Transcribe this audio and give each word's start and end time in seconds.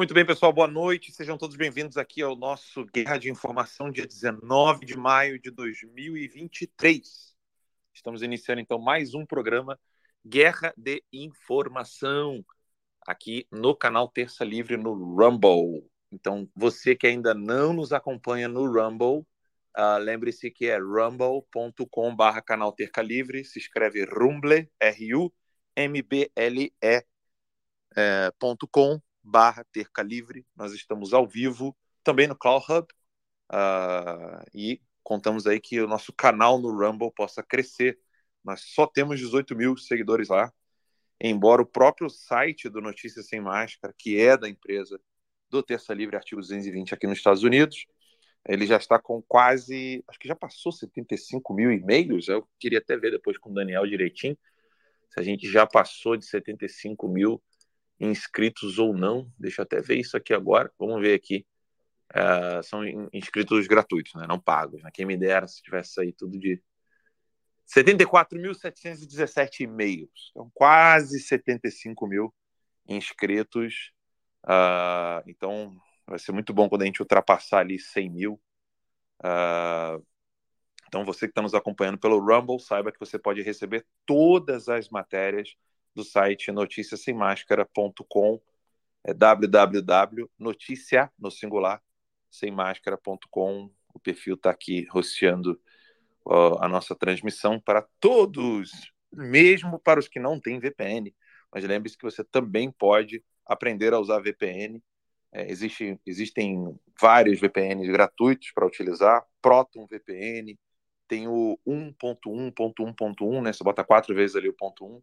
Muito 0.00 0.14
bem, 0.14 0.24
pessoal, 0.24 0.50
boa 0.50 0.66
noite. 0.66 1.12
Sejam 1.12 1.36
todos 1.36 1.56
bem-vindos 1.56 1.98
aqui 1.98 2.22
ao 2.22 2.34
nosso 2.34 2.86
Guerra 2.86 3.18
de 3.18 3.28
Informação, 3.30 3.90
dia 3.90 4.06
19 4.06 4.86
de 4.86 4.96
maio 4.96 5.38
de 5.38 5.50
2023. 5.50 7.36
Estamos 7.92 8.22
iniciando 8.22 8.62
então 8.62 8.78
mais 8.78 9.12
um 9.12 9.26
programa 9.26 9.78
Guerra 10.26 10.72
de 10.74 11.04
Informação 11.12 12.42
aqui 13.06 13.46
no 13.52 13.76
canal 13.76 14.08
Terça 14.08 14.42
Livre 14.42 14.78
no 14.78 14.94
Rumble. 14.94 15.86
Então, 16.10 16.48
você 16.56 16.96
que 16.96 17.06
ainda 17.06 17.34
não 17.34 17.74
nos 17.74 17.92
acompanha 17.92 18.48
no 18.48 18.64
Rumble, 18.72 19.18
uh, 19.76 19.98
lembre-se 20.00 20.50
que 20.50 20.64
é 20.64 20.78
rumble.com/barra 20.78 22.40
canal 22.40 22.72
Terça 22.72 23.02
Livre. 23.02 23.44
Se 23.44 23.58
escreve 23.58 24.06
Rumble, 24.06 24.66
R-U-M-B-L-E, 24.80 25.50
é, 27.94 28.30
ponto 28.38 28.66
com 28.66 28.98
barra 29.22 29.64
Terca 29.72 30.02
Livre. 30.02 30.46
Nós 30.54 30.72
estamos 30.72 31.12
ao 31.12 31.26
vivo 31.26 31.76
também 32.02 32.26
no 32.26 32.36
Cloud 32.36 32.64
Hub 32.68 32.86
uh, 33.52 34.44
e 34.54 34.80
contamos 35.02 35.46
aí 35.46 35.60
que 35.60 35.80
o 35.80 35.88
nosso 35.88 36.12
canal 36.12 36.60
no 36.60 36.70
Rumble 36.70 37.12
possa 37.14 37.42
crescer. 37.42 37.98
Nós 38.44 38.62
só 38.62 38.86
temos 38.86 39.18
18 39.18 39.54
mil 39.54 39.76
seguidores 39.76 40.28
lá, 40.28 40.52
embora 41.20 41.62
o 41.62 41.66
próprio 41.66 42.08
site 42.08 42.68
do 42.68 42.80
Notícias 42.80 43.26
Sem 43.28 43.40
Máscara, 43.40 43.94
que 43.96 44.18
é 44.18 44.36
da 44.36 44.48
empresa 44.48 45.00
do 45.48 45.62
Terça 45.62 45.92
Livre 45.92 46.16
Artigo 46.16 46.40
220 46.40 46.94
aqui 46.94 47.06
nos 47.06 47.18
Estados 47.18 47.42
Unidos, 47.42 47.86
ele 48.48 48.66
já 48.66 48.76
está 48.76 48.98
com 48.98 49.20
quase, 49.20 50.02
acho 50.08 50.18
que 50.18 50.28
já 50.28 50.34
passou 50.34 50.72
75 50.72 51.52
mil 51.52 51.70
e-mails. 51.70 52.28
Eu 52.28 52.48
queria 52.58 52.78
até 52.78 52.96
ver 52.96 53.10
depois 53.10 53.36
com 53.36 53.50
o 53.50 53.54
Daniel 53.54 53.86
direitinho 53.86 54.38
se 55.10 55.18
a 55.18 55.22
gente 55.22 55.50
já 55.50 55.66
passou 55.66 56.16
de 56.16 56.24
75 56.24 57.08
mil 57.08 57.42
inscritos 58.00 58.78
ou 58.78 58.94
não. 58.96 59.30
Deixa 59.38 59.60
eu 59.60 59.64
até 59.64 59.80
ver 59.80 59.98
isso 59.98 60.16
aqui 60.16 60.32
agora. 60.32 60.72
Vamos 60.78 61.00
ver 61.00 61.14
aqui. 61.14 61.46
Uh, 62.10 62.62
são 62.62 62.82
inscritos 63.12 63.66
gratuitos, 63.68 64.14
né? 64.14 64.26
não 64.26 64.40
pagos. 64.40 64.82
Né? 64.82 64.90
Quem 64.92 65.06
me 65.06 65.16
dera 65.16 65.46
se 65.46 65.62
tivesse 65.62 66.00
aí 66.00 66.12
tudo 66.12 66.38
de 66.38 66.60
74.717 67.68 69.60
e-mails. 69.60 70.30
Então, 70.30 70.50
quase 70.52 71.20
75 71.20 72.06
mil 72.06 72.34
inscritos. 72.88 73.92
Uh, 74.44 75.22
então, 75.26 75.76
vai 76.06 76.18
ser 76.18 76.32
muito 76.32 76.52
bom 76.52 76.68
quando 76.68 76.82
a 76.82 76.86
gente 76.86 77.00
ultrapassar 77.00 77.60
ali 77.60 77.78
100 77.78 78.10
mil. 78.10 78.40
Uh, 79.22 80.04
então, 80.88 81.04
você 81.04 81.26
que 81.26 81.30
está 81.30 81.42
nos 81.42 81.54
acompanhando 81.54 81.98
pelo 81.98 82.18
Rumble, 82.18 82.58
saiba 82.58 82.90
que 82.90 82.98
você 82.98 83.16
pode 83.16 83.40
receber 83.42 83.86
todas 84.04 84.68
as 84.68 84.88
matérias 84.88 85.54
do 85.94 86.04
site 86.04 86.52
noticiasemmascara.com, 86.52 88.40
é 89.04 89.14
www.noticia, 89.14 91.10
no 91.18 91.30
singular, 91.30 91.82
semmáscara.com. 92.30 93.70
O 93.92 93.98
perfil 93.98 94.34
está 94.34 94.50
aqui 94.50 94.86
rosteando 94.90 95.60
a 96.60 96.68
nossa 96.68 96.94
transmissão 96.94 97.58
para 97.58 97.82
todos, 97.98 98.92
mesmo 99.12 99.78
para 99.78 99.98
os 99.98 100.06
que 100.06 100.20
não 100.20 100.38
têm 100.38 100.60
VPN. 100.60 101.14
Mas 101.52 101.64
lembre-se 101.64 101.96
que 101.96 102.04
você 102.04 102.22
também 102.22 102.70
pode 102.70 103.24
aprender 103.44 103.92
a 103.92 103.98
usar 103.98 104.20
VPN. 104.20 104.80
É, 105.32 105.50
existe, 105.50 105.98
existem 106.06 106.78
vários 107.00 107.40
VPNs 107.40 107.90
gratuitos 107.90 108.52
para 108.52 108.66
utilizar. 108.66 109.24
Proton 109.40 109.86
VPN, 109.86 110.58
tem 111.08 111.26
o 111.26 111.58
1.1.1.1, 111.66 113.42
né? 113.42 113.52
Você 113.52 113.64
bota 113.64 113.82
quatro 113.82 114.14
vezes 114.14 114.36
ali 114.36 114.48
o 114.48 114.54
ponto 114.54 114.86
1 114.86 115.02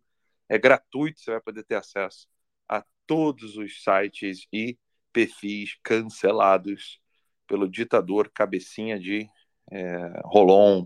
é 0.50 0.58
gratuito, 0.58 1.19
você 1.19 1.31
vai 1.31 1.41
poder 1.41 1.63
ter 1.63 1.75
acesso 1.75 2.28
a 2.68 2.84
todos 3.06 3.58
os 3.58 3.84
sites 3.84 4.47
e 4.52 4.78
perfis 5.12 5.78
cancelados 5.84 7.00
pelo 7.47 7.69
ditador 7.69 8.30
cabecinha 8.34 9.00
de 9.00 9.30
é, 9.72 10.22
Rolon, 10.25 10.85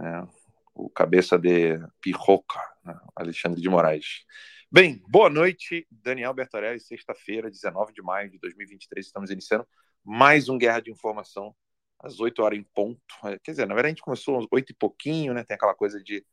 é, 0.00 0.26
o 0.74 0.88
cabeça 0.88 1.36
de 1.38 1.76
Pirroca, 2.00 2.60
né, 2.84 2.98
Alexandre 3.16 3.60
de 3.60 3.68
Moraes. 3.68 4.24
Bem, 4.70 5.02
boa 5.08 5.28
noite, 5.28 5.86
Daniel 5.90 6.34
Bertorelli, 6.34 6.78
sexta-feira, 6.78 7.50
19 7.50 7.92
de 7.92 8.02
maio 8.02 8.30
de 8.30 8.38
2023, 8.38 9.06
estamos 9.06 9.30
iniciando 9.30 9.66
mais 10.04 10.48
um 10.48 10.56
Guerra 10.56 10.80
de 10.80 10.90
Informação 10.90 11.54
às 11.98 12.20
8 12.20 12.42
horas 12.42 12.58
em 12.58 12.62
ponto. 12.62 13.00
Quer 13.42 13.50
dizer, 13.50 13.66
na 13.66 13.74
verdade 13.74 13.86
a 13.86 13.94
gente 13.94 14.02
começou 14.02 14.38
às 14.38 14.46
8 14.50 14.70
e 14.70 14.74
pouquinho, 14.74 15.34
né? 15.34 15.42
Tem 15.42 15.54
aquela 15.54 15.74
coisa 15.74 16.02
de 16.02 16.24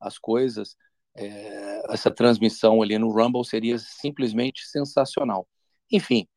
as 0.00 0.18
coisas 0.18 0.76
é, 1.16 1.82
essa 1.92 2.10
transmissão 2.10 2.82
ali 2.82 2.98
no 2.98 3.10
Rumble 3.10 3.44
seria 3.44 3.78
simplesmente 3.78 4.66
sensacional. 4.66 5.48
Enfim, 5.90 6.28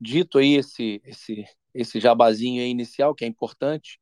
dito 0.00 0.38
aí 0.38 0.54
esse, 0.54 1.00
esse, 1.04 1.44
esse 1.74 2.00
jabazinho 2.00 2.62
inicial, 2.62 3.14
que 3.14 3.24
é 3.24 3.28
importante 3.28 3.98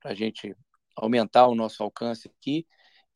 para 0.00 0.12
a 0.12 0.14
gente 0.14 0.54
aumentar 0.96 1.46
o 1.46 1.54
nosso 1.54 1.82
alcance 1.82 2.28
aqui, 2.28 2.66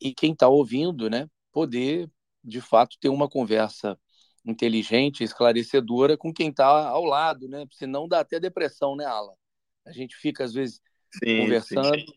e 0.01 0.15
quem 0.15 0.33
está 0.33 0.49
ouvindo, 0.49 1.09
né, 1.09 1.29
poder, 1.53 2.11
de 2.43 2.61
fato, 2.61 2.97
ter 3.01 3.09
uma 3.09 3.29
conversa 3.29 3.99
inteligente, 4.45 5.23
esclarecedora 5.23 6.17
com 6.17 6.33
quem 6.33 6.49
está 6.49 6.67
ao 6.67 7.05
lado, 7.05 7.49
né? 7.49 7.65
Senão 7.71 8.09
dá 8.09 8.21
até 8.21 8.41
depressão, 8.41 8.97
né, 8.97 9.05
Alan? 9.05 9.35
A 9.87 9.93
gente 9.93 10.17
fica, 10.17 10.43
às 10.43 10.53
vezes, 10.53 10.81
sim, 11.23 11.39
conversando 11.39 11.95
sim, 11.95 12.07
sim. 12.07 12.13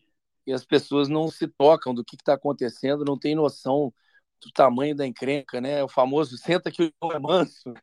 e 0.48 0.52
as 0.52 0.64
pessoas 0.64 1.08
não 1.08 1.28
se 1.28 1.46
tocam 1.46 1.94
do 1.94 2.04
que 2.04 2.16
está 2.16 2.34
acontecendo, 2.34 3.04
não 3.04 3.16
tem 3.16 3.36
noção 3.36 3.94
do 4.40 4.50
tamanho 4.52 4.94
da 4.94 5.06
encrenca, 5.06 5.60
né? 5.60 5.82
O 5.82 5.88
famoso 5.88 6.36
senta 6.38 6.70
que 6.70 6.92
o 7.00 7.12
é 7.12 7.18
manso, 7.18 7.74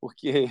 porque 0.00 0.50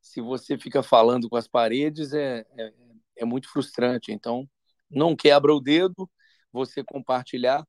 se 0.00 0.20
você 0.20 0.58
fica 0.58 0.82
falando 0.82 1.28
com 1.28 1.36
as 1.36 1.48
paredes 1.48 2.12
é, 2.12 2.44
é, 2.56 2.72
é 3.18 3.24
muito 3.24 3.48
frustrante. 3.48 4.12
Então, 4.12 4.48
não 4.90 5.16
quebra 5.16 5.54
o 5.54 5.60
dedo 5.60 6.10
você 6.52 6.84
compartilhar 6.84 7.64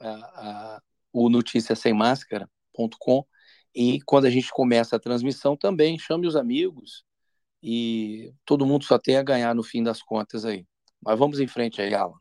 a, 0.00 0.08
a, 0.08 0.82
o 1.12 1.28
noticiasemmascara.com 1.28 3.24
e 3.74 4.00
quando 4.02 4.26
a 4.26 4.30
gente 4.30 4.50
começa 4.50 4.96
a 4.96 5.00
transmissão 5.00 5.56
também 5.56 5.98
chame 5.98 6.26
os 6.26 6.36
amigos 6.36 7.04
e 7.62 8.34
todo 8.44 8.66
mundo 8.66 8.84
só 8.84 8.98
tem 8.98 9.16
a 9.16 9.22
ganhar 9.22 9.54
no 9.54 9.62
fim 9.62 9.82
das 9.82 10.02
contas 10.02 10.44
aí. 10.44 10.66
Mas 11.00 11.18
vamos 11.18 11.40
em 11.40 11.46
frente 11.46 11.80
aí, 11.80 11.94
Alan. 11.94 12.18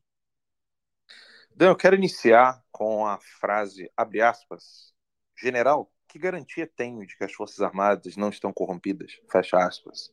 Dan, 1.56 1.68
eu 1.68 1.76
quero 1.76 1.96
iniciar 1.96 2.63
com 2.74 3.06
a 3.06 3.20
frase, 3.20 3.90
abre 3.96 4.20
aspas, 4.22 4.94
general, 5.38 5.90
que 6.08 6.20
garantia 6.20 6.68
tenho 6.76 7.06
de 7.06 7.16
que 7.16 7.24
as 7.24 7.32
Forças 7.32 7.62
Armadas 7.62 8.18
não 8.18 8.30
estão 8.30 8.52
corrompidas? 8.52 9.14
Fecha 9.32 9.58
aspas. 9.58 10.12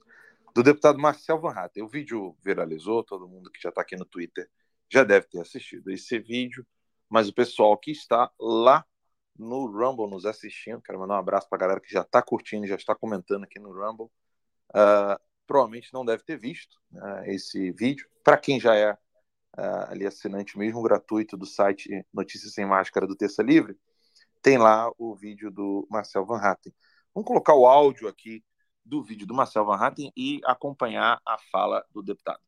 Do 0.54 0.62
deputado 0.62 0.98
Marcel 0.98 1.40
Van 1.40 1.52
Hatten. 1.52 1.82
O 1.82 1.88
vídeo 1.88 2.36
viralizou, 2.44 3.02
todo 3.02 3.28
mundo 3.28 3.50
que 3.50 3.60
já 3.60 3.70
está 3.70 3.80
aqui 3.80 3.96
no 3.96 4.04
Twitter 4.04 4.48
já 4.90 5.02
deve 5.04 5.26
ter 5.26 5.40
assistido 5.40 5.90
esse 5.90 6.18
vídeo. 6.18 6.66
mas 7.08 7.28
o 7.28 7.34
pessoal 7.34 7.76
que 7.76 7.90
está 7.90 8.30
lá 8.38 8.84
no 9.36 9.66
Rumble 9.66 10.08
nos 10.08 10.26
assistindo, 10.26 10.82
quero 10.82 10.98
mandar 11.00 11.14
um 11.14 11.18
abraço 11.18 11.48
para 11.48 11.56
a 11.56 11.60
galera 11.60 11.80
que 11.80 11.92
já 11.92 12.02
está 12.02 12.22
curtindo, 12.22 12.66
já 12.66 12.76
está 12.76 12.94
comentando 12.94 13.44
aqui 13.44 13.58
no 13.58 13.72
Rumble. 13.72 14.06
Uh, 14.70 15.18
provavelmente 15.46 15.92
não 15.92 16.04
deve 16.04 16.22
ter 16.22 16.38
visto 16.38 16.78
uh, 16.92 17.24
esse 17.24 17.72
vídeo. 17.72 18.06
Para 18.22 18.36
quem 18.36 18.60
já 18.60 18.76
é 18.76 18.96
uh, 19.58 19.90
ali 19.90 20.06
assinante 20.06 20.58
mesmo 20.58 20.82
gratuito 20.82 21.36
do 21.36 21.46
site 21.46 22.04
Notícias 22.12 22.54
Sem 22.54 22.66
Máscara 22.66 23.06
do 23.06 23.16
Terça 23.16 23.42
Livre, 23.42 23.76
tem 24.42 24.58
lá 24.58 24.90
o 24.98 25.14
vídeo 25.14 25.50
do 25.50 25.86
Marcel 25.90 26.24
Van 26.24 26.40
Hatten. 26.40 26.72
Vamos 27.14 27.26
colocar 27.26 27.54
o 27.54 27.66
áudio 27.66 28.08
aqui 28.08 28.44
do 28.84 29.02
vídeo 29.02 29.26
do 29.26 29.34
Marcel 29.34 29.64
Van 29.64 29.76
Hatten 29.76 30.12
e 30.16 30.40
acompanhar 30.44 31.20
a 31.26 31.38
fala 31.50 31.84
do 31.90 32.02
deputado. 32.02 32.40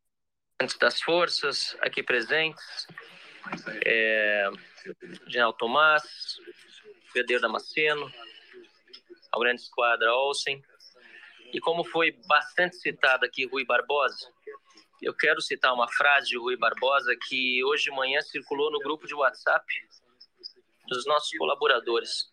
Das 0.80 1.02
forças 1.02 1.76
aqui 1.80 2.02
presentes, 2.02 2.86
é, 3.84 4.48
General 5.26 5.52
Tomás, 5.52 6.38
Brigadier 7.12 7.40
Damasceno, 7.40 8.10
ao 9.30 9.40
grande 9.40 9.62
esquadra 9.62 10.14
Olsen, 10.14 10.62
e 11.52 11.60
como 11.60 11.84
foi 11.84 12.12
bastante 12.26 12.76
citado 12.76 13.26
aqui 13.26 13.46
Rui 13.46 13.64
Barbosa, 13.64 14.32
eu 15.02 15.12
quero 15.12 15.40
citar 15.42 15.74
uma 15.74 15.88
frase 15.88 16.28
de 16.28 16.38
Rui 16.38 16.56
Barbosa 16.56 17.14
que 17.28 17.62
hoje 17.64 17.84
de 17.84 17.90
manhã 17.90 18.20
circulou 18.20 18.70
no 18.70 18.78
grupo 18.78 19.06
de 19.06 19.14
WhatsApp 19.14 19.66
dos 20.86 21.04
nossos 21.06 21.36
colaboradores. 21.36 22.32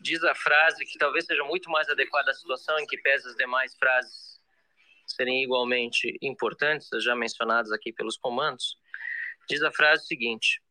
Diz 0.00 0.24
a 0.24 0.34
frase 0.34 0.86
que 0.86 0.98
talvez 0.98 1.26
seja 1.26 1.44
muito 1.44 1.70
mais 1.70 1.88
adequada 1.88 2.30
à 2.30 2.34
situação, 2.34 2.78
em 2.78 2.86
que 2.86 2.96
pese 2.98 3.28
as 3.28 3.36
demais 3.36 3.76
frases 3.76 4.40
serem 5.06 5.42
igualmente 5.42 6.16
importantes, 6.22 6.88
já 7.02 7.14
mencionadas 7.14 7.72
aqui 7.72 7.92
pelos 7.92 8.16
comandos. 8.16 8.78
Diz 9.48 9.62
a 9.62 9.70
frase 9.70 10.06
seguinte: 10.06 10.62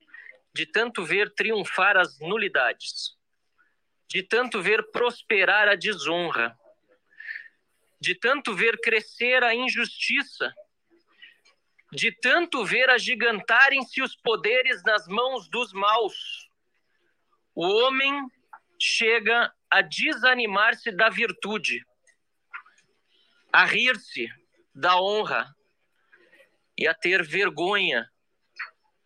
De 0.56 0.66
tanto 0.66 1.04
ver 1.04 1.34
triunfar 1.36 1.98
as 1.98 2.20
nulidades, 2.20 3.16
de 4.10 4.24
tanto 4.24 4.62
ver 4.62 4.90
prosperar 4.92 5.68
a 5.68 5.76
desonra, 5.76 6.58
de 8.00 8.16
tanto 8.16 8.56
ver 8.56 8.80
crescer 8.80 9.44
a 9.44 9.54
injustiça, 9.54 10.54
de 11.92 12.12
tanto 12.12 12.66
ver 12.66 12.90
agigantarem-se 12.90 14.02
os 14.02 14.16
poderes 14.16 14.84
nas 14.84 15.08
mãos 15.08 15.48
dos 15.50 15.74
maus. 15.74 16.50
O 17.56 17.66
homem 17.66 18.14
chega 18.80 19.54
a 19.70 19.82
desanimar-se 19.82 20.92
da 20.92 21.10
virtude, 21.10 21.86
a 23.52 23.66
rir-se 23.66 24.30
da 24.74 25.00
honra 25.00 25.56
e 26.78 26.88
a 26.88 26.94
ter 26.94 27.24
vergonha 27.24 28.08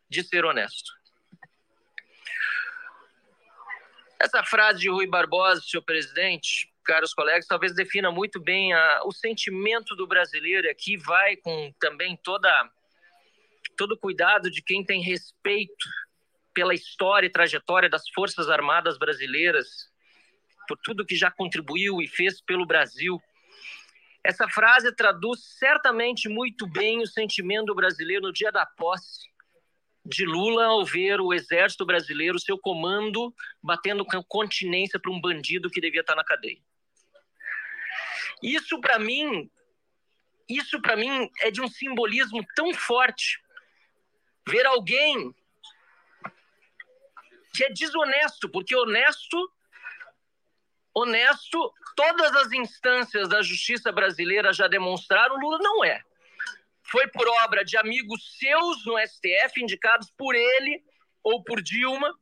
de 0.10 0.24
ser 0.24 0.44
honesto. 0.44 0.92
Essa 4.20 4.44
frase 4.44 4.82
de 4.82 4.90
Rui 4.90 5.08
Barbosa, 5.08 5.62
senhor 5.62 5.84
presidente, 5.84 6.71
caros 6.84 7.14
colegas, 7.14 7.48
talvez 7.48 7.74
defina 7.74 8.12
muito 8.12 8.40
bem 8.40 8.74
a, 8.74 9.02
o 9.06 9.12
sentimento 9.12 9.96
do 9.96 10.08
brasileiro. 10.08 10.70
Aqui 10.70 10.98
vai 10.98 11.36
com 11.38 11.74
também 11.80 12.18
toda 12.24 12.50
todo 13.78 13.98
cuidado 13.98 14.52
de 14.52 14.62
quem 14.62 14.84
tem 14.84 15.02
respeito 15.02 15.90
pela 16.54 16.74
história 16.74 17.28
e 17.28 17.32
trajetória 17.32 17.90
das 17.90 18.04
Forças 18.14 18.50
Armadas 18.50 18.98
brasileiras, 18.98 19.90
por 20.68 20.78
tudo 20.84 21.06
que 21.06 21.16
já 21.16 21.32
contribuiu 21.32 22.02
e 22.02 22.08
fez 22.08 22.42
pelo 22.42 22.66
Brasil. 22.66 23.20
Essa 24.24 24.48
frase 24.48 24.94
traduz 24.96 25.40
certamente 25.58 26.30
muito 26.30 26.68
bem 26.68 27.02
o 27.02 27.08
sentimento 27.08 27.74
brasileiro 27.74 28.28
no 28.28 28.34
dia 28.34 28.52
da 28.52 28.66
posse 28.66 29.32
de 30.06 30.26
Lula 30.26 30.66
ao 30.66 30.86
ver 30.86 31.22
o 31.22 31.34
exército 31.34 31.86
brasileiro, 31.86 32.40
seu 32.40 32.58
comando, 32.58 33.34
batendo 33.62 34.06
continência 34.28 35.00
para 35.00 35.12
um 35.12 35.22
bandido 35.22 35.70
que 35.70 35.82
devia 35.82 36.02
estar 36.02 36.16
na 36.16 36.24
cadeia. 36.24 36.60
Isso 38.42 38.80
para 38.82 38.98
mim, 38.98 39.50
isso 40.50 40.82
para 40.82 40.96
mim 40.96 41.30
é 41.42 41.52
de 41.52 41.62
um 41.62 41.68
simbolismo 41.68 42.46
tão 42.56 42.74
forte. 42.74 43.40
Ver 44.48 44.66
alguém 44.66 45.34
que 47.54 47.64
é 47.64 47.70
desonesto, 47.70 48.50
porque 48.50 48.76
honesto, 48.76 49.38
honesto, 50.94 51.74
todas 51.96 52.36
as 52.36 52.52
instâncias 52.52 53.30
da 53.30 53.42
justiça 53.42 53.92
brasileira 53.92 54.52
já 54.52 54.68
demonstraram, 54.68 55.36
Lula 55.36 55.60
não 55.60 55.84
é. 55.84 56.02
Foi 56.84 57.08
por 57.08 57.28
obra 57.44 57.64
de 57.64 57.78
amigos 57.78 58.38
seus 58.38 58.86
no 58.86 58.98
STF, 58.98 59.62
indicados 59.62 60.12
por 60.18 60.34
ele 60.34 60.84
ou 61.24 61.44
por 61.44 61.62
Dilma, 61.62 62.18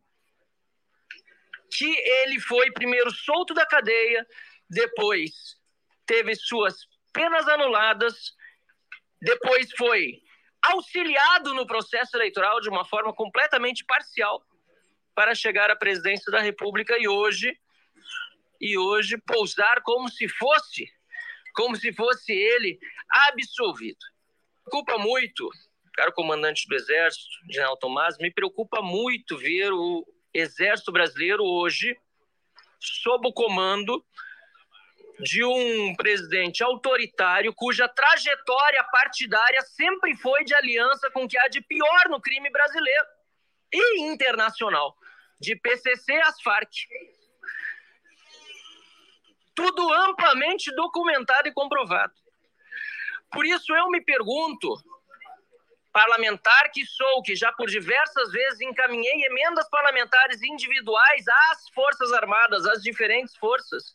que 1.72 1.86
ele 1.86 2.40
foi 2.42 2.72
primeiro 2.72 3.12
solto 3.12 3.54
da 3.54 3.66
cadeia, 3.66 4.28
depois 4.70 5.59
teve 6.10 6.34
suas 6.36 6.88
penas 7.14 7.48
anuladas, 7.48 8.34
depois 9.22 9.72
foi 9.78 10.20
auxiliado 10.60 11.54
no 11.54 11.68
processo 11.68 12.18
eleitoral 12.18 12.60
de 12.60 12.68
uma 12.68 12.84
forma 12.84 13.14
completamente 13.14 13.86
parcial 13.86 14.44
para 15.14 15.36
chegar 15.36 15.70
à 15.70 15.76
presidência 15.76 16.32
da 16.32 16.40
República 16.40 16.98
e 17.00 17.08
hoje 17.08 17.56
e 18.60 18.76
hoje 18.76 19.20
pousar 19.20 19.82
como 19.84 20.10
se 20.10 20.28
fosse 20.28 20.92
como 21.54 21.76
se 21.76 21.92
fosse 21.94 22.32
ele 22.32 22.80
absolvido. 23.10 24.00
Preocupa 24.64 24.98
muito, 24.98 25.50
caro 25.94 26.14
comandante 26.14 26.68
do 26.68 26.76
Exército, 26.76 27.28
General 27.52 27.78
Tomás, 27.78 28.18
me 28.18 28.32
preocupa 28.32 28.82
muito 28.82 29.38
ver 29.38 29.72
o 29.72 30.06
Exército 30.34 30.92
Brasileiro 30.92 31.44
hoje 31.44 31.96
sob 32.80 33.28
o 33.28 33.34
comando 33.34 34.04
de 35.20 35.44
um 35.44 35.94
presidente 35.96 36.64
autoritário 36.64 37.54
cuja 37.54 37.88
trajetória 37.90 38.84
partidária 38.86 39.62
sempre 39.62 40.16
foi 40.16 40.44
de 40.46 40.54
aliança 40.56 41.10
com 41.12 41.24
o 41.24 41.28
que 41.28 41.38
há 41.38 41.48
de 41.50 41.62
pior 41.62 42.10
no 42.10 42.22
crime 42.22 42.50
brasileiro 42.50 43.06
e 43.72 44.02
internacional, 44.02 44.96
de 45.40 45.56
PCC 45.56 46.14
às 46.22 46.42
Farc. 46.42 46.72
Tudo 49.54 49.94
amplamente 49.94 50.74
documentado 50.74 51.50
e 51.50 51.54
comprovado. 51.54 52.14
Por 53.32 53.46
isso 53.46 53.76
eu 53.76 53.90
me 53.90 54.02
pergunto, 54.02 54.74
parlamentar 55.92 56.72
que 56.72 56.86
sou, 56.86 57.22
que 57.22 57.36
já 57.36 57.52
por 57.52 57.68
diversas 57.68 58.32
vezes 58.32 58.62
encaminhei 58.62 59.26
emendas 59.26 59.70
parlamentares 59.70 60.42
individuais 60.42 61.26
às 61.52 61.70
Forças 61.70 62.14
Armadas, 62.14 62.66
às 62.66 62.82
diferentes 62.82 63.36
forças, 63.36 63.94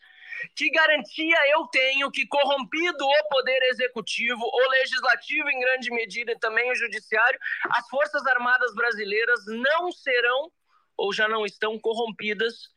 que 0.55 0.71
garantia 0.71 1.37
eu 1.53 1.67
tenho 1.69 2.11
que, 2.11 2.27
corrompido 2.27 3.05
o 3.05 3.29
poder 3.29 3.63
executivo, 3.71 4.43
o 4.43 4.71
legislativo 4.71 5.49
em 5.51 5.61
grande 5.61 5.91
medida 5.91 6.33
e 6.33 6.39
também 6.39 6.71
o 6.71 6.75
judiciário, 6.75 7.39
as 7.71 7.89
Forças 7.89 8.27
Armadas 8.27 8.75
brasileiras 8.75 9.41
não 9.47 9.91
serão 9.93 10.51
ou 10.97 11.13
já 11.13 11.29
não 11.29 11.45
estão 11.45 11.79
corrompidas 11.79 12.73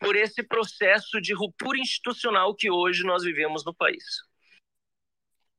por 0.00 0.16
esse 0.16 0.42
processo 0.42 1.20
de 1.20 1.32
ruptura 1.32 1.78
institucional 1.78 2.54
que 2.54 2.70
hoje 2.70 3.04
nós 3.04 3.22
vivemos 3.22 3.64
no 3.64 3.74
país. 3.74 4.04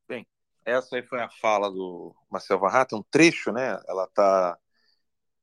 Bem, 0.08 0.28
essa 0.66 0.98
aí 0.98 1.04
foi 1.04 1.22
a 1.22 1.30
fala 1.30 1.72
do 1.72 2.16
Marcel 2.30 2.60
Varrata, 2.60 2.96
um 2.96 3.04
trecho, 3.04 3.52
né? 3.52 3.80
Ela 3.88 4.04
está 4.04 4.58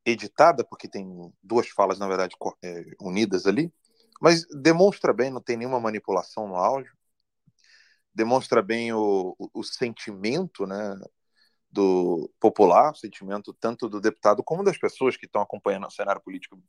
editada 0.04 0.64
porque 0.64 0.88
tem 0.88 1.33
duas 1.42 1.69
falas, 1.69 1.99
na 1.99 2.07
verdade, 2.07 2.37
é, 2.62 2.85
unidas 3.00 3.47
ali. 3.47 3.73
Mas 4.21 4.47
demonstra 4.49 5.12
bem, 5.12 5.31
não 5.31 5.41
tem 5.41 5.57
nenhuma 5.57 5.81
manipulação 5.81 6.47
no 6.47 6.57
áudio, 6.57 6.93
demonstra 8.15 8.61
bem 8.61 8.93
o, 8.93 9.35
o, 9.39 9.61
o 9.61 9.65
sentimento 9.65 10.67
né, 10.67 10.99
do 11.71 12.31
popular, 12.39 12.93
o 12.93 12.97
sentimento 12.97 13.55
tanto 13.55 13.89
do 13.89 14.00
deputado 14.00 14.43
como 14.45 14.65
das 14.65 14.77
pessoas 14.77 15.17
que 15.17 15.27
estão 15.27 15.41
acompanhando 15.41 15.87
o 15.87 15.91
cenário 15.91 16.21
político, 16.21 16.62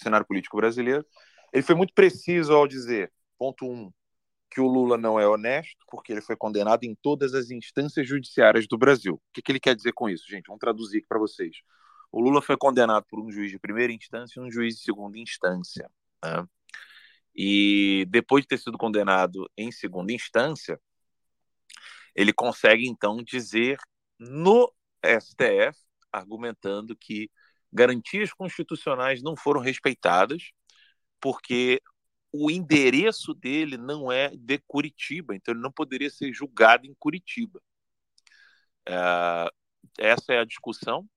cenário 0.00 0.26
político 0.26 0.56
brasileiro. 0.56 1.06
Ele 1.52 1.62
foi 1.62 1.74
muito 1.74 1.94
preciso 1.94 2.52
ao 2.52 2.66
dizer, 2.66 3.12
ponto 3.38 3.64
um, 3.64 3.92
que 4.50 4.60
o 4.60 4.66
Lula 4.66 4.96
não 4.96 5.20
é 5.20 5.28
honesto, 5.28 5.84
porque 5.88 6.12
ele 6.12 6.20
foi 6.20 6.36
condenado 6.36 6.84
em 6.84 6.94
todas 6.94 7.34
as 7.34 7.50
instâncias 7.50 8.08
judiciárias 8.08 8.66
do 8.66 8.78
Brasil. 8.78 9.14
O 9.14 9.20
que, 9.32 9.42
que 9.42 9.52
ele 9.52 9.60
quer 9.60 9.74
dizer 9.76 9.92
com 9.92 10.08
isso, 10.08 10.28
gente? 10.28 10.46
Vamos 10.46 10.60
traduzir 10.60 10.98
aqui 10.98 11.06
para 11.06 11.18
vocês. 11.18 11.58
O 12.10 12.20
Lula 12.20 12.40
foi 12.40 12.56
condenado 12.56 13.04
por 13.08 13.20
um 13.20 13.30
juiz 13.30 13.50
de 13.50 13.58
primeira 13.58 13.92
instância 13.92 14.40
e 14.40 14.42
um 14.42 14.50
juiz 14.50 14.76
de 14.76 14.82
segunda 14.82 15.18
instância. 15.18 15.90
Né? 16.24 16.46
E 17.36 18.06
depois 18.08 18.42
de 18.42 18.48
ter 18.48 18.58
sido 18.58 18.78
condenado 18.78 19.50
em 19.56 19.70
segunda 19.70 20.12
instância, 20.12 20.80
ele 22.14 22.32
consegue 22.32 22.88
então 22.88 23.22
dizer 23.22 23.78
no 24.18 24.72
STF, 25.04 25.78
argumentando 26.10 26.96
que 26.96 27.30
garantias 27.70 28.32
constitucionais 28.32 29.22
não 29.22 29.36
foram 29.36 29.60
respeitadas, 29.60 30.50
porque 31.20 31.82
o 32.32 32.50
endereço 32.50 33.34
dele 33.34 33.76
não 33.76 34.10
é 34.10 34.30
de 34.34 34.58
Curitiba, 34.66 35.34
então 35.34 35.52
ele 35.52 35.62
não 35.62 35.72
poderia 35.72 36.10
ser 36.10 36.32
julgado 36.32 36.86
em 36.86 36.94
Curitiba. 36.94 37.60
É, 38.88 39.50
essa 39.98 40.32
é 40.32 40.38
a 40.38 40.44
discussão 40.44 41.08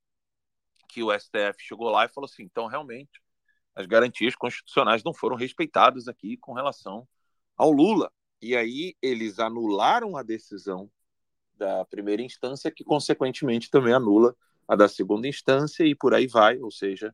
que 0.90 1.04
o 1.04 1.12
STF 1.18 1.56
chegou 1.60 1.90
lá 1.90 2.06
e 2.06 2.10
falou 2.10 2.26
assim: 2.26 2.44
então, 2.44 2.68
realmente, 2.68 3.22
as 3.76 3.86
garantias 3.86 4.36
constitucionais 4.36 5.04
não 5.04 5.14
foram 5.14 5.36
respeitadas 5.36 6.08
aqui 6.08 6.38
com 6.38 6.54
relação 6.54 7.08
ao 7.58 7.72
Lula. 7.72 8.12
E 8.42 8.56
aí 8.56 8.96
eles 9.02 9.40
anularam 9.40 10.16
a 10.18 10.24
decisão 10.24 10.90
da 11.56 11.84
primeira 11.86 12.22
instância, 12.22 12.72
que 12.72 12.84
consequentemente 12.84 13.70
também 13.70 13.94
anula 13.94 14.36
a 14.68 14.76
da 14.76 14.88
segunda 14.88 15.28
instância 15.28 15.84
e 15.84 15.94
por 15.94 16.14
aí 16.14 16.28
vai, 16.28 16.58
ou 16.60 16.72
seja, 16.72 17.14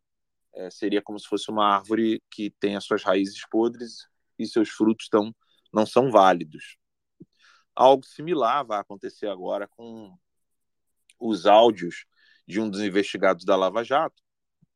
é, 0.53 0.69
seria 0.69 1.01
como 1.01 1.19
se 1.19 1.27
fosse 1.27 1.49
uma 1.49 1.75
árvore 1.75 2.21
que 2.29 2.51
tem 2.59 2.75
as 2.75 2.85
suas 2.85 3.03
raízes 3.03 3.41
podres 3.49 4.07
e 4.37 4.45
seus 4.45 4.69
frutos 4.69 5.09
tão, 5.09 5.35
não 5.73 5.85
são 5.85 6.11
válidos. 6.11 6.77
Algo 7.75 8.05
similar 8.05 8.65
vai 8.65 8.79
acontecer 8.79 9.27
agora 9.27 9.67
com 9.67 10.15
os 11.19 11.45
áudios 11.45 12.05
de 12.47 12.59
um 12.59 12.69
dos 12.69 12.81
investigados 12.81 13.43
da 13.43 13.55
Lava 13.55 13.83
Jato, 13.83 14.21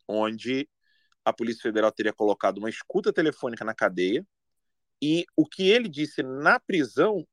onde 0.07 0.67
a 1.23 1.33
Polícia 1.33 1.61
Federal 1.61 1.91
teria 1.91 2.13
colocado 2.13 2.57
uma 2.57 2.69
escuta 2.69 3.13
telefônica 3.13 3.63
na 3.63 3.73
cadeia 3.73 4.25
e 5.01 5.25
o 5.35 5.45
que 5.45 5.69
ele 5.69 5.87
disse 5.87 6.21
na 6.23 6.59
prisão 6.59 7.25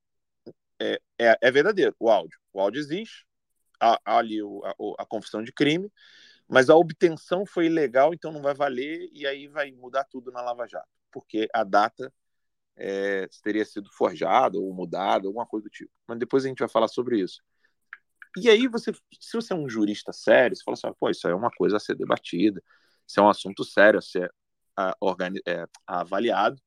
é, 0.81 1.01
é, 1.19 1.39
é 1.41 1.51
verdadeiro, 1.51 1.95
o 1.99 2.11
áudio. 2.11 2.39
O 2.53 2.61
áudio 2.61 2.81
existe, 2.81 3.27
há, 3.81 4.01
há 4.05 4.19
ali 4.19 4.43
o, 4.43 4.63
a, 4.65 5.03
a, 5.03 5.07
confissão 5.07 5.43
de 5.43 5.53
crime, 5.53 5.91
mas 6.49 6.71
a 6.71 6.77
obtenção 6.77 7.45
foi 7.45 7.67
ilegal, 7.67 8.15
então 8.15 8.33
não 8.33 8.43
vai 8.43 8.55
valer, 8.55 9.09
e 9.13 9.27
aí 9.27 9.49
vai 9.49 9.73
mudar 9.73 10.05
tudo 10.05 10.31
na 10.31 10.41
Lava 10.41 10.67
Jato, 10.67 10.89
porque 11.11 11.49
a 11.53 11.65
data 11.65 12.13
é, 12.77 13.27
teria 13.43 13.65
sido 13.65 13.91
forjada 13.91 14.59
ou 14.59 14.73
mudada, 14.73 15.27
alguma 15.27 15.47
coisa 15.47 15.65
do 15.65 15.71
tipo. 15.71 15.91
Mas 16.07 16.19
depois 16.19 16.45
a 16.45 16.49
gente 16.49 16.59
vai 16.59 16.69
falar 16.69 16.89
sobre 16.89 17.21
isso. 17.21 17.43
E 18.37 18.51
aí, 18.51 18.69
você, 18.69 18.93
se 19.19 19.33
você 19.35 19.53
é 19.55 19.57
um 19.57 19.69
jurista 19.69 20.13
sério, 20.13 20.55
você 20.55 20.63
fala 20.63 20.75
assim: 20.75 20.93
pô, 21.01 21.09
isso 21.09 21.27
é 21.27 21.35
uma 21.35 21.51
coisa 21.51 21.79
a 21.79 21.81
ser 21.81 21.97
debatida, 21.97 22.63
isso 23.07 23.21
é 23.21 23.23
um 23.23 23.29
assunto 23.29 23.65
sério 23.65 23.99
a 23.99 24.03
ser 24.03 24.33
a, 24.77 24.95
é, 25.47 25.67
avaliado. 25.87 26.61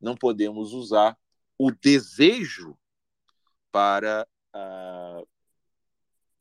Não 0.00 0.16
podemos 0.16 0.72
usar 0.72 1.16
o 1.58 1.70
desejo 1.72 2.78
para 3.72 4.26
uh, 4.54 5.28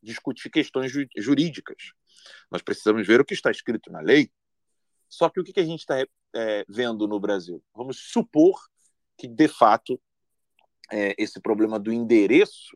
discutir 0.01 0.49
questões 0.49 0.91
ju 0.91 1.05
jurídicas. 1.17 1.91
Nós 2.51 2.61
precisamos 2.61 3.05
ver 3.05 3.19
o 3.19 3.25
que 3.25 3.33
está 3.33 3.49
escrito 3.49 3.91
na 3.91 3.99
lei. 3.99 4.31
Só 5.09 5.29
que 5.29 5.39
o 5.39 5.43
que 5.43 5.59
a 5.59 5.65
gente 5.65 5.79
está 5.79 5.99
é, 6.35 6.65
vendo 6.67 7.07
no 7.07 7.19
Brasil? 7.19 7.63
Vamos 7.73 7.97
supor 8.11 8.59
que, 9.17 9.27
de 9.27 9.47
fato, 9.47 9.99
é, 10.91 11.15
esse 11.17 11.39
problema 11.39 11.79
do 11.79 11.91
endereço 11.91 12.75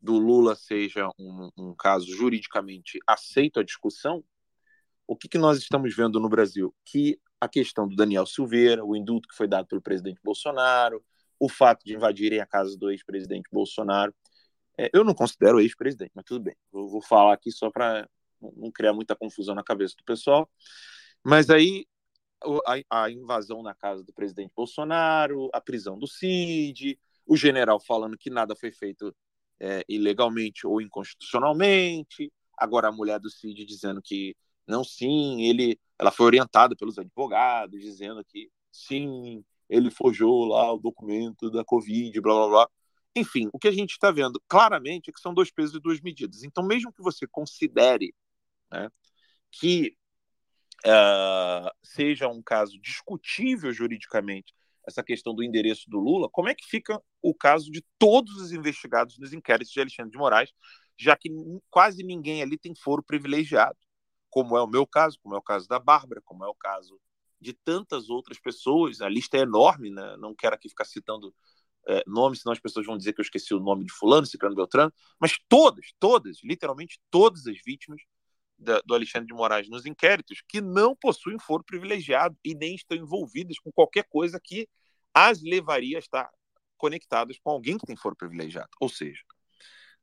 do 0.00 0.18
Lula 0.18 0.54
seja 0.54 1.08
um, 1.18 1.50
um 1.56 1.74
caso 1.74 2.06
juridicamente 2.06 2.98
aceito 3.06 3.60
à 3.60 3.62
discussão, 3.62 4.22
o 5.12 5.16
que, 5.16 5.28
que 5.28 5.38
nós 5.38 5.58
estamos 5.58 5.94
vendo 5.94 6.18
no 6.18 6.28
Brasil? 6.28 6.74
Que 6.84 7.20
a 7.38 7.48
questão 7.48 7.86
do 7.86 7.94
Daniel 7.94 8.24
Silveira, 8.24 8.84
o 8.84 8.96
indulto 8.96 9.28
que 9.28 9.36
foi 9.36 9.46
dado 9.46 9.66
pelo 9.66 9.82
presidente 9.82 10.20
Bolsonaro, 10.24 11.04
o 11.38 11.48
fato 11.48 11.84
de 11.84 11.94
invadirem 11.94 12.40
a 12.40 12.46
casa 12.46 12.78
do 12.78 12.90
ex-presidente 12.90 13.48
Bolsonaro. 13.52 14.14
É, 14.78 14.88
eu 14.92 15.04
não 15.04 15.14
considero 15.14 15.60
ex-presidente, 15.60 16.12
mas 16.14 16.24
tudo 16.24 16.44
bem. 16.44 16.56
Eu 16.72 16.88
vou 16.88 17.02
falar 17.02 17.34
aqui 17.34 17.50
só 17.50 17.70
para 17.70 18.08
não 18.40 18.70
criar 18.70 18.94
muita 18.94 19.14
confusão 19.14 19.54
na 19.54 19.62
cabeça 19.62 19.94
do 19.98 20.04
pessoal. 20.04 20.48
Mas 21.22 21.50
aí 21.50 21.86
a, 22.66 23.02
a, 23.04 23.10
invasão 23.10 23.62
na 23.62 23.74
casa 23.74 24.02
do 24.02 24.12
presidente 24.12 24.52
Bolsonaro, 24.56 25.50
a 25.52 25.60
prisão 25.60 25.98
do 25.98 26.06
Cid, 26.06 26.98
o 27.26 27.36
general 27.36 27.78
falando 27.78 28.16
que 28.16 28.30
nada 28.30 28.56
foi 28.56 28.72
feito 28.72 29.14
é, 29.60 29.84
ilegalmente 29.88 30.66
ou 30.66 30.80
inconstitucionalmente, 30.80 32.32
agora 32.56 32.88
a 32.88 32.92
mulher 32.92 33.20
do 33.20 33.30
Cid 33.30 33.64
dizendo 33.64 34.00
que 34.02 34.34
não, 34.66 34.84
sim, 34.84 35.42
ele, 35.42 35.78
ela 35.98 36.10
foi 36.10 36.26
orientada 36.26 36.76
pelos 36.76 36.98
advogados, 36.98 37.80
dizendo 37.80 38.24
que 38.24 38.50
sim, 38.70 39.44
ele 39.68 39.90
forjou 39.90 40.44
lá 40.46 40.72
o 40.72 40.78
documento 40.78 41.50
da 41.50 41.64
Covid, 41.64 42.20
blá 42.20 42.34
blá 42.34 42.48
blá. 42.48 42.68
Enfim, 43.14 43.48
o 43.52 43.58
que 43.58 43.68
a 43.68 43.72
gente 43.72 43.92
está 43.92 44.10
vendo 44.10 44.42
claramente 44.48 45.10
é 45.10 45.12
que 45.12 45.20
são 45.20 45.34
dois 45.34 45.50
pesos 45.50 45.76
e 45.76 45.80
duas 45.80 46.00
medidas. 46.00 46.42
Então, 46.44 46.64
mesmo 46.64 46.92
que 46.92 47.02
você 47.02 47.26
considere 47.26 48.14
né, 48.70 48.88
que 49.50 49.96
uh, 50.86 51.70
seja 51.82 52.28
um 52.28 52.42
caso 52.42 52.80
discutível 52.80 53.72
juridicamente 53.72 54.54
essa 54.86 55.02
questão 55.02 55.34
do 55.34 55.44
endereço 55.44 55.88
do 55.88 56.00
Lula, 56.00 56.28
como 56.30 56.48
é 56.48 56.54
que 56.54 56.66
fica 56.66 57.00
o 57.20 57.34
caso 57.34 57.70
de 57.70 57.84
todos 57.98 58.34
os 58.36 58.52
investigados 58.52 59.16
nos 59.18 59.32
inquéritos 59.32 59.72
de 59.72 59.80
Alexandre 59.80 60.10
de 60.10 60.18
Moraes, 60.18 60.52
já 60.98 61.16
que 61.16 61.30
quase 61.70 62.02
ninguém 62.02 62.42
ali 62.42 62.58
tem 62.58 62.74
foro 62.74 63.02
privilegiado, 63.02 63.76
como 64.32 64.56
é 64.56 64.62
o 64.62 64.66
meu 64.66 64.86
caso, 64.86 65.18
como 65.22 65.34
é 65.34 65.38
o 65.38 65.42
caso 65.42 65.68
da 65.68 65.78
Bárbara, 65.78 66.22
como 66.24 66.42
é 66.42 66.48
o 66.48 66.54
caso 66.54 66.98
de 67.38 67.52
tantas 67.52 68.08
outras 68.08 68.40
pessoas. 68.40 69.02
A 69.02 69.08
lista 69.08 69.36
é 69.36 69.40
enorme, 69.40 69.90
né? 69.90 70.16
não 70.16 70.34
quero 70.34 70.54
aqui 70.54 70.70
ficar 70.70 70.86
citando 70.86 71.34
é, 71.86 72.02
nomes, 72.06 72.40
senão 72.40 72.54
as 72.54 72.58
pessoas 72.58 72.86
vão 72.86 72.96
dizer 72.96 73.12
que 73.12 73.20
eu 73.20 73.24
esqueci 73.24 73.52
o 73.52 73.60
nome 73.60 73.84
de 73.84 73.92
fulano, 73.92 74.24
ciclano 74.24 74.56
Beltrano, 74.56 74.90
mas 75.20 75.38
todas, 75.50 75.92
todas, 76.00 76.38
literalmente 76.42 76.98
todas 77.10 77.46
as 77.46 77.58
vítimas 77.62 78.00
da, 78.56 78.80
do 78.86 78.94
Alexandre 78.94 79.26
de 79.26 79.34
Moraes 79.34 79.68
nos 79.68 79.84
inquéritos 79.84 80.42
que 80.48 80.62
não 80.62 80.96
possuem 80.96 81.38
foro 81.38 81.62
privilegiado 81.62 82.34
e 82.42 82.54
nem 82.54 82.74
estão 82.74 82.96
envolvidas 82.96 83.58
com 83.58 83.70
qualquer 83.70 84.04
coisa 84.08 84.40
que 84.42 84.66
as 85.12 85.42
levaria 85.42 85.98
a 85.98 86.00
estar 86.00 86.30
conectadas 86.78 87.38
com 87.38 87.50
alguém 87.50 87.76
que 87.76 87.84
tem 87.84 87.96
foro 87.96 88.16
privilegiado. 88.16 88.70
Ou 88.80 88.88
seja, 88.88 89.20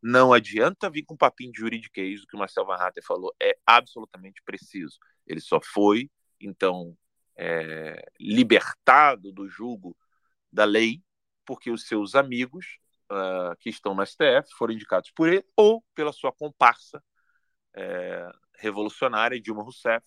não 0.02 0.32
adianta 0.34 0.90
vir 0.90 1.04
com 1.04 1.14
um 1.14 1.18
papinho 1.18 1.52
de 1.52 1.60
juridiquês, 1.60 2.24
o 2.24 2.28
que 2.28 2.36
o 2.36 2.40
Marcel 2.40 2.66
Van 2.66 2.76
Hatten 2.76 3.04
falou 3.04 3.34
é 3.42 3.58
absolutamente 3.66 4.42
preciso. 4.44 4.98
Ele 5.28 5.42
só 5.42 5.60
foi, 5.62 6.10
então, 6.40 6.98
é, 7.38 8.02
libertado 8.20 9.32
do 9.32 9.48
jugo 9.48 9.96
da 10.52 10.66
lei 10.66 11.02
porque 11.46 11.72
os 11.72 11.88
seus 11.88 12.14
amigos 12.14 12.78
uh, 13.12 13.56
que 13.60 13.70
estão 13.70 13.96
no 13.96 14.06
STF 14.06 14.54
foram 14.56 14.74
indicados 14.74 15.12
por 15.12 15.28
ele 15.28 15.44
ou 15.56 15.84
pela 15.96 16.14
sua 16.14 16.32
comparsa 16.32 17.04
é, 17.76 18.30
revolucionária, 18.58 19.42
Dilma 19.42 19.64
Rousseff, 19.64 20.06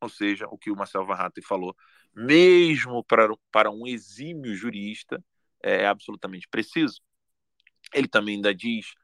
ou 0.00 0.08
seja, 0.08 0.46
o 0.50 0.58
que 0.58 0.70
o 0.70 0.76
Marcel 0.76 1.06
Van 1.06 1.14
Hatten 1.14 1.42
falou, 1.42 1.74
mesmo 2.14 3.04
para, 3.04 3.28
para 3.50 3.70
um 3.70 3.86
exímio 3.86 4.54
jurista, 4.54 5.22
é 5.62 5.86
absolutamente 5.86 6.48
preciso. 6.48 7.00
Ele 7.94 8.08
também 8.08 8.36
ainda 8.36 8.54
diz 8.54 8.94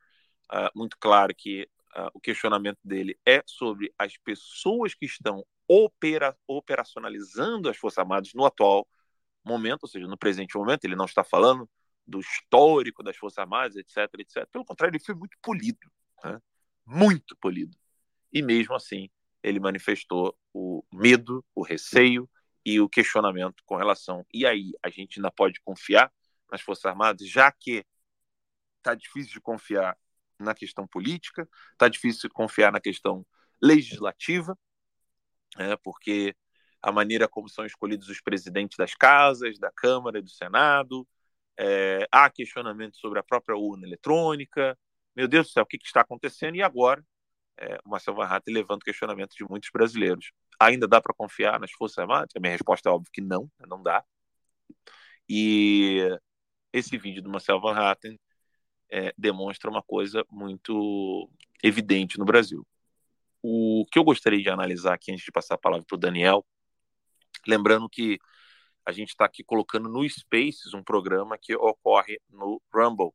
uh, 0.52 0.70
muito 0.74 0.96
claro 0.98 1.34
que 1.34 1.68
uh, 1.96 2.10
o 2.14 2.20
questionamento 2.20 2.78
dele 2.84 3.18
é 3.24 3.42
sobre 3.46 3.92
as 3.98 4.16
pessoas 4.16 4.94
que 4.94 5.06
estão 5.06 5.44
opera, 5.68 6.36
operacionalizando 6.46 7.68
as 7.68 7.76
Forças 7.76 7.98
Armadas 7.98 8.32
no 8.34 8.44
atual 8.44 8.86
momento, 9.44 9.84
ou 9.84 9.88
seja, 9.88 10.06
no 10.06 10.16
presente 10.16 10.56
momento, 10.56 10.84
ele 10.84 10.96
não 10.96 11.04
está 11.04 11.22
falando 11.22 11.68
do 12.06 12.20
histórico 12.20 13.02
das 13.02 13.16
Forças 13.16 13.38
Armadas, 13.38 13.76
etc, 13.76 13.96
etc. 14.18 14.46
Pelo 14.50 14.64
contrário, 14.64 14.96
ele 14.96 15.04
foi 15.04 15.14
muito 15.14 15.36
polido, 15.42 15.90
né? 16.24 16.40
muito 16.84 17.36
polido. 17.36 17.76
E 18.32 18.42
mesmo 18.42 18.74
assim, 18.74 19.08
ele 19.42 19.58
manifestou 19.60 20.36
o 20.52 20.84
medo, 20.92 21.44
o 21.54 21.62
receio 21.62 22.28
e 22.64 22.80
o 22.80 22.88
questionamento 22.88 23.62
com 23.64 23.76
relação. 23.76 24.24
E 24.32 24.44
aí, 24.46 24.72
a 24.82 24.90
gente 24.90 25.18
ainda 25.18 25.30
pode 25.30 25.60
confiar 25.60 26.12
nas 26.50 26.60
Forças 26.60 26.84
Armadas, 26.84 27.28
já 27.28 27.50
que 27.50 27.84
está 28.78 28.94
difícil 28.94 29.32
de 29.32 29.40
confiar 29.40 29.96
na 30.38 30.54
questão 30.54 30.86
política, 30.86 31.48
está 31.72 31.88
difícil 31.88 32.30
confiar 32.30 32.72
na 32.72 32.80
questão 32.80 33.26
legislativa, 33.60 34.56
né, 35.56 35.76
porque 35.82 36.34
a 36.82 36.92
maneira 36.92 37.28
como 37.28 37.48
são 37.48 37.64
escolhidos 37.66 38.08
os 38.08 38.20
presidentes 38.20 38.76
das 38.76 38.94
casas, 38.94 39.58
da 39.58 39.70
Câmara 39.72 40.18
e 40.18 40.22
do 40.22 40.30
Senado, 40.30 41.06
é, 41.58 42.06
há 42.12 42.30
questionamentos 42.30 43.00
sobre 43.00 43.18
a 43.18 43.22
própria 43.22 43.56
urna 43.56 43.86
eletrônica. 43.86 44.78
Meu 45.14 45.26
Deus 45.26 45.48
do 45.48 45.52
céu, 45.52 45.62
o 45.64 45.66
que, 45.66 45.78
que 45.78 45.86
está 45.86 46.02
acontecendo? 46.02 46.56
E 46.56 46.62
agora, 46.62 47.04
é, 47.58 47.78
o 47.84 47.90
Marcelo 47.90 48.18
Van 48.18 48.26
Hatten 48.26 48.54
levanta 48.54 48.84
questionamento 48.84 49.34
de 49.34 49.44
muitos 49.44 49.70
brasileiros. 49.72 50.32
Ainda 50.60 50.86
dá 50.86 51.00
para 51.00 51.14
confiar 51.14 51.58
nas 51.58 51.72
Forças 51.72 51.98
Armadas? 51.98 52.30
A 52.36 52.40
minha 52.40 52.52
resposta 52.52 52.88
é 52.88 52.92
óbvia 52.92 53.10
que 53.12 53.20
não, 53.20 53.50
não 53.66 53.82
dá. 53.82 54.04
E 55.28 56.00
esse 56.72 56.96
vídeo 56.98 57.22
do 57.22 57.30
Marcelo 57.30 57.60
Van 57.60 57.74
Hatten 57.74 58.18
é, 58.90 59.12
demonstra 59.16 59.70
uma 59.70 59.82
coisa 59.82 60.24
muito 60.30 61.30
evidente 61.62 62.18
no 62.18 62.24
Brasil. 62.24 62.66
O 63.42 63.86
que 63.90 63.98
eu 63.98 64.04
gostaria 64.04 64.42
de 64.42 64.48
analisar 64.48 64.94
aqui 64.94 65.12
antes 65.12 65.24
de 65.24 65.32
passar 65.32 65.54
a 65.54 65.58
palavra 65.58 65.84
para 65.86 65.96
o 65.96 65.98
Daniel, 65.98 66.44
lembrando 67.46 67.88
que 67.88 68.18
a 68.84 68.92
gente 68.92 69.10
está 69.10 69.24
aqui 69.24 69.42
colocando 69.42 69.88
no 69.88 70.08
Spaces 70.08 70.72
um 70.74 70.82
programa 70.82 71.36
que 71.36 71.54
ocorre 71.56 72.20
no 72.30 72.62
Rumble. 72.72 73.10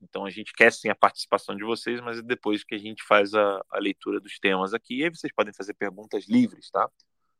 Então 0.00 0.24
a 0.24 0.30
gente 0.30 0.52
quer 0.52 0.72
sim 0.72 0.88
a 0.88 0.94
participação 0.94 1.54
de 1.54 1.64
vocês, 1.64 2.00
mas 2.00 2.18
é 2.18 2.22
depois 2.22 2.64
que 2.64 2.74
a 2.74 2.78
gente 2.78 3.02
faz 3.04 3.34
a, 3.34 3.62
a 3.70 3.78
leitura 3.78 4.20
dos 4.20 4.38
temas 4.38 4.74
aqui. 4.74 4.98
E 4.98 5.04
aí 5.04 5.10
vocês 5.10 5.32
podem 5.32 5.54
fazer 5.54 5.74
perguntas 5.74 6.26
livres, 6.28 6.70
tá? 6.70 6.90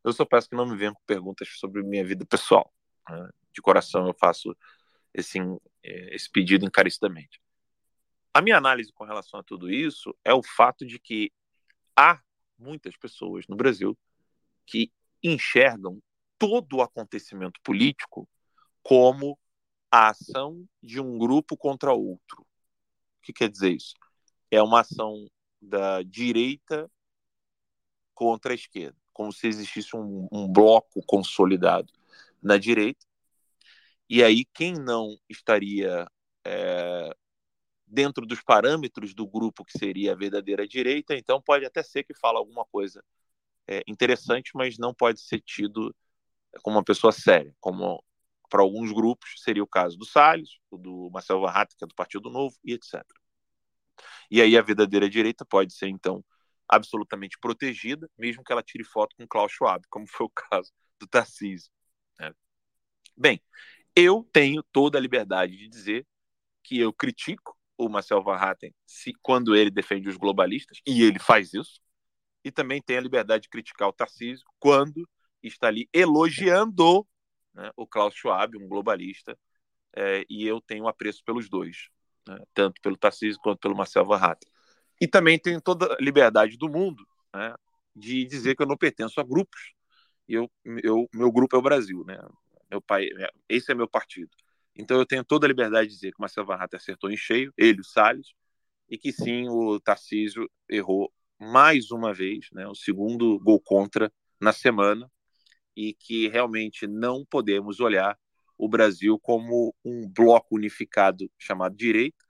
Eu 0.05 0.13
só 0.13 0.25
peço 0.25 0.49
que 0.49 0.57
não 0.57 0.67
me 0.67 0.77
venham 0.77 0.95
com 0.95 1.03
perguntas 1.07 1.49
sobre 1.59 1.83
minha 1.83 2.05
vida 2.05 2.25
pessoal. 2.27 2.73
Né? 3.09 3.29
De 3.53 3.61
coração 3.61 4.07
eu 4.07 4.15
faço 4.15 4.57
esse, 5.15 5.39
é, 5.83 6.15
esse 6.15 6.31
pedido 6.31 6.65
encarecidamente. 6.65 7.41
A 8.35 8.41
minha 8.41 8.57
análise 8.57 8.93
com 8.93 9.05
relação 9.05 9.41
a 9.41 9.43
tudo 9.43 9.71
isso 9.71 10.17
é 10.25 10.33
o 10.33 10.43
fato 10.43 10.87
de 10.87 10.99
que 10.99 11.31
há 11.97 12.21
muitas 12.59 12.97
pessoas 12.97 13.47
no 13.47 13.57
Brasil 13.57 13.97
que 14.67 14.91
enxergam 15.23 16.03
todo 16.39 16.79
o 16.79 16.83
acontecimento 16.83 17.61
político 17.63 18.29
como 18.83 19.39
a 19.91 20.09
ação 20.09 20.67
de 20.83 20.99
um 20.99 21.19
grupo 21.19 21.57
contra 21.57 21.93
outro. 21.93 22.41
O 22.41 23.23
que 23.23 23.33
quer 23.33 23.51
dizer 23.51 23.73
isso? 23.73 23.95
É 24.51 24.63
uma 24.63 24.81
ação 24.81 25.27
da 25.61 26.03
direita 26.03 26.91
contra 28.15 28.53
a 28.53 28.55
esquerda, 28.55 28.97
como 29.13 29.33
se 29.33 29.47
existisse 29.47 29.95
um, 29.95 30.27
um 30.33 30.49
bloco 30.49 31.03
consolidado 31.07 31.93
na 32.43 32.57
direita. 32.57 33.07
E 34.09 34.23
aí, 34.23 34.45
quem 34.47 34.75
não 34.75 35.17
estaria 35.29 36.07
é, 36.45 37.17
dentro 37.93 38.25
dos 38.25 38.43
parâmetros 38.43 39.13
do 39.13 39.27
grupo 39.27 39.65
que 39.67 39.79
seria 39.79 40.13
a 40.13 40.17
verdadeira 40.17 40.67
direita, 40.67 41.15
então 41.15 41.43
pode 41.43 41.67
até 41.67 41.83
ser 41.83 42.03
que 42.03 42.15
fala 42.15 42.39
alguma 42.39 42.65
coisa 42.65 43.05
é, 43.69 43.83
interessante, 43.87 44.53
mas 44.55 44.79
não 44.79 44.95
pode 44.95 45.21
ser 45.21 45.43
tido 45.43 45.95
como 46.63 46.79
uma 46.79 46.85
pessoa 46.85 47.13
séria, 47.13 47.55
como 47.61 48.03
para 48.49 48.63
alguns 48.63 48.91
grupos 48.93 49.35
seria 49.43 49.63
o 49.63 49.67
caso 49.67 49.99
do 49.99 50.07
Salles, 50.07 50.59
do 50.71 51.11
Marcelo 51.13 51.43
Varrata, 51.43 51.75
que 51.77 51.85
é 51.85 51.87
do 51.87 51.95
Partido 51.95 52.31
Novo, 52.31 52.57
e 52.65 52.73
etc. 52.73 53.03
E 54.31 54.41
aí 54.41 54.57
a 54.57 54.63
verdadeira 54.63 55.09
direita 55.09 55.45
pode 55.45 55.75
ser, 55.75 55.89
então, 55.89 56.25
absolutamente 56.67 57.39
protegida, 57.39 58.11
mesmo 58.17 58.43
que 58.43 58.53
ela 58.53 58.63
tire 58.63 58.85
foto 58.85 59.15
com 59.17 59.27
Klaus 59.27 59.53
Schwab, 59.53 59.85
como 59.91 60.07
foi 60.09 60.27
o 60.27 60.31
caso 60.31 60.73
do 60.99 61.07
Tarcísio. 61.07 61.71
Né? 62.19 62.33
Bem, 63.17 63.43
eu 63.95 64.27
tenho 64.33 64.63
toda 64.63 64.97
a 64.97 65.01
liberdade 65.01 65.57
de 65.59 65.69
dizer 65.69 66.07
que 66.63 66.79
eu 66.79 66.93
critico 66.93 67.59
o 67.77 67.89
Marcel 67.89 68.23
Van 68.23 68.37
Hatten 68.37 68.75
se, 68.87 69.13
quando 69.21 69.57
ele 69.57 69.71
defende 69.71 70.09
os 70.09 70.17
globalistas, 70.17 70.79
e 70.87 71.03
ele 71.03 71.19
faz 71.19 71.53
isso, 71.55 71.81
e 72.45 72.51
também 72.51 72.81
tenho 72.83 72.99
a 72.99 73.03
liberdade 73.03 73.45
de 73.45 73.49
criticar 73.49 73.89
o 73.89 73.93
Tarcísio 73.93 74.45
quando 74.59 75.09
está 75.43 75.69
ali 75.69 75.89
elogiando 75.93 77.07
né, 77.55 77.71
o 77.77 77.87
Klaus 77.87 78.15
Schwab, 78.15 78.57
um 78.57 78.69
globalista, 78.69 79.39
é, 79.95 80.25
e 80.29 80.47
eu 80.47 80.61
tenho 80.61 80.89
apreço 80.89 81.23
pelos 81.25 81.49
dois, 81.49 81.89
né, 82.27 82.39
tanto 82.55 82.81
pelo 82.81 82.97
Tarcísio 82.97 83.41
quanto 83.41 83.61
pelo 83.61 83.77
Marcel 83.77 84.05
Van 84.07 84.17
Hatten. 84.17 84.51
E 85.01 85.07
também 85.07 85.39
tenho 85.39 85.61
toda 85.61 85.93
a 85.93 85.97
liberdade 86.01 86.57
do 86.57 86.69
mundo 86.69 87.07
né, 87.35 87.55
de 87.95 88.25
dizer 88.25 88.55
que 88.57 88.63
eu 88.63 88.67
não 88.67 88.77
pertenço 88.77 89.21
a 89.21 89.25
grupos. 89.25 89.73
Eu, 90.29 90.51
eu, 90.83 91.09
meu 91.13 91.31
grupo 91.31 91.57
é 91.57 91.59
o 91.59 91.63
Brasil, 91.63 92.05
né? 92.07 92.19
Meu 92.71 92.81
pai, 92.81 93.09
esse 93.49 93.71
é 93.71 93.75
meu 93.75 93.89
partido. 93.89 94.31
Então 94.75 94.99
eu 94.99 95.07
tenho 95.07 95.25
toda 95.25 95.47
a 95.47 95.49
liberdade 95.49 95.89
de 95.89 95.95
dizer 95.95 96.11
que 96.13 96.19
o 96.19 96.23
Marcelo 96.23 96.51
Hatten 96.53 96.77
acertou 96.77 97.11
em 97.11 97.17
cheio, 97.17 97.53
ele, 97.57 97.81
o 97.81 97.85
Salles, 97.85 98.33
e 98.89 98.99
que 98.99 99.13
sim, 99.13 99.49
o 99.49 99.81
Tarcísio 99.81 100.51
errou 100.69 101.13
mais 101.39 101.91
uma 101.91 102.13
vez, 102.13 102.49
né, 102.53 102.67
o 102.67 102.75
segundo 102.75 103.39
gol 103.41 103.61
contra 103.61 104.13
na 104.41 104.53
semana, 104.53 105.11
e 105.77 105.95
que 105.95 106.29
realmente 106.29 106.87
não 106.87 107.25
podemos 107.25 107.81
olhar 107.81 108.19
o 108.57 108.69
Brasil 108.69 109.19
como 109.19 109.75
um 109.85 110.09
bloco 110.09 110.57
unificado 110.57 111.31
chamado 111.39 111.75
direita, 111.75 112.25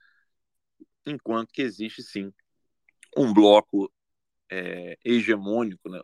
enquanto 1.05 1.53
que 1.53 1.63
existe 1.63 2.03
sim 2.03 2.33
um 3.17 3.33
bloco 3.33 3.93
é, 4.55 4.99
hegemônico, 5.03 5.89
né? 5.89 5.99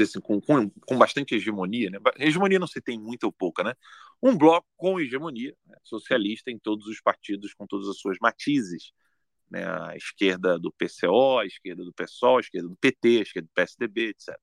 assim, 0.00 0.20
com, 0.20 0.40
com, 0.40 0.70
com, 0.70 0.96
bastante 0.96 1.34
hegemonia, 1.34 1.90
né? 1.90 1.98
hegemonia 2.20 2.58
não 2.60 2.66
se 2.68 2.80
tem 2.80 2.96
muita 2.96 3.26
ou 3.26 3.32
pouca, 3.32 3.64
né? 3.64 3.74
um 4.22 4.38
bloco 4.38 4.68
com 4.76 5.00
hegemonia 5.00 5.52
né? 5.66 5.76
socialista 5.82 6.48
em 6.48 6.58
todos 6.60 6.86
os 6.86 7.00
partidos, 7.00 7.52
com 7.54 7.66
todas 7.66 7.88
as 7.88 7.98
suas 7.98 8.16
matizes, 8.20 8.92
né? 9.50 9.66
a 9.66 9.96
esquerda 9.96 10.56
do 10.60 10.72
PCO, 10.72 11.38
a 11.38 11.46
esquerda 11.46 11.84
do 11.84 11.92
PSOL, 11.92 12.36
a 12.36 12.40
esquerda 12.40 12.68
do 12.68 12.76
PT, 12.76 13.18
a 13.18 13.22
esquerda 13.22 13.48
do 13.48 13.52
PSDB, 13.52 14.10
etc. 14.10 14.36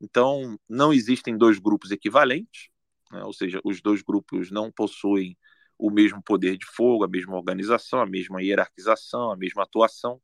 Então, 0.00 0.58
não 0.68 0.92
existem 0.92 1.38
dois 1.38 1.60
grupos 1.60 1.92
equivalentes, 1.92 2.70
né? 3.12 3.22
ou 3.22 3.32
seja, 3.32 3.60
os 3.62 3.80
dois 3.80 4.02
grupos 4.02 4.50
não 4.50 4.72
possuem 4.72 5.38
o 5.78 5.92
mesmo 5.92 6.20
poder 6.20 6.58
de 6.58 6.66
fogo, 6.66 7.04
a 7.04 7.08
mesma 7.08 7.36
organização, 7.36 8.00
a 8.00 8.06
mesma 8.06 8.42
hierarquização, 8.42 9.30
a 9.30 9.36
mesma 9.36 9.62
atuação, 9.62 10.20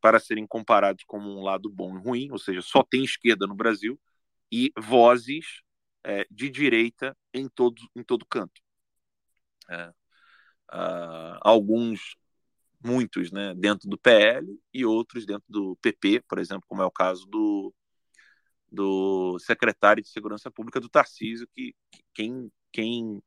para 0.00 0.20
serem 0.20 0.46
comparados 0.46 1.04
como 1.04 1.28
um 1.28 1.42
lado 1.42 1.70
bom 1.70 1.96
e 1.96 2.00
ruim, 2.00 2.30
ou 2.30 2.38
seja, 2.38 2.62
só 2.62 2.82
tem 2.82 3.04
esquerda 3.04 3.46
no 3.46 3.54
Brasil 3.54 4.00
e 4.50 4.72
vozes 4.78 5.62
é, 6.04 6.26
de 6.30 6.48
direita 6.50 7.16
em 7.34 7.48
todo, 7.48 7.82
em 7.94 8.02
todo 8.02 8.26
canto. 8.26 8.60
É, 9.70 9.88
uh, 10.72 11.38
alguns, 11.42 12.16
muitos, 12.82 13.30
né, 13.30 13.54
dentro 13.54 13.88
do 13.88 13.98
PL 13.98 14.46
e 14.72 14.84
outros 14.84 15.26
dentro 15.26 15.44
do 15.48 15.76
PP, 15.76 16.22
por 16.28 16.38
exemplo, 16.38 16.64
como 16.66 16.82
é 16.82 16.86
o 16.86 16.90
caso 16.90 17.26
do, 17.26 17.74
do 18.70 19.38
secretário 19.38 20.02
de 20.02 20.08
Segurança 20.08 20.50
Pública 20.50 20.80
do 20.80 20.88
Tarcísio, 20.88 21.48
que, 21.54 21.74
que 21.90 22.02
quem, 22.14 22.52
quem 22.72 23.22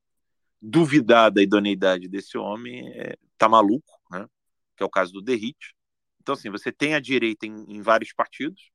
duvidar 0.61 1.31
da 1.31 1.41
idoneidade 1.41 2.07
desse 2.07 2.37
homem 2.37 2.89
é, 2.93 3.15
tá 3.37 3.49
maluco, 3.49 3.99
né? 4.11 4.27
que 4.75 4.83
é 4.83 4.85
o 4.85 4.89
caso 4.89 5.11
do 5.11 5.21
Derrite. 5.21 5.75
Então, 6.21 6.33
assim, 6.33 6.49
você 6.49 6.71
tem 6.71 6.93
a 6.93 6.99
direita 6.99 7.45
em, 7.47 7.65
em 7.67 7.81
vários 7.81 8.13
partidos, 8.13 8.71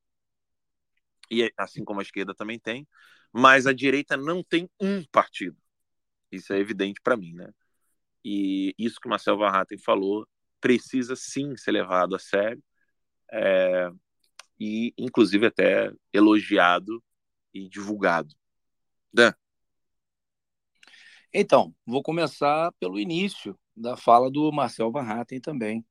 e 1.31 1.53
assim 1.57 1.85
como 1.85 2.01
a 2.01 2.03
esquerda 2.03 2.35
também 2.35 2.59
tem, 2.59 2.87
mas 3.33 3.67
a 3.67 3.73
direita 3.73 4.17
não 4.17 4.43
tem 4.43 4.69
um 4.81 5.05
partido. 5.13 5.57
Isso 6.31 6.53
é 6.53 6.59
evidente 6.59 7.01
para 7.03 7.17
mim, 7.17 7.33
né? 7.35 7.51
E 8.25 8.75
isso 8.79 9.01
que 9.01 9.07
o 9.07 9.11
Marcel 9.11 9.39
Van 9.39 9.49
Hatten 9.51 9.79
falou 9.79 10.27
precisa 10.61 11.15
sim 11.17 11.57
ser 11.57 11.73
levado 11.73 12.17
a 12.17 12.19
sério. 12.19 12.63
É, 13.33 13.89
e 14.59 14.93
inclusive 14.99 15.47
até 15.47 15.93
elogiado 16.13 17.03
e 17.55 17.69
divulgado. 17.69 18.35
Dan. 19.13 19.33
Então, 21.33 21.75
vou 21.85 22.03
começar 22.03 22.73
pelo 22.81 22.99
início 22.99 23.59
da 23.77 23.97
fala 23.97 24.31
do 24.31 24.51
Marcel 24.53 24.91
Van 24.91 25.03
Hatten 25.03 25.41
também. 25.41 25.85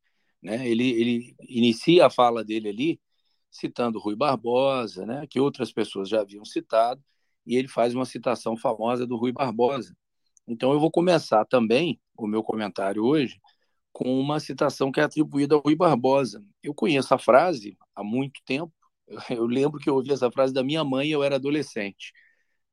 Né? 0.46 0.68
Ele, 0.70 0.92
ele 0.92 1.36
inicia 1.50 2.06
a 2.06 2.10
fala 2.10 2.44
dele 2.44 2.70
ali 2.70 3.02
citando 3.50 3.98
Rui 3.98 4.16
Barbosa, 4.16 5.04
né? 5.04 5.26
que 5.28 5.40
outras 5.40 5.72
pessoas 5.74 6.08
já 6.08 6.22
haviam 6.22 6.46
citado, 6.46 7.04
e 7.46 7.56
ele 7.56 7.68
faz 7.68 7.96
uma 7.96 8.06
citação 8.06 8.56
famosa 8.56 9.08
do 9.08 9.18
Rui 9.18 9.32
Barbosa. 9.32 9.96
Então, 10.48 10.72
eu 10.72 10.80
vou 10.80 10.92
começar 10.92 11.46
também 11.46 12.00
o 12.16 12.28
meu 12.28 12.44
comentário 12.44 13.04
hoje 13.04 13.42
com 13.92 14.20
uma 14.20 14.40
citação 14.40 14.92
que 14.92 15.00
é 15.00 15.04
atribuída 15.04 15.56
ao 15.56 15.62
Rui 15.62 15.76
Barbosa. 15.76 16.44
Eu 16.62 16.76
conheço 16.76 17.14
a 17.16 17.18
frase 17.18 17.76
há 17.96 18.04
muito 18.04 18.40
tempo, 18.46 18.72
eu 19.32 19.48
lembro 19.48 19.80
que 19.80 19.90
eu 19.90 19.96
ouvi 19.96 20.12
essa 20.12 20.30
frase 20.32 20.54
da 20.54 20.64
minha 20.64 20.84
mãe, 20.84 21.10
eu 21.10 21.24
era 21.24 21.38
adolescente, 21.38 22.14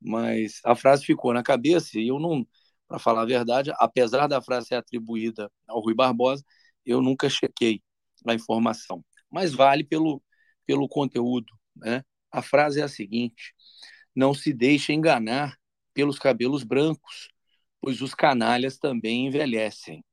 mas 0.00 0.61
a 0.64 0.74
frase 0.74 1.06
ficou 1.06 1.32
na 1.32 1.42
cabeça 1.42 1.98
e 1.98 2.08
eu 2.08 2.18
não, 2.18 2.46
para 2.87 2.98
falar 2.98 3.22
a 3.22 3.26
verdade, 3.26 3.72
apesar 3.76 4.26
da 4.26 4.42
frase 4.42 4.68
ser 4.68 4.74
atribuída 4.74 5.50
ao 5.66 5.80
Rui 5.80 5.94
Barbosa, 5.94 6.44
eu 6.84 7.00
nunca 7.00 7.28
chequei 7.28 7.82
a 8.26 8.34
informação. 8.34 9.04
Mas 9.30 9.54
vale 9.54 9.84
pelo, 9.84 10.22
pelo 10.66 10.88
conteúdo. 10.88 11.52
Né? 11.76 12.04
A 12.30 12.42
frase 12.42 12.80
é 12.80 12.84
a 12.84 12.88
seguinte: 12.88 13.54
não 14.14 14.34
se 14.34 14.52
deixe 14.52 14.92
enganar 14.92 15.56
pelos 15.94 16.18
cabelos 16.18 16.62
brancos, 16.62 17.28
pois 17.80 18.00
os 18.00 18.14
canalhas 18.14 18.78
também 18.78 19.26
envelhecem. 19.26 20.04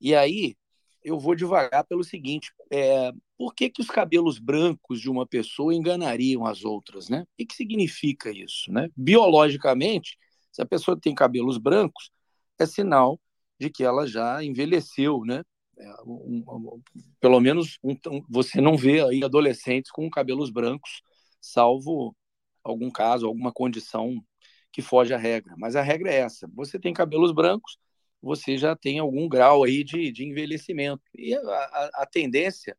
E 0.00 0.14
aí 0.14 0.56
eu 1.04 1.18
vou 1.18 1.34
devagar 1.34 1.84
pelo 1.84 2.04
seguinte: 2.04 2.52
é, 2.70 3.12
por 3.36 3.54
que, 3.54 3.70
que 3.70 3.80
os 3.80 3.88
cabelos 3.88 4.38
brancos 4.38 5.00
de 5.00 5.10
uma 5.10 5.26
pessoa 5.26 5.74
enganariam 5.74 6.46
as 6.46 6.64
outras? 6.64 7.08
Né? 7.08 7.22
O 7.22 7.26
que, 7.36 7.46
que 7.46 7.54
significa 7.54 8.30
isso? 8.30 8.70
Né? 8.72 8.88
Biologicamente, 8.96 10.16
se 10.50 10.62
a 10.62 10.66
pessoa 10.66 10.98
tem 10.98 11.14
cabelos 11.14 11.58
brancos, 11.58 12.10
é 12.58 12.66
sinal 12.66 13.20
de 13.58 13.70
que 13.70 13.84
ela 13.84 14.06
já 14.06 14.42
envelheceu, 14.42 15.24
né? 15.24 15.42
É, 15.78 15.90
um, 16.04 16.44
um, 16.46 16.82
pelo 17.20 17.40
menos 17.40 17.78
um, 17.82 17.96
você 18.28 18.60
não 18.60 18.76
vê 18.76 19.02
aí 19.02 19.24
adolescentes 19.24 19.90
com 19.90 20.08
cabelos 20.10 20.50
brancos, 20.50 21.02
salvo 21.40 22.14
algum 22.62 22.90
caso, 22.90 23.26
alguma 23.26 23.52
condição 23.52 24.22
que 24.70 24.82
foge 24.82 25.12
à 25.14 25.18
regra. 25.18 25.54
Mas 25.58 25.76
a 25.76 25.82
regra 25.82 26.10
é 26.12 26.18
essa: 26.18 26.48
você 26.54 26.78
tem 26.78 26.92
cabelos 26.92 27.32
brancos, 27.32 27.78
você 28.20 28.56
já 28.56 28.76
tem 28.76 28.98
algum 28.98 29.28
grau 29.28 29.64
aí 29.64 29.84
de, 29.84 30.12
de 30.12 30.24
envelhecimento. 30.24 31.02
E 31.14 31.34
a, 31.34 31.40
a, 31.40 31.90
a 32.02 32.06
tendência, 32.06 32.76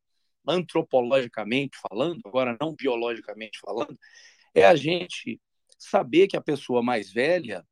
antropologicamente 0.48 1.78
falando, 1.90 2.22
agora 2.26 2.58
não 2.60 2.76
biologicamente 2.76 3.60
falando, 3.60 3.98
é 4.54 4.66
a 4.66 4.76
gente 4.76 5.40
saber 5.78 6.28
que 6.28 6.38
a 6.38 6.42
pessoa 6.42 6.82
mais 6.84 7.12
velha 7.12 7.66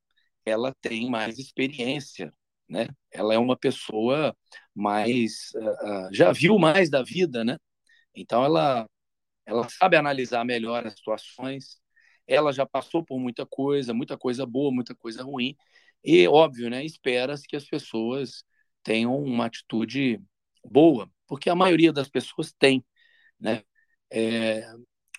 ela 0.46 0.74
tem 0.82 1.10
mais 1.10 1.38
experiência, 1.40 2.34
né? 2.72 2.88
Ela 3.12 3.34
é 3.34 3.38
uma 3.38 3.58
pessoa 3.58 4.36
mais 4.74 5.52
uh, 5.56 6.10
já 6.14 6.32
viu 6.32 6.58
mais 6.58 6.90
da 6.90 7.04
vida, 7.04 7.44
né? 7.44 7.58
Então 8.16 8.46
ela 8.46 8.88
ela 9.46 9.68
sabe 9.70 9.98
analisar 9.98 10.46
melhor 10.46 10.88
as 10.88 10.94
situações. 10.94 11.78
Ela 12.28 12.54
já 12.54 12.66
passou 12.66 13.04
por 13.04 13.20
muita 13.20 13.46
coisa, 13.46 13.94
muita 13.94 14.18
coisa 14.18 14.46
boa, 14.46 14.72
muita 14.72 14.96
coisa 14.96 15.24
ruim. 15.24 15.56
E, 16.04 16.28
óbvio, 16.28 16.70
né, 16.70 16.86
espera-se 16.86 17.48
que 17.48 17.56
as 17.56 17.66
pessoas 17.66 18.44
tenham 18.84 19.18
uma 19.22 19.48
atitude 19.48 20.22
boa, 20.64 21.12
porque 21.28 21.50
a 21.50 21.56
maioria 21.56 21.92
das 21.92 22.10
pessoas 22.10 22.54
tem. 22.58 22.86
Né? 23.40 23.64
É, 24.12 24.66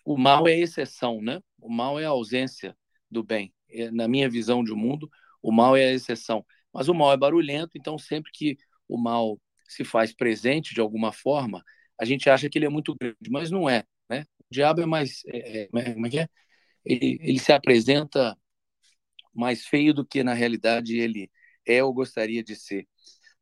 o 0.05 0.17
mal 0.17 0.49
é 0.49 0.59
exceção, 0.59 1.21
né? 1.21 1.41
O 1.61 1.69
mal 1.69 2.01
é 2.01 2.05
a 2.07 2.11
ausência 2.11 2.77
do 3.11 3.23
bem. 3.23 3.53
É, 3.71 3.91
na 3.91 4.09
minha 4.09 4.29
visão 4.31 4.65
de 4.65 4.73
mundo, 4.73 5.11
o 5.43 5.53
mal 5.53 5.77
é 5.77 5.87
a 5.87 5.93
exceção. 5.93 6.45
Mas 6.73 6.89
o 6.89 6.95
mal 6.95 7.13
é 7.13 7.17
barulhento, 7.17 7.77
então 7.77 7.99
sempre 7.99 8.31
que 8.33 8.57
o 8.89 8.99
mal 8.99 9.41
se 9.69 9.85
faz 9.85 10.15
presente 10.15 10.75
de 10.75 10.81
alguma 10.81 11.13
forma, 11.13 11.63
a 11.99 12.05
gente 12.05 12.29
acha 12.29 12.49
que 12.49 12.59
ele 12.59 12.67
é 12.67 12.69
muito 12.69 12.95
grande, 12.95 13.31
mas 13.31 13.51
não 13.51 13.69
é. 13.69 13.85
Né? 14.09 14.25
O 14.41 14.45
diabo 14.51 14.81
é 14.83 14.87
mais. 14.87 15.23
É, 15.27 15.63
é, 15.63 15.93
como 15.95 16.07
é 16.07 16.11
que 16.11 16.19
é? 16.21 16.29
Ele, 16.85 17.19
ele 17.23 17.39
se 17.39 17.53
apresenta 17.53 18.37
mais 19.35 19.67
feio 19.67 19.95
do 19.95 20.05
que 20.05 20.23
na 20.23 20.35
realidade 20.35 20.99
ele 20.99 21.31
é 21.67 21.83
ou 21.83 21.93
gostaria 21.93 22.43
de 22.43 22.57
ser. 22.57 22.87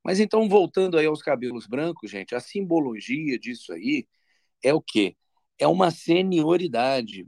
Mas 0.05 0.21
então, 0.21 0.49
voltando 0.49 0.99
aí 0.99 1.07
aos 1.07 1.23
cabelos 1.23 1.67
brancos, 1.67 2.11
gente, 2.11 2.35
a 2.35 2.41
simbologia 2.41 3.39
disso 3.39 3.73
aí 3.73 4.07
é 4.63 4.73
o 4.75 4.81
quê? 4.81 5.17
É 5.59 5.67
uma 5.67 5.91
senioridade. 5.91 7.27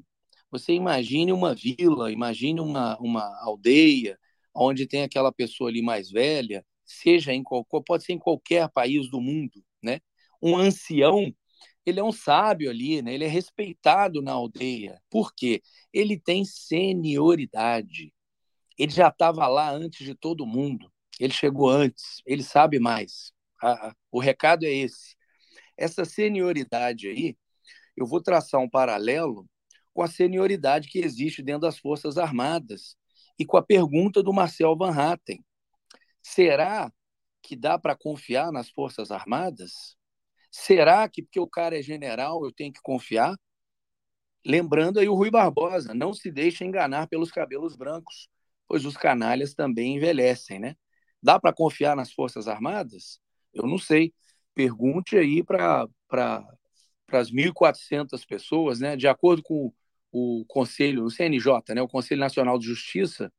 Você 0.50 0.72
imagine 0.72 1.32
uma 1.32 1.54
vila, 1.54 2.12
imagine 2.12 2.60
uma, 2.60 2.98
uma 2.98 3.22
aldeia, 3.42 4.18
onde 4.54 4.86
tem 4.86 5.02
aquela 5.02 5.32
pessoa 5.32 5.70
ali 5.70 5.82
mais 5.82 6.10
velha, 6.10 6.64
seja 6.84 7.32
em 7.32 7.42
qualquer, 7.42 7.82
pode 7.86 8.04
ser 8.04 8.12
em 8.12 8.18
qualquer 8.18 8.68
país 8.70 9.10
do 9.10 9.20
mundo, 9.20 9.64
né? 9.82 10.00
Um 10.42 10.56
ancião, 10.56 11.32
ele 11.86 12.00
é 12.00 12.04
um 12.04 12.12
sábio 12.12 12.70
ali, 12.70 13.02
né? 13.02 13.14
Ele 13.14 13.24
é 13.24 13.28
respeitado 13.28 14.22
na 14.22 14.32
aldeia. 14.32 15.00
Por 15.10 15.34
quê? 15.34 15.62
Ele 15.92 16.18
tem 16.18 16.44
senioridade. 16.44 18.12
Ele 18.78 18.92
já 18.92 19.08
estava 19.08 19.46
lá 19.48 19.70
antes 19.70 20.04
de 20.04 20.14
todo 20.14 20.46
mundo. 20.46 20.92
Ele 21.20 21.32
chegou 21.32 21.68
antes. 21.68 22.22
Ele 22.26 22.42
sabe 22.42 22.78
mais. 22.78 23.32
o 24.10 24.20
recado 24.20 24.64
é 24.64 24.70
esse. 24.72 25.16
Essa 25.76 26.04
senioridade 26.04 27.08
aí, 27.08 27.36
eu 27.96 28.06
vou 28.06 28.22
traçar 28.22 28.60
um 28.60 28.68
paralelo 28.68 29.48
com 29.92 30.02
a 30.02 30.08
senioridade 30.08 30.88
que 30.88 31.00
existe 31.00 31.42
dentro 31.42 31.62
das 31.62 31.78
Forças 31.78 32.18
Armadas 32.18 32.96
e 33.42 33.44
com 33.44 33.56
a 33.56 33.62
pergunta 33.62 34.22
do 34.22 34.32
Marcel 34.32 34.76
Van 34.76 34.92
Hatten. 34.96 35.44
Será 36.22 36.92
que 37.42 37.56
dá 37.56 37.76
para 37.76 37.96
confiar 37.96 38.52
nas 38.52 38.70
Forças 38.70 39.10
Armadas? 39.10 39.96
Será 40.48 41.08
que, 41.08 41.22
porque 41.22 41.40
o 41.40 41.48
cara 41.48 41.76
é 41.76 41.82
general, 41.82 42.44
eu 42.44 42.52
tenho 42.52 42.72
que 42.72 42.80
confiar? 42.80 43.36
Lembrando 44.46 45.00
aí 45.00 45.08
o 45.08 45.14
Rui 45.14 45.28
Barbosa, 45.28 45.92
não 45.92 46.14
se 46.14 46.30
deixe 46.30 46.64
enganar 46.64 47.08
pelos 47.08 47.32
cabelos 47.32 47.74
brancos, 47.74 48.28
pois 48.68 48.84
os 48.84 48.96
canalhas 48.96 49.54
também 49.54 49.96
envelhecem, 49.96 50.60
né? 50.60 50.76
Dá 51.20 51.40
para 51.40 51.52
confiar 51.52 51.96
nas 51.96 52.12
Forças 52.12 52.46
Armadas? 52.46 53.18
Eu 53.52 53.66
não 53.66 53.76
sei. 53.76 54.14
Pergunte 54.54 55.16
aí 55.16 55.42
para 55.42 55.88
as 57.08 57.32
1.400 57.32 58.24
pessoas, 58.24 58.78
né? 58.78 58.94
De 58.94 59.08
acordo 59.08 59.42
com 59.42 59.72
o 60.12 60.44
Conselho, 60.46 61.04
o 61.04 61.10
CNJ, 61.10 61.74
né? 61.74 61.82
O 61.82 61.88
Conselho 61.88 62.20
Nacional 62.20 62.58
de 62.58 62.66
Justiça, 62.66 63.32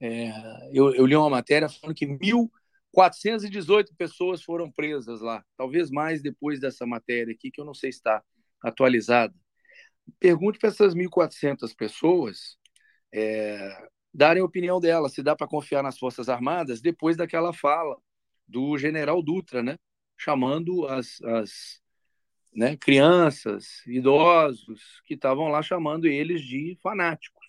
é, 0.00 0.30
eu, 0.72 0.94
eu 0.94 1.06
li 1.06 1.16
uma 1.16 1.30
matéria 1.30 1.68
falando 1.68 1.96
que 1.96 2.06
1.418 2.06 3.94
pessoas 3.96 4.42
foram 4.42 4.70
presas 4.70 5.20
lá, 5.20 5.44
talvez 5.56 5.90
mais 5.90 6.22
depois 6.22 6.60
dessa 6.60 6.84
matéria 6.86 7.32
aqui, 7.32 7.50
que 7.50 7.60
eu 7.60 7.64
não 7.64 7.74
sei 7.74 7.92
se 7.92 7.98
está 7.98 8.22
atualizada. 8.62 9.34
Pergunte 10.18 10.58
para 10.58 10.70
essas 10.70 10.94
1.400 10.94 11.74
pessoas 11.76 12.56
é, 13.12 13.88
darem 14.12 14.42
a 14.42 14.46
opinião 14.46 14.80
delas, 14.80 15.12
se 15.12 15.22
dá 15.22 15.36
para 15.36 15.46
confiar 15.46 15.82
nas 15.82 15.98
Forças 15.98 16.28
Armadas, 16.28 16.80
depois 16.80 17.16
daquela 17.16 17.52
fala 17.52 17.96
do 18.46 18.76
general 18.78 19.22
Dutra, 19.22 19.62
né? 19.62 19.78
chamando 20.18 20.86
as, 20.88 21.22
as 21.22 21.80
né, 22.54 22.76
crianças, 22.76 23.84
idosos, 23.86 25.00
que 25.04 25.14
estavam 25.14 25.48
lá 25.48 25.62
chamando 25.62 26.06
eles 26.06 26.42
de 26.42 26.76
fanáticos. 26.82 27.46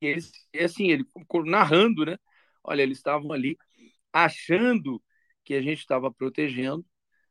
E 0.00 0.06
eles, 0.06 0.32
assim, 0.60 0.90
ele 0.90 1.04
narrando, 1.46 2.04
né? 2.04 2.18
Olha, 2.64 2.82
eles 2.82 2.98
estavam 2.98 3.32
ali 3.32 3.56
achando 4.12 5.02
que 5.44 5.54
a 5.54 5.62
gente 5.62 5.78
estava 5.78 6.12
protegendo, 6.12 6.84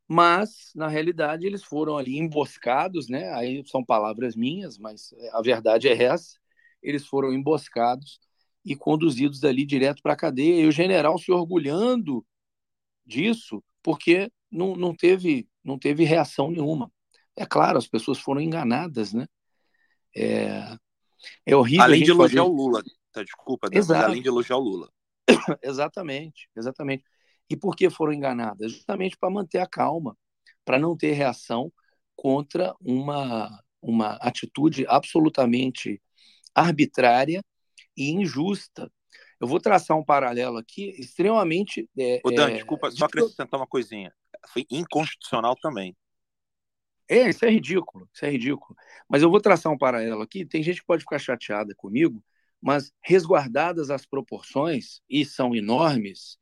mas 0.08 0.72
na 0.76 0.88
realidade 0.88 1.46
eles 1.46 1.64
foram 1.64 1.98
ali 1.98 2.18
emboscados, 2.18 3.08
né? 3.08 3.32
Aí 3.34 3.64
são 3.68 3.84
palavras 3.84 4.36
minhas, 4.36 4.78
mas 4.78 5.14
a 5.34 5.42
verdade 5.42 5.88
é 5.88 6.04
essa. 6.04 6.38
Eles 6.82 7.08
foram 7.08 7.34
emboscados 7.34 8.20
e 8.66 8.76
conduzidos 8.76 9.40
dali 9.40 9.66
direto 9.66 10.02
para 10.02 10.14
a 10.14 10.18
cadeia. 10.18 10.62
E 10.64 10.68
o 10.68 10.72
general 10.72 11.18
se 11.18 11.32
orgulhando 11.32 12.26
disso, 13.06 13.64
porque 13.84 14.32
não, 14.52 14.76
não, 14.76 14.96
teve, 14.96 15.48
não 15.64 15.78
teve 15.78 16.04
reação 16.04 16.52
nenhuma. 16.52 16.92
É 17.36 17.46
claro, 17.46 17.78
as 17.78 17.88
pessoas 17.88 18.20
foram 18.20 18.42
enganadas, 18.42 19.14
né? 19.14 19.28
É, 20.16 20.78
é 21.46 21.56
horrível. 21.56 21.84
Além 21.84 22.04
de 22.04 22.12
elogiar 22.12 22.44
fazer... 22.44 22.52
o 22.52 22.56
Lula, 22.56 22.84
tá, 23.12 23.24
desculpa, 23.24 23.70
Exato. 23.72 24.06
além 24.06 24.22
de 24.22 24.28
elogiar 24.28 24.58
o 24.58 24.62
Lula. 24.62 24.90
exatamente, 25.64 26.50
exatamente. 26.56 27.04
E 27.50 27.56
por 27.56 27.76
que 27.76 27.90
foram 27.90 28.14
enganadas? 28.14 28.72
Justamente 28.72 29.18
para 29.18 29.30
manter 29.30 29.60
a 29.60 29.68
calma, 29.68 30.18
para 30.66 30.80
não 30.80 30.96
ter 30.96 31.12
reação 31.14 31.72
contra 32.16 32.74
uma, 32.80 33.50
uma 33.82 34.14
atitude 34.16 34.86
absolutamente 34.88 36.02
arbitrária 36.54 37.44
e 37.96 38.12
injusta. 38.12 38.92
Eu 39.40 39.48
vou 39.48 39.60
traçar 39.60 39.98
um 39.98 40.04
paralelo 40.04 40.58
aqui 40.58 40.90
extremamente. 41.00 41.90
É, 41.98 42.22
Ô, 42.24 42.32
Dan, 42.32 42.50
é, 42.50 42.54
desculpa, 42.56 42.92
só 42.92 43.06
acrescentar 43.06 43.60
uma 43.60 43.68
coisinha. 43.68 44.14
Foi 44.48 44.66
inconstitucional 44.70 45.56
também. 45.56 45.96
É, 47.10 47.30
isso 47.30 47.44
é 47.44 47.50
ridículo, 47.50 48.10
isso 48.14 48.26
é 48.26 48.30
ridículo. 48.30 48.76
Mas 49.10 49.22
eu 49.22 49.30
vou 49.30 49.42
traçar 49.42 49.72
um 49.72 49.78
paralelo 49.78 50.22
aqui. 50.22 50.46
Tem 50.46 50.64
gente 50.64 50.80
que 50.80 50.88
pode 50.88 51.04
ficar 51.04 51.20
chateada 51.20 51.76
comigo, 51.76 52.24
mas 52.62 52.94
resguardadas 53.02 53.90
as 53.90 54.06
proporções, 54.06 55.02
e 55.10 55.26
são 55.26 55.56
enormes, 55.56 56.38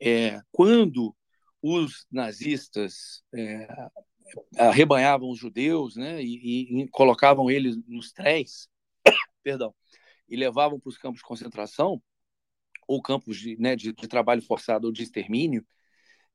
é, 0.00 0.40
quando 0.52 1.14
os 1.60 2.06
nazistas 2.10 3.22
é, 3.34 3.66
arrebanhavam 4.56 5.30
os 5.30 5.38
judeus 5.38 5.96
né, 5.96 6.22
e, 6.22 6.82
e 6.82 6.88
colocavam 6.88 7.50
eles 7.50 7.76
nos 7.86 8.12
trens, 8.12 8.68
perdão, 9.42 9.74
e 10.28 10.36
levavam 10.36 10.78
para 10.78 10.88
os 10.88 10.98
campos 10.98 11.18
de 11.18 11.26
concentração, 11.26 12.02
ou 12.86 13.02
campos 13.02 13.38
de, 13.38 13.56
né, 13.58 13.74
de, 13.74 13.92
de 13.92 14.08
trabalho 14.08 14.42
forçado 14.42 14.86
ou 14.86 14.92
de 14.92 15.02
extermínio, 15.02 15.66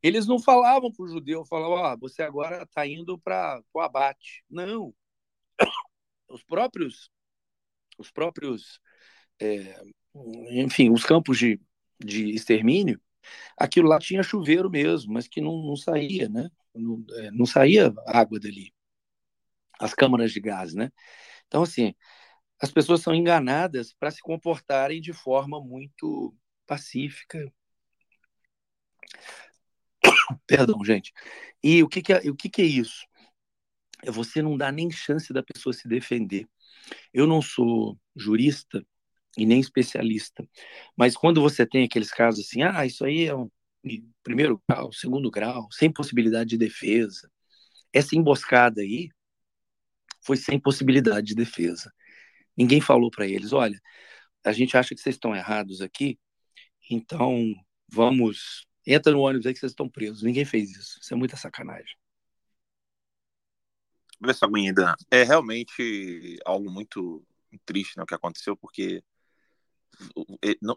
eles 0.01 0.27
não 0.27 0.39
falavam 0.39 0.91
para 0.91 1.03
o 1.03 1.07
judeu, 1.07 1.45
falavam, 1.45 1.85
ah, 1.85 1.95
você 1.95 2.23
agora 2.23 2.63
está 2.63 2.85
indo 2.87 3.19
para 3.19 3.61
o 3.73 3.79
abate. 3.79 4.43
Não. 4.49 4.93
Os 6.27 6.43
próprios, 6.43 7.11
os 7.97 8.09
próprios, 8.09 8.79
é, 9.37 9.83
enfim, 10.51 10.89
os 10.89 11.03
campos 11.03 11.37
de, 11.37 11.59
de 11.99 12.31
extermínio, 12.33 13.01
aquilo 13.57 13.89
lá 13.89 13.99
tinha 13.99 14.23
chuveiro 14.23 14.69
mesmo, 14.69 15.13
mas 15.13 15.27
que 15.27 15.41
não, 15.41 15.61
não 15.61 15.75
saía, 15.75 16.29
né? 16.29 16.49
Não, 16.73 17.05
é, 17.17 17.31
não 17.31 17.45
saía 17.45 17.93
água 18.07 18.39
dali. 18.39 18.73
As 19.77 19.93
câmaras 19.93 20.31
de 20.31 20.39
gás, 20.39 20.73
né? 20.73 20.89
Então, 21.47 21.63
assim, 21.63 21.93
as 22.61 22.71
pessoas 22.71 23.01
são 23.01 23.13
enganadas 23.13 23.93
para 23.93 24.11
se 24.11 24.21
comportarem 24.21 25.01
de 25.01 25.13
forma 25.13 25.59
muito 25.61 26.33
pacífica, 26.65 27.51
Perdão, 30.57 30.83
gente. 30.83 31.13
E 31.63 31.81
o 31.81 31.87
que, 31.87 32.01
que, 32.01 32.11
é, 32.11 32.17
o 32.29 32.35
que, 32.35 32.49
que 32.49 32.61
é 32.61 32.65
isso? 32.65 33.05
É 34.03 34.11
você 34.11 34.41
não 34.41 34.57
dá 34.57 34.71
nem 34.71 34.91
chance 34.91 35.31
da 35.31 35.41
pessoa 35.41 35.71
se 35.71 35.87
defender. 35.87 36.45
Eu 37.13 37.25
não 37.25 37.41
sou 37.41 37.97
jurista 38.15 38.85
e 39.37 39.45
nem 39.45 39.61
especialista, 39.61 40.45
mas 40.97 41.15
quando 41.15 41.39
você 41.39 41.65
tem 41.65 41.85
aqueles 41.85 42.11
casos 42.11 42.45
assim, 42.45 42.63
ah, 42.63 42.85
isso 42.85 43.05
aí 43.05 43.27
é 43.27 43.35
um 43.35 43.49
primeiro 44.21 44.61
grau, 44.67 44.91
segundo 44.91 45.31
grau, 45.31 45.69
sem 45.71 45.91
possibilidade 45.91 46.49
de 46.49 46.57
defesa, 46.57 47.31
essa 47.93 48.15
emboscada 48.15 48.81
aí 48.81 49.09
foi 50.21 50.35
sem 50.35 50.59
possibilidade 50.59 51.27
de 51.27 51.35
defesa. 51.35 51.91
Ninguém 52.57 52.81
falou 52.81 53.09
para 53.09 53.25
eles, 53.25 53.53
olha, 53.53 53.79
a 54.43 54.51
gente 54.51 54.75
acha 54.75 54.93
que 54.93 54.99
vocês 55.01 55.15
estão 55.15 55.33
errados 55.33 55.81
aqui, 55.81 56.19
então 56.89 57.53
vamos 57.87 58.67
Entra 58.85 59.11
no 59.11 59.19
ônibus 59.19 59.45
aí 59.45 59.53
que 59.53 59.59
vocês 59.59 59.71
estão 59.71 59.89
presos. 59.89 60.23
Ninguém 60.23 60.45
fez 60.45 60.71
isso. 60.71 60.99
Isso 61.01 61.13
é 61.13 61.17
muita 61.17 61.37
sacanagem. 61.37 61.95
Olha 64.23 64.33
só, 64.33 64.47
é 65.09 65.23
realmente 65.23 66.39
algo 66.45 66.69
muito 66.69 67.25
triste 67.65 67.97
né, 67.97 68.03
o 68.03 68.05
que 68.05 68.13
aconteceu, 68.13 68.55
porque, 68.55 69.03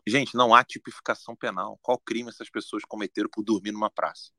gente, 0.06 0.34
não 0.34 0.54
há 0.54 0.64
tipificação 0.64 1.36
penal. 1.36 1.78
Qual 1.82 1.98
crime 1.98 2.30
essas 2.30 2.48
pessoas 2.48 2.84
cometeram 2.84 3.28
por 3.28 3.42
dormir 3.42 3.72
numa 3.72 3.90
praça? 3.90 4.30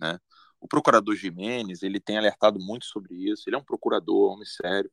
Né? 0.00 0.18
O 0.58 0.66
procurador 0.66 1.14
Jimenez, 1.14 1.82
ele 1.82 2.00
tem 2.00 2.16
alertado 2.16 2.58
muito 2.58 2.86
sobre 2.86 3.14
isso. 3.14 3.48
Ele 3.48 3.56
é 3.56 3.58
um 3.58 3.64
procurador, 3.64 4.32
homem 4.32 4.46
sério. 4.46 4.90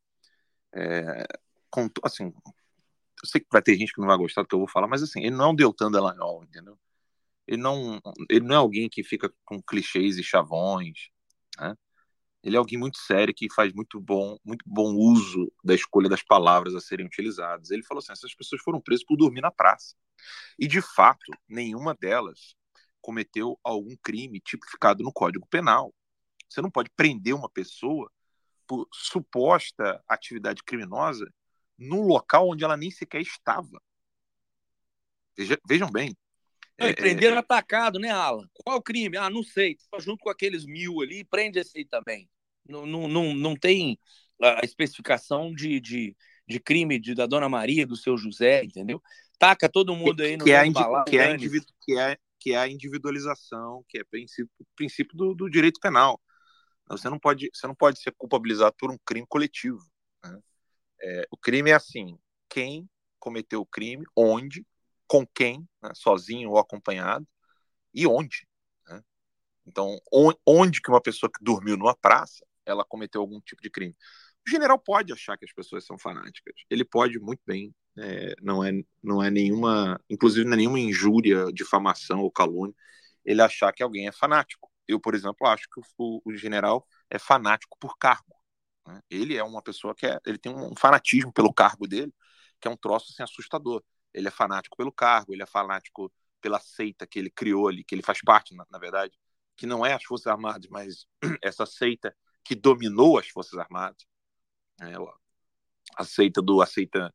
É, 0.74 1.26
com, 1.70 1.90
assim, 2.04 2.34
eu 3.24 3.28
sei 3.28 3.42
que 3.42 3.48
vai 3.52 3.62
ter 3.62 3.76
gente 3.76 3.94
que 3.94 4.02
não 4.02 4.08
vai 4.08 4.18
gostar 4.18 4.42
do 4.42 4.48
que 4.48 4.56
eu 4.56 4.60
vou 4.60 4.68
falar, 4.68 4.88
mas 4.88 5.02
assim, 5.02 5.22
ele 5.22 5.36
não 5.36 5.46
é 5.46 5.50
um 5.50 5.56
Deltan 5.56 5.92
Dallagnol, 5.92 6.44
entendeu? 6.44 6.78
Ele 7.50 7.64
não, 7.64 8.00
ele 8.30 8.46
não 8.46 8.56
é 8.56 8.58
alguém 8.60 8.88
que 8.88 9.04
fica 9.04 9.34
com 9.44 9.60
clichês 9.60 10.20
e 10.20 10.24
chavões, 10.24 11.10
né? 11.60 11.76
Ele 12.44 12.56
é 12.56 12.60
alguém 12.60 12.78
muito 12.78 13.00
sério 13.00 13.34
que 13.34 13.52
faz 13.52 13.74
muito 13.74 14.00
bom, 14.00 14.38
muito 14.46 14.64
bom 14.68 14.94
uso 14.96 15.52
da 15.64 15.74
escolha 15.74 16.08
das 16.08 16.22
palavras 16.22 16.76
a 16.76 16.80
serem 16.80 17.08
utilizadas. 17.08 17.72
Ele 17.72 17.84
falou 17.84 18.00
assim: 18.00 18.12
essas 18.12 18.36
pessoas 18.36 18.62
foram 18.62 18.80
presas 18.80 19.04
por 19.04 19.18
dormir 19.18 19.42
na 19.42 19.52
praça. 19.52 19.96
E 20.60 20.68
de 20.68 20.80
fato, 20.80 21.32
nenhuma 21.48 21.96
delas 21.96 22.56
cometeu 23.02 23.60
algum 23.64 23.96
crime 24.04 24.40
tipificado 24.40 25.04
no 25.04 25.12
Código 25.12 25.48
Penal. 25.48 25.94
Você 26.48 26.62
não 26.62 26.70
pode 26.70 26.92
prender 26.96 27.34
uma 27.34 27.50
pessoa 27.50 28.12
por 28.68 28.88
suposta 28.94 30.02
atividade 30.08 30.64
criminosa 30.64 31.28
num 31.78 32.04
local 32.04 32.50
onde 32.50 32.64
ela 32.64 32.78
nem 32.78 32.92
sequer 32.92 33.22
estava. 33.22 33.82
Veja, 35.36 35.60
vejam 35.68 35.90
bem. 35.90 36.16
Não, 36.80 36.88
é, 36.88 36.94
prenderam 36.94 37.38
atacado, 37.38 38.00
né, 38.00 38.10
Alan? 38.10 38.48
Qual 38.54 38.78
o 38.78 38.82
crime? 38.82 39.18
Ah, 39.18 39.30
não 39.30 39.44
sei. 39.44 39.78
Tá 39.92 40.00
junto 40.00 40.20
com 40.20 40.30
aqueles 40.30 40.66
mil 40.66 41.02
ali, 41.02 41.24
prende 41.24 41.60
esse 41.60 41.78
aí 41.78 41.86
também. 41.86 42.30
Não, 42.68 42.86
não, 42.86 43.08
não, 43.08 43.34
não 43.34 43.56
tem 43.56 44.00
a 44.42 44.64
especificação 44.64 45.54
de, 45.54 45.80
de, 45.80 46.16
de 46.48 46.60
crime 46.60 47.00
de, 47.00 47.14
da 47.14 47.26
Dona 47.26 47.50
Maria, 47.50 47.86
do 47.86 47.96
seu 47.96 48.18
José, 48.18 48.64
entendeu? 48.64 49.02
Taca 49.38 49.68
todo 49.68 49.96
mundo 49.96 50.22
aí 50.22 50.38
no 50.38 50.46
que, 50.46 50.52
é, 50.52 50.70
balão, 50.70 51.04
que, 51.04 51.18
é 51.18 51.34
individu, 51.34 51.66
que, 51.82 51.98
é, 51.98 52.18
que 52.40 52.54
é 52.54 52.58
a 52.58 52.68
individualização, 52.68 53.84
que 53.88 53.98
é 54.00 54.04
princípio, 54.04 54.50
princípio 54.76 55.18
do, 55.18 55.34
do 55.34 55.50
direito 55.50 55.80
penal. 55.80 56.20
Você 56.90 57.10
não 57.10 57.20
pode, 57.20 57.50
você 57.54 57.68
não 57.68 57.76
pode 57.76 58.02
ser 58.02 58.14
culpabilizado 58.18 58.76
por 58.78 58.92
um 58.92 58.98
crime 59.06 59.26
coletivo. 59.28 59.80
Né? 60.24 60.40
É, 61.02 61.28
o 61.30 61.38
crime 61.38 61.70
é 61.70 61.76
assim: 61.76 62.18
quem 62.50 62.90
cometeu 63.20 63.62
o 63.62 63.66
crime, 63.66 64.06
onde, 64.16 64.66
com 65.10 65.26
quem, 65.28 65.68
né, 65.82 65.92
sozinho 65.96 66.52
ou 66.52 66.60
acompanhado, 66.60 67.28
e 67.94 68.06
onde. 68.08 68.48
Né? 68.88 69.02
Então, 69.66 70.00
onde 70.46 70.82
que 70.82 70.90
uma 70.92 71.02
pessoa 71.02 71.32
que 71.32 71.44
dormiu 71.44 71.76
numa 71.76 71.96
praça, 71.96 72.46
ela 72.66 72.86
cometeu 72.86 73.22
algum 73.22 73.42
tipo 73.42 73.62
de 73.62 73.70
crime. 73.72 73.96
O 74.48 74.50
general 74.50 74.80
pode 74.80 75.12
achar 75.12 75.38
que 75.38 75.46
as 75.46 75.54
pessoas 75.54 75.86
são 75.86 75.98
fanáticas. 75.98 76.54
Ele 76.70 76.86
pode 76.86 77.20
muito 77.20 77.42
bem. 77.46 77.74
É, 77.98 78.36
não 78.42 78.64
é 78.64 78.72
não 79.04 79.22
é 79.22 79.30
nenhuma, 79.30 80.00
inclusive 80.10 80.46
não 80.46 80.54
é 80.54 80.58
nenhuma 80.58 80.80
injúria, 80.80 81.52
difamação 81.52 82.22
ou 82.22 82.32
calúnia, 82.32 82.74
ele 83.26 83.42
achar 83.42 83.74
que 83.74 83.84
alguém 83.84 84.08
é 84.08 84.12
fanático. 84.12 84.72
Eu, 84.88 85.00
por 85.00 85.16
exemplo, 85.16 85.48
acho 85.48 85.68
que 85.70 85.82
o, 85.98 86.22
o 86.24 86.36
general 86.36 86.88
é 87.10 87.20
fanático 87.20 87.78
por 87.80 87.98
cargo. 87.98 88.36
Né? 88.88 89.02
Ele 89.10 89.36
é 89.38 89.44
uma 89.44 89.62
pessoa 89.62 89.94
que 89.96 90.06
é, 90.06 90.20
ele 90.26 90.38
tem 90.38 90.54
um 90.56 90.76
fanatismo 90.76 91.34
pelo 91.34 91.54
cargo 91.54 91.88
dele, 91.88 92.14
que 92.60 92.68
é 92.68 92.72
um 92.72 92.78
troço 92.78 93.12
assim, 93.12 93.24
assustador. 93.24 93.84
Ele 94.14 94.28
é 94.28 94.32
fanático 94.32 94.78
pelo 94.78 94.92
cargo, 94.92 95.34
ele 95.34 95.44
é 95.44 95.46
fanático 95.46 96.12
pela 96.42 96.60
seita 96.60 97.06
que 97.06 97.20
ele 97.20 97.30
criou 97.30 97.68
ali, 97.68 97.84
que 97.84 97.96
ele 97.96 98.02
faz 98.02 98.22
parte, 98.22 98.56
na, 98.56 98.66
na 98.70 98.80
verdade, 98.80 99.18
que 99.56 99.66
não 99.66 99.86
é 99.86 99.94
as 99.94 100.04
Forças 100.04 100.28
Armadas, 100.28 100.68
mas 100.70 101.06
essa 101.44 101.66
seita 101.66 102.16
que 102.44 102.56
dominou 102.56 103.18
as 103.20 103.28
Forças 103.28 103.60
Armadas. 103.60 104.06
É, 104.82 104.94
a 105.98 106.04
seita 106.06 106.42
do 106.42 106.62
aceita 106.62 107.14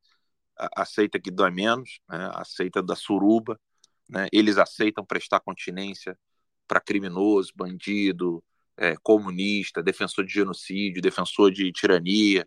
aceita 0.57 1.21
que 1.21 1.31
dói 1.31 1.51
menos, 1.51 2.01
né? 2.09 2.31
a 2.33 2.45
seita 2.45 2.83
da 2.83 2.95
suruba, 2.95 3.61
né? 4.09 4.29
eles 4.33 4.59
aceitam 4.59 5.05
prestar 5.05 5.41
continência 5.41 6.19
para 6.67 6.81
criminoso, 6.81 7.53
bandido, 7.55 8.43
é, 8.77 8.95
comunista, 9.03 9.83
defensor 9.83 10.25
de 10.25 10.33
genocídio, 10.33 11.03
defensor 11.03 11.51
de 11.51 11.73
tirania. 11.73 12.47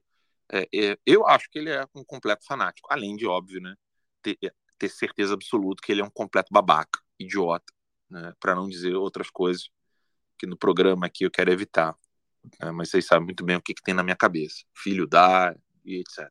É, 0.52 0.68
é, 0.74 0.98
eu 1.06 1.28
acho 1.28 1.50
que 1.50 1.60
ele 1.60 1.70
é 1.70 1.86
um 1.94 2.04
completo 2.04 2.46
fanático, 2.46 2.88
além 2.92 3.16
de, 3.16 3.26
óbvio, 3.26 3.62
né, 3.62 3.76
ter, 4.36 4.38
é, 4.44 4.52
ter 4.78 4.90
certeza 4.90 5.34
absoluta 5.34 5.82
que 5.84 5.92
ele 5.92 6.02
é 6.02 6.06
um 6.06 6.10
completo 6.10 6.50
babaca, 6.52 7.00
idiota, 7.20 7.72
né, 8.10 8.34
para 8.40 8.56
não 8.56 8.68
dizer 8.68 8.96
outras 8.96 9.30
coisas 9.30 9.70
que 10.38 10.46
no 10.46 10.58
programa 10.58 11.06
aqui 11.06 11.24
eu 11.24 11.32
quero 11.32 11.52
evitar. 11.52 11.96
Né, 12.62 12.72
mas 12.72 12.90
vocês 12.90 13.06
sabem 13.06 13.26
muito 13.26 13.44
bem 13.46 13.56
o 13.56 13.62
que, 13.62 13.74
que 13.74 13.84
tem 13.84 13.94
na 13.94 14.04
minha 14.04 14.16
cabeça: 14.16 14.64
filho 14.76 15.08
da 15.08 15.56
e 15.86 16.00
etc. 16.02 16.30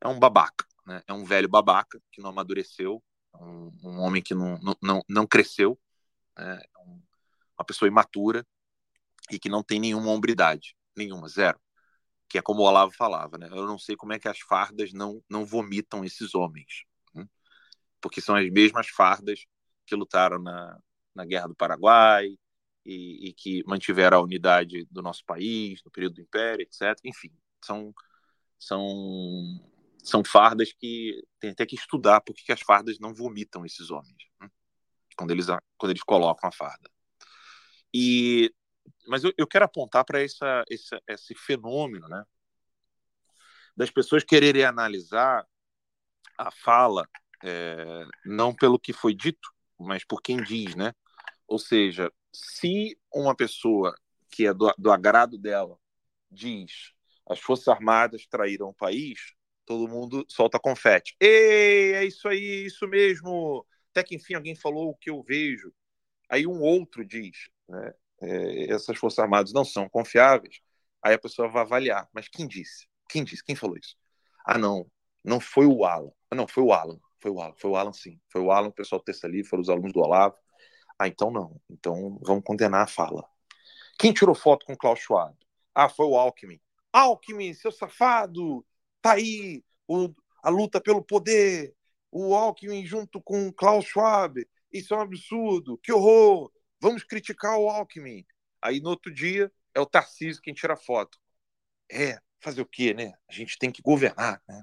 É 0.00 0.08
um 0.08 0.18
babaca, 0.18 0.66
né, 0.86 1.02
é 1.06 1.12
um 1.12 1.24
velho 1.24 1.48
babaca 1.48 2.00
que 2.10 2.20
não 2.20 2.30
amadureceu, 2.30 3.02
um, 3.34 3.70
um 3.82 4.00
homem 4.00 4.22
que 4.22 4.34
não, 4.34 4.58
não, 4.60 4.76
não, 4.82 5.02
não 5.08 5.26
cresceu, 5.26 5.78
né, 6.36 6.60
uma 7.56 7.64
pessoa 7.64 7.88
imatura 7.88 8.44
e 9.30 9.38
que 9.38 9.48
não 9.48 9.62
tem 9.62 9.80
nenhuma 9.80 10.10
hombridade, 10.10 10.76
nenhuma, 10.96 11.28
zero. 11.28 11.58
Que 12.28 12.38
é 12.38 12.42
como 12.42 12.62
o 12.62 12.64
Olavo 12.64 12.92
falava, 12.92 13.38
né? 13.38 13.48
Eu 13.50 13.66
não 13.66 13.78
sei 13.78 13.96
como 13.96 14.12
é 14.12 14.18
que 14.18 14.28
as 14.28 14.40
fardas 14.40 14.92
não, 14.92 15.22
não 15.28 15.44
vomitam 15.46 16.04
esses 16.04 16.34
homens. 16.34 16.84
Porque 18.04 18.20
são 18.20 18.36
as 18.36 18.50
mesmas 18.50 18.86
fardas 18.88 19.46
que 19.86 19.96
lutaram 19.96 20.38
na, 20.38 20.78
na 21.14 21.24
Guerra 21.24 21.48
do 21.48 21.54
Paraguai 21.54 22.36
e, 22.84 23.28
e, 23.28 23.32
que 23.32 23.64
mantiveram 23.66 24.18
a 24.18 24.22
unidade 24.22 24.86
do 24.90 25.00
nosso 25.00 25.24
país 25.24 25.82
no 25.82 25.90
período 25.90 26.16
do 26.16 26.20
Império, 26.20 26.62
etc. 26.62 26.94
Enfim, 27.02 27.32
são, 27.64 27.94
são, 28.58 28.84
são 30.02 30.22
fardas 30.22 30.70
que 30.74 31.18
tem 31.40 31.52
até 31.52 31.64
que 31.64 31.76
estudar 31.76 32.20
porque 32.20 32.42
que 32.44 32.52
as 32.52 32.60
fardas 32.60 32.98
não 32.98 33.14
vomitam 33.14 33.64
esses 33.64 33.90
homens 33.90 34.22
né? 34.38 34.50
quando, 35.16 35.30
eles, 35.30 35.46
quando 35.78 35.92
eles 35.92 36.02
colocam 36.02 36.46
a 36.46 36.52
farda. 36.52 36.90
E 37.90 38.54
mas 39.08 39.24
eu, 39.24 39.32
eu 39.38 39.46
quero 39.46 39.64
apontar 39.64 40.04
para 40.04 40.22
esse 40.22 41.34
fenômeno, 41.34 42.06
né? 42.06 42.22
Das 43.74 43.90
pessoas 43.90 44.22
quererem 44.22 44.62
analisar 44.62 45.46
a 46.36 46.50
fala 46.50 47.08
é, 47.44 48.06
não 48.24 48.54
pelo 48.54 48.78
que 48.78 48.92
foi 48.92 49.14
dito, 49.14 49.52
mas 49.78 50.04
por 50.04 50.22
quem 50.22 50.42
diz, 50.42 50.74
né? 50.74 50.92
Ou 51.46 51.58
seja, 51.58 52.10
se 52.32 52.98
uma 53.12 53.36
pessoa 53.36 53.94
que 54.30 54.46
é 54.46 54.54
do, 54.54 54.72
do 54.78 54.90
agrado 54.90 55.38
dela 55.38 55.78
diz 56.30 56.92
as 57.28 57.40
Forças 57.40 57.68
Armadas 57.68 58.26
traíram 58.26 58.68
o 58.68 58.74
país, 58.74 59.34
todo 59.64 59.88
mundo 59.88 60.24
solta 60.28 60.58
confete. 60.58 61.16
Ei, 61.20 61.94
é 61.94 62.04
isso 62.04 62.28
aí, 62.28 62.66
isso 62.66 62.86
mesmo. 62.86 63.66
Até 63.90 64.02
que 64.02 64.14
enfim 64.14 64.34
alguém 64.34 64.54
falou 64.54 64.90
o 64.90 64.96
que 64.96 65.10
eu 65.10 65.22
vejo. 65.22 65.72
Aí 66.28 66.46
um 66.46 66.60
outro 66.60 67.04
diz, 67.04 67.48
né? 67.68 67.94
é, 68.22 68.72
essas 68.72 68.98
Forças 68.98 69.20
Armadas 69.20 69.52
não 69.52 69.64
são 69.64 69.88
confiáveis, 69.88 70.60
aí 71.02 71.14
a 71.14 71.18
pessoa 71.18 71.48
vai 71.48 71.62
avaliar. 71.62 72.08
Mas 72.12 72.28
quem 72.28 72.46
disse? 72.46 72.86
Quem 73.08 73.24
disse? 73.24 73.44
Quem 73.44 73.56
falou 73.56 73.76
isso? 73.76 73.96
Ah, 74.46 74.58
não, 74.58 74.90
não 75.22 75.40
foi 75.40 75.66
o 75.66 75.84
Alan. 75.84 76.10
Ah, 76.30 76.34
não, 76.34 76.46
foi 76.46 76.62
o 76.62 76.72
Alan. 76.72 76.98
Foi 77.24 77.30
o 77.30 77.40
Alan, 77.40 77.54
foi 77.56 77.70
o 77.70 77.76
Alan 77.76 77.92
sim. 77.94 78.20
Foi 78.28 78.42
o 78.42 78.50
Alan, 78.50 78.68
o 78.68 78.72
pessoal 78.72 79.00
do 79.00 79.04
Terça 79.04 79.26
Livre, 79.26 79.48
foram 79.48 79.62
os 79.62 79.70
alunos 79.70 79.94
do 79.94 80.00
Olavo. 80.00 80.36
Ah, 80.98 81.08
então 81.08 81.30
não. 81.30 81.58
Então 81.70 82.20
vamos 82.22 82.44
condenar 82.44 82.82
a 82.82 82.86
fala. 82.86 83.26
Quem 83.98 84.12
tirou 84.12 84.34
foto 84.34 84.66
com 84.66 84.74
o 84.74 84.76
Klaus 84.76 85.00
Schwab? 85.00 85.34
Ah, 85.74 85.88
foi 85.88 86.04
o 86.04 86.18
Alckmin. 86.18 86.60
Alckmin, 86.92 87.54
seu 87.54 87.72
safado! 87.72 88.62
Tá 89.00 89.14
aí 89.14 89.64
o, 89.88 90.14
a 90.42 90.50
luta 90.50 90.82
pelo 90.82 91.02
poder. 91.02 91.74
O 92.10 92.34
Alckmin 92.34 92.84
junto 92.84 93.22
com 93.22 93.48
o 93.48 93.52
Klaus 93.54 93.86
Schwab. 93.86 94.46
Isso 94.70 94.92
é 94.92 94.98
um 94.98 95.00
absurdo. 95.00 95.78
Que 95.78 95.94
horror! 95.94 96.52
Vamos 96.78 97.04
criticar 97.04 97.56
o 97.56 97.70
Alckmin. 97.70 98.22
Aí 98.60 98.80
no 98.80 98.90
outro 98.90 99.10
dia 99.10 99.50
é 99.74 99.80
o 99.80 99.86
Tarcísio 99.86 100.42
quem 100.42 100.52
tira 100.52 100.76
foto. 100.76 101.18
É, 101.90 102.18
fazer 102.38 102.60
o 102.60 102.66
quê, 102.66 102.92
né? 102.92 103.14
A 103.26 103.32
gente 103.32 103.58
tem 103.58 103.72
que 103.72 103.80
governar, 103.80 104.42
né? 104.46 104.62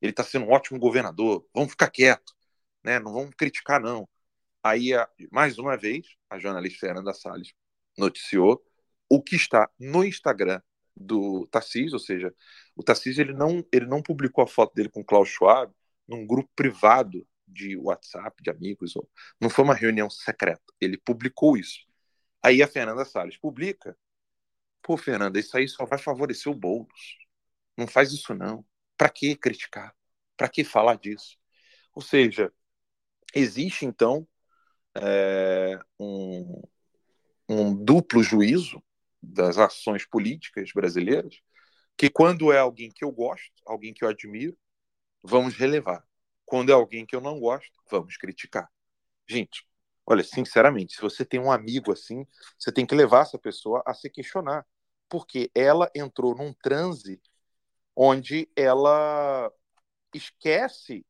Ele 0.00 0.10
está 0.10 0.24
sendo 0.24 0.46
um 0.46 0.50
ótimo 0.50 0.78
governador. 0.78 1.46
Vamos 1.54 1.70
ficar 1.70 1.90
quieto, 1.90 2.32
né? 2.84 2.98
Não 2.98 3.12
vamos 3.12 3.34
criticar 3.36 3.80
não. 3.80 4.08
Aí 4.62 4.90
mais 5.30 5.58
uma 5.58 5.76
vez 5.76 6.06
a 6.30 6.38
jornalista 6.38 6.80
Fernanda 6.80 7.12
Salles 7.14 7.52
noticiou 7.96 8.62
o 9.08 9.22
que 9.22 9.36
está 9.36 9.68
no 9.78 10.04
Instagram 10.04 10.60
do 10.96 11.46
Tarcísio, 11.48 11.94
ou 11.94 12.00
seja, 12.00 12.34
o 12.76 12.82
Tarcísio 12.82 13.22
ele 13.22 13.32
não 13.32 13.64
ele 13.72 13.86
não 13.86 14.02
publicou 14.02 14.42
a 14.44 14.46
foto 14.46 14.74
dele 14.74 14.88
com 14.88 15.00
o 15.00 15.04
Klaus 15.04 15.28
Schwab 15.28 15.72
num 16.06 16.26
grupo 16.26 16.50
privado 16.56 17.26
de 17.46 17.76
WhatsApp, 17.76 18.42
de 18.42 18.50
amigos, 18.50 18.94
ou... 18.96 19.08
não 19.40 19.50
foi 19.50 19.64
uma 19.64 19.74
reunião 19.74 20.10
secreta. 20.10 20.62
Ele 20.80 20.98
publicou 20.98 21.56
isso. 21.56 21.86
Aí 22.42 22.62
a 22.62 22.68
Fernanda 22.68 23.04
Salles 23.04 23.36
publica. 23.38 23.96
Pô, 24.82 24.96
Fernanda, 24.96 25.38
isso 25.38 25.56
aí 25.56 25.68
só 25.68 25.84
vai 25.86 25.98
favorecer 25.98 26.50
o 26.52 26.54
Boulos. 26.54 27.18
Não 27.76 27.86
faz 27.86 28.12
isso 28.12 28.34
não. 28.34 28.64
Para 28.98 29.08
que 29.08 29.36
criticar? 29.36 29.94
Para 30.36 30.48
que 30.48 30.64
falar 30.64 30.96
disso? 30.96 31.38
Ou 31.94 32.02
seja, 32.02 32.52
existe 33.34 33.86
então 33.86 34.28
é, 34.96 35.78
um, 35.98 36.62
um 37.48 37.74
duplo 37.74 38.22
juízo 38.22 38.82
das 39.22 39.58
ações 39.58 40.04
políticas 40.06 40.70
brasileiras, 40.72 41.40
que 41.96 42.10
quando 42.10 42.52
é 42.52 42.58
alguém 42.58 42.90
que 42.90 43.04
eu 43.04 43.12
gosto, 43.12 43.52
alguém 43.66 43.94
que 43.94 44.04
eu 44.04 44.08
admiro, 44.08 44.56
vamos 45.22 45.54
relevar. 45.54 46.04
Quando 46.44 46.70
é 46.70 46.72
alguém 46.72 47.06
que 47.06 47.14
eu 47.14 47.20
não 47.20 47.38
gosto, 47.38 47.72
vamos 47.90 48.16
criticar. 48.16 48.68
Gente, 49.28 49.66
olha, 50.06 50.24
sinceramente, 50.24 50.94
se 50.94 51.00
você 51.00 51.24
tem 51.24 51.38
um 51.40 51.52
amigo 51.52 51.92
assim, 51.92 52.26
você 52.58 52.72
tem 52.72 52.86
que 52.86 52.94
levar 52.94 53.22
essa 53.22 53.38
pessoa 53.38 53.82
a 53.86 53.94
se 53.94 54.10
questionar, 54.10 54.66
porque 55.08 55.50
ela 55.54 55.90
entrou 55.94 56.34
num 56.34 56.52
transe 56.52 57.20
onde 58.00 58.48
ela 58.54 59.52
esquece 60.14 61.04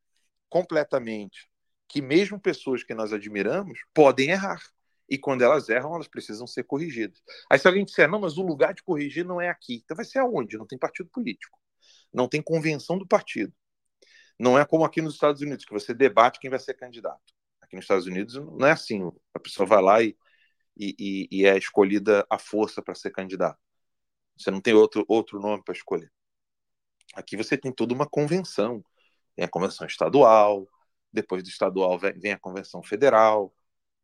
completamente 0.49 1.51
que 1.87 2.01
mesmo 2.01 2.41
pessoas 2.41 2.83
que 2.83 2.95
nós 2.95 3.13
admiramos 3.13 3.79
podem 3.93 4.31
errar. 4.31 4.63
e 5.11 5.17
quando 5.17 5.43
elas 5.43 5.71
erram, 5.71 5.95
elas 5.95 6.09
precisam 6.09 6.47
ser 6.47 6.65
corrigidas. 6.65 7.23
Aí 7.51 7.59
se 7.59 7.67
alguém 7.67 7.83
disser, 7.85 8.11
não, 8.11 8.21
mas 8.21 8.37
o 8.37 8.43
lugar 8.43 8.75
de 8.75 8.83
corrigir 8.83 9.25
não 9.25 9.41
é 9.41 9.49
aqui, 9.49 9.83
então 9.83 9.97
vai 9.97 10.05
ser 10.05 10.19
aonde? 10.19 10.59
Não 10.59 10.67
tem 10.67 10.79
partido 10.79 11.09
político, 11.11 11.59
não 12.13 12.29
tem 12.29 12.43
convenção 12.43 12.99
do 12.99 13.07
partido. 13.07 13.53
Não 14.39 14.59
é 14.59 14.65
como 14.67 14.85
aqui 14.85 15.01
nos 15.01 15.15
Estados 15.15 15.41
Unidos, 15.43 15.65
que 15.65 15.73
você 15.73 15.95
debate 15.95 16.39
quem 16.39 16.51
vai 16.51 16.59
ser 16.59 16.75
candidato. 16.75 17.35
Aqui 17.61 17.77
nos 17.77 17.85
Estados 17.85 18.07
Unidos 18.07 18.35
não 18.35 18.67
é 18.67 18.73
assim, 18.73 19.11
a 19.35 19.41
pessoa 19.41 19.67
vai 19.67 19.83
lá 19.83 20.03
e, 20.03 20.15
e, 20.77 21.29
e 21.31 21.47
é 21.47 21.57
escolhida 21.57 22.27
à 22.31 22.39
força 22.39 22.83
para 22.83 22.95
ser 22.95 23.11
candidato. 23.11 23.59
Você 24.37 24.51
não 24.51 24.61
tem 24.61 24.75
outro, 24.75 25.05
outro 25.09 25.41
nome 25.41 25.63
para 25.65 25.75
escolher. 25.75 26.13
Aqui 27.15 27.37
você 27.37 27.57
tem 27.57 27.73
toda 27.73 27.95
uma 27.95 28.09
convenção. 28.09 28.85
Tem 29.35 29.45
a 29.45 29.49
convenção 29.49 29.87
estadual, 29.87 30.67
depois 31.13 31.43
do 31.43 31.49
estadual 31.49 31.99
vem 31.99 32.33
a 32.33 32.39
convenção 32.39 32.83
federal, 32.83 33.55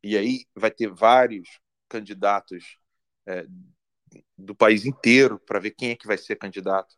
e 0.03 0.17
aí 0.17 0.45
vai 0.55 0.71
ter 0.71 0.87
vários 0.87 1.59
candidatos 1.89 2.77
é, 3.27 3.45
do 4.37 4.55
país 4.55 4.85
inteiro 4.85 5.39
para 5.39 5.59
ver 5.59 5.71
quem 5.71 5.91
é 5.91 5.95
que 5.95 6.07
vai 6.07 6.17
ser 6.17 6.35
candidato 6.35 6.95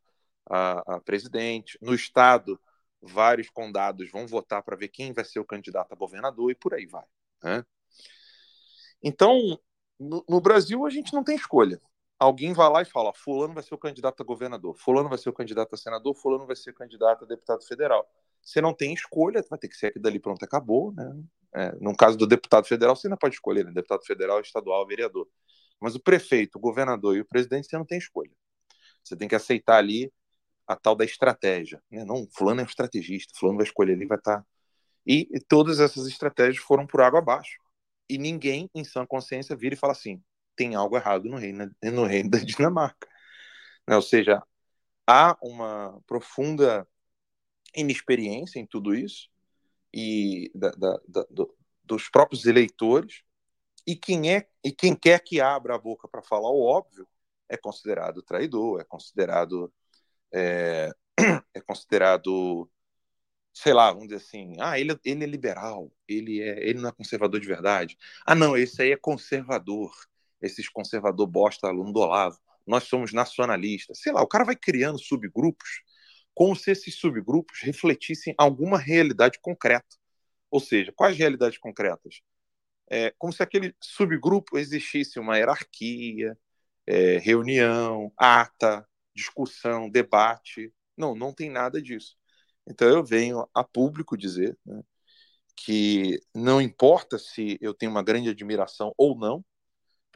a, 0.50 0.96
a, 0.96 1.00
presidente. 1.02 1.78
No 1.82 1.94
estado, 1.94 2.60
vários 3.02 3.50
condados 3.50 4.12
vão 4.12 4.28
votar 4.28 4.64
para 4.64 4.76
ver 4.76 4.90
quem 4.90 5.14
vai 5.14 5.26
ser 5.26 5.40
o 5.40 5.46
candidato 5.46 5.92
a 5.94 5.96
governador 5.96 6.52
e 6.52 6.56
por 6.56 6.74
aí 6.74 6.86
vai. 6.86 7.06
Né? 7.44 7.64
Então, 9.02 9.60
no, 10.00 10.26
no, 10.28 10.42
Brasil, 10.42 10.86
a 10.86 10.90
gente 10.90 11.14
não 11.14 11.24
tem 11.24 11.36
escolha. 11.36 11.82
Alguém 12.20 12.54
vai 12.54 12.70
lá 12.70 12.82
e 12.82 12.86
fala: 12.86 13.14
Fulano 13.14 13.54
vai 13.54 13.64
ser 13.64 13.76
o 13.76 13.78
candidato 13.78 14.22
a 14.22 14.26
governador, 14.26 14.76
Fulano 14.76 15.10
vai 15.10 15.18
ser 15.18 15.30
o 15.30 15.34
candidato 15.34 15.74
a 15.76 15.78
senador, 15.78 16.16
Fulano 16.16 16.46
vai 16.48 16.56
ser 16.56 16.72
o 16.72 16.74
candidato 16.74 17.26
a 17.26 17.28
deputado 17.28 17.64
federal. 17.64 18.08
Você 18.42 18.62
não 18.62 18.74
tem 18.74 18.94
escolha, 18.94 19.44
vai 19.50 19.60
ter 19.60 19.68
que 19.68 19.76
ser 19.76 19.88
aqui 19.88 20.00
dali, 20.00 20.20
pronto, 20.20 20.44
acabou. 20.44 20.94
Né? 20.94 21.24
É, 21.54 21.72
no 21.80 21.96
caso 21.96 22.18
do 22.18 22.26
deputado 22.26 22.66
federal, 22.66 22.96
você 22.96 23.08
ainda 23.08 23.18
pode 23.18 23.36
escolher, 23.36 23.66
né? 23.66 23.72
deputado 23.72 24.06
federal, 24.06 24.40
estadual, 24.40 24.86
vereador. 24.88 25.28
Mas 25.80 25.96
o 25.96 26.00
prefeito, 26.00 26.58
o 26.58 26.62
governador 26.62 27.16
e 27.16 27.22
o 27.22 27.26
presidente, 27.26 27.68
você 27.68 27.78
não 27.78 27.86
tem 27.86 27.98
escolha. 27.98 28.32
Você 29.04 29.16
tem 29.16 29.28
que 29.28 29.36
aceitar 29.36 29.78
ali 29.78 30.12
a 30.66 30.76
tal 30.76 30.96
da 30.96 31.06
estratégia. 31.06 31.82
Né? 31.92 32.04
Não, 32.04 32.28
fulano 32.36 32.62
é 32.62 32.64
um 32.64 32.68
estrategista, 32.68 33.34
fulano 33.38 33.58
vai 33.58 33.66
escolher 33.66 33.94
ali, 33.94 34.06
vai 34.06 34.18
estar. 34.18 34.40
Tá... 34.40 34.46
E, 35.06 35.28
e 35.32 35.40
todas 35.40 35.80
essas 35.80 36.08
estratégias 36.08 36.58
foram 36.58 36.86
por 36.86 37.02
água 37.02 37.20
abaixo. 37.20 37.60
E 38.10 38.18
ninguém, 38.18 38.70
em 38.74 38.84
sã 38.84 39.06
consciência, 39.06 39.56
vira 39.56 39.76
e 39.76 39.78
fala 39.78 39.94
assim: 39.94 40.22
tem 40.58 40.76
algo 40.76 40.98
errado 40.98 41.30
no 41.30 41.38
reino, 41.38 41.74
no 41.84 42.06
reino 42.06 42.30
da 42.30 42.40
Dinamarca. 42.44 43.08
Né? 43.88 43.96
Ou 43.96 44.02
seja, 44.02 44.44
há 45.08 45.38
uma 45.42 46.02
profunda 46.08 46.88
inexperiência 47.76 48.60
em 48.60 48.66
tudo 48.66 48.94
isso 48.96 49.30
e 49.94 50.52
da, 50.54 50.72
da, 50.72 51.00
da, 51.08 51.28
do, 51.30 51.56
dos 51.84 52.10
próprios 52.10 52.46
eleitores 52.46 53.24
e 53.86 53.96
quem 53.96 54.34
é 54.34 54.50
e 54.64 54.72
quem 54.72 54.96
quer 54.96 55.20
que 55.24 55.40
abra 55.40 55.76
a 55.76 55.80
boca 55.80 56.08
para 56.08 56.22
falar 56.22 56.50
o 56.50 56.62
óbvio 56.62 57.08
é 57.50 57.56
considerado 57.56 58.22
traidor, 58.22 58.82
é 58.82 58.84
considerado 58.84 59.74
é, 60.34 60.92
é, 61.54 61.62
considerado 61.62 62.70
sei 63.54 63.74
lá, 63.74 63.92
vamos 63.92 64.10
dizer 64.10 64.18
assim, 64.18 64.56
ah, 64.60 64.80
ele, 64.80 64.98
ele 65.04 65.24
é 65.24 65.28
liberal, 65.28 65.92
ele 66.08 66.42
é 66.42 66.70
ele 66.70 66.80
não 66.80 66.90
é 66.90 66.92
conservador 66.92 67.40
de 67.40 67.48
verdade. 67.48 67.98
Ah, 68.26 68.36
não, 68.36 68.58
esse 68.58 68.82
aí 68.82 68.92
é 68.92 68.98
conservador. 68.98 69.92
Esses 70.42 70.70
conservador 70.70 71.28
bosta 71.28 71.68
aluno 71.68 71.92
do 71.92 72.00
Olavo. 72.00 72.38
Nós 72.66 72.84
somos 72.84 73.14
nacionalistas. 73.14 74.00
Sei 74.00 74.12
lá, 74.12 74.22
o 74.22 74.28
cara 74.28 74.44
vai 74.44 74.56
criando 74.56 75.00
subgrupos 75.00 75.82
como 76.38 76.56
se 76.56 76.70
esses 76.70 76.94
subgrupos 77.00 77.62
refletissem 77.64 78.36
alguma 78.38 78.78
realidade 78.78 79.40
concreta. 79.42 79.98
Ou 80.52 80.60
seja, 80.60 80.94
quais 80.96 81.18
realidades 81.18 81.58
concretas? 81.58 82.22
É, 82.90 83.12
como 83.18 83.34
se 83.34 83.42
aquele 83.42 83.76
subgrupo 83.82 84.58
existisse 84.58 85.20
uma 85.20 85.38
hierarquia, 85.38 86.38
é, 86.86 87.18
reunião, 87.18 88.14
ata, 88.16 88.88
discussão, 89.16 89.90
debate. 89.90 90.72
Não, 90.96 91.16
não 91.16 91.34
tem 91.34 91.50
nada 91.50 91.82
disso. 91.82 92.16
Então 92.68 92.88
eu 92.88 93.04
venho 93.04 93.48
a 93.52 93.64
público 93.64 94.16
dizer 94.16 94.56
né, 94.64 94.84
que 95.56 96.20
não 96.36 96.62
importa 96.62 97.18
se 97.18 97.58
eu 97.60 97.74
tenho 97.74 97.92
uma 97.92 98.04
grande 98.04 98.30
admiração 98.30 98.94
ou 98.96 99.18
não 99.18 99.44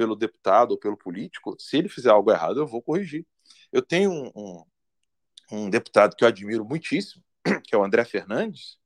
pelo 0.02 0.16
deputado 0.16 0.72
ou 0.72 0.80
pelo 0.80 0.98
político, 0.98 1.56
se 1.60 1.78
ele 1.78 1.88
fizer 1.88 2.10
algo 2.10 2.32
errado, 2.32 2.60
eu 2.60 2.66
vou 2.66 2.82
corrigir. 2.82 3.24
Eu 3.72 3.84
tenho 3.84 4.10
um, 4.12 4.32
um, 4.36 4.66
um 5.52 5.70
deputado 5.70 6.16
que 6.16 6.24
eu 6.24 6.28
admiro 6.28 6.66
muitíssimo, 6.66 7.24
que 7.64 7.76
é 7.76 7.78
o 7.78 7.84
André 7.84 8.04
Fernandes, 8.04 8.80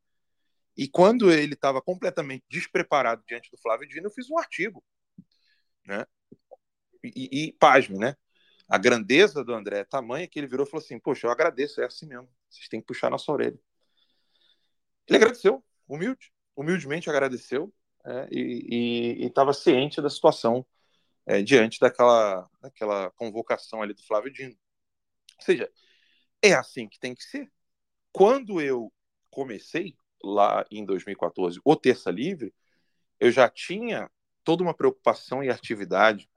e 0.76 0.90
quando 0.90 1.32
ele 1.32 1.54
estava 1.54 1.82
completamente 1.82 2.44
despreparado 2.50 3.24
diante 3.26 3.50
do 3.50 3.58
Flávio 3.58 3.88
Dino, 3.88 4.08
eu 4.08 4.12
fiz 4.12 4.30
um 4.30 4.38
artigo, 4.38 4.84
né? 5.88 6.06
E, 7.02 7.46
e 7.46 7.54
pasme, 7.54 7.98
né? 7.98 8.18
A 8.68 8.78
grandeza 8.78 9.42
do 9.42 9.54
André 9.54 9.80
é 9.80 9.84
tamanha 9.86 10.28
que 10.28 10.38
ele 10.38 10.48
virou 10.48 10.66
e 10.66 10.70
falou 10.70 10.84
assim: 10.84 11.00
Poxa, 11.00 11.28
eu 11.28 11.32
agradeço, 11.32 11.80
é 11.80 11.86
assim 11.86 12.08
mesmo, 12.08 12.28
vocês 12.50 12.68
têm 12.68 12.82
que 12.82 12.88
puxar 12.88 13.10
nossa 13.10 13.32
orelha. 13.32 13.58
Ele 15.08 15.16
agradeceu, 15.16 15.64
humilde, 15.88 16.34
humildemente 16.58 17.10
agradeceu 17.10 17.74
é, 18.06 18.28
e 18.30 19.26
estava 19.26 19.54
ciente 19.54 20.02
da 20.02 20.10
situação 20.10 20.66
é, 21.26 21.42
diante 21.42 21.80
daquela, 21.80 22.50
daquela 22.62 23.12
convocação 23.12 23.82
ali 23.82 23.94
do 23.94 24.04
Flávio 24.04 24.32
Dino. 24.32 24.56
Ou 25.40 25.46
seja, 25.46 25.72
é 26.42 26.54
assim 26.54 26.88
que 26.88 27.00
tem 27.00 27.16
que 27.16 27.24
ser. 27.24 27.52
Quando 28.12 28.62
eu 28.62 28.94
comecei, 29.30 29.96
lá 30.24 30.66
em 30.72 30.86
2014, 30.86 31.60
o 31.64 31.76
Terça 31.76 32.10
Livre, 32.10 32.54
eu 33.20 33.32
já 33.32 33.50
tinha 33.50 34.10
toda 34.44 34.64
uma 34.64 34.74
preocupação 34.74 35.44
e 35.44 35.50
atividade, 35.50 36.30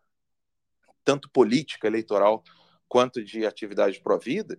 tanto 1.05 1.31
política, 1.31 1.87
eleitoral, 1.87 2.42
quanto 2.88 3.22
de 3.22 3.46
atividade 3.46 4.01
pró-vida. 4.01 4.59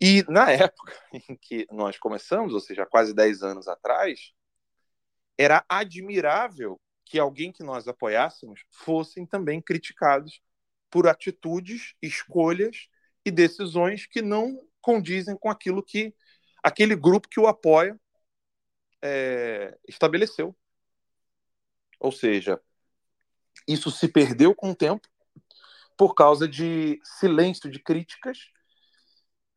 E 0.00 0.24
na 0.28 0.50
época 0.50 0.92
em 1.28 1.36
que 1.36 1.66
nós 1.70 1.98
começamos, 1.98 2.54
ou 2.54 2.60
seja, 2.60 2.86
quase 2.86 3.14
10 3.14 3.42
anos 3.42 3.68
atrás, 3.68 4.32
era 5.36 5.64
admirável 5.68 6.80
que 7.12 7.18
alguém 7.18 7.52
que 7.52 7.62
nós 7.62 7.86
apoiássemos 7.86 8.64
fossem 8.70 9.26
também 9.26 9.60
criticados 9.60 10.40
por 10.88 11.06
atitudes, 11.06 11.94
escolhas 12.00 12.88
e 13.22 13.30
decisões 13.30 14.06
que 14.06 14.22
não 14.22 14.58
condizem 14.80 15.36
com 15.36 15.50
aquilo 15.50 15.82
que 15.82 16.14
aquele 16.62 16.96
grupo 16.96 17.28
que 17.28 17.38
o 17.38 17.46
apoia 17.46 18.00
é, 19.02 19.76
estabeleceu. 19.86 20.56
Ou 22.00 22.10
seja, 22.10 22.58
isso 23.68 23.90
se 23.90 24.08
perdeu 24.08 24.54
com 24.54 24.70
o 24.70 24.74
tempo 24.74 25.06
por 25.98 26.14
causa 26.14 26.48
de 26.48 26.98
silêncio 27.04 27.70
de 27.70 27.78
críticas 27.78 28.38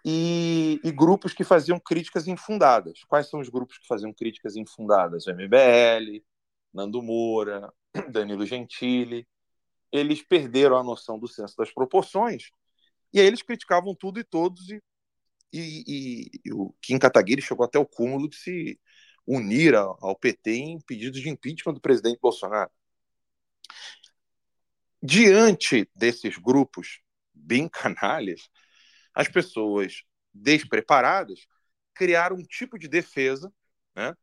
e, 0.04 0.82
e, 0.84 0.92
grupos 0.92 1.34
que 1.34 1.46
faziam 1.46 1.80
críticas 1.80 2.28
infundadas. 2.28 3.02
Quais 3.06 3.30
são 3.30 3.40
os 3.40 3.48
grupos 3.48 3.78
que 3.78 3.88
faziam 3.88 4.12
críticas 4.12 4.58
infundadas? 4.58 5.26
O 5.26 5.32
MBL, 5.32 6.22
Nando 6.76 7.02
Moura, 7.02 7.74
Danilo 8.12 8.46
Gentili. 8.46 9.28
Eles 9.92 10.22
perderam 10.22 10.78
a 10.78 10.84
noção 10.84 11.18
do 11.18 11.28
senso 11.28 11.56
das 11.58 11.72
proporções 11.74 12.50
e 13.16 13.20
aí 13.22 13.26
eles 13.28 13.42
criticavam 13.42 13.96
tudo 13.96 14.20
e 14.20 14.26
todos, 14.26 14.70
e, 14.70 14.82
e, 15.54 16.30
e, 16.44 16.52
o 16.52 16.76
Kim 16.82 17.00
Kataguiri 17.00 17.42
chegou 17.42 17.66
até 17.66 17.80
o 17.80 17.86
cúmulo 17.86 18.28
de 18.28 18.36
se 18.36 18.80
unir 19.26 19.74
ao, 19.74 19.98
ao 20.06 20.20
PT 20.20 20.52
em 20.52 20.82
pedidos 20.82 21.22
de 21.22 21.30
impeachment 21.30 21.76
do 21.76 21.80
presidente 21.80 22.20
Bolsonaro. 22.20 22.70
Diante 25.02 25.90
desses 25.96 26.38
grupos 26.38 27.00
bem 27.34 27.70
canalhas, 27.70 28.50
as 29.14 29.30
pessoas 29.30 30.04
despreparadas 30.34 31.48
criaram 31.94 32.36
um 32.36 32.44
tipo 32.44 32.78
de 32.78 32.90
defesa, 32.90 33.50
né, 33.96 34.14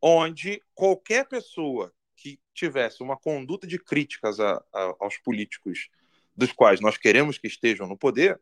onde 0.00 0.62
qualquer 0.74 1.26
pessoa 1.28 1.92
que 2.16 2.40
tivesse 2.54 3.02
uma 3.02 3.16
conduta 3.16 3.66
de 3.66 3.78
críticas 3.78 4.40
a, 4.40 4.62
a, 4.72 4.94
aos 5.00 5.16
políticos 5.18 5.88
dos 6.36 6.52
quais 6.52 6.80
nós 6.80 6.96
queremos 6.96 7.38
que 7.38 7.46
estejam 7.46 7.86
no 7.86 7.96
poder, 7.96 8.40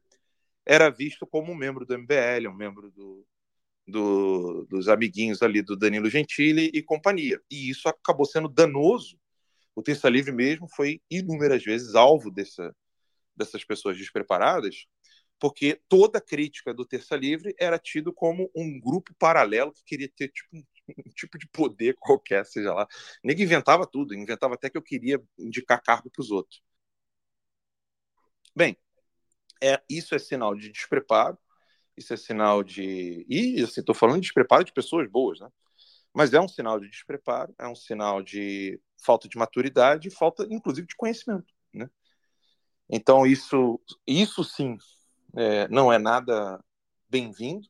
era 0.64 0.90
visto 0.90 1.26
como 1.26 1.52
um 1.52 1.54
membro 1.54 1.86
do 1.86 1.94
MBL, 1.94 2.48
um 2.48 2.54
membro 2.54 2.90
do, 2.90 3.26
do, 3.86 4.66
dos 4.68 4.88
amiguinhos 4.88 5.42
ali 5.42 5.62
do 5.62 5.76
Danilo 5.76 6.10
Gentili 6.10 6.70
e 6.74 6.82
companhia. 6.82 7.40
E 7.50 7.70
isso 7.70 7.88
acabou 7.88 8.26
sendo 8.26 8.48
danoso. 8.48 9.18
O 9.74 9.82
Terça 9.82 10.08
Livre 10.08 10.32
mesmo 10.32 10.66
foi 10.68 11.00
inúmeras 11.10 11.62
vezes 11.62 11.94
alvo 11.94 12.30
dessa, 12.30 12.74
dessas 13.34 13.64
pessoas 13.64 13.96
despreparadas, 13.96 14.86
porque 15.38 15.80
toda 15.88 16.20
crítica 16.20 16.74
do 16.74 16.84
Terça 16.84 17.14
Livre 17.14 17.54
era 17.58 17.78
tido 17.78 18.12
como 18.12 18.50
um 18.54 18.80
grupo 18.80 19.14
paralelo 19.18 19.72
que 19.72 19.84
queria 19.84 20.10
ter 20.14 20.28
tipo, 20.28 20.56
um, 20.56 20.64
um 20.88 21.10
tipo 21.10 21.38
de 21.38 21.48
poder 21.48 21.96
qualquer, 22.00 22.44
seja 22.46 22.72
lá. 22.72 22.86
Ninguém 23.22 23.44
inventava 23.44 23.86
tudo, 23.86 24.14
inventava 24.14 24.54
até 24.54 24.70
que 24.70 24.78
eu 24.78 24.82
queria 24.82 25.22
indicar 25.38 25.82
cargo 25.82 26.10
para 26.10 26.20
os 26.22 26.30
outros. 26.30 26.62
Bem, 28.54 28.76
é, 29.62 29.82
isso 29.88 30.14
é 30.14 30.18
sinal 30.18 30.54
de 30.54 30.70
despreparo, 30.70 31.38
isso 31.96 32.12
é 32.12 32.16
sinal 32.16 32.62
de. 32.62 33.26
E, 33.28 33.62
assim, 33.62 33.80
estou 33.80 33.94
falando 33.94 34.16
de 34.16 34.22
despreparo 34.22 34.64
de 34.64 34.72
pessoas 34.72 35.08
boas, 35.10 35.40
né? 35.40 35.48
Mas 36.12 36.32
é 36.32 36.40
um 36.40 36.48
sinal 36.48 36.80
de 36.80 36.88
despreparo, 36.88 37.54
é 37.58 37.68
um 37.68 37.74
sinal 37.74 38.22
de 38.22 38.80
falta 39.04 39.28
de 39.28 39.36
maturidade 39.36 40.10
falta, 40.10 40.46
inclusive, 40.50 40.86
de 40.86 40.96
conhecimento. 40.96 41.52
Né? 41.72 41.88
Então, 42.88 43.26
isso, 43.26 43.80
isso 44.06 44.42
sim 44.44 44.78
é, 45.36 45.68
não 45.68 45.92
é 45.92 45.98
nada 45.98 46.62
bem-vindo. 47.08 47.68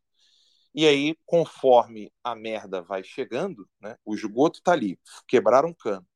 E 0.77 0.87
aí, 0.87 1.17
conforme 1.27 2.13
a 2.25 2.37
merda 2.37 2.83
vai 2.83 3.05
chegando, 3.05 3.69
né, 3.81 3.97
o 4.05 4.15
esgoto 4.15 4.63
tá 4.63 4.73
ali, 4.73 5.01
quebraram 5.29 5.71
um 5.71 5.75
cano. 5.75 6.07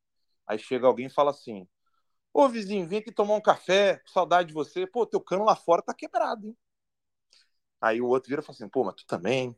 Aí 0.47 0.59
chega 0.59 0.87
alguém 0.87 1.07
e 1.07 1.11
fala 1.11 1.31
assim: 1.33 1.69
Ô 2.35 2.49
vizinho, 2.49 2.89
vem 2.89 3.01
aqui 3.01 3.13
tomar 3.13 3.35
um 3.37 3.43
café, 3.43 4.03
saudade 4.07 4.49
de 4.49 4.55
você. 4.55 4.87
Pô, 4.87 5.07
teu 5.07 5.21
cano 5.21 5.45
lá 5.45 5.57
fora 5.57 5.83
tá 5.83 5.95
quebrado, 5.95 6.47
hein? 6.49 6.57
Aí 7.81 8.01
o 8.01 8.07
outro 8.07 8.29
vira 8.31 8.41
e 8.43 8.45
fala 8.45 8.55
assim: 8.57 8.69
pô, 8.69 8.85
mas 8.85 8.95
tu 8.97 9.07
também. 9.07 9.55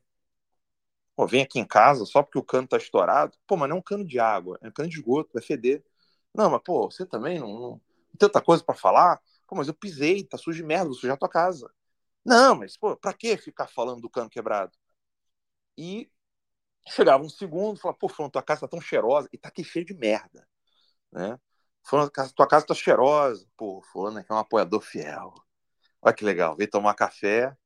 Pô, 1.15 1.27
vem 1.27 1.43
aqui 1.43 1.59
em 1.59 1.65
casa 1.67 2.05
só 2.07 2.23
porque 2.23 2.39
o 2.39 2.43
cano 2.45 2.67
tá 2.69 2.77
estourado. 2.77 3.37
Pô, 3.47 3.57
mas 3.57 3.69
não 3.69 3.77
é 3.77 3.79
um 3.79 3.83
cano 3.83 4.05
de 4.05 4.19
água, 4.19 4.59
é 4.63 4.69
um 4.69 4.73
cano 4.73 4.89
de 4.89 4.97
esgoto, 4.97 5.31
vai 5.35 5.43
feder. 5.43 5.85
Não, 6.35 6.51
mas 6.51 6.63
pô, 6.65 6.91
você 6.91 7.05
também 7.07 7.39
não, 7.39 7.49
não, 7.61 7.81
tem 8.19 8.27
outra 8.27 8.41
coisa 8.43 8.65
para 8.65 8.75
falar? 8.75 9.21
Pô, 9.47 9.55
mas 9.57 9.69
eu 9.69 9.75
pisei, 9.75 10.25
tá 10.25 10.39
sujo 10.39 10.57
de 10.57 10.65
merda, 10.65 10.87
vou 10.87 10.95
sujar 10.95 11.19
tua 11.19 11.29
casa. 11.29 11.71
Não, 12.25 12.57
mas, 12.57 12.77
pô, 12.77 12.97
pra 12.97 13.15
que 13.15 13.37
ficar 13.39 13.69
falando 13.69 14.03
do 14.03 14.11
cano 14.11 14.31
quebrado? 14.31 14.73
E 15.83 16.09
chegava 16.89 17.25
um 17.25 17.29
segundo, 17.29 17.81
falava, 17.81 17.99
pô, 17.99 18.09
falando, 18.09 18.31
tua 18.31 18.43
casa 18.43 18.61
tá 18.63 18.69
tão 18.69 18.81
cheirosa 18.81 19.29
e 19.33 19.39
tá 19.39 19.49
aqui 19.49 19.65
cheio 19.65 19.85
de 19.85 19.95
merda, 19.95 20.47
né? 21.13 21.37
Falando, 21.85 22.13
tua 22.37 22.47
casa 22.47 22.67
tá 22.67 22.75
cheirosa. 22.75 23.45
Pô, 23.57 23.83
fulano 23.93 24.19
aqui 24.19 24.31
é 24.31 24.35
um 24.35 24.39
apoiador 24.39 24.81
fiel. 24.81 25.35
Olha 26.01 26.15
que 26.15 26.25
legal, 26.25 26.57
veio 26.57 26.71
tomar 26.71 26.95
café, 26.95 27.57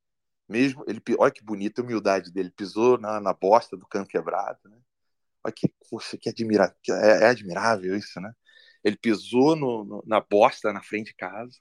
mesmo, 0.49 0.83
ele, 0.87 1.01
olha 1.19 1.31
que 1.31 1.43
bonita 1.43 1.81
a 1.81 1.85
humildade 1.85 2.31
dele, 2.31 2.51
pisou 2.51 2.97
na, 2.99 3.19
na 3.21 3.33
bosta 3.33 3.77
do 3.77 3.87
cano 3.87 4.07
quebrado, 4.07 4.59
né? 4.69 4.77
Olha 5.43 5.53
que, 5.53 5.69
poxa, 5.89 6.17
que 6.17 6.29
admirável, 6.29 6.75
é, 6.91 7.25
é 7.25 7.27
admirável 7.29 7.95
isso, 7.97 8.19
né? 8.21 8.33
Ele 8.83 8.97
pisou 8.97 9.55
no, 9.55 9.85
no, 9.85 10.03
na 10.07 10.21
bosta 10.21 10.73
na 10.73 10.83
frente 10.83 11.07
de 11.07 11.15
casa, 11.15 11.53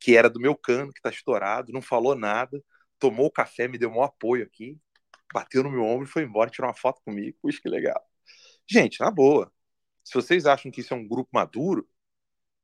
que 0.00 0.16
era 0.16 0.30
do 0.30 0.40
meu 0.40 0.56
cano, 0.56 0.92
que 0.92 1.02
tá 1.02 1.10
estourado, 1.10 1.72
não 1.72 1.82
falou 1.82 2.14
nada, 2.14 2.62
tomou 2.98 3.26
o 3.26 3.32
café, 3.32 3.68
me 3.68 3.78
deu 3.78 3.90
um 3.90 4.02
apoio 4.02 4.44
aqui, 4.44 4.78
bateu 5.32 5.62
no 5.62 5.70
meu 5.70 5.84
ombro 5.84 6.06
foi 6.06 6.22
embora, 6.22 6.50
tirou 6.50 6.68
uma 6.68 6.74
foto 6.74 7.00
comigo. 7.02 7.36
Puxa, 7.40 7.60
que 7.60 7.68
legal. 7.68 8.02
Gente, 8.66 9.00
na 9.00 9.10
boa, 9.10 9.52
se 10.04 10.14
vocês 10.14 10.46
acham 10.46 10.70
que 10.70 10.80
isso 10.80 10.94
é 10.94 10.96
um 10.96 11.06
grupo 11.06 11.30
maduro, 11.32 11.88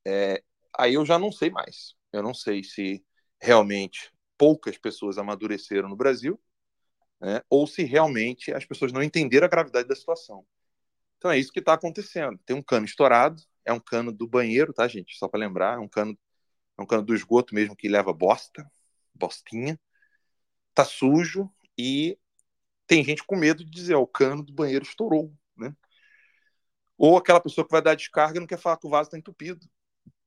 é, 0.07 0.43
aí 0.79 0.95
eu 0.95 1.05
já 1.07 1.19
não 1.19 1.33
sei 1.33 1.51
mais. 1.51 1.95
Eu 2.13 2.23
não 2.23 2.35
sei 2.35 2.63
se 2.65 3.05
realmente 3.41 4.13
poucas 4.39 4.79
pessoas 4.79 5.19
amadureceram 5.19 5.89
no 5.89 5.97
Brasil, 5.97 6.41
né, 7.21 7.41
ou 7.49 7.67
se 7.67 7.83
realmente 7.85 8.53
as 8.53 8.65
pessoas 8.65 8.93
não 8.93 9.03
entenderam 9.03 9.47
a 9.47 9.51
gravidade 9.51 9.89
da 9.89 9.95
situação. 9.97 10.47
Então 11.19 11.31
é 11.31 11.39
isso 11.39 11.53
que 11.53 11.61
está 11.61 11.75
acontecendo. 11.75 12.39
Tem 12.45 12.55
um 12.57 12.63
cano 12.63 12.85
estourado, 12.87 13.43
é 13.65 13.73
um 13.73 13.81
cano 13.81 14.13
do 14.13 14.27
banheiro, 14.29 14.73
tá, 14.73 14.87
gente? 14.89 15.17
Só 15.17 15.29
para 15.29 15.41
lembrar, 15.41 15.77
é 15.77 15.79
um 15.79 15.89
cano, 15.89 16.19
é 16.79 16.83
um 16.83 16.87
cano 16.87 17.03
do 17.03 17.15
esgoto 17.15 17.55
mesmo 17.55 17.77
que 17.77 17.89
leva 17.89 18.13
bosta, 18.13 18.71
bostinha. 19.15 19.81
Tá 20.75 20.85
sujo 20.85 21.51
e 21.79 22.19
tem 22.87 23.05
gente 23.05 23.25
com 23.25 23.37
medo 23.37 23.65
de 23.65 23.71
dizer, 23.71 23.95
ó, 23.95 24.03
o 24.03 24.07
cano 24.07 24.43
do 24.43 24.53
banheiro 24.53 24.85
estourou, 24.85 25.33
né? 25.57 25.75
Ou 26.97 27.17
aquela 27.17 27.41
pessoa 27.41 27.65
que 27.65 27.73
vai 27.73 27.83
dar 27.83 27.95
descarga 27.95 28.39
não 28.39 28.47
quer 28.47 28.59
falar 28.59 28.77
que 28.77 28.87
o 28.87 28.91
vaso 28.91 29.09
está 29.09 29.19
entupido, 29.19 29.67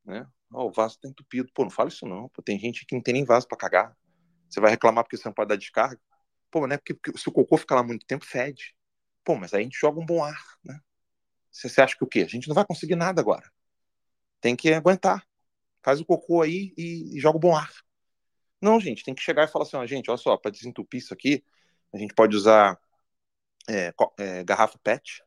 né? 0.06 0.28
Oh, 0.52 0.66
o 0.66 0.72
vaso 0.72 0.96
está 0.96 1.08
entupido. 1.08 1.52
Pô, 1.54 1.64
não 1.64 1.70
fala 1.70 1.90
isso 1.90 2.06
não. 2.06 2.30
Pô, 2.30 2.42
tem 2.42 2.58
gente 2.60 2.86
que 2.86 2.96
não 2.96 3.02
tem 3.02 3.14
nem 3.14 3.26
vaso 3.26 3.48
para 3.48 3.58
cagar. 3.58 3.98
Você 4.50 4.60
vai 4.60 4.72
reclamar 4.72 5.04
porque 5.04 5.18
você 5.18 5.28
não 5.28 5.34
pode 5.34 5.50
dar 5.50 5.58
descarga? 5.58 6.00
Pô, 6.50 6.62
mas 6.62 6.70
não 6.70 6.76
é 6.76 6.78
porque, 6.78 6.94
porque, 6.94 7.18
se 7.18 7.28
o 7.28 7.32
cocô 7.32 7.58
ficar 7.58 7.76
lá 7.76 7.84
muito 7.84 8.06
tempo, 8.06 8.26
fede. 8.26 8.76
Pô, 9.24 9.36
mas 9.36 9.54
aí 9.54 9.62
a 9.62 9.64
gente 9.64 9.78
joga 9.78 10.00
um 10.00 10.06
bom 10.06 10.24
ar, 10.24 10.42
né? 10.64 10.80
Você, 11.52 11.70
você 11.70 11.82
acha 11.82 11.98
que 11.98 12.04
o 12.04 12.08
quê? 12.08 12.22
A 12.22 12.28
gente 12.28 12.48
não 12.48 12.56
vai 12.56 12.66
conseguir 12.66 12.96
nada 12.96 13.22
agora. 13.22 13.50
Tem 14.40 14.56
que 14.56 14.74
aguentar. 14.74 15.26
Faz 15.84 16.00
o 16.00 16.06
cocô 16.06 16.42
aí 16.42 16.74
e, 16.78 17.18
e 17.18 17.20
joga 17.20 17.38
um 17.38 17.42
bom 17.42 17.56
ar. 17.56 17.72
Não, 18.62 18.80
gente, 18.80 19.04
tem 19.04 19.14
que 19.14 19.22
chegar 19.22 19.44
e 19.44 19.48
falar 19.48 19.66
assim, 19.66 19.78
ó, 19.78 19.86
gente, 19.86 20.10
olha 20.10 20.18
só, 20.18 20.36
para 20.38 20.52
desentupir 20.52 21.00
isso 21.00 21.14
aqui, 21.14 21.44
a 21.94 21.98
gente 21.98 22.14
pode 22.14 22.36
usar 22.36 22.80
é, 23.70 23.94
é, 24.18 24.44
garrafa 24.44 24.78
PET 24.84 25.24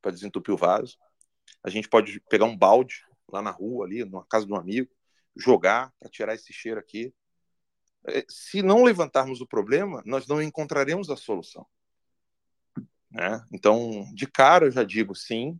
para 0.00 0.10
desentupir 0.10 0.54
o 0.54 0.56
vaso. 0.58 0.96
A 1.62 1.70
gente 1.70 1.88
pode 1.88 2.20
pegar 2.28 2.44
um 2.44 2.56
balde 2.56 3.04
lá 3.28 3.42
na 3.42 3.50
rua, 3.50 3.86
ali, 3.86 4.04
na 4.04 4.24
casa 4.24 4.46
de 4.46 4.52
um 4.52 4.56
amigo, 4.56 4.90
jogar 5.36 5.92
para 5.98 6.08
tirar 6.08 6.34
esse 6.34 6.52
cheiro 6.52 6.78
aqui. 6.78 7.12
É, 8.08 8.24
se 8.28 8.62
não 8.62 8.84
levantarmos 8.84 9.40
o 9.40 9.46
problema, 9.46 10.02
nós 10.06 10.26
não 10.26 10.40
encontraremos 10.40 11.10
a 11.10 11.16
solução. 11.16 11.66
Né? 13.10 13.44
Então, 13.52 14.08
de 14.14 14.26
cara, 14.26 14.66
eu 14.66 14.70
já 14.70 14.84
digo 14.84 15.14
sim, 15.14 15.58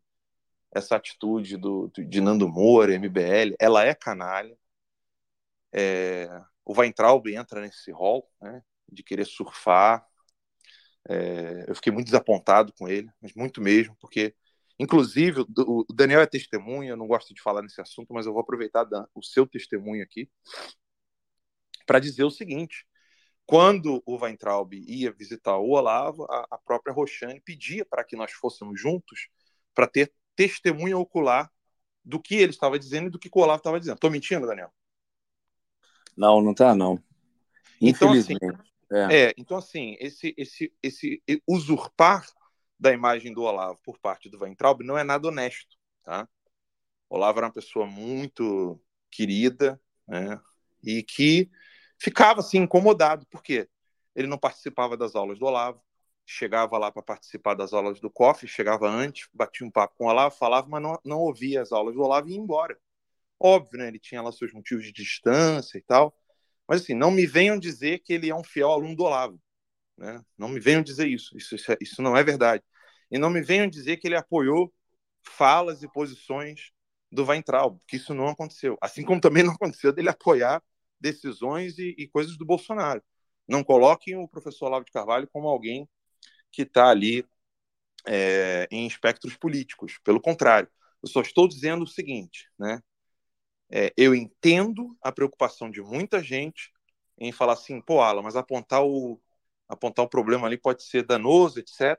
essa 0.73 0.97
atitude 0.97 1.57
do, 1.57 1.91
de 1.91 2.21
Nando 2.21 2.49
Moura, 2.49 2.95
MBL, 2.95 3.55
ela 3.59 3.85
é 3.85 3.95
canalha. 3.95 4.57
É, 5.73 6.29
o 6.65 6.79
Weintraub 6.79 7.27
entra 7.29 7.61
nesse 7.61 7.91
rol 7.91 8.31
né, 8.41 8.63
de 8.91 9.03
querer 9.03 9.25
surfar. 9.25 10.07
É, 11.09 11.65
eu 11.69 11.75
fiquei 11.75 11.93
muito 11.93 12.07
desapontado 12.07 12.73
com 12.79 12.89
ele, 12.89 13.09
mas 13.21 13.33
muito 13.35 13.61
mesmo, 13.61 13.97
porque 14.01 14.35
Inclusive, 14.79 15.41
o 15.59 15.87
Daniel 15.93 16.21
é 16.21 16.27
testemunha, 16.27 16.91
eu 16.91 16.97
não 16.97 17.07
gosto 17.07 17.33
de 17.33 17.41
falar 17.41 17.63
nesse 17.63 17.81
assunto, 17.81 18.13
mas 18.13 18.27
eu 18.27 18.33
vou 18.33 18.43
aproveitar 18.43 18.87
o 19.15 19.23
seu 19.23 19.47
testemunho 19.47 20.03
aqui 20.03 20.29
para 21.87 21.99
dizer 21.99 22.25
o 22.25 22.31
seguinte: 22.31 22.87
quando 23.47 24.03
o 24.05 24.19
Weintraub 24.19 24.75
ia 24.75 25.11
visitar 25.13 25.57
o 25.57 25.71
Olavo, 25.71 26.27
a, 26.29 26.59
própria 26.63 26.93
Roxane 26.93 27.41
pedia 27.41 27.87
para 27.87 28.05
que 28.05 28.17
nós 28.17 28.33
fôssemos 28.33 28.79
juntos 28.79 29.29
para 29.75 29.87
ter 29.87 30.13
testemunha 30.35 30.99
ocular 30.99 31.51
do 32.05 32.21
que 32.21 32.35
ele 32.35 32.51
estava 32.51 32.79
dizendo 32.79 33.07
e 33.07 33.11
do 33.11 33.19
que 33.19 33.31
o 33.33 33.41
Olavo 33.41 33.59
estava 33.59 33.81
dizendo. 33.81 33.95
Estou 33.95 34.11
mentindo, 34.11 34.47
Daniel? 34.47 34.71
Não, 36.15 36.43
não 36.43 36.53
está, 36.53 36.75
não. 36.75 37.03
Infelizmente. 37.81 38.45
Então, 38.45 38.57
assim, 38.57 38.63
é. 38.93 39.29
é. 39.29 39.35
então 39.37 39.57
assim, 39.57 39.97
esse, 39.99 40.35
esse, 40.37 40.73
esse 40.83 41.23
usurpar 41.47 42.27
da 42.79 42.93
imagem 42.93 43.33
do 43.33 43.43
Olavo 43.43 43.81
por 43.83 43.99
parte 43.99 44.29
do 44.29 44.39
Weintraub 44.39 44.83
não 44.83 44.99
é 44.99 45.03
nada 45.03 45.29
honesto, 45.29 45.77
tá? 46.03 46.29
O 47.09 47.17
Olavo 47.17 47.39
era 47.39 47.47
uma 47.47 47.53
pessoa 47.53 47.87
muito 47.87 48.81
querida, 49.11 49.81
né? 50.07 50.41
E 50.83 51.03
que 51.03 51.51
ficava 51.99 52.41
assim 52.41 52.59
incomodado, 52.59 53.27
porque 53.31 53.69
ele 54.15 54.27
não 54.27 54.39
participava 54.39 54.97
das 54.97 55.15
aulas 55.15 55.39
do 55.39 55.47
Olavo, 55.47 55.83
chegava 56.25 56.77
lá 56.77 56.91
para 56.91 57.03
participar 57.03 57.55
das 57.55 57.73
aulas 57.73 58.01
do 58.01 58.11
COF, 58.11 58.47
chegava 58.47 58.89
antes, 58.89 59.29
batia 59.33 59.67
um 59.67 59.71
papo 59.71 59.95
com 59.97 60.07
o 60.07 60.09
Olavo, 60.09 60.37
falava, 60.37 60.67
mas 60.69 60.83
não, 60.83 60.99
não 61.05 61.19
ouvia 61.21 61.63
as 61.63 61.73
aulas 61.73 61.95
do 61.95 62.03
Olavo 62.03 62.29
e 62.29 62.33
ia 62.33 62.39
embora. 62.39 62.77
Óbvio, 63.39 63.79
né? 63.79 63.89
Ele 63.89 63.99
tinha 63.99 64.23
lá 64.23 64.33
seus 64.33 64.53
motivos 64.53 64.85
de 64.85 64.93
distância 64.93 65.79
e 65.79 65.83
tal, 65.83 66.17
mas 66.69 66.83
assim, 66.83 66.95
não 66.95 67.11
me 67.11 67.27
venham 67.27 67.59
dizer 67.59 68.01
que 68.01 68.13
ele 68.13 68.31
é 68.31 68.35
um 68.35 68.45
fiel 68.45 68.71
aluno 68.71 68.97
do 68.97 69.05
Olavo. 69.05 69.41
Né? 69.97 70.23
Não 70.37 70.49
me 70.49 70.61
venham 70.61 70.83
dizer 70.83 71.07
isso. 71.07 71.37
Isso, 71.37 71.55
isso, 71.55 71.73
é, 71.73 71.77
isso 71.81 72.03
não 72.03 72.17
é 72.17 72.23
verdade. 72.23 72.63
E 73.11 73.19
não 73.19 73.31
me 73.31 73.41
venham 73.43 73.69
dizer 73.69 73.97
que 73.99 74.09
ele 74.09 74.17
apoiou 74.17 74.73
falas 75.23 75.83
e 75.83 75.89
posições 75.89 76.73
do 77.11 77.25
Weintraub, 77.25 77.79
que 77.87 77.97
isso 77.97 78.15
não 78.15 78.29
aconteceu. 78.29 78.77
Assim 78.81 79.05
como 79.05 79.21
também 79.21 79.43
não 79.43 79.53
aconteceu 79.55 79.93
dele 79.93 80.09
apoiar 80.09 80.63
decisões 81.01 81.79
e, 81.79 81.95
e 81.99 82.09
coisas 82.09 82.37
do 82.37 82.45
Bolsonaro. 82.45 83.03
Não 83.49 83.63
coloquem 83.63 84.17
o 84.17 84.29
professor 84.29 84.67
Olavo 84.67 84.85
de 84.85 84.93
Carvalho 84.93 85.29
como 85.33 85.49
alguém 85.49 85.89
que 86.51 86.63
está 86.63 86.89
ali 86.89 87.25
é, 88.07 88.67
em 88.71 88.87
espectros 88.87 89.37
políticos. 89.37 89.99
Pelo 90.05 90.21
contrário, 90.21 90.69
eu 91.03 91.09
só 91.09 91.21
estou 91.21 91.47
dizendo 91.49 91.85
o 91.85 91.89
seguinte, 91.89 92.49
né? 92.59 92.83
É, 93.71 93.93
eu 93.97 94.15
entendo 94.15 94.97
a 95.03 95.11
preocupação 95.11 95.71
de 95.71 95.83
muita 95.83 96.23
gente 96.23 96.73
em 97.19 97.33
falar 97.33 97.55
assim, 97.55 97.81
pô, 97.81 98.01
Alan, 98.01 98.23
mas 98.23 98.37
apontar 98.37 98.85
o, 98.85 99.21
apontar 99.69 100.05
o 100.05 100.09
problema 100.09 100.47
ali 100.47 100.57
pode 100.57 100.83
ser 100.83 101.03
danoso, 101.03 101.59
etc. 101.59 101.99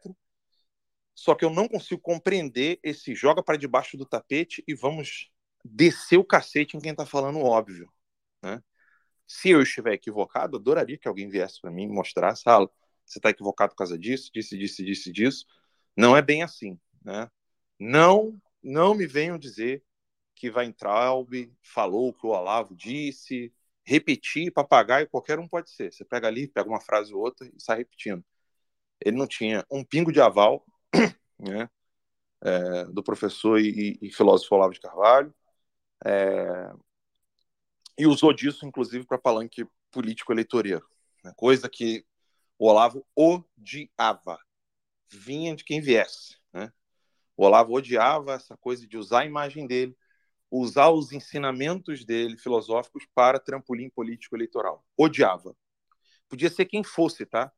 Só 1.14 1.36
que 1.36 1.44
eu 1.44 1.50
não 1.50 1.68
consigo 1.68 2.00
compreender 2.00 2.80
esse 2.84 3.16
joga 3.16 3.42
para 3.44 3.58
debaixo 3.58 3.98
do 3.98 4.06
tapete 4.06 4.64
e 4.68 4.74
vamos 4.74 5.32
descer 5.66 6.18
o 6.18 6.24
cacete 6.24 6.78
em 6.78 6.80
quem 6.80 6.92
está 6.92 7.06
falando 7.06 7.40
óbvio. 7.40 7.92
Né? 8.42 8.62
Se 9.28 9.50
eu 9.50 9.62
estiver 9.62 9.94
equivocado, 9.94 10.58
adoraria 10.58 10.98
que 10.98 11.08
alguém 11.08 11.28
viesse 11.28 11.60
para 11.60 11.72
mim 11.72 11.84
e 11.84 11.88
mostrasse, 11.88 12.44
ah, 12.46 12.60
você 13.06 13.20
está 13.20 13.30
equivocado 13.30 13.72
por 13.72 13.78
causa 13.78 13.98
disso, 13.98 14.30
disse, 14.34 14.58
disse, 14.58 14.84
disse, 14.84 15.12
disso. 15.12 15.46
Não 15.96 16.16
é 16.16 16.22
bem 16.22 16.44
assim. 16.44 16.80
Né? 17.04 17.30
Não, 17.80 18.40
não 18.62 18.94
me 18.94 19.08
venham 19.08 19.38
dizer 19.38 19.84
que 20.38 20.52
Weintraub 20.52 21.52
falou 21.64 22.14
que 22.14 22.26
o 22.26 22.30
Olavo 22.30 22.76
disse, 22.76 23.52
repetir, 23.84 24.54
papagaio, 24.54 25.10
qualquer 25.10 25.40
um 25.40 25.48
pode 25.48 25.72
ser. 25.72 25.92
Você 25.92 26.06
pega 26.06 26.28
ali, 26.28 26.48
pega 26.48 26.70
uma 26.70 26.80
frase 26.80 27.14
ou 27.14 27.22
outra 27.22 27.48
e 27.48 27.60
sai 27.60 27.80
repetindo. 27.80 28.24
Ele 29.04 29.18
não 29.18 29.28
tinha 29.28 29.66
um 29.72 29.84
pingo 29.84 30.12
de 30.12 30.22
aval 30.22 30.64
né, 31.40 31.68
é, 32.42 32.86
do 32.86 33.04
professor 33.04 33.60
e, 33.60 33.98
e, 34.00 34.12
filósofo 34.12 34.54
Olavo 34.54 34.74
de 34.74 34.80
Carvalho, 34.80 35.34
é, 36.06 36.72
e 37.98 38.06
usou 38.06 38.32
disso, 38.32 38.66
inclusive, 38.66 39.06
para 39.06 39.18
palanque 39.18 39.66
político 39.90 40.32
eleitoreiro, 40.32 40.88
né, 41.24 41.34
coisa 41.36 41.68
que 41.68 42.06
o 42.60 42.68
Olavo 42.68 43.04
odiava, 43.16 44.40
vinha 45.10 45.56
de 45.56 45.64
quem 45.64 45.82
viesse. 45.82 46.38
Né? 46.54 46.72
O 47.36 47.46
Olavo 47.46 47.74
odiava 47.74 48.34
essa 48.34 48.56
coisa 48.56 48.88
de 48.88 48.98
usar 48.98 49.22
a 49.22 49.26
imagem 49.26 49.66
dele, 49.66 49.98
usar 50.50 50.90
os 50.90 51.12
ensinamentos 51.12 52.06
dele 52.06 52.38
filosóficos 52.38 53.06
para 53.14 53.40
trampolim 53.40 53.90
político 53.90 54.36
eleitoral. 54.36 54.86
Odiava. 54.98 55.56
Podia 56.30 56.50
ser 56.50 56.66
quem 56.66 56.84
fosse, 56.84 57.26
tá? 57.26 57.52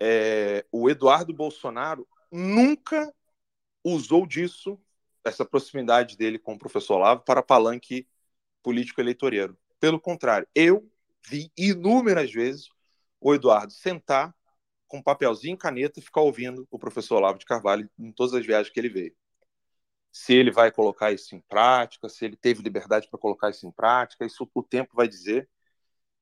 É, 0.00 0.64
o 0.72 0.90
Eduardo 0.90 1.32
Bolsonaro 1.32 2.06
nunca 2.30 3.14
usou 3.82 4.26
disso, 4.26 4.80
essa 5.24 5.44
proximidade 5.44 6.16
dele 6.16 6.38
com 6.38 6.54
o 6.54 6.58
professor 6.58 6.96
Olavo, 6.96 7.22
para 7.22 7.42
palanque 7.42 8.08
político 8.62 9.00
eleitoreiro. 9.00 9.56
Pelo 9.78 10.00
contrário, 10.00 10.48
eu 10.54 10.90
vi 11.28 11.50
inúmeras 11.56 12.32
vezes 12.32 12.68
o 13.20 13.34
Eduardo 13.34 13.72
sentar 13.72 14.34
com 14.86 15.02
papelzinho 15.02 15.54
e 15.54 15.58
caneta 15.58 15.98
e 15.98 16.02
ficar 16.02 16.20
ouvindo 16.20 16.66
o 16.70 16.78
professor 16.78 17.16
Olavo 17.16 17.38
de 17.38 17.46
Carvalho 17.46 17.88
em 17.98 18.12
todas 18.12 18.34
as 18.34 18.44
viagens 18.44 18.72
que 18.72 18.78
ele 18.78 18.88
veio. 18.88 19.16
Se 20.16 20.32
ele 20.32 20.52
vai 20.52 20.70
colocar 20.70 21.10
isso 21.10 21.34
em 21.34 21.40
prática, 21.40 22.08
se 22.08 22.24
ele 22.24 22.36
teve 22.36 22.62
liberdade 22.62 23.08
para 23.08 23.18
colocar 23.18 23.50
isso 23.50 23.66
em 23.66 23.72
prática, 23.72 24.24
isso 24.24 24.48
o 24.54 24.62
tempo 24.62 24.94
vai 24.94 25.08
dizer. 25.08 25.50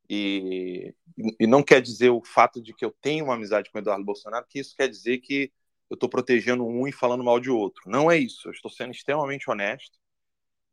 E, 0.09 0.95
e 1.39 1.47
não 1.47 1.63
quer 1.63 1.83
dizer 1.83 2.09
o 2.09 2.25
fato 2.25 2.63
de 2.63 2.73
que 2.73 2.87
eu 2.87 2.91
tenho 3.03 3.27
uma 3.27 3.35
amizade 3.35 3.71
com 3.71 3.77
o 3.77 3.81
Eduardo 3.83 4.03
Bolsonaro, 4.03 4.47
que 4.49 4.59
isso 4.61 4.75
quer 4.75 4.89
dizer 4.89 5.19
que 5.19 5.53
eu 5.91 5.95
estou 5.95 6.09
protegendo 6.09 6.67
um 6.67 6.89
e 6.89 6.93
falando 6.93 7.23
mal 7.23 7.39
de 7.39 7.51
outro. 7.51 7.83
Não 7.85 8.11
é 8.11 8.17
isso. 8.17 8.49
Eu 8.49 8.53
estou 8.53 8.71
sendo 8.71 8.93
extremamente 8.93 9.51
honesto 9.51 9.99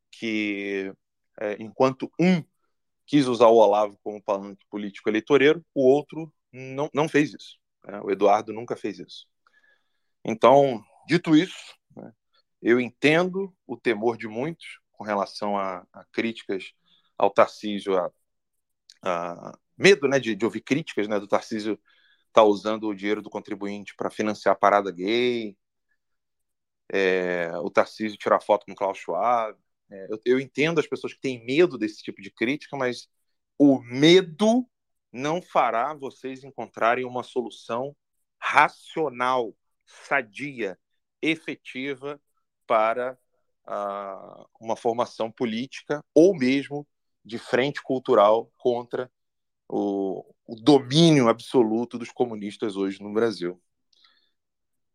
que 0.09 0.93
é, 1.41 1.57
enquanto 1.59 2.09
um 2.17 2.41
quis 3.05 3.27
usar 3.27 3.47
o 3.47 3.57
Olavo 3.57 3.99
como 4.01 4.23
palanque 4.23 4.65
político 4.69 5.09
eleitoreiro, 5.09 5.61
o 5.75 5.85
outro 5.85 6.31
não, 6.53 6.89
não 6.93 7.09
fez 7.09 7.33
isso. 7.33 7.59
Né? 7.83 7.99
O 8.01 8.11
Eduardo 8.11 8.53
nunca 8.53 8.77
fez 8.77 8.97
isso. 8.97 9.27
Então, 10.23 10.81
dito 11.05 11.35
isso, 11.35 11.77
eu 12.61 12.79
entendo 12.79 13.55
o 13.65 13.77
temor 13.77 14.17
de 14.17 14.27
muitos 14.27 14.79
com 14.91 15.03
relação 15.03 15.57
a, 15.57 15.85
a 15.93 16.03
críticas 16.11 16.73
ao 17.17 17.29
Tarcísio, 17.29 17.97
a, 17.97 18.11
a 19.03 19.57
medo 19.77 20.07
né, 20.07 20.19
de, 20.19 20.35
de, 20.35 20.45
ouvir 20.45 20.61
críticas 20.61 21.07
né, 21.07 21.19
do 21.19 21.27
Tarcísio 21.27 21.73
estar 21.73 22.41
tá 22.41 22.43
usando 22.43 22.87
o 22.87 22.95
dinheiro 22.95 23.21
do 23.21 23.29
contribuinte 23.29 23.95
para 23.95 24.09
financiar 24.09 24.53
a 24.53 24.59
parada 24.59 24.91
gay, 24.91 25.57
é, 26.91 27.51
o 27.59 27.69
Tarcísio 27.69 28.17
tirar 28.17 28.41
foto 28.41 28.65
com 28.65 28.73
o 28.73 28.75
Klaus 28.75 28.97
Schwab. 28.97 29.57
É, 29.89 30.07
eu, 30.09 30.21
eu 30.25 30.39
entendo 30.39 30.79
as 30.79 30.87
pessoas 30.87 31.13
que 31.13 31.21
têm 31.21 31.43
medo 31.45 31.77
desse 31.77 32.03
tipo 32.03 32.21
de 32.21 32.31
crítica, 32.31 32.75
mas 32.75 33.07
o 33.57 33.79
medo 33.81 34.67
não 35.11 35.41
fará 35.41 35.93
vocês 35.93 36.43
encontrarem 36.43 37.05
uma 37.05 37.23
solução 37.23 37.95
racional, 38.39 39.55
sadia, 39.85 40.77
efetiva 41.21 42.19
para 42.69 43.17
uh, 43.67 44.45
uma 44.61 44.75
formação 44.75 45.31
política 45.31 46.05
ou 46.13 46.37
mesmo 46.37 46.87
de 47.25 47.39
frente 47.39 47.81
cultural 47.81 48.51
contra 48.59 49.11
o, 49.67 50.23
o 50.45 50.55
domínio 50.55 51.29
absoluto 51.29 51.97
dos 51.97 52.11
comunistas 52.11 52.75
hoje 52.75 53.01
no 53.01 53.11
Brasil. 53.11 53.59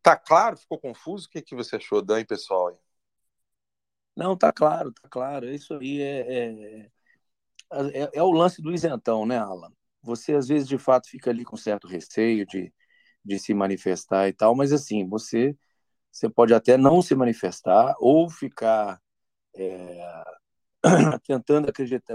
Tá 0.01 0.17
claro? 0.17 0.57
Ficou 0.57 0.79
confuso? 0.79 1.27
O 1.27 1.31
que, 1.31 1.39
é 1.39 1.43
que 1.43 1.57
você 1.57 1.75
achou, 1.75 2.01
Dan, 2.01 2.25
pessoal? 2.25 2.81
Não, 4.15 4.37
tá 4.37 4.53
claro, 4.53 4.93
tá 4.93 5.09
claro. 5.09 5.53
Isso 5.53 5.75
aí 5.75 6.01
é, 6.01 6.21
é, 6.33 6.91
é, 7.73 8.11
é 8.15 8.23
o 8.23 8.31
lance 8.31 8.63
do 8.63 8.73
isentão, 8.73 9.27
né, 9.27 9.39
Alan? 9.39 9.73
Você, 10.01 10.35
às 10.35 10.47
vezes, 10.47 10.69
de 10.69 10.79
fato, 10.79 11.09
fica 11.09 11.31
ali 11.31 11.45
com 11.45 11.57
certo 11.57 11.89
receio 11.89 12.47
de, 12.47 12.73
de 13.25 13.39
se 13.41 13.53
manifestar 13.53 14.29
e 14.29 14.33
tal, 14.33 14.55
mas, 14.55 14.73
assim, 14.73 15.09
você, 15.09 15.57
você 16.15 16.31
pode 16.31 16.55
até 16.55 16.77
não 16.77 17.03
se 17.03 17.13
manifestar 17.17 17.97
ou 17.99 18.31
ficar 18.31 19.01
é, 19.57 20.25
tentando 21.27 21.69
acreditar, 21.69 22.15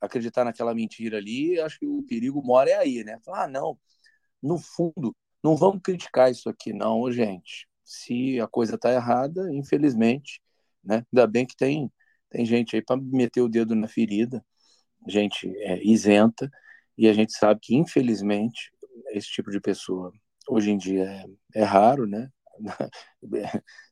acreditar 0.00 0.44
naquela 0.44 0.72
mentira 0.72 1.18
ali. 1.18 1.58
Acho 1.60 1.80
que 1.80 1.86
o 1.86 2.04
perigo 2.04 2.40
mora 2.40 2.70
é 2.70 2.74
aí, 2.74 3.02
né? 3.02 3.18
Falar, 3.24 3.44
ah, 3.44 3.48
não, 3.48 3.76
no 4.40 4.58
fundo, 4.58 5.16
não 5.42 5.56
vamos 5.56 5.82
criticar 5.82 6.30
isso 6.30 6.48
aqui, 6.48 6.72
não, 6.72 7.10
gente. 7.10 7.68
Se 7.84 8.40
a 8.40 8.46
coisa 8.46 8.76
está 8.76 8.92
errada, 8.92 9.52
infelizmente, 9.52 10.40
né? 10.84 11.04
Ainda 11.12 11.26
bem 11.26 11.44
que 11.44 11.56
tem, 11.56 11.92
tem 12.30 12.46
gente 12.46 12.76
aí 12.76 12.82
para 12.82 12.96
meter 12.96 13.40
o 13.40 13.48
dedo 13.48 13.74
na 13.74 13.88
ferida, 13.88 14.44
gente 15.08 15.52
é, 15.58 15.84
isenta, 15.84 16.48
e 16.96 17.08
a 17.08 17.12
gente 17.12 17.32
sabe 17.32 17.58
que, 17.60 17.74
infelizmente, 17.74 18.70
esse 19.10 19.26
tipo 19.28 19.50
de 19.50 19.60
pessoa 19.60 20.12
hoje 20.48 20.70
em 20.70 20.78
dia 20.78 21.04
é, 21.54 21.60
é 21.62 21.64
raro, 21.64 22.06
né? 22.06 22.30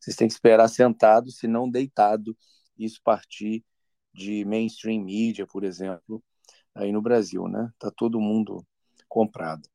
Vocês 0.00 0.16
têm 0.16 0.28
que 0.28 0.34
esperar 0.34 0.68
sentado, 0.68 1.30
se 1.30 1.46
não 1.46 1.70
deitado, 1.70 2.36
isso 2.78 3.00
partir 3.02 3.64
de 4.12 4.44
mainstream 4.44 5.04
media, 5.04 5.46
por 5.46 5.64
exemplo, 5.64 6.22
aí 6.74 6.92
no 6.92 7.02
Brasil, 7.02 7.46
né? 7.48 7.70
Tá 7.78 7.90
todo 7.90 8.20
mundo 8.20 8.64
comprado. 9.08 9.68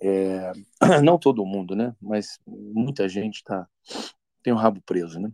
É, 0.00 0.52
não 1.02 1.18
todo 1.18 1.44
mundo, 1.44 1.74
né? 1.74 1.94
Mas 2.00 2.38
muita 2.46 3.08
gente 3.08 3.42
tá 3.44 3.68
tem 4.42 4.52
o 4.52 4.56
rabo 4.56 4.80
preso, 4.84 5.20
né? 5.20 5.30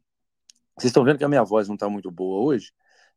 Vocês 0.78 0.90
estão 0.90 1.04
vendo 1.04 1.18
que 1.18 1.24
a 1.24 1.28
minha 1.28 1.44
voz 1.44 1.68
não 1.68 1.74
está 1.74 1.88
muito 1.88 2.10
boa 2.10 2.44
hoje 2.44 2.72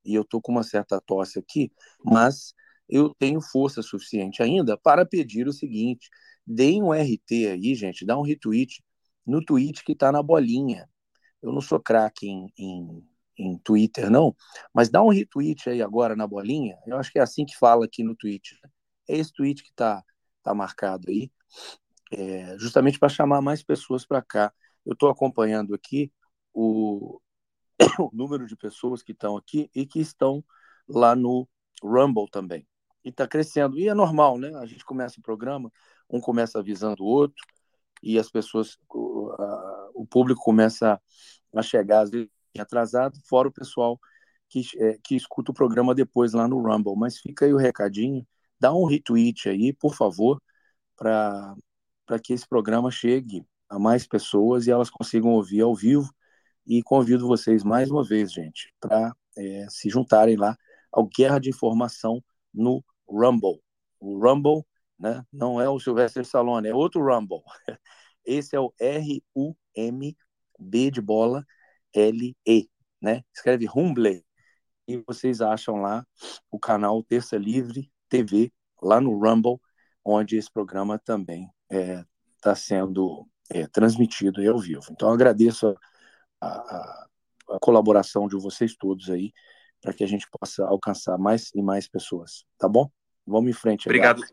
e 0.05 0.15
eu 0.15 0.23
tô 0.23 0.41
com 0.41 0.51
uma 0.51 0.63
certa 0.63 1.01
tosse 1.01 1.39
aqui, 1.39 1.71
mas 2.03 2.53
eu 2.87 3.13
tenho 3.15 3.41
força 3.41 3.81
suficiente 3.81 4.41
ainda 4.41 4.77
para 4.77 5.05
pedir 5.05 5.47
o 5.47 5.53
seguinte: 5.53 6.09
deem 6.45 6.81
um 6.81 6.93
RT 6.93 7.47
aí, 7.51 7.75
gente, 7.75 8.05
dá 8.05 8.17
um 8.17 8.23
retweet 8.23 8.81
no 9.29 9.43
tweet 9.43 9.83
que 9.83 9.93
está 9.93 10.11
na 10.11 10.21
bolinha. 10.21 10.89
Eu 11.41 11.53
não 11.53 11.61
sou 11.61 11.79
craque 11.79 12.27
em, 12.27 12.51
em, 12.57 13.07
em, 13.37 13.57
Twitter, 13.59 14.09
não, 14.09 14.35
mas 14.73 14.89
dá 14.89 15.01
um 15.01 15.09
retweet 15.09 15.69
aí 15.69 15.81
agora 15.81 16.15
na 16.15 16.27
bolinha. 16.27 16.77
Eu 16.85 16.97
acho 16.97 17.11
que 17.11 17.19
é 17.19 17.21
assim 17.21 17.45
que 17.45 17.57
fala 17.57 17.85
aqui 17.85 18.03
no 18.03 18.15
tweet. 18.15 18.57
Né? 18.63 18.69
É 19.09 19.17
esse 19.17 19.31
tweet 19.33 19.63
que 19.63 19.69
está 19.69 20.03
tá 20.43 20.53
marcado 20.53 21.09
aí, 21.09 21.31
é, 22.11 22.57
justamente 22.57 22.99
para 22.99 23.09
chamar 23.09 23.41
mais 23.41 23.63
pessoas 23.63 24.05
para 24.05 24.21
cá. 24.21 24.53
Eu 24.85 24.93
estou 24.93 25.09
acompanhando 25.09 25.73
aqui 25.73 26.11
o, 26.53 27.21
o 27.99 28.09
número 28.13 28.45
de 28.45 28.55
pessoas 28.55 29.01
que 29.01 29.13
estão 29.13 29.37
aqui 29.37 29.69
e 29.75 29.85
que 29.85 29.99
estão 29.99 30.43
lá 30.87 31.15
no 31.15 31.47
Rumble 31.83 32.29
também 32.29 32.67
e 33.03 33.09
está 33.09 33.27
crescendo. 33.27 33.77
E 33.77 33.87
é 33.87 33.93
normal, 33.93 34.37
né? 34.37 34.55
A 34.57 34.65
gente 34.65 34.85
começa 34.85 35.19
o 35.19 35.23
programa, 35.23 35.71
um 36.09 36.19
começa 36.19 36.59
avisando 36.59 37.03
o 37.03 37.07
outro, 37.07 37.43
e 38.01 38.17
as 38.17 38.29
pessoas, 38.29 38.77
o, 38.93 39.31
a, 39.31 39.89
o 39.93 40.05
público 40.05 40.41
começa 40.41 40.99
a 41.55 41.61
chegar, 41.61 42.01
às 42.01 42.09
vezes, 42.09 42.29
atrasado, 42.57 43.17
fora 43.27 43.47
o 43.47 43.53
pessoal 43.53 43.99
que, 44.49 44.61
é, 44.77 44.97
que 45.03 45.15
escuta 45.15 45.51
o 45.51 45.53
programa 45.53 45.93
depois 45.95 46.33
lá 46.33 46.47
no 46.47 46.61
Rumble. 46.61 46.95
Mas 46.97 47.19
fica 47.19 47.45
aí 47.45 47.53
o 47.53 47.57
recadinho, 47.57 48.25
dá 48.59 48.73
um 48.73 48.85
retweet 48.85 49.49
aí, 49.49 49.73
por 49.73 49.95
favor, 49.95 50.41
para 50.95 51.55
que 52.23 52.33
esse 52.33 52.47
programa 52.47 52.91
chegue 52.91 53.45
a 53.69 53.77
mais 53.79 54.07
pessoas 54.07 54.67
e 54.67 54.71
elas 54.71 54.89
consigam 54.89 55.31
ouvir 55.31 55.61
ao 55.61 55.75
vivo. 55.75 56.09
E 56.65 56.83
convido 56.83 57.27
vocês 57.27 57.63
mais 57.63 57.89
uma 57.89 58.03
vez, 58.03 58.31
gente, 58.31 58.73
para 58.79 59.11
é, 59.37 59.65
se 59.69 59.89
juntarem 59.89 60.35
lá 60.35 60.55
ao 60.91 61.07
Guerra 61.07 61.39
de 61.39 61.49
Informação 61.49 62.23
no 62.53 62.83
Rumble. 63.07 63.61
O 63.99 64.19
Rumble 64.19 64.63
né, 64.99 65.23
não 65.31 65.61
é 65.61 65.69
o 65.69 65.79
Sylvester 65.79 66.23
Stallone, 66.23 66.67
é 66.67 66.73
outro 66.73 67.01
Rumble. 67.01 67.41
Esse 68.25 68.55
é 68.55 68.59
o 68.59 68.73
R-U-M-B 68.79 70.11
de 70.91 71.01
bola 71.01 71.45
L-E, 71.93 72.69
né? 73.01 73.23
Escreve 73.33 73.65
Rumble. 73.65 74.23
E 74.87 74.97
vocês 75.07 75.41
acham 75.41 75.77
lá 75.77 76.05
o 76.51 76.59
canal 76.59 77.01
Terça 77.03 77.37
Livre 77.37 77.91
TV, 78.09 78.51
lá 78.81 78.99
no 78.99 79.17
Rumble, 79.17 79.59
onde 80.03 80.35
esse 80.35 80.51
programa 80.51 80.99
também 80.99 81.49
está 81.71 81.77
é, 81.79 82.05
tá 82.41 82.55
sendo 82.55 83.27
é, 83.49 83.67
transmitido 83.67 84.41
ao 84.49 84.59
vivo. 84.59 84.85
Então, 84.91 85.11
agradeço 85.11 85.75
a, 86.41 86.47
a, 86.47 87.07
a 87.51 87.59
colaboração 87.59 88.27
de 88.27 88.35
vocês 88.35 88.75
todos 88.75 89.09
aí 89.09 89.31
para 89.81 89.93
que 89.93 90.03
a 90.03 90.07
gente 90.07 90.27
possa 90.39 90.65
alcançar 90.65 91.17
mais 91.17 91.51
e 91.55 91.61
mais 91.61 91.87
pessoas, 91.87 92.45
tá 92.57 92.67
bom? 92.67 92.89
Vamos 93.25 93.49
em 93.49 93.53
frente. 93.53 93.87
Obrigado. 93.87 94.23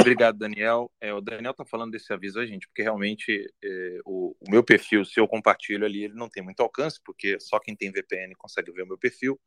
Obrigado, 0.00 0.38
Daniel. 0.38 0.90
É, 1.00 1.12
o 1.12 1.20
Daniel 1.20 1.52
está 1.52 1.64
falando 1.64 1.92
desse 1.92 2.12
aviso 2.12 2.40
a 2.40 2.46
gente, 2.46 2.66
porque 2.66 2.82
realmente 2.82 3.46
é, 3.62 3.98
o, 4.04 4.34
o, 4.40 4.50
meu 4.50 4.64
perfil, 4.64 5.04
se 5.04 5.20
eu 5.20 5.28
compartilho 5.28 5.84
ali, 5.84 6.04
ele 6.04 6.14
não 6.14 6.28
tem 6.28 6.42
muito 6.42 6.60
alcance, 6.60 7.00
porque 7.04 7.38
só 7.38 7.58
quem 7.60 7.76
tem 7.76 7.92
VPN 7.92 8.34
consegue 8.36 8.72
ver 8.72 8.82
o 8.82 8.86
meu 8.86 8.98
perfil. 8.98 9.38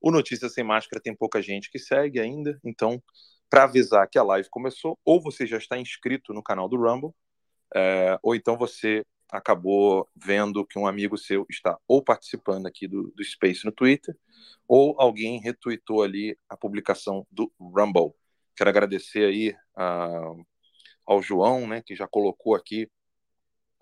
O 0.00 0.10
Notícias 0.10 0.54
Sem 0.54 0.64
Máscara 0.64 1.02
tem 1.02 1.14
pouca 1.14 1.42
gente 1.42 1.70
que 1.70 1.78
segue 1.78 2.20
ainda, 2.20 2.58
então, 2.64 3.02
para 3.50 3.64
avisar 3.64 4.08
que 4.08 4.18
a 4.18 4.22
live 4.22 4.48
começou, 4.50 4.98
ou 5.04 5.20
você 5.20 5.46
já 5.46 5.58
está 5.58 5.78
inscrito 5.78 6.32
no 6.32 6.42
canal 6.42 6.68
do 6.68 6.76
Rumble, 6.76 7.12
é, 7.74 8.18
ou 8.22 8.34
então 8.34 8.56
você 8.56 9.04
acabou 9.30 10.08
vendo 10.14 10.66
que 10.66 10.78
um 10.78 10.86
amigo 10.86 11.16
seu 11.16 11.46
está 11.48 11.78
ou 11.88 12.02
participando 12.02 12.66
aqui 12.66 12.86
do, 12.86 13.10
do 13.16 13.24
Space 13.24 13.64
no 13.64 13.72
Twitter, 13.72 14.14
ou 14.68 14.94
alguém 15.00 15.40
retweetou 15.40 16.02
ali 16.02 16.36
a 16.48 16.56
publicação 16.56 17.26
do 17.30 17.50
Rumble. 17.58 18.12
Quero 18.56 18.70
agradecer 18.70 19.24
aí 19.24 19.56
a, 19.74 20.32
ao 21.06 21.22
João, 21.22 21.66
né, 21.66 21.82
que 21.84 21.94
já 21.94 22.06
colocou 22.06 22.54
aqui 22.54 22.90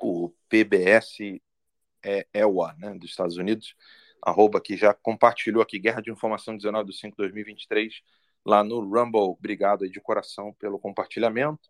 o 0.01 0.33
PBS 0.49 1.41
é 2.03 2.27
EWA, 2.33 2.75
né, 2.79 2.95
dos 2.95 3.11
Estados 3.11 3.37
Unidos, 3.37 3.75
arroba 4.23 4.61
que 4.61 4.77
já 4.77 4.95
compartilhou 4.95 5.63
aqui 5.63 5.79
Guerra 5.79 6.01
de 6.01 6.11
Informação 6.11 6.57
19 6.57 6.91
de 6.91 6.99
5 6.99 7.11
de 7.17 7.17
2023 7.19 8.03
lá 8.45 8.65
no 8.65 8.81
Rumble. 8.81 9.21
Obrigado 9.21 9.85
aí 9.85 9.91
de 9.91 10.01
coração 10.01 10.53
pelo 10.55 10.79
compartilhamento. 10.79 11.69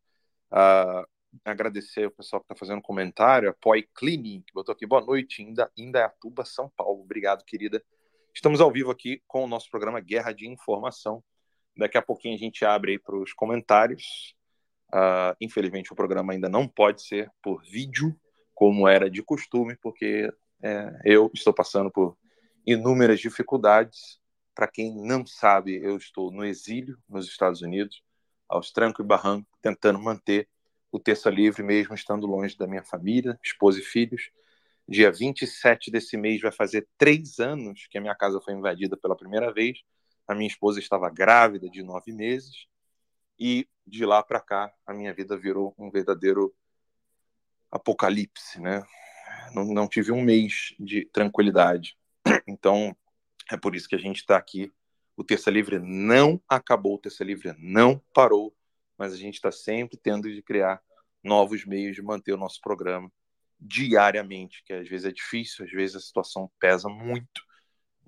Uh, 0.52 1.06
agradecer 1.44 2.06
o 2.06 2.10
pessoal 2.10 2.40
que 2.40 2.44
está 2.44 2.54
fazendo 2.56 2.82
comentário, 2.82 3.50
a 3.50 3.52
Poi 3.52 3.88
Cleaning, 3.94 4.42
que 4.46 4.52
botou 4.52 4.72
aqui, 4.72 4.86
boa 4.86 5.04
noite, 5.04 5.42
Inda, 5.42 5.70
Indaiatuba, 5.76 6.44
São 6.44 6.68
Paulo. 6.76 7.02
Obrigado, 7.02 7.44
querida. 7.44 7.82
Estamos 8.34 8.60
ao 8.60 8.70
vivo 8.70 8.90
aqui 8.90 9.22
com 9.26 9.44
o 9.44 9.48
nosso 9.48 9.70
programa 9.70 10.00
Guerra 10.00 10.32
de 10.32 10.48
Informação. 10.48 11.22
Daqui 11.76 11.96
a 11.96 12.02
pouquinho 12.02 12.34
a 12.34 12.38
gente 12.38 12.64
abre 12.64 12.92
aí 12.92 12.98
para 12.98 13.16
os 13.16 13.32
comentários. 13.32 14.34
Uh, 14.92 15.36
infelizmente 15.40 15.92
o 15.92 15.96
programa 15.96 16.32
ainda 16.32 16.48
não 16.48 16.66
pode 16.66 17.02
ser 17.02 17.30
por 17.42 17.62
vídeo, 17.62 18.18
como 18.54 18.88
era 18.88 19.10
de 19.10 19.22
costume, 19.22 19.76
porque 19.80 20.30
é, 20.62 21.00
eu 21.04 21.30
estou 21.32 21.52
passando 21.54 21.90
por 21.90 22.16
inúmeras 22.66 23.20
dificuldades. 23.20 24.20
Para 24.54 24.68
quem 24.68 24.94
não 24.94 25.24
sabe, 25.26 25.76
eu 25.82 25.96
estou 25.96 26.30
no 26.30 26.44
exílio 26.44 26.98
nos 27.08 27.26
Estados 27.26 27.62
Unidos, 27.62 28.02
aos 28.48 28.70
trancos 28.72 29.04
e 29.04 29.08
barrancos, 29.08 29.48
tentando 29.62 29.98
manter 29.98 30.48
o 30.92 30.98
Terça 30.98 31.30
Livre, 31.30 31.62
mesmo 31.62 31.94
estando 31.94 32.26
longe 32.26 32.56
da 32.56 32.66
minha 32.66 32.82
família, 32.82 33.38
esposa 33.42 33.78
e 33.78 33.82
filhos. 33.82 34.30
Dia 34.88 35.12
27 35.12 35.90
desse 35.90 36.16
mês 36.16 36.40
vai 36.40 36.50
fazer 36.50 36.86
três 36.98 37.38
anos 37.38 37.86
que 37.88 37.96
a 37.96 38.00
minha 38.00 38.14
casa 38.14 38.40
foi 38.40 38.54
invadida 38.54 38.96
pela 38.96 39.16
primeira 39.16 39.52
vez. 39.52 39.78
A 40.30 40.34
minha 40.34 40.46
esposa 40.46 40.78
estava 40.78 41.10
grávida 41.10 41.68
de 41.68 41.82
nove 41.82 42.12
meses. 42.12 42.68
E 43.36 43.68
de 43.84 44.06
lá 44.06 44.22
para 44.22 44.38
cá, 44.38 44.72
a 44.86 44.94
minha 44.94 45.12
vida 45.12 45.36
virou 45.36 45.74
um 45.76 45.90
verdadeiro 45.90 46.54
apocalipse, 47.68 48.60
né? 48.60 48.86
Não, 49.52 49.64
não 49.64 49.88
tive 49.88 50.12
um 50.12 50.22
mês 50.22 50.72
de 50.78 51.04
tranquilidade. 51.06 51.96
Então, 52.46 52.96
é 53.50 53.56
por 53.56 53.74
isso 53.74 53.88
que 53.88 53.96
a 53.96 53.98
gente 53.98 54.18
está 54.18 54.36
aqui. 54.36 54.72
O 55.16 55.24
Terça 55.24 55.50
Livre 55.50 55.80
não 55.80 56.40
acabou, 56.48 56.94
o 56.94 56.98
Terça 56.98 57.24
Livre 57.24 57.52
não 57.58 58.00
parou, 58.14 58.54
mas 58.96 59.12
a 59.12 59.16
gente 59.16 59.34
está 59.34 59.50
sempre 59.50 59.98
tendo 59.98 60.32
de 60.32 60.42
criar 60.42 60.80
novos 61.24 61.64
meios 61.64 61.96
de 61.96 62.02
manter 62.02 62.32
o 62.32 62.36
nosso 62.36 62.60
programa 62.60 63.10
diariamente, 63.58 64.62
que 64.64 64.72
às 64.72 64.88
vezes 64.88 65.06
é 65.06 65.12
difícil, 65.12 65.64
às 65.64 65.72
vezes 65.72 65.96
a 65.96 66.00
situação 66.00 66.48
pesa 66.60 66.88
muito. 66.88 67.49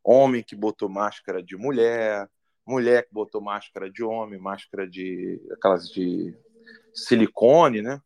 Homem 0.03 0.43
que 0.43 0.57
botou 0.57 0.89
máscara 0.89 1.43
de 1.43 1.57
mulher, 1.57 2.29
mulher 2.66 3.07
que 3.07 3.12
botou 3.12 3.41
máscara 3.41 3.91
de 3.91 4.03
homem, 4.03 4.41
máscara 4.41 4.89
de 4.89 5.41
aquelas 5.53 5.89
de 5.89 6.35
silicone, 6.95 7.83
né? 7.83 8.01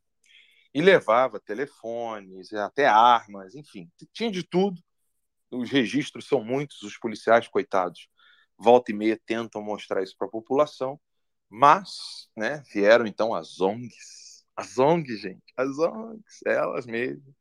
E 0.75 0.83
levava 0.83 1.39
telefones, 1.39 2.53
até 2.53 2.87
armas, 2.87 3.55
enfim, 3.55 3.91
tinha 4.13 4.31
de 4.31 4.43
tudo. 4.43 4.81
Os 5.51 5.71
registros 5.71 6.27
são 6.27 6.43
muitos, 6.43 6.83
os 6.83 6.99
policiais, 6.99 7.47
coitados, 7.47 8.09
volta 8.59 8.91
e 8.91 8.95
meia 8.95 9.21
tentam 9.25 9.63
mostrar 9.63 10.03
isso 10.03 10.17
para 10.19 10.27
a 10.27 10.31
população, 10.31 11.01
mas 11.49 12.29
né, 12.37 12.63
vieram 12.73 13.07
então 13.07 13.35
as 13.35 13.61
ONGs, 13.61 14.24
as 14.57 14.79
ONGs, 14.79 15.21
gente, 15.21 15.53
as 15.57 15.79
ONGs, 15.79 16.41
elas 16.47 16.87
mesmas, 16.87 17.35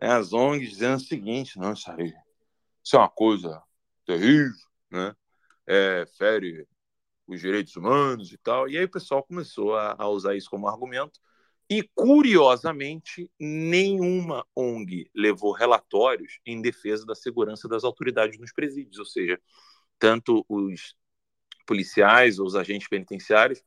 né, 0.00 0.08
as 0.12 0.32
ONGs 0.32 0.70
dizendo 0.70 0.96
o 0.96 1.00
seguinte, 1.00 1.58
não, 1.58 1.72
isso 1.72 1.90
aí, 1.90 2.12
isso 2.82 2.96
é 2.96 2.98
uma 2.98 3.08
coisa 3.08 3.62
terrível, 4.06 4.54
né, 4.90 5.14
é, 5.66 6.06
fere 6.18 6.66
os 7.26 7.40
direitos 7.40 7.76
humanos 7.76 8.32
e 8.32 8.38
tal, 8.38 8.68
e 8.68 8.76
aí 8.76 8.84
o 8.84 8.90
pessoal 8.90 9.22
começou 9.22 9.76
a, 9.76 9.94
a 9.98 10.08
usar 10.08 10.34
isso 10.34 10.50
como 10.50 10.68
argumento, 10.68 11.20
e, 11.70 11.88
curiosamente, 11.94 13.30
nenhuma 13.38 14.44
ONG 14.56 15.08
levou 15.14 15.52
relatórios 15.52 16.40
em 16.44 16.60
defesa 16.60 17.06
da 17.06 17.14
segurança 17.14 17.68
das 17.68 17.84
autoridades 17.84 18.40
nos 18.40 18.52
presídios, 18.52 18.98
ou 18.98 19.04
seja, 19.04 19.40
tanto 19.96 20.44
os 20.48 20.96
policiais 21.64 22.40
ou 22.40 22.46
os 22.46 22.56
agentes 22.56 22.88
penitenciários, 22.88 23.62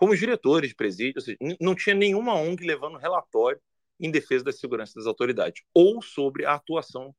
como 0.00 0.14
os 0.14 0.18
diretores 0.18 0.70
de 0.70 0.74
presídio, 0.74 1.20
seja, 1.20 1.36
não 1.60 1.74
tinha 1.74 1.94
nenhuma 1.94 2.34
ONG 2.34 2.64
levando 2.64 2.96
relatório 2.96 3.60
em 4.00 4.10
defesa 4.10 4.44
da 4.44 4.50
segurança 4.50 4.94
das 4.96 5.04
autoridades, 5.04 5.62
ou 5.74 6.00
sobre 6.00 6.46
a 6.46 6.54
atuação 6.54 7.14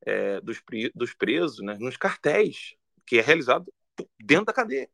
é, 0.00 0.40
dos, 0.40 0.58
dos 0.94 1.12
presos 1.12 1.62
né, 1.62 1.76
nos 1.78 1.98
cartéis, 1.98 2.74
que 3.06 3.18
é 3.18 3.20
realizado 3.20 3.70
dentro 4.18 4.46
da 4.46 4.52
cadeia. 4.54 4.88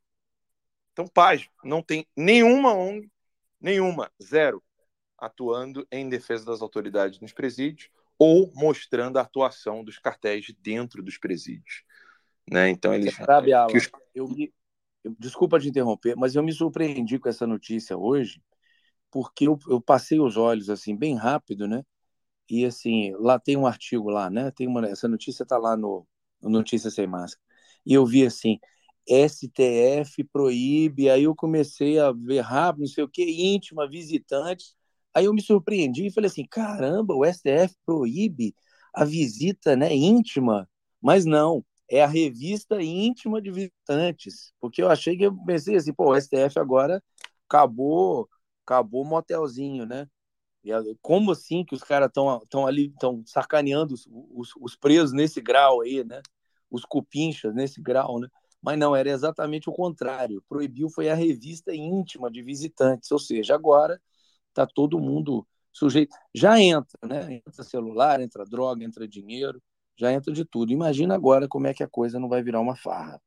Então, 0.93 1.07
paz, 1.07 1.49
não 1.63 1.81
tem 1.81 2.05
nenhuma 2.17 2.75
ONG, 2.75 3.09
nenhuma, 3.61 4.11
zero, 4.21 4.61
atuando 5.17 5.87
em 5.93 6.09
defesa 6.09 6.45
das 6.45 6.61
autoridades 6.61 7.21
nos 7.21 7.33
presídios 7.33 7.89
ou 8.19 8.51
mostrando 8.53 9.17
a 9.17 9.23
atuação 9.23 9.85
dos 9.85 9.97
cartéis 9.97 10.53
dentro 10.59 11.05
dos 11.05 11.17
presídios. 11.17 11.85
Né? 12.51 12.69
Então 12.69 12.93
eles. 12.93 13.15
Sabe, 13.15 13.53
Alan, 13.53 13.73
os... 13.73 13.89
eu 14.13 14.27
me... 14.27 14.53
Desculpa 15.19 15.59
te 15.61 15.69
interromper, 15.69 16.17
mas 16.17 16.35
eu 16.35 16.43
me 16.43 16.53
surpreendi 16.53 17.19
com 17.19 17.29
essa 17.29 17.47
notícia 17.47 17.97
hoje, 17.97 18.43
porque 19.11 19.49
eu, 19.49 19.59
eu 19.69 19.81
passei 19.81 20.21
os 20.21 20.37
olhos 20.37 20.71
assim 20.71 20.97
bem 20.97 21.17
rápido, 21.17 21.69
né? 21.69 21.85
E 22.51 22.65
assim, 22.67 23.13
lá 23.19 23.39
tem 23.39 23.57
um 23.57 23.67
artigo 23.67 24.11
lá, 24.11 24.31
né? 24.31 24.51
Tem 24.53 24.67
uma, 24.69 24.87
essa 24.89 25.09
notícia 25.09 25.43
está 25.45 25.59
lá 25.59 25.77
no, 25.77 26.07
no 26.43 26.51
Notícia 26.51 26.91
Sem 26.91 27.07
Máscara. 27.07 27.43
E 27.87 27.95
eu 27.95 28.07
vi 28.07 28.27
assim, 28.27 28.59
STF 29.07 30.25
proíbe, 30.25 31.11
aí 31.11 31.25
eu 31.25 31.35
comecei 31.37 31.99
a 32.01 32.13
ver 32.13 32.41
rápido, 32.41 32.83
não 32.83 32.89
sei 32.89 33.05
o 33.05 33.09
que, 33.09 33.25
íntima, 33.25 33.89
visitante. 33.89 34.75
Aí 35.15 35.27
eu 35.27 35.35
me 35.35 35.43
surpreendi 35.43 36.07
e 36.07 36.13
falei 36.13 36.29
assim: 36.31 36.47
caramba, 36.47 37.15
o 37.15 37.25
STF 37.25 37.77
proíbe 37.87 38.55
a 38.95 39.05
visita 39.05 39.77
né, 39.77 39.95
íntima, 39.95 40.69
mas 41.03 41.25
não 41.25 41.65
é 41.91 42.03
a 42.03 42.07
revista 42.07 42.81
íntima 42.83 43.41
de 43.41 43.51
visitantes, 43.51 44.53
porque 44.61 44.83
eu 44.83 44.91
achei 44.91 45.17
que 45.17 45.25
eu 45.25 45.37
pensei 45.47 45.77
assim, 45.77 45.93
pô, 45.93 46.13
o 46.13 46.21
STF 46.21 46.59
agora 46.59 47.03
acabou, 47.49 48.29
acabou 48.65 49.05
motelzinho, 49.05 49.87
né? 49.87 50.07
Como 51.01 51.33
assim 51.33 51.65
que 51.65 51.75
os 51.75 51.83
caras 51.83 52.09
estão 52.09 52.41
tão 52.51 52.67
ali, 52.67 52.89
estão 52.89 53.23
sacaneando 53.27 53.95
os, 53.95 54.07
os, 54.11 54.51
os, 54.61 54.77
presos 54.77 55.13
nesse 55.13 55.41
grau 55.41 55.81
aí, 55.81 56.05
né? 56.05 56.21
Os 56.71 56.85
cupinchas 56.85 57.55
nesse 57.55 57.81
grau, 57.81 58.21
né? 58.21 58.29
Mas 58.61 58.79
não, 58.79 58.95
era 58.95 59.09
exatamente 59.09 59.71
o 59.71 59.73
contrário. 59.73 60.45
Proibiu 60.49 60.91
foi 60.91 61.09
a 61.09 61.15
revista 61.15 61.75
íntima 61.75 62.31
de 62.31 62.43
visitantes, 62.43 63.11
ou 63.11 63.19
seja, 63.19 63.55
agora 63.55 64.01
está 64.49 64.67
todo 64.67 64.99
mundo 65.01 65.47
sujeito. 65.73 66.15
Já 66.35 66.61
entra, 66.61 66.99
né? 67.07 67.35
Entra 67.47 67.63
celular, 67.65 68.21
entra 68.21 68.45
droga, 68.45 68.85
entra 68.85 69.09
dinheiro, 69.09 69.63
já 69.99 70.13
entra 70.13 70.33
de 70.33 70.45
tudo. 70.45 70.73
Imagina 70.73 71.15
agora 71.15 71.49
como 71.49 71.67
é 71.67 71.75
que 71.75 71.83
a 71.83 71.89
coisa 71.89 72.19
não 72.19 72.29
vai 72.29 72.43
virar 72.43 72.61
uma 72.61 72.77
farra. 72.77 73.21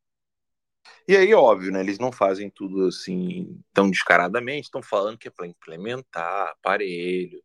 E 1.08 1.16
aí, 1.16 1.34
óbvio, 1.34 1.72
né? 1.72 1.82
Eles 1.82 2.00
não 2.00 2.12
fazem 2.12 2.50
tudo 2.50 2.88
assim 2.88 3.62
tão 3.74 3.90
descaradamente, 3.90 4.66
estão 4.66 4.82
falando 4.82 5.18
que 5.18 5.28
é 5.28 5.32
para 5.32 5.48
implementar 5.48 6.50
aparelho, 6.50 7.44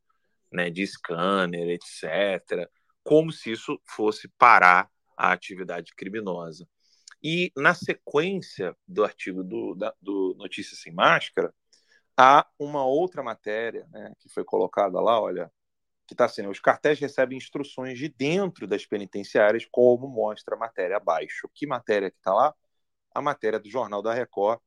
né, 0.52 0.70
de 0.70 0.86
scanner, 0.86 1.68
etc., 1.68 2.68
como 3.02 3.32
se 3.32 3.52
isso 3.52 3.80
fosse 3.84 4.28
parar 4.38 4.90
a 5.16 5.32
atividade 5.32 5.94
criminosa. 5.94 6.66
E 7.22 7.52
na 7.56 7.74
sequência 7.74 8.76
do 8.86 9.04
artigo 9.04 9.42
do, 9.42 9.74
da, 9.74 9.94
do 10.00 10.34
Notícias 10.38 10.80
Sem 10.80 10.92
Máscara, 10.92 11.52
há 12.16 12.46
uma 12.58 12.84
outra 12.84 13.22
matéria 13.22 13.86
né, 13.90 14.12
que 14.18 14.28
foi 14.28 14.44
colocada 14.44 15.00
lá, 15.00 15.20
olha, 15.20 15.50
que 16.06 16.14
está 16.14 16.26
assim, 16.26 16.46
os 16.46 16.60
cartéis 16.60 17.00
recebem 17.00 17.36
instruções 17.36 17.98
de 17.98 18.08
dentro 18.08 18.66
das 18.66 18.86
penitenciárias, 18.86 19.66
como 19.70 20.06
mostra 20.08 20.54
a 20.54 20.58
matéria 20.58 20.96
abaixo. 20.96 21.50
Que 21.52 21.66
matéria 21.66 22.10
que 22.10 22.16
está 22.16 22.32
lá? 22.32 22.54
A 23.14 23.20
matéria 23.20 23.58
do 23.58 23.68
Jornal 23.68 24.00
da 24.00 24.14
Record, 24.14 24.60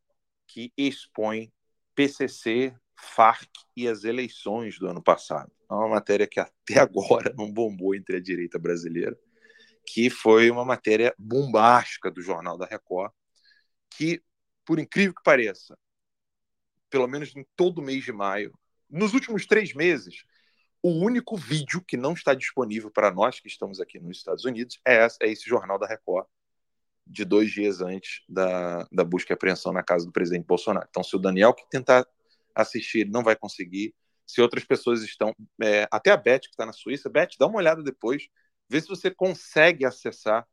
que 0.46 0.74
expõe 0.78 1.52
PCC, 1.96 2.76
FARC 2.96 3.50
e 3.76 3.88
as 3.88 4.04
eleições 4.04 4.78
do 4.78 4.88
ano 4.88 5.02
passado. 5.02 5.52
É 5.70 5.74
uma 5.74 5.88
matéria 5.88 6.28
que 6.28 6.40
até 6.40 6.80
agora 6.80 7.34
não 7.38 7.52
bombou 7.52 7.96
entre 7.96 8.18
a 8.18 8.22
direita 8.22 8.60
brasileira, 8.60 9.18
que 9.86 10.10
foi 10.10 10.52
uma 10.52 10.66
matéria 10.66 11.16
bombástica 11.18 12.12
do 12.12 12.22
Jornal 12.22 12.58
da 12.58 12.66
Record, 12.66 13.14
que, 13.90 14.22
por 14.66 14.78
incrível 14.78 15.16
que 15.16 15.24
pareça, 15.24 15.78
pelo 16.90 17.08
menos 17.08 17.34
em 17.36 17.46
todo 17.56 17.82
mês 17.82 18.04
de 18.04 18.12
maio, 18.12 18.54
nos 18.90 19.14
últimos 19.14 19.46
três 19.46 19.74
meses, 19.74 20.26
o 20.82 20.89
único 20.89 21.36
vídeo 21.36 21.84
que 21.86 21.97
não 21.97 22.13
está 22.13 22.34
disponível 22.34 22.89
para 22.89 23.11
nós 23.11 23.39
que 23.39 23.47
estamos 23.47 23.80
aqui 23.80 23.99
nos 23.99 24.17
Estados 24.17 24.45
Unidos 24.45 24.80
é, 24.86 25.05
esse, 25.05 25.17
é 25.21 25.30
esse 25.30 25.47
Jornal 25.47 25.77
da 25.77 25.88
Record, 25.88 26.25
de 27.05 27.25
dois 27.25 27.51
dias 27.51 27.82
antes 27.82 28.23
da, 28.30 28.88
da 28.91 29.03
busca 29.03 29.34
e 29.34 29.36
apreensão 29.36 29.73
na 29.73 29.84
casa 29.84 30.05
do 30.05 30.11
presidente 30.11 30.45
Bolsonaro. 30.45 30.88
Então, 30.89 31.03
se 31.03 31.15
o 31.15 31.19
Daniel 31.19 31.53
que 31.53 31.67
tentar 31.69 32.05
assistir 32.53 33.05
não 33.09 33.23
vai 33.23 33.36
conseguir, 33.36 33.95
se 34.25 34.41
outras 34.41 34.63
pessoas 34.63 35.01
estão. 35.01 35.36
É, 35.61 35.88
até 35.91 36.11
a 36.11 36.17
Beth, 36.17 36.41
que 36.41 36.49
está 36.49 36.65
na 36.65 36.73
Suíça, 36.73 37.09
Beth, 37.09 37.30
dá 37.39 37.47
uma 37.47 37.57
olhada 37.57 37.82
depois, 37.82 38.27
vê 38.69 38.80
se 38.80 38.88
você 38.88 39.09
consegue 39.09 39.86
acessar 39.86 40.47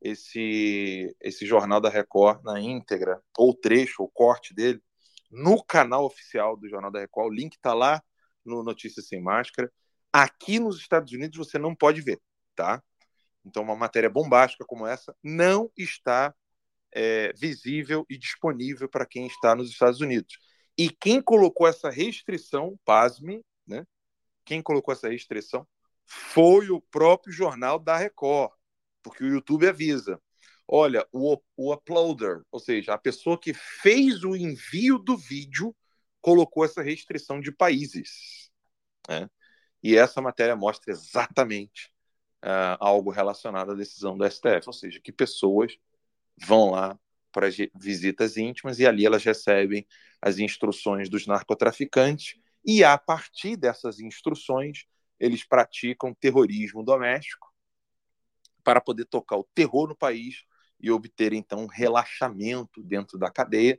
esse, 0.00 1.14
esse 1.20 1.46
jornal 1.46 1.80
da 1.80 1.88
Record 1.88 2.42
na 2.42 2.60
íntegra, 2.60 3.22
ou 3.38 3.54
trecho, 3.54 4.02
ou 4.02 4.08
corte 4.08 4.52
dele, 4.52 4.82
no 5.30 5.62
canal 5.62 6.04
oficial 6.04 6.56
do 6.56 6.68
Jornal 6.68 6.90
da 6.90 6.98
Record. 6.98 7.28
O 7.28 7.34
link 7.34 7.54
está 7.54 7.72
lá 7.72 8.02
no 8.50 8.62
Notícias 8.62 9.08
Sem 9.08 9.22
Máscara. 9.22 9.72
Aqui 10.12 10.58
nos 10.58 10.78
Estados 10.78 11.12
Unidos 11.12 11.38
você 11.38 11.58
não 11.58 11.74
pode 11.74 12.00
ver, 12.00 12.20
tá? 12.54 12.82
Então, 13.44 13.62
uma 13.62 13.76
matéria 13.76 14.10
bombástica 14.10 14.64
como 14.66 14.86
essa 14.86 15.16
não 15.22 15.70
está 15.76 16.34
é, 16.92 17.32
visível 17.34 18.04
e 18.10 18.18
disponível 18.18 18.88
para 18.88 19.06
quem 19.06 19.26
está 19.26 19.54
nos 19.54 19.70
Estados 19.70 20.00
Unidos. 20.00 20.38
E 20.76 20.90
quem 20.90 21.22
colocou 21.22 21.66
essa 21.66 21.90
restrição, 21.90 22.78
pasme, 22.84 23.44
né? 23.66 23.86
Quem 24.44 24.62
colocou 24.62 24.92
essa 24.92 25.08
restrição 25.08 25.66
foi 26.04 26.70
o 26.70 26.80
próprio 26.80 27.32
jornal 27.32 27.78
da 27.78 27.96
Record, 27.96 28.50
porque 29.02 29.22
o 29.24 29.28
YouTube 29.28 29.68
avisa. 29.68 30.20
Olha, 30.66 31.06
o, 31.12 31.40
o 31.56 31.72
uploader, 31.72 32.42
ou 32.50 32.60
seja, 32.60 32.94
a 32.94 32.98
pessoa 32.98 33.38
que 33.38 33.52
fez 33.54 34.22
o 34.24 34.36
envio 34.36 34.98
do 34.98 35.16
vídeo, 35.16 35.74
colocou 36.20 36.64
essa 36.64 36.82
restrição 36.82 37.40
de 37.40 37.52
países. 37.52 38.50
Né? 39.08 39.28
E 39.82 39.96
essa 39.96 40.20
matéria 40.20 40.54
mostra 40.54 40.92
exatamente 40.92 41.92
uh, 42.44 42.76
algo 42.78 43.10
relacionado 43.10 43.72
à 43.72 43.74
decisão 43.74 44.16
do 44.16 44.24
STF, 44.24 44.66
ou 44.66 44.72
seja, 44.72 45.00
que 45.00 45.12
pessoas 45.12 45.76
vão 46.36 46.70
lá 46.70 46.98
para 47.32 47.48
visitas 47.74 48.36
íntimas 48.36 48.78
e 48.78 48.86
ali 48.86 49.06
elas 49.06 49.22
recebem 49.22 49.86
as 50.20 50.38
instruções 50.38 51.08
dos 51.08 51.26
narcotraficantes 51.26 52.38
e 52.64 52.82
a 52.82 52.98
partir 52.98 53.56
dessas 53.56 54.00
instruções 54.00 54.84
eles 55.18 55.44
praticam 55.44 56.14
terrorismo 56.14 56.82
doméstico 56.82 57.52
para 58.64 58.80
poder 58.80 59.04
tocar 59.04 59.36
o 59.36 59.48
terror 59.54 59.88
no 59.88 59.96
país 59.96 60.44
e 60.80 60.90
obter 60.90 61.32
então 61.32 61.66
relaxamento 61.66 62.82
dentro 62.82 63.18
da 63.18 63.30
cadeia 63.30 63.78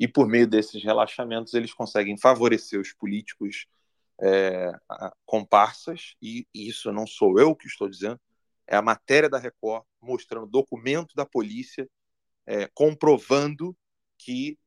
e 0.00 0.08
por 0.08 0.26
meio 0.26 0.48
desses 0.48 0.82
relaxamentos 0.82 1.52
eles 1.52 1.74
conseguem 1.74 2.16
favorecer 2.16 2.80
os 2.80 2.90
políticos 2.94 3.66
é, 4.18 4.72
comparsas 5.26 6.14
e, 6.22 6.46
e 6.54 6.68
isso 6.68 6.90
não 6.90 7.06
sou 7.06 7.38
eu 7.38 7.54
que 7.54 7.66
estou 7.66 7.88
dizendo 7.88 8.18
é 8.66 8.76
a 8.76 8.82
matéria 8.82 9.28
da 9.28 9.38
Record 9.38 9.84
mostrando 10.00 10.46
documento 10.46 11.14
da 11.14 11.26
polícia 11.26 11.88
é, 12.46 12.66
comprovando 12.74 13.76
que 14.16 14.58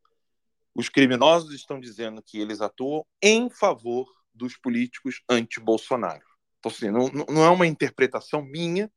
os 0.76 0.88
criminosos 0.88 1.54
estão 1.54 1.80
dizendo 1.80 2.22
que 2.22 2.40
eles 2.40 2.62
atuam 2.62 3.06
em 3.22 3.50
favor 3.50 4.08
dos 4.34 4.58
políticos 4.58 5.22
anti-Bolsonaro. 5.30 6.26
Então, 6.60 6.72
assim, 6.72 6.90
não, 6.90 7.08
não 7.30 7.44
é 7.44 7.50
uma 7.50 7.68
interpretação 7.68 8.42
minha, 8.42 8.92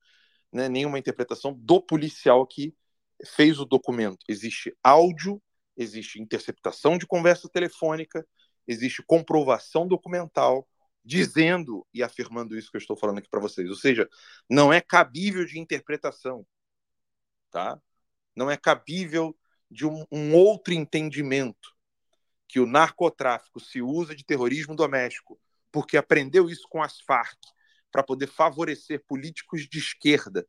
né, 0.50 0.68
nem 0.68 0.86
uma 0.86 0.98
interpretação 0.98 1.52
do 1.52 1.82
policial 1.82 2.46
que 2.46 2.74
fez 3.34 3.58
o 3.58 3.66
documento. 3.66 4.18
Existe 4.28 4.74
áudio, 4.82 5.42
existe 5.76 6.20
interceptação 6.20 6.96
de 6.98 7.06
conversa 7.06 7.48
telefônica, 7.48 8.26
existe 8.66 9.02
comprovação 9.02 9.86
documental 9.86 10.68
dizendo 11.04 11.86
e 11.94 12.02
afirmando 12.02 12.58
isso 12.58 12.70
que 12.70 12.76
eu 12.76 12.80
estou 12.80 12.96
falando 12.96 13.18
aqui 13.18 13.28
para 13.28 13.40
vocês. 13.40 13.68
Ou 13.68 13.76
seja, 13.76 14.08
não 14.50 14.72
é 14.72 14.80
cabível 14.80 15.44
de 15.44 15.58
interpretação, 15.58 16.44
tá? 17.50 17.80
Não 18.34 18.50
é 18.50 18.56
cabível 18.56 19.36
de 19.70 19.86
um, 19.86 20.04
um 20.10 20.34
outro 20.34 20.74
entendimento 20.74 21.74
que 22.48 22.60
o 22.60 22.66
narcotráfico 22.66 23.60
se 23.60 23.80
usa 23.80 24.14
de 24.14 24.24
terrorismo 24.24 24.74
doméstico 24.74 25.40
porque 25.70 25.96
aprendeu 25.96 26.48
isso 26.48 26.66
com 26.68 26.82
as 26.82 27.00
Farc 27.00 27.38
para 27.92 28.02
poder 28.02 28.28
favorecer 28.28 29.04
políticos 29.06 29.68
de 29.68 29.78
esquerda 29.78 30.46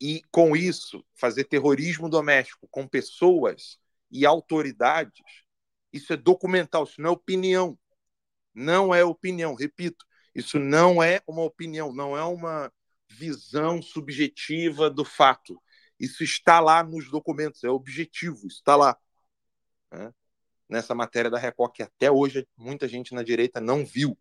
e, 0.00 0.22
com 0.30 0.56
isso, 0.56 1.04
fazer 1.14 1.44
terrorismo 1.44 2.08
doméstico 2.08 2.68
com 2.68 2.86
pessoas 2.86 3.78
e 4.10 4.26
autoridades, 4.26 5.24
isso 5.92 6.12
é 6.12 6.16
documental, 6.16 6.84
isso 6.84 7.00
não 7.00 7.10
é 7.10 7.12
opinião. 7.12 7.78
Não 8.54 8.94
é 8.94 9.04
opinião, 9.04 9.54
repito, 9.54 10.04
isso 10.34 10.58
não 10.58 11.02
é 11.02 11.20
uma 11.26 11.42
opinião, 11.42 11.92
não 11.92 12.16
é 12.16 12.24
uma 12.24 12.72
visão 13.08 13.82
subjetiva 13.82 14.88
do 14.90 15.04
fato. 15.04 15.60
Isso 15.98 16.22
está 16.22 16.60
lá 16.60 16.82
nos 16.82 17.10
documentos, 17.10 17.64
é 17.64 17.68
objetivo, 17.68 18.46
está 18.46 18.76
lá. 18.76 18.96
Né? 19.90 20.12
Nessa 20.68 20.94
matéria 20.94 21.30
da 21.30 21.38
Record, 21.38 21.72
que 21.72 21.82
até 21.82 22.10
hoje 22.10 22.46
muita 22.56 22.88
gente 22.88 23.14
na 23.14 23.22
direita 23.22 23.60
não 23.60 23.84
viu. 23.84 24.18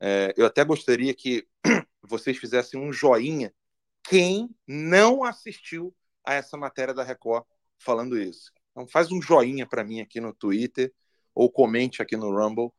É, 0.00 0.32
eu 0.36 0.46
até 0.46 0.64
gostaria 0.64 1.14
que 1.14 1.46
vocês 2.02 2.38
fizessem 2.38 2.80
um 2.80 2.92
joinha 2.92 3.54
quem 4.02 4.54
não 4.66 5.22
assistiu 5.24 5.94
a 6.24 6.34
essa 6.34 6.56
matéria 6.56 6.94
da 6.94 7.04
Record 7.04 7.44
falando 7.78 8.18
isso. 8.18 8.52
Então 8.70 8.86
faz 8.86 9.10
um 9.10 9.20
joinha 9.20 9.66
para 9.66 9.84
mim 9.84 10.00
aqui 10.00 10.20
no 10.20 10.32
Twitter 10.32 10.92
ou 11.34 11.50
comente 11.50 12.02
aqui 12.02 12.16
no 12.16 12.30
Rumble 12.30 12.72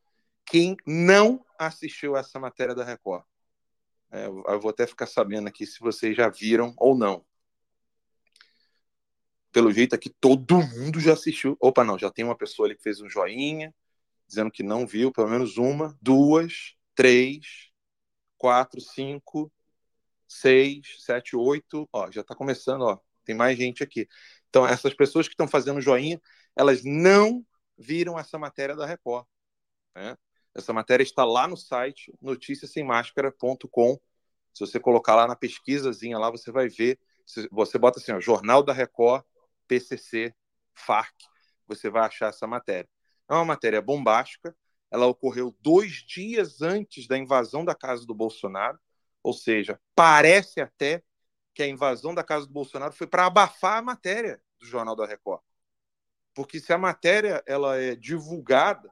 quem 0.45 0.75
não 0.85 1.45
assistiu 1.57 2.17
essa 2.17 2.39
matéria 2.39 2.75
da 2.75 2.83
Record. 2.83 3.23
É, 4.11 4.25
eu 4.25 4.59
vou 4.59 4.69
até 4.71 4.85
ficar 4.85 5.07
sabendo 5.07 5.47
aqui 5.47 5.65
se 5.65 5.79
vocês 5.79 6.15
já 6.15 6.27
viram 6.27 6.73
ou 6.77 6.97
não 6.97 7.25
pelo 9.51 9.71
jeito 9.71 9.93
aqui 9.93 10.09
todo 10.09 10.61
mundo 10.61 10.99
já 10.99 11.13
assistiu. 11.13 11.57
Opa, 11.59 11.83
não, 11.83 11.99
já 11.99 12.09
tem 12.09 12.23
uma 12.23 12.37
pessoa 12.37 12.67
ali 12.67 12.75
que 12.75 12.83
fez 12.83 13.01
um 13.01 13.09
joinha, 13.09 13.73
dizendo 14.27 14.49
que 14.49 14.63
não 14.63 14.87
viu, 14.87 15.11
pelo 15.11 15.29
menos 15.29 15.57
uma, 15.57 15.97
duas, 16.01 16.75
três, 16.95 17.69
quatro, 18.37 18.79
cinco, 18.79 19.51
seis, 20.27 20.95
sete, 20.99 21.35
oito. 21.35 21.87
Ó, 21.91 22.09
já 22.11 22.21
está 22.21 22.35
começando, 22.35 22.83
ó. 22.83 22.99
Tem 23.23 23.35
mais 23.35 23.57
gente 23.57 23.83
aqui. 23.83 24.07
Então, 24.51 24.67
essas 24.67 24.93
pessoas 24.93 25.29
que 25.29 25.33
estão 25.33 25.47
fazendo 25.47 25.79
joinha, 25.79 26.21
elas 26.57 26.83
não 26.83 27.45
viram 27.77 28.19
essa 28.19 28.37
matéria 28.37 28.75
da 28.75 28.85
Record. 28.85 29.25
Né? 29.95 30.17
Essa 30.53 30.73
matéria 30.73 31.03
está 31.03 31.23
lá 31.23 31.47
no 31.47 31.55
site 31.55 32.13
noticiasemmáscara.com. 32.21 33.97
Se 34.53 34.59
você 34.59 34.77
colocar 34.77 35.15
lá 35.15 35.25
na 35.25 35.37
pesquisazinha 35.37 36.19
lá, 36.19 36.29
você 36.29 36.51
vai 36.51 36.67
ver. 36.67 36.99
Você 37.49 37.79
bota 37.79 37.97
assim, 37.99 38.11
ó, 38.11 38.19
Jornal 38.19 38.61
da 38.61 38.73
Record 38.73 39.23
PCC, 39.69 40.35
FARC, 40.73 41.15
você 41.65 41.89
vai 41.89 42.05
achar 42.05 42.27
essa 42.27 42.45
matéria. 42.45 42.89
É 43.29 43.33
uma 43.33 43.45
matéria 43.45 43.81
bombástica, 43.81 44.53
ela 44.91 45.05
ocorreu 45.05 45.55
dois 45.61 46.03
dias 46.05 46.61
antes 46.61 47.07
da 47.07 47.17
invasão 47.17 47.63
da 47.63 47.73
casa 47.73 48.05
do 48.05 48.13
Bolsonaro, 48.13 48.77
ou 49.23 49.31
seja, 49.31 49.79
parece 49.95 50.59
até 50.59 51.01
que 51.53 51.63
a 51.63 51.67
invasão 51.67 52.13
da 52.13 52.23
casa 52.23 52.45
do 52.45 52.53
Bolsonaro 52.53 52.93
foi 52.93 53.07
para 53.07 53.25
abafar 53.25 53.77
a 53.77 53.81
matéria 53.81 54.41
do 54.59 54.65
Jornal 54.65 54.95
da 54.95 55.05
Record. 55.05 55.41
Porque 56.33 56.59
se 56.59 56.71
a 56.71 56.77
matéria 56.77 57.43
ela 57.45 57.77
é 57.77 57.95
divulgada 57.95 58.89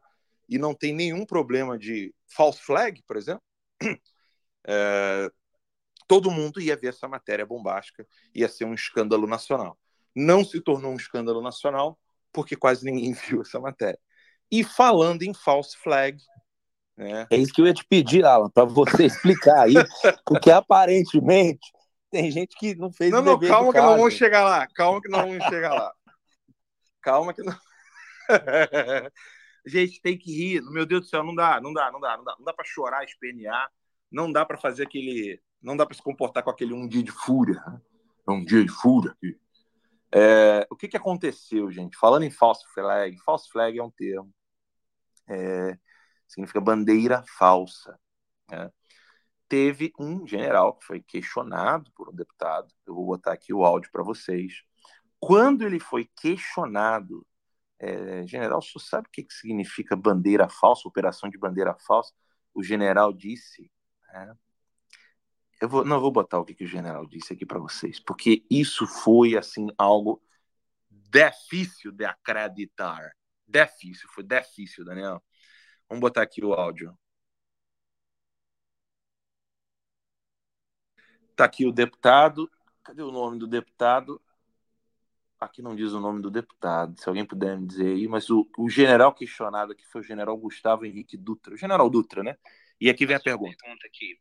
e 0.48 0.58
não 0.58 0.74
tem 0.74 0.94
nenhum 0.94 1.26
problema 1.26 1.78
de 1.78 2.14
false 2.28 2.62
flag, 2.62 3.02
por 3.04 3.16
exemplo, 3.16 3.42
é, 4.68 5.32
todo 6.08 6.32
mundo 6.32 6.60
ia 6.60 6.76
ver 6.76 6.88
essa 6.88 7.08
matéria 7.08 7.46
bombástica, 7.46 8.06
ia 8.34 8.50
ser 8.50 8.66
um 8.66 8.74
escândalo 8.74 9.26
nacional. 9.26 9.78
Não 10.16 10.44
se 10.44 10.60
tornou 10.60 10.92
um 10.92 10.98
escândalo 10.98 11.42
nacional 11.42 11.98
porque 12.34 12.56
quase 12.56 12.84
ninguém 12.84 13.14
viu 13.28 13.42
essa 13.42 13.60
matéria. 13.60 14.00
E 14.52 14.64
falando 14.64 15.22
em 15.22 15.34
false 15.34 15.78
flag, 15.78 16.22
né? 16.98 17.26
É 17.30 17.38
isso 17.38 17.54
que 17.54 17.62
eu 17.62 17.68
ia 17.68 17.74
te 17.74 17.86
pedir, 17.86 18.26
Alan, 18.26 18.50
para 18.50 18.66
você 18.66 19.06
explicar 19.08 19.62
aí, 19.62 19.76
porque 20.26 20.52
aparentemente 20.52 21.72
tem 22.12 22.32
gente 22.32 22.56
que 22.58 22.76
não 22.76 22.92
fez 22.92 23.12
Não, 23.12 23.22
não, 23.22 23.40
calma 23.40 23.72
que 23.72 23.80
nós 23.80 23.98
vamos 23.98 24.14
chegar 24.14 24.44
lá. 24.44 24.68
Calma 24.68 25.02
que 25.02 25.10
nós 25.10 25.22
vamos 25.22 25.44
chegar 25.46 25.74
lá. 25.74 25.94
Calma 27.02 27.34
que 27.34 27.44
não. 27.44 27.56
gente, 29.66 30.02
tem 30.02 30.18
que 30.18 30.32
rir. 30.32 30.62
Meu 30.72 30.86
Deus 30.86 31.02
do 31.02 31.08
céu, 31.08 31.24
não 31.24 31.36
dá, 31.36 31.60
não 31.62 31.74
dá, 31.74 31.92
não 31.92 32.00
dá, 32.00 32.18
não 32.18 32.24
dá, 32.24 32.36
não 32.38 32.46
dá 32.46 32.54
para 32.54 32.66
chorar, 32.66 33.04
espernear, 33.04 33.70
não 34.12 34.32
dá 34.32 34.46
para 34.46 34.58
fazer 34.58 34.84
aquele, 34.84 35.42
não 35.62 35.76
dá 35.76 35.86
para 35.86 35.96
se 35.96 36.02
comportar 36.02 36.44
com 36.44 36.50
aquele 36.50 36.74
um 36.74 36.88
dia 36.88 37.04
de 37.04 37.12
fúria. 37.12 37.62
É 38.28 38.32
um 38.32 38.44
dia 38.44 38.64
de 38.64 38.72
fúria 38.72 39.12
aqui. 39.12 39.40
É, 40.12 40.68
o 40.70 40.76
que, 40.76 40.88
que 40.88 40.98
aconteceu, 40.98 41.72
gente? 41.72 41.96
Falando 41.96 42.24
em 42.24 42.32
false 42.32 42.66
flag, 42.74 43.18
false 43.20 43.50
flag 43.50 43.78
é 43.78 43.84
um 43.84 43.92
termo, 43.92 44.34
é, 45.28 45.78
significa 46.28 46.60
bandeira 46.60 47.24
falsa. 47.38 48.00
Né? 48.50 48.72
Teve 49.50 49.92
um 50.00 50.28
general 50.28 50.76
que 50.76 50.86
foi 50.86 51.02
questionado 51.02 51.92
por 51.94 52.08
um 52.10 52.16
deputado, 52.16 52.72
eu 52.86 52.94
vou 52.94 53.06
botar 53.06 53.34
aqui 53.34 53.54
o 53.54 53.66
áudio 53.66 53.90
para 53.92 54.04
vocês. 54.04 54.64
Quando 55.20 55.66
ele 55.66 55.80
foi 55.80 56.10
questionado, 56.16 57.26
é, 57.80 58.28
general, 58.28 58.62
você 58.62 58.80
sabe 58.80 59.08
o 59.08 59.12
que, 59.12 59.24
que 59.24 59.34
significa 59.34 59.96
bandeira 59.96 60.48
falsa, 60.48 60.88
operação 60.88 61.30
de 61.30 61.38
bandeira 61.38 61.76
falsa? 61.76 62.14
O 62.54 62.62
general 62.62 63.12
disse. 63.12 63.72
Né? 64.14 64.36
Eu 65.62 65.68
vou, 65.68 65.84
não 65.84 66.00
vou 66.00 66.12
botar 66.12 66.40
o 66.40 66.46
que, 66.46 66.54
que 66.54 66.64
o 66.66 66.68
general 66.68 67.06
disse 67.08 67.34
aqui 67.34 67.46
para 67.46 67.60
vocês, 67.60 68.00
porque 68.00 68.46
isso 68.50 68.86
foi 68.86 69.36
assim 69.36 69.68
algo 69.78 70.22
difícil 70.90 71.92
de 71.92 72.06
acreditar. 72.06 73.12
Difícil, 73.48 74.08
foi 74.10 74.24
difícil, 74.24 74.86
Daniel. 74.86 75.24
Vamos 75.90 76.02
botar 76.02 76.22
aqui 76.22 76.46
o 76.46 76.54
áudio. 76.54 76.98
Tá 81.40 81.46
aqui 81.46 81.66
o 81.66 81.72
deputado. 81.72 82.52
Cadê 82.84 83.02
o 83.02 83.14
nome 83.14 83.40
do 83.40 83.48
deputado? 83.48 84.22
Aqui 85.40 85.62
não 85.62 85.74
diz 85.74 85.94
o 85.94 86.00
nome 86.02 86.22
do 86.22 86.30
deputado, 86.30 87.00
se 87.00 87.08
alguém 87.08 87.26
puder 87.26 87.58
me 87.58 87.66
dizer 87.66 87.96
aí, 87.96 88.10
mas 88.10 88.30
o, 88.30 88.46
o 88.58 88.70
general 88.70 89.14
questionado 89.14 89.72
aqui 89.72 89.88
foi 89.88 90.02
o 90.02 90.04
general 90.04 90.36
Gustavo 90.36 90.86
Henrique 90.86 91.16
Dutra, 91.16 91.54
o 91.54 91.58
general 91.58 91.90
Dutra, 91.90 92.24
né? 92.24 92.38
E 92.78 92.90
aqui 92.90 93.06
vem 93.06 93.16
a 93.16 93.22
pergunta. 93.22 93.56
pergunta 93.58 93.88
aqui. 93.88 94.20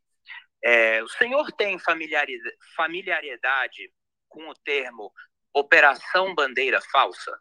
É, 0.62 1.02
o 1.02 1.08
senhor 1.08 1.50
tem 1.50 1.76
familiaridade 1.76 3.92
com 4.28 4.48
o 4.48 4.54
termo 4.54 5.12
Operação 5.52 6.36
Bandeira 6.36 6.80
Falsa? 6.80 7.36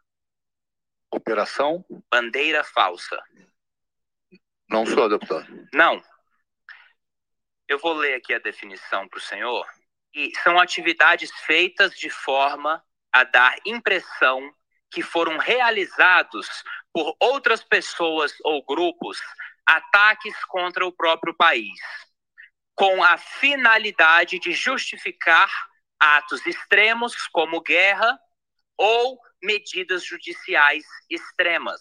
Operação? 1.08 1.84
Bandeira 2.10 2.64
Falsa. 2.64 3.22
Não 4.68 4.84
sou, 4.84 5.08
deputado. 5.08 5.46
Não. 5.72 6.02
Eu 7.68 7.78
vou 7.78 7.92
ler 7.92 8.14
aqui 8.14 8.32
a 8.32 8.38
definição 8.38 9.06
para 9.06 9.18
o 9.18 9.22
senhor. 9.22 9.66
E 10.14 10.32
são 10.42 10.58
atividades 10.58 11.30
feitas 11.42 11.94
de 11.96 12.08
forma 12.08 12.82
a 13.12 13.24
dar 13.24 13.54
impressão 13.66 14.52
que 14.90 15.02
foram 15.02 15.36
realizados 15.36 16.48
por 16.92 17.14
outras 17.20 17.62
pessoas 17.62 18.34
ou 18.42 18.64
grupos 18.64 19.20
ataques 19.66 20.34
contra 20.46 20.86
o 20.86 20.92
próprio 20.92 21.34
país, 21.34 21.78
com 22.74 23.02
a 23.04 23.18
finalidade 23.18 24.38
de 24.38 24.52
justificar 24.52 25.50
atos 26.00 26.46
extremos 26.46 27.14
como 27.28 27.60
guerra 27.60 28.18
ou 28.78 29.20
medidas 29.42 30.04
judiciais 30.04 30.84
extremas. 31.10 31.80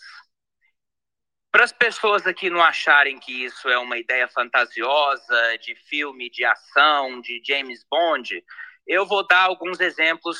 Para 1.57 1.65
as 1.65 1.73
pessoas 1.73 2.27
aqui 2.27 2.51
não 2.51 2.61
acharem 2.61 3.17
que 3.17 3.45
isso 3.45 3.67
é 3.67 3.79
uma 3.79 3.97
ideia 3.97 4.27
fantasiosa 4.27 5.57
de 5.59 5.73
filme 5.73 6.29
de 6.29 6.45
ação, 6.45 7.19
de 7.19 7.41
James 7.43 7.83
Bond, 7.89 8.45
eu 8.85 9.07
vou 9.07 9.25
dar 9.25 9.45
alguns 9.45 9.79
exemplos 9.79 10.37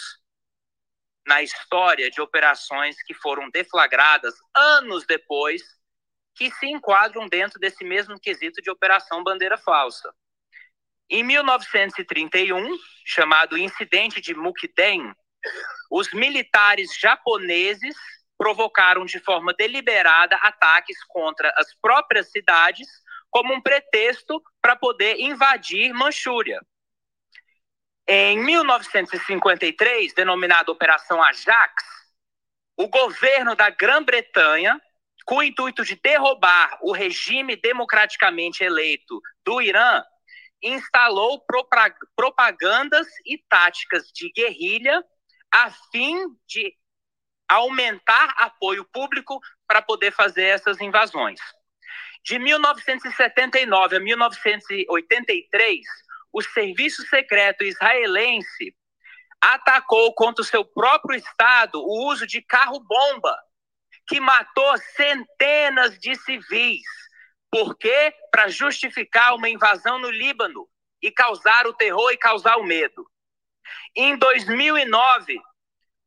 na 1.26 1.42
história 1.42 2.12
de 2.12 2.22
operações 2.22 3.02
que 3.02 3.16
foram 3.16 3.50
deflagradas 3.50 4.36
anos 4.56 5.08
depois, 5.08 5.64
que 6.36 6.52
se 6.52 6.68
enquadram 6.68 7.28
dentro 7.28 7.60
desse 7.60 7.84
mesmo 7.84 8.20
quesito 8.20 8.62
de 8.62 8.70
operação 8.70 9.24
bandeira 9.24 9.58
falsa. 9.58 10.14
Em 11.10 11.24
1931, 11.24 12.78
chamado 13.04 13.58
Incidente 13.58 14.22
de 14.22 14.36
Mukden, 14.36 15.12
os 15.90 16.14
militares 16.14 16.96
japoneses 16.96 17.98
provocaram 18.38 19.06
de 19.06 19.20
forma 19.20 19.54
deliberada 19.54 20.36
ataques 20.38 20.98
contra 21.08 21.52
as 21.58 21.74
próprias 21.82 22.30
cidades 22.32 22.88
como 23.30 23.54
um 23.54 23.62
pretexto 23.62 24.42
para 24.62 24.76
poder 24.76 25.20
invadir 25.20 25.94
Manchúria. 25.94 26.62
Em 28.08 28.40
1953, 28.40 30.14
denominada 30.14 30.72
Operação 30.72 31.22
Ajax, 31.22 31.84
o 32.78 32.88
governo 32.88 33.56
da 33.56 33.70
Grã-Bretanha, 33.70 34.80
com 35.26 35.38
o 35.38 35.44
intuito 35.44 35.84
de 35.84 35.96
derrubar 35.96 36.78
o 36.82 36.94
regime 36.94 37.58
democraticamente 37.58 38.64
eleito 38.64 39.20
do 39.44 39.62
Irã, 39.62 40.02
instalou 40.64 41.44
propagandas 42.16 43.08
e 43.26 43.38
táticas 43.50 44.10
de 44.14 44.32
guerrilha 44.32 45.04
a 45.52 45.70
fim 45.92 46.16
de 46.48 46.74
aumentar 47.48 48.34
apoio 48.38 48.84
público 48.86 49.40
para 49.68 49.82
poder 49.82 50.12
fazer 50.12 50.46
essas 50.46 50.82
invasões. 50.82 51.40
De 52.24 52.38
1979 52.38 53.96
a 53.96 54.00
1983, 54.00 55.80
o 56.34 56.42
serviço 56.42 57.04
secreto 57.08 57.64
israelense 57.64 58.76
atacou 59.40 60.14
contra 60.14 60.42
o 60.42 60.46
seu 60.46 60.66
próprio 60.66 61.18
estado 61.18 61.80
o 61.80 62.08
uso 62.08 62.28
de 62.28 62.42
carro-bomba, 62.42 63.38
que 64.08 64.20
matou 64.20 64.78
centenas 64.78 65.98
de 66.00 66.16
civis. 66.16 66.82
Por 67.50 67.78
quê? 67.78 68.14
Para 68.32 68.50
justificar 68.50 69.36
uma 69.36 69.50
invasão 69.50 70.00
no 70.00 70.10
Líbano 70.10 70.68
e 71.02 71.12
causar 71.12 71.66
o 71.68 71.74
terror 71.74 72.12
e 72.12 72.18
causar 72.18 72.58
o 72.58 72.64
medo. 72.64 73.10
Em 73.96 74.18
2009, 74.18 75.40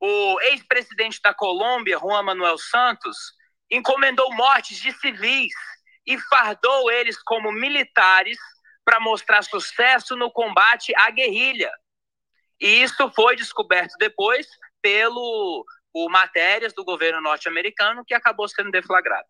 o 0.01 0.41
ex-presidente 0.41 1.21
da 1.23 1.35
Colômbia, 1.35 1.99
Juan 1.99 2.23
Manuel 2.23 2.57
Santos, 2.57 3.17
encomendou 3.71 4.33
mortes 4.35 4.79
de 4.79 4.93
civis 4.93 5.53
e 6.07 6.19
fardou 6.19 6.91
eles 6.91 7.23
como 7.23 7.53
militares 7.53 8.39
para 8.85 8.99
mostrar 8.99 9.43
sucesso 9.43 10.17
no 10.17 10.31
combate 10.31 10.95
à 10.97 11.11
guerrilha. 11.11 11.71
E 12.59 12.83
isso 12.83 13.11
foi 13.13 13.37
descoberto 13.37 13.95
depois 13.99 14.49
pelo 14.83 15.65
o 15.93 16.09
matérias 16.09 16.73
do 16.73 16.85
governo 16.85 17.21
norte-americano 17.21 18.05
que 18.05 18.15
acabou 18.15 18.49
sendo 18.49 18.71
deflagrado. 18.71 19.27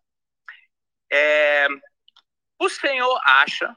É, 1.11 1.67
o 2.59 2.69
senhor 2.69 3.21
acha 3.25 3.77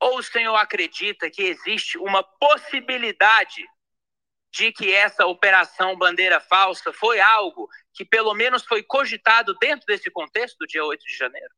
ou 0.00 0.18
o 0.18 0.22
senhor 0.22 0.56
acredita 0.56 1.30
que 1.30 1.42
existe 1.42 1.98
uma 1.98 2.22
possibilidade 2.22 3.64
de 4.52 4.72
que 4.72 4.92
essa 4.92 5.26
operação 5.26 5.96
bandeira 5.96 6.40
falsa 6.40 6.92
foi 6.92 7.20
algo 7.20 7.68
que 7.92 8.04
pelo 8.04 8.34
menos 8.34 8.64
foi 8.64 8.82
cogitado 8.82 9.54
dentro 9.60 9.86
desse 9.86 10.10
contexto 10.10 10.56
do 10.58 10.66
dia 10.66 10.84
8 10.84 11.04
de 11.04 11.16
janeiro? 11.16 11.54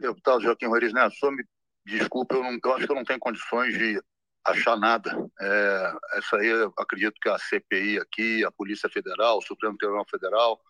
Deputado 0.00 0.42
Joaquim 0.42 0.68
Neto, 0.68 1.14
só 1.16 1.30
me 1.30 1.44
desculpe, 1.84 2.34
eu, 2.34 2.42
não, 2.42 2.58
eu 2.62 2.74
acho 2.74 2.86
que 2.86 2.92
eu 2.92 2.96
não 2.96 3.04
tenho 3.04 3.18
condições 3.18 3.76
de 3.76 4.00
achar 4.44 4.76
nada. 4.76 5.10
É, 5.40 5.92
essa 6.14 6.36
aí, 6.36 6.46
eu 6.46 6.72
acredito 6.78 7.14
que 7.20 7.28
a 7.28 7.38
CPI 7.38 7.98
aqui, 7.98 8.44
a 8.44 8.52
Polícia 8.52 8.88
Federal, 8.88 9.38
o 9.38 9.42
Supremo 9.42 9.76
Tribunal 9.76 10.06
Federal, 10.08 10.60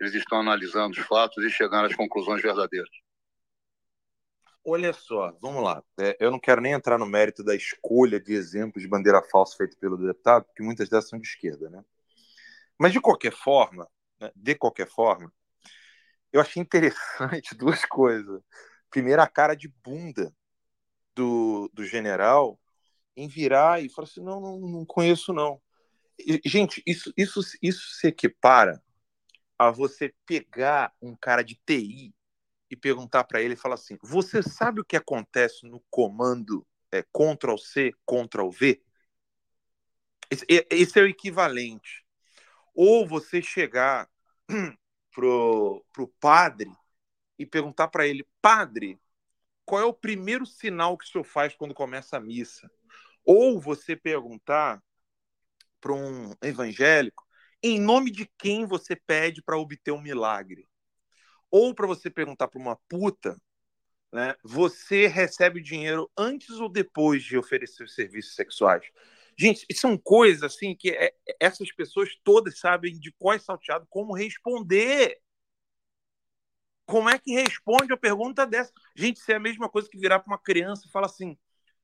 eles 0.00 0.14
estão 0.14 0.40
analisando 0.40 0.98
os 0.98 1.06
fatos 1.06 1.42
e 1.44 1.50
chegando 1.50 1.86
às 1.86 1.96
conclusões 1.96 2.42
verdadeiras. 2.42 2.90
Olha 4.68 4.92
só, 4.92 5.30
vamos 5.40 5.62
lá. 5.62 5.80
É, 5.96 6.16
eu 6.18 6.28
não 6.28 6.40
quero 6.40 6.60
nem 6.60 6.72
entrar 6.72 6.98
no 6.98 7.06
mérito 7.06 7.44
da 7.44 7.54
escolha 7.54 8.18
de 8.18 8.32
exemplos 8.32 8.82
de 8.82 8.88
bandeira 8.88 9.22
falsa 9.22 9.56
feita 9.56 9.76
pelo 9.78 9.96
deputado, 9.96 10.44
porque 10.44 10.60
muitas 10.60 10.88
dessas 10.88 11.08
são 11.08 11.20
de 11.20 11.28
esquerda, 11.28 11.70
né? 11.70 11.84
Mas 12.76 12.92
de 12.92 13.00
qualquer 13.00 13.32
forma, 13.32 13.88
né, 14.20 14.28
de 14.34 14.56
qualquer 14.56 14.88
forma, 14.88 15.32
eu 16.32 16.40
achei 16.40 16.60
interessante 16.60 17.54
duas 17.56 17.84
coisas. 17.84 18.42
Primeiro, 18.90 19.22
a 19.22 19.28
cara 19.28 19.54
de 19.54 19.68
bunda 19.68 20.34
do, 21.14 21.70
do 21.72 21.84
general 21.84 22.58
em 23.16 23.28
virar 23.28 23.80
e 23.80 23.88
falar 23.88 24.08
assim: 24.08 24.20
não, 24.20 24.40
não, 24.40 24.58
não 24.58 24.84
conheço, 24.84 25.32
não. 25.32 25.62
E, 26.18 26.40
gente, 26.44 26.82
isso, 26.84 27.12
isso, 27.16 27.40
isso 27.62 27.88
se 28.00 28.08
equipara 28.08 28.82
a 29.56 29.70
você 29.70 30.12
pegar 30.26 30.92
um 31.00 31.14
cara 31.14 31.44
de 31.44 31.54
TI 31.64 32.15
e 32.70 32.76
perguntar 32.76 33.24
para 33.24 33.40
ele 33.40 33.56
falar 33.56 33.74
assim: 33.74 33.96
Você 34.02 34.42
sabe 34.42 34.80
o 34.80 34.84
que 34.84 34.96
acontece 34.96 35.66
no 35.66 35.80
comando 35.90 36.66
é, 36.90 37.02
Ctrl 37.02 37.56
C, 37.56 37.92
Ctrl 38.06 38.50
V. 38.50 38.82
Esse, 40.30 40.44
esse 40.70 40.98
é 40.98 41.02
o 41.02 41.08
equivalente. 41.08 42.04
Ou 42.74 43.06
você 43.06 43.40
chegar 43.40 44.08
pro, 45.12 45.84
pro 45.92 46.08
padre 46.20 46.70
e 47.38 47.46
perguntar 47.46 47.88
para 47.88 48.06
ele, 48.06 48.26
padre, 48.40 48.98
qual 49.64 49.80
é 49.80 49.84
o 49.84 49.94
primeiro 49.94 50.46
sinal 50.46 50.96
que 50.96 51.04
o 51.04 51.08
senhor 51.08 51.24
faz 51.24 51.54
quando 51.54 51.74
começa 51.74 52.16
a 52.16 52.20
missa? 52.20 52.70
Ou 53.24 53.60
você 53.60 53.96
perguntar 53.96 54.82
para 55.80 55.92
um 55.92 56.34
evangélico, 56.42 57.26
em 57.62 57.80
nome 57.80 58.10
de 58.10 58.26
quem 58.38 58.66
você 58.66 58.94
pede 58.94 59.42
para 59.42 59.58
obter 59.58 59.92
um 59.92 60.00
milagre? 60.00 60.68
Ou 61.58 61.74
para 61.74 61.86
você 61.86 62.10
perguntar 62.10 62.48
para 62.48 62.60
uma 62.60 62.76
puta, 62.86 63.34
né, 64.12 64.34
você 64.44 65.06
recebe 65.06 65.62
dinheiro 65.62 66.10
antes 66.14 66.50
ou 66.60 66.68
depois 66.68 67.24
de 67.24 67.38
oferecer 67.38 67.82
os 67.82 67.94
serviços 67.94 68.34
sexuais? 68.34 68.84
Gente, 69.38 69.66
são 69.72 69.96
coisas 69.96 70.42
assim 70.42 70.76
que 70.76 70.90
é, 70.90 71.14
essas 71.40 71.72
pessoas 71.72 72.10
todas 72.22 72.58
sabem 72.58 72.98
de 73.00 73.10
qual 73.12 73.34
é 73.34 73.38
salteado 73.38 73.86
como 73.88 74.12
responder. 74.12 75.18
Como 76.84 77.08
é 77.08 77.18
que 77.18 77.32
responde 77.32 77.90
a 77.90 77.96
pergunta 77.96 78.46
dessa? 78.46 78.70
Gente, 78.94 79.16
isso 79.16 79.32
é 79.32 79.36
a 79.36 79.40
mesma 79.40 79.66
coisa 79.70 79.88
que 79.88 79.96
virar 79.96 80.20
para 80.20 80.30
uma 80.30 80.38
criança 80.38 80.86
e 80.86 80.90
falar 80.90 81.06
assim: 81.06 81.38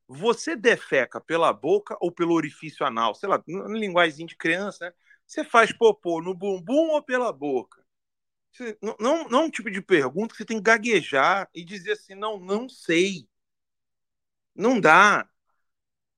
você 0.06 0.54
defeca 0.54 1.18
pela 1.18 1.50
boca 1.50 1.96
ou 1.98 2.12
pelo 2.12 2.34
orifício 2.34 2.84
anal? 2.84 3.14
Sei 3.14 3.26
lá, 3.26 3.42
linguagem 3.46 4.26
de 4.26 4.36
criança, 4.36 4.84
né? 4.84 4.92
Você 5.26 5.42
faz 5.44 5.72
popô 5.72 6.20
no 6.20 6.34
bumbum 6.34 6.90
ou 6.90 7.02
pela 7.02 7.32
boca? 7.32 7.82
Não, 8.82 9.26
não, 9.28 9.40
é 9.40 9.44
um 9.44 9.50
tipo 9.50 9.70
de 9.70 9.80
pergunta 9.80 10.32
que 10.32 10.38
você 10.38 10.44
tem 10.44 10.58
que 10.58 10.62
gaguejar 10.62 11.48
e 11.54 11.64
dizer 11.64 11.92
assim: 11.92 12.14
não, 12.14 12.38
não 12.38 12.68
sei. 12.68 13.28
Não 14.54 14.78
dá. 14.80 15.28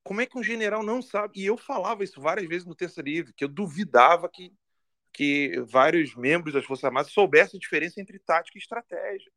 Como 0.02 0.20
é 0.20 0.26
que 0.26 0.38
um 0.38 0.42
general 0.42 0.82
não 0.82 1.00
sabe? 1.00 1.40
E 1.40 1.46
eu 1.46 1.56
falava 1.56 2.04
isso 2.04 2.20
várias 2.20 2.46
vezes 2.48 2.66
no 2.66 2.74
Terça 2.74 3.00
Livre, 3.00 3.32
que 3.32 3.44
eu 3.44 3.48
duvidava 3.48 4.28
que, 4.28 4.52
que 5.12 5.60
vários 5.66 6.14
membros 6.14 6.54
das 6.54 6.64
Forças 6.64 6.84
Armadas 6.84 7.12
soubessem 7.12 7.58
a 7.58 7.60
diferença 7.60 8.00
entre 8.00 8.18
tática 8.18 8.58
e 8.58 8.60
estratégia. 8.60 9.32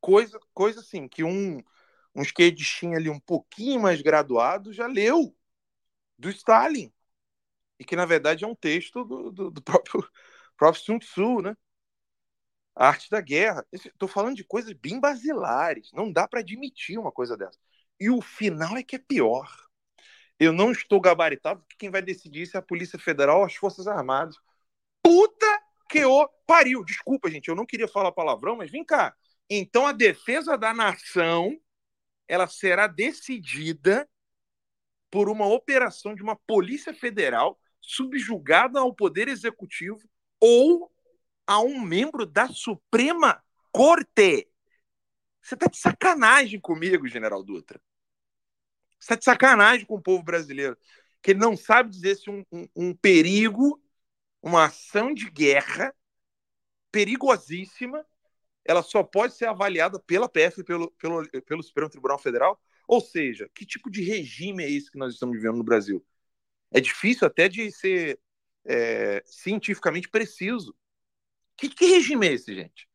Coisa, 0.00 0.38
coisa 0.52 0.80
assim, 0.80 1.08
que 1.08 1.22
um, 1.24 1.62
um 2.14 2.22
esquerdistinha 2.22 2.96
ali 2.98 3.08
um 3.10 3.20
pouquinho 3.20 3.80
mais 3.80 4.02
graduado 4.02 4.72
já 4.72 4.86
leu 4.86 5.36
do 6.18 6.30
Stalin. 6.30 6.92
E 7.78 7.84
que, 7.84 7.96
na 7.96 8.06
verdade, 8.06 8.44
é 8.44 8.46
um 8.48 8.54
texto 8.54 9.04
do, 9.04 9.30
do, 9.30 9.50
do 9.50 9.62
próprio, 9.62 10.08
próprio 10.56 10.82
Sun 10.84 10.98
Tzu, 10.98 11.42
né? 11.42 11.56
A 12.74 12.88
arte 12.88 13.08
da 13.10 13.20
guerra. 13.20 13.64
Estou 13.72 14.08
falando 14.08 14.36
de 14.36 14.44
coisas 14.44 14.72
bem 14.72 15.00
basilares. 15.00 15.90
Não 15.92 16.10
dá 16.10 16.26
para 16.26 16.40
admitir 16.40 16.98
uma 16.98 17.12
coisa 17.12 17.36
dessa. 17.36 17.58
E 17.98 18.10
o 18.10 18.20
final 18.20 18.76
é 18.76 18.82
que 18.82 18.96
é 18.96 18.98
pior. 18.98 19.48
Eu 20.38 20.52
não 20.52 20.72
estou 20.72 21.00
gabaritado, 21.00 21.60
porque 21.60 21.76
quem 21.78 21.90
vai 21.90 22.02
decidir 22.02 22.46
se 22.46 22.56
é 22.56 22.58
a 22.58 22.62
Polícia 22.62 22.98
Federal 22.98 23.38
ou 23.38 23.44
as 23.44 23.54
Forças 23.54 23.86
Armadas. 23.86 24.36
Puta 25.02 25.46
que 25.88 26.04
o 26.04 26.28
pariu. 26.46 26.84
Desculpa, 26.84 27.30
gente, 27.30 27.48
eu 27.48 27.54
não 27.54 27.66
queria 27.66 27.86
falar 27.86 28.12
palavrão, 28.12 28.56
mas 28.56 28.70
vem 28.70 28.84
cá. 28.84 29.14
Então 29.48 29.86
a 29.86 29.92
defesa 29.92 30.56
da 30.58 30.74
nação 30.74 31.56
ela 32.26 32.46
será 32.46 32.86
decidida 32.86 34.08
por 35.10 35.28
uma 35.28 35.46
operação 35.46 36.14
de 36.14 36.22
uma 36.22 36.34
Polícia 36.34 36.92
Federal 36.92 37.58
subjugada 37.80 38.80
ao 38.80 38.94
Poder 38.94 39.28
Executivo 39.28 40.00
ou 40.40 40.90
a 41.46 41.60
um 41.60 41.80
membro 41.80 42.26
da 42.26 42.48
Suprema 42.48 43.42
Corte. 43.72 44.48
Você 45.42 45.54
está 45.54 45.66
de 45.66 45.76
sacanagem 45.76 46.60
comigo, 46.60 47.06
General 47.06 47.42
Dutra. 47.42 47.80
Você 48.98 49.04
está 49.04 49.16
de 49.16 49.24
sacanagem 49.24 49.86
com 49.86 49.96
o 49.96 50.02
povo 50.02 50.22
brasileiro. 50.22 50.76
Que 51.22 51.32
ele 51.32 51.40
não 51.40 51.56
sabe 51.56 51.90
dizer 51.90 52.16
se 52.16 52.30
um, 52.30 52.44
um, 52.50 52.68
um 52.74 52.94
perigo, 52.94 53.82
uma 54.42 54.64
ação 54.64 55.12
de 55.12 55.30
guerra 55.30 55.94
perigosíssima, 56.90 58.06
ela 58.64 58.82
só 58.82 59.02
pode 59.02 59.34
ser 59.34 59.46
avaliada 59.46 59.98
pela 59.98 60.28
PF 60.28 60.60
e 60.60 60.64
pelo, 60.64 60.90
pelo, 60.92 61.28
pelo 61.42 61.62
Supremo 61.62 61.90
Tribunal 61.90 62.18
Federal. 62.18 62.60
Ou 62.86 63.00
seja, 63.00 63.50
que 63.54 63.66
tipo 63.66 63.90
de 63.90 64.02
regime 64.02 64.62
é 64.62 64.70
esse 64.70 64.90
que 64.90 64.98
nós 64.98 65.14
estamos 65.14 65.36
vivendo 65.36 65.56
no 65.56 65.64
Brasil? 65.64 66.04
É 66.70 66.80
difícil 66.80 67.26
até 67.26 67.48
de 67.48 67.70
ser 67.70 68.18
é, 68.64 69.22
cientificamente 69.26 70.08
preciso. 70.08 70.74
Que, 71.56 71.68
que 71.68 71.86
regime 71.86 72.28
é 72.28 72.32
esse, 72.32 72.54
gente? 72.54 72.88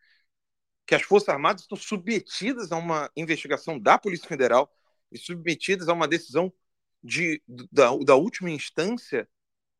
que 0.89 0.95
as 0.95 1.03
Forças 1.03 1.29
Armadas 1.29 1.61
estão 1.61 1.77
submetidas 1.77 2.71
a 2.71 2.75
uma 2.75 3.11
investigação 3.15 3.79
da 3.79 3.99
Polícia 3.99 4.27
Federal 4.27 4.75
e 5.11 5.19
submetidas 5.19 5.87
a 5.87 5.93
uma 5.93 6.07
decisão 6.07 6.51
de, 7.03 7.43
da, 7.71 7.95
da 7.97 8.15
última 8.15 8.49
instância 8.49 9.29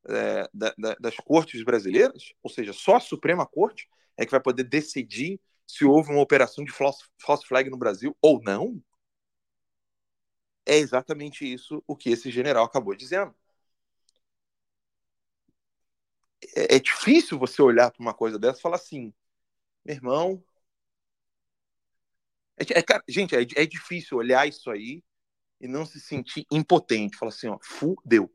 é, 0.08 0.48
da, 0.54 0.72
da, 0.78 0.94
das 1.00 1.16
cortes 1.18 1.64
brasileiras, 1.64 2.32
ou 2.44 2.50
seja, 2.52 2.74
só 2.74 2.98
a 2.98 3.00
Suprema 3.00 3.44
Corte 3.44 3.90
é 4.16 4.24
que 4.24 4.30
vai 4.30 4.40
poder 4.40 4.66
decidir 4.66 5.42
se 5.66 5.84
houve 5.84 6.12
uma 6.12 6.22
operação 6.22 6.64
de 6.64 6.72
false, 6.72 7.04
flag 7.48 7.72
no 7.72 7.78
Brasil 7.78 8.16
ou 8.22 8.40
não. 8.44 8.80
É 10.64 10.78
exatamente 10.78 11.52
isso 11.52 11.84
o 11.88 11.96
que 11.96 12.12
esse 12.12 12.30
general 12.30 12.66
acabou 12.66 12.94
dizendo. 12.96 13.34
É, 16.56 16.76
é 16.76 16.80
difícil 16.80 17.38
você 17.38 17.62
olhar 17.62 17.92
para 17.92 18.02
uma 18.02 18.14
coisa 18.14 18.40
dessa 18.40 18.60
e 18.60 18.62
falar 18.62 18.78
assim, 18.78 19.14
meu 19.86 19.96
irmão, 19.96 20.44
é, 22.58 22.80
é, 22.80 22.84
gente, 23.08 23.36
é, 23.36 23.42
é 23.42 23.66
difícil 23.66 24.18
olhar 24.18 24.48
isso 24.48 24.70
aí 24.70 25.04
e 25.60 25.68
não 25.68 25.86
se 25.86 26.00
sentir 26.00 26.46
impotente. 26.52 27.18
Falar 27.18 27.30
assim, 27.30 27.48
ó, 27.48 27.58
fudeu. 27.62 28.32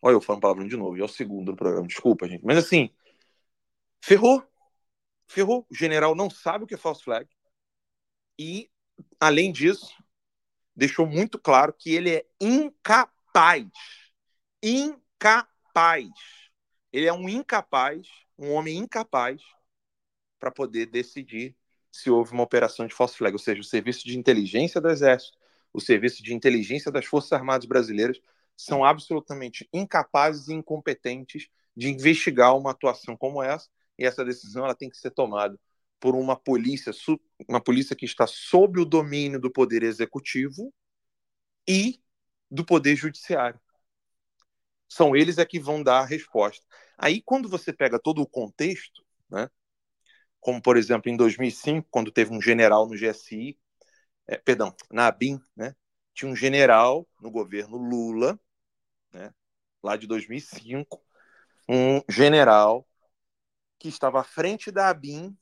Olha, 0.00 0.14
eu 0.14 0.20
falando 0.20 0.42
palavrão 0.42 0.66
de 0.66 0.76
novo, 0.76 0.96
e 0.96 1.00
é 1.00 1.04
o 1.04 1.08
segundo 1.08 1.50
no 1.50 1.56
programa, 1.56 1.86
desculpa, 1.86 2.28
gente. 2.28 2.44
Mas 2.44 2.58
assim, 2.58 2.90
ferrou. 4.00 4.46
Ferrou. 5.26 5.66
O 5.68 5.74
general 5.74 6.14
não 6.14 6.30
sabe 6.30 6.64
o 6.64 6.66
que 6.66 6.74
é 6.74 6.78
false 6.78 7.02
flag. 7.02 7.28
E, 8.38 8.70
além 9.18 9.50
disso, 9.52 9.92
deixou 10.74 11.06
muito 11.06 11.38
claro 11.38 11.72
que 11.72 11.92
ele 11.92 12.10
é 12.10 12.26
incapaz. 12.40 13.66
Incapaz. 14.62 16.08
Ele 16.92 17.06
é 17.06 17.12
um 17.12 17.28
incapaz, 17.28 18.08
um 18.38 18.52
homem 18.52 18.76
incapaz 18.78 19.42
para 20.38 20.50
poder 20.50 20.86
decidir 20.86 21.56
se 21.90 22.10
houve 22.10 22.32
uma 22.32 22.42
operação 22.42 22.86
de 22.86 22.94
false 22.94 23.16
flag, 23.16 23.34
ou 23.34 23.38
seja, 23.38 23.60
o 23.60 23.64
serviço 23.64 24.06
de 24.06 24.18
inteligência 24.18 24.80
do 24.80 24.88
Exército, 24.88 25.36
o 25.72 25.80
serviço 25.80 26.22
de 26.22 26.34
inteligência 26.34 26.90
das 26.92 27.04
Forças 27.04 27.32
Armadas 27.32 27.66
Brasileiras 27.66 28.20
são 28.56 28.84
absolutamente 28.84 29.68
incapazes 29.72 30.48
e 30.48 30.54
incompetentes 30.54 31.48
de 31.76 31.88
investigar 31.88 32.56
uma 32.56 32.72
atuação 32.72 33.16
como 33.16 33.42
essa, 33.42 33.68
e 33.98 34.04
essa 34.04 34.24
decisão 34.24 34.64
ela 34.64 34.74
tem 34.74 34.88
que 34.88 34.96
ser 34.96 35.10
tomada 35.10 35.58
por 36.00 36.14
uma 36.14 36.36
polícia, 36.36 36.92
uma 37.48 37.60
polícia 37.60 37.96
que 37.96 38.04
está 38.04 38.26
sob 38.26 38.80
o 38.80 38.84
domínio 38.84 39.40
do 39.40 39.50
poder 39.50 39.82
executivo 39.82 40.72
e 41.68 42.00
do 42.50 42.64
poder 42.64 42.96
judiciário. 42.96 43.60
São 44.88 45.14
eles 45.14 45.38
é 45.38 45.44
que 45.44 45.60
vão 45.60 45.82
dar 45.82 46.00
a 46.00 46.04
resposta. 46.04 46.64
Aí, 46.96 47.22
quando 47.22 47.48
você 47.48 47.72
pega 47.72 47.98
todo 47.98 48.22
o 48.22 48.26
contexto, 48.26 49.04
né, 49.30 49.48
como 50.40 50.62
por 50.62 50.76
exemplo 50.76 51.10
em 51.10 51.16
2005, 51.16 51.88
quando 51.90 52.10
teve 52.10 52.32
um 52.32 52.40
general 52.40 52.88
no 52.88 52.96
GSI, 52.96 53.58
é, 54.26 54.36
perdão, 54.36 54.74
na 54.90 55.06
ABIN, 55.08 55.40
né? 55.56 55.74
Tinha 56.14 56.30
um 56.30 56.36
general 56.36 57.08
no 57.20 57.30
governo 57.30 57.76
Lula, 57.76 58.38
né? 59.12 59.32
Lá 59.82 59.96
de 59.96 60.06
2005, 60.06 61.02
um 61.68 62.02
general 62.08 62.86
que 63.78 63.88
estava 63.88 64.20
à 64.20 64.24
frente 64.24 64.70
da 64.70 64.88
ABIN 64.88 65.36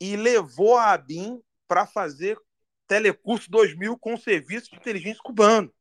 e 0.00 0.16
levou 0.16 0.76
a 0.76 0.92
ABIN 0.92 1.42
para 1.66 1.86
fazer 1.86 2.38
Telecurso 2.86 3.50
2000 3.50 3.98
com 3.98 4.16
serviço 4.16 4.70
de 4.70 4.76
inteligência 4.76 5.22
cubano. 5.22 5.72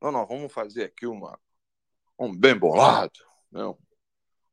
Não, 0.00 0.12
não, 0.12 0.26
vamos 0.26 0.52
fazer 0.52 0.84
aqui 0.84 1.06
uma, 1.06 1.38
um 2.18 2.36
bem 2.36 2.56
bolado, 2.56 3.20
né? 3.50 3.64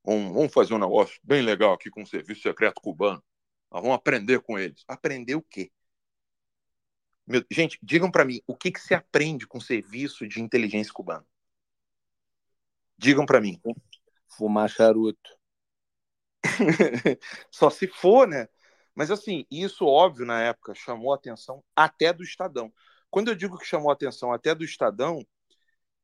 Um, 0.06 0.34
vamos 0.34 0.54
fazer 0.54 0.74
um 0.74 0.80
negócio 0.80 1.20
bem 1.24 1.42
legal 1.42 1.74
aqui 1.74 1.90
com 1.90 2.04
o 2.04 2.08
serviço 2.08 2.42
secreto 2.42 2.80
cubano. 2.80 3.24
Nós 3.72 3.82
vamos 3.82 3.96
aprender 3.96 4.40
com 4.40 4.58
eles. 4.58 4.84
Aprender 4.88 5.36
o 5.36 5.42
quê? 5.42 5.72
Meu, 7.26 7.44
gente, 7.50 7.80
digam 7.82 8.12
para 8.12 8.24
mim, 8.24 8.40
o 8.46 8.56
que, 8.56 8.72
que 8.72 8.80
se 8.80 8.94
aprende 8.94 9.48
com 9.48 9.58
o 9.58 9.62
serviço 9.62 10.28
de 10.28 10.40
inteligência 10.40 10.94
cubano? 10.94 11.26
Digam 12.98 13.26
para 13.26 13.42
mim. 13.42 13.60
Fumar 14.38 14.70
charuto. 14.70 15.36
Só 17.50 17.72
se 17.72 17.88
for, 17.88 18.28
né? 18.28 18.48
Mas 18.94 19.10
assim, 19.10 19.46
isso 19.50 19.86
óbvio 19.86 20.26
na 20.26 20.42
época 20.42 20.76
chamou 20.76 21.12
a 21.12 21.16
atenção 21.16 21.64
até 21.76 22.14
do 22.14 22.24
Estadão. 22.24 22.72
Quando 23.10 23.30
eu 23.30 23.36
digo 23.36 23.58
que 23.58 23.66
chamou 23.66 23.90
a 23.90 23.94
atenção 23.94 24.32
até 24.32 24.54
do 24.54 24.64
Estadão, 24.64 25.26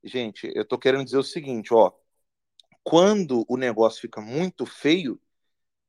gente, 0.03 0.51
eu 0.55 0.65
tô 0.65 0.77
querendo 0.77 1.05
dizer 1.05 1.17
o 1.17 1.23
seguinte, 1.23 1.73
ó, 1.73 1.91
quando 2.83 3.45
o 3.47 3.57
negócio 3.57 4.01
fica 4.01 4.21
muito 4.21 4.65
feio, 4.65 5.19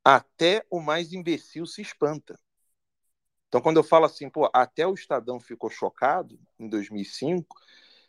até 0.04 0.64
o 0.70 0.80
mais 0.80 1.12
imbecil 1.12 1.66
se 1.66 1.80
espanta. 1.80 2.38
Então, 3.48 3.60
quando 3.60 3.76
eu 3.76 3.84
falo 3.84 4.06
assim, 4.06 4.30
pô, 4.30 4.50
até 4.52 4.86
o 4.86 4.94
Estadão 4.94 5.38
ficou 5.38 5.70
chocado 5.70 6.38
em 6.58 6.68
2005, 6.68 7.54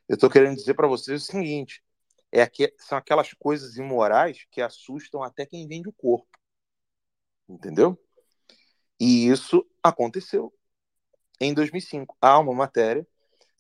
eu 0.08 0.16
estou 0.16 0.30
querendo 0.30 0.56
dizer 0.56 0.74
para 0.74 0.88
vocês 0.88 1.24
o 1.24 1.26
seguinte: 1.26 1.84
é 2.32 2.48
que, 2.48 2.74
são 2.78 2.98
aquelas 2.98 3.34
coisas 3.34 3.78
imorais 3.78 4.46
que 4.50 4.62
assustam 4.62 5.22
até 5.22 5.46
quem 5.46 5.68
vende 5.68 5.90
o 5.90 5.94
corpo. 5.94 6.40
Entendeu? 7.48 8.00
E 9.00 9.28
isso 9.28 9.68
aconteceu 9.84 10.54
em 11.40 11.54
2005. 11.54 12.18
Há 12.22 12.40
uma 12.40 12.54
matéria 12.54 13.06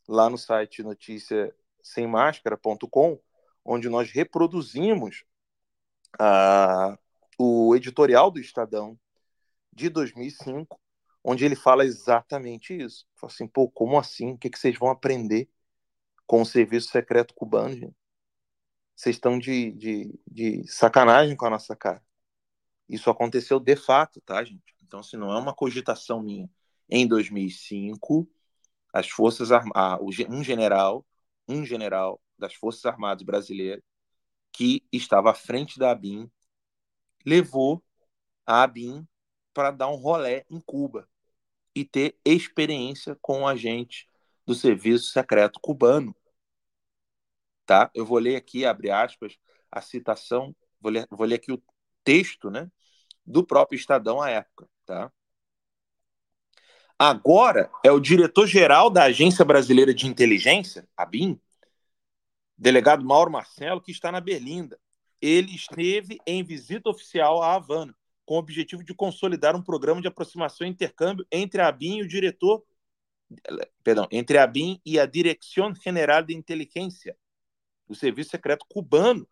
lá 0.07 0.29
no 0.29 0.37
site 0.37 0.81
notícia 0.83 1.53
sem 1.83 2.07
máscara.com, 2.07 3.19
onde 3.63 3.89
nós 3.89 4.09
reproduzimos 4.11 5.25
o 7.37 7.75
editorial 7.75 8.31
do 8.31 8.39
Estadão 8.39 8.97
de 9.71 9.89
2005, 9.89 10.79
onde 11.23 11.45
ele 11.45 11.55
fala 11.55 11.85
exatamente 11.85 12.75
isso. 12.75 13.05
Fala 13.15 13.31
assim, 13.31 13.47
pô, 13.47 13.69
como 13.69 13.97
assim? 13.99 14.33
O 14.33 14.37
que, 14.37 14.49
que 14.49 14.59
vocês 14.59 14.77
vão 14.77 14.89
aprender 14.89 15.49
com 16.25 16.41
o 16.41 16.45
serviço 16.45 16.89
secreto 16.89 17.33
cubano, 17.33 17.75
gente? 17.75 17.95
Vocês 18.95 19.15
estão 19.15 19.39
de, 19.39 19.71
de, 19.71 20.19
de 20.27 20.67
sacanagem 20.67 21.35
com 21.35 21.45
a 21.45 21.49
nossa 21.49 21.75
cara. 21.75 22.01
Isso 22.87 23.09
aconteceu 23.09 23.59
de 23.59 23.75
fato, 23.75 24.21
tá, 24.21 24.43
gente? 24.43 24.75
Então, 24.83 25.01
se 25.01 25.15
assim, 25.15 25.17
não 25.17 25.31
é 25.31 25.39
uma 25.39 25.53
cogitação 25.53 26.21
minha. 26.21 26.49
Em 26.87 27.07
2005, 27.07 28.29
as 28.93 29.09
forças 29.09 29.51
armadas, 29.51 30.05
um 30.29 30.43
general, 30.43 31.05
um 31.47 31.65
general 31.65 32.21
das 32.37 32.53
Forças 32.53 32.85
Armadas 32.85 33.23
brasileiras 33.23 33.83
que 34.51 34.85
estava 34.91 35.31
à 35.31 35.33
frente 35.33 35.79
da 35.79 35.91
ABIN 35.91 36.31
levou 37.25 37.83
a 38.45 38.63
ABIN 38.63 39.07
para 39.53 39.71
dar 39.71 39.89
um 39.89 39.95
rolé 39.95 40.45
em 40.49 40.59
Cuba 40.61 41.07
e 41.75 41.83
ter 41.83 42.17
experiência 42.23 43.17
com 43.21 43.41
o 43.41 43.47
agente 43.47 44.07
do 44.45 44.53
serviço 44.53 45.11
secreto 45.11 45.59
cubano. 45.59 46.15
Tá? 47.65 47.89
Eu 47.93 48.05
vou 48.05 48.19
ler 48.19 48.35
aqui, 48.35 48.65
abre 48.65 48.91
aspas, 48.91 49.37
a 49.71 49.81
citação, 49.81 50.55
vou 50.79 50.91
ler, 50.91 51.07
vou 51.09 51.25
ler 51.25 51.35
aqui 51.35 51.51
o 51.51 51.63
texto 52.03 52.49
né, 52.49 52.69
do 53.25 53.45
próprio 53.45 53.77
Estadão 53.77 54.21
à 54.21 54.29
época. 54.29 54.69
Tá? 54.85 55.11
Agora 56.97 57.69
é 57.83 57.91
o 57.91 57.99
diretor-geral 57.99 58.89
da 58.89 59.03
Agência 59.03 59.43
Brasileira 59.43 59.93
de 59.93 60.07
Inteligência, 60.07 60.87
a 60.95 61.05
BIM, 61.05 61.39
delegado 62.57 63.03
Mauro 63.03 63.31
Marcelo, 63.31 63.81
que 63.81 63.91
está 63.91 64.11
na 64.11 64.21
Berlinda. 64.21 64.79
Ele 65.21 65.55
esteve 65.55 66.19
em 66.25 66.43
visita 66.43 66.89
oficial 66.89 67.41
à 67.41 67.55
Havana, 67.55 67.95
com 68.25 68.35
o 68.35 68.39
objetivo 68.39 68.83
de 68.83 68.93
consolidar 68.93 69.55
um 69.55 69.61
programa 69.61 70.01
de 70.01 70.07
aproximação 70.07 70.65
e 70.65 70.69
intercâmbio 70.69 71.25
entre 71.31 71.61
a 71.61 71.71
BIM 71.71 71.97
e 71.97 72.03
o 72.03 72.07
diretor, 72.07 72.63
perdão, 73.83 74.07
entre 74.11 74.37
a 74.37 74.47
BIM 74.47 74.79
e 74.85 74.99
a 74.99 75.05
Dirección 75.05 75.73
General 75.75 76.21
de 76.21 76.35
Inteligência, 76.35 77.17
o 77.87 77.95
Serviço 77.95 78.31
Secreto 78.31 78.65
Cubano. 78.69 79.27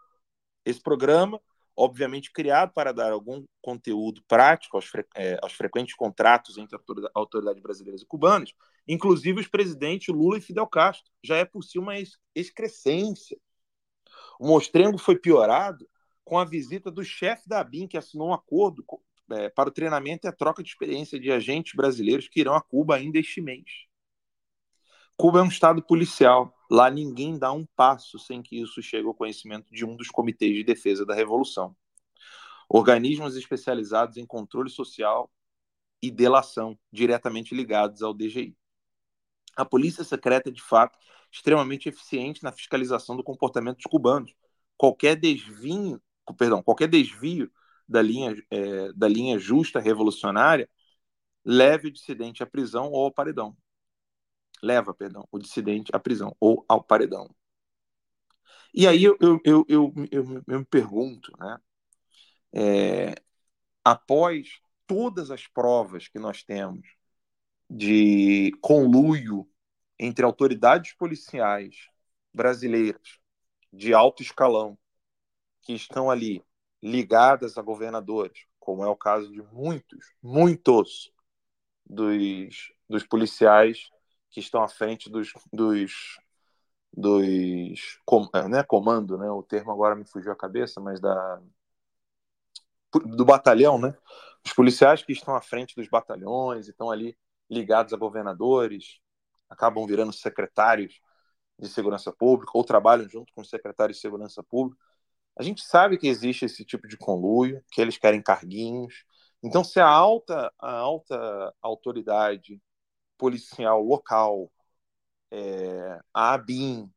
Esse 0.66 0.82
programa 0.82 1.42
obviamente 1.76 2.32
criado 2.32 2.74
para 2.74 2.92
dar 2.92 3.12
algum 3.12 3.46
conteúdo 3.62 4.24
prático 4.28 4.78
aos, 4.78 4.86
fre 4.86 5.06
é, 5.16 5.40
aos 5.42 5.54
frequentes 5.54 5.96
contratos 5.96 6.58
entre 6.58 6.78
autoridades 7.14 7.62
brasileiras 7.62 8.02
e 8.02 8.06
cubanas, 8.06 8.54
inclusive 8.88 9.40
os 9.40 9.48
presidentes 9.48 10.14
Lula 10.14 10.38
e 10.38 10.42
Fidel 10.42 10.68
Castro. 10.68 11.12
Já 11.24 11.38
é 11.38 11.46
por 11.46 11.64
si 11.64 11.80
uma 11.80 11.94
excrescência. 12.36 13.38
O 14.40 14.48
mostrengo 14.48 14.98
foi 14.98 15.18
piorado 15.18 15.88
com 16.24 16.38
a 16.38 16.46
visita 16.46 16.92
do 16.92 17.04
chefe 17.04 17.48
da 17.48 17.60
ABIN, 17.60 17.88
que 17.88 17.98
assinou 17.98 18.30
um 18.30 18.34
acordo 18.34 18.84
é, 19.32 19.50
para 19.50 19.70
o 19.70 19.72
treinamento 19.72 20.28
e 20.28 20.30
a 20.30 20.32
troca 20.32 20.64
de 20.64 20.70
experiência 20.70 21.20
de 21.20 21.32
agentes 21.32 21.74
brasileiros 21.76 22.28
que 22.28 22.40
irão 22.40 22.56
a 22.56 22.62
Cuba 22.62 22.96
ainda 22.96 23.20
este 23.20 23.42
mês. 23.42 23.66
Cuba 25.18 25.40
é 25.40 25.44
um 25.44 25.48
estado 25.48 25.84
policial. 25.84 26.54
Lá 26.72 26.90
ninguém 26.90 27.38
dá 27.38 27.52
um 27.52 27.66
passo 27.76 28.18
sem 28.18 28.42
que 28.42 28.62
isso 28.62 28.82
chegue 28.82 29.06
ao 29.06 29.14
conhecimento 29.14 29.74
de 29.74 29.84
um 29.84 29.94
dos 29.98 30.08
comitês 30.08 30.56
de 30.56 30.64
defesa 30.64 31.06
da 31.06 31.14
revolução. 31.14 31.76
Organismos 32.70 33.36
especializados 33.36 34.16
em 34.16 34.26
controle 34.26 34.70
social 34.70 35.30
e 36.02 36.10
delação, 36.10 36.80
diretamente 36.90 37.54
ligados 37.54 38.02
ao 38.02 38.14
DGI. 38.14 38.56
A 39.58 39.66
polícia 39.66 40.06
secreta 40.06 40.48
é, 40.48 40.52
de 40.54 40.62
fato, 40.62 40.98
extremamente 41.30 41.90
eficiente 41.90 42.42
na 42.42 42.54
fiscalização 42.54 43.18
do 43.18 43.24
comportamento 43.24 43.76
dos 43.76 43.86
cubanos. 43.88 44.34
Qualquer 44.78 45.18
desvio, 45.18 46.02
perdão, 46.38 46.64
qualquer 46.64 46.88
desvio 46.88 47.52
da 47.86 48.02
linha, 48.02 48.34
é, 48.50 48.94
da 48.94 49.10
linha 49.10 49.38
justa 49.38 49.78
revolucionária 49.78 50.70
leve 51.44 51.90
o 51.90 51.92
dissidente 51.92 52.42
à 52.42 52.46
prisão 52.46 52.92
ou 52.92 53.04
ao 53.04 53.12
paredão 53.12 53.58
leva, 54.62 54.94
perdão, 54.94 55.28
o 55.32 55.40
dissidente 55.40 55.92
à 55.94 56.00
prisão 56.00 56.36
ou 56.40 56.66
ao 56.68 56.84
paredão. 56.84 57.30
E 58.74 58.88
aí 58.88 59.04
eu, 59.04 59.18
eu, 59.20 59.40
eu, 59.44 59.66
eu, 59.68 59.94
eu, 60.12 60.44
eu 60.48 60.60
me 60.60 60.66
pergunto, 60.66 61.32
né? 61.38 61.58
É, 62.54 63.16
após 63.84 64.62
todas 64.88 65.32
as 65.32 65.48
provas 65.48 66.08
que 66.08 66.20
nós 66.20 66.44
temos 66.44 66.88
de 67.70 68.52
conluio 68.62 69.50
entre 70.00 70.26
autoridades 70.26 70.94
policiais 70.94 71.88
brasileiras 72.34 73.20
de 73.72 73.94
alto 73.94 74.22
escalão 74.22 74.78
que 75.62 75.74
estão 75.74 76.10
ali 76.10 76.44
ligadas 76.82 77.58
a 77.58 77.62
governadores, 77.62 78.46
como 78.60 78.84
é 78.84 78.88
o 78.88 78.96
caso 78.96 79.32
de 79.32 79.42
muitos, 79.54 80.14
muitos 80.22 81.12
dos, 81.86 82.74
dos 82.90 83.04
policiais 83.06 83.90
que 84.32 84.40
estão 84.40 84.64
à 84.64 84.68
frente 84.68 85.10
dos, 85.10 85.34
dos, 85.52 86.20
dos 86.92 88.00
com, 88.06 88.28
é, 88.34 88.48
né, 88.48 88.64
comando, 88.64 89.18
né? 89.18 89.30
O 89.30 89.44
termo 89.44 89.72
agora 89.72 89.96
me 89.96 90.06
fugiu 90.06 90.32
a 90.32 90.36
cabeça, 90.36 90.80
mas 90.82 91.00
da 91.00 91.42
do 93.06 93.24
batalhão, 93.24 93.80
né? 93.80 93.96
Os 94.46 94.54
policiais 94.54 95.04
que 95.04 95.14
estão 95.14 95.36
à 95.36 95.42
frente 95.42 95.76
dos 95.76 95.88
batalhões 95.88 96.68
e 96.68 96.72
estão 96.72 96.92
ali 96.92 97.18
ligados 97.50 97.94
a 97.94 97.98
governadores, 97.98 99.00
acabam 99.50 99.86
virando 99.86 100.12
secretários 100.12 101.00
de 101.60 101.70
segurança 101.70 102.12
pública 102.12 102.52
ou 102.56 102.64
trabalham 102.64 103.08
junto 103.08 103.32
com 103.34 103.42
os 103.42 103.50
secretários 103.50 103.98
de 103.98 104.02
segurança 104.02 104.44
pública. 104.44 104.82
A 105.38 105.44
gente 105.44 105.62
sabe 105.62 105.98
que 105.98 106.08
existe 106.08 106.46
esse 106.46 106.66
tipo 106.66 106.88
de 106.88 106.98
conluio, 106.98 107.64
que 107.72 107.82
eles 107.82 107.98
querem 107.98 108.22
carguinhos. 108.22 109.06
Então, 109.44 109.64
se 109.64 109.80
a 109.80 109.88
alta, 109.88 110.52
a 110.60 110.72
alta 110.72 111.54
autoridade 111.62 112.62
policial 113.22 113.84
local, 113.84 114.52
é, 115.30 116.02
a 116.12 116.34
ABIN 116.34 116.92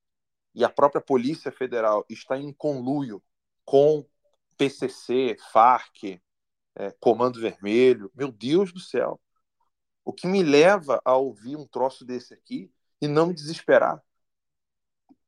e 0.55 0.65
a 0.65 0.71
própria 0.71 1.03
Polícia 1.03 1.53
Federal 1.53 2.03
está 2.09 2.39
em 2.39 2.51
conluio 2.51 3.23
com 3.63 4.07
PCC, 4.57 5.37
FARC, 5.53 6.19
é, 6.77 6.91
Comando 6.99 7.43
Vermelho. 7.43 8.11
Meu 8.15 8.33
Deus 8.33 8.73
do 8.73 8.81
céu! 8.81 9.21
O 10.03 10.15
que 10.15 10.27
me 10.27 10.43
leva 10.43 10.99
a 11.05 11.15
ouvir 11.15 11.57
um 11.57 11.67
troço 11.67 12.07
desse 12.07 12.33
aqui 12.33 12.73
e 13.03 13.07
não 13.07 13.27
me 13.27 13.35
desesperar? 13.35 14.03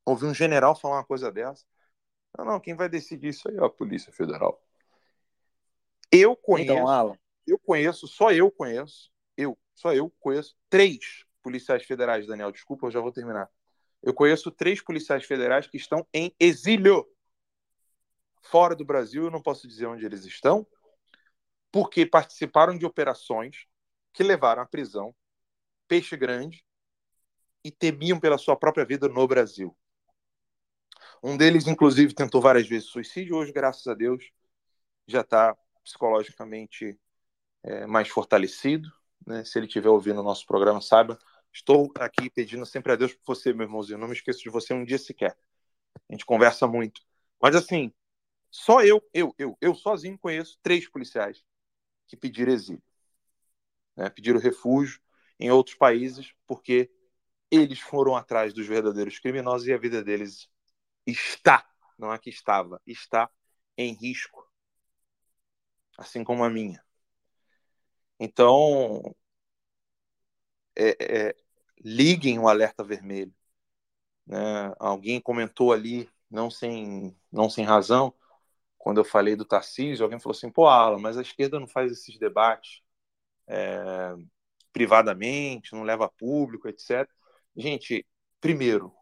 Ouvir 0.03 0.25
um 0.25 0.33
general 0.33 0.75
falar 0.75 0.95
uma 0.95 1.05
coisa 1.05 1.31
dessa. 1.31 1.63
Não, 2.35 2.43
não, 2.43 2.59
quem 2.59 2.75
vai 2.75 2.89
decidir 2.89 3.27
isso 3.27 3.47
aí 3.47 3.57
é 3.57 3.63
a 3.63 3.69
Polícia 3.69 4.11
Federal. 4.11 4.59
Eu 6.11 6.35
conheço, 6.35 6.71
então, 6.71 7.17
eu 7.45 7.59
conheço, 7.59 8.07
só 8.07 8.31
eu 8.31 8.49
conheço, 8.49 9.11
eu, 9.35 9.55
só 9.77 9.93
eu 9.93 10.11
conheço 10.19 10.55
três 10.71 11.23
policiais 11.43 11.85
federais, 11.85 12.25
Daniel. 12.25 12.51
Desculpa, 12.51 12.87
eu 12.87 12.91
já 12.91 12.99
vou 12.99 13.11
terminar. 13.11 13.47
Eu 14.01 14.11
conheço 14.11 14.49
três 14.49 14.81
policiais 14.81 15.23
federais 15.23 15.67
que 15.67 15.77
estão 15.77 16.05
em 16.11 16.35
exílio 16.39 17.07
fora 18.41 18.75
do 18.75 18.83
Brasil. 18.83 19.25
Eu 19.25 19.31
não 19.31 19.41
posso 19.41 19.67
dizer 19.67 19.85
onde 19.85 20.03
eles 20.03 20.25
estão, 20.25 20.65
porque 21.71 22.07
participaram 22.07 22.75
de 22.75 22.87
operações 22.87 23.67
que 24.13 24.23
levaram 24.23 24.63
à 24.63 24.65
prisão 24.65 25.15
peixe 25.87 26.17
grande 26.17 26.65
e 27.63 27.69
temiam 27.69 28.19
pela 28.19 28.39
sua 28.39 28.55
própria 28.55 28.83
vida 28.83 29.07
no 29.07 29.27
Brasil. 29.27 29.77
Um 31.21 31.37
deles, 31.37 31.67
inclusive, 31.67 32.15
tentou 32.15 32.41
várias 32.41 32.67
vezes 32.67 32.89
suicídio. 32.89 33.35
Hoje, 33.35 33.53
graças 33.53 33.85
a 33.85 33.93
Deus, 33.93 34.27
já 35.05 35.21
está 35.21 35.55
psicologicamente 35.83 36.99
é, 37.61 37.85
mais 37.85 38.07
fortalecido 38.07 38.96
né? 39.25 39.43
Se 39.43 39.57
ele 39.57 39.67
estiver 39.67 39.89
ouvindo 39.89 40.19
o 40.19 40.23
nosso 40.23 40.45
programa, 40.45 40.81
saiba, 40.81 41.17
estou 41.51 41.91
aqui 41.95 42.29
pedindo 42.29 42.65
sempre 42.65 42.91
a 42.91 42.95
Deus 42.95 43.13
por 43.13 43.35
você, 43.35 43.53
meu 43.53 43.65
irmãozinho. 43.65 43.97
Não 43.97 44.07
me 44.07 44.13
esqueço 44.13 44.41
de 44.41 44.49
você 44.49 44.73
um 44.73 44.85
dia 44.85 44.97
sequer. 44.97 45.37
A 46.09 46.13
gente 46.13 46.25
conversa 46.25 46.67
muito. 46.67 47.01
Mas 47.41 47.55
assim, 47.55 47.91
só 48.49 48.81
eu, 48.83 49.03
eu, 49.13 49.35
eu, 49.37 49.57
eu 49.61 49.75
sozinho 49.75 50.17
conheço 50.17 50.57
três 50.61 50.89
policiais 50.89 51.43
que 52.07 52.17
pediram 52.17 52.53
exílio, 52.53 52.81
né? 53.95 54.09
pediram 54.09 54.39
refúgio 54.39 55.01
em 55.39 55.51
outros 55.51 55.75
países 55.75 56.33
porque 56.45 56.91
eles 57.51 57.79
foram 57.79 58.15
atrás 58.15 58.53
dos 58.53 58.67
verdadeiros 58.67 59.19
criminosos 59.19 59.67
e 59.67 59.73
a 59.73 59.77
vida 59.77 60.03
deles 60.03 60.49
está, 61.05 61.69
não 61.97 62.13
é 62.13 62.19
que 62.19 62.29
estava, 62.29 62.81
está 62.85 63.29
em 63.77 63.93
risco, 63.93 64.49
assim 65.97 66.23
como 66.23 66.43
a 66.43 66.49
minha. 66.49 66.83
Então, 68.19 69.15
é, 70.75 71.29
é, 71.29 71.35
liguem 71.83 72.39
o 72.39 72.47
alerta 72.47 72.83
vermelho. 72.83 73.33
Né? 74.25 74.37
Alguém 74.79 75.21
comentou 75.21 75.73
ali, 75.73 76.09
não 76.29 76.49
sem, 76.49 77.15
não 77.31 77.49
sem 77.49 77.65
razão, 77.65 78.13
quando 78.77 78.99
eu 78.99 79.05
falei 79.05 79.35
do 79.35 79.45
Tarcísio, 79.45 80.03
alguém 80.03 80.19
falou 80.19 80.35
assim: 80.35 80.49
pô, 80.49 80.67
Alan, 80.67 80.99
mas 80.99 81.17
a 81.17 81.21
esquerda 81.21 81.59
não 81.59 81.67
faz 81.67 81.91
esses 81.91 82.17
debates 82.17 82.81
é, 83.47 84.15
privadamente, 84.73 85.73
não 85.73 85.83
leva 85.83 86.09
público, 86.09 86.67
etc. 86.69 87.09
Gente, 87.55 88.05
primeiro, 88.39 88.93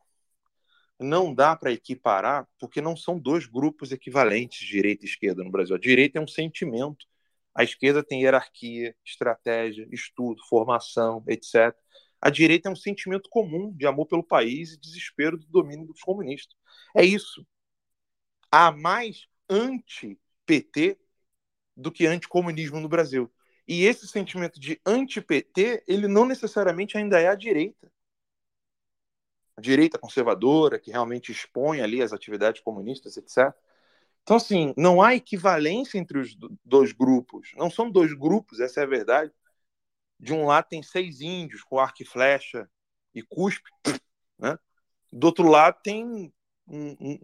não 1.00 1.34
dá 1.34 1.56
para 1.56 1.72
equiparar, 1.72 2.48
porque 2.60 2.82
não 2.82 2.96
são 2.96 3.20
dois 3.20 3.46
grupos 3.46 3.92
equivalentes, 3.92 4.68
direita 4.68 5.06
e 5.06 5.10
esquerda, 5.10 5.44
no 5.44 5.52
Brasil. 5.52 5.76
A 5.76 5.80
direita 5.80 6.18
é 6.20 6.22
um 6.22 6.28
sentimento, 6.28 7.06
a 7.56 7.64
esquerda 7.64 8.04
tem 8.04 8.24
hierarquia, 8.24 8.96
estratégia, 9.04 9.88
estudo, 9.92 10.44
formação, 10.48 11.24
etc. 11.28 11.74
A 12.22 12.30
direita 12.30 12.70
é 12.70 12.72
um 12.72 12.76
sentimento 12.76 13.30
comum 13.30 13.72
de 13.74 13.88
amor 13.88 14.08
pelo 14.08 14.24
país 14.24 14.74
e 14.74 14.80
desespero 14.80 15.38
do 15.38 15.48
domínio 15.48 15.88
dos 15.88 16.02
comunistas. 16.02 16.56
É 16.96 17.04
isso. 17.04 17.46
Há 18.52 18.72
mais 18.72 19.28
anti-PT 19.50 21.00
do 21.76 21.92
que 21.92 22.06
anticomunismo 22.06 22.80
no 22.80 22.90
Brasil. 22.90 23.32
E 23.68 23.86
esse 23.86 24.08
sentimento 24.08 24.60
de 24.60 24.80
anti-PT, 24.86 25.84
ele 25.88 26.08
não 26.08 26.26
necessariamente 26.26 26.98
ainda 26.98 27.20
é 27.20 27.28
a 27.28 27.36
direita 27.36 27.92
a 29.58 29.62
direita 29.62 29.98
conservadora, 29.98 30.80
que 30.80 30.92
realmente 30.92 31.32
expõe 31.32 31.82
ali 31.82 32.02
as 32.02 32.12
atividades 32.12 32.62
comunistas, 32.62 33.16
etc. 33.18 33.54
Então, 34.26 34.38
assim, 34.38 34.74
não 34.76 35.04
há 35.04 35.14
equivalência 35.14 36.00
entre 36.00 36.18
os 36.18 36.36
dois 36.66 36.92
grupos. 36.92 37.52
Não 37.56 37.70
são 37.70 37.92
dois 37.92 38.12
grupos, 38.12 38.60
essa 38.60 38.80
é 38.80 38.84
a 38.84 38.88
verdade. 38.88 39.32
De 40.20 40.34
um 40.34 40.48
lado 40.48 40.66
tem 40.68 40.82
seis 40.82 41.22
índios 41.22 41.62
com 41.62 41.78
arco 41.78 42.02
e 42.02 42.06
flecha 42.06 42.68
e 43.14 43.22
cuspe, 43.22 43.70
né? 44.40 44.58
Do 45.14 45.28
outro 45.28 45.48
lado 45.48 45.80
tem 45.84 46.34
um, 46.68 47.20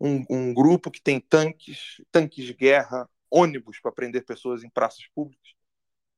um, 0.00 0.24
um 0.30 0.54
grupo 0.54 0.88
que 0.88 1.02
tem 1.02 1.18
tanques, 1.18 2.00
tanques 2.12 2.44
de 2.44 2.54
guerra, 2.54 3.10
ônibus 3.28 3.80
para 3.80 3.90
prender 3.90 4.24
pessoas 4.24 4.62
em 4.62 4.70
praças 4.70 5.04
públicas, 5.08 5.52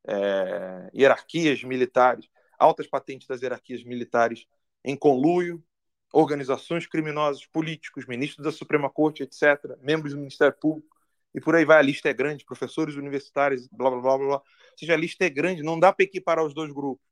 é, 0.07 0.91
hierarquias 0.95 1.65
militares, 1.65 2.29
altas 2.59 2.87
patentes 2.87 3.27
das 3.27 3.41
hierarquias 3.41 3.83
militares 3.83 4.45
em 4.85 4.95
conluio, 4.95 5.65
organizações 6.13 6.87
criminosas, 6.87 7.45
políticos, 7.47 8.07
ministros 8.07 8.45
da 8.45 8.53
Suprema 8.53 8.89
Corte, 8.89 9.23
etc., 9.23 9.77
membros 9.81 10.13
do 10.13 10.19
Ministério 10.19 10.57
Público, 10.59 10.97
e 11.35 11.41
por 11.41 11.55
aí 11.55 11.65
vai, 11.65 11.79
a 11.79 11.83
lista 11.83 12.09
é 12.09 12.13
grande, 12.13 12.45
professores 12.45 12.97
universitários, 12.97 13.69
blá, 13.69 13.91
blá, 13.91 14.01
blá, 14.01 14.19
blá. 14.19 14.37
Ou 14.37 14.43
seja, 14.77 14.95
a 14.95 14.97
lista 14.97 15.25
é 15.25 15.31
grande, 15.31 15.63
não 15.63 15.79
dá 15.79 15.93
para 15.93 16.05
equiparar 16.05 16.45
os 16.45 16.55
dois 16.55 16.73
grupos. 16.73 17.07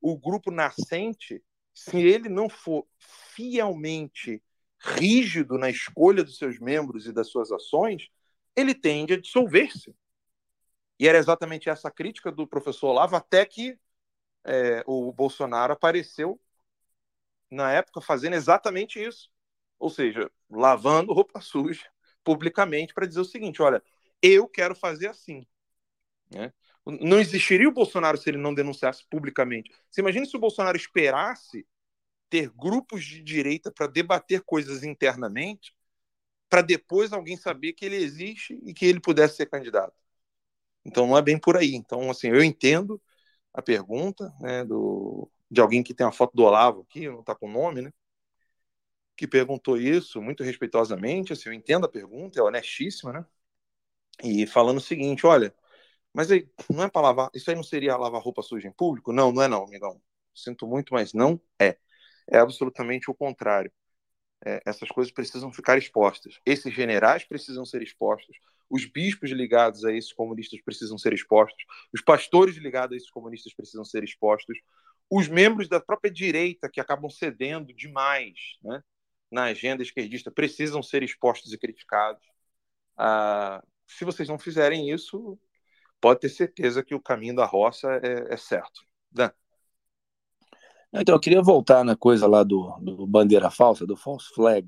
O 0.00 0.16
grupo 0.16 0.50
nascente, 0.50 1.42
se 1.74 1.98
ele 1.98 2.28
não 2.28 2.48
for 2.48 2.86
fielmente 3.34 4.42
rígido 4.78 5.58
na 5.58 5.68
escolha 5.68 6.22
dos 6.22 6.38
seus 6.38 6.58
membros 6.60 7.06
e 7.06 7.12
das 7.12 7.28
suas 7.28 7.50
ações, 7.50 8.08
ele 8.54 8.74
tende 8.74 9.14
a 9.14 9.20
dissolver-se. 9.20 9.94
E 10.98 11.08
era 11.08 11.18
exatamente 11.18 11.68
essa 11.68 11.90
crítica 11.90 12.30
do 12.30 12.46
professor 12.46 12.88
Olavo, 12.88 13.16
até 13.16 13.44
que 13.44 13.78
é, 14.44 14.82
o 14.86 15.12
Bolsonaro 15.12 15.72
apareceu 15.72 16.40
na 17.50 17.72
época, 17.72 18.00
fazendo 18.00 18.34
exatamente 18.34 19.02
isso. 19.02 19.30
Ou 19.78 19.90
seja, 19.90 20.30
lavando 20.50 21.12
roupa 21.12 21.40
suja 21.42 21.84
publicamente 22.24 22.94
para 22.94 23.06
dizer 23.06 23.20
o 23.20 23.24
seguinte: 23.24 23.62
olha, 23.62 23.82
eu 24.22 24.48
quero 24.48 24.74
fazer 24.74 25.08
assim. 25.08 25.46
Né? 26.30 26.52
Não 26.84 27.20
existiria 27.20 27.68
o 27.68 27.72
Bolsonaro 27.72 28.16
se 28.16 28.30
ele 28.30 28.38
não 28.38 28.54
denunciasse 28.54 29.04
publicamente. 29.08 29.70
Você 29.90 30.00
imagina 30.00 30.26
se 30.26 30.36
o 30.36 30.40
Bolsonaro 30.40 30.76
esperasse 30.76 31.66
ter 32.28 32.50
grupos 32.50 33.04
de 33.04 33.22
direita 33.22 33.70
para 33.70 33.86
debater 33.86 34.42
coisas 34.42 34.82
internamente, 34.82 35.74
para 36.48 36.62
depois 36.62 37.12
alguém 37.12 37.36
saber 37.36 37.72
que 37.72 37.84
ele 37.84 37.96
existe 37.96 38.58
e 38.64 38.74
que 38.74 38.86
ele 38.86 39.00
pudesse 39.00 39.36
ser 39.36 39.46
candidato. 39.46 39.94
Então 40.84 41.06
não 41.06 41.18
é 41.18 41.22
bem 41.22 41.38
por 41.38 41.56
aí. 41.56 41.74
Então, 41.74 42.10
assim, 42.10 42.28
eu 42.28 42.42
entendo 42.42 43.00
a 43.52 43.62
pergunta 43.62 44.32
né, 44.40 44.64
do, 44.64 45.30
de 45.50 45.60
alguém 45.60 45.82
que 45.82 45.94
tem 45.94 46.06
a 46.06 46.12
foto 46.12 46.34
do 46.34 46.44
Olavo 46.44 46.82
aqui, 46.82 47.08
não 47.08 47.20
está 47.20 47.34
com 47.34 47.48
o 47.48 47.52
nome, 47.52 47.82
né? 47.82 47.92
Que 49.16 49.26
perguntou 49.26 49.78
isso 49.78 50.20
muito 50.20 50.42
respeitosamente, 50.44 51.32
assim, 51.32 51.48
eu 51.48 51.52
entendo 51.54 51.86
a 51.86 51.88
pergunta, 51.88 52.38
é 52.38 52.42
honestíssima, 52.42 53.12
né? 53.12 53.24
E 54.24 54.46
falando 54.46 54.78
o 54.78 54.80
seguinte, 54.80 55.26
olha, 55.26 55.54
mas 56.14 56.30
aí, 56.32 56.48
não 56.70 56.84
é 56.84 56.90
para 56.90 57.02
lavar, 57.02 57.30
isso 57.34 57.50
aí 57.50 57.56
não 57.56 57.64
seria 57.64 57.96
lavar 57.96 58.22
roupa 58.22 58.42
suja 58.42 58.68
em 58.68 58.72
público? 58.72 59.12
Não, 59.12 59.32
não 59.32 59.42
é 59.42 59.48
não, 59.48 59.64
amigão. 59.64 60.00
Sinto 60.34 60.66
muito, 60.66 60.94
mas 60.94 61.12
não 61.14 61.40
é. 61.60 61.78
É 62.30 62.38
absolutamente 62.38 63.10
o 63.10 63.14
contrário. 63.14 63.72
É, 64.46 64.62
essas 64.66 64.88
coisas 64.90 65.12
precisam 65.12 65.52
ficar 65.52 65.78
expostas. 65.78 66.40
Esses 66.46 66.74
generais 66.74 67.24
precisam 67.24 67.64
ser 67.66 67.82
expostos. 67.82 68.36
Os 68.68 68.84
bispos 68.84 69.30
ligados 69.30 69.84
a 69.84 69.92
esses 69.92 70.12
comunistas 70.12 70.60
precisam 70.62 70.98
ser 70.98 71.12
expostos. 71.12 71.64
Os 71.92 72.02
pastores 72.02 72.56
ligados 72.56 72.94
a 72.94 72.96
esses 72.96 73.10
comunistas 73.10 73.54
precisam 73.54 73.84
ser 73.84 74.02
expostos 74.02 74.58
os 75.10 75.28
membros 75.28 75.68
da 75.68 75.80
própria 75.80 76.10
direita, 76.10 76.68
que 76.68 76.80
acabam 76.80 77.08
cedendo 77.08 77.72
demais 77.72 78.58
né, 78.62 78.82
na 79.30 79.44
agenda 79.44 79.82
esquerdista, 79.82 80.30
precisam 80.30 80.82
ser 80.82 81.02
expostos 81.02 81.52
e 81.52 81.58
criticados. 81.58 82.22
Ah, 82.96 83.62
se 83.86 84.04
vocês 84.04 84.28
não 84.28 84.38
fizerem 84.38 84.90
isso, 84.90 85.38
pode 86.00 86.20
ter 86.20 86.28
certeza 86.28 86.82
que 86.82 86.94
o 86.94 87.00
caminho 87.00 87.36
da 87.36 87.44
roça 87.44 87.88
é, 88.02 88.34
é 88.34 88.36
certo. 88.36 88.82
Dan. 89.10 89.30
Então, 90.92 91.14
eu 91.14 91.20
queria 91.20 91.42
voltar 91.42 91.84
na 91.84 91.96
coisa 91.96 92.26
lá 92.26 92.42
do, 92.42 92.76
do 92.80 93.06
bandeira 93.06 93.50
falsa, 93.50 93.86
do 93.86 93.96
false 93.96 94.28
flag, 94.34 94.66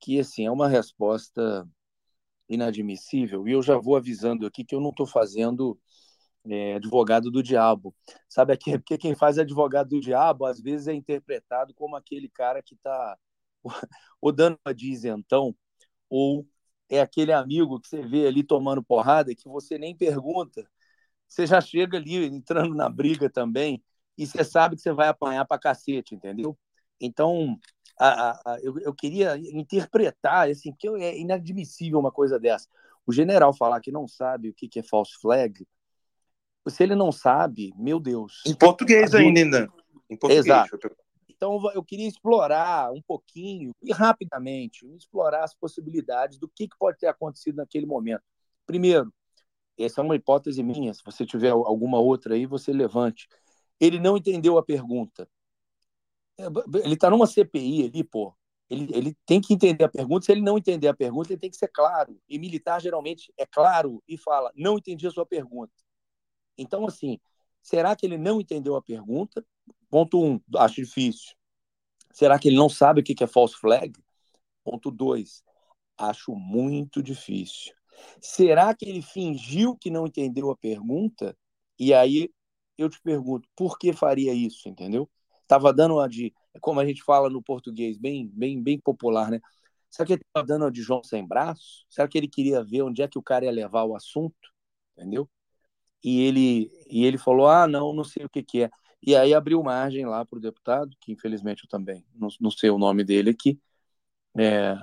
que 0.00 0.18
assim 0.18 0.46
é 0.46 0.50
uma 0.50 0.68
resposta 0.68 1.68
inadmissível, 2.52 3.46
e 3.48 3.52
eu 3.52 3.62
já 3.62 3.78
vou 3.78 3.96
avisando 3.96 4.46
aqui 4.46 4.64
que 4.64 4.74
eu 4.74 4.80
não 4.80 4.90
estou 4.90 5.06
fazendo 5.06 5.78
é, 6.46 6.74
advogado 6.74 7.30
do 7.30 7.42
diabo. 7.42 7.94
Sabe 8.28 8.52
aqui, 8.52 8.72
porque 8.78 8.98
quem 8.98 9.14
faz 9.14 9.38
advogado 9.38 9.90
do 9.90 10.00
diabo 10.00 10.44
às 10.44 10.60
vezes 10.60 10.88
é 10.88 10.94
interpretado 10.94 11.74
como 11.74 11.96
aquele 11.96 12.28
cara 12.28 12.62
que 12.62 12.74
está 12.76 13.16
ou 14.20 14.32
dando 14.32 14.58
uma 14.64 14.74
dizentão 14.74 15.54
ou 16.10 16.46
é 16.88 17.00
aquele 17.00 17.32
amigo 17.32 17.80
que 17.80 17.88
você 17.88 18.02
vê 18.02 18.26
ali 18.26 18.42
tomando 18.42 18.82
porrada 18.82 19.34
que 19.34 19.48
você 19.48 19.78
nem 19.78 19.96
pergunta. 19.96 20.68
Você 21.28 21.46
já 21.46 21.60
chega 21.60 21.96
ali 21.96 22.26
entrando 22.26 22.74
na 22.74 22.88
briga 22.88 23.30
também 23.30 23.82
e 24.18 24.26
você 24.26 24.44
sabe 24.44 24.76
que 24.76 24.82
você 24.82 24.92
vai 24.92 25.08
apanhar 25.08 25.46
para 25.46 25.58
cacete, 25.58 26.14
entendeu? 26.14 26.58
Então, 27.00 27.58
a, 27.98 28.52
a, 28.52 28.60
eu, 28.62 28.78
eu, 28.80 28.94
queria 28.94 29.36
interpretar, 29.36 30.48
assim, 30.48 30.72
porque 30.72 30.88
é 30.88 31.18
inadmissível 31.18 31.98
uma 31.98 32.10
coisa 32.10 32.38
dessa. 32.38 32.68
O 33.06 33.12
general 33.12 33.52
falar 33.52 33.80
que 33.80 33.92
não 33.92 34.06
sabe 34.08 34.48
o 34.48 34.54
que, 34.54 34.68
que 34.68 34.78
é 34.78 34.82
false 34.82 35.12
flag, 35.20 35.66
se 36.68 36.82
ele 36.82 36.94
não 36.94 37.10
sabe, 37.10 37.72
meu 37.76 37.98
Deus. 37.98 38.42
Em 38.46 38.54
português 38.54 39.14
ainda, 39.14 39.68
Em 40.08 40.16
português. 40.16 40.46
Exato. 40.46 40.78
Então 41.28 41.60
eu 41.74 41.82
queria 41.82 42.06
explorar 42.06 42.92
um 42.92 43.02
pouquinho 43.02 43.72
e 43.82 43.92
rapidamente 43.92 44.86
explorar 44.94 45.42
as 45.42 45.52
possibilidades 45.54 46.38
do 46.38 46.48
que, 46.48 46.68
pode 46.78 46.98
ter 46.98 47.08
acontecido 47.08 47.56
naquele 47.56 47.84
momento. 47.84 48.22
Primeiro, 48.64 49.12
essa 49.76 50.00
é 50.00 50.04
uma 50.04 50.14
hipótese 50.14 50.62
minha. 50.62 50.94
Se 50.94 51.02
você 51.04 51.26
tiver 51.26 51.50
alguma 51.50 51.98
outra 51.98 52.34
aí, 52.34 52.46
você 52.46 52.72
levante. 52.72 53.26
Ele 53.80 53.98
não 53.98 54.16
entendeu 54.16 54.56
a 54.56 54.62
pergunta. 54.62 55.28
É, 56.42 56.84
ele 56.84 56.94
está 56.94 57.08
numa 57.10 57.26
CPI 57.26 57.84
ali, 57.84 58.04
pô. 58.04 58.34
Ele, 58.68 58.88
ele 58.96 59.16
tem 59.26 59.40
que 59.40 59.52
entender 59.52 59.84
a 59.84 59.88
pergunta. 59.88 60.24
Se 60.24 60.32
ele 60.32 60.40
não 60.40 60.56
entender 60.56 60.88
a 60.88 60.94
pergunta, 60.94 61.32
ele 61.32 61.40
tem 61.40 61.50
que 61.50 61.56
ser 61.56 61.68
claro. 61.68 62.18
E 62.28 62.38
militar 62.38 62.80
geralmente 62.80 63.32
é 63.36 63.46
claro 63.46 64.02
e 64.08 64.16
fala: 64.16 64.50
não 64.56 64.78
entendi 64.78 65.06
a 65.06 65.10
sua 65.10 65.26
pergunta. 65.26 65.72
Então, 66.56 66.86
assim, 66.86 67.20
será 67.62 67.94
que 67.94 68.06
ele 68.06 68.18
não 68.18 68.40
entendeu 68.40 68.74
a 68.76 68.82
pergunta? 68.82 69.44
Ponto 69.90 70.22
um, 70.22 70.40
acho 70.56 70.76
difícil. 70.76 71.34
Será 72.12 72.38
que 72.38 72.48
ele 72.48 72.56
não 72.56 72.68
sabe 72.68 73.00
o 73.00 73.04
que 73.04 73.22
é 73.22 73.26
false 73.26 73.54
flag? 73.56 73.92
Ponto 74.64 74.90
dois, 74.90 75.42
acho 75.96 76.34
muito 76.34 77.02
difícil. 77.02 77.74
Será 78.20 78.74
que 78.74 78.88
ele 78.88 79.02
fingiu 79.02 79.76
que 79.76 79.90
não 79.90 80.06
entendeu 80.06 80.50
a 80.50 80.56
pergunta? 80.56 81.36
E 81.78 81.92
aí 81.92 82.30
eu 82.78 82.88
te 82.88 83.00
pergunto, 83.00 83.48
por 83.56 83.78
que 83.78 83.92
faria 83.92 84.32
isso, 84.32 84.68
entendeu? 84.68 85.08
Tava 85.52 85.72
dando 85.72 85.94
uma 85.96 86.08
de, 86.08 86.32
como 86.60 86.80
a 86.80 86.86
gente 86.86 87.02
fala 87.02 87.28
no 87.28 87.42
português, 87.42 87.98
bem, 87.98 88.28
bem, 88.32 88.62
bem 88.62 88.80
popular, 88.80 89.30
né? 89.30 89.40
Será 89.90 90.06
que 90.06 90.14
ele 90.14 90.22
estava 90.26 90.46
dando 90.46 90.62
uma 90.62 90.70
de 90.72 90.82
João 90.82 91.02
sem 91.04 91.26
braço? 91.26 91.84
Será 91.90 92.08
que 92.08 92.16
ele 92.16 92.28
queria 92.28 92.64
ver 92.64 92.82
onde 92.82 93.02
é 93.02 93.08
que 93.08 93.18
o 93.18 93.22
cara 93.22 93.44
ia 93.44 93.50
levar 93.52 93.84
o 93.84 93.94
assunto? 93.94 94.50
Entendeu? 94.96 95.28
e 96.02 96.20
ele, 96.22 96.70
e 96.90 97.04
ele 97.04 97.18
falou: 97.18 97.48
ah, 97.48 97.66
não, 97.66 97.92
não 97.92 98.04
sei 98.04 98.24
o 98.24 98.28
que, 98.28 98.42
que 98.42 98.64
é. 98.64 98.70
E 99.02 99.16
aí 99.16 99.34
abriu 99.34 99.62
margem 99.62 100.06
lá 100.06 100.24
para 100.24 100.38
o 100.38 100.40
deputado, 100.40 100.96
que 101.00 101.12
infelizmente 101.12 101.64
eu 101.64 101.68
também 101.68 102.04
não, 102.14 102.28
não 102.40 102.50
sei 102.50 102.70
o 102.70 102.78
nome 102.78 103.04
dele 103.04 103.30
aqui, 103.30 103.60
é, 104.38 104.76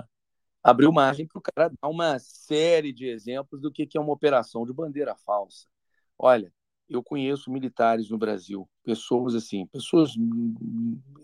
abriu 0.64 0.92
margem 0.92 1.28
para 1.28 1.40
o 1.40 1.42
cara 1.42 1.70
dar 1.82 1.90
uma 1.90 2.20
série 2.20 2.94
de 2.94 3.08
exemplos 3.08 3.62
do 3.62 3.72
que, 3.72 3.88
que 3.88 3.98
é 3.98 4.02
uma 4.02 4.14
operação 4.14 4.66
de 4.66 4.74
bandeira 4.74 5.16
falsa. 5.18 5.68
Olha, 6.18 6.54
eu 6.90 7.04
conheço 7.04 7.52
militares 7.52 8.10
no 8.10 8.18
Brasil, 8.18 8.68
pessoas 8.84 9.36
assim, 9.36 9.68
pessoas 9.68 10.14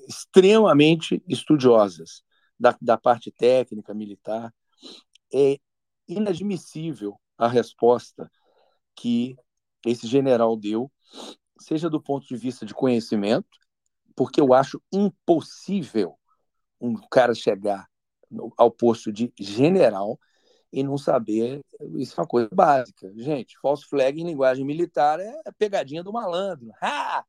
extremamente 0.07 1.23
estudiosas 1.27 2.21
da, 2.59 2.77
da 2.79 2.97
parte 2.97 3.31
técnica 3.31 3.93
militar. 3.93 4.53
É 5.33 5.57
inadmissível 6.07 7.19
a 7.37 7.47
resposta 7.47 8.31
que 8.95 9.35
esse 9.85 10.07
general 10.07 10.55
deu, 10.55 10.91
seja 11.59 11.89
do 11.89 12.01
ponto 12.01 12.27
de 12.27 12.35
vista 12.35 12.65
de 12.65 12.73
conhecimento, 12.73 13.47
porque 14.15 14.39
eu 14.39 14.53
acho 14.53 14.81
impossível 14.93 16.17
um 16.79 16.95
cara 17.09 17.33
chegar 17.33 17.87
ao 18.57 18.71
posto 18.71 19.11
de 19.11 19.33
general 19.39 20.19
e 20.75 20.83
não 20.83 20.97
saber. 20.97 21.61
Isso 21.95 22.19
é 22.19 22.21
uma 22.21 22.27
coisa 22.27 22.49
básica. 22.51 23.09
Gente, 23.15 23.57
false 23.59 23.85
flag 23.85 24.19
em 24.19 24.25
linguagem 24.25 24.65
militar 24.65 25.21
é 25.21 25.33
pegadinha 25.57 26.03
do 26.03 26.11
malandro. 26.11 26.69
Ha! 26.81 27.23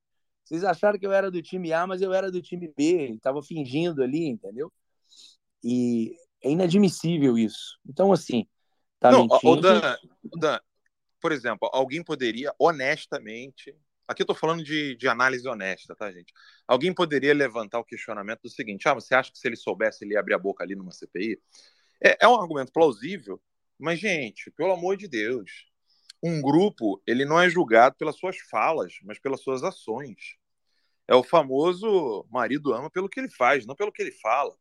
Vocês 0.45 0.65
acharam 0.65 0.99
que 0.99 1.07
eu 1.07 1.13
era 1.13 1.31
do 1.31 1.41
time 1.41 1.73
A, 1.73 1.87
mas 1.87 2.03
eu 2.03 2.13
era 2.13 2.29
do 2.29 2.43
time 2.43 2.73
B, 2.77 3.13
estava 3.13 3.41
fingindo 3.45 4.03
ali, 4.03 4.27
entendeu? 4.27 4.73
E 5.63 6.17
é 6.43 6.51
inadmissível 6.51 7.39
isso. 7.39 7.79
Então, 7.89 8.13
assim, 8.13 8.49
tá 8.99 9.13
não, 9.13 9.29
mentindo. 9.29 9.53
O 9.53 9.61
Dan, 9.61 9.97
o 10.25 10.39
Dan, 10.39 10.59
por 11.21 11.31
exemplo, 11.31 11.71
alguém 11.73 12.03
poderia 12.03 12.53
honestamente. 12.59 13.77
Aqui 14.09 14.23
eu 14.23 14.25
estou 14.25 14.37
falando 14.37 14.65
de, 14.65 14.97
de 14.97 15.07
análise 15.07 15.47
honesta, 15.49 15.95
tá, 15.95 16.11
gente? 16.11 16.33
Alguém 16.67 16.93
poderia 16.93 17.35
levantar 17.35 17.79
o 17.79 17.85
questionamento 17.85 18.43
do 18.43 18.51
seguinte: 18.51 18.89
ah, 18.89 18.95
você 18.95 19.15
acha 19.15 19.31
que 19.31 19.39
se 19.39 19.47
ele 19.47 19.57
soubesse, 19.57 20.05
ele 20.05 20.15
ia 20.15 20.21
abrir 20.21 20.35
a 20.35 20.39
boca 20.39 20.65
ali 20.65 20.75
numa 20.75 20.91
CPI? 20.91 21.41
É, 22.03 22.25
é 22.25 22.29
um 22.29 22.35
argumento 22.41 22.73
plausível, 22.73 23.41
mas, 23.79 23.99
gente, 23.99 24.51
pelo 24.53 24.73
amor 24.73 24.97
de 24.97 25.09
Deus, 25.09 25.67
um 26.23 26.41
grupo 26.41 27.03
ele 27.07 27.25
não 27.25 27.41
é 27.41 27.49
julgado 27.49 27.97
pelas 27.97 28.17
suas 28.17 28.39
falas, 28.51 28.95
mas 29.03 29.19
pelas 29.19 29.43
suas 29.43 29.63
ações. 29.63 30.37
É 31.09 31.15
o 31.15 31.23
famoso 31.23 32.27
marido 32.31 32.75
ama 32.75 32.91
pelo 32.91 33.09
que 33.09 33.21
ele 33.21 33.31
faz, 33.31 33.67
não 33.67 33.77
pelo 33.77 33.93
que 33.93 34.03
ele 34.03 34.13
fala. 34.13 34.57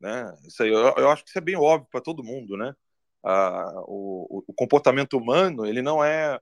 Né? 0.00 0.34
Isso 0.46 0.62
aí, 0.62 0.70
eu, 0.70 0.94
eu 0.96 1.10
acho 1.10 1.22
que 1.24 1.30
isso 1.30 1.38
é 1.38 1.42
bem 1.42 1.56
óbvio 1.56 1.88
para 1.90 2.00
todo 2.00 2.24
mundo, 2.24 2.56
né? 2.56 2.74
Ah, 3.22 3.72
o, 3.86 4.44
o, 4.48 4.54
comportamento 4.54 5.18
humano 5.18 5.66
ele 5.66 5.82
não 5.82 6.02
é 6.02 6.40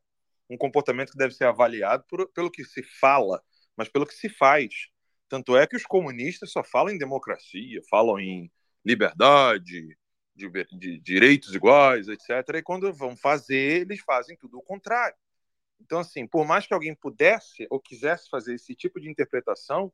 um 0.49 0.57
comportamento 0.57 1.11
que 1.12 1.19
deve 1.19 1.35
ser 1.35 1.45
avaliado 1.45 2.05
por, 2.09 2.28
pelo 2.32 2.51
que 2.51 2.65
se 2.65 2.82
fala, 3.01 3.43
mas 3.77 3.89
pelo 3.89 4.07
que 4.07 4.15
se 4.15 4.28
faz. 4.28 4.89
Tanto 5.28 5.57
é 5.57 5.66
que 5.66 5.77
os 5.77 5.85
comunistas 5.85 6.53
só 6.53 6.62
falam 6.65 6.95
em 6.95 6.99
democracia, 6.99 7.82
falam 7.90 8.19
em 8.20 8.51
liberdade, 8.85 9.97
de, 10.39 10.48
de, 10.73 10.98
direitos 11.01 11.55
iguais, 11.55 12.09
etc. 12.09 12.31
E 12.56 12.62
quando 12.62 12.93
vão 12.93 13.16
fazer, 13.16 13.82
eles 13.82 14.01
fazem 14.01 14.36
tudo 14.36 14.59
o 14.59 14.62
contrário. 14.62 15.16
Então, 15.81 16.01
assim, 16.01 16.27
por 16.27 16.47
mais 16.47 16.66
que 16.66 16.74
alguém 16.74 16.94
pudesse 16.94 17.66
ou 17.70 17.81
quisesse 17.81 18.28
fazer 18.31 18.55
esse 18.55 18.74
tipo 18.74 19.01
de 19.01 19.10
interpretação, 19.10 19.93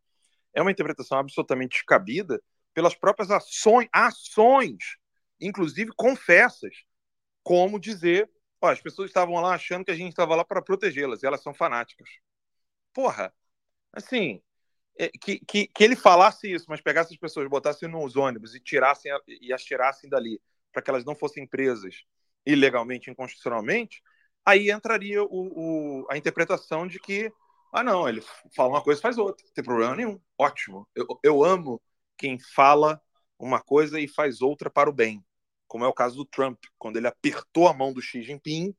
é 0.52 0.62
uma 0.62 0.70
interpretação 0.70 1.18
absolutamente 1.18 1.72
descabida 1.72 2.40
pelas 2.72 2.94
próprias 2.94 3.30
ações, 3.30 3.88
ações, 3.92 4.96
inclusive 5.40 5.92
confessas, 5.96 6.74
como 7.42 7.78
dizer, 7.78 8.30
ó, 8.60 8.70
as 8.70 8.80
pessoas 8.80 9.10
estavam 9.10 9.34
lá 9.40 9.54
achando 9.54 9.84
que 9.84 9.90
a 9.90 9.96
gente 9.96 10.10
estava 10.10 10.34
lá 10.34 10.44
para 10.44 10.62
protegê-las, 10.62 11.22
e 11.22 11.26
elas 11.26 11.42
são 11.42 11.54
fanáticas. 11.54 12.08
Porra, 12.92 13.32
assim, 13.92 14.42
que, 15.20 15.40
que, 15.40 15.66
que, 15.66 15.84
ele 15.84 15.96
falasse 15.96 16.52
isso, 16.52 16.66
mas 16.68 16.80
pegasse 16.80 17.12
as 17.12 17.18
pessoas, 17.18 17.48
botasse 17.48 17.86
nos 17.88 18.16
ônibus 18.16 18.54
e 18.54 18.60
tirassem 18.60 19.12
e 19.26 19.52
as 19.52 19.64
tirassem 19.64 20.08
dali 20.08 20.40
para 20.72 20.82
que 20.82 20.90
elas 20.90 21.04
não 21.04 21.14
fossem 21.14 21.46
presas 21.46 22.04
ilegalmente, 22.46 23.10
inconstitucionalmente, 23.10 24.02
aí 24.44 24.70
entraria 24.70 25.22
o, 25.22 25.28
o, 25.30 26.06
a 26.10 26.16
interpretação 26.16 26.86
de 26.86 26.98
que, 26.98 27.32
ah, 27.72 27.82
não, 27.82 28.08
ele 28.08 28.22
fala 28.54 28.68
uma 28.68 28.82
coisa 28.82 29.00
faz 29.00 29.16
outra, 29.16 29.44
não 29.46 29.52
tem 29.52 29.64
problema 29.64 29.96
nenhum, 29.96 30.20
ótimo. 30.38 30.86
Eu, 30.94 31.06
eu 31.22 31.44
amo 31.44 31.80
quem 32.18 32.38
fala 32.54 33.00
uma 33.38 33.60
coisa 33.60 33.98
e 33.98 34.06
faz 34.06 34.42
outra 34.42 34.68
para 34.68 34.90
o 34.90 34.92
bem, 34.92 35.24
como 35.66 35.84
é 35.84 35.88
o 35.88 35.94
caso 35.94 36.16
do 36.16 36.24
Trump, 36.24 36.58
quando 36.78 36.98
ele 36.98 37.06
apertou 37.06 37.66
a 37.66 37.74
mão 37.74 37.92
do 37.92 38.02
Xi 38.02 38.22
Jinping 38.22 38.74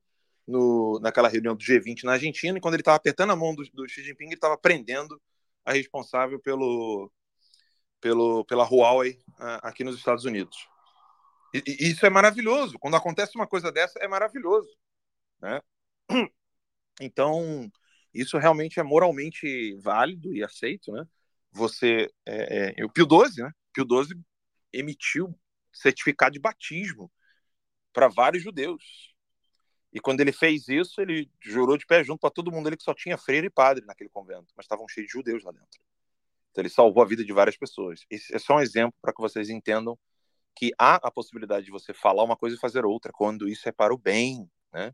no, 0.47 0.99
naquela 1.01 1.27
reunião 1.27 1.55
do 1.55 1.63
G20 1.63 2.03
na 2.03 2.13
Argentina, 2.13 2.57
e 2.57 2.61
quando 2.61 2.75
ele 2.75 2.81
estava 2.81 2.97
apertando 2.97 3.31
a 3.31 3.35
mão 3.35 3.55
do, 3.55 3.63
do 3.73 3.89
Xi 3.89 4.03
Jinping, 4.03 4.25
ele 4.25 4.35
estava 4.35 4.57
prendendo 4.57 5.19
a 5.65 5.73
responsável 5.73 6.39
pelo, 6.39 7.11
pelo, 7.99 8.45
pela 8.45 8.63
Huawei 8.63 9.19
aqui 9.63 9.83
nos 9.83 9.97
Estados 9.97 10.25
Unidos. 10.25 10.69
E, 11.53 11.63
e, 11.65 11.91
isso 11.91 12.05
é 12.05 12.09
maravilhoso. 12.09 12.77
Quando 12.79 12.95
acontece 12.95 13.35
uma 13.35 13.47
coisa 13.47 13.71
dessa, 13.71 13.97
é 13.99 14.07
maravilhoso. 14.07 14.69
Né? 15.41 15.61
Então, 17.01 17.69
isso 18.13 18.37
realmente 18.37 18.79
é 18.79 18.83
moralmente 18.83 19.75
válido 19.81 20.33
e 20.33 20.41
aceito. 20.41 20.93
Né? 20.93 21.05
Você, 21.51 22.09
é, 22.25 22.73
é, 22.77 22.85
o 22.85 22.89
Pio 22.89 23.05
XII, 23.05 23.43
né? 23.43 23.51
Pio 23.73 23.85
XII 23.85 24.17
emitiu 24.71 25.37
certificado 25.73 26.31
de 26.31 26.39
batismo 26.39 27.11
para 27.91 28.07
vários 28.07 28.41
judeus. 28.41 29.13
E 29.95 29.99
quando 30.01 30.19
ele 30.19 30.34
fez 30.34 30.67
isso, 30.67 30.99
ele 30.99 31.31
jurou 31.41 31.77
de 31.77 31.85
pé 31.85 32.03
junto 32.03 32.19
para 32.19 32.30
todo 32.30 32.51
mundo 32.51 32.67
ali 32.67 32.76
que 32.76 32.84
só 32.84 32.93
tinha 32.93 33.17
freire 33.17 33.47
e 33.47 33.49
padre 33.49 33.85
naquele 33.85 34.09
convento, 34.09 34.53
mas 34.53 34.65
estavam 34.65 34.85
cheios 34.89 35.07
de 35.07 35.13
judeus 35.13 35.41
lá 35.41 35.53
dentro. 35.53 35.80
Então 36.51 36.61
ele 36.61 36.69
salvou 36.69 37.01
a 37.01 37.05
vida 37.05 37.23
de 37.23 37.31
várias 37.31 37.55
pessoas. 37.55 38.05
Esse 38.09 38.35
é 38.35 38.38
só 38.38 38.57
um 38.57 38.59
exemplo 38.59 38.93
para 39.01 39.13
que 39.13 39.22
vocês 39.22 39.49
entendam 39.49 39.97
que 40.53 40.73
há 40.77 40.95
a 40.95 41.09
possibilidade 41.09 41.67
de 41.67 41.72
você 41.72 41.93
falar 41.93 42.26
uma 42.26 42.35
coisa 42.35 42.57
e 42.57 42.59
fazer 42.59 42.85
outra, 42.85 43.13
quando 43.13 43.47
isso 43.47 43.69
é 43.69 43.72
para 43.72 43.93
o 43.93 43.97
bem, 43.97 44.51
né? 44.73 44.93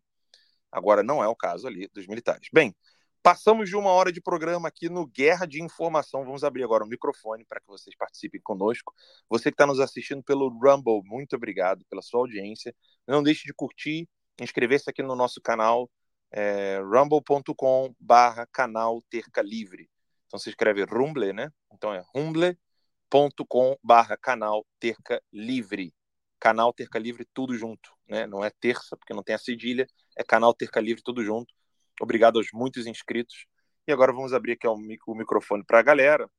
Agora 0.72 1.02
não 1.02 1.24
é 1.24 1.28
o 1.28 1.36
caso 1.36 1.66
ali 1.66 1.88
dos 1.92 2.06
militares. 2.06 2.48
Bem, 2.54 2.76
passamos 3.24 3.70
de 3.70 3.76
uma 3.76 3.90
hora 3.90 4.12
de 4.12 4.22
programa 4.22 4.68
aqui 4.68 4.88
no 4.88 5.08
Guerra 5.08 5.48
de 5.48 5.64
Informação. 5.64 6.24
Vamos 6.24 6.44
abrir 6.44 6.64
agora 6.64 6.84
o 6.84 6.88
microfone 6.88 7.44
para 7.44 7.60
que 7.60 7.68
vocês 7.68 7.96
participem 7.96 8.40
conosco. 8.40 8.94
Você 9.28 9.50
que 9.50 9.56
está 9.56 9.66
nos 9.66 9.80
assistindo 9.80 10.22
pelo 10.22 10.48
Rumble, 10.48 11.02
muito 11.06 11.36
obrigado 11.36 11.84
pela 11.90 12.04
sua 12.04 12.20
audiência. 12.20 12.76
Não 13.08 13.24
deixe 13.24 13.46
de 13.46 13.54
curtir, 13.54 14.08
inscrever-se 14.40 14.90
aqui 14.90 15.02
no 15.02 15.16
nosso 15.16 15.42
canal, 15.42 15.90
é, 16.32 16.80
rumble.com 16.80 17.94
barra 18.00 18.48
canal 18.48 19.02
Terca 19.10 19.42
Livre. 19.42 19.90
Então 20.28 20.40
se 20.40 20.50
escreve 20.50 20.84
Rumble, 20.84 21.34
né? 21.34 21.52
Então 21.72 21.94
é 21.94 22.04
rumble.com 22.14 23.78
barra 23.84 24.16
canal 24.16 24.66
Terca 24.80 25.22
Livre. 25.32 25.94
Canal 26.40 26.74
Terca 26.74 26.98
Livre 26.98 27.28
tudo 27.34 27.56
junto, 27.56 27.92
né? 28.08 28.26
Não 28.26 28.44
é 28.44 28.50
terça, 28.50 28.98
porque 28.98 29.14
não 29.14 29.22
tem 29.22 29.36
a 29.36 29.38
cedilha, 29.38 29.86
é 30.18 30.24
canal 30.24 30.54
Terca 30.54 30.80
Livre 30.80 31.04
tudo 31.04 31.24
junto. 31.24 31.54
Obrigado 32.00 32.38
aos 32.38 32.48
muitos 32.54 32.88
inscritos. 32.88 33.46
E 33.88 33.92
agora 33.92 34.14
vamos 34.14 34.34
abrir 34.34 34.54
aqui 34.54 34.68
o 34.68 35.16
microfone 35.16 35.64
para 35.64 35.80
a 35.80 35.84
galera. 35.84 36.30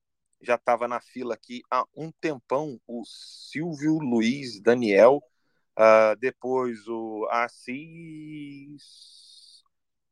Já 0.40 0.56
estava 0.56 0.88
na 0.88 1.00
fila 1.00 1.34
aqui 1.34 1.62
há 1.70 1.84
um 1.94 2.10
tempão 2.20 2.80
o 2.86 3.04
Silvio 3.04 3.98
Luiz 3.98 4.60
Daniel, 4.60 5.22
Uh, 5.78 6.14
depois 6.18 6.86
o 6.86 7.26
Assis 7.30 8.82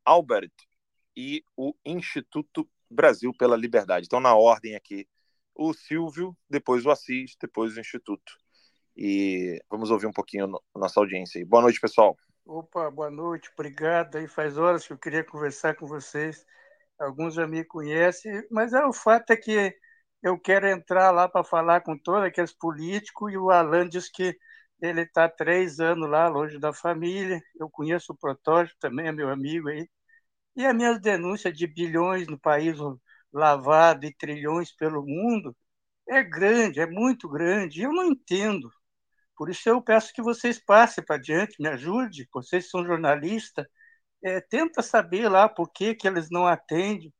Albert 0.05 0.53
e 1.17 1.45
o 1.57 1.75
Instituto 1.85 2.69
Brasil 2.91 3.33
pela 3.37 3.57
Liberdade. 3.57 4.07
Então, 4.07 4.21
na 4.21 4.35
ordem 4.35 4.75
aqui, 4.75 5.07
o 5.55 5.75
Silvio, 5.75 6.37
depois 6.49 6.87
o 6.87 6.91
Assis, 6.91 7.37
depois 7.41 7.77
o 7.77 7.81
Instituto. 7.81 8.33
E 8.97 9.63
vamos 9.71 9.91
ouvir 9.91 10.07
um 10.07 10.13
pouquinho 10.13 10.59
a 10.75 10.79
nossa 10.79 10.99
audiência 10.99 11.39
aí. 11.39 11.45
Boa 11.45 11.63
noite, 11.63 11.81
pessoal. 11.81 12.17
Opa, 12.45 12.91
boa 12.91 13.11
noite, 13.11 13.51
obrigado. 13.53 14.17
Aí 14.17 14.27
faz 14.27 14.59
horas 14.59 14.87
que 14.87 14.93
eu 14.93 14.99
queria 14.99 15.23
conversar 15.23 15.77
com 15.77 15.87
vocês. 15.87 16.45
Alguns 16.99 17.35
já 17.35 17.47
me 17.47 17.65
conhecem, 17.65 18.47
mas 18.51 18.73
é, 18.73 18.85
o 18.85 18.93
fato 18.93 19.31
é 19.31 19.37
que 19.37 19.75
eu 20.23 20.39
quero 20.39 20.67
entrar 20.67 21.11
lá 21.11 21.29
para 21.29 21.45
falar 21.45 21.81
com 21.81 21.97
todos 21.97 22.25
aqueles 22.25 22.53
políticos 22.53 23.33
e 23.33 23.39
o 23.39 23.51
Alan 23.51 23.89
diz 23.89 24.11
que 24.11 24.37
ele 24.83 25.03
está 25.03 25.29
três 25.29 25.81
anos 25.81 26.09
lá, 26.09 26.29
longe 26.29 26.59
da 26.59 26.73
família. 26.73 27.41
Eu 27.59 27.71
conheço 27.71 28.13
o 28.13 28.17
Protótipo 28.17 28.79
também, 28.81 29.09
é 29.09 29.13
meu 29.13 29.31
amigo 29.31 29.69
aí. 29.69 29.89
E 30.57 30.67
as 30.67 30.75
minhas 30.75 31.01
denúncias 31.01 31.57
de 31.57 31.67
bilhões 31.67 32.27
no 32.29 32.39
país 32.39 32.77
lavado 33.33 34.07
e 34.07 34.15
trilhões 34.15 34.73
pelo 34.75 35.05
mundo 35.07 35.57
é 36.09 36.23
grande, 36.23 36.81
é 36.81 36.87
muito 36.87 37.29
grande. 37.29 37.83
Eu 37.83 37.93
não 37.93 38.05
entendo. 38.07 38.71
Por 39.37 39.51
isso 39.51 39.69
eu 39.69 39.83
peço 39.83 40.13
que 40.15 40.23
vocês 40.23 40.59
passem 40.59 41.05
para 41.05 41.21
diante, 41.21 41.63
me 41.63 41.69
ajude. 41.69 42.29
Vocês 42.33 42.71
são 42.71 42.85
jornalistas. 42.85 43.67
É, 44.23 44.41
tenta 44.41 44.83
saber 44.83 45.29
lá 45.29 45.49
por 45.49 45.71
que, 45.73 45.95
que 45.95 46.09
eles 46.09 46.31
não 46.31 46.47
atendem. 46.47 47.13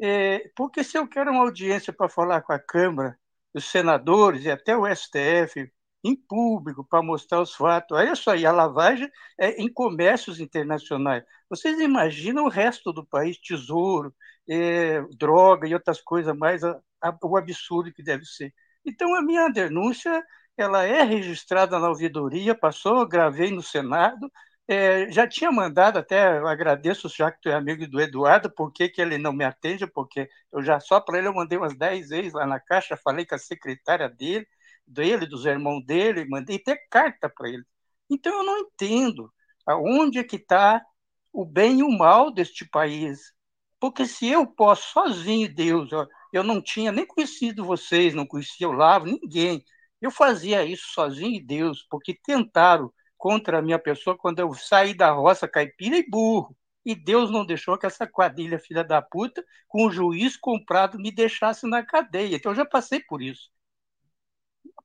É, 0.00 0.50
porque 0.56 0.84
se 0.84 0.98
eu 0.98 1.08
quero 1.08 1.30
uma 1.32 1.42
audiência 1.44 1.92
para 1.92 2.08
falar 2.08 2.42
com 2.42 2.52
a 2.52 2.58
Câmara, 2.58 3.18
os 3.54 3.64
senadores 3.70 4.44
e 4.44 4.50
até 4.50 4.76
o 4.76 4.86
STF, 4.86 5.70
em 6.04 6.16
público 6.16 6.84
para 6.84 7.02
mostrar 7.02 7.40
os 7.40 7.54
fatos. 7.54 7.98
É 7.98 8.12
isso 8.12 8.30
aí, 8.30 8.44
a 8.46 8.52
lavagem 8.52 9.10
é 9.38 9.62
em 9.62 9.72
comércios 9.72 10.40
internacionais. 10.40 11.24
Vocês 11.48 11.78
imaginam 11.80 12.44
o 12.44 12.48
resto 12.48 12.92
do 12.92 13.04
país, 13.06 13.38
tesouro, 13.38 14.14
é, 14.48 15.02
droga 15.16 15.68
e 15.68 15.74
outras 15.74 16.00
coisas 16.00 16.36
mais, 16.36 16.64
a, 16.64 16.80
a, 17.00 17.16
o 17.22 17.36
absurdo 17.36 17.92
que 17.92 18.02
deve 18.02 18.24
ser. 18.24 18.52
Então, 18.84 19.14
a 19.14 19.22
minha 19.22 19.48
denúncia 19.48 20.22
ela 20.56 20.84
é 20.84 21.02
registrada 21.02 21.78
na 21.78 21.88
ouvidoria, 21.88 22.54
passou, 22.54 23.06
gravei 23.08 23.50
no 23.50 23.62
Senado, 23.62 24.30
é, 24.68 25.10
já 25.10 25.26
tinha 25.26 25.50
mandado, 25.50 25.98
até 25.98 26.38
agradeço 26.38 27.08
já 27.08 27.30
que 27.30 27.40
tu 27.40 27.48
é 27.48 27.54
amigo 27.54 27.86
do 27.88 28.00
Eduardo, 28.00 28.50
por 28.50 28.72
que, 28.72 28.92
ele 28.98 29.18
não 29.18 29.32
me 29.32 29.44
atende, 29.44 29.86
porque 29.86 30.28
eu 30.52 30.62
já 30.62 30.78
só 30.80 31.00
para 31.00 31.18
ele 31.18 31.28
eu 31.28 31.34
mandei 31.34 31.58
umas 31.58 31.76
10 31.76 32.08
vezes 32.10 32.32
lá 32.32 32.46
na 32.46 32.60
caixa, 32.60 32.96
falei 32.96 33.26
com 33.26 33.34
a 33.34 33.38
secretária 33.38 34.08
dele, 34.08 34.46
dele, 34.92 35.26
dos 35.26 35.44
irmãos 35.46 35.84
dele, 35.84 36.26
mandei 36.28 36.56
até 36.56 36.76
carta 36.90 37.28
para 37.28 37.48
ele. 37.48 37.64
Então 38.10 38.32
eu 38.32 38.44
não 38.44 38.58
entendo 38.60 39.32
aonde 39.66 40.18
é 40.18 40.24
que 40.24 40.36
está 40.36 40.84
o 41.32 41.44
bem 41.44 41.80
e 41.80 41.82
o 41.82 41.90
mal 41.90 42.32
deste 42.32 42.68
país. 42.68 43.32
Porque 43.80 44.06
se 44.06 44.28
eu 44.28 44.46
posso 44.46 44.92
sozinho, 44.92 45.52
Deus, 45.52 45.90
eu 46.32 46.44
não 46.44 46.62
tinha 46.62 46.92
nem 46.92 47.06
conhecido 47.06 47.64
vocês, 47.64 48.14
não 48.14 48.26
conhecia 48.26 48.68
o 48.68 48.72
Lavo, 48.72 49.06
ninguém. 49.06 49.64
Eu 50.00 50.10
fazia 50.10 50.64
isso 50.64 50.88
sozinho, 50.92 51.44
Deus, 51.44 51.86
porque 51.90 52.14
tentaram 52.24 52.92
contra 53.16 53.58
a 53.58 53.62
minha 53.62 53.78
pessoa 53.78 54.16
quando 54.18 54.40
eu 54.40 54.52
saí 54.54 54.94
da 54.94 55.12
roça 55.12 55.48
caipira 55.48 55.96
e 55.96 56.08
burro. 56.08 56.56
E 56.84 56.94
Deus 56.94 57.30
não 57.30 57.46
deixou 57.46 57.78
que 57.78 57.86
essa 57.86 58.06
quadrilha 58.06 58.58
filha 58.58 58.82
da 58.82 59.00
puta, 59.00 59.44
com 59.68 59.86
o 59.86 59.90
juiz 59.90 60.36
comprado, 60.36 60.98
me 60.98 61.12
deixasse 61.12 61.66
na 61.68 61.84
cadeia. 61.84 62.36
Então 62.36 62.52
eu 62.52 62.56
já 62.56 62.66
passei 62.66 63.00
por 63.00 63.22
isso. 63.22 63.50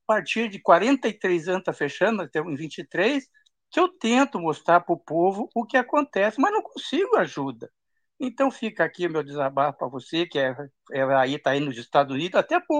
Partir 0.08 0.48
de 0.48 0.58
43 0.60 1.48
anos, 1.48 1.60
está 1.60 1.74
fechando, 1.74 2.22
até 2.22 2.40
em 2.40 2.56
23, 2.56 3.28
que 3.70 3.78
eu 3.78 3.88
tento 3.88 4.40
mostrar 4.40 4.80
para 4.80 4.94
o 4.94 4.98
povo 4.98 5.50
o 5.54 5.66
que 5.66 5.76
acontece, 5.76 6.40
mas 6.40 6.50
não 6.52 6.62
consigo 6.62 7.16
ajuda. 7.16 7.70
Então 8.18 8.50
fica 8.50 8.84
aqui 8.84 9.06
meu 9.08 9.22
desabafo 9.22 9.78
para 9.78 9.88
você, 9.88 10.26
que 10.26 10.38
é, 10.38 10.56
é 10.92 11.02
aí 11.14 11.34
está 11.34 11.50
aí 11.50 11.60
nos 11.60 11.76
Estados 11.76 12.14
Unidos, 12.14 12.40
até 12.40 12.58
para 12.58 12.76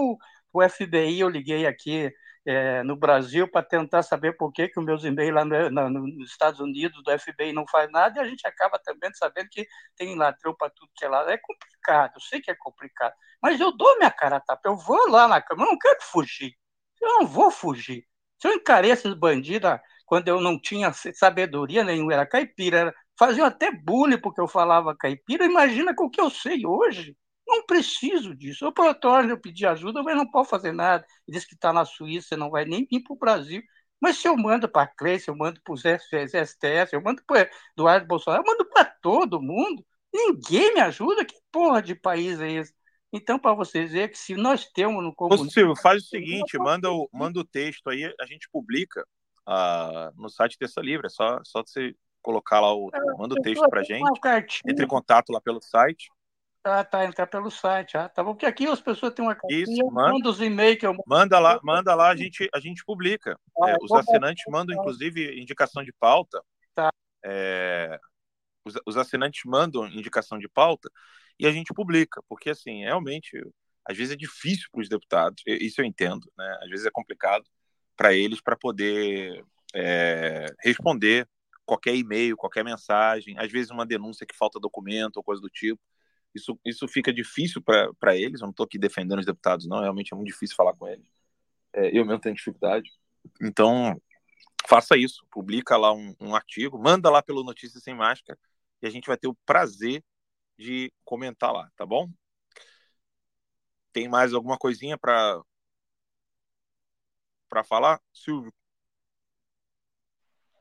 o 0.52 0.68
FBI 0.68 1.20
eu 1.20 1.28
liguei 1.28 1.66
aqui 1.66 2.10
é, 2.46 2.82
no 2.82 2.96
Brasil 2.96 3.46
para 3.46 3.62
tentar 3.62 4.02
saber 4.02 4.36
por 4.36 4.50
que, 4.50 4.68
que 4.68 4.80
os 4.80 4.86
meus 4.86 5.04
e-mails 5.04 5.34
lá 5.34 5.44
no, 5.44 5.70
no, 5.70 5.90
nos 5.90 6.30
Estados 6.30 6.60
Unidos 6.60 7.02
do 7.04 7.18
FBI 7.18 7.52
não 7.52 7.66
faz 7.68 7.90
nada 7.90 8.18
e 8.18 8.22
a 8.22 8.26
gente 8.26 8.46
acaba 8.46 8.78
também 8.78 9.12
sabendo 9.14 9.48
que 9.50 9.66
tem 9.96 10.16
ladrão 10.16 10.54
para 10.56 10.70
tudo 10.70 10.90
que 10.94 11.04
é 11.04 11.08
lá. 11.08 11.30
É 11.30 11.36
complicado, 11.36 12.12
eu 12.16 12.20
sei 12.22 12.40
que 12.40 12.50
é 12.50 12.54
complicado, 12.56 13.12
mas 13.42 13.60
eu 13.60 13.76
dou 13.76 13.98
minha 13.98 14.10
cara 14.10 14.36
a 14.36 14.40
tapa, 14.40 14.68
eu 14.68 14.76
vou 14.76 15.10
lá 15.10 15.28
na 15.28 15.42
cama, 15.42 15.64
eu 15.64 15.70
não 15.70 15.78
quero 15.78 15.98
fugir, 16.02 16.56
eu 17.04 17.20
não 17.20 17.26
vou 17.26 17.50
fugir. 17.50 18.06
Se 18.40 18.48
eu 18.48 18.52
encarei 18.54 18.90
esses 18.90 19.12
bandidos 19.14 19.70
quando 20.06 20.28
eu 20.28 20.40
não 20.40 20.58
tinha 20.60 20.92
sabedoria 20.92 21.84
nenhuma, 21.84 22.14
era 22.14 22.26
caipira, 22.26 22.78
era, 22.78 22.94
faziam 23.18 23.46
até 23.46 23.70
bullying 23.72 24.18
porque 24.18 24.40
eu 24.40 24.48
falava 24.48 24.96
caipira, 24.96 25.44
imagina 25.44 25.94
com 25.94 26.04
o 26.06 26.10
que 26.10 26.20
eu 26.20 26.30
sei 26.30 26.64
hoje. 26.66 27.16
Não 27.46 27.64
preciso 27.64 28.34
disso. 28.34 28.66
O 28.66 28.72
Protórnio 28.72 29.32
eu 29.32 29.40
pedi 29.40 29.66
ajuda, 29.66 30.02
mas 30.02 30.16
não 30.16 30.30
pode 30.30 30.48
fazer 30.48 30.72
nada. 30.72 31.04
Ele 31.26 31.36
disse 31.36 31.48
que 31.48 31.54
está 31.54 31.72
na 31.72 31.84
Suíça, 31.84 32.36
não 32.36 32.50
vai 32.50 32.64
nem 32.64 32.86
vir 32.90 33.02
para 33.02 33.14
o 33.14 33.18
Brasil. 33.18 33.62
Mas 34.00 34.18
se 34.18 34.28
eu 34.28 34.36
mando 34.36 34.68
para 34.68 34.82
a 34.82 34.86
Cleice, 34.86 35.28
eu 35.28 35.36
mando 35.36 35.60
para 35.62 35.72
os 35.74 35.82
STS, 35.84 36.92
eu 36.92 37.02
mando 37.02 37.22
para 37.26 37.50
Eduardo 37.72 38.06
Bolsonaro, 38.06 38.42
eu 38.42 38.46
mando 38.46 38.68
para 38.68 38.84
todo 38.84 39.40
mundo. 39.42 39.84
Ninguém 40.12 40.74
me 40.74 40.80
ajuda. 40.80 41.24
Que 41.24 41.34
porra 41.50 41.82
de 41.82 41.94
país 41.94 42.40
é 42.40 42.50
esse? 42.52 42.74
Então, 43.12 43.38
para 43.38 43.54
vocês 43.54 43.92
verem 43.92 44.10
que 44.10 44.18
se 44.18 44.34
nós 44.34 44.66
temos 44.66 45.02
no 45.02 45.14
comunismo... 45.14 45.50
Silvio, 45.50 45.76
faz 45.76 46.04
o 46.04 46.06
seguinte, 46.06 46.58
manda 46.58 46.90
o, 46.90 47.08
manda 47.12 47.40
o 47.40 47.44
texto 47.44 47.88
aí, 47.88 48.04
a 48.20 48.26
gente 48.26 48.48
publica 48.52 49.02
uh, 49.48 50.20
no 50.20 50.28
site 50.28 50.58
Terça 50.58 50.80
Livre, 50.80 51.06
é 51.06 51.10
só, 51.10 51.40
só 51.42 51.62
você 51.62 51.94
colocar 52.20 52.60
lá 52.60 52.74
o... 52.74 52.90
Manda 53.16 53.34
o 53.34 53.42
texto 53.42 53.66
para 53.68 53.80
a 53.80 53.84
gente, 53.84 54.60
entre 54.68 54.84
em 54.84 54.88
contato 54.88 55.30
lá 55.30 55.40
pelo 55.40 55.60
site. 55.62 56.10
Ah, 56.64 56.84
tá, 56.84 57.04
entrar 57.04 57.26
pelo 57.26 57.50
site. 57.50 57.96
Ah, 57.96 58.08
tá 58.08 58.22
bom. 58.22 58.32
Porque 58.32 58.44
aqui 58.44 58.66
as 58.66 58.80
pessoas 58.80 59.14
têm 59.14 59.24
uma 59.24 59.34
cartinha, 59.34 59.62
Isso, 59.62 59.90
manda, 59.90 60.28
os 60.28 60.40
e-mails 60.40 60.78
que 60.78 60.86
eu 60.86 60.94
Manda 61.06 61.38
lá, 61.38 61.58
manda 61.62 61.94
lá, 61.94 62.10
a 62.10 62.16
gente, 62.16 62.48
a 62.52 62.60
gente 62.60 62.84
publica. 62.84 63.38
Ah, 63.62 63.70
é, 63.70 63.76
os 63.80 63.90
assinantes 63.92 64.44
mandam, 64.48 64.76
inclusive, 64.76 65.40
indicação 65.40 65.82
de 65.82 65.92
pauta. 65.98 66.42
Tá. 66.74 66.90
É, 67.24 67.98
os, 68.64 68.74
os 68.84 68.96
assinantes 68.98 69.40
mandam 69.46 69.86
indicação 69.88 70.38
de 70.38 70.48
pauta 70.48 70.90
e 71.38 71.46
a 71.46 71.52
gente 71.52 71.72
publica, 71.72 72.22
porque, 72.28 72.50
assim, 72.50 72.80
realmente, 72.84 73.40
às 73.84 73.96
vezes 73.96 74.12
é 74.12 74.16
difícil 74.16 74.68
para 74.72 74.82
os 74.82 74.88
deputados, 74.88 75.42
isso 75.46 75.80
eu 75.80 75.84
entendo, 75.84 76.30
né? 76.36 76.58
Às 76.62 76.70
vezes 76.70 76.86
é 76.86 76.90
complicado 76.90 77.44
para 77.96 78.14
eles 78.14 78.40
para 78.40 78.56
poder 78.56 79.44
é, 79.74 80.46
responder 80.60 81.28
qualquer 81.66 81.94
e-mail, 81.94 82.36
qualquer 82.36 82.64
mensagem, 82.64 83.38
às 83.38 83.50
vezes 83.50 83.70
uma 83.70 83.86
denúncia 83.86 84.26
que 84.26 84.36
falta 84.36 84.60
documento 84.60 85.18
ou 85.18 85.22
coisa 85.22 85.40
do 85.42 85.48
tipo 85.48 85.80
isso, 86.34 86.58
isso 86.64 86.88
fica 86.88 87.12
difícil 87.12 87.62
para 87.62 88.16
eles. 88.16 88.40
Eu 88.40 88.46
não 88.46 88.50
estou 88.50 88.64
aqui 88.64 88.78
defendendo 88.78 89.18
os 89.18 89.26
deputados, 89.26 89.66
não. 89.66 89.80
Realmente 89.80 90.12
é 90.12 90.16
muito 90.16 90.28
difícil 90.28 90.56
falar 90.56 90.74
com 90.74 90.86
eles. 90.86 91.04
É, 91.72 91.88
eu 91.88 92.04
mesmo 92.04 92.20
tenho 92.20 92.34
dificuldade. 92.34 92.90
Então, 93.42 94.00
faça 94.66 94.96
isso. 94.96 95.26
Publica 95.30 95.76
lá 95.76 95.92
um, 95.92 96.14
um, 96.20 96.34
artigo, 96.34 96.78
manda 96.78 97.10
lá 97.10 97.22
pelo 97.22 97.44
Notícias 97.44 97.82
Sem 97.82 97.94
Máscara 97.94 98.38
e 98.82 98.86
a 98.86 98.90
gente 98.90 99.06
vai 99.06 99.16
ter 99.16 99.28
o 99.28 99.36
prazer 99.46 100.02
de 100.58 100.92
comentar 101.04 101.52
lá, 101.52 101.70
tá 101.76 101.86
bom? 101.86 102.10
Tem 103.92 104.08
mais 104.08 104.34
alguma 104.34 104.58
coisinha 104.58 104.98
para 104.98 105.40
para 107.48 107.64
falar, 107.64 108.00
Silvio? 108.12 108.52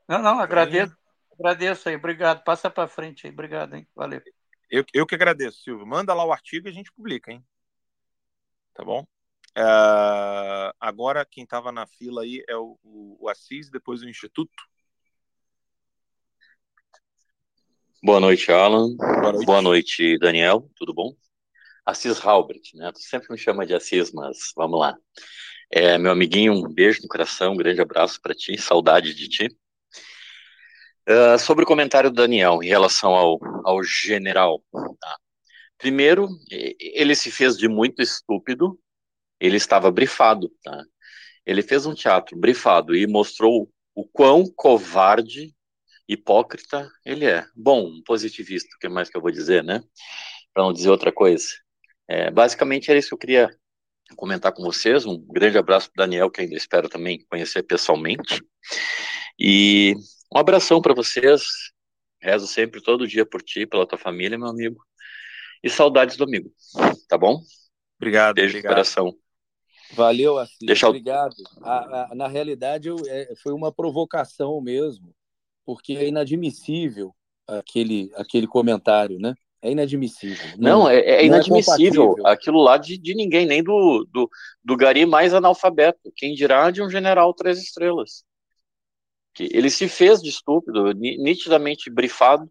Não, 0.08 0.22
não, 0.22 0.40
agradeço. 0.40 0.96
Agradeço 1.38 1.88
aí, 1.88 1.96
obrigado. 1.96 2.42
Passa 2.42 2.70
para 2.70 2.88
frente 2.88 3.26
aí, 3.26 3.32
obrigado, 3.32 3.76
hein? 3.76 3.86
Valeu. 3.94 4.22
Eu, 4.70 4.84
eu 4.92 5.06
que 5.06 5.14
agradeço, 5.14 5.62
Silvio. 5.62 5.86
Manda 5.86 6.14
lá 6.14 6.24
o 6.24 6.32
artigo 6.32 6.66
e 6.66 6.70
a 6.70 6.72
gente 6.72 6.90
publica, 6.92 7.30
hein? 7.30 7.44
Tá 8.74 8.84
bom? 8.84 9.06
É, 9.54 10.72
agora, 10.80 11.26
quem 11.26 11.44
estava 11.44 11.70
na 11.70 11.86
fila 11.86 12.22
aí 12.22 12.44
é 12.48 12.56
o, 12.56 12.78
o, 12.82 13.28
Assis, 13.28 13.70
depois 13.70 14.02
o 14.02 14.08
Instituto. 14.08 14.52
Boa 18.00 18.20
noite, 18.20 18.52
Alan. 18.52 18.94
Boa 18.96 19.32
noite. 19.32 19.46
Boa 19.46 19.62
noite, 19.62 20.18
Daniel. 20.18 20.70
Tudo 20.76 20.94
bom? 20.94 21.16
Assis 21.84 22.24
Halbert, 22.24 22.62
né? 22.74 22.92
Tu 22.92 23.00
sempre 23.00 23.26
me 23.28 23.36
chama 23.36 23.66
de 23.66 23.74
Assis, 23.74 24.12
mas 24.12 24.52
vamos 24.56 24.78
lá. 24.78 24.96
É, 25.68 25.98
meu 25.98 26.12
amiguinho, 26.12 26.52
um 26.52 26.72
beijo 26.72 27.02
no 27.02 27.08
coração, 27.08 27.54
um 27.54 27.56
grande 27.56 27.80
abraço 27.80 28.20
para 28.22 28.36
ti, 28.36 28.56
saudade 28.56 29.12
de 29.14 29.28
ti. 29.28 29.48
Uh, 31.08 31.38
sobre 31.40 31.64
o 31.64 31.66
comentário 31.66 32.08
do 32.08 32.14
Daniel 32.14 32.62
em 32.62 32.68
relação 32.68 33.14
ao, 33.14 33.40
ao 33.64 33.82
general. 33.82 34.62
Tá? 34.72 35.16
Primeiro, 35.76 36.28
ele 36.50 37.16
se 37.16 37.32
fez 37.32 37.56
de 37.56 37.66
muito 37.66 38.00
estúpido, 38.00 38.78
ele 39.40 39.56
estava 39.56 39.90
brifado. 39.90 40.52
Tá? 40.62 40.84
Ele 41.44 41.62
fez 41.62 41.84
um 41.84 41.94
teatro 41.94 42.38
brifado 42.38 42.94
e 42.94 43.08
mostrou 43.08 43.68
o 43.92 44.04
quão 44.06 44.44
covarde, 44.54 45.52
hipócrita 46.08 46.90
ele 47.04 47.26
é. 47.26 47.46
Bom, 47.54 48.00
positivista, 48.02 48.68
o 48.74 48.78
que 48.78 48.88
mais 48.88 49.10
que 49.10 49.16
eu 49.16 49.20
vou 49.20 49.30
dizer, 49.30 49.62
né? 49.62 49.82
Para 50.54 50.64
não 50.64 50.72
dizer 50.72 50.90
outra 50.90 51.12
coisa. 51.12 51.46
É, 52.08 52.30
basicamente 52.30 52.90
era 52.90 52.98
isso 52.98 53.08
que 53.08 53.14
eu 53.14 53.18
queria 53.18 53.50
comentar 54.16 54.52
com 54.52 54.62
vocês. 54.62 55.04
Um 55.04 55.18
grande 55.18 55.58
abraço 55.58 55.90
para 55.92 56.06
Daniel, 56.06 56.30
que 56.30 56.40
ainda 56.40 56.56
espero 56.56 56.88
também 56.88 57.24
conhecer 57.28 57.62
pessoalmente. 57.62 58.42
E 59.38 59.94
um 60.34 60.38
abração 60.38 60.80
para 60.80 60.94
vocês. 60.94 61.42
Rezo 62.20 62.48
sempre, 62.48 62.82
todo 62.82 63.06
dia 63.06 63.24
por 63.24 63.42
ti, 63.42 63.66
pela 63.66 63.86
tua 63.86 63.98
família, 63.98 64.38
meu 64.38 64.48
amigo. 64.48 64.82
E 65.62 65.70
saudades 65.70 66.16
do 66.16 66.24
amigo. 66.24 66.50
Tá 67.08 67.16
bom? 67.16 67.40
Obrigado. 67.96 68.36
Beijo 68.36 68.50
obrigado. 68.50 68.70
no 68.70 68.74
coração. 68.74 69.18
Valeu, 69.92 70.38
Assis. 70.38 70.58
Deixa 70.60 70.88
Obrigado. 70.88 71.34
A, 71.62 72.12
a, 72.12 72.14
na 72.14 72.28
realidade, 72.28 72.88
eu, 72.88 72.96
é, 73.06 73.34
foi 73.42 73.52
uma 73.52 73.72
provocação 73.72 74.60
mesmo, 74.60 75.14
porque 75.68 75.92
é 75.92 76.08
inadmissível 76.08 77.14
aquele, 77.46 78.10
aquele 78.14 78.46
comentário, 78.46 79.18
né? 79.18 79.34
É 79.60 79.70
inadmissível. 79.70 80.56
Não, 80.56 80.84
não 80.84 80.88
é, 80.88 80.98
é, 80.98 81.26
inadmissível 81.26 82.14
é 82.24 82.30
aquilo 82.30 82.58
lá 82.62 82.78
de, 82.78 82.96
de 82.96 83.14
ninguém, 83.14 83.44
nem 83.44 83.62
do, 83.62 84.08
do, 84.10 84.30
do 84.64 84.76
gari 84.78 85.04
mais 85.04 85.34
analfabeto. 85.34 86.10
Quem 86.16 86.32
dirá 86.32 86.70
de 86.70 86.80
um 86.82 86.88
general 86.88 87.34
três 87.34 87.62
estrelas 87.62 88.24
que 89.34 89.46
ele 89.52 89.68
se 89.68 89.88
fez 89.88 90.22
de 90.22 90.30
estúpido, 90.30 90.90
nitidamente 90.94 91.90
brifado, 91.90 92.48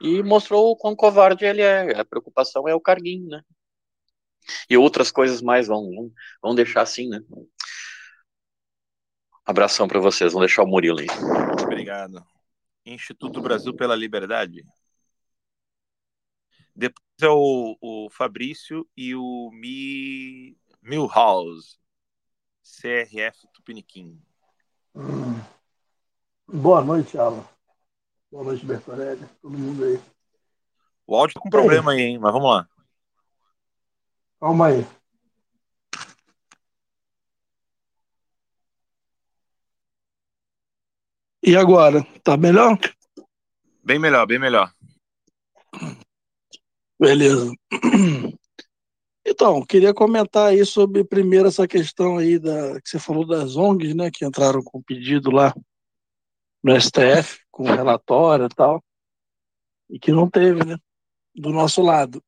e 0.00 0.22
mostrou 0.22 0.70
o 0.70 0.76
quão 0.76 0.94
covarde 0.94 1.44
ele 1.44 1.62
é. 1.62 1.98
A 1.98 2.04
preocupação 2.04 2.68
é 2.68 2.74
o 2.74 2.80
carguinho, 2.80 3.26
né? 3.26 3.42
E 4.70 4.76
outras 4.76 5.10
coisas 5.10 5.42
mais 5.42 5.66
vão, 5.66 5.90
vão 6.40 6.54
deixar 6.54 6.82
assim, 6.82 7.08
né? 7.08 7.20
Abração 9.48 9.88
para 9.88 9.98
vocês, 9.98 10.34
vamos 10.34 10.46
deixar 10.46 10.62
o 10.62 10.66
Murilo 10.66 11.00
aí. 11.00 11.06
Obrigado. 11.62 12.22
Instituto 12.84 13.40
Brasil 13.40 13.74
pela 13.74 13.96
Liberdade. 13.96 14.62
Depois 16.76 17.02
é 17.22 17.30
o, 17.30 17.74
o 17.80 18.10
Fabrício 18.10 18.86
e 18.94 19.14
o 19.14 19.50
Mi, 19.50 20.54
Milhouse, 20.82 21.78
CRF 22.62 23.48
Tupiniquim. 23.54 24.20
Hum. 24.94 25.40
Boa 26.46 26.82
noite, 26.82 27.16
Alan. 27.16 27.42
Boa 28.30 28.44
noite, 28.44 28.66
Bertorelli. 28.66 29.24
Todo 29.40 29.56
mundo 29.56 29.82
aí. 29.82 29.98
O 31.06 31.16
áudio 31.16 31.36
tá 31.36 31.40
com 31.40 31.48
problema 31.48 31.92
aí, 31.92 32.02
hein? 32.02 32.18
Mas 32.18 32.32
vamos 32.34 32.50
lá. 32.50 32.68
Calma 34.38 34.66
aí. 34.66 34.97
E 41.48 41.56
agora? 41.56 42.06
Tá 42.22 42.36
melhor? 42.36 42.78
Bem 43.82 43.98
melhor, 43.98 44.26
bem 44.26 44.38
melhor. 44.38 44.70
Beleza. 47.00 47.50
Então, 49.26 49.64
queria 49.64 49.94
comentar 49.94 50.48
aí 50.48 50.62
sobre 50.66 51.04
primeiro 51.04 51.48
essa 51.48 51.66
questão 51.66 52.18
aí 52.18 52.38
da 52.38 52.78
que 52.82 52.90
você 52.90 52.98
falou 52.98 53.26
das 53.26 53.56
ONGs, 53.56 53.94
né, 53.94 54.10
que 54.10 54.26
entraram 54.26 54.62
com 54.62 54.82
pedido 54.82 55.30
lá 55.30 55.54
no 56.62 56.78
STF 56.78 57.40
com 57.50 57.62
relatório 57.62 58.44
e 58.44 58.50
tal, 58.50 58.84
e 59.88 59.98
que 59.98 60.12
não 60.12 60.28
teve, 60.28 60.62
né, 60.66 60.76
do 61.34 61.48
nosso 61.48 61.80
lado. 61.80 62.22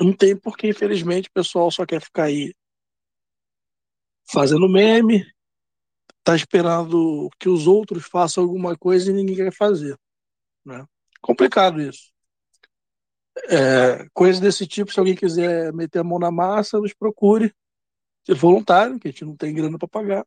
Não 0.00 0.16
tem 0.16 0.34
porque, 0.34 0.68
infelizmente, 0.68 1.28
o 1.28 1.32
pessoal 1.34 1.70
só 1.70 1.84
quer 1.84 2.00
ficar 2.00 2.24
aí 2.24 2.54
fazendo 4.32 4.70
meme, 4.70 5.22
tá 6.24 6.34
esperando 6.34 7.28
que 7.38 7.48
os 7.48 7.66
outros 7.66 8.06
façam 8.06 8.42
alguma 8.42 8.76
coisa 8.76 9.10
e 9.10 9.14
ninguém 9.14 9.36
quer 9.36 9.52
fazer, 9.52 9.96
né? 10.64 10.86
Complicado 11.20 11.80
isso. 11.80 12.10
É, 13.48 14.06
coisas 14.12 14.40
desse 14.40 14.66
tipo, 14.66 14.92
se 14.92 14.98
alguém 14.98 15.14
quiser 15.14 15.72
meter 15.72 15.98
a 15.98 16.04
mão 16.04 16.18
na 16.18 16.30
massa, 16.30 16.80
nos 16.80 16.94
procure. 16.94 17.54
Ser 18.24 18.34
voluntário, 18.34 18.98
que 18.98 19.08
a 19.08 19.10
gente 19.10 19.24
não 19.24 19.36
tem 19.36 19.54
grana 19.54 19.78
para 19.78 19.86
pagar. 19.86 20.26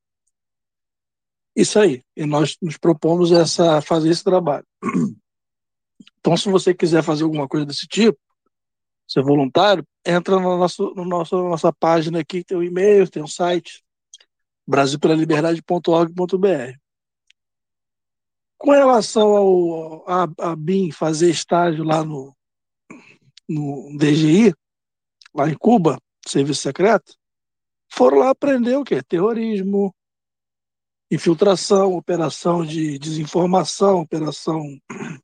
Isso 1.56 1.80
aí. 1.80 2.03
E 2.15 2.26
nós 2.26 2.56
nos 2.61 2.78
propomos 2.78 3.32
essa, 3.32 3.82
fazer 3.82 4.10
esse 4.10 4.24
trabalho. 4.24 4.65
Então, 6.19 6.36
se 6.36 6.49
você 6.49 6.74
quiser 6.74 7.02
fazer 7.03 7.24
alguma 7.24 7.48
coisa 7.48 7.65
desse 7.65 7.88
tipo, 7.88 8.19
ser 9.07 9.24
voluntário, 9.24 9.88
entra 10.06 10.36
no 10.40 10.57
nosso, 10.57 10.94
no 10.94 11.06
nosso, 11.06 11.38
nossa 11.38 11.72
página 11.72 12.19
aqui, 12.19 12.44
tem 12.44 12.57
o 12.57 12.60
um 12.60 12.64
e-mail, 12.64 13.10
tem 13.10 13.24
um 13.24 13.28
site, 13.28 13.82
brasilpelaliberdade.org.br. 14.68 16.77
Com 18.57 18.72
relação 18.72 19.38
ao, 19.38 20.10
a, 20.10 20.27
a 20.39 20.56
BIM 20.56 20.91
fazer 20.91 21.30
estágio 21.30 21.84
lá 21.84 22.03
no, 22.03 22.35
no 23.48 23.95
DGI, 23.98 24.53
lá 25.34 25.49
em 25.49 25.56
Cuba, 25.56 25.98
serviço 26.27 26.64
secreto, 26.64 27.15
foram 27.89 28.18
lá 28.18 28.31
aprender 28.31 28.76
o 28.76 28.84
quê? 28.84 29.02
Terrorismo, 29.02 29.95
infiltração, 31.10 31.94
operação 31.94 32.65
de 32.65 32.99
desinformação, 32.99 34.02
operação. 34.02 34.61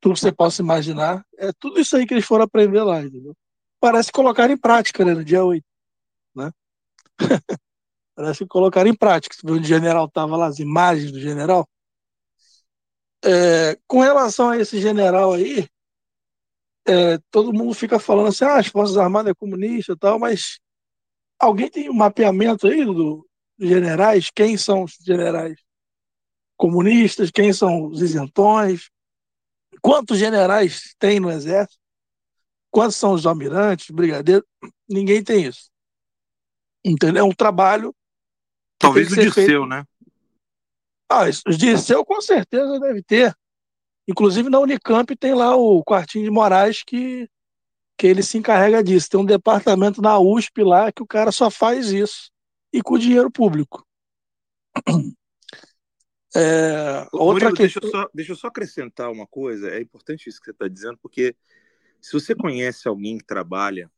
Tudo 0.00 0.14
que 0.14 0.20
você 0.20 0.32
possa 0.32 0.62
imaginar. 0.62 1.24
É 1.38 1.52
tudo 1.52 1.78
isso 1.78 1.96
aí 1.96 2.04
que 2.04 2.12
eles 2.12 2.24
foram 2.24 2.44
aprender 2.44 2.82
lá, 2.82 3.00
entendeu? 3.00 3.36
Parece 3.78 4.10
colocar 4.10 4.50
em 4.50 4.56
prática, 4.56 5.04
né, 5.04 5.14
no 5.14 5.24
dia 5.24 5.44
8. 5.44 5.64
Né? 6.34 6.50
Parece 8.14 8.40
que 8.40 8.46
colocaram 8.46 8.90
em 8.90 8.96
prática. 8.96 9.34
Você 9.34 9.46
viu 9.46 9.56
onde 9.56 9.64
o 9.64 9.68
general 9.68 10.06
estava 10.06 10.36
lá, 10.36 10.46
as 10.46 10.58
imagens 10.58 11.12
do 11.12 11.20
general. 11.20 11.68
É, 13.24 13.78
com 13.86 14.00
relação 14.00 14.50
a 14.50 14.58
esse 14.58 14.80
general 14.80 15.32
aí, 15.32 15.66
é, 16.86 17.18
todo 17.30 17.52
mundo 17.52 17.74
fica 17.74 17.98
falando 17.98 18.28
assim, 18.28 18.44
ah, 18.44 18.58
as 18.58 18.66
Forças 18.66 18.96
Armadas 18.96 19.30
é 19.30 19.34
comunista 19.34 19.92
e 19.92 19.96
tal, 19.96 20.18
mas 20.18 20.58
alguém 21.40 21.70
tem 21.70 21.90
um 21.90 21.94
mapeamento 21.94 22.66
aí 22.66 22.84
do, 22.84 23.26
dos 23.58 23.68
generais? 23.68 24.30
Quem 24.34 24.56
são 24.56 24.84
os 24.84 24.94
generais 25.00 25.56
comunistas? 26.56 27.30
Quem 27.30 27.52
são 27.52 27.86
os 27.86 28.02
isentões? 28.02 28.90
Quantos 29.82 30.18
generais 30.18 30.94
tem 30.98 31.20
no 31.20 31.30
exército? 31.30 31.78
Quantos 32.70 32.96
são 32.96 33.14
os 33.14 33.26
almirantes, 33.26 33.90
brigadeiros? 33.90 34.46
Ninguém 34.88 35.24
tem 35.24 35.46
isso. 35.46 35.71
Entendeu? 36.84 37.24
É 37.24 37.28
um 37.28 37.32
trabalho. 37.32 37.94
Talvez 38.78 39.12
o 39.12 39.14
Dirceu, 39.14 39.32
feito... 39.32 39.66
né? 39.66 39.84
Ah, 41.08 41.24
o 41.46 41.56
Dirceu 41.56 42.04
com 42.04 42.20
certeza 42.20 42.80
deve 42.80 43.02
ter. 43.02 43.36
Inclusive 44.08 44.48
na 44.48 44.58
Unicamp 44.58 45.14
tem 45.16 45.34
lá 45.34 45.54
o 45.54 45.82
quartinho 45.84 46.24
de 46.24 46.30
Moraes 46.30 46.82
que, 46.82 47.28
que 47.96 48.06
ele 48.06 48.22
se 48.22 48.38
encarrega 48.38 48.82
disso. 48.82 49.08
Tem 49.10 49.20
um 49.20 49.24
departamento 49.24 50.02
na 50.02 50.18
USP 50.18 50.64
lá 50.64 50.90
que 50.90 51.02
o 51.02 51.06
cara 51.06 51.30
só 51.30 51.50
faz 51.50 51.92
isso. 51.92 52.30
E 52.72 52.82
com 52.82 52.98
dinheiro 52.98 53.30
público. 53.30 53.86
É, 56.34 57.06
outra 57.12 57.50
Murilo, 57.50 57.54
questão... 57.54 57.82
deixa, 57.82 57.86
eu 57.86 57.90
só, 57.90 58.10
deixa 58.14 58.32
eu 58.32 58.36
só 58.36 58.46
acrescentar 58.46 59.12
uma 59.12 59.26
coisa. 59.26 59.68
É 59.68 59.78
importante 59.82 60.30
isso 60.30 60.38
que 60.38 60.46
você 60.46 60.52
está 60.52 60.66
dizendo, 60.66 60.96
porque 60.96 61.36
se 62.00 62.10
você 62.14 62.34
conhece 62.34 62.88
alguém 62.88 63.18
que 63.18 63.24
trabalha 63.26 63.90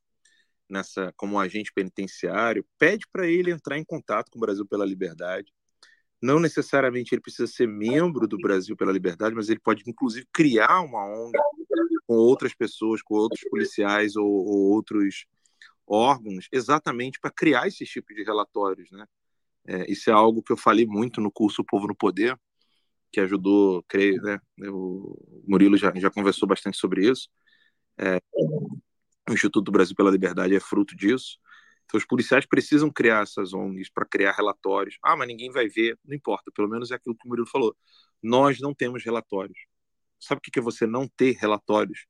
nessa 0.69 1.13
como 1.17 1.39
agente 1.39 1.73
penitenciário, 1.73 2.67
pede 2.79 3.07
para 3.13 3.27
ele 3.27 3.51
entrar 3.51 3.79
em 3.79 3.85
contato 3.85 4.31
com 4.31 4.39
o 4.39 4.41
Brasil 4.41 4.67
pela 4.67 4.85
Liberdade. 4.85 5.53
Não 6.21 6.41
necessariamente 6.41 7.15
ele 7.15 7.21
precisa 7.21 7.47
ser 7.47 7.69
membro 7.69 8.27
do 8.27 8.39
Brasil 8.39 8.77
pela 8.77 8.93
Liberdade, 8.93 9.35
mas 9.35 9.49
ele 9.49 9.61
pode 9.61 9.83
inclusive 9.87 10.27
criar 10.33 10.81
uma 10.81 11.05
ONG 11.05 11.39
com 12.07 12.15
outras 12.15 12.55
pessoas, 12.55 13.03
com 13.03 13.15
outros 13.15 13.43
policiais 13.51 14.17
ou, 14.17 14.27
ou 14.27 14.71
outros 14.73 15.27
órgãos, 15.87 16.49
exatamente 16.51 17.21
para 17.21 17.31
criar 17.31 17.69
esse 17.69 17.85
tipo 17.85 18.15
de 18.15 18.23
relatórios, 18.23 18.91
né? 18.91 19.07
É, 19.67 19.91
isso 19.91 20.11
é 20.11 20.13
algo 20.13 20.43
que 20.43 20.53
eu 20.53 20.57
falei 20.57 20.87
muito 20.87 21.21
no 21.21 21.31
curso 21.31 21.63
O 21.63 21.65
Povo 21.65 21.87
no 21.87 21.95
Poder, 21.95 22.39
que 23.11 23.21
ajudou, 23.21 23.83
creio, 23.85 24.21
né? 24.23 24.39
O 24.69 25.43
Murilo 25.47 25.77
já, 25.77 25.93
já 25.95 26.11
conversou 26.11 26.49
bastante 26.49 26.77
sobre 26.77 27.09
isso. 27.11 27.29
É, 27.99 28.21
o 29.29 29.33
Instituto 29.33 29.65
do 29.65 29.73
Brasil 29.73 29.95
pela 29.97 30.11
Liberdade 30.11 30.55
é 30.55 30.61
fruto 30.61 30.95
disso. 30.97 31.39
Então, 31.85 31.99
os 31.99 32.07
policiais 32.07 32.47
precisam 32.47 32.91
criar 32.91 33.23
essas 33.23 33.53
ONGs 33.53 33.91
para 33.91 34.07
criar 34.07 34.33
relatórios. 34.33 34.99
Ah, 35.03 35.17
mas 35.17 35.29
ninguém 35.29 35.51
vai 35.51 35.69
ver. 35.69 35.99
Não 36.05 36.15
importa, 36.15 36.51
pelo 36.55 36.69
menos 36.69 36.91
é 36.91 36.95
aquilo 36.95 37.17
que 37.17 37.27
o 37.27 37.29
Murilo 37.29 37.47
falou. 37.47 37.77
Nós 38.23 38.61
não 38.61 38.75
temos 38.75 39.05
relatórios. 39.05 39.59
Sabe 40.21 40.39
o 40.39 40.43
que 40.43 40.59
é 40.59 40.63
você 40.63 40.87
não 40.87 41.07
ter 41.09 41.33
relatórios 41.33 42.07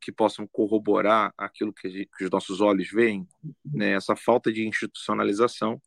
que 0.00 0.12
possam 0.12 0.46
corroborar 0.46 1.32
aquilo 1.36 1.72
que, 1.72 2.08
os 2.20 2.30
nossos 2.30 2.60
olhos 2.60 2.88
veem? 2.90 3.26
Né? 3.64 3.92
Essa 3.92 4.14
falta 4.14 4.52
de 4.52 4.66
institucionalização, 4.66 5.80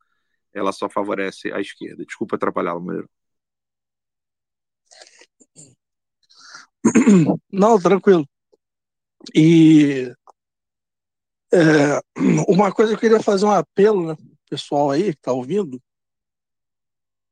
ela 0.54 0.72
só 0.72 0.90
favorece 0.90 1.52
a 1.54 1.62
esquerda. 1.62 2.06
Desculpa 2.06 2.36
atrapalhá-lo, 2.36 2.82
Murilo. 2.82 3.10
Não, 7.52 7.80
tranquilo. 7.80 8.28
E 9.36 10.14
é, 11.52 12.02
uma 12.48 12.72
coisa 12.72 12.92
que 12.92 12.96
eu 12.96 13.00
queria 13.00 13.24
fazer 13.24 13.46
um 13.46 13.52
apelo, 13.52 14.08
né, 14.08 14.18
pessoal 14.50 14.92
aí 14.92 15.14
que 15.14 15.20
está 15.20 15.32
ouvindo, 15.32 15.82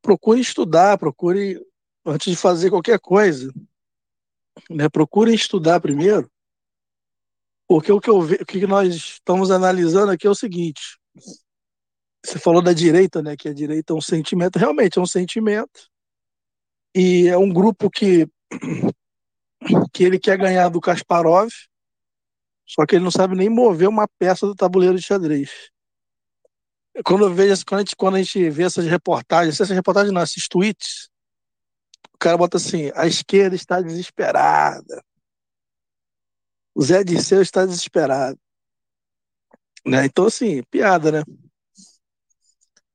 procure 0.02 0.40
estudar, 0.40 0.98
procure 0.98 1.62
antes 2.06 2.32
de 2.32 2.38
fazer 2.38 2.70
qualquer 2.70 3.00
coisa, 3.00 3.52
né, 4.70 4.90
procure 4.90 5.34
estudar 5.34 5.80
primeiro, 5.80 6.30
porque 7.68 7.92
o 7.92 8.00
que, 8.00 8.10
eu 8.10 8.20
o 8.20 8.46
que 8.46 8.66
nós 8.66 8.96
estamos 8.96 9.52
analisando 9.52 10.12
aqui 10.12 10.26
é 10.26 10.30
o 10.30 10.36
seguinte: 10.36 10.98
você 12.26 12.40
falou 12.40 12.62
da 12.62 12.72
direita, 12.72 13.22
né, 13.22 13.36
que 13.36 13.50
a 13.50 13.54
direita 13.54 13.94
é 13.94 13.96
um 13.96 14.02
sentimento, 14.02 14.58
realmente 14.58 14.98
é 14.98 15.02
um 15.02 15.06
sentimento, 15.06 15.90
e 16.96 17.28
é 17.28 17.38
um 17.38 17.52
grupo 17.52 17.90
que 17.90 18.28
que 19.92 20.04
ele 20.04 20.20
quer 20.20 20.38
ganhar 20.38 20.70
do 20.70 20.80
Kasparov, 20.80 21.50
só 22.68 22.86
que 22.86 22.96
ele 22.96 23.04
não 23.04 23.12
sabe 23.12 23.36
nem 23.36 23.50
mover 23.50 23.88
uma 23.88 24.08
peça 24.20 24.46
do 24.46 24.54
tabuleiro 24.54 24.98
de 24.98 25.02
xadrez. 25.02 25.72
Quando 27.06 27.26
eu 27.26 27.34
vejo, 27.34 27.66
quando 27.66 27.80
a 27.80 27.82
gente, 27.84 27.96
quando 27.96 28.16
a 28.16 28.22
gente 28.22 28.50
vê 28.50 28.64
essas 28.64 28.86
reportagens, 28.86 29.56
essas 29.56 29.70
reportagens 29.70 30.14
não, 30.14 30.22
esses 30.22 30.48
tweets, 30.48 31.10
o 32.14 32.18
cara 32.18 32.38
bota 32.38 32.58
assim: 32.58 32.92
a 32.96 33.08
esquerda 33.08 33.56
está 33.56 33.80
desesperada. 33.80 35.02
O 36.76 36.82
Zé 36.84 37.04
Dirceu 37.04 37.42
está 37.42 37.66
desesperado. 37.66 38.38
Né? 39.86 40.06
Então, 40.06 40.26
assim, 40.26 40.62
piada, 40.64 41.12
né? 41.12 41.24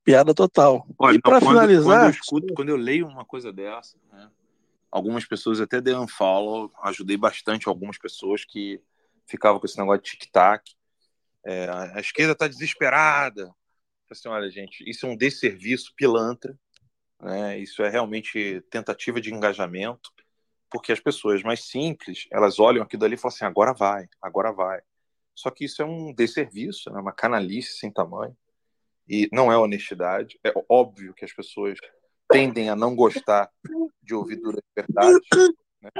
Piada 0.05 0.35
total. 0.35 0.87
Olha, 0.99 1.17
e 1.17 1.21
para 1.21 1.41
finalizar. 1.41 1.85
Quando 1.85 2.05
eu, 2.05 2.11
escuto, 2.11 2.55
quando 2.55 2.69
eu 2.69 2.77
leio 2.77 3.07
uma 3.07 3.25
coisa 3.25 3.53
dessa, 3.53 3.97
né? 4.13 4.31
algumas 4.91 5.25
pessoas 5.25 5.61
até 5.61 5.81
dei 5.81 5.95
um 5.95 6.07
follow, 6.07 6.71
ajudei 6.83 7.17
bastante 7.17 7.69
algumas 7.69 7.97
pessoas 7.97 8.45
que 8.45 8.81
ficava 9.33 9.59
com 9.59 9.67
esse 9.67 9.79
negócio 9.79 10.03
de 10.03 10.11
tic-tac. 10.11 10.63
É, 11.45 11.69
a 11.95 12.01
esquerda 12.01 12.33
está 12.33 12.47
desesperada. 12.47 13.53
Assim, 14.11 14.29
olha, 14.29 14.51
gente, 14.51 14.89
isso 14.89 15.07
é 15.07 15.09
um 15.09 15.17
desserviço 15.17 15.93
pilantra, 15.97 16.55
né? 17.21 17.59
isso 17.59 17.83
é 17.83 17.89
realmente 17.89 18.63
tentativa 18.71 19.23
de 19.23 19.33
engajamento, 19.33 20.11
porque 20.71 20.93
as 20.93 21.01
pessoas 21.01 21.43
mais 21.43 21.65
simples, 21.65 22.27
elas 22.31 22.59
olham 22.59 22.83
aquilo 22.83 23.05
ali 23.05 23.15
e 23.15 23.17
falam 23.17 23.35
assim, 23.35 23.47
agora 23.47 23.73
vai, 23.73 24.07
agora 24.21 24.53
vai. 24.53 24.81
Só 25.35 25.51
que 25.51 25.65
isso 25.65 25.81
é 25.81 25.85
um 25.87 26.13
desserviço, 26.13 26.91
né? 26.91 27.01
uma 27.01 27.13
canalice 27.13 27.79
sem 27.79 27.91
tamanho, 27.91 28.37
e 29.09 29.29
não 29.33 29.51
é 29.51 29.57
honestidade. 29.57 30.39
É 30.45 30.53
óbvio 30.69 31.15
que 31.15 31.25
as 31.25 31.33
pessoas 31.33 31.79
tendem 32.31 32.69
a 32.69 32.77
não 32.77 32.95
gostar 32.95 33.51
de 34.03 34.15
ouvir 34.15 34.37
duras 34.37 34.63
verdades, 34.77 35.27
né? 35.81 35.91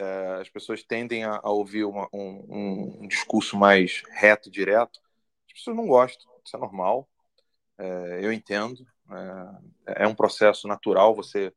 É, 0.00 0.40
as 0.40 0.48
pessoas 0.48 0.82
tendem 0.82 1.24
a, 1.24 1.40
a 1.42 1.50
ouvir 1.50 1.84
uma, 1.84 2.08
um, 2.12 3.02
um, 3.02 3.08
discurso 3.08 3.56
mais 3.56 4.02
reto, 4.12 4.50
direto. 4.50 4.98
As 5.46 5.52
pessoas 5.52 5.76
não 5.76 5.86
gostam, 5.86 6.30
isso 6.44 6.56
é 6.56 6.60
normal. 6.60 7.08
É, 7.78 8.20
eu 8.22 8.32
entendo. 8.32 8.86
É, 9.86 10.04
é, 10.04 10.06
um 10.06 10.14
processo 10.14 10.66
natural 10.66 11.14
você 11.14 11.52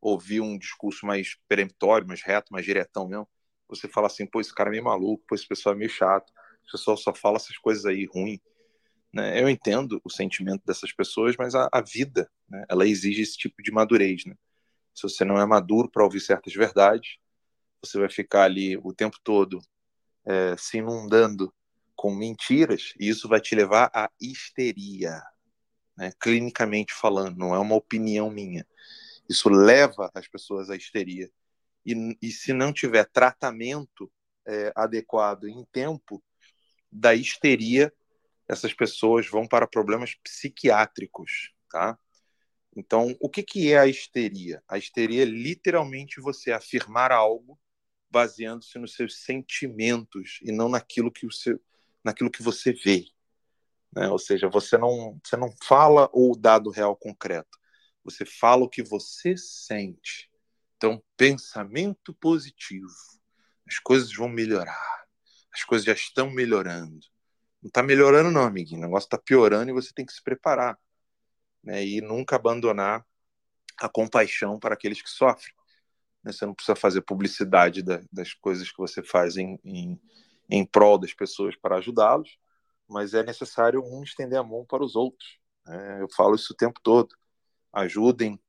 ouvir 0.00 0.40
um 0.40 0.58
discurso 0.58 1.06
mais 1.06 1.36
peremptório, 1.48 2.06
mais 2.06 2.22
reto, 2.22 2.52
mais 2.52 2.64
diretão 2.64 3.08
mesmo, 3.08 3.26
você 3.68 3.88
fala 3.88 4.06
assim, 4.06 4.26
pô, 4.26 4.40
esse 4.40 4.54
cara 4.54 4.70
é 4.70 4.72
meio 4.72 4.84
maluco, 4.84 5.24
pô, 5.26 5.34
esse 5.34 5.46
pessoal 5.48 5.74
é 5.74 5.78
meio 5.78 5.90
chato, 5.90 6.32
esse 6.62 6.72
pessoal 6.72 6.96
só 6.96 7.14
fala 7.14 7.36
essas 7.36 7.56
coisas 7.58 7.84
aí 7.84 8.06
ruim. 8.06 8.38
Né? 9.12 9.42
Eu 9.42 9.48
entendo 9.48 10.00
o 10.04 10.10
sentimento 10.10 10.62
dessas 10.64 10.92
pessoas, 10.92 11.34
mas 11.36 11.54
a, 11.54 11.68
a 11.72 11.80
vida, 11.80 12.30
né? 12.48 12.64
ela 12.68 12.86
exige 12.86 13.22
esse 13.22 13.36
tipo 13.36 13.62
de 13.62 13.72
madurez. 13.72 14.24
Né? 14.26 14.34
Se 14.94 15.02
você 15.02 15.24
não 15.24 15.40
é 15.40 15.46
maduro 15.46 15.90
para 15.90 16.04
ouvir 16.04 16.20
certas 16.20 16.52
verdades, 16.54 17.16
você 17.86 17.98
vai 17.98 18.10
ficar 18.10 18.44
ali 18.44 18.76
o 18.78 18.92
tempo 18.92 19.18
todo 19.22 19.60
é, 20.24 20.56
se 20.56 20.78
inundando 20.78 21.52
com 21.94 22.14
mentiras, 22.14 22.92
e 23.00 23.08
isso 23.08 23.28
vai 23.28 23.40
te 23.40 23.54
levar 23.54 23.90
à 23.94 24.10
histeria, 24.20 25.22
né? 25.96 26.12
clinicamente 26.20 26.92
falando, 26.92 27.38
não 27.38 27.54
é 27.54 27.58
uma 27.58 27.74
opinião 27.74 28.30
minha. 28.30 28.66
Isso 29.28 29.48
leva 29.48 30.10
as 30.14 30.28
pessoas 30.28 30.68
à 30.68 30.76
histeria. 30.76 31.30
E, 31.84 32.16
e 32.20 32.30
se 32.30 32.52
não 32.52 32.72
tiver 32.72 33.04
tratamento 33.06 34.12
é, 34.46 34.72
adequado 34.76 35.48
em 35.48 35.64
tempo, 35.72 36.22
da 36.90 37.14
histeria, 37.14 37.92
essas 38.48 38.72
pessoas 38.72 39.28
vão 39.28 39.46
para 39.46 39.66
problemas 39.66 40.14
psiquiátricos, 40.14 41.52
tá? 41.70 41.98
Então, 42.76 43.16
o 43.20 43.28
que, 43.28 43.42
que 43.42 43.72
é 43.72 43.78
a 43.78 43.86
histeria? 43.86 44.62
A 44.68 44.78
histeria 44.78 45.22
é 45.22 45.26
literalmente 45.26 46.20
você 46.20 46.52
afirmar 46.52 47.10
algo 47.10 47.58
baseando-se 48.16 48.78
nos 48.78 48.94
seus 48.94 49.18
sentimentos 49.18 50.38
e 50.42 50.50
não 50.50 50.70
naquilo 50.70 51.12
que, 51.12 51.26
o 51.26 51.30
seu, 51.30 51.60
naquilo 52.02 52.30
que 52.30 52.42
você 52.42 52.72
vê. 52.72 53.04
Né? 53.94 54.08
Ou 54.08 54.18
seja, 54.18 54.48
você 54.48 54.78
não, 54.78 55.20
você 55.22 55.36
não 55.36 55.54
fala 55.62 56.08
o 56.14 56.34
dado 56.34 56.70
real 56.70 56.96
concreto, 56.96 57.58
você 58.02 58.24
fala 58.24 58.64
o 58.64 58.70
que 58.70 58.82
você 58.82 59.36
sente. 59.36 60.30
Então, 60.78 61.02
pensamento 61.14 62.14
positivo. 62.14 62.88
As 63.68 63.78
coisas 63.78 64.10
vão 64.14 64.30
melhorar. 64.30 65.04
As 65.52 65.62
coisas 65.62 65.84
já 65.84 65.92
estão 65.92 66.30
melhorando. 66.30 67.06
Não 67.62 67.68
está 67.68 67.82
melhorando, 67.82 68.30
não, 68.30 68.44
amiguinho. 68.44 68.78
O 68.78 68.84
negócio 68.84 69.08
está 69.08 69.18
piorando 69.18 69.70
e 69.70 69.74
você 69.74 69.92
tem 69.92 70.06
que 70.06 70.12
se 70.12 70.22
preparar. 70.22 70.78
Né? 71.62 71.84
E 71.84 72.00
nunca 72.00 72.36
abandonar 72.36 73.04
a 73.78 73.90
compaixão 73.90 74.58
para 74.58 74.72
aqueles 74.72 75.02
que 75.02 75.10
sofrem. 75.10 75.55
Né? 76.26 76.32
Você 76.32 76.44
não 76.44 76.54
precisa 76.54 76.74
fazer 76.74 77.02
publicidade 77.02 77.82
da, 77.82 78.02
das 78.12 78.34
coisas 78.34 78.70
que 78.70 78.78
você 78.78 79.00
faz 79.02 79.36
em, 79.36 79.58
em, 79.64 80.00
em 80.50 80.66
prol 80.66 80.98
das 80.98 81.14
pessoas 81.14 81.54
para 81.54 81.76
ajudá-los, 81.76 82.36
mas 82.88 83.14
é 83.14 83.22
necessário 83.22 83.80
um 83.84 84.02
estender 84.02 84.38
a 84.38 84.42
mão 84.42 84.66
para 84.66 84.82
os 84.82 84.96
outros. 84.96 85.38
Né? 85.64 86.02
Eu 86.02 86.08
falo 86.14 86.34
isso 86.34 86.52
o 86.52 86.56
tempo 86.56 86.80
todo. 86.82 87.14
Ajudem 87.72 88.40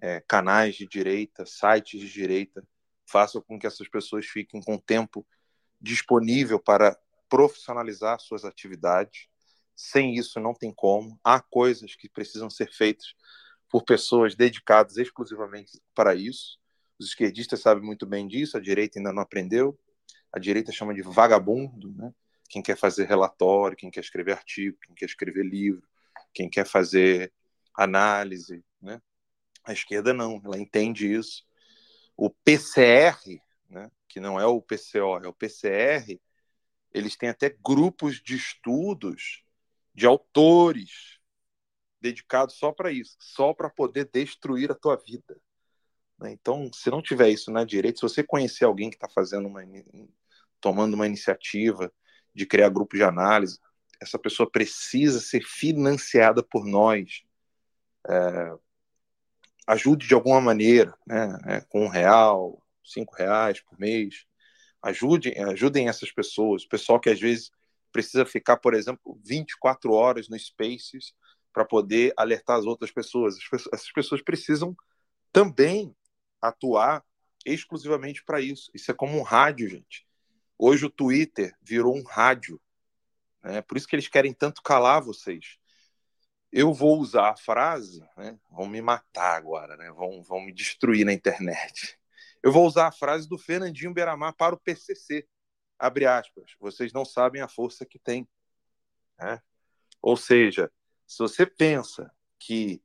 é, 0.00 0.20
canais 0.26 0.76
de 0.76 0.86
direita, 0.86 1.44
sites 1.44 2.00
de 2.00 2.10
direita, 2.10 2.66
façam 3.06 3.42
com 3.42 3.58
que 3.58 3.66
essas 3.66 3.88
pessoas 3.88 4.26
fiquem 4.26 4.62
com 4.62 4.78
tempo 4.78 5.26
disponível 5.80 6.58
para 6.58 6.98
profissionalizar 7.28 8.18
suas 8.20 8.44
atividades. 8.44 9.28
Sem 9.76 10.14
isso, 10.14 10.40
não 10.40 10.54
tem 10.54 10.72
como. 10.72 11.18
Há 11.22 11.40
coisas 11.40 11.94
que 11.94 12.08
precisam 12.08 12.48
ser 12.48 12.72
feitas 12.72 13.14
por 13.68 13.84
pessoas 13.84 14.34
dedicadas 14.34 14.96
exclusivamente 14.96 15.80
para 15.94 16.14
isso. 16.14 16.58
Os 16.98 17.08
esquerdistas 17.08 17.60
sabem 17.60 17.82
muito 17.82 18.06
bem 18.06 18.26
disso, 18.26 18.56
a 18.56 18.60
direita 18.60 18.98
ainda 18.98 19.12
não 19.12 19.22
aprendeu. 19.22 19.78
A 20.32 20.38
direita 20.38 20.72
chama 20.72 20.94
de 20.94 21.02
vagabundo, 21.02 21.92
né? 21.94 22.12
Quem 22.48 22.62
quer 22.62 22.76
fazer 22.76 23.04
relatório, 23.04 23.76
quem 23.76 23.90
quer 23.90 24.00
escrever 24.00 24.32
artigo, 24.32 24.78
quem 24.82 24.94
quer 24.94 25.04
escrever 25.04 25.44
livro, 25.44 25.86
quem 26.32 26.48
quer 26.48 26.66
fazer 26.66 27.32
análise, 27.74 28.64
né? 28.80 29.00
A 29.64 29.72
esquerda 29.72 30.14
não, 30.14 30.40
ela 30.44 30.58
entende 30.58 31.12
isso. 31.12 31.44
O 32.16 32.30
PCR, 32.30 33.40
né, 33.68 33.90
que 34.08 34.18
não 34.18 34.40
é 34.40 34.46
o 34.46 34.62
PCO, 34.62 35.18
é 35.22 35.28
o 35.28 35.32
PCR, 35.32 36.20
eles 36.92 37.16
têm 37.16 37.28
até 37.28 37.54
grupos 37.62 38.20
de 38.20 38.34
estudos 38.34 39.44
de 39.94 40.06
autores 40.06 41.18
dedicados 42.00 42.56
só 42.56 42.72
para 42.72 42.90
isso, 42.90 43.16
só 43.20 43.52
para 43.52 43.68
poder 43.68 44.08
destruir 44.10 44.70
a 44.70 44.74
tua 44.74 44.96
vida. 44.96 45.40
Né? 46.18 46.32
Então, 46.32 46.70
se 46.72 46.90
não 46.90 47.00
tiver 47.00 47.28
isso 47.28 47.50
na 47.50 47.64
direita, 47.64 47.98
se 47.98 48.02
você 48.02 48.22
conhecer 48.22 48.64
alguém 48.64 48.90
que 48.90 48.96
está 48.96 49.08
fazendo 49.08 49.46
uma, 49.46 49.62
tomando 50.60 50.94
uma 50.94 51.06
iniciativa 51.06 51.92
de 52.34 52.46
criar 52.46 52.68
grupo 52.68 52.96
de 52.96 53.02
análise, 53.02 53.58
essa 54.00 54.18
pessoa 54.18 54.50
precisa 54.50 55.20
ser 55.20 55.42
financiada 55.42 56.42
por 56.42 56.64
nós. 56.64 57.22
É, 58.08 58.52
ajude 59.66 60.06
de 60.06 60.14
alguma 60.14 60.40
maneira, 60.40 60.94
né? 61.06 61.38
É, 61.46 61.60
com 61.60 61.84
um 61.84 61.88
real, 61.88 62.62
cinco 62.84 63.14
reais 63.14 63.60
por 63.60 63.78
mês. 63.78 64.24
Ajudem, 64.82 65.36
ajudem 65.44 65.88
essas 65.88 66.12
pessoas. 66.12 66.64
O 66.64 66.68
pessoal 66.68 67.00
que 67.00 67.10
às 67.10 67.20
vezes 67.20 67.50
precisa 67.92 68.24
ficar, 68.24 68.56
por 68.58 68.74
exemplo, 68.74 69.20
24 69.24 69.92
horas 69.92 70.28
no 70.28 70.38
Spaces 70.38 71.12
para 71.52 71.64
poder 71.64 72.12
alertar 72.16 72.56
as 72.56 72.64
outras 72.64 72.90
pessoas. 72.90 73.36
Essas 73.72 73.92
pessoas 73.92 74.22
precisam 74.22 74.76
também 75.32 75.94
atuar 76.40 77.04
exclusivamente 77.44 78.24
para 78.24 78.40
isso. 78.40 78.70
Isso 78.74 78.90
é 78.90 78.94
como 78.94 79.18
um 79.18 79.22
rádio, 79.22 79.68
gente. 79.68 80.06
Hoje 80.58 80.86
o 80.86 80.90
Twitter 80.90 81.54
virou 81.62 81.96
um 81.96 82.02
rádio. 82.02 82.60
Né? 83.42 83.62
Por 83.62 83.76
isso 83.76 83.86
que 83.86 83.94
eles 83.94 84.08
querem 84.08 84.32
tanto 84.32 84.62
calar 84.62 85.02
vocês 85.02 85.58
eu 86.50 86.72
vou 86.72 86.98
usar 86.98 87.30
a 87.30 87.36
frase, 87.36 88.02
né? 88.16 88.38
vão 88.50 88.66
me 88.66 88.80
matar 88.80 89.36
agora, 89.36 89.76
né? 89.76 89.90
vão, 89.92 90.22
vão 90.22 90.40
me 90.40 90.52
destruir 90.52 91.04
na 91.04 91.12
internet. 91.12 91.98
Eu 92.42 92.52
vou 92.52 92.66
usar 92.66 92.86
a 92.86 92.92
frase 92.92 93.28
do 93.28 93.38
Fernandinho 93.38 93.92
Beiramar 93.92 94.34
para 94.34 94.54
o 94.54 94.58
PCC. 94.58 95.26
Abre 95.78 96.06
aspas. 96.06 96.52
Vocês 96.58 96.92
não 96.92 97.04
sabem 97.04 97.42
a 97.42 97.48
força 97.48 97.84
que 97.84 97.98
tem. 97.98 98.26
Né? 99.18 99.40
Ou 100.00 100.16
seja, 100.16 100.70
se 101.06 101.18
você 101.18 101.44
pensa 101.44 102.10
que 102.38 102.82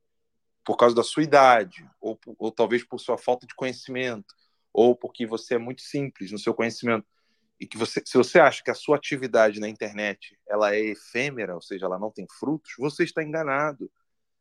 por 0.65 0.77
causa 0.77 0.95
da 0.95 1.03
sua 1.03 1.23
idade, 1.23 1.89
ou, 1.99 2.19
ou 2.37 2.51
talvez 2.51 2.83
por 2.83 2.99
sua 2.99 3.17
falta 3.17 3.45
de 3.45 3.55
conhecimento, 3.55 4.33
ou 4.71 4.95
porque 4.95 5.25
você 5.25 5.55
é 5.55 5.57
muito 5.57 5.81
simples 5.81 6.31
no 6.31 6.39
seu 6.39 6.53
conhecimento, 6.53 7.05
e 7.59 7.67
que 7.67 7.77
você, 7.77 8.01
se 8.05 8.17
você 8.17 8.39
acha 8.39 8.63
que 8.63 8.71
a 8.71 8.75
sua 8.75 8.97
atividade 8.97 9.59
na 9.59 9.69
internet 9.69 10.37
ela 10.47 10.75
é 10.75 10.79
efêmera, 10.79 11.55
ou 11.55 11.61
seja, 11.61 11.85
ela 11.85 11.99
não 11.99 12.11
tem 12.11 12.27
frutos, 12.27 12.73
você 12.77 13.03
está 13.03 13.23
enganado. 13.23 13.89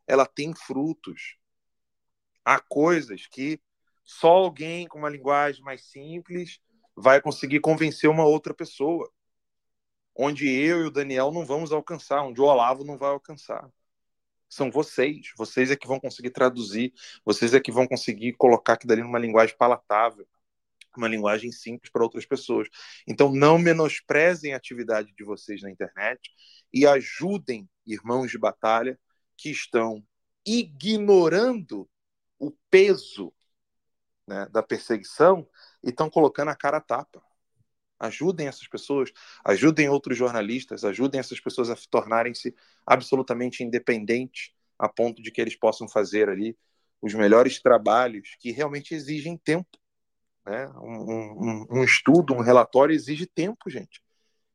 Ela 0.06 0.26
tem 0.26 0.52
frutos. 0.54 1.36
Há 2.44 2.58
coisas 2.58 3.26
que 3.26 3.60
só 4.02 4.28
alguém 4.28 4.88
com 4.88 4.98
uma 4.98 5.08
linguagem 5.08 5.62
mais 5.62 5.84
simples 5.84 6.58
vai 6.96 7.20
conseguir 7.20 7.60
convencer 7.60 8.10
uma 8.10 8.24
outra 8.24 8.52
pessoa. 8.52 9.08
Onde 10.14 10.48
eu 10.50 10.82
e 10.82 10.86
o 10.86 10.90
Daniel 10.90 11.30
não 11.30 11.46
vamos 11.46 11.72
alcançar, 11.72 12.22
onde 12.22 12.40
o 12.40 12.44
Olavo 12.44 12.84
não 12.84 12.98
vai 12.98 13.10
alcançar. 13.10 13.70
São 14.52 14.70
vocês. 14.70 15.32
Vocês 15.36 15.70
é 15.70 15.76
que 15.76 15.86
vão 15.86 15.98
conseguir 15.98 16.30
traduzir, 16.30 16.92
vocês 17.24 17.54
é 17.54 17.60
que 17.60 17.72
vão 17.72 17.86
conseguir 17.86 18.34
colocar 18.34 18.74
aquilo 18.74 18.92
ali 18.92 19.02
numa 19.02 19.18
linguagem 19.18 19.56
palatável 19.56 20.26
uma 20.94 21.08
linguagem 21.08 21.50
simples 21.50 21.90
para 21.90 22.02
outras 22.02 22.26
pessoas. 22.26 22.68
Então, 23.06 23.32
não 23.32 23.58
menosprezem 23.58 24.52
a 24.52 24.58
atividade 24.58 25.10
de 25.16 25.24
vocês 25.24 25.62
na 25.62 25.70
internet 25.70 26.30
e 26.70 26.86
ajudem 26.86 27.66
irmãos 27.86 28.30
de 28.30 28.36
batalha 28.36 28.98
que 29.34 29.50
estão 29.50 30.04
ignorando 30.44 31.88
o 32.38 32.50
peso 32.70 33.32
né, 34.26 34.46
da 34.50 34.62
perseguição 34.62 35.48
e 35.82 35.88
estão 35.88 36.10
colocando 36.10 36.48
a 36.48 36.56
cara 36.56 36.76
a 36.76 36.80
tapa. 36.80 37.22
Ajudem 38.02 38.48
essas 38.48 38.66
pessoas, 38.66 39.12
ajudem 39.44 39.88
outros 39.88 40.18
jornalistas, 40.18 40.84
ajudem 40.84 41.20
essas 41.20 41.40
pessoas 41.40 41.70
a 41.70 41.76
tornarem-se 41.90 42.54
absolutamente 42.86 43.62
independentes, 43.62 44.52
a 44.78 44.88
ponto 44.88 45.22
de 45.22 45.30
que 45.30 45.40
eles 45.40 45.56
possam 45.56 45.88
fazer 45.88 46.28
ali 46.28 46.56
os 47.00 47.14
melhores 47.14 47.60
trabalhos 47.60 48.36
que 48.38 48.50
realmente 48.50 48.94
exigem 48.94 49.36
tempo 49.36 49.78
né? 50.44 50.68
Um, 50.76 51.10
um, 51.10 51.66
um, 51.70 51.84
estudo, 51.84 52.34
um 52.34 52.40
relatório 52.40 52.94
exige 52.94 53.26
tempo, 53.26 53.70
gente. 53.70 54.02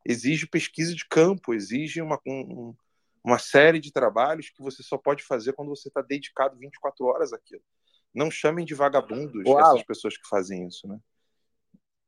Exige 0.05 0.47
pesquisa 0.47 0.93
de 0.93 1.05
campo, 1.07 1.53
exige 1.53 2.01
uma, 2.01 2.19
um, 2.25 2.75
uma 3.23 3.39
série 3.39 3.79
de 3.79 3.91
trabalhos 3.91 4.49
que 4.49 4.61
você 4.61 4.83
só 4.83 4.97
pode 4.97 5.23
fazer 5.23 5.53
quando 5.53 5.69
você 5.69 5.87
está 5.87 6.01
dedicado 6.01 6.57
24 6.57 7.05
horas 7.05 7.33
àquilo. 7.33 7.61
Não 8.13 8.31
chamem 8.31 8.65
de 8.65 8.73
vagabundos 8.73 9.45
essas 9.45 9.83
pessoas 9.83 10.17
que 10.17 10.27
fazem 10.27 10.65
isso, 10.67 10.87
né? 10.87 10.97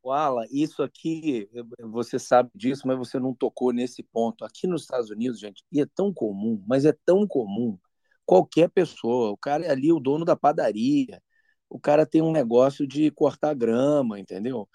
Wala, 0.09 0.47
isso 0.49 0.81
aqui, 0.81 1.47
você 1.81 2.17
sabe 2.17 2.49
disso, 2.55 2.87
mas 2.87 2.97
você 2.97 3.19
não 3.19 3.31
tocou 3.31 3.71
nesse 3.71 4.01
ponto. 4.01 4.43
Aqui 4.43 4.65
nos 4.65 4.81
Estados 4.81 5.11
Unidos, 5.11 5.39
gente, 5.39 5.63
e 5.71 5.79
é 5.81 5.85
tão 5.85 6.11
comum, 6.11 6.63
mas 6.67 6.83
é 6.83 6.91
tão 7.05 7.27
comum. 7.27 7.77
Qualquer 8.25 8.69
pessoa, 8.71 9.29
o 9.29 9.37
cara 9.37 9.65
é 9.65 9.69
ali 9.69 9.91
o 9.93 9.99
dono 9.99 10.25
da 10.25 10.35
padaria, 10.35 11.21
o 11.69 11.79
cara 11.79 12.07
tem 12.07 12.23
um 12.23 12.31
negócio 12.31 12.87
de 12.87 13.11
cortar 13.11 13.53
grama, 13.53 14.19
entendeu? 14.19 14.67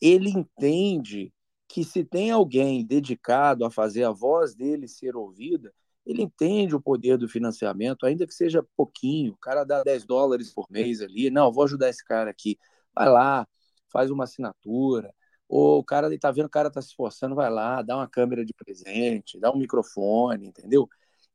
Ele 0.00 0.28
entende 0.28 1.32
que 1.68 1.84
se 1.84 2.04
tem 2.04 2.32
alguém 2.32 2.84
dedicado 2.84 3.64
a 3.64 3.70
fazer 3.70 4.02
a 4.02 4.10
voz 4.10 4.56
dele 4.56 4.88
ser 4.88 5.14
ouvida, 5.14 5.72
ele 6.04 6.22
entende 6.22 6.74
o 6.74 6.80
poder 6.80 7.16
do 7.16 7.28
financiamento, 7.28 8.06
ainda 8.06 8.26
que 8.26 8.34
seja 8.34 8.66
pouquinho, 8.76 9.34
o 9.34 9.38
cara 9.38 9.62
dá 9.62 9.84
10 9.84 10.04
dólares 10.04 10.52
por 10.52 10.66
mês 10.68 11.00
ali, 11.00 11.30
não, 11.30 11.52
vou 11.52 11.62
ajudar 11.62 11.88
esse 11.90 12.04
cara 12.04 12.28
aqui, 12.28 12.58
vai 12.92 13.08
lá, 13.08 13.46
faz 13.90 14.10
uma 14.10 14.24
assinatura, 14.24 15.14
ou 15.48 15.78
o 15.78 15.84
cara 15.84 16.12
está 16.14 16.30
vendo 16.30 16.46
o 16.46 16.50
cara 16.50 16.68
está 16.68 16.80
se 16.80 16.88
esforçando, 16.88 17.34
vai 17.34 17.50
lá, 17.50 17.82
dá 17.82 17.96
uma 17.96 18.08
câmera 18.08 18.44
de 18.44 18.54
presente, 18.54 19.38
dá 19.38 19.50
um 19.50 19.58
microfone, 19.58 20.46
entendeu? 20.46 20.88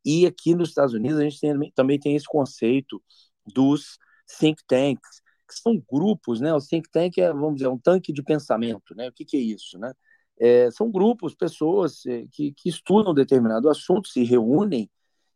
E 0.05 0.25
aqui 0.25 0.55
nos 0.55 0.69
Estados 0.69 0.93
Unidos 0.93 1.19
a 1.19 1.23
gente 1.23 1.39
tem, 1.39 1.71
também 1.71 1.99
tem 1.99 2.15
esse 2.15 2.25
conceito 2.27 3.01
dos 3.45 3.97
think 4.39 4.63
tanks, 4.67 5.21
que 5.47 5.55
são 5.55 5.81
grupos, 5.91 6.39
né? 6.39 6.53
O 6.53 6.59
think 6.59 6.89
tank 6.89 7.17
é, 7.17 7.31
vamos 7.33 7.55
dizer, 7.55 7.67
um 7.67 7.77
tanque 7.77 8.13
de 8.13 8.23
pensamento, 8.23 8.95
né? 8.95 9.09
O 9.09 9.11
que, 9.11 9.25
que 9.25 9.37
é 9.37 9.39
isso, 9.39 9.77
né? 9.77 9.93
É, 10.39 10.69
são 10.71 10.91
grupos, 10.91 11.35
pessoas 11.35 12.05
é, 12.05 12.25
que, 12.31 12.51
que 12.53 12.69
estudam 12.69 13.13
determinado 13.13 13.69
assunto, 13.69 14.09
se 14.09 14.23
reúnem, 14.23 14.89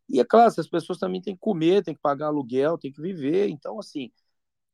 e 0.08 0.20
é 0.20 0.24
claro, 0.24 0.48
essas 0.48 0.68
pessoas 0.68 0.98
também 0.98 1.20
têm 1.22 1.34
que 1.34 1.40
comer, 1.40 1.84
têm 1.84 1.94
que 1.94 2.00
pagar 2.00 2.26
aluguel, 2.26 2.76
têm 2.76 2.92
que 2.92 3.00
viver, 3.00 3.48
então, 3.48 3.78
assim, 3.78 4.10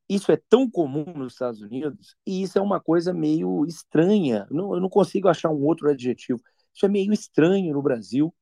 isso 0.08 0.30
é 0.30 0.36
tão 0.48 0.70
comum 0.70 1.04
nos 1.14 1.32
Estados 1.32 1.60
Unidos 1.60 2.16
e 2.26 2.42
isso 2.42 2.58
é 2.58 2.62
uma 2.62 2.80
coisa 2.80 3.12
meio 3.12 3.64
estranha. 3.66 4.46
Não, 4.50 4.74
eu 4.74 4.80
não 4.80 4.88
consigo 4.88 5.28
achar 5.28 5.50
um 5.50 5.64
outro 5.64 5.90
adjetivo. 5.90 6.40
Isso 6.74 6.86
é 6.86 6.88
meio 6.88 7.12
estranho 7.12 7.72
no 7.72 7.82
Brasil, 7.82 8.34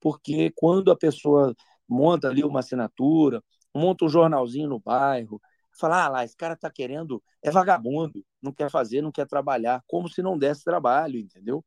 porque 0.00 0.52
quando 0.54 0.90
a 0.90 0.96
pessoa 0.96 1.54
monta 1.88 2.28
ali 2.28 2.44
uma 2.44 2.60
assinatura, 2.60 3.42
monta 3.74 4.04
um 4.04 4.08
jornalzinho 4.08 4.68
no 4.68 4.78
bairro, 4.78 5.40
fala, 5.78 6.04
ah 6.04 6.08
lá, 6.08 6.24
esse 6.24 6.36
cara 6.36 6.56
tá 6.56 6.70
querendo, 6.70 7.22
é 7.42 7.50
vagabundo, 7.50 8.24
não 8.42 8.52
quer 8.52 8.70
fazer, 8.70 9.00
não 9.02 9.12
quer 9.12 9.26
trabalhar, 9.26 9.82
como 9.86 10.08
se 10.08 10.22
não 10.22 10.38
desse 10.38 10.64
trabalho, 10.64 11.18
entendeu? 11.18 11.64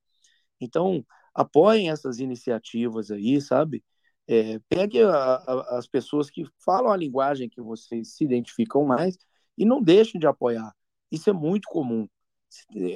Então, 0.59 1.05
apoiem 1.33 1.89
essas 1.89 2.19
iniciativas 2.19 3.11
aí, 3.11 3.41
sabe? 3.41 3.83
É, 4.27 4.59
pegue 4.69 5.01
a, 5.03 5.09
a, 5.11 5.77
as 5.77 5.87
pessoas 5.87 6.29
que 6.29 6.45
falam 6.63 6.91
a 6.91 6.97
linguagem 6.97 7.49
que 7.49 7.61
vocês 7.61 8.15
se 8.15 8.23
identificam 8.23 8.85
mais 8.85 9.17
e 9.57 9.65
não 9.65 9.81
deixem 9.81 10.19
de 10.19 10.27
apoiar. 10.27 10.73
Isso 11.11 11.29
é 11.29 11.33
muito 11.33 11.67
comum. 11.67 12.07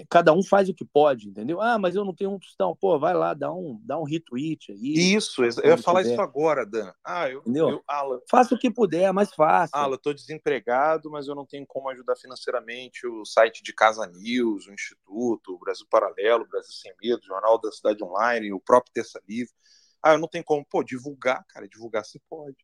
Cada 0.09 0.33
um 0.33 0.43
faz 0.43 0.67
o 0.67 0.73
que 0.73 0.83
pode, 0.83 1.29
entendeu? 1.29 1.61
Ah, 1.61 1.79
mas 1.79 1.95
eu 1.95 2.03
não 2.03 2.13
tenho 2.13 2.31
um 2.31 2.39
tostão. 2.39 2.75
Pô, 2.75 2.99
vai 2.99 3.13
lá, 3.13 3.33
dá 3.33 3.53
um, 3.53 3.79
dá 3.83 3.97
um 3.97 4.03
retweet 4.03 4.71
aí. 4.71 5.15
Isso, 5.15 5.41
eu 5.43 5.69
ia 5.69 5.77
falar 5.77 6.01
tiver. 6.01 6.13
isso 6.13 6.21
agora, 6.21 6.65
Dan. 6.65 6.91
Ah, 7.03 7.29
eu, 7.29 7.39
entendeu? 7.39 7.69
Eu, 7.69 7.83
Alan, 7.87 8.19
Faça 8.29 8.53
o 8.53 8.57
que 8.57 8.69
puder, 8.69 9.03
é 9.03 9.11
mais 9.13 9.33
fácil. 9.33 9.77
Alan, 9.77 9.93
eu 9.93 9.97
tô 9.97 10.13
desempregado, 10.13 11.09
mas 11.09 11.27
eu 11.27 11.35
não 11.35 11.45
tenho 11.45 11.65
como 11.65 11.89
ajudar 11.89 12.17
financeiramente 12.17 13.07
o 13.07 13.23
site 13.23 13.63
de 13.63 13.73
Casa 13.73 14.05
News, 14.05 14.67
o 14.67 14.73
Instituto, 14.73 15.53
o 15.53 15.59
Brasil 15.59 15.87
Paralelo, 15.89 16.43
o 16.43 16.47
Brasil 16.47 16.73
Sem 16.73 16.93
Medo, 17.01 17.21
o 17.21 17.25
Jornal 17.25 17.59
da 17.59 17.71
Cidade 17.71 18.03
Online, 18.03 18.51
o 18.51 18.59
próprio 18.59 18.93
Terça 18.93 19.21
Livre. 19.27 19.53
Ah, 20.03 20.13
eu 20.13 20.19
não 20.19 20.27
tenho 20.27 20.43
como. 20.43 20.65
Pô, 20.69 20.83
divulgar, 20.83 21.45
cara, 21.47 21.65
divulgar 21.67 22.03
você 22.03 22.19
pode. 22.29 22.57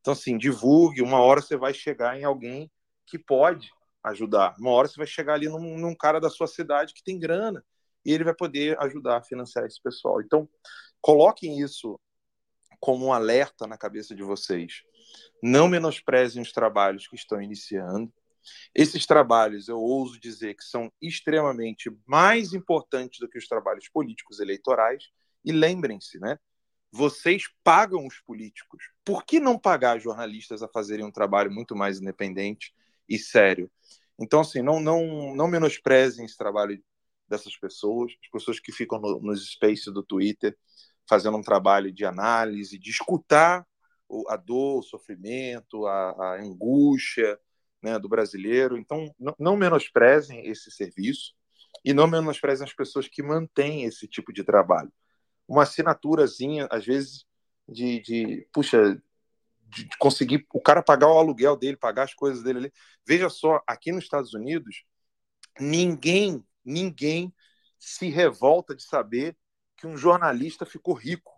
Então, 0.00 0.12
assim, 0.12 0.36
divulgue, 0.36 1.00
uma 1.00 1.20
hora 1.20 1.40
você 1.40 1.56
vai 1.56 1.72
chegar 1.72 2.18
em 2.18 2.24
alguém 2.24 2.70
que 3.06 3.18
pode 3.18 3.70
ajudar. 4.02 4.54
Uma 4.58 4.70
hora 4.70 4.88
você 4.88 4.96
vai 4.96 5.06
chegar 5.06 5.34
ali 5.34 5.48
num, 5.48 5.78
num, 5.78 5.94
cara 5.94 6.20
da 6.20 6.30
sua 6.30 6.46
cidade 6.46 6.94
que 6.94 7.02
tem 7.02 7.18
grana 7.18 7.64
e 8.04 8.12
ele 8.12 8.24
vai 8.24 8.34
poder 8.34 8.78
ajudar 8.80 9.18
a 9.18 9.22
financiar 9.22 9.66
esse 9.66 9.82
pessoal. 9.82 10.20
Então, 10.20 10.48
coloquem 11.00 11.60
isso 11.60 11.98
como 12.78 13.06
um 13.06 13.12
alerta 13.12 13.66
na 13.66 13.76
cabeça 13.76 14.14
de 14.14 14.22
vocês. 14.22 14.82
Não 15.42 15.68
menosprezem 15.68 16.40
os 16.40 16.52
trabalhos 16.52 17.08
que 17.08 17.16
estão 17.16 17.40
iniciando. 17.42 18.12
Esses 18.72 19.06
trabalhos, 19.06 19.66
eu 19.66 19.80
ouso 19.80 20.20
dizer 20.20 20.54
que 20.54 20.62
são 20.62 20.92
extremamente 21.02 21.90
mais 22.06 22.52
importantes 22.52 23.18
do 23.18 23.28
que 23.28 23.38
os 23.38 23.48
trabalhos 23.48 23.88
políticos 23.88 24.38
eleitorais. 24.38 25.10
E 25.44 25.50
lembrem-se, 25.50 26.20
né? 26.20 26.38
Vocês 26.92 27.44
pagam 27.64 28.06
os 28.06 28.20
políticos. 28.20 28.84
Por 29.04 29.24
que 29.24 29.40
não 29.40 29.58
pagar 29.58 29.98
jornalistas 29.98 30.62
a 30.62 30.68
fazerem 30.68 31.04
um 31.04 31.10
trabalho 31.10 31.50
muito 31.50 31.74
mais 31.74 32.00
independente 32.00 32.72
e 33.08 33.18
sério. 33.18 33.70
Então, 34.18 34.40
assim, 34.40 34.62
não, 34.62 34.80
não, 34.80 35.34
não 35.34 35.48
menosprezem 35.48 36.24
esse 36.24 36.36
trabalho 36.36 36.82
dessas 37.28 37.56
pessoas, 37.56 38.12
as 38.22 38.30
pessoas 38.30 38.60
que 38.60 38.72
ficam 38.72 39.00
no, 39.00 39.20
nos 39.20 39.50
spaces 39.50 39.92
do 39.92 40.02
Twitter 40.02 40.56
fazendo 41.08 41.36
um 41.36 41.42
trabalho 41.42 41.92
de 41.92 42.04
análise, 42.04 42.78
de 42.78 42.90
escutar 42.90 43.66
a 44.28 44.36
dor, 44.36 44.78
o 44.78 44.82
sofrimento, 44.82 45.86
a, 45.86 46.10
a 46.10 46.40
angústia 46.40 47.38
né, 47.82 47.98
do 47.98 48.08
brasileiro. 48.08 48.76
Então, 48.76 49.12
não, 49.18 49.34
não 49.38 49.56
menosprezem 49.56 50.46
esse 50.46 50.70
serviço 50.70 51.34
e 51.84 51.92
não 51.92 52.06
menosprezem 52.06 52.66
as 52.66 52.72
pessoas 52.72 53.08
que 53.08 53.22
mantêm 53.22 53.84
esse 53.84 54.08
tipo 54.08 54.32
de 54.32 54.42
trabalho. 54.44 54.92
Uma 55.46 55.62
assinaturazinha, 55.62 56.66
às 56.70 56.84
vezes, 56.84 57.24
de, 57.68 58.00
de 58.00 58.48
puxa, 58.52 59.00
de 59.68 59.88
conseguir 59.98 60.46
o 60.52 60.60
cara 60.60 60.82
pagar 60.82 61.08
o 61.08 61.18
aluguel 61.18 61.56
dele, 61.56 61.76
pagar 61.76 62.04
as 62.04 62.14
coisas 62.14 62.42
dele 62.42 62.58
ali. 62.58 62.72
Veja 63.06 63.28
só, 63.28 63.62
aqui 63.66 63.92
nos 63.92 64.04
Estados 64.04 64.32
Unidos, 64.34 64.84
ninguém, 65.58 66.44
ninguém 66.64 67.34
se 67.78 68.08
revolta 68.08 68.74
de 68.74 68.82
saber 68.82 69.36
que 69.76 69.86
um 69.86 69.96
jornalista 69.96 70.64
ficou 70.64 70.94
rico 70.94 71.36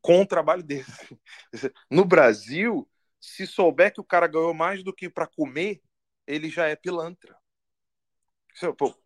com 0.00 0.20
o 0.20 0.26
trabalho 0.26 0.62
desse. 0.62 1.18
No 1.90 2.04
Brasil, 2.04 2.88
se 3.20 3.46
souber 3.46 3.92
que 3.92 4.00
o 4.00 4.04
cara 4.04 4.26
ganhou 4.26 4.52
mais 4.52 4.82
do 4.82 4.92
que 4.92 5.08
para 5.08 5.26
comer, 5.26 5.80
ele 6.26 6.50
já 6.50 6.66
é 6.66 6.74
pilantra. 6.74 7.36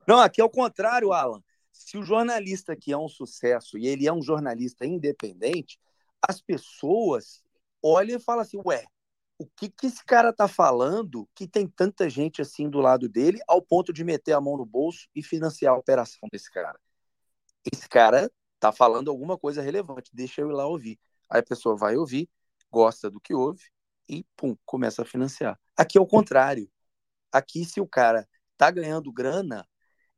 Não, 0.09 0.19
aqui 0.19 0.41
é 0.41 0.45
o 0.45 0.51
contrário, 0.51 1.13
Alan. 1.13 1.43
Se 1.73 1.99
o 1.99 2.03
jornalista 2.03 2.73
aqui 2.73 2.93
é 2.93 2.99
um 2.99 3.09
sucesso 3.09 3.77
e 3.77 3.87
ele 3.87 4.07
é 4.07 4.13
um 4.13 4.23
jornalista 4.23 4.87
independente, 4.87 5.79
as 6.27 6.41
pessoas 6.41 7.45
olha 7.87 8.17
e 8.17 8.21
fala 8.21 8.43
assim, 8.43 8.61
ué, 8.65 8.85
o 9.39 9.47
que, 9.47 9.69
que 9.69 9.87
esse 9.87 10.05
cara 10.05 10.33
tá 10.33 10.49
falando 10.49 11.29
que 11.35 11.47
tem 11.47 11.69
tanta 11.69 12.09
gente 12.09 12.41
assim 12.41 12.69
do 12.69 12.81
lado 12.81 13.09
dele 13.09 13.39
ao 13.47 13.61
ponto 13.61 13.93
de 13.93 14.03
meter 14.03 14.33
a 14.33 14.41
mão 14.41 14.57
no 14.57 14.65
bolso 14.65 15.09
e 15.15 15.23
financiar 15.23 15.75
a 15.75 15.79
operação 15.79 16.29
desse 16.33 16.51
cara? 16.51 16.79
Esse 17.73 17.89
cara 17.89 18.31
tá 18.59 18.73
falando 18.73 19.11
alguma 19.11 19.37
coisa 19.37 19.61
relevante, 19.61 20.11
deixa 20.15 20.41
eu 20.41 20.51
ir 20.51 20.55
lá 20.55 20.67
ouvir. 20.67 20.99
Aí 21.29 21.41
a 21.41 21.45
pessoa 21.45 21.77
vai 21.77 21.97
ouvir, 21.97 22.29
gosta 22.71 23.11
do 23.11 23.21
que 23.21 23.35
ouve 23.35 23.65
e, 24.09 24.25
pum, 24.37 24.57
começa 24.65 25.03
a 25.03 25.05
financiar. 25.05 25.59
Aqui 25.77 25.99
é 25.99 26.01
o 26.01 26.07
contrário. 26.07 26.71
Aqui, 27.31 27.65
se 27.65 27.81
o 27.81 27.87
cara 27.87 28.27
tá 28.57 28.71
ganhando 28.71 29.13
grana, 29.13 29.67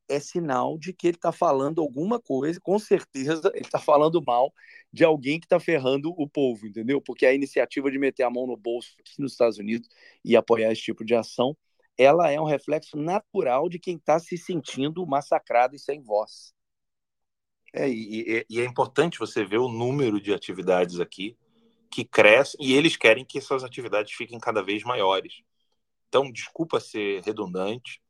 é 0.08 0.18
sinal 0.20 0.78
de 0.78 0.92
que 0.92 1.06
ele 1.08 1.16
está 1.16 1.30
falando 1.30 1.80
alguma 1.80 2.20
coisa, 2.20 2.60
com 2.60 2.78
certeza 2.78 3.50
ele 3.54 3.64
está 3.64 3.78
falando 3.78 4.22
mal 4.24 4.52
de 4.92 5.04
alguém 5.04 5.38
que 5.38 5.46
está 5.46 5.60
ferrando 5.60 6.12
o 6.16 6.28
povo, 6.28 6.66
entendeu? 6.66 7.00
Porque 7.00 7.26
a 7.26 7.34
iniciativa 7.34 7.90
de 7.90 7.98
meter 7.98 8.22
a 8.22 8.30
mão 8.30 8.46
no 8.46 8.56
bolso 8.56 8.94
aqui 8.98 9.20
nos 9.20 9.32
Estados 9.32 9.58
Unidos 9.58 9.88
e 10.24 10.36
apoiar 10.36 10.72
esse 10.72 10.82
tipo 10.82 11.04
de 11.04 11.14
ação, 11.14 11.56
ela 11.96 12.30
é 12.30 12.40
um 12.40 12.44
reflexo 12.44 12.96
natural 12.96 13.68
de 13.68 13.78
quem 13.78 13.96
está 13.96 14.18
se 14.18 14.38
sentindo 14.38 15.06
massacrado 15.06 15.74
e 15.74 15.78
sem 15.78 16.00
voz. 16.00 16.54
É, 17.72 17.88
e, 17.88 18.46
e, 18.48 18.60
é 18.60 18.64
importante 18.64 19.18
você 19.18 19.44
ver 19.44 19.58
o 19.58 19.68
número 19.68 20.20
de 20.20 20.32
atividades 20.32 21.00
aqui 21.00 21.36
que 21.90 22.04
cresce 22.04 22.56
e 22.58 22.74
eles 22.74 22.96
querem 22.96 23.24
que 23.24 23.38
essas 23.38 23.62
atividades 23.62 24.12
fiquem 24.12 24.38
cada 24.38 24.62
vez 24.62 24.82
maiores. 24.84 25.42
Então, 26.08 26.30
desculpa 26.32 26.80
ser 26.80 27.22
redundante, 27.22 28.00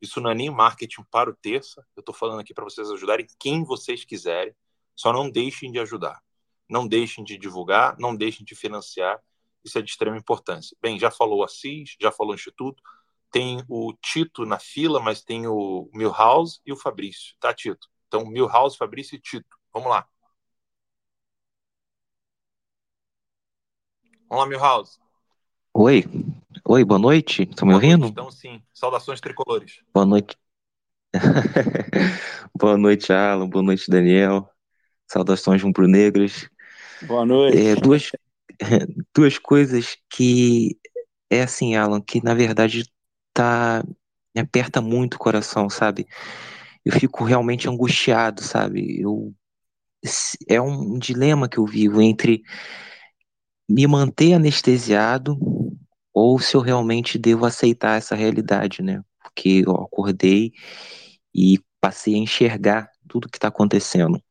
isso 0.00 0.20
não 0.20 0.30
é 0.30 0.34
nem 0.34 0.50
marketing 0.50 1.02
para 1.10 1.30
o 1.30 1.34
terça. 1.34 1.86
Eu 1.94 2.00
estou 2.00 2.14
falando 2.14 2.40
aqui 2.40 2.54
para 2.54 2.64
vocês 2.64 2.90
ajudarem 2.90 3.26
quem 3.38 3.64
vocês 3.64 4.04
quiserem. 4.04 4.54
Só 4.96 5.12
não 5.12 5.30
deixem 5.30 5.70
de 5.70 5.78
ajudar. 5.78 6.22
Não 6.68 6.86
deixem 6.86 7.24
de 7.24 7.36
divulgar, 7.36 7.96
não 7.98 8.14
deixem 8.14 8.44
de 8.44 8.54
financiar. 8.54 9.20
Isso 9.64 9.78
é 9.78 9.82
de 9.82 9.90
extrema 9.90 10.16
importância. 10.16 10.76
Bem, 10.80 10.98
já 10.98 11.10
falou 11.10 11.40
o 11.40 11.44
Assis, 11.44 11.96
já 12.00 12.10
falou 12.10 12.32
o 12.32 12.34
Instituto. 12.34 12.82
Tem 13.30 13.62
o 13.68 13.92
Tito 14.02 14.46
na 14.46 14.58
fila, 14.58 15.00
mas 15.00 15.22
tem 15.22 15.46
o 15.46 15.88
Milhouse 15.92 16.60
e 16.64 16.72
o 16.72 16.76
Fabrício. 16.76 17.34
Tá, 17.38 17.52
Tito? 17.52 17.88
Então, 18.08 18.26
Milhouse, 18.26 18.76
Fabrício 18.76 19.16
e 19.16 19.20
Tito. 19.20 19.56
Vamos 19.72 19.90
lá. 19.90 20.08
Vamos 24.28 24.44
lá, 24.44 24.48
Milhouse. 24.48 24.98
Oi, 25.74 26.04
oi, 26.70 26.84
boa 26.84 27.00
noite. 27.00 27.42
Estão 27.42 27.66
me 27.66 27.74
ouvindo? 27.74 28.06
Então, 28.06 28.30
sim. 28.30 28.62
Saudações 28.72 29.20
tricolores. 29.20 29.80
Boa 29.92 30.06
noite. 30.06 30.36
boa 32.56 32.78
noite, 32.78 33.12
Alan. 33.12 33.48
Boa 33.48 33.64
noite, 33.64 33.90
Daniel. 33.90 34.48
Saudações 35.10 35.60
rubro-negras. 35.60 36.48
Boa 37.02 37.26
noite. 37.26 37.58
É, 37.58 37.74
duas, 37.74 38.12
duas 39.12 39.36
coisas 39.36 39.96
que 40.08 40.78
é 41.28 41.42
assim, 41.42 41.74
Alan, 41.74 42.00
que 42.00 42.22
na 42.22 42.34
verdade 42.34 42.84
tá 43.34 43.82
me 44.32 44.40
aperta 44.40 44.80
muito 44.80 45.14
o 45.14 45.18
coração, 45.18 45.68
sabe? 45.68 46.06
Eu 46.84 46.92
fico 46.92 47.24
realmente 47.24 47.68
angustiado, 47.68 48.44
sabe? 48.44 49.00
Eu 49.00 49.34
é 50.48 50.60
um 50.62 50.98
dilema 50.98 51.48
que 51.48 51.58
eu 51.58 51.66
vivo 51.66 52.00
entre 52.00 52.42
me 53.68 53.86
manter 53.88 54.34
anestesiado 54.34 55.36
ou 56.12 56.38
se 56.38 56.56
eu 56.56 56.60
realmente 56.60 57.18
devo 57.18 57.46
aceitar 57.46 57.98
essa 57.98 58.14
realidade, 58.14 58.82
né? 58.82 59.02
Porque 59.22 59.62
eu 59.66 59.72
acordei 59.76 60.52
e 61.34 61.58
passei 61.80 62.14
a 62.14 62.18
enxergar 62.18 62.90
tudo 63.08 63.28
que 63.28 63.38
está 63.38 63.48
acontecendo. 63.48 64.22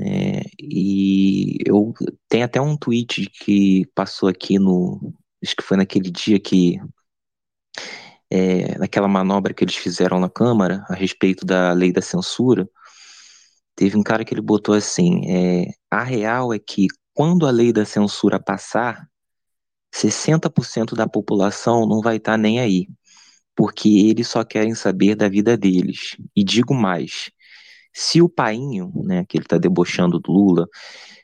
É, 0.00 0.42
e 0.60 1.58
eu 1.64 1.94
tenho 2.28 2.44
até 2.44 2.60
um 2.60 2.76
tweet 2.76 3.30
que 3.30 3.86
passou 3.94 4.28
aqui 4.28 4.58
no. 4.58 5.14
Acho 5.42 5.54
que 5.56 5.62
foi 5.62 5.76
naquele 5.76 6.10
dia 6.10 6.40
que. 6.40 6.80
É, 8.30 8.76
naquela 8.78 9.06
manobra 9.06 9.54
que 9.54 9.62
eles 9.62 9.76
fizeram 9.76 10.18
na 10.18 10.28
Câmara 10.28 10.84
a 10.88 10.94
respeito 10.94 11.46
da 11.46 11.72
lei 11.72 11.92
da 11.92 12.02
censura. 12.02 12.68
Teve 13.76 13.96
um 13.96 14.02
cara 14.02 14.24
que 14.24 14.34
ele 14.34 14.40
botou 14.40 14.74
assim: 14.74 15.22
é, 15.30 15.66
a 15.90 16.02
real 16.02 16.52
é 16.52 16.58
que 16.58 16.86
quando 17.14 17.46
a 17.46 17.50
lei 17.50 17.72
da 17.72 17.84
censura 17.84 18.40
passar, 18.40 19.08
60% 19.94 20.94
da 20.96 21.06
população 21.06 21.86
não 21.86 22.00
vai 22.00 22.16
estar 22.16 22.32
tá 22.32 22.38
nem 22.38 22.60
aí, 22.60 22.88
porque 23.54 23.88
eles 23.88 24.26
só 24.28 24.44
querem 24.44 24.74
saber 24.74 25.14
da 25.14 25.28
vida 25.28 25.56
deles. 25.56 26.16
E 26.34 26.42
digo 26.42 26.74
mais: 26.74 27.30
se 27.92 28.20
o 28.20 28.28
painho, 28.28 28.92
né, 29.04 29.24
que 29.24 29.36
ele 29.36 29.44
está 29.44 29.56
debochando 29.56 30.18
do 30.18 30.32
Lula, 30.32 30.66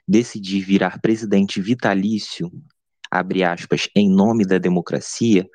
decidir 0.06 0.60
virar 0.60 1.01
presidente 1.01 1.60
vitalício, 1.60 2.51
abre 3.10 3.42
aspas, 3.42 3.88
em 3.94 4.09
nome 4.09 4.47
da 4.47 4.59
democracia, 4.59 5.48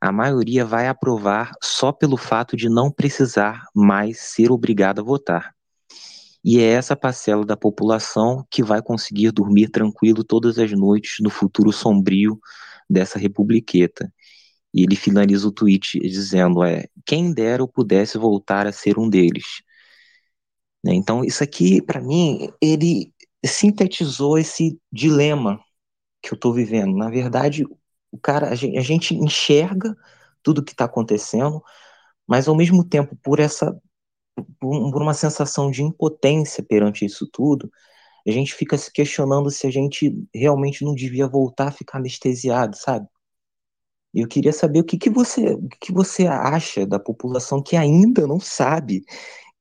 a 0.00 0.10
maioria 0.10 0.64
vai 0.64 0.88
aprovar 0.88 1.52
só 1.62 1.92
pelo 1.92 2.16
fato 2.16 2.56
de 2.56 2.68
não 2.68 2.90
precisar 2.90 3.66
mais 3.74 4.20
ser 4.20 4.50
obrigado 4.50 5.00
a 5.00 5.04
votar. 5.04 5.54
E 6.44 6.60
é 6.60 6.72
essa 6.72 6.94
parcela 6.94 7.44
da 7.44 7.56
população 7.56 8.46
que 8.50 8.62
vai 8.62 8.82
conseguir 8.82 9.32
dormir 9.32 9.70
tranquilo 9.70 10.22
todas 10.22 10.58
as 10.58 10.70
noites 10.72 11.16
no 11.20 11.30
futuro 11.30 11.72
sombrio 11.72 12.38
dessa 12.88 13.18
republiqueta. 13.18 14.12
E 14.72 14.82
ele 14.82 14.96
finaliza 14.96 15.48
o 15.48 15.52
tweet 15.52 15.98
dizendo: 16.00 16.62
é, 16.62 16.86
quem 17.06 17.32
dera 17.32 17.62
eu 17.62 17.68
pudesse 17.68 18.18
voltar 18.18 18.66
a 18.66 18.72
ser 18.72 18.98
um 18.98 19.08
deles. 19.08 19.62
Né? 20.84 20.94
Então, 20.94 21.24
isso 21.24 21.42
aqui, 21.42 21.80
para 21.80 22.00
mim, 22.00 22.50
ele 22.60 23.12
sintetizou 23.44 24.38
esse 24.38 24.78
dilema 24.92 25.58
que 26.22 26.32
eu 26.32 26.36
estou 26.36 26.52
vivendo. 26.52 26.96
Na 26.96 27.10
verdade, 27.10 27.64
o 28.10 28.18
cara, 28.18 28.50
a 28.50 28.54
gente, 28.54 28.78
a 28.78 28.82
gente 28.82 29.14
enxerga 29.14 29.96
tudo 30.42 30.64
que 30.64 30.72
está 30.72 30.84
acontecendo, 30.84 31.62
mas 32.26 32.48
ao 32.48 32.56
mesmo 32.56 32.84
tempo, 32.84 33.16
por 33.22 33.40
essa, 33.40 33.78
por 34.60 35.02
uma 35.02 35.14
sensação 35.14 35.70
de 35.70 35.82
impotência 35.82 36.62
perante 36.62 37.04
isso 37.04 37.28
tudo, 37.32 37.70
a 38.26 38.30
gente 38.30 38.54
fica 38.54 38.76
se 38.78 38.92
questionando 38.92 39.50
se 39.50 39.66
a 39.66 39.70
gente 39.70 40.16
realmente 40.34 40.84
não 40.84 40.94
devia 40.94 41.28
voltar 41.28 41.68
a 41.68 41.72
ficar 41.72 41.98
anestesiado, 41.98 42.76
sabe? 42.76 43.06
E 44.14 44.20
eu 44.20 44.28
queria 44.28 44.52
saber 44.52 44.80
o 44.80 44.84
que, 44.84 44.96
que 44.96 45.10
você, 45.10 45.54
o 45.54 45.68
que 45.80 45.92
você 45.92 46.26
acha 46.26 46.86
da 46.86 46.98
população 47.00 47.62
que 47.62 47.76
ainda 47.76 48.26
não 48.26 48.38
sabe 48.40 49.04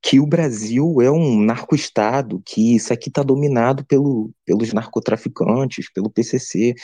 que 0.01 0.19
o 0.19 0.27
Brasil 0.27 1.01
é 1.01 1.09
um 1.11 1.39
narcoestado, 1.41 2.41
que 2.45 2.75
isso 2.75 2.93
aqui 2.93 3.09
está 3.09 3.23
dominado 3.23 3.85
pelo, 3.85 4.31
pelos 4.45 4.73
narcotraficantes, 4.73 5.91
pelo 5.91 6.09
PCC, 6.09 6.75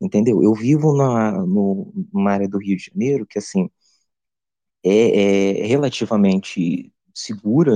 entendeu? 0.00 0.42
Eu 0.42 0.54
vivo 0.54 0.96
na, 0.96 1.32
no, 1.32 1.92
numa 2.12 2.32
área 2.32 2.48
do 2.48 2.58
Rio 2.58 2.76
de 2.76 2.84
Janeiro 2.84 3.26
que, 3.26 3.38
assim, 3.38 3.68
é, 4.84 5.60
é 5.62 5.66
relativamente 5.66 6.92
segura, 7.16 7.72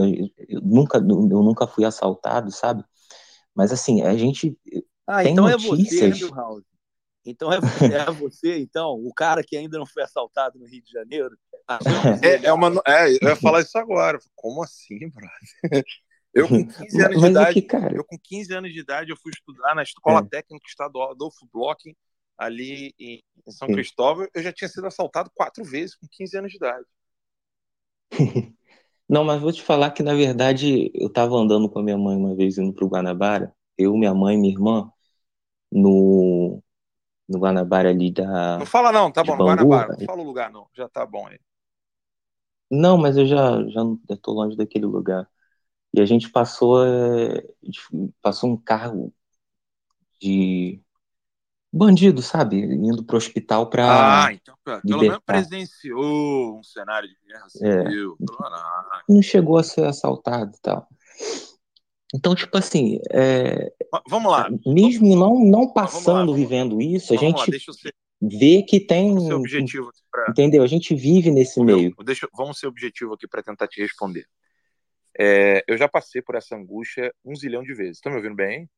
eu 0.48 0.60
nunca, 0.60 0.98
eu 0.98 1.42
nunca 1.42 1.66
fui 1.66 1.84
assaltado, 1.84 2.50
sabe? 2.50 2.84
Mas, 3.54 3.72
assim, 3.72 4.02
a 4.02 4.16
gente 4.16 4.56
ah, 5.06 5.22
tem 5.22 5.32
então 5.32 5.48
notícias... 5.48 6.22
é 6.22 6.26
você, 6.26 6.34
House. 6.34 6.64
Então 7.24 7.52
é, 7.52 7.56
é 8.08 8.12
você, 8.12 8.58
então, 8.58 8.94
o 8.94 9.12
cara 9.12 9.42
que 9.42 9.56
ainda 9.56 9.78
não 9.78 9.86
foi 9.86 10.02
assaltado 10.02 10.58
no 10.58 10.66
Rio 10.66 10.82
de 10.82 10.90
Janeiro, 10.90 11.36
é, 12.22 12.46
é, 12.46 12.52
uma, 12.52 12.82
é, 12.86 13.10
eu 13.10 13.28
ia 13.28 13.36
falar 13.36 13.60
isso 13.60 13.76
agora. 13.78 14.18
Como 14.34 14.62
assim, 14.62 15.08
brother? 15.08 15.32
Eu 16.32 16.46
com 16.46 16.64
15 16.64 17.02
anos 17.02 17.20
de 17.20 17.26
idade, 17.26 17.58
aqui, 17.58 17.96
eu 17.96 18.04
com 18.04 18.16
15 18.16 18.54
anos 18.54 18.72
de 18.72 18.78
idade, 18.78 19.10
eu 19.10 19.16
fui 19.16 19.32
estudar 19.32 19.74
na 19.74 19.82
Escola 19.82 20.20
é. 20.20 20.28
Técnica 20.28 20.64
Estadual 20.64 21.10
Adolfo 21.10 21.44
Bloch, 21.52 21.92
ali 22.38 22.94
em, 23.00 23.20
em 23.44 23.50
São 23.50 23.66
Sim. 23.66 23.74
Cristóvão. 23.74 24.28
Eu 24.32 24.40
já 24.40 24.52
tinha 24.52 24.68
sido 24.68 24.86
assaltado 24.86 25.28
quatro 25.34 25.64
vezes 25.64 25.96
com 25.96 26.06
15 26.08 26.38
anos 26.38 26.52
de 26.52 26.56
idade. 26.56 26.86
Não, 29.10 29.24
mas 29.24 29.40
vou 29.40 29.50
te 29.50 29.60
falar 29.60 29.90
que, 29.90 30.04
na 30.04 30.14
verdade, 30.14 30.88
eu 30.94 31.08
estava 31.08 31.34
andando 31.34 31.68
com 31.68 31.80
a 31.80 31.82
minha 31.82 31.98
mãe 31.98 32.16
uma 32.16 32.32
vez 32.36 32.56
indo 32.58 32.72
para 32.72 32.84
o 32.84 32.88
Guanabara, 32.88 33.52
eu, 33.76 33.96
minha 33.96 34.14
mãe 34.14 34.36
e 34.36 34.38
minha 34.38 34.54
irmã, 34.54 34.88
no, 35.68 36.62
no 37.28 37.38
Guanabara 37.40 37.90
ali 37.90 38.12
da. 38.12 38.56
Não 38.58 38.66
fala 38.66 38.92
não, 38.92 39.10
tá 39.10 39.24
bom, 39.24 39.36
no 39.36 39.46
Guanabara, 39.46 39.96
não 39.98 40.06
fala 40.06 40.22
o 40.22 40.24
lugar 40.24 40.52
não, 40.52 40.68
já 40.72 40.88
tá 40.88 41.04
bom 41.04 41.26
aí. 41.26 41.40
Não, 42.70 42.96
mas 42.96 43.16
eu 43.16 43.26
já 43.26 43.60
já 43.66 43.82
estou 44.10 44.32
longe 44.32 44.56
daquele 44.56 44.86
lugar. 44.86 45.28
E 45.92 46.00
a 46.00 46.06
gente 46.06 46.30
passou 46.30 46.86
é, 46.86 47.44
passou 48.22 48.48
um 48.48 48.56
carro 48.56 49.12
de 50.20 50.80
bandido, 51.72 52.20
sabe, 52.20 52.56
indo 52.56 53.04
pro 53.04 53.16
hospital 53.16 53.68
para 53.68 54.26
Ah, 54.26 54.32
então 54.32 54.54
pelo 54.82 55.00
menos 55.00 55.18
presenciou 55.24 56.58
um 56.58 56.62
cenário 56.62 57.08
de 57.08 57.16
guerra 57.26 57.46
é. 57.46 57.84
civil. 57.84 58.16
É. 58.20 59.12
Não 59.12 59.22
chegou 59.22 59.56
a 59.58 59.62
ser 59.62 59.84
assaltado 59.84 60.52
e 60.56 60.60
tal. 60.60 60.88
Então, 62.14 62.34
tipo 62.34 62.58
assim, 62.58 62.98
é, 63.12 63.72
vamos 64.08 64.32
lá. 64.32 64.48
Mesmo 64.66 65.14
não, 65.14 65.38
não 65.38 65.72
passando, 65.72 66.32
lá, 66.32 66.36
vivendo 66.36 66.80
isso, 66.82 67.14
a 67.14 67.16
gente 67.16 67.38
lá, 67.38 67.90
vê 68.20 68.62
que 68.62 68.80
tem. 68.80 69.14
Pra... 70.10 70.26
Entendeu? 70.28 70.62
A 70.64 70.66
gente 70.66 70.92
vive 70.94 71.30
nesse 71.30 71.62
Meu, 71.62 71.76
meio. 71.76 71.94
Deixa, 72.04 72.28
vamos 72.36 72.58
ser 72.58 72.66
objetivo 72.66 73.14
aqui 73.14 73.28
para 73.28 73.44
tentar 73.44 73.68
te 73.68 73.80
responder. 73.80 74.26
É, 75.16 75.62
eu 75.68 75.78
já 75.78 75.88
passei 75.88 76.20
por 76.20 76.34
essa 76.34 76.56
angústia 76.56 77.12
um 77.24 77.36
zilhão 77.36 77.62
de 77.62 77.74
vezes. 77.74 77.98
Estão 77.98 78.10
me 78.10 78.18
ouvindo 78.18 78.34
bem? 78.34 78.68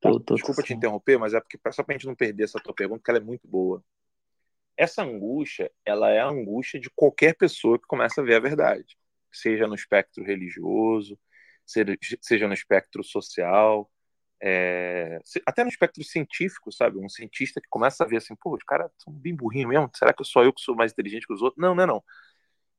Tô, 0.00 0.18
Desculpa 0.18 0.62
te 0.62 0.74
interromper, 0.74 1.18
mas 1.18 1.34
é 1.34 1.40
porque 1.40 1.58
só 1.72 1.82
para 1.82 1.94
a 1.94 1.98
gente 1.98 2.06
não 2.06 2.14
perder 2.14 2.44
essa 2.44 2.60
tua 2.60 2.74
pergunta, 2.74 3.02
que 3.04 3.10
ela 3.10 3.18
é 3.18 3.22
muito 3.22 3.48
boa. 3.48 3.82
Essa 4.76 5.02
angústia, 5.02 5.70
ela 5.84 6.10
é 6.10 6.20
a 6.20 6.28
angústia 6.28 6.78
de 6.78 6.88
qualquer 6.90 7.34
pessoa 7.34 7.78
que 7.78 7.86
começa 7.86 8.20
a 8.20 8.24
ver 8.24 8.36
a 8.36 8.40
verdade, 8.40 8.96
seja 9.32 9.66
no 9.66 9.74
espectro 9.74 10.22
religioso, 10.22 11.18
seja 12.20 12.46
no 12.46 12.54
espectro 12.54 13.02
social, 13.02 13.90
é, 14.40 15.18
até 15.44 15.64
no 15.64 15.68
espectro 15.68 16.02
científico, 16.04 16.70
sabe? 16.70 16.98
Um 16.98 17.08
cientista 17.08 17.60
que 17.60 17.68
começa 17.68 18.04
a 18.04 18.06
ver 18.06 18.18
assim, 18.18 18.36
pô, 18.36 18.54
os 18.54 18.62
caras 18.62 18.90
são 18.98 19.12
bem 19.12 19.34
burrinhos 19.34 19.68
mesmo, 19.68 19.90
será 19.94 20.12
que 20.12 20.24
sou 20.24 20.44
eu 20.44 20.52
que 20.52 20.60
sou 20.60 20.76
mais 20.76 20.92
inteligente 20.92 21.26
que 21.26 21.32
os 21.32 21.42
outros? 21.42 21.60
Não, 21.60 21.74
não 21.74 21.82
é 21.82 21.86
não. 21.86 22.04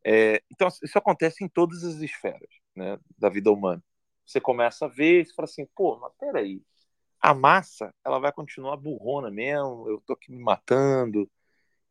É, 0.06 0.42
então, 0.50 0.70
isso 0.70 0.98
acontece 0.98 1.44
em 1.44 1.50
todas 1.50 1.84
as 1.84 1.96
esferas 1.96 2.50
né, 2.74 2.98
da 3.18 3.30
vida 3.30 3.52
humana. 3.52 3.84
Você 4.26 4.40
começa 4.40 4.86
a 4.86 4.88
ver 4.88 5.24
e 5.24 5.34
fala 5.34 5.46
assim, 5.46 5.68
pô, 5.76 5.98
mas 6.00 6.14
peraí, 6.18 6.62
a 7.22 7.34
massa, 7.34 7.94
ela 8.06 8.20
vai 8.20 8.32
continuar 8.32 8.78
burrona 8.78 9.30
mesmo, 9.30 9.90
eu 9.90 10.02
tô 10.06 10.14
aqui 10.14 10.32
me 10.32 10.40
matando. 10.40 11.30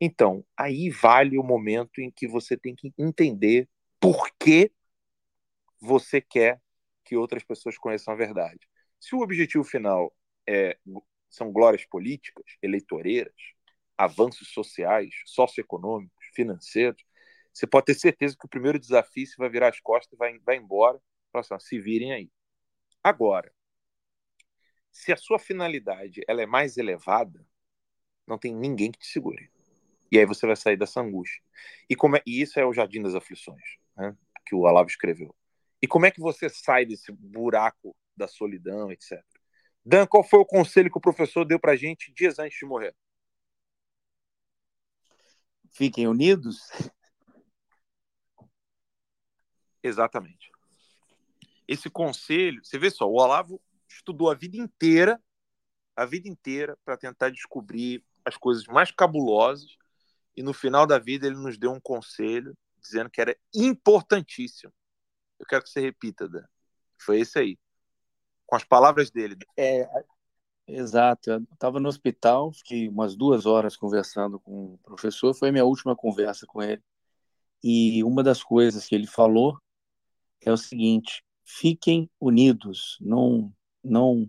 Então, 0.01 0.45
aí 0.57 0.91
vale 0.91 1.39
o 1.39 1.43
momento 1.43 2.01
em 2.01 2.11
que 2.11 2.27
você 2.27 2.57
tem 2.57 2.75
que 2.75 2.93
entender 2.99 3.69
por 4.01 4.31
que 4.39 4.73
você 5.81 6.21
quer 6.21 6.61
que 7.05 7.17
outras 7.17 7.43
pessoas 7.43 7.79
conheçam 7.79 8.15
a 8.15 8.17
verdade. 8.17 8.61
Se 9.01 9.15
o 9.15 9.21
objetivo 9.21 9.65
final 9.65 10.15
é, 10.47 10.79
são 11.29 11.53
glórias 11.53 11.85
políticas, 11.87 12.45
eleitoreiras, 12.63 13.35
avanços 13.97 14.49
sociais, 14.53 15.11
socioeconômicos, 15.27 16.27
financeiros, 16.35 17.03
você 17.53 17.67
pode 17.67 17.87
ter 17.87 17.95
certeza 17.95 18.37
que 18.39 18.47
o 18.47 18.49
primeiro 18.49 18.79
desafio 18.79 19.27
você 19.27 19.35
vai 19.37 19.49
virar 19.49 19.69
as 19.69 19.81
costas 19.81 20.13
e 20.13 20.17
vai, 20.17 20.39
vai 20.41 20.57
embora. 20.57 21.01
Assim, 21.35 21.59
se 21.59 21.79
virem 21.81 22.13
aí. 22.13 22.31
Agora, 23.03 23.53
se 24.91 25.13
a 25.13 25.17
sua 25.17 25.39
finalidade 25.39 26.23
ela 26.27 26.43
é 26.43 26.47
mais 26.47 26.77
elevada, 26.77 27.47
não 28.27 28.39
tem 28.39 28.55
ninguém 28.55 28.91
que 28.91 28.99
te 28.99 29.07
segure. 29.07 29.51
E 30.11 30.19
aí 30.19 30.25
você 30.25 30.47
vai 30.47 30.57
sair 30.57 30.77
dessa 30.77 31.01
angústia. 31.01 31.43
E, 31.89 31.95
como 31.95 32.17
é, 32.17 32.23
e 32.27 32.41
isso 32.41 32.59
é 32.59 32.65
o 32.65 32.73
Jardim 32.73 33.03
das 33.03 33.15
Aflições, 33.15 33.77
né, 33.97 34.17
que 34.47 34.55
o 34.55 34.61
Olavo 34.61 34.89
escreveu. 34.89 35.35
E 35.81 35.87
como 35.87 36.07
é 36.07 36.11
que 36.11 36.21
você 36.21 36.49
sai 36.49 36.85
desse 36.85 37.13
buraco 37.13 37.97
da 38.17 38.27
solidão, 38.27 38.91
etc? 38.91 39.23
Dan, 39.85 40.07
qual 40.07 40.25
foi 40.25 40.39
o 40.41 40.45
conselho 40.45 40.91
que 40.91 40.99
o 40.99 41.01
professor 41.01 41.45
deu 41.45 41.59
para 41.59 41.77
gente 41.77 42.13
dias 42.13 42.39
antes 42.39 42.59
de 42.59 42.67
morrer? 42.67 42.95
Fiquem 45.71 46.09
unidos? 46.09 46.59
Exatamente. 49.83 50.51
Esse 51.67 51.89
conselho, 51.89 52.65
você 52.65 52.79
vê 52.79 52.91
só, 52.91 53.07
o 53.07 53.15
Olavo 53.15 53.61
estudou 53.89 54.31
a 54.31 54.35
vida 54.35 54.57
inteira, 54.57 55.21
a 55.97 56.05
vida 56.05 56.29
inteira, 56.29 56.77
para 56.85 56.97
tentar 56.97 57.31
descobrir 57.31 58.05
as 58.25 58.37
coisas 58.37 58.67
mais 58.67 58.91
cabulosas, 58.91 59.77
e 60.37 60.43
no 60.43 60.53
final 60.53 60.87
da 60.87 60.99
vida 60.99 61.27
ele 61.27 61.37
nos 61.37 61.59
deu 61.59 61.73
um 61.73 61.81
conselho 61.81 62.57
dizendo 62.81 63.11
que 63.11 63.21
era 63.21 63.37
importantíssimo 63.55 64.73
eu 65.39 65.47
quero 65.47 65.63
que 65.63 65.71
você 65.71 65.81
repita, 65.81 66.29
Dan. 66.29 66.45
Foi 67.01 67.21
esse 67.21 67.39
aí. 67.39 67.59
Com 68.47 68.57
as 68.57 68.65
palavras 68.65 69.11
dele. 69.11 69.37
É, 69.57 69.89
exato. 70.67 71.31
Eu 71.31 71.43
estava 71.53 71.79
no 71.79 71.89
hospital, 71.89 72.53
fiquei 72.53 72.89
umas 72.89 73.17
duas 73.17 73.47
horas 73.47 73.77
conversando 73.77 74.41
com 74.41 74.75
o 74.75 74.79
professor. 74.79 75.35
Foi 75.35 75.51
a 75.51 75.53
minha 75.53 75.65
última 75.65 75.95
conversa 75.95 76.47
com 76.47 76.63
ele. 76.63 76.83
E 77.63 78.03
uma 78.03 78.23
das 78.23 78.43
coisas 78.43 78.87
que 78.87 78.95
ele 78.95 79.07
falou 79.07 79.59
é 80.41 80.51
o 80.51 80.57
seguinte: 80.57 81.25
fiquem 81.45 82.11
unidos, 82.21 82.97
não, 83.01 83.53
não, 83.89 84.29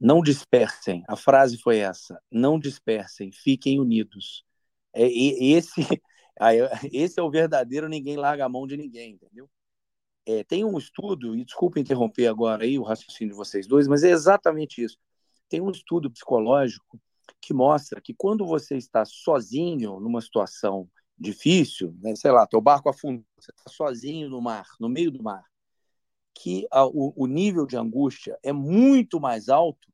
não 0.00 0.20
dispersem. 0.20 1.02
A 1.08 1.16
frase 1.16 1.58
foi 1.58 1.78
essa: 1.78 2.20
não 2.30 2.58
dispersem, 2.58 3.32
fiquem 3.32 3.80
unidos. 3.80 4.44
É, 4.92 5.06
esse, 5.06 5.80
esse 6.92 7.20
é 7.20 7.22
o 7.22 7.30
verdadeiro 7.30 7.88
ninguém 7.88 8.16
larga 8.16 8.44
a 8.44 8.48
mão 8.48 8.66
de 8.66 8.76
ninguém, 8.76 9.12
entendeu? 9.12 9.48
É, 10.26 10.42
tem 10.44 10.64
um 10.64 10.78
estudo, 10.78 11.36
e 11.36 11.44
desculpa 11.44 11.78
interromper 11.78 12.26
agora 12.28 12.64
aí 12.64 12.78
o 12.78 12.82
raciocínio 12.82 13.32
de 13.32 13.36
vocês 13.36 13.66
dois, 13.66 13.86
mas 13.86 14.02
é 14.04 14.10
exatamente 14.10 14.82
isso. 14.82 14.96
Tem 15.48 15.60
um 15.60 15.70
estudo 15.70 16.10
psicológico 16.10 16.98
que 17.40 17.52
mostra 17.52 18.00
que 18.00 18.14
quando 18.14 18.46
você 18.46 18.76
está 18.76 19.04
sozinho 19.04 20.00
numa 20.00 20.20
situação 20.22 20.88
difícil, 21.18 21.94
né, 22.00 22.14
sei 22.16 22.30
lá, 22.30 22.46
teu 22.46 22.60
barco 22.60 22.88
afundou, 22.88 23.24
você 23.38 23.50
está 23.50 23.70
sozinho 23.70 24.28
no 24.30 24.40
mar, 24.40 24.66
no 24.80 24.88
meio 24.88 25.10
do 25.10 25.22
mar, 25.22 25.44
que 26.34 26.66
a, 26.70 26.84
o, 26.86 27.12
o, 27.16 27.26
nível 27.26 27.66
de 27.66 27.76
angústia 27.76 28.38
é 28.42 28.52
muito 28.52 29.20
mais 29.20 29.48
alto 29.48 29.88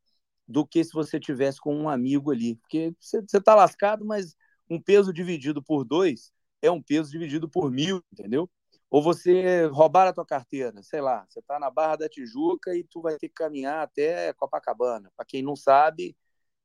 do 0.49 0.67
que 0.67 0.83
se 0.83 0.93
você 0.93 1.21
tivesse 1.21 1.61
com 1.61 1.75
um 1.75 1.89
amigo 1.89 2.31
ali, 2.31 2.57
porque 2.57 2.95
você 2.99 3.23
está 3.33 3.55
lascado, 3.55 4.05
mas 4.05 4.35
um 4.69 4.81
peso 4.81 5.12
dividido 5.12 5.62
por 5.62 5.85
dois 5.85 6.33
é 6.62 6.71
um 6.71 6.83
peso 6.83 7.11
dividido 7.11 7.49
por 7.49 7.71
mil, 7.71 8.03
entendeu? 8.12 8.51
Ou 8.91 9.03
você 9.03 9.67
roubar 9.67 10.09
a 10.09 10.12
tua 10.12 10.27
carteira, 10.27 10.83
sei 10.83 11.01
lá, 11.01 11.25
você 11.29 11.39
está 11.39 11.59
na 11.59 11.71
Barra 11.71 11.97
da 11.97 12.09
Tijuca 12.09 12.75
e 12.75 12.83
tu 12.85 13.01
vai 13.01 13.17
ter 13.17 13.29
que 13.29 13.35
caminhar 13.35 13.83
até 13.85 14.33
Copacabana. 14.33 15.12
Para 15.17 15.25
quem 15.25 15.43
não 15.43 15.55
sabe, 15.55 16.17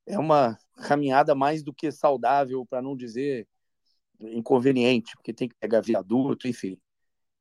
é 0.07 0.17
uma 0.17 0.57
caminhada 0.87 1.35
mais 1.35 1.63
do 1.63 1.73
que 1.73 1.91
saudável, 1.91 2.65
para 2.65 2.81
não 2.81 2.95
dizer 2.95 3.47
inconveniente, 4.19 5.15
porque 5.15 5.33
tem 5.33 5.47
que 5.47 5.55
pegar 5.55 5.81
viaduto, 5.81 6.47
enfim. 6.47 6.79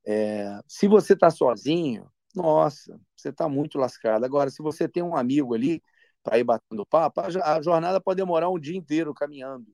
É, 0.06 0.60
se 0.66 0.86
você 0.86 1.14
está 1.14 1.30
sozinho, 1.30 2.10
nossa, 2.34 3.00
você 3.16 3.28
está 3.30 3.48
muito 3.48 3.78
lascado. 3.78 4.24
Agora, 4.24 4.50
se 4.50 4.62
você 4.62 4.88
tem 4.88 5.02
um 5.02 5.16
amigo 5.16 5.54
ali 5.54 5.82
para 6.22 6.38
ir 6.38 6.44
batendo 6.44 6.86
papo, 6.86 7.20
a 7.20 7.62
jornada 7.62 8.00
pode 8.00 8.16
demorar 8.16 8.50
um 8.50 8.58
dia 8.58 8.76
inteiro 8.76 9.14
caminhando, 9.14 9.66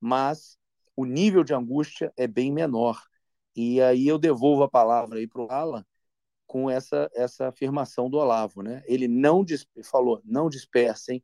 mas 0.00 0.58
o 0.96 1.04
nível 1.04 1.42
de 1.42 1.54
angústia 1.54 2.12
é 2.16 2.26
bem 2.26 2.52
menor. 2.52 3.02
E 3.56 3.80
aí 3.80 4.06
eu 4.06 4.18
devolvo 4.18 4.62
a 4.62 4.70
palavra 4.70 5.18
aí 5.18 5.26
para 5.26 5.42
o 5.42 5.50
Alan 5.50 5.84
com 6.46 6.70
essa, 6.70 7.10
essa 7.14 7.48
afirmação 7.48 8.10
do 8.10 8.18
Olavo. 8.18 8.62
Né? 8.62 8.82
Ele 8.86 9.08
não 9.08 9.44
falou, 9.84 10.20
não 10.24 10.48
dispersem, 10.48 11.22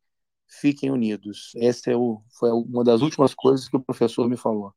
fiquem 0.49 0.91
unidos. 0.91 1.53
Essa 1.57 1.93
é 1.93 1.97
o, 1.97 2.23
foi 2.39 2.51
uma 2.51 2.85
das 2.85 3.03
últimas 3.03 3.35
coisas 3.35 3.69
que 3.69 3.77
o 3.77 3.83
professor 3.83 4.29
me 4.29 4.37
falou. 4.37 4.75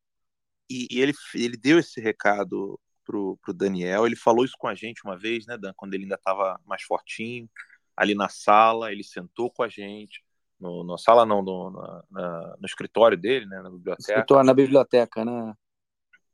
E, 0.69 0.87
e 0.91 1.01
ele, 1.01 1.13
ele 1.35 1.57
deu 1.57 1.79
esse 1.79 1.99
recado 2.01 2.79
pro, 3.03 3.37
pro 3.41 3.53
Daniel, 3.53 4.05
ele 4.05 4.15
falou 4.15 4.45
isso 4.45 4.55
com 4.57 4.67
a 4.67 4.75
gente 4.75 5.01
uma 5.03 5.17
vez, 5.17 5.45
né, 5.45 5.57
Dan, 5.57 5.73
quando 5.75 5.93
ele 5.93 6.03
ainda 6.03 6.15
estava 6.15 6.59
mais 6.65 6.83
fortinho, 6.83 7.49
ali 7.95 8.15
na 8.15 8.29
sala, 8.29 8.91
ele 8.91 9.03
sentou 9.03 9.51
com 9.51 9.63
a 9.63 9.69
gente, 9.69 10.23
no, 10.59 10.83
na 10.83 10.97
sala 10.97 11.25
não, 11.25 11.41
no, 11.41 11.71
na, 12.09 12.55
no 12.59 12.65
escritório 12.65 13.17
dele, 13.17 13.45
né, 13.45 13.61
na 13.61 13.69
biblioteca. 13.69 14.11
Escritório 14.11 14.45
na 14.45 14.53
biblioteca, 14.53 15.25
né? 15.25 15.53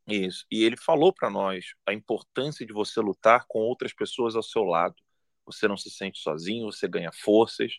Isso. 0.06 0.44
E 0.50 0.64
ele 0.64 0.76
falou 0.76 1.12
para 1.12 1.30
nós 1.30 1.74
a 1.86 1.92
importância 1.92 2.66
de 2.66 2.72
você 2.72 3.00
lutar 3.00 3.44
com 3.46 3.60
outras 3.60 3.92
pessoas 3.92 4.34
ao 4.34 4.42
seu 4.42 4.64
lado. 4.64 4.94
Você 5.46 5.68
não 5.68 5.76
se 5.76 5.90
sente 5.90 6.18
sozinho, 6.20 6.70
você 6.72 6.88
ganha 6.88 7.10
forças. 7.12 7.74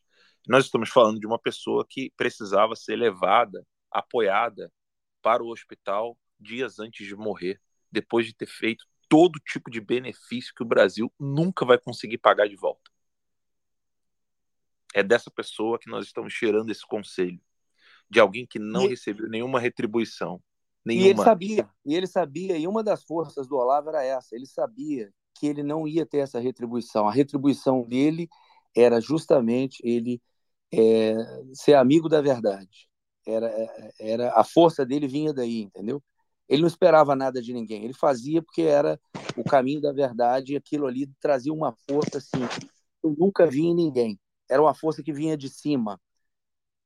Nós 0.47 0.65
estamos 0.65 0.89
falando 0.89 1.19
de 1.19 1.27
uma 1.27 1.39
pessoa 1.39 1.85
que 1.87 2.11
precisava 2.15 2.75
ser 2.75 2.95
levada, 2.95 3.65
apoiada 3.91 4.71
para 5.21 5.43
o 5.43 5.49
hospital 5.49 6.17
dias 6.39 6.79
antes 6.79 7.05
de 7.05 7.15
morrer, 7.15 7.59
depois 7.91 8.25
de 8.25 8.33
ter 8.33 8.47
feito 8.47 8.85
todo 9.09 9.39
tipo 9.39 9.69
de 9.69 9.81
benefício 9.81 10.53
que 10.55 10.63
o 10.63 10.67
Brasil 10.67 11.11
nunca 11.19 11.65
vai 11.65 11.77
conseguir 11.77 12.17
pagar 12.17 12.47
de 12.47 12.55
volta. 12.55 12.89
É 14.93 15.03
dessa 15.03 15.29
pessoa 15.29 15.79
que 15.79 15.89
nós 15.89 16.05
estamos 16.05 16.33
tirando 16.33 16.69
esse 16.69 16.85
conselho, 16.85 17.41
de 18.09 18.19
alguém 18.19 18.45
que 18.45 18.59
não 18.59 18.85
e... 18.85 18.89
recebeu 18.89 19.27
nenhuma 19.29 19.59
retribuição, 19.59 20.41
Nenhuma. 20.83 21.05
E 21.05 21.09
ele 21.09 21.23
sabia, 21.23 21.69
e 21.85 21.95
ele 21.95 22.07
sabia, 22.07 22.57
e 22.57 22.67
uma 22.67 22.83
das 22.83 23.03
forças 23.03 23.47
do 23.47 23.55
Olavo 23.55 23.89
era 23.89 24.03
essa, 24.03 24.35
ele 24.35 24.47
sabia 24.47 25.13
que 25.35 25.45
ele 25.47 25.63
não 25.63 25.87
ia 25.87 26.05
ter 26.05 26.17
essa 26.17 26.39
retribuição. 26.39 27.07
A 27.07 27.11
retribuição 27.11 27.83
dele 27.83 28.27
era 28.75 28.99
justamente 28.99 29.79
ele 29.83 30.21
é, 30.73 31.15
ser 31.53 31.75
amigo 31.75 32.09
da 32.09 32.21
verdade. 32.21 32.89
Era, 33.25 33.51
era 33.99 34.33
a 34.33 34.43
força 34.43 34.83
dele 34.83 35.07
vinha 35.07 35.31
daí, 35.31 35.61
entendeu? 35.61 36.01
Ele 36.51 36.63
não 36.63 36.67
esperava 36.67 37.15
nada 37.15 37.41
de 37.41 37.53
ninguém. 37.53 37.85
Ele 37.85 37.93
fazia 37.93 38.41
porque 38.41 38.63
era 38.63 38.99
o 39.37 39.43
caminho 39.43 39.79
da 39.79 39.93
verdade 39.93 40.51
e 40.51 40.57
aquilo 40.57 40.85
ali 40.85 41.07
trazia 41.21 41.53
uma 41.53 41.73
força 41.87 42.17
assim. 42.17 42.41
Eu 43.01 43.15
nunca 43.17 43.47
vi 43.47 43.61
em 43.61 43.73
ninguém. 43.73 44.19
Era 44.49 44.61
uma 44.61 44.73
força 44.73 45.01
que 45.01 45.13
vinha 45.13 45.37
de 45.37 45.47
cima 45.47 45.97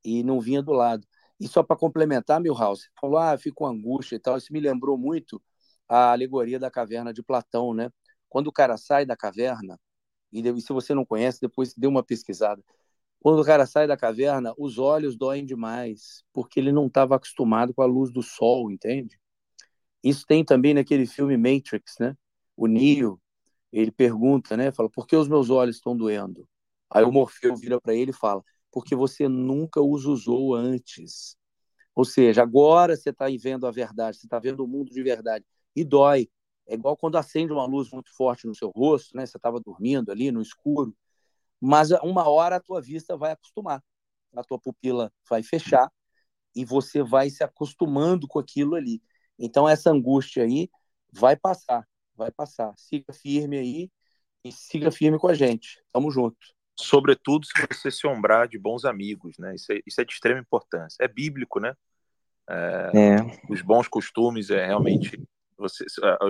e 0.04 0.22
não 0.22 0.40
vinha 0.40 0.62
do 0.62 0.72
lado. 0.72 1.08
E 1.40 1.48
só 1.48 1.64
para 1.64 1.76
complementar, 1.76 2.40
Milhouse, 2.40 2.90
falou, 3.02 3.18
ah, 3.18 3.36
fico 3.40 3.56
com 3.56 3.66
angústia 3.66 4.18
e 4.18 4.20
tal. 4.20 4.38
Isso 4.38 4.54
me 4.54 4.60
lembrou 4.60 5.00
muito 5.00 5.42
a 5.90 6.12
alegoria 6.12 6.60
da 6.60 6.70
caverna 6.70 7.12
de 7.12 7.24
Platão, 7.24 7.74
né? 7.74 7.90
Quando 8.30 8.48
o 8.48 8.52
cara 8.52 8.78
sai 8.78 9.04
da 9.04 9.18
caverna, 9.18 9.80
e 10.32 10.62
se 10.62 10.74
você 10.74 10.94
não 10.94 11.04
conhece, 11.04 11.42
depois 11.42 11.74
dê 11.76 11.88
uma 11.88 12.04
pesquisada. 12.04 12.64
Quando 13.20 13.42
o 13.42 13.46
cara 13.46 13.66
sai 13.66 13.88
da 13.88 13.98
caverna, 13.98 14.54
os 14.60 14.78
olhos 14.78 15.18
doem 15.18 15.44
demais, 15.44 16.24
porque 16.32 16.60
ele 16.60 16.72
não 16.72 16.86
estava 16.86 17.16
acostumado 17.16 17.74
com 17.74 17.82
a 17.82 17.88
luz 17.88 18.12
do 18.12 18.22
sol, 18.22 18.70
entende? 18.70 19.20
Isso 20.06 20.24
tem 20.28 20.46
também 20.46 20.76
naquele 20.76 21.08
filme 21.08 21.36
Matrix, 21.36 21.96
né? 22.00 22.16
O 22.56 22.68
Neo, 22.68 23.20
ele 23.72 23.92
pergunta, 23.92 24.56
né? 24.56 24.72
Fala, 24.72 24.88
por 24.88 25.08
que 25.08 25.16
os 25.16 25.28
meus 25.28 25.50
olhos 25.50 25.78
estão 25.78 25.98
doendo? 25.98 26.48
Aí 26.92 27.04
o 27.04 27.12
Morfeu 27.12 27.56
vira 27.56 27.82
para 27.82 27.96
ele 27.96 28.12
e 28.12 28.14
fala, 28.14 28.44
porque 28.72 28.96
você 28.96 29.28
nunca 29.28 29.82
os 29.82 30.06
usou 30.06 30.54
antes. 30.54 31.36
Ou 31.96 32.06
seja, 32.06 32.44
agora 32.44 32.96
você 32.96 33.10
está 33.10 33.26
vendo 33.42 33.66
a 33.66 33.72
verdade, 33.72 34.18
você 34.18 34.28
está 34.28 34.38
vendo 34.38 34.64
o 34.64 34.68
mundo 34.68 34.92
de 34.92 35.02
verdade. 35.02 35.44
E 35.76 35.84
dói. 35.84 36.30
É 36.68 36.76
igual 36.76 36.96
quando 36.96 37.18
acende 37.18 37.52
uma 37.52 37.66
luz 37.66 37.90
muito 37.90 38.16
forte 38.16 38.46
no 38.46 38.54
seu 38.54 38.70
rosto, 38.70 39.18
né? 39.18 39.26
Você 39.26 39.38
estava 39.38 39.60
dormindo 39.60 40.12
ali 40.12 40.32
no 40.32 40.42
escuro, 40.42 40.96
mas 41.60 41.90
uma 42.04 42.30
hora 42.30 42.58
a 42.58 42.60
tua 42.60 42.80
vista 42.80 43.18
vai 43.18 43.32
acostumar, 43.32 43.84
a 44.36 44.44
tua 44.44 44.60
pupila 44.60 45.12
vai 45.28 45.42
fechar 45.42 45.92
e 46.56 46.64
você 46.64 47.02
vai 47.02 47.32
se 47.32 47.44
acostumando 47.44 48.28
com 48.28 48.38
aquilo 48.38 48.76
ali. 48.76 49.02
Então 49.38 49.68
essa 49.68 49.92
angústia 49.92 50.44
aí 50.44 50.70
vai 51.12 51.36
passar, 51.36 51.88
vai 52.16 52.32
passar. 52.32 52.74
Siga 52.78 53.14
firme 53.14 53.58
aí 53.58 53.92
e 54.44 54.52
siga 54.52 54.92
firme 54.92 55.18
com 55.20 55.28
a 55.28 55.34
gente. 55.34 55.82
Tamo 55.92 56.12
junto 56.12 56.56
sobretudo 56.76 57.46
se 57.46 57.54
você 57.72 57.90
se 57.90 58.06
ombrar 58.06 58.48
de 58.48 58.60
bons 58.60 58.86
amigos, 58.86 59.38
né? 59.38 59.56
Isso 59.56 59.72
é, 59.72 59.80
isso 59.86 60.02
é 60.02 60.06
de 60.06 60.14
extrema 60.14 60.40
importância. 60.40 60.98
É 61.04 61.08
bíblico, 61.08 61.60
né? 61.60 61.74
É, 62.50 62.92
é. 62.94 63.42
Os 63.50 63.62
bons 63.62 63.88
costumes 63.88 64.50
é 64.50 64.66
realmente 64.66 65.20
você, 65.58 65.86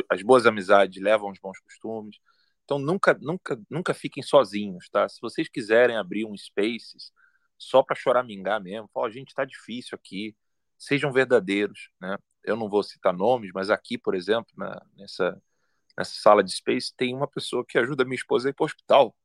as 0.09 0.21
boas 0.21 0.45
amizades 0.45 1.01
levam 1.01 1.29
aos 1.29 1.39
bons 1.39 1.59
costumes. 1.59 2.17
Então 2.63 2.79
nunca, 2.79 3.17
nunca, 3.19 3.59
nunca 3.69 3.93
fiquem 3.93 4.23
sozinhos, 4.23 4.87
tá? 4.89 5.09
Se 5.09 5.19
vocês 5.19 5.49
quiserem 5.49 5.97
abrir 5.97 6.25
um 6.25 6.37
Spaces 6.37 7.11
só 7.57 7.81
para 7.81 7.95
choramingar 7.95 8.61
mesmo, 8.61 8.89
fala, 8.93 9.11
gente, 9.11 9.29
está 9.29 9.45
difícil 9.45 9.95
aqui. 9.95 10.35
Sejam 10.77 11.11
verdadeiros, 11.11 11.89
né? 11.99 12.17
Eu 12.45 12.55
não 12.55 12.69
vou 12.69 12.83
citar 12.83 13.13
nomes, 13.13 13.51
mas 13.53 13.69
aqui, 13.69 13.97
por 13.97 14.15
exemplo, 14.15 14.51
na, 14.55 14.81
nessa 14.95 15.41
nessa 15.97 16.13
sala 16.15 16.43
de 16.43 16.51
Space 16.51 16.93
tem 16.95 17.15
uma 17.15 17.27
pessoa 17.27 17.65
que 17.65 17.77
ajuda 17.77 18.03
minha 18.03 18.15
esposa 18.15 18.49
a 18.49 18.51
ir 18.51 18.53
para 18.53 18.63
o 18.63 18.65
hospital 18.65 19.15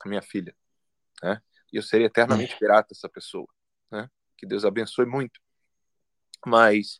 a 0.00 0.08
minha 0.08 0.22
filha, 0.22 0.56
né? 1.22 1.42
E 1.72 1.76
eu 1.76 1.82
seria 1.82 2.06
eternamente 2.06 2.56
grata 2.58 2.88
a 2.92 2.94
essa 2.96 3.08
pessoa, 3.08 3.46
né? 3.90 4.08
Que 4.36 4.46
Deus 4.46 4.64
abençoe 4.64 5.04
muito. 5.04 5.40
Mas 6.46 6.96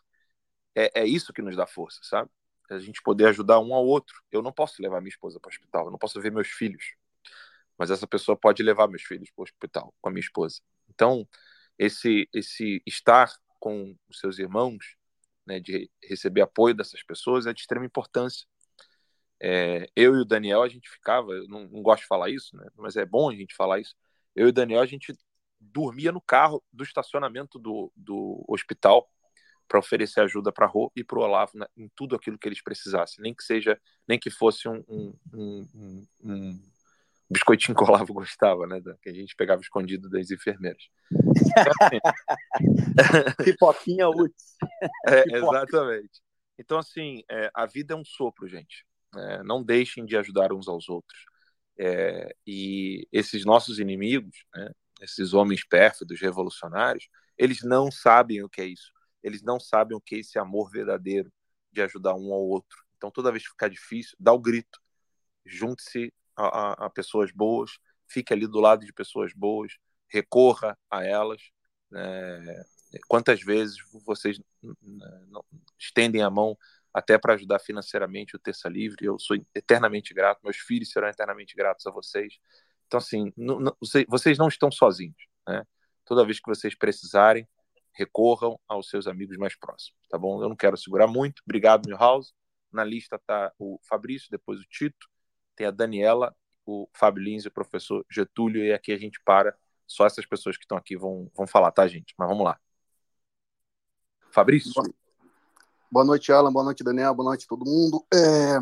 é, 0.74 1.00
é 1.00 1.06
isso 1.06 1.32
que 1.32 1.42
nos 1.42 1.56
dá 1.56 1.66
força, 1.66 2.00
sabe? 2.02 2.30
A 2.70 2.78
gente 2.78 3.02
poder 3.02 3.26
ajudar 3.28 3.58
um 3.58 3.74
ao 3.74 3.84
outro. 3.84 4.14
Eu 4.30 4.42
não 4.42 4.52
posso 4.52 4.80
levar 4.80 5.00
minha 5.00 5.08
esposa 5.08 5.40
para 5.40 5.48
o 5.48 5.52
hospital, 5.52 5.86
eu 5.86 5.90
não 5.90 5.98
posso 5.98 6.20
ver 6.20 6.30
meus 6.30 6.48
filhos, 6.48 6.94
mas 7.78 7.90
essa 7.90 8.06
pessoa 8.06 8.36
pode 8.36 8.62
levar 8.62 8.86
meus 8.86 9.02
filhos 9.02 9.30
para 9.30 9.42
o 9.42 9.44
hospital 9.44 9.94
com 10.00 10.08
a 10.08 10.12
minha 10.12 10.20
esposa. 10.20 10.60
Então, 10.88 11.26
esse 11.78 12.28
esse 12.34 12.82
estar 12.86 13.32
com 13.58 13.96
os 14.08 14.18
seus 14.18 14.38
irmãos, 14.38 14.96
né, 15.46 15.60
de 15.60 15.90
receber 16.02 16.42
apoio 16.42 16.74
dessas 16.74 17.02
pessoas 17.02 17.46
é 17.46 17.52
de 17.52 17.60
extrema 17.60 17.86
importância 17.86 18.46
é, 19.40 19.88
eu 19.96 20.14
e 20.16 20.20
o 20.20 20.24
Daniel, 20.24 20.62
a 20.62 20.68
gente 20.68 20.90
ficava, 20.90 21.32
não, 21.48 21.66
não, 21.66 21.82
gosto 21.82 22.02
de 22.02 22.08
falar 22.08 22.28
isso, 22.28 22.54
né? 22.56 22.66
mas 22.76 22.96
é 22.96 23.06
bom 23.06 23.30
a 23.30 23.34
gente 23.34 23.54
falar 23.54 23.80
isso. 23.80 23.96
Eu 24.36 24.46
e 24.46 24.50
o 24.50 24.52
Daniel, 24.52 24.82
a 24.82 24.86
gente 24.86 25.16
dormia 25.58 26.12
no 26.12 26.20
carro 26.20 26.62
do 26.70 26.84
estacionamento 26.84 27.58
do, 27.58 27.90
do 27.96 28.44
hospital 28.46 29.08
para 29.66 29.78
oferecer 29.78 30.20
ajuda 30.20 30.52
para 30.52 30.66
a 30.66 30.68
Rô 30.68 30.92
e 30.94 31.02
para 31.02 31.18
o 31.18 31.22
Olavo 31.22 31.56
né, 31.56 31.66
em 31.76 31.88
tudo 31.94 32.14
aquilo 32.16 32.38
que 32.38 32.48
eles 32.48 32.62
precisassem, 32.62 33.22
nem 33.22 33.34
que 33.34 33.42
seja, 33.42 33.80
nem 34.06 34.18
que 34.18 34.30
fosse 34.30 34.68
um, 34.68 34.84
um, 34.88 35.18
um, 35.32 36.06
um 36.22 36.69
biscoitinho 37.30 37.76
Olavo 37.78 38.12
gostava, 38.14 38.66
né? 38.66 38.80
Que 39.02 39.10
a 39.10 39.14
gente 39.14 39.36
pegava 39.36 39.60
escondido 39.60 40.08
das 40.08 40.30
enfermeiras. 40.30 40.82
Então, 41.12 41.72
assim... 41.80 41.98
Pipoquinha 43.44 44.08
útil. 44.08 44.34
É, 45.06 45.36
exatamente. 45.36 46.20
Então, 46.58 46.78
assim, 46.78 47.22
é, 47.30 47.50
a 47.54 47.64
vida 47.64 47.94
é 47.94 47.96
um 47.96 48.04
sopro, 48.04 48.46
gente. 48.46 48.84
É, 49.16 49.42
não 49.42 49.62
deixem 49.62 50.04
de 50.04 50.16
ajudar 50.16 50.52
uns 50.52 50.68
aos 50.68 50.88
outros. 50.88 51.24
É, 51.78 52.34
e 52.46 53.08
esses 53.10 53.44
nossos 53.46 53.78
inimigos, 53.78 54.44
né, 54.54 54.70
esses 55.00 55.32
homens 55.32 55.66
pérfidos, 55.66 56.20
revolucionários, 56.20 57.08
eles 57.38 57.62
não 57.62 57.90
sabem 57.90 58.42
o 58.42 58.48
que 58.48 58.60
é 58.60 58.66
isso. 58.66 58.92
Eles 59.22 59.42
não 59.42 59.58
sabem 59.58 59.96
o 59.96 60.00
que 60.00 60.16
é 60.16 60.18
esse 60.18 60.38
amor 60.38 60.70
verdadeiro 60.70 61.32
de 61.72 61.80
ajudar 61.80 62.14
um 62.14 62.32
ao 62.32 62.42
outro. 62.42 62.76
Então, 62.96 63.10
toda 63.10 63.32
vez 63.32 63.44
que 63.44 63.50
ficar 63.50 63.68
difícil, 63.68 64.14
dá 64.20 64.32
o 64.32 64.38
grito. 64.38 64.78
Junte-se 65.46 66.12
a, 66.48 66.86
a, 66.86 66.90
pessoas 66.90 67.30
boas, 67.32 67.72
fique 68.08 68.32
ali 68.32 68.46
do 68.46 68.60
lado 68.60 68.84
de 68.84 68.92
pessoas 68.92 69.32
boas, 69.32 69.72
recorra 70.08 70.76
a 70.90 71.04
elas. 71.04 71.42
É, 71.94 72.62
quantas 73.08 73.42
vezes 73.42 73.76
vocês 74.04 74.40
estendem 75.78 76.22
a 76.22 76.30
mão 76.30 76.56
até 76.92 77.18
para 77.18 77.34
ajudar 77.34 77.58
financeiramente 77.60 78.36
o 78.36 78.38
Terça 78.38 78.68
Livre? 78.68 79.04
Eu 79.04 79.18
sou 79.18 79.36
eternamente 79.54 80.12
grato, 80.12 80.40
meus 80.42 80.56
filhos 80.56 80.90
serão 80.90 81.08
eternamente 81.08 81.54
gratos 81.56 81.86
a 81.86 81.90
vocês. 81.90 82.38
Então, 82.86 82.98
assim, 82.98 83.32
não, 83.36 83.60
não, 83.60 83.76
vocês 84.08 84.36
não 84.36 84.48
estão 84.48 84.70
sozinhos. 84.70 85.26
Né? 85.46 85.64
Toda 86.04 86.24
vez 86.24 86.40
que 86.40 86.48
vocês 86.48 86.74
precisarem, 86.74 87.46
recorram 87.92 88.58
aos 88.68 88.88
seus 88.88 89.06
amigos 89.06 89.36
mais 89.36 89.56
próximos, 89.56 90.00
tá 90.08 90.18
bom? 90.18 90.42
Eu 90.42 90.48
não 90.48 90.56
quero 90.56 90.76
segurar 90.76 91.06
muito. 91.06 91.42
Obrigado, 91.44 91.86
Milhouse. 91.86 92.32
Na 92.72 92.84
lista 92.84 93.16
está 93.16 93.52
o 93.58 93.78
Fabrício, 93.88 94.28
depois 94.30 94.60
o 94.60 94.64
Tito, 94.64 95.08
tem 95.60 95.66
a 95.66 95.70
Daniela, 95.70 96.34
o 96.64 96.88
Fábio 96.92 97.22
Lins 97.22 97.44
e 97.44 97.48
o 97.48 97.52
professor 97.52 98.04
Getúlio, 98.10 98.64
e 98.64 98.72
aqui 98.72 98.92
a 98.92 98.98
gente 98.98 99.20
para. 99.24 99.54
Só 99.86 100.06
essas 100.06 100.24
pessoas 100.24 100.56
que 100.56 100.64
estão 100.64 100.78
aqui 100.78 100.96
vão, 100.96 101.30
vão 101.34 101.46
falar, 101.46 101.70
tá, 101.72 101.86
gente? 101.86 102.14
Mas 102.16 102.28
vamos 102.28 102.44
lá. 102.44 102.58
Fabrício. 104.30 104.72
Boa 105.90 106.04
noite, 106.04 106.32
Alan. 106.32 106.52
Boa 106.52 106.64
noite, 106.64 106.84
Daniel. 106.84 107.14
Boa 107.14 107.30
noite, 107.30 107.46
todo 107.46 107.64
mundo. 107.64 108.06
É... 108.14 108.58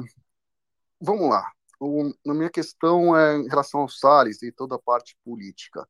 Vamos 1.01 1.29
lá 1.29 1.53
o, 1.81 2.13
a 2.27 2.35
minha 2.35 2.51
questão 2.51 3.17
é 3.17 3.37
em 3.37 3.49
relação 3.49 3.81
ao 3.81 3.89
Salles 3.89 4.43
e 4.43 4.51
toda 4.53 4.75
a 4.75 4.81
parte 4.81 5.17
política. 5.25 5.87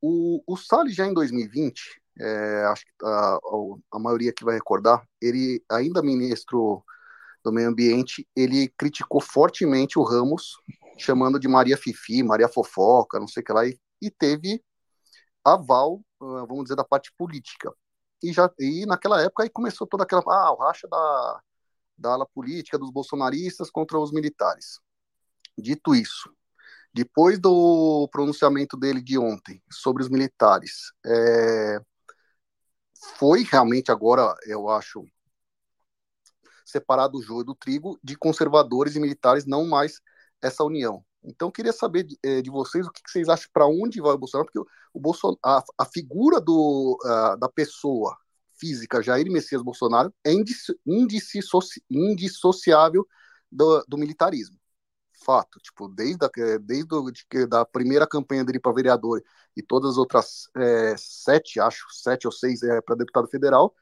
O, 0.00 0.42
o 0.46 0.56
Salles, 0.56 0.94
já 0.94 1.06
em 1.06 1.14
2020, 1.14 2.00
é, 2.20 2.64
acho 2.66 2.84
que 2.84 2.92
a, 3.04 3.38
a, 3.92 3.98
maioria 3.98 4.32
que 4.32 4.44
vai 4.44 4.54
recordar, 4.54 5.06
ele, 5.20 5.62
ainda 5.70 6.02
ministro 6.02 6.84
do 7.44 7.52
Meio 7.52 7.68
Ambiente, 7.68 8.26
ele 8.34 8.72
criticou 8.78 9.20
fortemente 9.20 9.98
o 9.98 10.02
Ramos, 10.02 10.56
chamando 10.98 11.38
de 11.38 11.46
Maria 11.46 11.76
Fifi, 11.76 12.22
Maria 12.22 12.48
Fofoca, 12.48 13.20
não 13.20 13.28
sei 13.28 13.42
o 13.42 13.46
que 13.46 13.52
lá, 13.52 13.66
e, 13.66 13.78
e 14.00 14.10
teve 14.10 14.62
aval, 15.44 16.00
ah, 16.20 16.46
vamos 16.48 16.64
dizer, 16.64 16.76
da 16.76 16.84
parte 16.84 17.12
política. 17.16 17.72
E, 18.22 18.32
já, 18.32 18.50
e 18.58 18.86
naquela 18.86 19.20
época 19.20 19.42
aí 19.42 19.50
começou 19.50 19.86
toda 19.86 20.04
aquela, 20.04 20.22
ah, 20.26 20.52
o 20.52 20.56
racha 20.56 20.88
da, 20.88 21.42
da 21.98 22.12
ala 22.12 22.26
política 22.26 22.78
dos 22.78 22.90
bolsonaristas 22.90 23.70
contra 23.70 23.98
os 23.98 24.12
militares. 24.12 24.80
Dito 25.58 25.94
isso, 25.94 26.34
depois 26.92 27.38
do 27.38 28.08
pronunciamento 28.10 28.76
dele 28.76 29.02
de 29.02 29.18
ontem 29.18 29.62
sobre 29.70 30.02
os 30.02 30.08
militares, 30.08 30.92
é, 31.04 31.78
foi 33.18 33.42
realmente 33.42 33.90
agora, 33.90 34.34
eu 34.46 34.68
acho, 34.70 35.04
separado 36.64 37.18
o 37.18 37.22
joio 37.22 37.44
do 37.44 37.54
trigo 37.54 37.98
de 38.02 38.16
conservadores 38.16 38.96
e 38.96 39.00
militares, 39.00 39.46
não 39.46 39.66
mais 39.66 40.00
essa 40.42 40.64
união. 40.64 41.04
Então, 41.22 41.50
queria 41.50 41.72
saber 41.72 42.04
de, 42.04 42.18
é, 42.22 42.42
de 42.42 42.50
vocês 42.50 42.86
o 42.86 42.90
que, 42.90 43.00
vocês 43.06 43.28
acham 43.28 43.48
para 43.52 43.66
onde 43.66 44.00
vai 44.00 44.12
o 44.12 44.18
Bolsonaro, 44.18 44.50
porque 44.50 44.70
o, 44.92 45.00
Bolsonaro, 45.00 45.38
a, 45.42 45.62
a 45.78 45.84
figura 45.86 46.40
do, 46.40 46.98
da 47.38 47.48
pessoa 47.48 48.16
física 48.58 49.02
Jair 49.02 49.30
Messias 49.30 49.62
Bolsonaro 49.62 50.14
é 50.24 50.32
indissociável 51.90 53.06
do, 53.50 53.84
do 53.88 53.98
militarismo 53.98 54.58
fato. 55.24 55.58
Tipo, 55.60 55.88
desde 55.88 56.24
a, 56.24 56.30
desde 56.60 56.86
do, 56.86 57.10
de, 57.10 57.46
da 57.46 57.64
primeira 57.64 58.06
campanha 58.06 58.44
dele 58.44 58.60
para 58.60 58.72
vereador 58.72 59.22
e 59.56 59.62
todas 59.62 59.92
as 59.92 59.96
outras 59.96 60.48
é, 60.56 60.94
sete, 60.96 61.58
acho, 61.58 61.86
sete 61.90 62.26
ou 62.26 62.32
seis 62.32 62.62
é, 62.62 62.80
para 62.80 62.96
deputado 62.96 63.26
federal, 63.28 63.74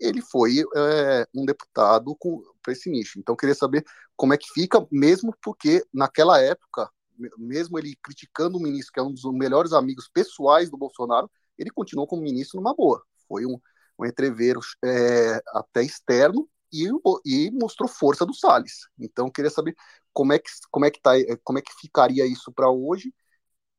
ele 0.00 0.22
foi 0.22 0.64
é, 0.76 1.26
um 1.34 1.44
deputado 1.44 2.16
para 2.62 2.72
esse 2.72 2.90
nicho. 2.90 3.18
Então, 3.18 3.36
queria 3.36 3.54
saber 3.54 3.84
como 4.16 4.34
é 4.34 4.38
que 4.38 4.48
fica, 4.52 4.86
mesmo 4.90 5.34
porque 5.42 5.84
naquela 5.92 6.40
época, 6.40 6.90
mesmo 7.38 7.78
ele 7.78 7.96
criticando 8.02 8.58
o 8.58 8.62
ministro, 8.62 8.92
que 8.92 9.00
é 9.00 9.02
um 9.02 9.12
dos 9.12 9.24
melhores 9.32 9.72
amigos 9.72 10.08
pessoais 10.12 10.70
do 10.70 10.78
Bolsonaro, 10.78 11.30
ele 11.58 11.70
continuou 11.70 12.06
como 12.06 12.22
ministro 12.22 12.60
numa 12.60 12.74
boa. 12.74 13.02
Foi 13.28 13.46
um, 13.46 13.58
um 13.98 14.06
entreveiro 14.06 14.60
é, 14.84 15.40
até 15.54 15.82
externo, 15.82 16.48
e, 16.72 16.88
e 17.24 17.50
mostrou 17.50 17.88
força 17.88 18.24
do 18.24 18.34
Salles. 18.34 18.88
Então, 18.98 19.30
queria 19.30 19.50
saber 19.50 19.74
como 20.12 20.32
é 20.32 20.38
que, 20.38 20.50
como 20.70 20.84
é 20.84 20.90
que, 20.90 21.00
tá, 21.00 21.12
como 21.44 21.58
é 21.58 21.62
que 21.62 21.72
ficaria 21.80 22.26
isso 22.26 22.52
para 22.52 22.70
hoje. 22.70 23.12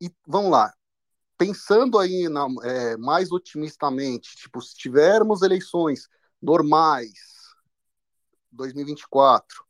E 0.01 0.09
vamos 0.27 0.51
lá, 0.51 0.73
pensando 1.41 1.97
aí 1.97 2.29
na, 2.29 2.45
é, 2.63 2.97
mais 2.97 3.31
otimistamente, 3.31 4.35
tipo, 4.35 4.61
se 4.61 4.77
tivermos 4.77 5.41
eleições 5.41 6.07
normais 6.39 7.09
2024, 8.51 9.65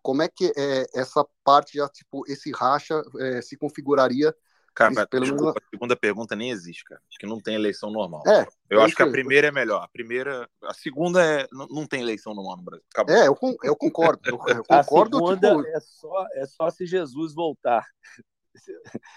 como 0.00 0.22
é 0.22 0.28
que 0.28 0.52
é, 0.56 0.86
essa 0.94 1.26
parte 1.42 1.78
já, 1.78 1.88
tipo, 1.88 2.22
esse 2.30 2.52
racha 2.52 3.02
é, 3.18 3.42
se 3.42 3.56
configuraria 3.56 4.32
Cara, 4.72 5.04
pelo 5.08 5.24
desculpa, 5.24 5.46
menos... 5.46 5.56
a 5.56 5.68
segunda 5.68 5.96
pergunta 5.96 6.36
nem 6.36 6.52
existe, 6.52 6.84
cara. 6.84 7.02
Acho 7.08 7.18
que 7.18 7.26
não 7.26 7.40
tem 7.40 7.56
eleição 7.56 7.90
normal. 7.90 8.22
É, 8.24 8.46
eu 8.70 8.80
é 8.80 8.84
acho 8.84 8.94
que 8.94 9.02
a 9.02 9.10
primeira 9.10 9.48
é 9.48 9.50
melhor. 9.50 9.82
A 9.82 9.88
primeira, 9.88 10.48
a 10.62 10.72
segunda 10.72 11.20
é 11.20 11.48
não, 11.50 11.66
não 11.66 11.86
tem 11.88 12.02
eleição 12.02 12.32
normal 12.32 12.56
no 12.58 12.62
Brasil. 12.62 12.84
Acabou. 12.94 13.14
É, 13.14 13.26
eu, 13.26 13.36
eu 13.64 13.74
concordo. 13.74 14.20
Eu, 14.24 14.38
eu 14.46 14.64
concordo. 14.64 15.16
A 15.16 15.20
segunda 15.20 15.56
tipo... 15.56 15.66
é 15.66 15.80
só 15.80 16.26
é 16.34 16.46
só 16.46 16.70
se 16.70 16.86
Jesus 16.86 17.34
voltar. 17.34 17.84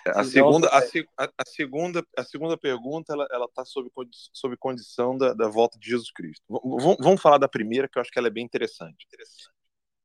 A 0.07 0.23
segunda, 0.23 0.67
a, 0.67 0.77
a, 0.77 1.45
segunda, 1.45 2.05
a 2.17 2.23
segunda 2.23 2.57
pergunta, 2.57 3.13
ela, 3.13 3.27
ela 3.31 3.47
tá 3.47 3.65
sob, 3.65 3.89
sob 4.31 4.57
condição 4.57 5.17
da, 5.17 5.33
da 5.33 5.47
volta 5.47 5.77
de 5.79 5.89
Jesus 5.89 6.11
Cristo. 6.11 6.43
Vamos, 6.47 6.97
vamos 6.99 7.21
falar 7.21 7.37
da 7.37 7.47
primeira, 7.47 7.87
que 7.87 7.97
eu 7.97 8.01
acho 8.01 8.11
que 8.11 8.19
ela 8.19 8.27
é 8.27 8.31
bem 8.31 8.45
interessante. 8.45 9.07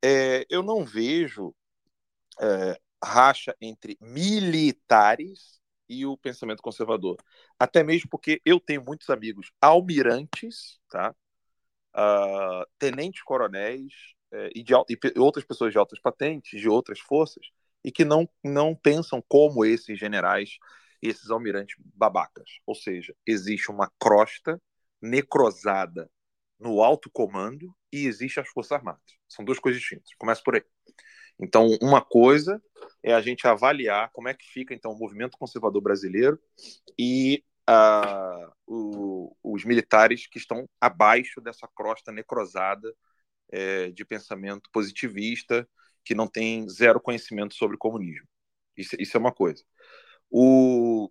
É, 0.02 0.46
eu 0.48 0.62
não 0.62 0.84
vejo 0.84 1.54
é, 2.40 2.80
racha 3.02 3.54
entre 3.60 3.98
militares 4.00 5.58
e 5.88 6.04
o 6.04 6.16
pensamento 6.16 6.62
conservador. 6.62 7.16
Até 7.58 7.82
mesmo 7.82 8.08
porque 8.10 8.40
eu 8.44 8.60
tenho 8.60 8.84
muitos 8.84 9.08
amigos 9.10 9.50
almirantes, 9.60 10.78
tá? 10.88 11.14
Uh, 11.96 12.64
tenentes 12.78 13.22
coronéis 13.22 13.92
uh, 14.32 14.50
e, 14.54 14.62
de, 14.62 14.72
e 14.72 15.18
outras 15.18 15.44
pessoas 15.44 15.72
de 15.72 15.78
altas 15.78 15.98
patentes, 15.98 16.60
de 16.60 16.68
outras 16.68 17.00
forças, 17.00 17.46
e 17.88 17.90
que 17.90 18.04
não, 18.04 18.28
não 18.44 18.74
pensam 18.74 19.24
como 19.26 19.64
esses 19.64 19.98
generais 19.98 20.58
esses 21.00 21.30
almirantes 21.30 21.74
babacas. 21.94 22.58
Ou 22.66 22.74
seja, 22.74 23.14
existe 23.26 23.70
uma 23.70 23.90
crosta 23.98 24.60
necrosada 25.00 26.10
no 26.60 26.82
alto 26.82 27.08
comando 27.10 27.74
e 27.90 28.04
existe 28.04 28.38
as 28.40 28.48
Forças 28.50 28.72
Armadas. 28.72 29.16
São 29.26 29.42
duas 29.42 29.58
coisas 29.58 29.80
distintas. 29.80 30.10
Começa 30.18 30.42
por 30.44 30.56
aí. 30.56 30.64
Então, 31.40 31.66
uma 31.80 32.02
coisa 32.02 32.62
é 33.02 33.14
a 33.14 33.22
gente 33.22 33.46
avaliar 33.46 34.10
como 34.12 34.28
é 34.28 34.34
que 34.34 34.44
fica 34.44 34.74
então 34.74 34.92
o 34.92 34.98
movimento 34.98 35.38
conservador 35.38 35.80
brasileiro 35.80 36.38
e 36.98 37.42
uh, 37.70 38.52
o, 38.66 39.34
os 39.42 39.64
militares 39.64 40.26
que 40.26 40.36
estão 40.36 40.68
abaixo 40.78 41.40
dessa 41.40 41.66
crosta 41.74 42.12
necrosada 42.12 42.92
é, 43.50 43.90
de 43.92 44.04
pensamento 44.04 44.68
positivista 44.70 45.66
que 46.04 46.14
não 46.14 46.26
tem 46.26 46.68
zero 46.68 47.00
conhecimento 47.00 47.54
sobre 47.54 47.76
comunismo. 47.76 48.26
Isso, 48.76 48.96
isso 48.98 49.16
é 49.16 49.20
uma 49.20 49.32
coisa. 49.32 49.64
O, 50.30 51.10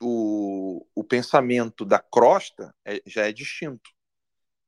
o, 0.00 0.86
o 0.94 1.04
pensamento 1.04 1.84
da 1.84 1.98
crosta 1.98 2.74
é, 2.84 3.00
já 3.06 3.26
é 3.26 3.32
distinto. 3.32 3.90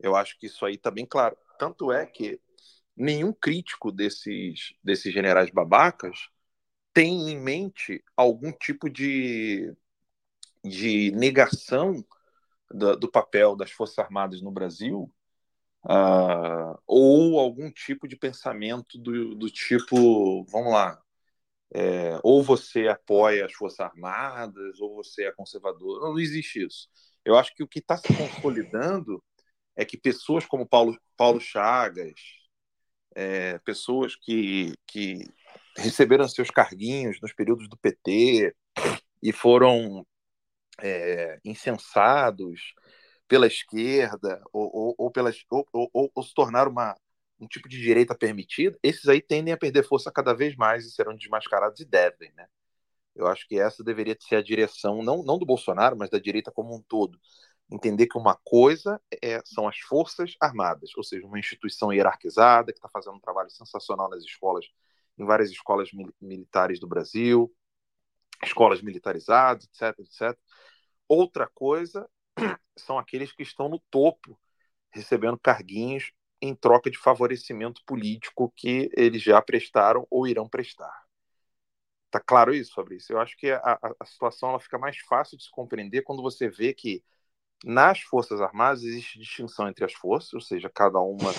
Eu 0.01 0.17
acho 0.17 0.39
que 0.39 0.47
isso 0.47 0.65
aí 0.65 0.75
está 0.75 0.91
bem 0.91 1.07
claro. 1.07 1.37
Tanto 1.59 1.93
é 1.93 2.07
que 2.07 2.41
nenhum 2.97 3.33
crítico 3.33 3.91
desses, 3.91 4.75
desses 4.83 5.13
generais 5.13 5.51
babacas 5.51 6.29
tem 6.93 7.31
em 7.31 7.41
mente 7.41 8.03
algum 8.17 8.53
tipo 8.53 8.89
de, 8.89 9.75
de 10.65 11.11
negação 11.13 12.05
do, 12.71 12.97
do 12.97 13.11
papel 13.11 13.57
das 13.57 13.71
Forças 13.71 13.99
Armadas 13.99 14.41
no 14.41 14.53
Brasil 14.53 15.13
uh, 15.85 16.79
ou 16.87 17.39
algum 17.39 17.71
tipo 17.71 18.09
de 18.09 18.17
pensamento 18.17 18.99
do, 18.99 19.35
do 19.35 19.51
tipo, 19.51 20.45
vamos 20.45 20.73
lá, 20.73 21.01
é, 21.75 22.21
ou 22.23 22.43
você 22.43 22.87
apoia 22.89 23.47
as 23.47 23.53
Forças 23.53 23.81
Armadas 23.81 24.81
ou 24.81 24.95
você 24.95 25.25
é 25.25 25.33
conservador. 25.33 26.01
Não, 26.01 26.13
não 26.13 26.21
existe 26.21 26.65
isso. 26.65 26.89
Eu 27.25 27.37
acho 27.37 27.55
que 27.55 27.63
o 27.65 27.69
que 27.69 27.81
está 27.81 27.97
se 27.97 28.09
consolidando 28.17 29.23
é 29.77 29.85
que 29.85 29.99
pessoas 29.99 30.47
como 30.47 30.69
Paulo, 30.69 30.97
Paulo 31.17 31.41
Chagas, 31.41 32.15
é, 33.15 33.59
pessoas 33.61 34.15
que, 34.17 34.73
que 34.87 35.27
receberam 35.77 36.29
seus 36.29 36.51
carguinhos 36.51 37.21
nos 37.21 37.33
períodos 37.33 37.69
do 37.69 37.77
PT 37.77 38.55
e 39.23 39.33
foram 39.33 40.07
é, 40.81 41.41
incensados 41.45 42.75
pela 43.35 43.49
esquerda 43.49 44.41
ou, 44.53 44.71
ou, 44.73 44.95
ou, 44.97 45.11
pelas, 45.11 45.45
ou, 45.51 45.91
ou, 45.93 46.23
se 46.23 46.33
tornaram 46.33 46.71
uma, 46.71 46.97
um 47.41 47.49
tipo 47.49 47.69
de 47.69 47.81
direita 47.81 48.15
permitida, 48.15 48.79
esses 48.81 49.09
aí 49.09 49.21
tendem 49.21 49.53
a 49.53 49.57
perder 49.57 49.83
força 49.83 50.09
cada 50.13 50.33
vez 50.33 50.55
mais 50.55 50.87
e 50.87 50.93
serão 50.93 51.17
desmascarados 51.17 51.81
e 51.81 51.85
devem, 51.85 52.33
né? 52.37 52.47
Eu 53.13 53.27
acho 53.27 53.45
que 53.49 53.59
essa 53.59 53.83
deveria 53.83 54.17
ser 54.21 54.37
a 54.37 54.43
direção, 54.43 55.03
não, 55.03 55.25
não 55.25 55.37
do 55.37 55.45
Bolsonaro, 55.45 55.97
mas 55.97 56.11
da 56.11 56.19
direita 56.21 56.53
como 56.53 56.77
um 56.77 56.81
todo. 56.81 57.19
Entender 57.69 58.07
que 58.07 58.17
uma 58.17 58.37
coisa 58.45 59.01
é, 59.21 59.43
são 59.45 59.67
as 59.67 59.81
Forças 59.81 60.37
Armadas, 60.41 60.91
ou 60.97 61.03
seja, 61.03 61.27
uma 61.27 61.39
instituição 61.39 61.93
hierarquizada 61.93 62.73
que 62.73 62.79
está 62.79 62.89
fazendo 62.89 63.17
um 63.17 63.21
trabalho 63.21 63.51
sensacional 63.51 64.09
nas 64.09 64.23
escolas, 64.23 64.67
em 65.19 65.25
várias 65.25 65.51
escolas 65.51 65.93
mil, 65.93 66.15
militares 66.21 66.79
do 66.79 66.87
Brasil, 66.87 67.53
escolas 68.45 68.81
militarizadas, 68.81 69.65
etc, 69.65 69.99
etc. 69.99 70.39
Outra 71.09 71.51
coisa 71.53 72.09
são 72.77 72.99
aqueles 72.99 73.33
que 73.33 73.43
estão 73.43 73.69
no 73.69 73.81
topo, 73.91 74.39
recebendo 74.91 75.39
carguinhos 75.39 76.13
em 76.41 76.55
troca 76.55 76.91
de 76.91 76.99
favorecimento 76.99 77.83
político 77.87 78.53
que 78.57 78.91
eles 78.97 79.23
já 79.23 79.41
prestaram 79.41 80.07
ou 80.11 80.27
irão 80.27 80.49
prestar. 80.49 81.05
Tá 82.11 82.21
claro 82.21 82.55
isso, 82.55 82.75
Fabrício? 82.75 83.15
Eu 83.15 83.21
acho 83.21 83.37
que 83.37 83.51
a, 83.51 83.79
a 83.99 84.05
situação 84.05 84.51
ela 84.51 84.61
fica 84.61 84.79
mais 84.79 84.97
fácil 84.99 85.37
de 85.37 85.45
se 85.45 85.51
compreender 85.51 86.03
quando 86.03 86.23
você 86.23 86.49
vê 86.49 86.73
que 86.73 87.03
nas 87.65 88.01
Forças 88.01 88.41
Armadas 88.41 88.83
existe 88.85 89.19
distinção 89.19 89.69
entre 89.69 89.85
as 89.85 89.95
forças, 89.95 90.33
ou 90.35 90.41
seja, 90.41 90.71
cada 90.73 91.01
uma 91.01 91.33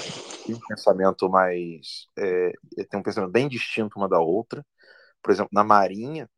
tem 0.45 0.55
um 0.55 0.59
pensamento 0.67 1.29
mais. 1.29 2.07
É, 2.17 2.51
tem 2.89 2.99
um 2.99 3.03
pensamento 3.03 3.31
bem 3.31 3.47
distinto 3.47 3.97
uma 3.97 4.09
da 4.09 4.19
outra. 4.19 4.65
Por 5.21 5.31
exemplo, 5.31 5.51
na 5.53 5.63
Marinha, 5.63 6.29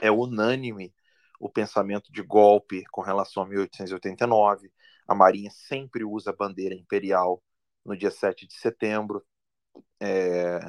é 0.00 0.10
unânime 0.10 0.92
o 1.38 1.48
pensamento 1.50 2.10
de 2.12 2.22
golpe 2.22 2.84
com 2.90 3.00
relação 3.00 3.42
a 3.42 3.46
1889. 3.46 4.70
A 5.06 5.14
Marinha 5.14 5.50
sempre 5.50 6.04
usa 6.04 6.30
a 6.30 6.36
bandeira 6.36 6.74
imperial 6.74 7.42
no 7.84 7.96
dia 7.96 8.10
7 8.10 8.46
de 8.46 8.54
setembro. 8.54 9.24
É, 10.00 10.60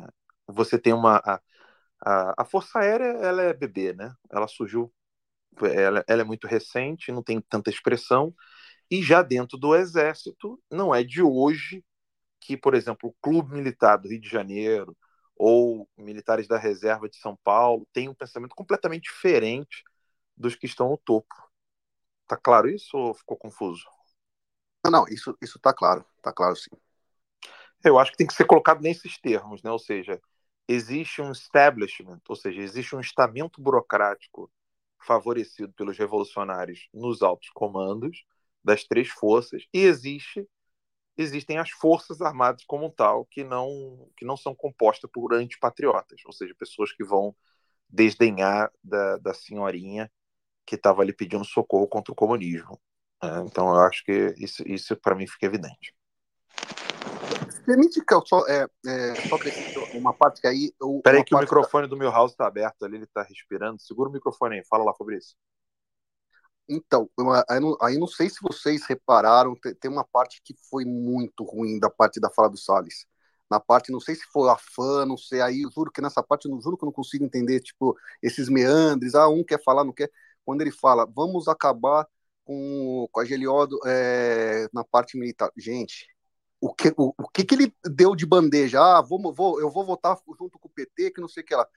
você 0.47 0.77
tem 0.77 0.93
uma. 0.93 1.17
A, 1.17 1.41
a, 2.01 2.41
a, 2.43 2.45
Força 2.45 2.79
Aérea 2.79 3.05
ela 3.05 3.41
é 3.43 3.53
bebê, 3.53 3.93
né? 3.93 4.13
Ela 4.31 4.47
surgiu. 4.47 4.93
Ela, 5.61 6.03
ela 6.07 6.21
é 6.21 6.25
muito 6.25 6.47
recente, 6.47 7.11
não 7.11 7.23
tem 7.23 7.41
tanta 7.41 7.69
expressão. 7.69 8.33
E 8.89 9.01
já 9.03 9.21
dentro 9.21 9.57
do 9.57 9.75
Exército, 9.75 10.61
não 10.71 10.93
é 10.93 11.03
de 11.03 11.21
hoje 11.21 11.83
que, 12.39 12.55
por 12.55 12.73
exemplo, 12.75 13.09
o 13.09 13.15
Clube 13.21 13.55
Militar 13.55 13.97
do 13.97 14.07
Rio 14.09 14.21
de 14.21 14.29
Janeiro 14.29 14.95
ou 15.35 15.89
militares 15.97 16.47
da 16.47 16.57
Reserva 16.57 17.09
de 17.09 17.17
São 17.17 17.37
Paulo 17.43 17.87
têm 17.93 18.09
um 18.09 18.13
pensamento 18.13 18.55
completamente 18.55 19.03
diferente 19.03 19.83
dos 20.37 20.55
que 20.55 20.65
estão 20.65 20.89
no 20.89 20.97
topo. 20.97 21.35
Tá 22.27 22.37
claro 22.37 22.69
isso 22.69 22.97
ou 22.97 23.13
ficou 23.13 23.37
confuso? 23.37 23.85
Não, 24.83 24.91
não 24.91 25.07
isso 25.07 25.37
isso 25.41 25.59
tá 25.59 25.73
claro, 25.73 26.05
tá 26.21 26.31
claro 26.31 26.55
sim. 26.55 26.71
Eu 27.83 27.97
acho 27.97 28.11
que 28.11 28.17
tem 28.17 28.27
que 28.27 28.33
ser 28.33 28.45
colocado 28.45 28.81
nesses 28.81 29.17
termos, 29.19 29.61
né? 29.63 29.71
Ou 29.71 29.79
seja, 29.79 30.21
existe 30.67 31.21
um 31.21 31.31
establishment, 31.31 32.21
ou 32.27 32.35
seja, 32.35 32.61
existe 32.61 32.95
um 32.95 32.99
estamento 32.99 33.61
burocrático 33.61 34.51
favorecido 35.05 35.71
pelos 35.73 35.97
revolucionários 35.97 36.89
nos 36.93 37.21
altos 37.21 37.49
comandos 37.49 38.25
das 38.63 38.83
três 38.83 39.07
forças 39.09 39.63
e 39.73 39.79
existe 39.81 40.47
existem 41.17 41.57
as 41.57 41.71
forças 41.71 42.21
armadas 42.21 42.63
como 42.65 42.91
tal 42.91 43.25
que 43.25 43.43
não 43.43 44.09
que 44.17 44.25
não 44.25 44.37
são 44.37 44.55
compostas 44.55 45.09
por 45.11 45.33
antipatriotas, 45.33 46.21
ou 46.25 46.33
seja, 46.33 46.55
pessoas 46.55 46.91
que 46.91 47.03
vão 47.03 47.35
desdenhar 47.89 48.71
da, 48.83 49.17
da 49.17 49.33
senhorinha 49.33 50.11
que 50.67 50.75
estava 50.75 51.01
ali 51.01 51.13
pedindo 51.13 51.45
socorro 51.45 51.87
contra 51.87 52.11
o 52.11 52.15
comunismo. 52.15 52.79
Né? 53.23 53.43
Então 53.45 53.69
eu 53.69 53.81
acho 53.81 54.03
que 54.03 54.35
isso, 54.37 54.61
isso 54.67 54.95
para 54.97 55.15
mim 55.15 55.25
fica 55.25 55.45
evidente. 55.45 55.95
Permite 57.65 58.03
que 58.03 58.13
eu 58.13 58.25
só, 58.25 58.45
é, 58.47 58.67
é, 58.85 59.15
só 59.27 59.37
uma 59.97 60.13
parte 60.13 60.41
que 60.41 60.47
aí. 60.47 60.71
Peraí, 61.03 61.23
que 61.23 61.35
o 61.35 61.39
microfone 61.39 61.87
da... 61.87 61.89
do 61.89 61.97
Milhouse 61.97 62.33
está 62.33 62.47
aberto 62.47 62.83
ali, 62.83 62.95
ele 62.95 63.03
está 63.05 63.23
respirando. 63.23 63.81
Segura 63.81 64.09
o 64.09 64.11
microfone 64.11 64.57
aí, 64.57 64.65
fala 64.65 64.83
lá, 64.83 64.93
Fabrício. 64.93 65.35
Então, 66.69 67.09
aí 67.49 67.59
não, 67.59 67.77
aí 67.81 67.97
não 67.97 68.07
sei 68.07 68.29
se 68.29 68.37
vocês 68.41 68.85
repararam, 68.85 69.55
tem 69.79 69.89
uma 69.89 70.03
parte 70.03 70.41
que 70.43 70.53
foi 70.69 70.83
muito 70.83 71.43
ruim 71.43 71.79
da 71.79 71.89
parte 71.89 72.19
da 72.19 72.29
fala 72.29 72.49
do 72.49 72.57
Salles. 72.57 73.05
Na 73.49 73.59
parte, 73.59 73.91
não 73.91 74.01
sei 74.01 74.15
se 74.15 74.25
foi 74.25 74.49
a 74.49 74.57
fã, 74.57 75.05
não 75.05 75.17
sei, 75.17 75.39
aí 75.39 75.63
juro 75.73 75.89
que 75.89 76.01
nessa 76.01 76.21
parte, 76.21 76.49
não 76.49 76.59
juro 76.59 76.77
que 76.77 76.83
eu 76.83 76.87
não 76.87 76.93
consigo 76.93 77.23
entender, 77.23 77.61
tipo, 77.61 77.97
esses 78.21 78.49
meandres, 78.49 79.15
ah, 79.15 79.29
um 79.29 79.43
quer 79.43 79.63
falar, 79.63 79.85
não 79.85 79.93
quer. 79.93 80.11
Quando 80.47 80.61
ele 80.61 80.71
fala, 80.71 81.05
vamos 81.05 81.49
acabar 81.49 82.07
com, 82.45 83.05
com 83.11 83.19
a 83.19 83.25
Geliodo 83.25 83.77
é, 83.85 84.69
na 84.71 84.81
parte 84.81 85.17
militar. 85.17 85.51
Gente, 85.57 86.07
o 86.61 86.73
que, 86.73 86.87
o, 86.95 87.13
o 87.17 87.27
que, 87.27 87.43
que 87.43 87.53
ele 87.53 87.75
deu 87.83 88.15
de 88.15 88.25
bandeja? 88.25 88.79
Ah, 88.79 89.01
vou, 89.01 89.33
vou, 89.33 89.59
eu 89.59 89.69
vou 89.69 89.85
votar 89.85 90.17
junto 90.39 90.57
com 90.57 90.69
o 90.69 90.71
PT, 90.71 91.11
que 91.11 91.19
não 91.19 91.27
sei 91.27 91.43
o 91.43 91.45
que 91.45 91.53
lá. 91.53 91.67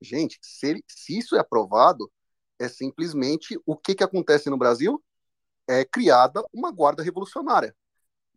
Gente, 0.00 0.38
se, 0.40 0.68
ele, 0.68 0.84
se 0.86 1.18
isso 1.18 1.34
é 1.34 1.40
aprovado, 1.40 2.08
é 2.60 2.68
simplesmente 2.68 3.60
o 3.66 3.76
que, 3.76 3.92
que 3.92 4.04
acontece 4.04 4.48
no 4.48 4.56
Brasil? 4.56 5.02
É 5.68 5.84
criada 5.84 6.44
uma 6.52 6.70
guarda 6.70 7.02
revolucionária. 7.02 7.74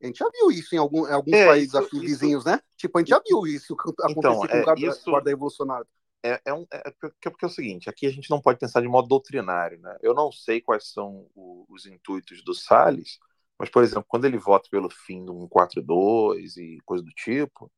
A 0.02 0.08
gente 0.08 0.18
já 0.18 0.30
viu 0.34 0.50
isso 0.50 0.74
em, 0.74 0.80
algum, 0.80 1.08
em 1.08 1.12
alguns 1.12 1.36
é, 1.36 1.46
países 1.46 1.70
isso, 1.70 1.78
aqui 1.78 1.98
isso, 1.98 2.06
vizinhos, 2.08 2.44
né? 2.44 2.60
Tipo, 2.76 2.98
a 2.98 3.02
gente 3.02 3.10
já 3.10 3.22
viu 3.24 3.46
isso 3.46 3.76
acontecer 4.00 4.18
então, 4.18 4.40
com 4.40 4.48
é, 4.48 4.64
guarda, 4.64 4.88
isso, 4.88 5.12
guarda 5.12 5.30
revolucionária. 5.30 5.88
É, 6.24 6.42
é, 6.46 6.54
um, 6.54 6.66
é, 6.72 6.92
porque, 7.00 7.30
porque 7.30 7.46
é 7.46 7.48
o 7.48 7.52
seguinte, 7.52 7.90
aqui 7.90 8.08
a 8.08 8.12
gente 8.12 8.30
não 8.30 8.42
pode 8.42 8.60
pensar 8.60 8.82
de 8.82 8.88
modo 8.88 9.08
doutrinário, 9.08 9.80
né? 9.80 9.96
Eu 10.02 10.14
não 10.14 10.32
sei 10.32 10.60
quais 10.60 10.92
são 10.92 11.28
o, 11.36 11.66
os 11.70 11.86
intuitos 11.86 12.44
do 12.44 12.54
Salles, 12.54 13.20
mas, 13.60 13.70
por 13.70 13.84
exemplo, 13.84 14.06
quando 14.08 14.26
ele 14.26 14.38
vota 14.38 14.68
pelo 14.70 14.90
fim 14.90 15.24
do 15.24 15.34
142 15.34 16.58
e 16.58 16.80
coisa 16.86 17.04
do 17.04 17.12
tipo, 17.12 17.72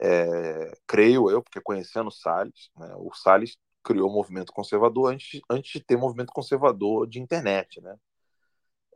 é, 0.00 0.78
creio 0.86 1.30
eu, 1.30 1.42
porque 1.42 1.60
conhecendo 1.60 2.08
o 2.08 2.12
Salles, 2.12 2.70
né, 2.76 2.94
o 2.96 3.12
Salles 3.14 3.56
criou 3.82 4.10
o 4.10 4.12
movimento 4.12 4.52
conservador 4.52 5.12
antes, 5.12 5.40
antes 5.50 5.72
de 5.72 5.80
ter 5.80 5.96
movimento 5.96 6.32
conservador 6.32 7.06
de 7.08 7.20
internet, 7.20 7.80
né? 7.80 7.96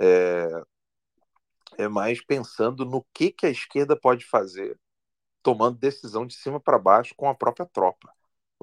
É, 0.01 0.63
é 1.79 1.89
mais 1.89 2.25
pensando 2.25 2.85
no 2.85 3.05
que, 3.15 3.31
que 3.31 3.47
a 3.47 3.51
esquerda 3.51 3.97
pode 3.97 4.25
fazer, 4.25 4.79
tomando 5.43 5.79
decisão 5.79 6.27
de 6.27 6.35
cima 6.35 6.61
para 6.61 6.79
baixo 6.79 7.15
com 7.17 7.29
a 7.29 7.35
própria 7.35 7.67
tropa, 7.67 8.13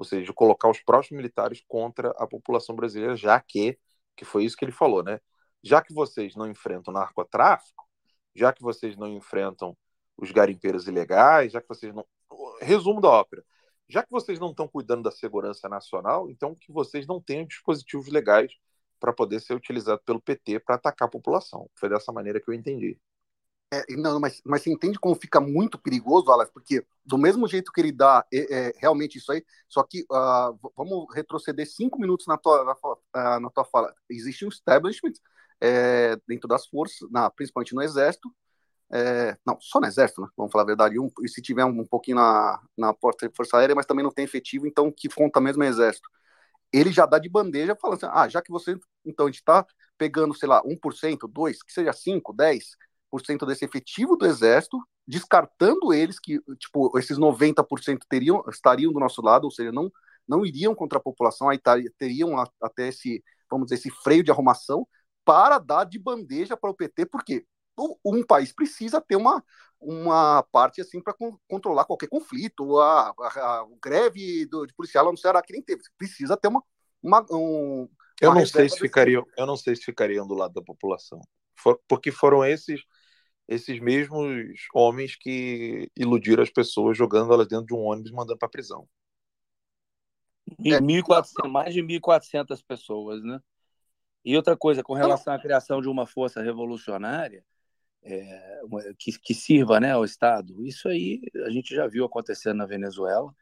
ou 0.00 0.04
seja, 0.04 0.32
colocar 0.32 0.70
os 0.70 0.80
próprios 0.80 1.10
militares 1.10 1.62
contra 1.68 2.08
a 2.12 2.26
população 2.26 2.74
brasileira, 2.74 3.14
já 3.16 3.38
que, 3.38 3.78
que 4.16 4.24
foi 4.24 4.46
isso 4.46 4.56
que 4.56 4.64
ele 4.64 4.72
falou, 4.72 5.02
né? 5.02 5.20
já 5.62 5.82
que 5.82 5.92
vocês 5.92 6.34
não 6.34 6.48
enfrentam 6.48 6.90
narcotráfico, 6.90 7.86
já 8.34 8.50
que 8.50 8.62
vocês 8.62 8.96
não 8.96 9.08
enfrentam 9.08 9.76
os 10.16 10.30
garimpeiros 10.32 10.88
ilegais, 10.88 11.52
já 11.52 11.60
que 11.60 11.68
vocês 11.68 11.94
não. 11.94 12.06
Resumo 12.62 12.98
da 12.98 13.10
ópera. 13.10 13.44
Já 13.86 14.02
que 14.02 14.10
vocês 14.10 14.38
não 14.38 14.52
estão 14.52 14.66
cuidando 14.66 15.02
da 15.02 15.10
segurança 15.10 15.68
nacional, 15.68 16.30
então 16.30 16.54
que 16.54 16.72
vocês 16.72 17.06
não 17.06 17.20
tenham 17.20 17.44
dispositivos 17.44 18.08
legais 18.08 18.54
para 18.98 19.12
poder 19.12 19.38
ser 19.40 19.52
utilizado 19.52 20.00
pelo 20.06 20.18
PT 20.18 20.60
para 20.60 20.76
atacar 20.76 21.08
a 21.08 21.10
população. 21.10 21.68
Foi 21.74 21.90
dessa 21.90 22.10
maneira 22.10 22.40
que 22.40 22.48
eu 22.48 22.54
entendi. 22.54 22.98
É, 23.72 23.84
não, 23.96 24.18
mas, 24.18 24.42
mas 24.44 24.62
você 24.62 24.70
entende 24.72 24.98
como 24.98 25.14
fica 25.14 25.40
muito 25.40 25.78
perigoso, 25.78 26.30
Alex? 26.32 26.50
Porque 26.52 26.84
do 27.04 27.16
mesmo 27.16 27.46
jeito 27.46 27.70
que 27.70 27.80
ele 27.80 27.92
dá 27.92 28.26
é, 28.32 28.68
é, 28.68 28.72
realmente 28.78 29.18
isso 29.18 29.30
aí, 29.30 29.44
só 29.68 29.84
que 29.84 30.02
uh, 30.10 30.58
vamos 30.76 31.06
retroceder 31.14 31.64
cinco 31.68 32.00
minutos 32.00 32.26
na 32.26 32.36
tua, 32.36 32.64
na, 32.64 32.72
uh, 33.36 33.40
na 33.40 33.48
tua 33.50 33.64
fala. 33.64 33.94
Existe 34.08 34.44
um 34.44 34.48
establishment 34.48 35.12
é, 35.60 36.16
dentro 36.26 36.48
das 36.48 36.66
forças, 36.66 37.08
na, 37.12 37.30
principalmente 37.30 37.72
no 37.72 37.82
exército, 37.82 38.28
é, 38.92 39.36
não, 39.46 39.56
só 39.60 39.78
no 39.80 39.86
exército, 39.86 40.20
né? 40.22 40.28
vamos 40.36 40.50
falar 40.50 40.64
a 40.64 40.66
verdade, 40.66 40.98
um, 40.98 41.08
e 41.22 41.28
se 41.28 41.40
tiver 41.40 41.64
um, 41.64 41.80
um 41.80 41.86
pouquinho 41.86 42.16
na, 42.16 42.60
na 42.76 42.92
Força 43.36 43.56
Aérea, 43.56 43.76
mas 43.76 43.86
também 43.86 44.02
não 44.02 44.10
tem 44.10 44.24
efetivo, 44.24 44.66
então 44.66 44.90
que 44.90 45.08
conta 45.08 45.40
mesmo 45.40 45.62
é 45.62 45.68
exército. 45.68 46.08
Ele 46.72 46.92
já 46.92 47.06
dá 47.06 47.18
de 47.18 47.28
bandeja 47.28 47.76
falando 47.76 47.98
assim, 47.98 48.12
ah, 48.12 48.28
já 48.28 48.42
que 48.42 48.50
você, 48.50 48.76
então 49.04 49.26
a 49.26 49.28
gente 49.28 49.38
está 49.40 49.64
pegando, 49.96 50.34
sei 50.34 50.48
lá, 50.48 50.60
1%, 50.64 51.28
2%, 51.28 51.58
que 51.64 51.72
seja 51.72 51.92
5%, 51.92 52.34
10% 52.34 52.89
desse 53.46 53.64
efetivo 53.64 54.16
do 54.16 54.26
exército, 54.26 54.78
descartando 55.06 55.92
eles 55.92 56.18
que, 56.20 56.40
tipo, 56.58 56.96
esses 56.98 57.18
90% 57.18 58.00
teriam, 58.08 58.42
estariam 58.48 58.92
do 58.92 59.00
nosso 59.00 59.20
lado, 59.22 59.44
ou 59.44 59.50
seja, 59.50 59.72
não, 59.72 59.90
não 60.26 60.46
iriam 60.46 60.74
contra 60.74 60.98
a 60.98 61.02
população, 61.02 61.48
aí 61.48 61.58
teriam 61.98 62.36
até 62.62 62.88
esse, 62.88 63.22
vamos 63.50 63.66
dizer, 63.66 63.76
esse 63.76 63.90
freio 64.02 64.22
de 64.22 64.30
arrumação, 64.30 64.86
para 65.24 65.58
dar 65.58 65.84
de 65.84 65.98
bandeja 65.98 66.56
para 66.56 66.70
o 66.70 66.74
PT, 66.74 67.06
porque 67.06 67.44
um 68.04 68.22
país 68.22 68.52
precisa 68.52 69.00
ter 69.00 69.16
uma, 69.16 69.42
uma 69.80 70.42
parte 70.52 70.80
assim 70.80 71.00
para 71.00 71.14
controlar 71.48 71.84
qualquer 71.84 72.08
conflito, 72.08 72.78
a, 72.78 73.14
a, 73.18 73.60
a 73.60 73.66
greve 73.82 74.46
do, 74.46 74.66
de 74.66 74.74
policial 74.74 75.06
não 75.06 75.16
será 75.16 75.42
que 75.42 75.52
nem 75.52 75.62
teve, 75.62 75.82
precisa 75.96 76.36
ter 76.36 76.48
uma, 76.48 76.62
uma 77.02 77.24
um, 77.30 77.88
eu 78.20 78.34
não 78.34 78.44
sei 78.44 78.68
se 78.68 78.78
ficariam, 78.78 79.26
eu 79.36 79.46
não 79.46 79.56
sei 79.56 79.74
se 79.74 79.82
ficariam 79.82 80.26
do 80.26 80.34
lado 80.34 80.52
da 80.52 80.62
população, 80.62 81.20
For, 81.56 81.80
porque 81.88 82.12
foram 82.12 82.44
esses 82.44 82.82
esses 83.50 83.80
mesmos 83.80 84.28
homens 84.72 85.16
que 85.16 85.90
iludiram 85.96 86.40
as 86.40 86.50
pessoas 86.50 86.96
jogando 86.96 87.32
elas 87.32 87.48
dentro 87.48 87.66
de 87.66 87.74
um 87.74 87.80
ônibus 87.80 88.12
e 88.12 88.14
mandando 88.14 88.38
para 88.38 88.48
prisão. 88.48 88.88
É. 90.64 90.80
1.400, 90.80 91.50
mais 91.50 91.74
de 91.74 91.82
1.400 91.82 92.62
pessoas, 92.66 93.22
né? 93.24 93.40
E 94.24 94.36
outra 94.36 94.56
coisa, 94.56 94.84
com 94.84 94.94
relação 94.94 95.34
à 95.34 95.38
criação 95.38 95.80
de 95.80 95.88
uma 95.88 96.06
força 96.06 96.40
revolucionária, 96.40 97.44
é, 98.04 98.60
que, 98.96 99.18
que 99.18 99.34
sirva 99.34 99.80
né, 99.80 99.92
ao 99.92 100.04
Estado. 100.04 100.64
Isso 100.64 100.88
aí 100.88 101.20
a 101.44 101.50
gente 101.50 101.74
já 101.74 101.88
viu 101.88 102.04
acontecendo 102.04 102.58
na 102.58 102.66
Venezuela. 102.66 103.34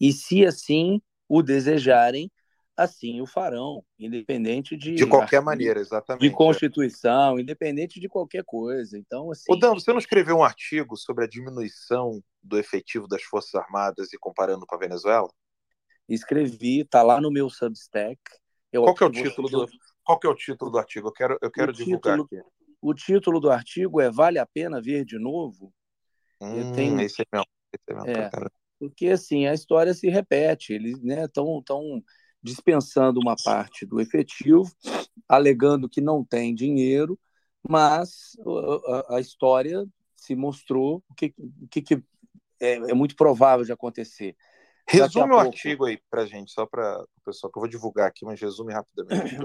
E 0.00 0.12
se 0.12 0.44
assim 0.44 1.00
o 1.28 1.40
desejarem, 1.40 2.30
assim 2.76 3.20
o 3.20 3.26
farão, 3.26 3.84
independente 3.98 4.76
de. 4.76 4.94
De 4.94 5.06
qualquer 5.06 5.40
maneira, 5.40 5.80
exatamente. 5.80 6.22
De 6.22 6.30
Constituição, 6.30 7.38
é. 7.38 7.42
independente 7.42 8.00
de 8.00 8.08
qualquer 8.08 8.44
coisa. 8.44 8.98
Então, 8.98 9.30
assim. 9.30 9.52
Ô, 9.52 9.56
Dan, 9.56 9.74
você 9.74 9.90
não 9.92 9.98
escreveu 9.98 10.36
um 10.36 10.44
artigo 10.44 10.96
sobre 10.96 11.24
a 11.24 11.28
diminuição 11.28 12.22
do 12.42 12.58
efetivo 12.58 13.06
das 13.06 13.22
Forças 13.22 13.54
Armadas 13.54 14.12
e 14.12 14.18
comparando 14.18 14.66
com 14.66 14.74
a 14.74 14.78
Venezuela? 14.78 15.28
Escrevi, 16.08 16.80
está 16.80 17.02
lá 17.02 17.20
no 17.20 17.30
meu 17.30 17.48
Substack. 17.48 18.20
Eu 18.72 18.82
Qual 18.84 18.94
que 18.94 19.04
é 19.04 19.06
o 19.06 19.10
título 19.10 19.48
do 19.48 19.68
Qual 20.02 20.18
que 20.18 20.26
é 20.26 20.30
o 20.30 20.34
título 20.34 20.70
do 20.70 20.78
artigo? 20.78 21.08
Eu 21.08 21.12
quero, 21.12 21.38
eu 21.40 21.50
quero 21.50 21.72
divulgar 21.72 22.18
título, 22.18 22.40
aqui. 22.40 22.50
O 22.80 22.94
título 22.94 23.40
do 23.40 23.50
artigo 23.50 24.00
é 24.00 24.10
Vale 24.10 24.38
a 24.38 24.46
pena 24.46 24.80
ver 24.80 25.04
de 25.04 25.18
novo? 25.18 25.72
Hum, 26.40 26.56
eu 26.56 26.72
tenho... 26.72 27.00
esse 27.00 27.22
é 27.22 27.26
mesmo. 27.32 27.46
Esse 27.72 27.84
é 27.88 27.94
mesmo 27.94 28.10
é, 28.10 28.30
porque 28.78 29.08
assim 29.08 29.46
a 29.46 29.54
história 29.54 29.94
se 29.94 30.08
repete. 30.08 30.72
Eles 30.72 30.96
estão 30.96 31.56
né, 31.56 31.62
tão 31.64 32.02
dispensando 32.42 33.20
uma 33.20 33.36
parte 33.36 33.86
do 33.86 34.00
efetivo, 34.00 34.64
alegando 35.28 35.88
que 35.88 36.00
não 36.00 36.24
tem 36.24 36.54
dinheiro, 36.54 37.18
mas 37.66 38.36
a, 39.08 39.20
história 39.20 39.86
se 40.16 40.34
mostrou 40.34 41.02
o 41.08 41.14
que, 41.14 41.34
o 41.38 41.68
que, 41.68 41.82
que 41.82 41.94
é, 42.60 42.74
é, 42.74 42.94
muito 42.94 43.14
provável 43.14 43.64
de 43.64 43.72
acontecer. 43.72 44.36
Resume 44.88 45.26
o 45.26 45.28
pouco... 45.28 45.46
artigo 45.46 45.84
aí 45.84 45.98
para 46.10 46.26
gente, 46.26 46.50
só 46.50 46.66
para 46.66 47.00
o 47.02 47.20
pessoal, 47.24 47.52
que 47.52 47.58
eu 47.58 47.62
vou 47.62 47.70
divulgar 47.70 48.08
aqui, 48.08 48.24
mas 48.24 48.40
resume 48.40 48.72
rapidamente. 48.72 49.36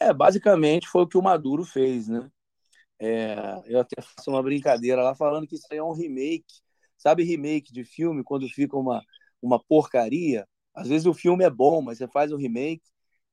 É, 0.00 0.12
basicamente 0.12 0.88
foi 0.88 1.02
o 1.02 1.06
que 1.06 1.16
o 1.16 1.22
Maduro 1.22 1.64
fez, 1.64 2.08
né? 2.08 2.28
É, 2.98 3.62
eu 3.66 3.80
até 3.80 4.00
faço 4.02 4.30
uma 4.30 4.42
brincadeira 4.42 5.02
lá 5.02 5.14
falando 5.14 5.46
que 5.46 5.54
isso 5.54 5.66
aí 5.70 5.78
é 5.78 5.82
um 5.82 5.92
remake. 5.92 6.60
Sabe 6.96 7.24
remake 7.24 7.72
de 7.72 7.84
filme, 7.84 8.22
quando 8.22 8.48
fica 8.48 8.76
uma, 8.76 9.02
uma 9.40 9.62
porcaria? 9.62 10.46
Às 10.74 10.88
vezes 10.88 11.06
o 11.06 11.14
filme 11.14 11.44
é 11.44 11.50
bom, 11.50 11.82
mas 11.82 11.98
você 11.98 12.08
faz 12.08 12.32
o 12.32 12.36
remake 12.36 12.82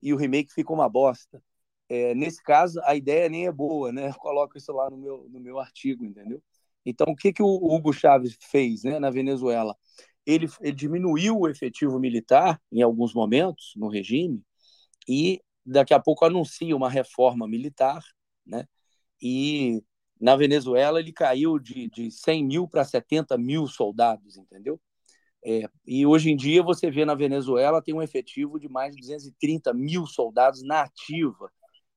e 0.01 0.13
o 0.13 0.17
remake 0.17 0.53
fica 0.53 0.73
uma 0.73 0.89
bosta. 0.89 1.41
É, 1.87 2.13
nesse 2.13 2.41
caso, 2.43 2.79
a 2.83 2.95
ideia 2.95 3.29
nem 3.29 3.47
é 3.47 3.51
boa, 3.51 3.91
né? 3.91 4.09
Eu 4.09 4.13
coloco 4.15 4.57
isso 4.57 4.71
lá 4.71 4.89
no 4.89 4.97
meu, 4.97 5.27
no 5.29 5.39
meu 5.39 5.59
artigo, 5.59 6.05
entendeu? 6.05 6.41
Então, 6.85 7.07
o 7.09 7.15
que, 7.15 7.33
que 7.33 7.41
o 7.43 7.47
Hugo 7.47 7.91
Chávez 7.91 8.37
fez 8.51 8.83
né, 8.83 8.99
na 8.99 9.09
Venezuela? 9.09 9.75
Ele, 10.25 10.47
ele 10.61 10.71
diminuiu 10.73 11.39
o 11.39 11.47
efetivo 11.49 11.99
militar 11.99 12.61
em 12.71 12.81
alguns 12.81 13.13
momentos 13.13 13.73
no 13.75 13.87
regime 13.89 14.43
e 15.07 15.41
daqui 15.65 15.93
a 15.93 15.99
pouco 15.99 16.25
anuncia 16.25 16.75
uma 16.75 16.89
reforma 16.89 17.47
militar, 17.47 18.03
né? 18.45 18.65
E 19.21 19.83
na 20.19 20.35
Venezuela 20.35 20.99
ele 20.99 21.13
caiu 21.13 21.59
de, 21.59 21.89
de 21.89 22.11
100 22.11 22.45
mil 22.45 22.67
para 22.67 22.83
70 22.85 23.37
mil 23.37 23.67
soldados, 23.67 24.37
entendeu? 24.37 24.79
É, 25.45 25.69
e 25.87 26.05
hoje 26.05 26.29
em 26.29 26.35
dia 26.35 26.61
você 26.61 26.91
vê 26.91 27.05
na 27.05 27.15
Venezuela 27.15 27.81
tem 27.81 27.93
um 27.93 28.01
efetivo 28.01 28.59
de 28.59 28.67
mais 28.67 28.93
de 28.93 29.01
230 29.01 29.73
mil 29.73 30.05
soldados 30.05 30.61
na 30.63 30.81
ativa. 30.81 31.51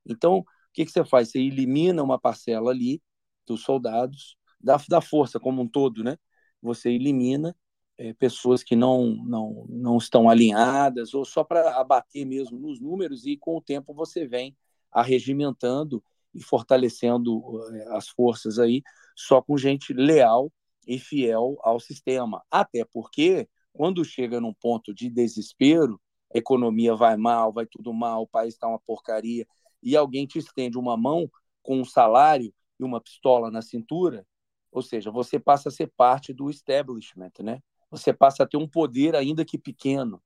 Então, 0.06 0.38
o 0.38 0.44
que, 0.72 0.84
que 0.84 0.92
você 0.92 1.04
faz? 1.04 1.30
Você 1.30 1.40
elimina 1.40 2.02
uma 2.02 2.18
parcela 2.18 2.70
ali 2.70 3.02
dos 3.46 3.62
soldados, 3.62 4.36
da, 4.60 4.80
da 4.88 5.00
força 5.00 5.40
como 5.40 5.62
um 5.62 5.68
todo, 5.68 6.04
né? 6.04 6.16
Você 6.62 6.90
elimina 6.90 7.56
é, 7.98 8.12
pessoas 8.14 8.62
que 8.62 8.76
não, 8.76 9.06
não, 9.24 9.66
não 9.68 9.98
estão 9.98 10.28
alinhadas, 10.28 11.12
ou 11.14 11.24
só 11.24 11.44
para 11.44 11.76
abater 11.78 12.24
mesmo 12.24 12.58
nos 12.58 12.80
números, 12.80 13.26
e 13.26 13.36
com 13.36 13.56
o 13.56 13.60
tempo 13.60 13.92
você 13.92 14.26
vem 14.26 14.56
arregimentando 14.90 16.02
e 16.34 16.42
fortalecendo 16.42 17.42
é, 17.74 17.96
as 17.96 18.08
forças 18.08 18.58
aí, 18.58 18.82
só 19.16 19.42
com 19.42 19.56
gente 19.56 19.92
leal 19.92 20.50
e 20.86 20.98
fiel 20.98 21.56
ao 21.62 21.80
sistema. 21.80 22.42
Até 22.50 22.84
porque, 22.84 23.48
quando 23.72 24.04
chega 24.04 24.40
num 24.40 24.52
ponto 24.52 24.94
de 24.94 25.08
desespero, 25.08 26.00
a 26.34 26.38
economia 26.38 26.94
vai 26.94 27.16
mal, 27.16 27.52
vai 27.52 27.66
tudo 27.66 27.92
mal, 27.92 28.22
o 28.22 28.26
país 28.26 28.54
está 28.54 28.66
uma 28.66 28.80
porcaria, 28.80 29.46
e 29.82 29.96
alguém 29.96 30.26
te 30.26 30.38
estende 30.38 30.78
uma 30.78 30.96
mão 30.96 31.30
com 31.62 31.80
um 31.80 31.84
salário 31.84 32.52
e 32.78 32.84
uma 32.84 33.00
pistola 33.00 33.50
na 33.50 33.62
cintura, 33.62 34.26
ou 34.70 34.82
seja, 34.82 35.10
você 35.10 35.38
passa 35.38 35.68
a 35.68 35.72
ser 35.72 35.92
parte 35.96 36.32
do 36.32 36.48
establishment, 36.48 37.32
né? 37.40 37.60
Você 37.90 38.12
passa 38.12 38.42
a 38.42 38.46
ter 38.46 38.56
um 38.56 38.66
poder 38.66 39.14
ainda 39.14 39.44
que 39.44 39.58
pequeno. 39.58 40.22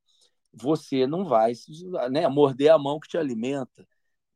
Você 0.53 1.07
não 1.07 1.25
vai 1.25 1.53
né, 2.11 2.29
morder 2.29 2.71
a 2.71 2.79
mão 2.79 3.01
que 3.01 3.09
te 3.09 3.19
alimenta. 3.19 3.87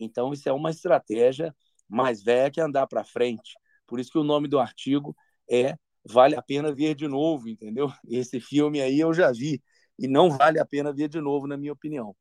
Então, 0.01 0.33
isso 0.33 0.49
é 0.49 0.53
uma 0.53 0.71
estratégia 0.71 1.55
mais 1.89 2.23
velha 2.23 2.51
que 2.51 2.61
andar 2.61 2.89
para 2.89 3.05
frente. 3.05 3.57
Por 3.87 4.01
isso 4.01 4.11
que 4.11 4.19
o 4.19 4.25
nome 4.25 4.49
do 4.49 4.59
artigo 4.59 5.15
é 5.49 5.77
Vale 6.13 6.37
a 6.37 6.43
pena 6.43 6.73
ver 6.73 6.95
de 6.95 7.07
novo, 7.07 7.49
entendeu? 7.49 7.89
Esse 8.09 8.41
filme 8.41 8.81
aí 8.81 9.01
eu 9.01 9.13
já 9.13 9.31
vi 9.33 9.63
e 9.99 10.09
não 10.09 10.31
vale 10.31 10.59
a 10.59 10.67
pena 10.67 10.93
ver 10.93 11.09
de 11.09 11.21
novo, 11.21 11.47
na 11.47 11.57
minha 11.57 11.73
opinião. 11.73 12.17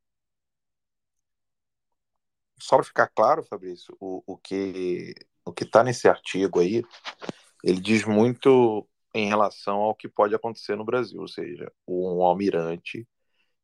Só 2.58 2.76
para 2.76 2.84
ficar 2.84 3.08
claro, 3.08 3.42
Fabrício, 3.42 3.96
o, 3.98 4.22
o 4.26 4.36
que 4.36 5.14
o 5.44 5.52
que 5.52 5.64
está 5.64 5.82
nesse 5.82 6.06
artigo 6.06 6.60
aí, 6.60 6.82
ele 7.64 7.80
diz 7.80 8.04
muito 8.04 8.86
em 9.14 9.26
relação 9.26 9.76
ao 9.78 9.94
que 9.94 10.08
pode 10.08 10.34
acontecer 10.34 10.76
no 10.76 10.84
Brasil, 10.84 11.20
ou 11.20 11.28
seja, 11.28 11.72
um 11.88 12.22
almirante 12.22 13.08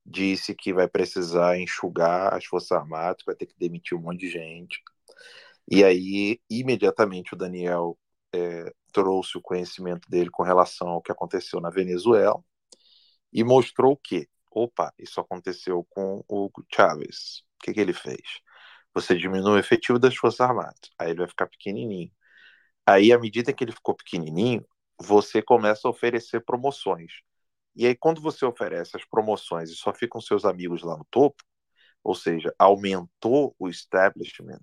disse 0.04 0.54
que 0.54 0.72
vai 0.72 0.88
precisar 0.88 1.58
enxugar 1.58 2.34
as 2.34 2.44
Forças 2.44 2.72
Armadas, 2.72 3.22
vai 3.26 3.34
ter 3.34 3.46
que 3.46 3.54
demitir 3.58 3.96
um 3.96 4.00
monte 4.00 4.20
de 4.20 4.30
gente. 4.30 4.80
E 5.70 5.84
aí, 5.84 6.40
imediatamente, 6.48 7.34
o 7.34 7.36
Daniel 7.36 7.98
é, 8.32 8.72
trouxe 8.96 9.36
o 9.36 9.42
conhecimento 9.42 10.08
dele 10.08 10.30
com 10.30 10.42
relação 10.42 10.88
ao 10.88 11.02
que 11.02 11.12
aconteceu 11.12 11.60
na 11.60 11.68
Venezuela 11.68 12.42
e 13.30 13.44
mostrou 13.44 13.94
que, 13.94 14.26
opa, 14.50 14.90
isso 14.98 15.20
aconteceu 15.20 15.86
com 15.90 16.24
o 16.26 16.50
Chávez. 16.74 17.42
O 17.60 17.64
que, 17.64 17.74
que 17.74 17.80
ele 17.80 17.92
fez? 17.92 18.40
Você 18.94 19.14
diminui 19.14 19.52
o 19.52 19.58
efetivo 19.58 19.98
das 19.98 20.16
Forças 20.16 20.40
Armadas, 20.40 20.90
aí 20.98 21.10
ele 21.10 21.18
vai 21.18 21.28
ficar 21.28 21.46
pequenininho. 21.46 22.10
Aí, 22.86 23.12
à 23.12 23.18
medida 23.18 23.52
que 23.52 23.64
ele 23.64 23.72
ficou 23.72 23.94
pequenininho, 23.94 24.66
você 24.98 25.42
começa 25.42 25.86
a 25.86 25.90
oferecer 25.90 26.42
promoções. 26.42 27.12
E 27.74 27.86
aí, 27.86 27.94
quando 27.94 28.22
você 28.22 28.46
oferece 28.46 28.96
as 28.96 29.04
promoções 29.04 29.68
e 29.70 29.74
só 29.76 29.92
ficam 29.92 30.22
seus 30.22 30.46
amigos 30.46 30.82
lá 30.82 30.96
no 30.96 31.04
topo, 31.10 31.44
ou 32.02 32.14
seja, 32.14 32.54
aumentou 32.58 33.54
o 33.58 33.68
establishment 33.68 34.62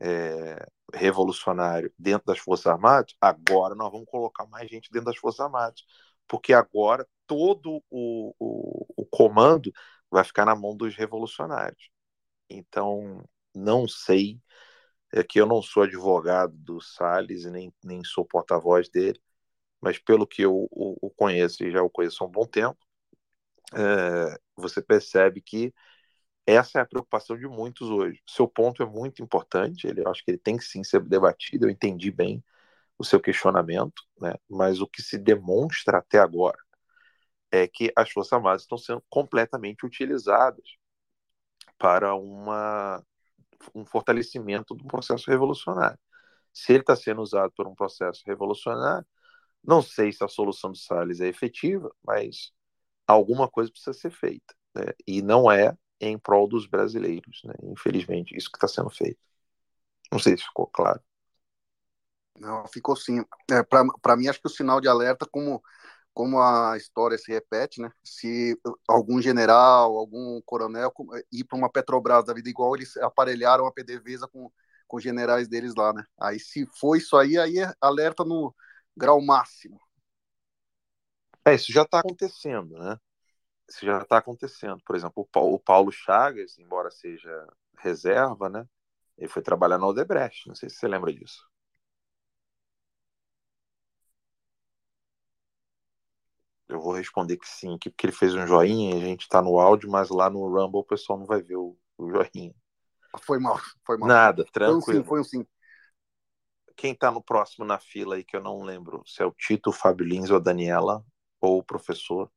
é, 0.00 0.64
revolucionário 0.94 1.92
dentro 1.98 2.26
das 2.26 2.38
Forças 2.38 2.66
Armadas, 2.66 3.14
agora 3.20 3.74
nós 3.74 3.90
vamos 3.90 4.08
colocar 4.08 4.46
mais 4.46 4.68
gente 4.68 4.90
dentro 4.90 5.06
das 5.06 5.16
Forças 5.18 5.40
Armadas, 5.40 5.84
porque 6.28 6.52
agora 6.52 7.06
todo 7.26 7.82
o, 7.90 8.34
o, 8.38 8.86
o 8.96 9.06
comando 9.06 9.72
vai 10.10 10.24
ficar 10.24 10.44
na 10.44 10.54
mão 10.56 10.76
dos 10.76 10.96
revolucionários. 10.96 11.90
Então, 12.48 13.24
não 13.54 13.88
sei, 13.88 14.40
é 15.12 15.22
que 15.22 15.40
eu 15.40 15.46
não 15.46 15.62
sou 15.62 15.84
advogado 15.84 16.56
do 16.56 16.80
Salles 16.80 17.44
e 17.44 17.50
nem, 17.50 17.74
nem 17.82 18.04
sou 18.04 18.24
porta-voz 18.24 18.88
dele, 18.88 19.20
mas 19.80 19.98
pelo 19.98 20.26
que 20.26 20.42
eu 20.42 20.68
o, 20.70 21.10
conheço 21.16 21.64
e 21.64 21.70
já 21.70 21.82
o 21.82 21.90
conheço 21.90 22.24
há 22.24 22.26
um 22.26 22.30
bom 22.30 22.46
tempo, 22.46 22.78
é, 23.74 24.38
você 24.56 24.82
percebe 24.82 25.40
que 25.40 25.72
essa 26.52 26.78
é 26.78 26.82
a 26.82 26.86
preocupação 26.86 27.36
de 27.36 27.46
muitos 27.46 27.88
hoje. 27.90 28.20
Seu 28.26 28.48
ponto 28.48 28.82
é 28.82 28.86
muito 28.86 29.22
importante, 29.22 29.86
ele, 29.86 30.00
eu 30.02 30.08
acho 30.08 30.24
que 30.24 30.30
ele 30.30 30.38
tem 30.38 30.56
que 30.56 30.64
sim 30.64 30.84
ser 30.84 31.02
debatido, 31.02 31.66
eu 31.66 31.70
entendi 31.70 32.10
bem 32.10 32.44
o 32.98 33.04
seu 33.04 33.20
questionamento, 33.20 34.02
né? 34.20 34.34
mas 34.48 34.80
o 34.80 34.86
que 34.86 35.02
se 35.02 35.18
demonstra 35.18 35.98
até 35.98 36.18
agora 36.18 36.58
é 37.50 37.66
que 37.66 37.92
as 37.96 38.10
Forças 38.10 38.32
Armadas 38.32 38.62
estão 38.62 38.78
sendo 38.78 39.02
completamente 39.08 39.84
utilizadas 39.86 40.64
para 41.78 42.14
uma, 42.14 43.02
um 43.74 43.84
fortalecimento 43.84 44.74
do 44.74 44.86
processo 44.86 45.30
revolucionário. 45.30 45.98
Se 46.52 46.72
ele 46.72 46.80
está 46.82 46.96
sendo 46.96 47.22
usado 47.22 47.52
por 47.56 47.66
um 47.66 47.74
processo 47.74 48.22
revolucionário, 48.26 49.06
não 49.64 49.82
sei 49.82 50.12
se 50.12 50.24
a 50.24 50.28
solução 50.28 50.72
do 50.72 50.78
Salles 50.78 51.20
é 51.20 51.28
efetiva, 51.28 51.90
mas 52.04 52.52
alguma 53.06 53.48
coisa 53.48 53.70
precisa 53.70 53.92
ser 53.92 54.10
feita. 54.10 54.54
Né? 54.74 54.84
E 55.06 55.22
não 55.22 55.50
é 55.50 55.76
em 56.00 56.18
prol 56.18 56.48
dos 56.48 56.66
brasileiros, 56.66 57.42
né? 57.44 57.54
infelizmente, 57.62 58.36
isso 58.36 58.50
que 58.50 58.56
está 58.56 58.68
sendo 58.68 58.90
feito. 58.90 59.18
Não 60.12 60.18
sei 60.18 60.36
se 60.36 60.44
ficou 60.44 60.66
claro. 60.66 61.00
Não, 62.38 62.66
ficou 62.68 62.96
sim. 62.96 63.24
É, 63.50 63.62
Para 63.62 64.16
mim, 64.16 64.28
acho 64.28 64.40
que 64.40 64.46
o 64.46 64.50
sinal 64.50 64.80
de 64.80 64.88
alerta, 64.88 65.26
como, 65.30 65.62
como 66.14 66.40
a 66.40 66.76
história 66.76 67.18
se 67.18 67.30
repete, 67.30 67.80
né? 67.80 67.90
Se 68.02 68.58
algum 68.88 69.20
general, 69.20 69.96
algum 69.96 70.40
coronel 70.42 70.92
ir 71.32 71.44
para 71.44 71.58
uma 71.58 71.70
Petrobras 71.70 72.24
da 72.24 72.32
vida, 72.34 72.48
igual 72.48 72.74
eles 72.74 72.96
aparelharam 72.98 73.66
a 73.66 73.72
PDVSA 73.72 74.26
com, 74.28 74.50
com 74.88 74.96
os 74.96 75.02
generais 75.02 75.48
deles 75.48 75.74
lá, 75.74 75.92
né? 75.92 76.04
Aí, 76.20 76.40
se 76.40 76.66
for 76.78 76.96
isso 76.96 77.16
aí, 77.16 77.38
aí 77.38 77.58
é 77.58 77.72
alerta 77.80 78.24
no 78.24 78.54
grau 78.96 79.20
máximo. 79.20 79.78
É, 81.44 81.54
isso 81.54 81.72
já 81.72 81.82
está 81.82 82.00
acontecendo, 82.00 82.78
né? 82.78 82.98
isso 83.70 83.86
já 83.86 84.02
está 84.02 84.18
acontecendo. 84.18 84.82
Por 84.84 84.96
exemplo, 84.96 85.28
o 85.34 85.58
Paulo 85.58 85.92
Chagas, 85.92 86.58
embora 86.58 86.90
seja 86.90 87.46
reserva, 87.78 88.48
né? 88.48 88.66
Ele 89.16 89.28
foi 89.28 89.42
trabalhar 89.42 89.78
na 89.78 89.86
Odebrecht, 89.86 90.48
não 90.48 90.54
sei 90.54 90.68
se 90.68 90.76
você 90.76 90.88
lembra 90.88 91.12
disso. 91.12 91.48
Eu 96.68 96.80
vou 96.80 96.94
responder 96.94 97.36
que 97.36 97.48
sim, 97.48 97.74
aqui, 97.74 97.90
porque 97.90 98.06
ele 98.06 98.12
fez 98.12 98.34
um 98.34 98.46
joinha, 98.46 98.96
a 98.96 99.00
gente 99.00 99.22
está 99.22 99.42
no 99.42 99.58
áudio, 99.58 99.90
mas 99.90 100.08
lá 100.08 100.30
no 100.30 100.46
Rumble 100.48 100.80
o 100.80 100.84
pessoal 100.84 101.18
não 101.18 101.26
vai 101.26 101.42
ver 101.42 101.56
o, 101.56 101.76
o 101.98 102.08
joinha. 102.08 102.54
Foi 103.22 103.38
mal, 103.38 103.58
foi 103.84 103.98
mal. 103.98 104.08
Nada, 104.08 104.44
tranquilo. 104.52 104.82
Foi 104.82 104.94
um 104.94 105.02
sim, 105.02 105.08
foi 105.08 105.20
um 105.20 105.24
sim. 105.24 105.46
Quem 106.76 106.92
está 106.92 107.10
no 107.10 107.22
próximo 107.22 107.64
na 107.64 107.78
fila 107.78 108.14
aí, 108.14 108.24
que 108.24 108.36
eu 108.36 108.42
não 108.42 108.62
lembro, 108.62 109.02
se 109.04 109.22
é 109.22 109.26
o 109.26 109.32
Tito, 109.32 109.70
o 109.70 109.72
Fábio 109.72 110.06
Lins 110.06 110.30
ou 110.30 110.36
a 110.36 110.40
Daniela, 110.40 111.04
ou 111.40 111.58
o 111.58 111.64
professor, 111.64 112.30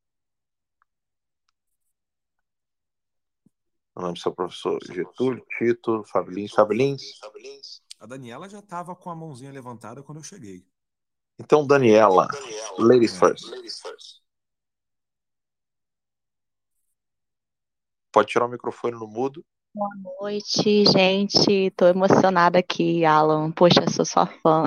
Lembro 3.96 4.20
se 4.20 4.26
é 4.26 4.30
o 4.30 4.34
professor 4.34 4.78
Getúlio, 4.90 5.44
Tito, 5.56 6.02
Fábio 6.04 6.34
Lins, 6.34 6.52
Fábio 6.52 6.76
Lins. 6.76 7.12
A 8.00 8.06
Daniela 8.06 8.48
já 8.48 8.60
tava 8.60 8.94
com 8.96 9.08
a 9.08 9.14
mãozinha 9.14 9.52
levantada 9.52 10.02
quando 10.02 10.18
eu 10.18 10.24
cheguei. 10.24 10.66
Então, 11.38 11.66
Daniela, 11.66 12.26
Daniela 12.26 12.76
ladies, 12.78 13.16
first. 13.16 13.48
ladies 13.48 13.80
first. 13.80 14.20
Pode 18.12 18.28
tirar 18.28 18.46
o 18.46 18.48
microfone 18.48 18.94
no 18.96 19.06
mudo. 19.06 19.44
Boa 19.74 19.90
noite, 20.20 20.84
gente. 20.86 21.50
Estou 21.50 21.88
emocionada 21.88 22.58
aqui, 22.58 23.04
Alan. 23.04 23.50
Poxa, 23.52 23.88
sou 23.90 24.04
sua 24.04 24.26
fã. 24.26 24.64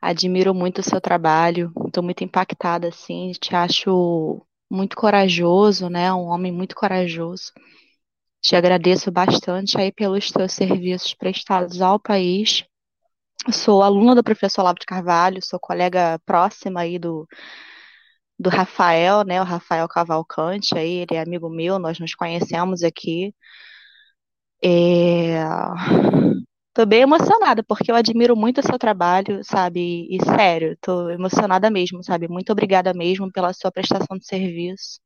Admiro 0.00 0.54
muito 0.54 0.80
o 0.80 0.84
seu 0.84 1.00
trabalho. 1.00 1.72
Estou 1.86 2.02
muito 2.02 2.24
impactada, 2.24 2.88
assim. 2.88 3.32
Te 3.32 3.54
acho 3.54 4.44
muito 4.70 4.96
corajoso, 4.96 5.88
né? 5.88 6.12
Um 6.12 6.26
homem 6.26 6.52
muito 6.52 6.76
corajoso. 6.76 7.52
Te 8.40 8.56
agradeço 8.56 9.10
bastante 9.10 9.78
aí 9.78 9.92
pelos 9.92 10.30
teus 10.30 10.52
serviços 10.52 11.14
prestados 11.14 11.82
ao 11.82 11.98
país. 11.98 12.64
Sou 13.52 13.82
aluna 13.82 14.14
do 14.14 14.24
professor 14.24 14.62
Olavo 14.62 14.78
de 14.78 14.86
Carvalho, 14.86 15.40
sou 15.44 15.58
colega 15.60 16.18
próxima 16.24 16.80
aí 16.80 16.98
do, 16.98 17.26
do 18.38 18.48
Rafael, 18.50 19.24
né? 19.24 19.40
O 19.40 19.44
Rafael 19.44 19.88
Cavalcante, 19.88 20.76
aí 20.78 20.98
ele 20.98 21.14
é 21.16 21.20
amigo 21.20 21.48
meu, 21.48 21.78
nós 21.78 21.98
nos 21.98 22.14
conhecemos 22.14 22.82
aqui. 22.82 23.34
É... 24.62 25.42
Tô 26.74 26.86
bem 26.86 27.00
emocionada, 27.00 27.62
porque 27.64 27.90
eu 27.90 27.96
admiro 27.96 28.36
muito 28.36 28.60
o 28.60 28.62
seu 28.62 28.78
trabalho, 28.78 29.42
sabe? 29.44 30.06
E 30.14 30.18
sério, 30.24 30.76
tô 30.80 31.10
emocionada 31.10 31.68
mesmo, 31.70 32.04
sabe? 32.04 32.28
Muito 32.28 32.52
obrigada 32.52 32.92
mesmo 32.94 33.30
pela 33.32 33.52
sua 33.52 33.72
prestação 33.72 34.16
de 34.16 34.24
serviço, 34.26 35.00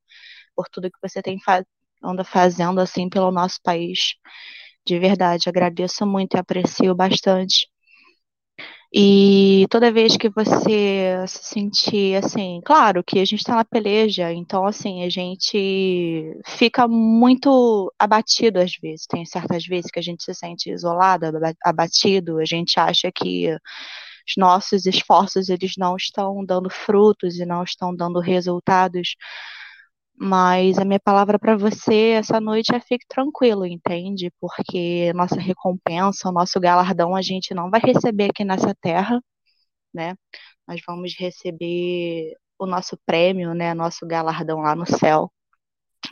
por 0.54 0.68
tudo 0.70 0.90
que 0.90 0.98
você 1.02 1.22
tem 1.22 1.40
fa 1.40 1.64
anda 2.02 2.24
fazendo 2.24 2.80
assim 2.80 3.08
pelo 3.08 3.30
nosso 3.30 3.58
país. 3.62 4.14
De 4.86 4.98
verdade, 4.98 5.48
agradeço 5.48 6.06
muito 6.06 6.36
e 6.36 6.38
aprecio 6.40 6.94
bastante. 6.94 7.68
E 8.94 9.66
toda 9.70 9.90
vez 9.90 10.18
que 10.18 10.28
você 10.28 11.24
se 11.26 11.44
sentir 11.44 12.14
assim, 12.22 12.60
claro 12.62 13.02
que 13.02 13.18
a 13.20 13.24
gente 13.24 13.40
está 13.40 13.56
na 13.56 13.64
peleja, 13.64 14.30
então 14.32 14.66
assim, 14.66 15.02
a 15.02 15.08
gente 15.08 16.34
fica 16.46 16.86
muito 16.86 17.90
abatido 17.98 18.58
às 18.60 18.72
vezes. 18.76 19.06
Tem 19.06 19.24
certas 19.24 19.64
vezes 19.64 19.90
que 19.90 19.98
a 19.98 20.02
gente 20.02 20.22
se 20.22 20.34
sente 20.34 20.70
isolado, 20.70 21.24
abatido, 21.64 22.38
a 22.38 22.44
gente 22.44 22.78
acha 22.78 23.10
que 23.10 23.48
os 24.28 24.34
nossos 24.36 24.84
esforços 24.84 25.48
eles 25.48 25.72
não 25.78 25.96
estão 25.96 26.44
dando 26.44 26.68
frutos 26.68 27.38
e 27.38 27.46
não 27.46 27.62
estão 27.64 27.94
dando 27.96 28.20
resultados. 28.20 29.16
Mas 30.16 30.78
a 30.78 30.84
minha 30.84 31.00
palavra 31.00 31.38
para 31.38 31.56
você 31.56 32.10
essa 32.10 32.40
noite 32.40 32.74
é 32.74 32.80
fique 32.80 33.04
tranquilo, 33.08 33.66
entende? 33.66 34.30
Porque 34.40 35.12
nossa 35.14 35.40
recompensa, 35.40 36.28
o 36.28 36.32
nosso 36.32 36.60
galardão 36.60 37.14
a 37.16 37.22
gente 37.22 37.54
não 37.54 37.70
vai 37.70 37.80
receber 37.80 38.30
aqui 38.30 38.44
nessa 38.44 38.74
terra, 38.80 39.20
né? 39.94 40.14
Nós 40.68 40.80
vamos 40.86 41.14
receber 41.18 42.34
o 42.58 42.66
nosso 42.66 42.98
prêmio, 43.06 43.54
né? 43.54 43.74
Nosso 43.74 44.06
galardão 44.06 44.60
lá 44.60 44.76
no 44.76 44.86
céu, 44.86 45.32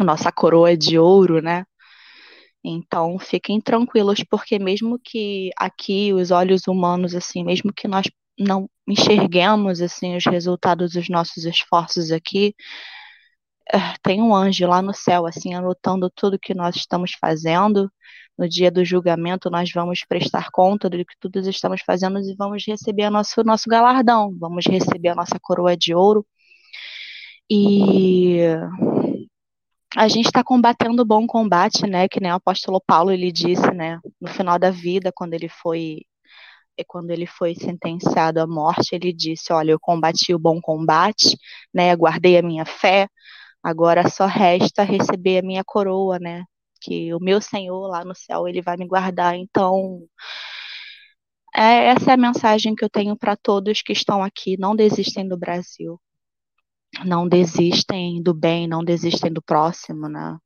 nossa 0.00 0.32
coroa 0.32 0.76
de 0.76 0.98
ouro, 0.98 1.42
né? 1.42 1.64
Então, 2.64 3.18
fiquem 3.18 3.60
tranquilos, 3.60 4.22
porque 4.30 4.58
mesmo 4.58 4.98
que 5.02 5.50
aqui 5.56 6.12
os 6.12 6.30
olhos 6.30 6.66
humanos, 6.68 7.14
assim, 7.14 7.42
mesmo 7.44 7.72
que 7.72 7.88
nós 7.88 8.06
não 8.38 8.68
enxerguemos 8.88 9.80
assim 9.82 10.16
os 10.16 10.24
resultados 10.24 10.92
dos 10.92 11.08
nossos 11.08 11.44
esforços 11.44 12.10
aqui, 12.10 12.54
tem 14.02 14.22
um 14.22 14.34
anjo 14.34 14.66
lá 14.66 14.82
no 14.82 14.94
céu, 14.94 15.26
assim, 15.26 15.54
anotando 15.54 16.10
tudo 16.10 16.38
que 16.38 16.54
nós 16.54 16.76
estamos 16.76 17.12
fazendo. 17.12 17.90
No 18.38 18.48
dia 18.48 18.70
do 18.70 18.84
julgamento, 18.84 19.50
nós 19.50 19.70
vamos 19.72 20.04
prestar 20.08 20.50
conta 20.50 20.88
do 20.88 21.04
que 21.04 21.14
todos 21.20 21.46
estamos 21.46 21.82
fazendo 21.82 22.18
e 22.20 22.34
vamos 22.36 22.64
receber 22.66 23.06
o 23.06 23.10
nosso, 23.10 23.44
nosso 23.44 23.68
galardão, 23.68 24.34
vamos 24.38 24.64
receber 24.66 25.10
a 25.10 25.14
nossa 25.14 25.38
coroa 25.40 25.76
de 25.76 25.94
ouro. 25.94 26.26
E 27.50 28.38
a 29.96 30.08
gente 30.08 30.26
está 30.26 30.42
combatendo 30.42 31.02
o 31.02 31.04
bom 31.04 31.26
combate, 31.26 31.86
né? 31.86 32.08
Que 32.08 32.20
nem 32.20 32.30
o 32.32 32.36
apóstolo 32.36 32.80
Paulo 32.86 33.10
ele 33.10 33.30
disse, 33.32 33.70
né? 33.72 33.98
No 34.20 34.28
final 34.28 34.58
da 34.58 34.70
vida, 34.70 35.12
quando 35.14 35.34
ele 35.34 35.48
foi 35.48 36.02
quando 36.86 37.10
ele 37.10 37.26
foi 37.26 37.54
sentenciado 37.54 38.40
à 38.40 38.46
morte, 38.46 38.94
ele 38.94 39.12
disse: 39.12 39.52
Olha, 39.52 39.72
eu 39.72 39.80
combati 39.80 40.34
o 40.34 40.38
bom 40.38 40.60
combate, 40.60 41.36
né? 41.74 41.94
Guardei 41.94 42.38
a 42.38 42.42
minha 42.42 42.64
fé, 42.64 43.08
Agora 43.62 44.08
só 44.08 44.26
resta 44.26 44.82
receber 44.82 45.38
a 45.38 45.42
minha 45.46 45.64
coroa, 45.64 46.18
né? 46.18 46.44
Que 46.80 47.12
o 47.14 47.20
meu 47.20 47.40
Senhor 47.40 47.88
lá 47.88 48.04
no 48.04 48.14
céu, 48.14 48.48
ele 48.48 48.62
vai 48.62 48.76
me 48.76 48.86
guardar. 48.86 49.34
Então, 49.36 50.00
é, 51.54 51.86
essa 51.88 52.10
é 52.12 52.14
a 52.14 52.16
mensagem 52.16 52.74
que 52.74 52.84
eu 52.84 52.90
tenho 52.90 53.16
para 53.16 53.36
todos 53.36 53.82
que 53.82 53.92
estão 53.92 54.22
aqui. 54.22 54.56
Não 54.58 54.74
desistem 54.74 55.28
do 55.28 55.36
Brasil. 55.38 56.00
Não 57.04 57.28
desistem 57.28 58.22
do 58.22 58.34
bem, 58.34 58.66
não 58.66 58.84
desistem 58.84 59.32
do 59.32 59.42
próximo, 59.42 60.08
né? 60.08 60.36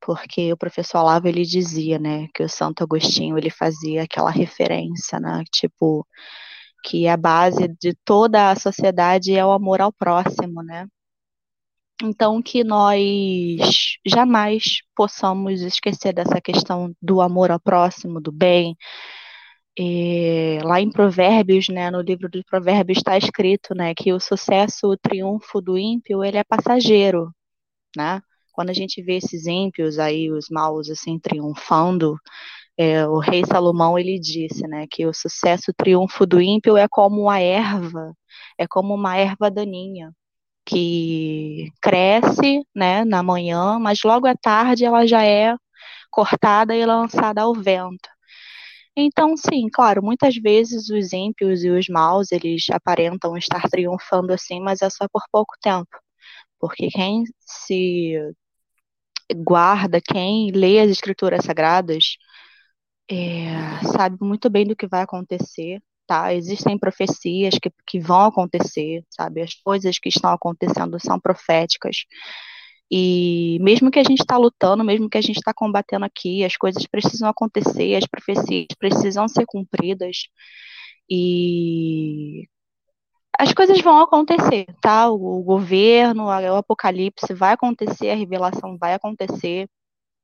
Porque 0.00 0.52
o 0.52 0.56
professor 0.56 0.98
Olavo, 1.00 1.28
ele 1.28 1.44
dizia, 1.44 1.98
né, 1.98 2.28
que 2.34 2.42
o 2.42 2.48
Santo 2.48 2.82
Agostinho, 2.84 3.38
ele 3.38 3.50
fazia 3.50 4.02
aquela 4.02 4.30
referência, 4.30 5.18
né, 5.18 5.42
tipo, 5.50 6.06
que 6.84 7.08
a 7.08 7.16
base 7.16 7.68
de 7.80 7.94
toda 8.04 8.50
a 8.50 8.56
sociedade 8.56 9.34
é 9.34 9.44
o 9.44 9.52
amor 9.52 9.80
ao 9.80 9.92
próximo, 9.92 10.62
né? 10.62 10.86
Então, 12.02 12.42
que 12.42 12.64
nós 12.64 13.98
jamais 14.04 14.78
possamos 14.96 15.60
esquecer 15.62 16.12
dessa 16.12 16.40
questão 16.40 16.94
do 17.00 17.20
amor 17.20 17.50
ao 17.52 17.60
próximo, 17.60 18.20
do 18.20 18.32
bem. 18.32 18.76
E, 19.78 20.58
lá 20.62 20.80
em 20.80 20.90
Provérbios, 20.90 21.68
né, 21.68 21.90
no 21.90 22.00
livro 22.00 22.28
dos 22.28 22.42
Provérbios 22.44 22.98
está 22.98 23.16
escrito, 23.18 23.74
né, 23.74 23.94
que 23.94 24.12
o 24.12 24.20
sucesso, 24.20 24.88
o 24.88 24.96
triunfo 24.96 25.60
do 25.60 25.78
ímpio, 25.78 26.24
ele 26.24 26.38
é 26.38 26.44
passageiro, 26.44 27.32
né? 27.96 28.22
Quando 28.52 28.70
a 28.70 28.74
gente 28.74 29.02
vê 29.02 29.16
esses 29.18 29.46
ímpios 29.46 29.98
aí, 29.98 30.30
os 30.32 30.46
maus 30.50 30.90
assim 30.90 31.18
triunfando, 31.18 32.18
é, 32.78 33.06
o 33.08 33.18
rei 33.20 33.44
Salomão 33.46 33.98
ele 33.98 34.18
disse, 34.20 34.66
né, 34.68 34.86
que 34.90 35.06
o 35.06 35.14
sucesso, 35.14 35.70
o 35.72 35.74
triunfo 35.74 36.26
do 36.26 36.40
ímpio 36.40 36.76
é 36.76 36.88
como 36.88 37.22
uma 37.22 37.40
erva, 37.40 38.14
é 38.58 38.66
como 38.68 38.94
uma 38.94 39.16
erva 39.16 39.50
daninha 39.50 40.12
que 40.66 41.70
cresce 41.82 42.62
né, 42.74 43.04
na 43.04 43.22
manhã, 43.22 43.78
mas 43.78 44.02
logo 44.04 44.26
à 44.26 44.34
tarde 44.36 44.84
ela 44.84 45.06
já 45.06 45.24
é 45.24 45.54
cortada 46.10 46.74
e 46.76 46.84
lançada 46.86 47.42
ao 47.42 47.54
vento. 47.54 48.08
Então, 48.96 49.36
sim, 49.36 49.68
claro, 49.72 50.02
muitas 50.02 50.36
vezes 50.36 50.88
os 50.90 51.12
ímpios 51.12 51.64
e 51.64 51.70
os 51.70 51.88
maus, 51.88 52.30
eles 52.32 52.66
aparentam 52.70 53.36
estar 53.36 53.68
triunfando 53.68 54.32
assim, 54.32 54.60
mas 54.60 54.82
é 54.82 54.90
só 54.90 55.06
por 55.12 55.22
pouco 55.32 55.54
tempo. 55.60 55.88
Porque 56.60 56.88
quem 56.90 57.24
se 57.40 58.16
guarda, 59.36 60.00
quem 60.00 60.50
lê 60.52 60.80
as 60.80 60.90
escrituras 60.90 61.44
sagradas, 61.44 62.16
é, 63.10 63.80
sabe 63.96 64.18
muito 64.20 64.50
bem 64.50 64.66
do 64.66 64.76
que 64.76 64.86
vai 64.86 65.02
acontecer, 65.02 65.80
tá? 66.06 66.34
Existem 66.34 66.78
profecias 66.78 67.54
que, 67.60 67.70
que 67.86 67.98
vão 68.00 68.22
acontecer, 68.22 69.04
sabe? 69.10 69.42
As 69.42 69.54
coisas 69.54 69.98
que 69.98 70.08
estão 70.08 70.32
acontecendo 70.32 70.98
são 71.00 71.18
proféticas. 71.20 72.04
E 72.90 73.58
mesmo 73.60 73.90
que 73.90 73.98
a 73.98 74.04
gente 74.04 74.20
está 74.20 74.36
lutando, 74.36 74.84
mesmo 74.84 75.08
que 75.08 75.18
a 75.18 75.22
gente 75.22 75.38
está 75.38 75.52
combatendo 75.54 76.04
aqui, 76.04 76.44
as 76.44 76.56
coisas 76.56 76.86
precisam 76.86 77.28
acontecer, 77.28 77.96
as 77.96 78.06
profecias 78.06 78.66
precisam 78.78 79.26
ser 79.28 79.44
cumpridas. 79.46 80.28
E 81.10 82.48
as 83.38 83.52
coisas 83.52 83.80
vão 83.80 84.00
acontecer, 84.00 84.66
tá? 84.80 85.08
O, 85.10 85.42
governo, 85.42 86.26
o 86.26 86.56
apocalipse 86.56 87.34
vai 87.34 87.52
acontecer, 87.54 88.10
a 88.10 88.14
revelação 88.14 88.76
vai 88.78 88.94
acontecer. 88.94 89.68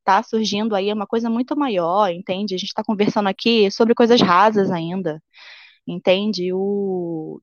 Tá 0.05 0.23
surgindo 0.23 0.75
aí 0.75 0.93
uma 0.93 1.07
coisa 1.07 1.29
muito 1.31 1.57
maior, 1.57 2.11
entende? 2.11 2.55
A 2.55 2.59
gente 2.59 2.69
está 2.69 2.83
conversando 2.85 3.29
aqui 3.29 3.71
sobre 3.71 3.95
coisas 3.95 4.21
rasas 4.21 4.71
ainda 4.71 5.21
entende? 5.87 6.53
O, 6.53 7.41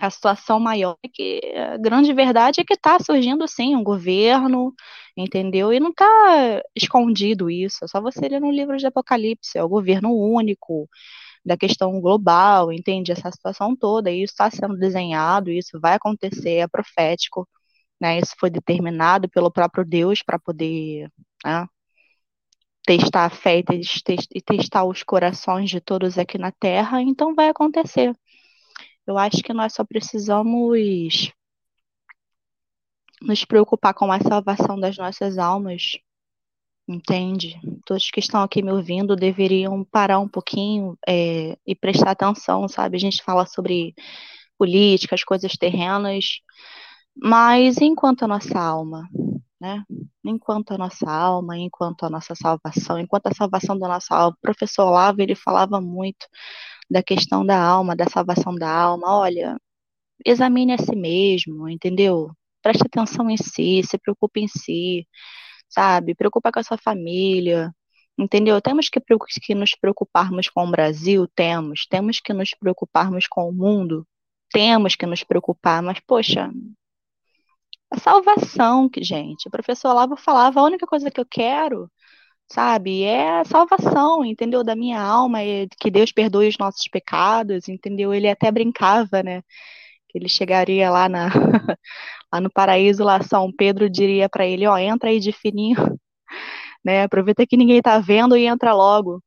a 0.00 0.10
situação 0.10 0.60
maior 0.60 0.96
é 1.04 1.08
que 1.12 1.40
a 1.56 1.76
grande 1.78 2.12
verdade 2.12 2.60
é 2.60 2.64
que 2.64 2.74
está 2.74 2.98
surgindo 2.98 3.46
sim 3.48 3.76
um 3.76 3.84
governo, 3.84 4.74
entendeu? 5.16 5.72
E 5.72 5.80
não 5.80 5.90
está 5.90 6.62
escondido 6.76 7.50
isso, 7.50 7.84
é 7.84 7.88
só 7.88 8.00
você 8.00 8.28
ler 8.28 8.40
no 8.40 8.50
livro 8.50 8.76
de 8.76 8.86
Apocalipse, 8.86 9.56
é 9.58 9.62
o 9.64 9.68
governo 9.68 10.10
único, 10.14 10.88
da 11.44 11.56
questão 11.56 12.00
global, 12.00 12.72
entende? 12.72 13.12
Essa 13.12 13.30
situação 13.30 13.76
toda, 13.76 14.10
isso 14.10 14.32
está 14.32 14.50
sendo 14.50 14.76
desenhado, 14.78 15.50
isso 15.50 15.80
vai 15.80 15.94
acontecer, 15.94 16.56
é 16.58 16.68
profético, 16.68 17.48
né? 18.00 18.18
Isso 18.18 18.34
foi 18.38 18.50
determinado 18.50 19.28
pelo 19.30 19.50
próprio 19.52 19.84
Deus 19.84 20.22
para 20.22 20.38
poder 20.38 21.10
né, 21.44 21.66
testar 22.86 23.24
a 23.24 23.30
fé 23.30 23.62
e 24.34 24.40
testar 24.42 24.84
os 24.84 25.02
corações 25.02 25.70
de 25.70 25.80
todos 25.80 26.18
aqui 26.18 26.38
na 26.38 26.52
Terra, 26.52 27.00
então 27.00 27.34
vai 27.34 27.48
acontecer. 27.48 28.14
Eu 29.06 29.18
acho 29.18 29.42
que 29.42 29.52
nós 29.52 29.72
só 29.74 29.84
precisamos 29.84 31.32
nos 33.22 33.44
preocupar 33.44 33.94
com 33.94 34.10
a 34.12 34.20
salvação 34.20 34.78
das 34.78 34.96
nossas 34.96 35.38
almas, 35.38 35.98
entende? 36.86 37.58
Todos 37.86 38.10
que 38.10 38.20
estão 38.20 38.42
aqui 38.42 38.62
me 38.62 38.70
ouvindo 38.70 39.16
deveriam 39.16 39.82
parar 39.84 40.18
um 40.18 40.28
pouquinho 40.28 40.98
é, 41.08 41.56
e 41.66 41.74
prestar 41.74 42.10
atenção, 42.10 42.68
sabe? 42.68 42.96
A 42.96 43.00
gente 43.00 43.22
fala 43.22 43.46
sobre 43.46 43.94
política, 44.58 45.14
as 45.14 45.24
coisas 45.24 45.52
terrenas, 45.52 46.40
mas 47.16 47.78
enquanto 47.80 48.24
a 48.24 48.28
nossa 48.28 48.58
alma, 48.58 49.08
né? 49.60 49.84
Enquanto 50.24 50.72
a 50.72 50.78
nossa 50.78 51.10
alma, 51.10 51.56
enquanto 51.58 52.04
a 52.04 52.10
nossa 52.10 52.34
salvação, 52.34 52.98
enquanto 52.98 53.28
a 53.28 53.34
salvação 53.34 53.78
da 53.78 53.88
nossa 53.88 54.14
alma, 54.14 54.36
o 54.36 54.40
professor 54.40 54.86
Olavo, 54.86 55.22
ele 55.22 55.34
falava 55.34 55.80
muito 55.80 56.26
da 56.90 57.02
questão 57.02 57.44
da 57.46 57.58
alma, 57.62 57.96
da 57.96 58.06
salvação 58.06 58.54
da 58.54 58.70
alma. 58.70 59.18
Olha, 59.18 59.58
examine 60.24 60.74
a 60.74 60.78
si 60.78 60.96
mesmo, 60.96 61.68
entendeu? 61.68 62.30
Preste 62.62 62.84
atenção 62.86 63.30
em 63.30 63.36
si, 63.36 63.82
se 63.84 63.98
preocupe 63.98 64.40
em 64.40 64.48
si, 64.48 65.06
sabe? 65.68 66.14
Preocupa 66.14 66.52
com 66.52 66.60
a 66.60 66.62
sua 66.62 66.78
família, 66.78 67.74
entendeu? 68.18 68.60
Temos 68.60 68.88
que, 68.88 69.00
que 69.42 69.54
nos 69.54 69.74
preocuparmos 69.74 70.48
com 70.50 70.66
o 70.66 70.70
Brasil? 70.70 71.26
Temos. 71.34 71.86
Temos 71.86 72.20
que 72.20 72.32
nos 72.32 72.50
preocuparmos 72.54 73.26
com 73.28 73.48
o 73.48 73.52
mundo? 73.52 74.06
Temos 74.52 74.96
que 74.96 75.06
nos 75.06 75.24
preocupar, 75.24 75.82
mas, 75.82 76.00
poxa, 76.00 76.50
a 77.94 77.98
salvação, 77.98 78.90
gente. 78.98 79.48
O 79.48 79.50
professor 79.50 79.90
Olavo 79.90 80.16
falava, 80.16 80.60
a 80.60 80.64
única 80.64 80.86
coisa 80.86 81.10
que 81.10 81.20
eu 81.20 81.26
quero, 81.26 81.90
sabe, 82.50 83.04
é 83.04 83.40
a 83.40 83.44
salvação, 83.44 84.24
entendeu? 84.24 84.64
Da 84.64 84.76
minha 84.76 85.00
alma, 85.00 85.40
que 85.80 85.90
Deus 85.90 86.12
perdoe 86.12 86.48
os 86.48 86.58
nossos 86.58 86.88
pecados, 86.88 87.68
entendeu? 87.68 88.14
Ele 88.14 88.28
até 88.28 88.50
brincava, 88.52 89.22
né? 89.22 89.42
Que 90.08 90.18
ele 90.18 90.28
chegaria 90.28 90.90
lá 90.90 91.08
na 91.08 91.28
lá 92.32 92.40
no 92.40 92.50
paraíso, 92.52 93.04
lá 93.04 93.22
São 93.22 93.52
Pedro 93.52 93.88
diria 93.90 94.28
para 94.28 94.46
ele, 94.46 94.66
ó, 94.66 94.76
entra 94.78 95.10
aí 95.10 95.20
de 95.20 95.32
fininho, 95.32 95.76
né? 96.84 97.04
Aproveita 97.04 97.46
que 97.46 97.56
ninguém 97.56 97.82
tá 97.82 97.98
vendo 98.00 98.36
e 98.36 98.46
entra 98.46 98.74
logo. 98.74 99.22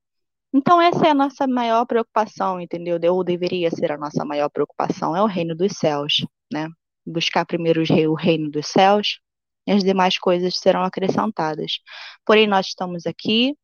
Então 0.54 0.82
essa 0.82 1.08
é 1.08 1.12
a 1.12 1.14
nossa 1.16 1.48
maior 1.48 1.86
preocupação, 1.86 2.62
entendeu? 2.62 3.00
Ou 3.14 3.24
deveria 3.24 3.72
ser 3.72 3.92
a 3.92 3.98
nossa 3.98 4.26
maior 4.26 4.50
preocupação, 4.50 5.16
é 5.16 5.22
o 5.24 5.28
reino 5.28 5.56
dos 5.56 5.74
céus, 5.78 6.26
né? 6.54 6.70
Buscar 7.10 7.46
primeiro 7.46 7.84
o 8.10 8.14
reino 8.14 8.50
dos 8.52 8.68
céus 8.68 9.20
e 9.66 9.72
as 9.72 9.84
demais 9.84 10.18
coisas 10.18 10.58
serão 10.58 10.84
acrescentadas. 10.84 11.80
Porém, 12.26 12.48
nós 12.48 12.68
estamos 12.68 13.06
aqui, 13.06 13.56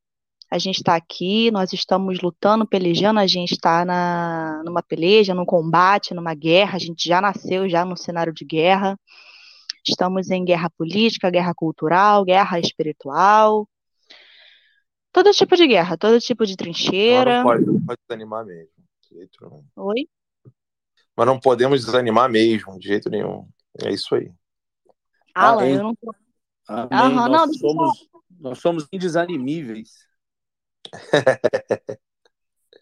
a 0.49 0.57
gente 0.57 0.77
está 0.77 0.95
aqui, 0.95 1.51
nós 1.51 1.73
estamos 1.73 2.21
lutando, 2.21 2.67
pelejando, 2.67 3.19
a 3.19 3.27
gente 3.27 3.53
está 3.53 3.83
numa 4.65 4.81
peleja, 4.81 5.33
num 5.33 5.45
combate, 5.45 6.13
numa 6.13 6.33
guerra, 6.33 6.75
a 6.75 6.79
gente 6.79 7.07
já 7.07 7.19
nasceu 7.19 7.67
já 7.69 7.83
no 7.83 7.97
cenário 7.97 8.33
de 8.33 8.45
guerra, 8.45 8.97
Estamos 9.85 10.31
em 10.31 10.45
guerra 10.45 10.69
política, 10.69 11.29
guerra 11.29 11.53
cultural, 11.53 12.23
guerra 12.23 12.57
espiritual. 12.57 13.67
Todo 15.11 15.31
tipo 15.31 15.57
de 15.57 15.67
guerra, 15.67 15.97
todo 15.97 16.21
tipo 16.21 16.45
de 16.45 16.55
trincheira. 16.55 17.37
Não, 17.37 17.43
pode, 17.43 17.65
não 17.65 17.85
pode 17.85 17.99
desanimar 18.07 18.45
mesmo. 18.45 18.71
Oi? 19.75 20.07
Mas 21.15 21.27
não 21.27 21.39
podemos 21.39 21.85
desanimar 21.85 22.29
mesmo, 22.29 22.77
de 22.79 22.87
jeito 22.87 23.09
nenhum. 23.09 23.47
É 23.83 23.91
isso 23.91 24.15
aí. 24.15 24.31
Alan, 25.33 25.67
eu 25.67 25.83
não 25.83 25.95
tô. 25.95 26.13
Amém. 26.67 26.89
Aham, 26.91 27.29
nós, 27.29 27.47
não, 27.47 27.53
somos, 27.53 28.09
nós 28.39 28.59
somos 28.59 28.87
indesanimíveis. 28.91 30.07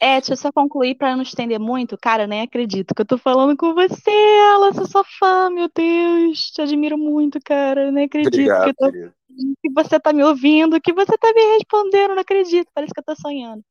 É, 0.03 0.19
deixa 0.19 0.33
eu 0.33 0.37
só 0.37 0.51
concluir 0.51 0.95
para 0.95 1.15
não 1.15 1.21
estender 1.21 1.59
muito. 1.59 1.95
Cara, 1.95 2.23
eu 2.23 2.27
nem 2.27 2.41
acredito 2.41 2.95
que 2.95 3.03
eu 3.03 3.05
tô 3.05 3.19
falando 3.19 3.55
com 3.55 3.75
você, 3.75 4.09
ela, 4.09 4.73
sou 4.73 4.87
sua 4.87 5.03
fã, 5.03 5.47
meu 5.51 5.69
Deus. 5.71 6.49
Te 6.49 6.59
admiro 6.59 6.97
muito, 6.97 7.39
cara. 7.45 7.85
Eu 7.85 7.91
nem 7.91 8.05
acredito 8.05 8.33
Obrigado, 8.33 8.63
que, 8.63 8.73
tô... 8.73 8.91
que, 8.91 9.71
você 9.71 9.99
tá 9.99 10.11
me 10.11 10.23
ouvindo, 10.23 10.81
que 10.81 10.91
você 10.91 11.15
tá 11.19 11.31
me 11.31 11.53
respondendo. 11.53 12.15
Não 12.15 12.21
acredito, 12.21 12.67
parece 12.73 12.91
que 12.91 12.99
eu 12.99 13.03
tô 13.03 13.15
sonhando. 13.15 13.63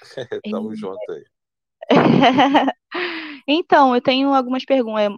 Tamo 0.50 0.72
e... 0.72 0.76
junto 0.76 1.12
aí. 1.12 1.24
então, 3.46 3.94
eu 3.94 4.00
tenho 4.00 4.34
algumas 4.34 4.64
perguntas. 4.64 5.16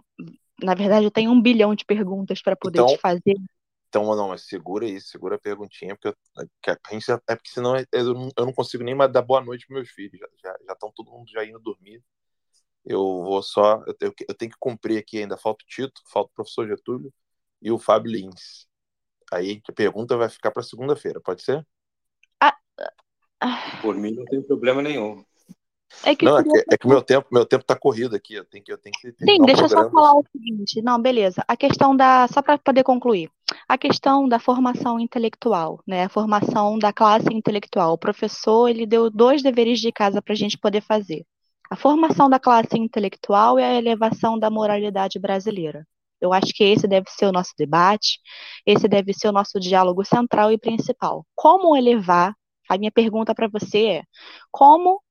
Na 0.61 0.75
verdade, 0.75 1.05
eu 1.05 1.11
tenho 1.11 1.31
um 1.31 1.41
bilhão 1.41 1.73
de 1.73 1.85
perguntas 1.85 2.41
para 2.41 2.55
poder 2.55 2.79
então, 2.79 2.93
te 2.93 2.99
fazer. 2.99 3.35
Então, 3.87 4.03
não, 4.15 4.27
mas 4.27 4.45
segura 4.45 4.85
aí, 4.85 5.01
segura 5.01 5.35
a 5.35 5.39
perguntinha, 5.39 5.95
porque 5.95 6.09
eu, 6.09 6.15
a 6.67 6.93
gente, 6.93 7.11
é 7.11 7.35
porque 7.35 7.49
senão 7.49 7.75
eu 7.91 8.13
não, 8.13 8.29
eu 8.37 8.45
não 8.45 8.53
consigo 8.53 8.83
nem 8.83 8.93
mais 8.93 9.11
dar 9.11 9.21
boa 9.21 9.41
noite 9.41 9.65
para 9.65 9.75
meus 9.75 9.89
filhos. 9.89 10.19
Já 10.43 10.73
estão 10.73 10.91
todo 10.91 11.11
mundo 11.11 11.29
já 11.29 11.43
indo 11.43 11.59
dormir. 11.59 12.03
Eu 12.85 12.99
vou 12.99 13.41
só. 13.41 13.83
Eu, 13.87 13.95
eu, 14.01 14.13
eu, 14.27 14.35
tenho 14.35 14.51
que 14.51 14.57
cumprir 14.59 14.99
aqui 14.99 15.19
ainda. 15.19 15.37
Falta 15.37 15.63
o 15.63 15.67
Tito, 15.67 16.01
falta 16.11 16.29
o 16.31 16.35
professor 16.35 16.67
Getúlio 16.67 17.13
e 17.61 17.71
o 17.71 17.79
Fábio 17.79 18.11
Lins. 18.11 18.67
Aí 19.31 19.61
a 19.67 19.73
pergunta 19.73 20.17
vai 20.17 20.29
ficar 20.29 20.51
para 20.51 20.63
segunda-feira, 20.63 21.19
pode 21.21 21.43
ser? 21.43 21.65
Ah, 22.39 22.57
ah. 23.39 23.79
Por 23.81 23.95
mim 23.95 24.13
não 24.13 24.25
tem 24.25 24.41
problema 24.41 24.81
nenhum. 24.81 25.23
É 26.03 26.15
que, 26.15 26.25
não, 26.25 26.37
é 26.37 26.43
que, 26.43 26.65
é 26.71 26.77
que 26.77 26.87
meu 26.87 27.01
tempo, 27.01 27.27
meu 27.31 27.45
tempo 27.45 27.63
tá 27.63 27.75
corrido 27.75 28.15
aqui. 28.15 28.35
Eu 28.35 28.45
tenho 28.45 28.63
que, 28.63 28.71
eu 28.71 28.77
tenho 28.77 28.93
que 28.93 29.11
Sim, 29.11 29.41
deixa 29.45 29.63
eu 29.63 29.69
só 29.69 29.89
falar 29.89 30.13
o 30.13 30.23
seguinte. 30.31 30.81
Não, 30.81 31.01
beleza. 31.01 31.43
A 31.47 31.57
questão 31.57 31.95
da, 31.95 32.27
só 32.27 32.41
para 32.41 32.57
poder 32.57 32.83
concluir, 32.83 33.29
a 33.67 33.77
questão 33.77 34.27
da 34.27 34.39
formação 34.39 34.99
intelectual, 34.99 35.81
né? 35.87 36.05
A 36.05 36.09
formação 36.09 36.77
da 36.77 36.93
classe 36.93 37.27
intelectual. 37.33 37.93
O 37.93 37.97
professor 37.97 38.69
ele 38.69 38.85
deu 38.85 39.09
dois 39.09 39.41
deveres 39.41 39.79
de 39.79 39.91
casa 39.91 40.21
para 40.21 40.33
a 40.33 40.37
gente 40.37 40.57
poder 40.57 40.81
fazer. 40.81 41.25
A 41.69 41.75
formação 41.75 42.29
da 42.29 42.39
classe 42.39 42.77
intelectual 42.77 43.59
e 43.59 43.63
a 43.63 43.75
elevação 43.75 44.39
da 44.39 44.49
moralidade 44.49 45.19
brasileira. 45.19 45.85
Eu 46.21 46.33
acho 46.33 46.47
que 46.53 46.63
esse 46.63 46.87
deve 46.87 47.09
ser 47.09 47.27
o 47.27 47.31
nosso 47.31 47.53
debate, 47.57 48.19
esse 48.65 48.87
deve 48.87 49.13
ser 49.13 49.29
o 49.29 49.31
nosso 49.31 49.59
diálogo 49.59 50.03
central 50.03 50.51
e 50.51 50.57
principal. 50.57 51.25
Como 51.35 51.75
elevar? 51.75 52.35
A 52.69 52.77
minha 52.77 52.91
pergunta 52.91 53.33
para 53.33 53.47
você 53.47 53.85
é: 53.85 54.03
como 54.51 55.01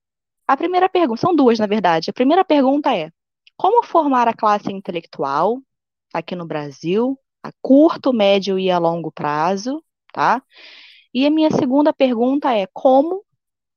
a 0.49 0.57
primeira 0.57 0.89
pergunta, 0.89 1.21
são 1.21 1.37
duas, 1.37 1.59
na 1.59 1.67
verdade. 1.67 2.11
A 2.11 2.13
primeira 2.15 2.45
pergunta 2.45 2.97
é: 2.97 3.11
como 3.57 3.85
formar 3.85 4.27
a 4.27 4.35
classe 4.35 4.73
intelectual 4.73 5.61
aqui 6.13 6.35
no 6.35 6.47
Brasil, 6.47 7.19
a 7.43 7.53
curto, 7.61 8.13
médio 8.13 8.59
e 8.59 8.71
a 8.71 8.79
longo 8.79 9.13
prazo, 9.13 9.85
tá? 10.13 10.43
E 11.13 11.27
a 11.27 11.31
minha 11.31 11.51
segunda 11.51 11.93
pergunta 11.93 12.53
é: 12.55 12.67
como, 12.73 13.23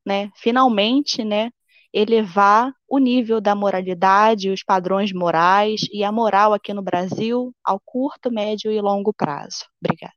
né, 0.05 0.31
finalmente, 0.37 1.25
né, 1.25 1.51
elevar 1.93 2.73
o 2.87 2.97
nível 2.99 3.41
da 3.41 3.53
moralidade, 3.53 4.49
os 4.49 4.63
padrões 4.63 5.11
morais 5.11 5.81
e 5.91 6.05
a 6.05 6.11
moral 6.11 6.53
aqui 6.53 6.73
no 6.73 6.81
Brasil 6.81 7.53
ao 7.63 7.81
curto, 7.83 8.31
médio 8.31 8.71
e 8.71 8.79
longo 8.79 9.13
prazo? 9.13 9.65
Obrigada. 9.83 10.13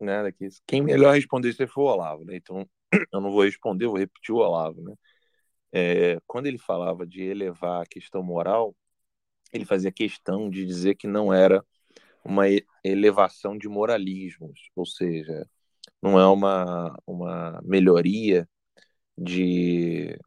Nada 0.00 0.32
que 0.32 0.46
isso. 0.46 0.60
Quem 0.66 0.80
melhor 0.82 1.14
responder 1.14 1.50
isso 1.50 1.66
foi 1.68 1.84
o 1.84 1.86
Olavo, 1.86 2.24
né? 2.24 2.36
Então, 2.36 2.66
eu 3.12 3.20
não 3.20 3.30
vou 3.30 3.44
responder, 3.44 3.86
vou 3.86 3.98
repetir 3.98 4.34
o 4.34 4.38
Olavo, 4.38 4.80
né? 4.82 4.94
É, 5.72 6.18
quando 6.26 6.46
ele 6.46 6.58
falava 6.58 7.06
de 7.06 7.22
elevar 7.22 7.82
a 7.82 7.86
questão 7.86 8.22
moral, 8.22 8.76
ele 9.52 9.64
fazia 9.64 9.92
questão 9.92 10.50
de 10.50 10.64
dizer 10.66 10.96
que 10.96 11.06
não 11.06 11.32
era 11.32 11.64
uma 12.24 12.44
elevação 12.84 13.56
de 13.58 13.68
moralismos, 13.68 14.70
ou 14.76 14.86
seja, 14.86 15.48
não 16.00 16.18
é 16.18 16.26
uma, 16.26 16.96
uma 17.06 17.60
melhoria 17.64 18.48
de, 19.16 20.18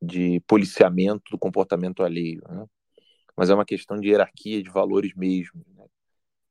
de 0.00 0.40
policiamento 0.46 1.24
do 1.30 1.38
comportamento 1.38 2.02
alheio, 2.02 2.42
né? 2.48 2.66
mas 3.36 3.50
é 3.50 3.54
uma 3.54 3.64
questão 3.64 3.98
de 3.98 4.08
hierarquia 4.08 4.62
de 4.62 4.70
valores 4.70 5.14
mesmo, 5.14 5.64
né? 5.74 5.84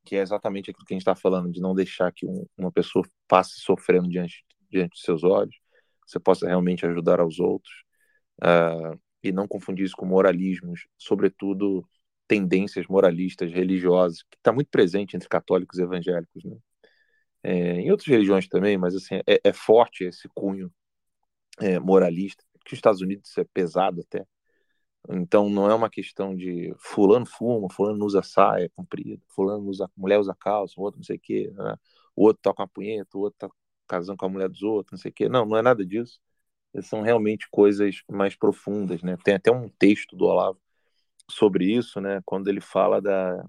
que 0.04 0.16
é 0.16 0.20
exatamente 0.20 0.70
aquilo 0.70 0.86
que 0.86 0.94
a 0.94 0.96
gente 0.96 1.02
está 1.02 1.16
falando, 1.16 1.50
de 1.50 1.60
não 1.60 1.74
deixar 1.74 2.12
que 2.12 2.26
um, 2.26 2.46
uma 2.56 2.72
pessoa 2.72 3.04
passe 3.28 3.60
sofrendo 3.60 4.08
diante, 4.08 4.44
diante 4.70 4.90
dos 4.90 5.02
seus 5.02 5.24
olhos, 5.24 5.56
você 6.06 6.20
possa 6.20 6.46
realmente 6.46 6.86
ajudar 6.86 7.20
aos 7.20 7.40
outros, 7.40 7.85
uh, 8.42 8.98
e 9.22 9.32
não 9.32 9.48
confundir 9.48 9.84
isso 9.84 9.96
com 9.96 10.06
moralismos, 10.06 10.86
sobretudo 10.96 11.86
tendências 12.28 12.86
moralistas 12.86 13.52
religiosas, 13.52 14.22
que 14.22 14.36
está 14.36 14.52
muito 14.52 14.68
presente 14.68 15.16
entre 15.16 15.28
católicos 15.28 15.78
e 15.78 15.82
evangélicos, 15.82 16.44
né? 16.44 16.56
É, 17.42 17.80
em 17.80 17.90
outras 17.92 18.08
religiões 18.08 18.48
também, 18.48 18.76
mas 18.76 18.94
assim 18.96 19.16
é, 19.26 19.40
é 19.44 19.52
forte 19.52 20.04
esse 20.04 20.28
cunho 20.34 20.72
é, 21.60 21.78
moralista, 21.78 22.42
que 22.64 22.72
os 22.74 22.78
Estados 22.78 23.00
Unidos 23.00 23.36
é 23.38 23.44
pesado 23.44 24.00
até. 24.00 24.26
Então 25.08 25.48
não 25.48 25.70
é 25.70 25.74
uma 25.74 25.90
questão 25.90 26.34
de 26.34 26.74
fulano 26.78 27.26
fuma, 27.26 27.68
fulano 27.70 28.04
usa 28.04 28.22
saia 28.22 28.68
comprida, 28.74 29.22
fulano 29.28 29.68
usa, 29.68 29.88
mulher 29.96 30.18
usa 30.18 30.34
calça, 30.38 30.74
o 30.78 30.82
outro 30.82 30.98
não 30.98 31.04
sei 31.04 31.16
o 31.16 31.20
quê, 31.20 31.50
né? 31.54 31.76
o 32.16 32.24
outro 32.24 32.42
toca 32.42 32.62
uma 32.62 32.68
punheta, 32.68 33.16
o 33.16 33.20
outro 33.20 33.38
tá 33.38 33.48
casando 33.86 34.18
com 34.18 34.26
a 34.26 34.28
mulher 34.28 34.48
dos 34.48 34.62
outros, 34.62 34.92
não 34.92 34.98
sei 34.98 35.10
o 35.12 35.14
quê. 35.14 35.28
Não, 35.28 35.46
não 35.46 35.56
é 35.56 35.62
nada 35.62 35.86
disso 35.86 36.20
são 36.82 37.02
realmente 37.02 37.48
coisas 37.50 38.02
mais 38.10 38.34
profundas, 38.36 39.02
né? 39.02 39.16
Tem 39.24 39.34
até 39.34 39.50
um 39.50 39.68
texto 39.68 40.16
do 40.16 40.26
Olavo 40.26 40.60
sobre 41.30 41.66
isso, 41.66 42.00
né? 42.00 42.20
Quando 42.24 42.48
ele 42.48 42.60
fala 42.60 43.00
da, 43.00 43.44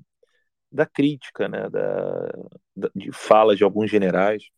da 0.72 0.86
crítica, 0.86 1.48
né? 1.48 1.70
Da, 1.70 2.28
da, 2.76 2.90
de 2.96 3.12
falas 3.12 3.58
de 3.58 3.64
alguns 3.64 3.90
generais, 3.92 4.50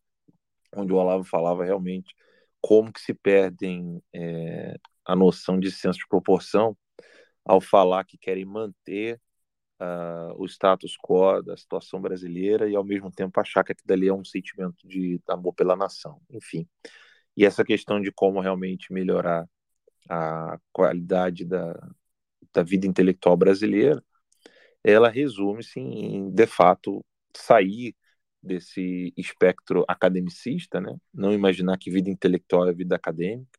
onde 0.75 0.93
o 0.93 0.97
Olavo 0.97 1.23
falava 1.23 1.65
realmente 1.65 2.15
como 2.61 2.91
que 2.91 3.01
se 3.01 3.13
perdem 3.13 4.01
é, 4.13 4.75
a 5.05 5.15
noção 5.15 5.59
de 5.59 5.71
senso 5.71 5.99
de 5.99 6.07
proporção 6.07 6.77
ao 7.45 7.61
falar 7.61 8.03
que 8.05 8.17
querem 8.17 8.45
manter 8.45 9.19
uh, 9.79 10.35
o 10.37 10.45
status 10.45 10.95
quo 10.97 11.41
da 11.41 11.57
situação 11.57 12.01
brasileira 12.01 12.69
e 12.69 12.75
ao 12.75 12.83
mesmo 12.83 13.11
tempo 13.11 13.39
achar 13.39 13.63
que 13.63 13.71
aquilo 13.71 13.87
dali 13.87 14.07
é 14.07 14.13
um 14.13 14.23
sentimento 14.23 14.87
de 14.87 15.19
amor 15.27 15.53
pela 15.53 15.75
nação, 15.75 16.21
enfim. 16.29 16.67
E 17.39 17.45
essa 17.45 17.63
questão 17.63 18.01
de 18.01 18.11
como 18.11 18.41
realmente 18.41 18.91
melhorar 18.91 19.49
a 20.09 20.59
qualidade 20.73 21.45
da, 21.45 21.73
da 22.53 22.63
vida 22.63 22.85
intelectual 22.85 23.37
brasileira, 23.37 24.03
ela 24.83 25.09
resume-se 25.09 25.79
em, 25.79 26.29
de 26.31 26.45
fato, 26.45 27.05
sair 27.33 27.95
desse 28.43 29.13
espectro 29.15 29.85
academicista, 29.87 30.81
né? 30.81 30.93
não 31.13 31.31
imaginar 31.31 31.77
que 31.77 31.89
vida 31.89 32.09
intelectual 32.09 32.67
é 32.67 32.73
vida 32.73 32.97
acadêmica, 32.97 33.57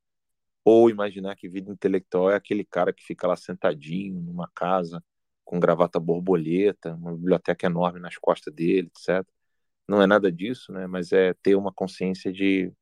ou 0.62 0.90
imaginar 0.90 1.34
que 1.34 1.48
vida 1.48 1.72
intelectual 1.72 2.30
é 2.30 2.36
aquele 2.36 2.66
cara 2.66 2.92
que 2.92 3.02
fica 3.02 3.26
lá 3.26 3.36
sentadinho 3.36 4.20
numa 4.20 4.50
casa 4.54 5.02
com 5.42 5.58
gravata 5.58 5.98
borboleta, 5.98 6.94
uma 6.96 7.16
biblioteca 7.16 7.66
enorme 7.66 7.98
nas 7.98 8.18
costas 8.18 8.52
dele, 8.52 8.90
etc. 8.94 9.26
Não 9.88 10.02
é 10.02 10.06
nada 10.06 10.30
disso, 10.30 10.70
né? 10.70 10.86
Mas 10.86 11.12
é 11.12 11.34
ter 11.42 11.56
uma 11.56 11.72
consciência 11.72 12.32
de, 12.32 12.72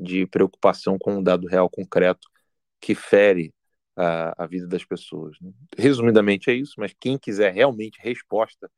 de 0.00 0.26
preocupação 0.26 0.98
com 0.98 1.16
um 1.16 1.22
dado 1.22 1.46
real 1.46 1.68
concreto 1.68 2.28
que 2.80 2.94
fere 2.94 3.52
a, 3.96 4.44
a 4.44 4.46
vida 4.46 4.66
das 4.66 4.84
pessoas. 4.84 5.36
Né? 5.40 5.52
Resumidamente 5.76 6.50
é 6.50 6.54
isso, 6.54 6.74
mas 6.78 6.94
quem 6.98 7.18
quiser 7.18 7.52
realmente 7.52 8.00
resposta 8.00 8.70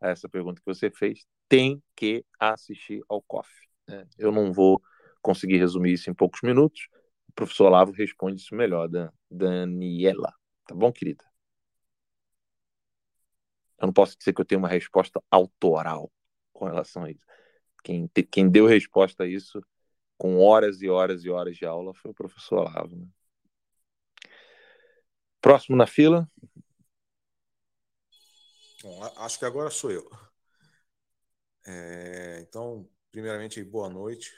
a 0.00 0.08
essa 0.08 0.28
pergunta 0.28 0.60
que 0.60 0.66
você 0.66 0.90
fez, 0.90 1.24
tem 1.48 1.82
que 1.94 2.24
assistir 2.38 3.02
ao 3.08 3.20
COF. 3.22 3.50
Né? 3.86 4.06
Eu 4.18 4.32
não 4.32 4.52
vou 4.52 4.80
conseguir 5.20 5.58
resumir 5.58 5.92
isso 5.92 6.08
em 6.08 6.14
poucos 6.14 6.40
minutos. 6.42 6.88
O 7.28 7.32
professor 7.32 7.66
Olavo 7.66 7.92
responde 7.92 8.40
isso 8.40 8.54
melhor, 8.54 8.88
da 8.88 9.12
Daniela. 9.30 10.32
Tá 10.66 10.74
bom, 10.74 10.90
querida? 10.90 11.24
Eu 13.78 13.86
não 13.86 13.92
posso 13.92 14.16
dizer 14.16 14.32
que 14.32 14.40
eu 14.40 14.44
tenho 14.44 14.58
uma 14.58 14.68
resposta 14.68 15.22
autoral 15.30 16.10
com 16.52 16.64
relação 16.66 17.04
a 17.04 17.10
isso. 17.10 17.24
Quem, 17.82 18.06
te, 18.06 18.22
quem 18.22 18.48
deu 18.48 18.66
resposta 18.66 19.24
a 19.24 19.26
isso 19.26 19.60
com 20.20 20.38
horas 20.38 20.82
e 20.82 20.88
horas 20.90 21.24
e 21.24 21.30
horas 21.30 21.56
de 21.56 21.64
aula 21.64 21.94
foi 21.94 22.10
o 22.10 22.14
professor 22.14 22.58
Olavo. 22.58 22.94
Né? 22.94 23.08
Próximo 25.40 25.78
na 25.78 25.86
fila. 25.86 26.30
Bom, 28.82 29.02
acho 29.16 29.38
que 29.38 29.46
agora 29.46 29.70
sou 29.70 29.90
eu. 29.90 30.06
É, 31.66 32.38
então, 32.42 32.86
primeiramente, 33.10 33.64
boa 33.64 33.88
noite 33.88 34.30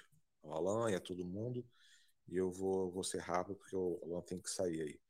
ao 0.44 0.52
Alan 0.52 0.88
e 0.88 0.94
a 0.94 1.00
todo 1.00 1.24
mundo. 1.24 1.66
E 2.28 2.36
eu 2.36 2.48
vou, 2.52 2.88
vou 2.92 3.02
ser 3.02 3.18
rápido, 3.18 3.56
porque 3.56 3.74
o 3.74 4.00
Alan 4.04 4.22
tem 4.22 4.40
que 4.40 4.50
sair 4.50 4.82
aí. 4.82 5.00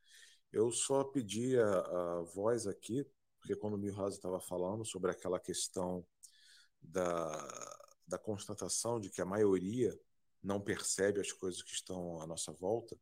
Eu 0.51 0.73
só 0.73 1.05
pedi 1.05 1.59
a, 1.59 1.69
a 1.69 2.23
voz 2.23 2.67
aqui 2.67 3.07
porque 3.39 3.55
quando 3.55 3.75
o 3.75 3.79
Milhouse 3.79 4.17
estava 4.17 4.41
falando 4.41 4.87
sobre 4.87 5.11
aquela 5.11 5.39
questão 5.39 6.03
da, 6.81 7.77
da 8.07 8.17
constatação 8.17 8.99
de 8.99 9.11
que 9.11 9.21
a 9.21 9.27
maioria 9.27 9.95
não 10.43 10.61
percebe 10.61 11.21
as 11.21 11.33
coisas 11.33 11.63
que 11.63 11.73
estão 11.73 12.21
à 12.21 12.27
nossa 12.27 12.53
volta, 12.53 12.99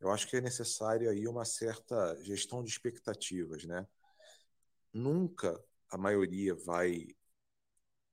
eu 0.00 0.10
acho 0.10 0.28
que 0.28 0.36
é 0.36 0.40
necessário 0.40 1.08
aí 1.08 1.26
uma 1.26 1.44
certa 1.44 2.16
gestão 2.22 2.62
de 2.62 2.70
expectativas, 2.70 3.64
né? 3.64 3.86
Nunca 4.92 5.62
a 5.90 5.96
maioria 5.96 6.54
vai 6.54 7.08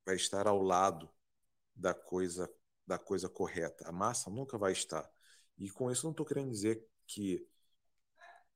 vai 0.06 0.16
estar 0.16 0.48
ao 0.48 0.62
lado 0.62 1.10
da 1.76 1.94
coisa 1.94 2.50
da 2.86 2.98
coisa 2.98 3.30
correta. 3.30 3.88
A 3.88 3.92
massa 3.92 4.30
nunca 4.30 4.58
vai 4.58 4.72
estar. 4.72 5.10
E 5.58 5.70
com 5.70 5.92
isso 5.92 6.06
não 6.06 6.12
estou 6.12 6.26
querendo 6.26 6.50
dizer 6.50 6.86
que 7.06 7.48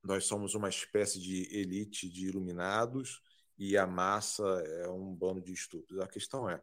nós 0.04 0.26
somos 0.26 0.54
uma 0.56 0.70
espécie 0.70 1.20
de 1.20 1.44
elite 1.58 2.10
de 2.10 2.28
iluminados 2.28 3.22
e 3.58 3.78
a 3.78 3.88
massa 3.88 4.44
é 4.44 4.88
um 4.90 5.14
bando 5.14 5.42
de 5.42 5.54
estúpidos. 5.54 6.04
A 6.04 6.08
questão 6.08 6.50
é, 6.50 6.62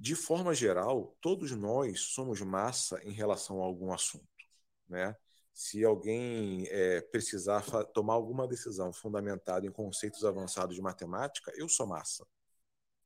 de 0.00 0.14
forma 0.14 0.54
geral, 0.54 1.16
todos 1.20 1.50
nós 1.50 2.00
somos 2.00 2.40
massa 2.40 3.02
em 3.02 3.10
relação 3.10 3.60
a 3.60 3.64
algum 3.64 3.92
assunto, 3.92 4.28
né? 4.88 5.16
Se 5.52 5.84
alguém 5.84 6.68
é, 6.68 7.00
precisar 7.00 7.64
tomar 7.86 8.14
alguma 8.14 8.46
decisão 8.46 8.92
fundamentada 8.92 9.66
em 9.66 9.72
conceitos 9.72 10.24
avançados 10.24 10.76
de 10.76 10.80
matemática, 10.80 11.52
eu 11.56 11.68
sou 11.68 11.84
massa. 11.84 12.24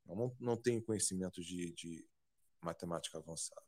Eu 0.06 0.14
não, 0.14 0.36
não 0.38 0.56
tenho 0.56 0.82
conhecimento 0.82 1.40
de, 1.40 1.72
de 1.72 2.06
matemática 2.60 3.16
avançada. 3.16 3.62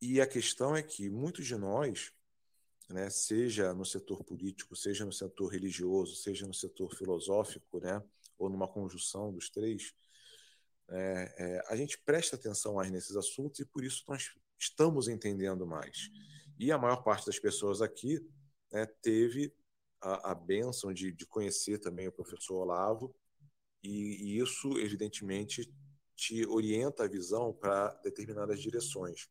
E 0.00 0.20
a 0.20 0.26
questão 0.26 0.76
é 0.76 0.84
que 0.84 1.10
muitos 1.10 1.46
de 1.46 1.56
nós 1.56 2.12
né, 2.88 3.10
seja 3.10 3.74
no 3.74 3.84
setor 3.84 4.22
político, 4.22 4.76
seja 4.76 5.04
no 5.04 5.12
setor 5.12 5.48
religioso, 5.48 6.14
seja 6.14 6.46
no 6.46 6.54
setor 6.54 6.94
filosófico, 6.94 7.80
né, 7.80 8.00
ou 8.38 8.48
numa 8.48 8.68
conjunção 8.68 9.32
dos 9.32 9.50
três, 9.50 9.92
é, 10.88 11.34
é, 11.38 11.64
a 11.68 11.76
gente 11.76 11.98
presta 11.98 12.36
atenção 12.36 12.74
mais 12.74 12.90
nesses 12.90 13.16
assuntos 13.16 13.60
e 13.60 13.64
por 13.64 13.84
isso 13.84 14.04
nós 14.08 14.34
estamos 14.58 15.08
entendendo 15.08 15.66
mais. 15.66 16.10
E 16.58 16.70
a 16.72 16.78
maior 16.78 17.02
parte 17.02 17.26
das 17.26 17.38
pessoas 17.38 17.82
aqui 17.82 18.24
né, 18.72 18.86
teve 19.02 19.52
a, 20.00 20.30
a 20.32 20.34
bênção 20.34 20.92
de, 20.92 21.12
de, 21.12 21.26
conhecer 21.26 21.78
também 21.78 22.06
o 22.08 22.12
professor 22.12 22.56
Olavo, 22.56 23.14
e, 23.82 24.16
e 24.22 24.38
isso, 24.38 24.78
evidentemente, 24.78 25.72
te 26.14 26.46
orienta 26.46 27.04
a 27.04 27.08
visão 27.08 27.52
para 27.52 27.88
determinadas 28.02 28.60
direções. 28.60 29.28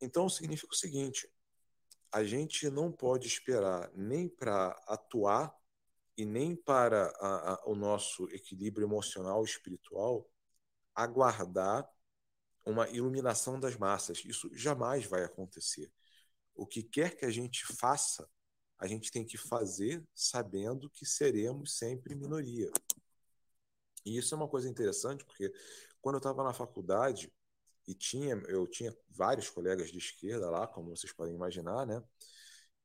Então, 0.00 0.28
significa 0.28 0.72
o 0.72 0.76
seguinte: 0.76 1.28
a 2.12 2.22
gente 2.22 2.68
não 2.70 2.92
pode 2.92 3.26
esperar 3.26 3.90
nem 3.94 4.28
para 4.28 4.68
atuar 4.86 5.54
e 6.16 6.24
nem 6.24 6.56
para 6.56 7.06
a, 7.20 7.52
a, 7.52 7.62
o 7.66 7.74
nosso 7.74 8.28
equilíbrio 8.30 8.86
emocional 8.86 9.42
e 9.42 9.46
espiritual 9.46 10.28
aguardar 10.94 11.88
uma 12.64 12.88
iluminação 12.88 13.60
das 13.60 13.76
massas. 13.76 14.24
Isso 14.24 14.50
jamais 14.54 15.04
vai 15.04 15.24
acontecer. 15.24 15.92
O 16.54 16.66
que 16.66 16.82
quer 16.82 17.16
que 17.16 17.24
a 17.24 17.30
gente 17.30 17.64
faça, 17.64 18.28
a 18.78 18.86
gente 18.86 19.10
tem 19.10 19.24
que 19.24 19.36
fazer 19.36 20.02
sabendo 20.14 20.90
que 20.90 21.04
seremos 21.04 21.76
sempre 21.76 22.14
minoria. 22.14 22.70
E 24.04 24.16
isso 24.16 24.34
é 24.34 24.36
uma 24.36 24.48
coisa 24.48 24.68
interessante, 24.68 25.24
porque 25.24 25.52
quando 26.00 26.16
eu 26.16 26.18
estava 26.18 26.42
na 26.42 26.54
faculdade, 26.54 27.32
e 27.86 27.94
tinha, 27.94 28.34
eu 28.48 28.66
tinha 28.66 28.96
vários 29.08 29.48
colegas 29.48 29.90
de 29.90 29.98
esquerda 29.98 30.50
lá, 30.50 30.66
como 30.66 30.94
vocês 30.94 31.12
podem 31.12 31.34
imaginar, 31.34 31.86
né? 31.86 32.02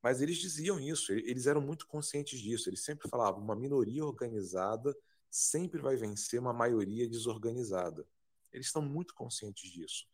Mas 0.02 0.20
eles 0.20 0.38
diziam 0.38 0.80
isso, 0.80 1.12
eles 1.12 1.46
eram 1.46 1.60
muito 1.60 1.86
conscientes 1.86 2.40
disso. 2.40 2.68
Eles 2.68 2.84
sempre 2.84 3.08
falavam: 3.08 3.42
uma 3.42 3.54
minoria 3.54 4.04
organizada 4.04 4.96
sempre 5.30 5.80
vai 5.80 5.96
vencer 5.96 6.40
uma 6.40 6.52
maioria 6.52 7.08
desorganizada. 7.08 8.06
Eles 8.52 8.66
estão 8.66 8.82
muito 8.82 9.14
conscientes 9.14 9.70
disso. 9.70 10.06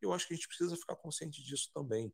Eu 0.00 0.12
acho 0.12 0.26
que 0.26 0.34
a 0.34 0.36
gente 0.36 0.48
precisa 0.48 0.76
ficar 0.76 0.96
consciente 0.96 1.42
disso 1.42 1.70
também, 1.72 2.12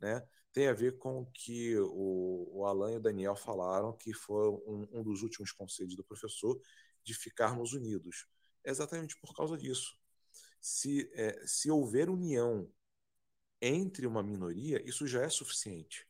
né? 0.00 0.26
Tem 0.52 0.68
a 0.68 0.72
ver 0.72 0.98
com 0.98 1.22
o 1.22 1.26
que 1.26 1.76
o, 1.78 2.48
o 2.52 2.66
Alan 2.66 2.92
e 2.92 2.96
o 2.96 3.00
Daniel 3.00 3.34
falaram, 3.34 3.96
que 3.96 4.12
foi 4.12 4.48
um, 4.48 4.86
um 4.92 5.02
dos 5.02 5.22
últimos 5.22 5.50
conselhos 5.50 5.96
do 5.96 6.04
professor, 6.04 6.60
de 7.02 7.14
ficarmos 7.14 7.72
unidos. 7.72 8.26
É 8.64 8.70
exatamente 8.70 9.18
por 9.18 9.34
causa 9.34 9.56
disso 9.56 9.98
se, 10.62 11.10
é, 11.14 11.44
se 11.44 11.70
houver 11.70 12.08
união 12.08 12.72
entre 13.60 14.06
uma 14.06 14.22
minoria, 14.22 14.80
isso 14.88 15.06
já 15.06 15.22
é 15.22 15.28
suficiente. 15.28 16.06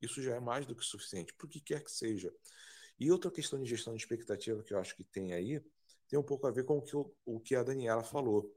Isso 0.00 0.22
já 0.22 0.34
é 0.34 0.40
mais 0.40 0.66
do 0.66 0.74
que 0.74 0.84
suficiente, 0.84 1.34
por 1.34 1.48
que 1.48 1.60
quer 1.60 1.82
que 1.82 1.90
seja. 1.90 2.32
E 2.98 3.10
outra 3.10 3.30
questão 3.30 3.60
de 3.62 3.68
gestão 3.68 3.94
de 3.94 4.02
expectativa 4.02 4.62
que 4.62 4.74
eu 4.74 4.78
acho 4.78 4.94
que 4.94 5.04
tem 5.04 5.32
aí, 5.32 5.62
tem 6.08 6.18
um 6.18 6.22
pouco 6.22 6.46
a 6.46 6.50
ver 6.50 6.64
com 6.64 6.78
o 6.78 6.82
que, 6.82 6.96
o, 6.96 7.40
que 7.40 7.54
a 7.54 7.62
Daniela 7.62 8.02
falou. 8.02 8.54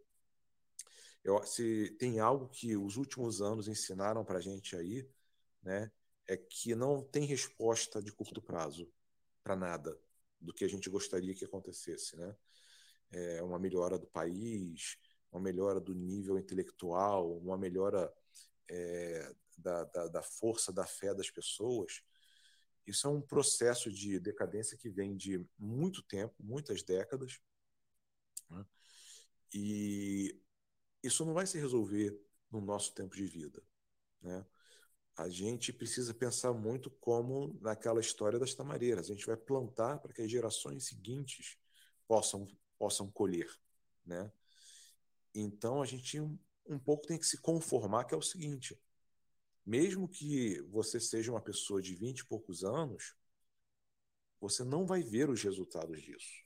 Eu, 1.23 1.41
se 1.45 1.91
tem 1.99 2.19
algo 2.19 2.49
que 2.49 2.75
os 2.75 2.97
últimos 2.97 3.41
anos 3.41 3.67
ensinaram 3.67 4.25
para 4.25 4.39
a 4.39 4.41
gente 4.41 4.75
aí, 4.75 5.07
né, 5.61 5.89
é 6.27 6.35
que 6.35 6.75
não 6.75 7.01
tem 7.01 7.25
resposta 7.25 8.01
de 8.01 8.11
curto 8.11 8.41
prazo 8.41 8.91
para 9.43 9.55
nada 9.55 9.97
do 10.39 10.53
que 10.53 10.65
a 10.65 10.67
gente 10.67 10.89
gostaria 10.89 11.33
que 11.33 11.45
acontecesse, 11.45 12.17
né? 12.17 12.35
É 13.11 13.43
uma 13.43 13.59
melhora 13.59 13.97
do 13.97 14.07
país, 14.07 14.97
uma 15.31 15.41
melhora 15.41 15.79
do 15.79 15.93
nível 15.93 16.37
intelectual, 16.37 17.37
uma 17.37 17.57
melhora 17.57 18.11
é, 18.69 19.33
da, 19.57 19.83
da, 19.85 20.07
da, 20.07 20.23
força 20.23 20.71
da 20.71 20.85
fé 20.85 21.13
das 21.13 21.29
pessoas. 21.29 22.01
Isso 22.85 23.07
é 23.07 23.09
um 23.09 23.21
processo 23.21 23.91
de 23.91 24.19
decadência 24.19 24.77
que 24.77 24.89
vem 24.89 25.15
de 25.15 25.45
muito 25.57 26.01
tempo, 26.03 26.35
muitas 26.39 26.83
décadas. 26.83 27.39
Né? 28.49 28.65
E 29.53 30.41
isso 31.01 31.25
não 31.25 31.33
vai 31.33 31.45
se 31.45 31.57
resolver 31.57 32.19
no 32.51 32.59
nosso 32.59 32.93
tempo 32.93 33.15
de 33.15 33.25
vida. 33.25 33.63
Né? 34.21 34.45
A 35.15 35.29
gente 35.29 35.71
precisa 35.71 36.13
pensar 36.13 36.53
muito 36.53 36.89
como 36.89 37.57
naquela 37.61 38.01
história 38.01 38.39
das 38.39 38.53
tamareiras. 38.53 39.09
A 39.09 39.13
gente 39.13 39.25
vai 39.25 39.37
plantar 39.37 39.99
para 39.99 40.11
que 40.11 40.21
as 40.21 40.31
gerações 40.31 40.85
seguintes 40.85 41.57
possam, 42.07 42.47
possam 42.77 43.09
colher. 43.11 43.49
Né? 44.05 44.31
Então 45.33 45.81
a 45.81 45.85
gente 45.85 46.19
um, 46.65 46.79
pouco 46.79 47.07
tem 47.07 47.17
que 47.17 47.25
se 47.25 47.39
conformar 47.39 48.05
que 48.05 48.13
é 48.13 48.17
o 48.17 48.21
seguinte: 48.21 48.79
mesmo 49.65 50.07
que 50.07 50.61
você 50.63 50.99
seja 50.99 51.31
uma 51.31 51.41
pessoa 51.41 51.81
de 51.81 51.95
20 51.95 52.19
e 52.19 52.25
poucos 52.25 52.63
anos, 52.63 53.15
você 54.39 54.63
não 54.63 54.85
vai 54.85 55.01
ver 55.01 55.29
os 55.29 55.41
resultados 55.41 56.01
disso. 56.01 56.43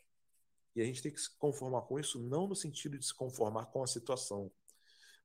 E 0.75 0.81
a 0.81 0.85
gente 0.85 1.01
tem 1.01 1.11
que 1.11 1.19
se 1.19 1.35
conformar 1.37 1.81
com 1.81 1.99
isso, 1.99 2.19
não 2.19 2.47
no 2.47 2.55
sentido 2.55 2.99
de 2.99 3.05
se 3.05 3.13
conformar 3.13 3.65
com 3.67 3.81
a 3.81 3.87
situação, 3.87 4.51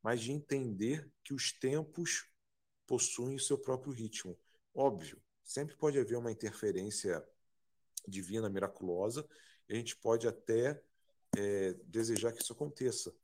mas 0.03 0.21
de 0.21 0.33
entender 0.33 1.11
que 1.23 1.35
os 1.35 1.53
tempos 1.53 2.27
possuem 2.87 3.37
o 3.37 3.41
seu 3.41 3.59
próprio 3.59 3.93
ritmo. 3.93 4.39
Óbvio, 4.75 5.23
sempre 5.45 5.77
pode 5.77 5.99
haver 5.99 6.17
uma 6.17 6.33
interferência 6.33 7.23
divina, 8.09 8.49
miraculosa, 8.49 9.29
e 9.69 9.75
a 9.75 9.77
gente 9.77 9.97
pode 9.97 10.27
até 10.27 10.83
é, 11.37 11.75
desejar 11.85 12.33
que 12.33 12.43
isso 12.43 12.53
aconteça, 12.53 13.15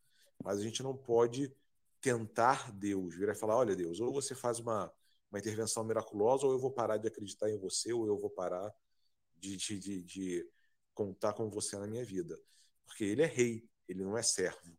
mas 0.42 0.58
a 0.58 0.62
gente 0.62 0.82
não 0.82 0.96
pode 0.96 1.54
tentar 2.00 2.72
Deus, 2.72 3.14
virar 3.14 3.32
e 3.32 3.36
falar: 3.36 3.56
olha, 3.56 3.76
Deus, 3.76 4.00
ou 4.00 4.12
você 4.12 4.34
faz 4.34 4.58
uma, 4.58 4.92
uma 5.30 5.38
intervenção 5.38 5.84
miraculosa, 5.84 6.46
ou 6.46 6.52
eu 6.52 6.58
vou 6.58 6.70
parar 6.70 6.96
de 6.96 7.08
acreditar 7.08 7.50
em 7.50 7.58
você, 7.58 7.92
ou 7.92 8.06
eu 8.06 8.18
vou 8.18 8.30
parar 8.30 8.72
de, 9.36 9.56
de, 9.56 9.78
de, 9.78 10.02
de 10.02 10.50
contar 10.94 11.32
com 11.32 11.50
você 11.50 11.76
na 11.78 11.86
minha 11.86 12.04
vida. 12.04 12.38
Porque 12.86 13.04
ele 13.04 13.22
é 13.22 13.26
rei, 13.26 13.68
ele 13.88 14.02
não 14.04 14.16
é 14.16 14.22
servo. 14.22 14.76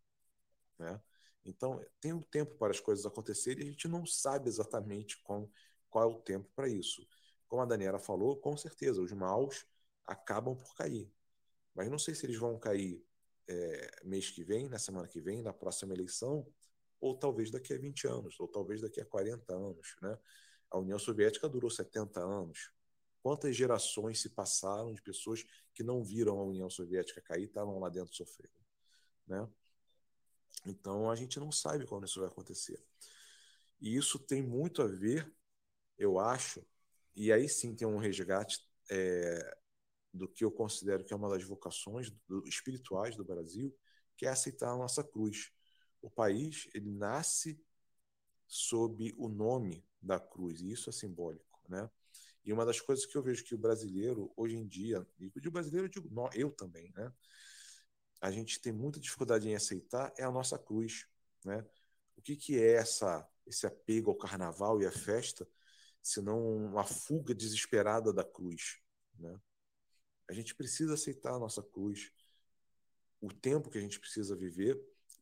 Né? 0.77 0.99
Então, 1.45 1.83
tem 1.99 2.13
um 2.13 2.21
tempo 2.21 2.55
para 2.57 2.71
as 2.71 2.79
coisas 2.79 3.05
acontecerem 3.05 3.65
e 3.65 3.67
a 3.67 3.71
gente 3.71 3.87
não 3.87 4.05
sabe 4.05 4.49
exatamente 4.49 5.21
qual, 5.23 5.49
qual 5.89 6.03
é 6.03 6.13
o 6.13 6.19
tempo 6.19 6.49
para 6.55 6.67
isso. 6.67 7.05
Como 7.47 7.61
a 7.61 7.65
Daniela 7.65 7.99
falou, 7.99 8.37
com 8.37 8.55
certeza, 8.55 9.01
os 9.01 9.11
maus 9.11 9.65
acabam 10.05 10.55
por 10.55 10.75
cair. 10.75 11.11
Mas 11.73 11.89
não 11.89 11.97
sei 11.97 12.13
se 12.13 12.25
eles 12.25 12.37
vão 12.37 12.59
cair 12.59 13.03
é, 13.49 13.91
mês 14.03 14.29
que 14.29 14.43
vem, 14.43 14.69
na 14.69 14.77
semana 14.77 15.07
que 15.07 15.19
vem, 15.19 15.41
na 15.41 15.51
próxima 15.51 15.93
eleição, 15.93 16.45
ou 17.01 17.17
talvez 17.17 17.49
daqui 17.49 17.73
a 17.73 17.77
20 17.77 18.07
anos, 18.07 18.39
ou 18.39 18.47
talvez 18.47 18.81
daqui 18.81 19.01
a 19.01 19.05
40 19.05 19.53
anos. 19.53 19.95
Né? 20.01 20.17
A 20.69 20.77
União 20.77 20.99
Soviética 20.99 21.49
durou 21.49 21.69
70 21.69 22.19
anos. 22.19 22.71
Quantas 23.23 23.55
gerações 23.55 24.21
se 24.21 24.29
passaram 24.29 24.93
de 24.93 25.01
pessoas 25.01 25.43
que 25.73 25.83
não 25.83 26.03
viram 26.03 26.39
a 26.39 26.43
União 26.43 26.69
Soviética 26.69 27.21
cair, 27.21 27.45
estavam 27.45 27.79
lá 27.79 27.89
dentro 27.89 28.15
sofrendo, 28.15 28.53
né? 29.27 29.49
Então 30.65 31.09
a 31.09 31.15
gente 31.15 31.39
não 31.39 31.51
sabe 31.51 31.85
quando 31.85 32.05
isso 32.05 32.19
vai 32.19 32.29
acontecer. 32.29 32.81
E 33.81 33.95
isso 33.95 34.19
tem 34.19 34.41
muito 34.41 34.81
a 34.81 34.87
ver, 34.87 35.33
eu 35.97 36.19
acho, 36.19 36.65
e 37.15 37.31
aí 37.31 37.47
sim 37.49 37.75
tem 37.75 37.87
um 37.87 37.97
resgate 37.97 38.65
é, 38.89 39.57
do 40.13 40.27
que 40.27 40.43
eu 40.43 40.51
considero 40.51 41.03
que 41.03 41.13
é 41.13 41.15
uma 41.15 41.29
das 41.29 41.43
vocações 41.43 42.11
do, 42.27 42.45
espirituais 42.47 43.15
do 43.15 43.23
Brasil, 43.23 43.75
que 44.17 44.25
é 44.25 44.29
aceitar 44.29 44.71
a 44.71 44.77
nossa 44.77 45.03
cruz. 45.03 45.51
O 46.01 46.09
país 46.09 46.67
ele 46.73 46.89
nasce 46.89 47.61
sob 48.47 49.13
o 49.17 49.29
nome 49.29 49.85
da 50.01 50.19
cruz, 50.19 50.61
e 50.61 50.71
isso 50.71 50.89
é 50.89 50.93
simbólico, 50.93 51.61
né? 51.67 51.89
E 52.43 52.51
uma 52.51 52.65
das 52.65 52.81
coisas 52.81 53.05
que 53.05 53.15
eu 53.15 53.21
vejo 53.21 53.43
que 53.43 53.53
o 53.53 53.57
brasileiro, 53.57 54.31
hoje 54.35 54.55
em 54.55 54.65
dia, 54.65 55.05
e 55.19 55.29
de 55.29 55.49
brasileiro 55.49 55.85
eu 55.85 55.89
digo, 55.89 56.29
eu 56.33 56.51
também, 56.51 56.91
né? 56.95 57.13
A 58.21 58.31
gente 58.31 58.59
tem 58.59 58.73
muita 58.73 58.99
dificuldade 58.99 59.47
em 59.47 59.55
aceitar 59.55 60.11
é 60.17 60.23
a 60.23 60.31
nossa 60.31 60.57
cruz, 60.57 61.07
né? 61.45 61.65
O 62.17 62.21
que, 62.21 62.35
que 62.35 62.59
é 62.59 62.73
essa, 62.73 63.27
esse 63.45 63.65
apego 63.67 64.09
ao 64.09 64.17
carnaval 64.17 64.81
e 64.81 64.85
à 64.85 64.91
festa, 64.91 65.47
senão 66.01 66.55
uma 66.55 66.83
fuga 66.83 67.35
desesperada 67.35 68.11
da 68.11 68.23
cruz, 68.23 68.79
né? 69.17 69.39
A 70.29 70.33
gente 70.33 70.55
precisa 70.55 70.93
aceitar 70.93 71.33
a 71.33 71.39
nossa 71.39 71.61
cruz, 71.61 72.11
o 73.19 73.33
tempo 73.33 73.69
que 73.69 73.77
a 73.77 73.81
gente 73.81 73.99
precisa 73.99 74.35
viver, 74.35 74.79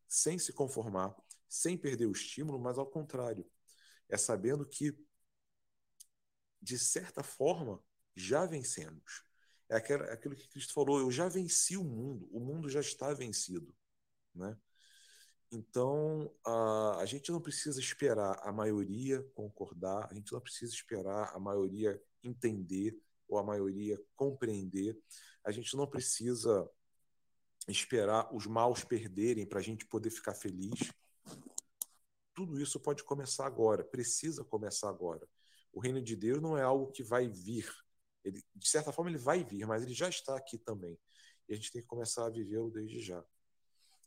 sem 0.07 0.37
se 0.37 0.53
conformar, 0.53 1.15
sem 1.49 1.77
perder 1.77 2.05
o 2.05 2.11
estímulo, 2.11 2.59
mas 2.59 2.77
ao 2.77 2.85
contrário, 2.85 3.49
é 4.09 4.17
sabendo 4.17 4.67
que 4.67 4.95
de 6.61 6.77
certa 6.77 7.23
forma, 7.23 7.81
já 8.15 8.45
vencemos. 8.45 9.23
É 9.69 9.77
aquilo 9.77 10.35
que 10.35 10.47
Cristo 10.49 10.73
falou: 10.73 10.99
eu 10.99 11.11
já 11.11 11.27
venci 11.27 11.77
o 11.77 11.83
mundo, 11.83 12.27
o 12.31 12.39
mundo 12.39 12.69
já 12.69 12.79
está 12.79 13.13
vencido. 13.13 13.75
Né? 14.33 14.57
Então, 15.51 16.33
a, 16.45 16.97
a 16.99 17.05
gente 17.05 17.31
não 17.31 17.41
precisa 17.41 17.79
esperar 17.79 18.39
a 18.43 18.51
maioria 18.51 19.23
concordar, 19.33 20.07
a 20.09 20.13
gente 20.13 20.31
não 20.31 20.41
precisa 20.41 20.73
esperar 20.73 21.33
a 21.33 21.39
maioria 21.39 22.01
entender 22.23 22.99
ou 23.27 23.37
a 23.37 23.43
maioria 23.43 23.99
compreender, 24.15 24.97
a 25.43 25.51
gente 25.51 25.75
não 25.75 25.87
precisa 25.87 26.69
esperar 27.67 28.33
os 28.33 28.45
maus 28.45 28.83
perderem 28.83 29.45
para 29.45 29.59
a 29.59 29.63
gente 29.63 29.85
poder 29.85 30.09
ficar 30.09 30.33
feliz. 30.33 30.91
Tudo 32.33 32.59
isso 32.59 32.79
pode 32.79 33.03
começar 33.03 33.45
agora, 33.45 33.83
precisa 33.83 34.43
começar 34.43 34.89
agora. 34.89 35.27
O 35.73 35.79
reino 35.79 36.01
de 36.01 36.15
Deus 36.15 36.41
não 36.41 36.57
é 36.57 36.61
algo 36.61 36.91
que 36.91 37.03
vai 37.03 37.27
vir. 37.27 37.69
Ele, 38.23 38.43
de 38.55 38.67
certa 38.67 38.91
forma, 38.91 39.11
ele 39.11 39.17
vai 39.17 39.43
vir, 39.43 39.65
mas 39.65 39.83
ele 39.83 39.93
já 39.93 40.07
está 40.09 40.35
aqui 40.35 40.57
também. 40.57 40.97
E 41.47 41.53
a 41.53 41.55
gente 41.55 41.71
tem 41.71 41.81
que 41.81 41.87
começar 41.87 42.25
a 42.25 42.29
vivê-lo 42.29 42.69
desde 42.69 42.99
já. 42.99 43.23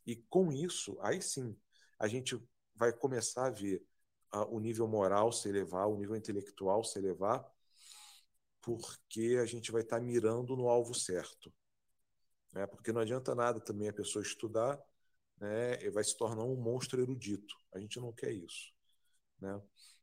E 0.05 0.15
com 0.15 0.51
isso, 0.51 0.97
aí 1.01 1.21
sim, 1.21 1.55
a 1.99 2.07
gente 2.07 2.41
vai 2.75 2.91
começar 2.91 3.47
a 3.47 3.51
ver 3.51 3.85
uh, 4.33 4.55
o 4.55 4.59
nível 4.59 4.87
moral 4.87 5.31
se 5.31 5.49
elevar, 5.49 5.87
o 5.87 5.97
nível 5.97 6.15
intelectual 6.15 6.83
se 6.83 6.97
elevar, 6.97 7.45
porque 8.61 9.39
a 9.41 9.45
gente 9.45 9.71
vai 9.71 9.81
estar 9.81 9.99
mirando 9.99 10.55
no 10.55 10.69
alvo 10.69 10.93
certo. 10.93 11.51
Né? 12.53 12.67
Porque 12.67 12.91
não 12.91 13.01
adianta 13.01 13.33
nada 13.33 13.59
também 13.59 13.89
a 13.89 13.93
pessoa 13.93 14.23
estudar 14.23 14.81
né, 15.37 15.81
e 15.83 15.89
vai 15.89 16.03
se 16.03 16.15
tornar 16.15 16.43
um 16.43 16.55
monstro 16.55 17.01
erudito. 17.01 17.55
A 17.73 17.79
gente 17.79 17.99
não 17.99 18.13
quer 18.13 18.31
isso. 18.31 18.71
Né? 19.39 19.59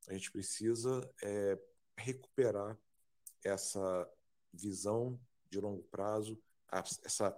A 0.09 0.13
gente 0.15 0.33
precisa 0.33 1.09
é, 1.23 1.59
recuperar 1.97 2.77
essa 3.45 4.11
visão 4.53 5.19
de 5.49 5.61
longo 5.61 5.83
prazo, 5.85 6.39
essa, 7.05 7.35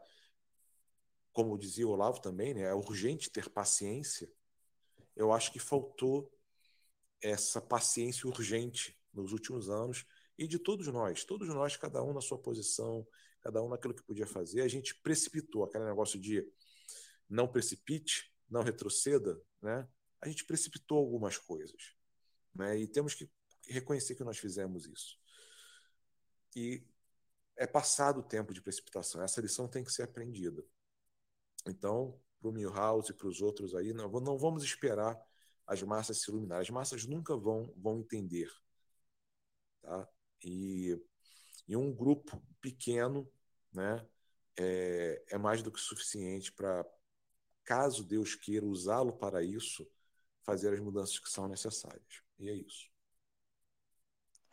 como 1.33 1.59
dizia 1.59 1.87
o 1.87 1.91
Olavo 1.91 2.21
também, 2.21 2.55
né, 2.55 2.63
é 2.63 2.75
urgente 2.75 3.31
ter 3.31 3.49
paciência. 3.51 4.31
Eu 5.15 5.33
acho 5.33 5.53
que 5.53 5.59
faltou 5.59 6.33
essa 7.23 7.61
paciência 7.61 8.27
urgente 8.27 8.99
nos 9.13 9.33
últimos 9.33 9.69
anos 9.69 10.07
e 10.41 10.49
de 10.49 10.59
todos 10.59 10.87
nós, 10.87 11.23
todos 11.23 11.47
nós, 11.49 11.77
cada 11.77 12.03
um 12.03 12.15
na 12.15 12.21
sua 12.23 12.39
posição, 12.39 13.07
cada 13.43 13.63
um 13.63 13.69
naquilo 13.69 13.93
que 13.93 14.03
podia 14.03 14.27
fazer. 14.27 14.63
A 14.63 14.69
gente 14.69 14.95
precipitou 15.03 15.65
aquele 15.65 15.85
negócio 15.85 16.19
de 16.19 16.51
não 17.29 17.47
precipite, 17.47 18.35
não 18.49 18.63
retroceda, 18.63 19.39
né? 19.61 19.87
A 20.19 20.29
gente 20.29 20.47
precipitou 20.47 20.97
algumas 20.97 21.37
coisas. 21.37 21.95
Né? 22.55 22.79
E 22.79 22.89
temos 22.89 23.15
que 23.15 23.31
reconhecer 23.69 24.15
que 24.15 24.25
nós 24.25 24.39
fizemos 24.39 24.87
isso. 24.87 25.19
E 26.57 26.87
é 27.55 27.67
passado 27.67 28.21
o 28.21 28.23
tempo 28.23 28.55
de 28.55 28.63
precipitação. 28.63 29.23
Essa 29.23 29.43
lição 29.43 29.69
tem 29.69 29.85
que 29.85 29.93
ser 29.93 30.05
aprendida. 30.05 30.65
Então, 31.67 32.19
para 32.41 32.49
o 32.49 32.53
Milhouse 32.53 33.11
e 33.11 33.15
para 33.15 33.29
os 33.29 33.43
outros 33.43 33.75
aí, 33.75 33.93
não, 33.93 34.09
não 34.09 34.39
vamos 34.39 34.65
esperar 34.65 35.21
as 35.67 35.83
massas 35.83 36.23
se 36.23 36.31
iluminar. 36.31 36.63
As 36.63 36.71
massas 36.71 37.05
nunca 37.05 37.37
vão, 37.37 37.73
vão 37.77 38.01
entender. 38.01 38.51
Tá? 39.83 40.09
E, 40.43 40.99
e 41.69 41.77
um 41.77 41.93
grupo 41.93 42.43
pequeno 42.61 43.31
né, 43.73 44.07
é, 44.57 45.25
é 45.31 45.39
mais 45.39 45.63
do 45.63 45.71
que 45.71 45.81
suficiente 45.81 46.53
para, 46.53 46.85
caso 47.65 48.05
Deus 48.05 48.35
queira 48.35 48.67
usá-lo 48.67 49.13
para 49.13 49.43
isso, 49.43 49.87
fazer 50.43 50.73
as 50.73 50.81
mudanças 50.81 51.19
que 51.19 51.31
são 51.31 51.47
necessárias. 51.47 52.23
E 52.39 52.49
é 52.49 52.55
isso. 52.55 52.91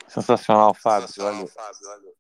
Sensacional, 0.08 0.74
Fábio. 0.74 1.08
Sensacional, 1.08 1.42
olha, 1.42 1.48
Fábio 1.48 1.90
olha. 1.90 2.14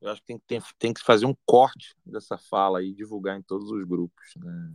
Eu 0.00 0.10
acho 0.10 0.20
que 0.22 0.26
tem, 0.28 0.38
tem, 0.38 0.62
tem 0.78 0.94
que 0.94 1.02
fazer 1.02 1.26
um 1.26 1.36
corte 1.44 1.94
dessa 2.06 2.38
fala 2.38 2.82
e 2.82 2.94
divulgar 2.94 3.36
em 3.36 3.42
todos 3.42 3.70
os 3.70 3.84
grupos. 3.84 4.32
Né? 4.36 4.72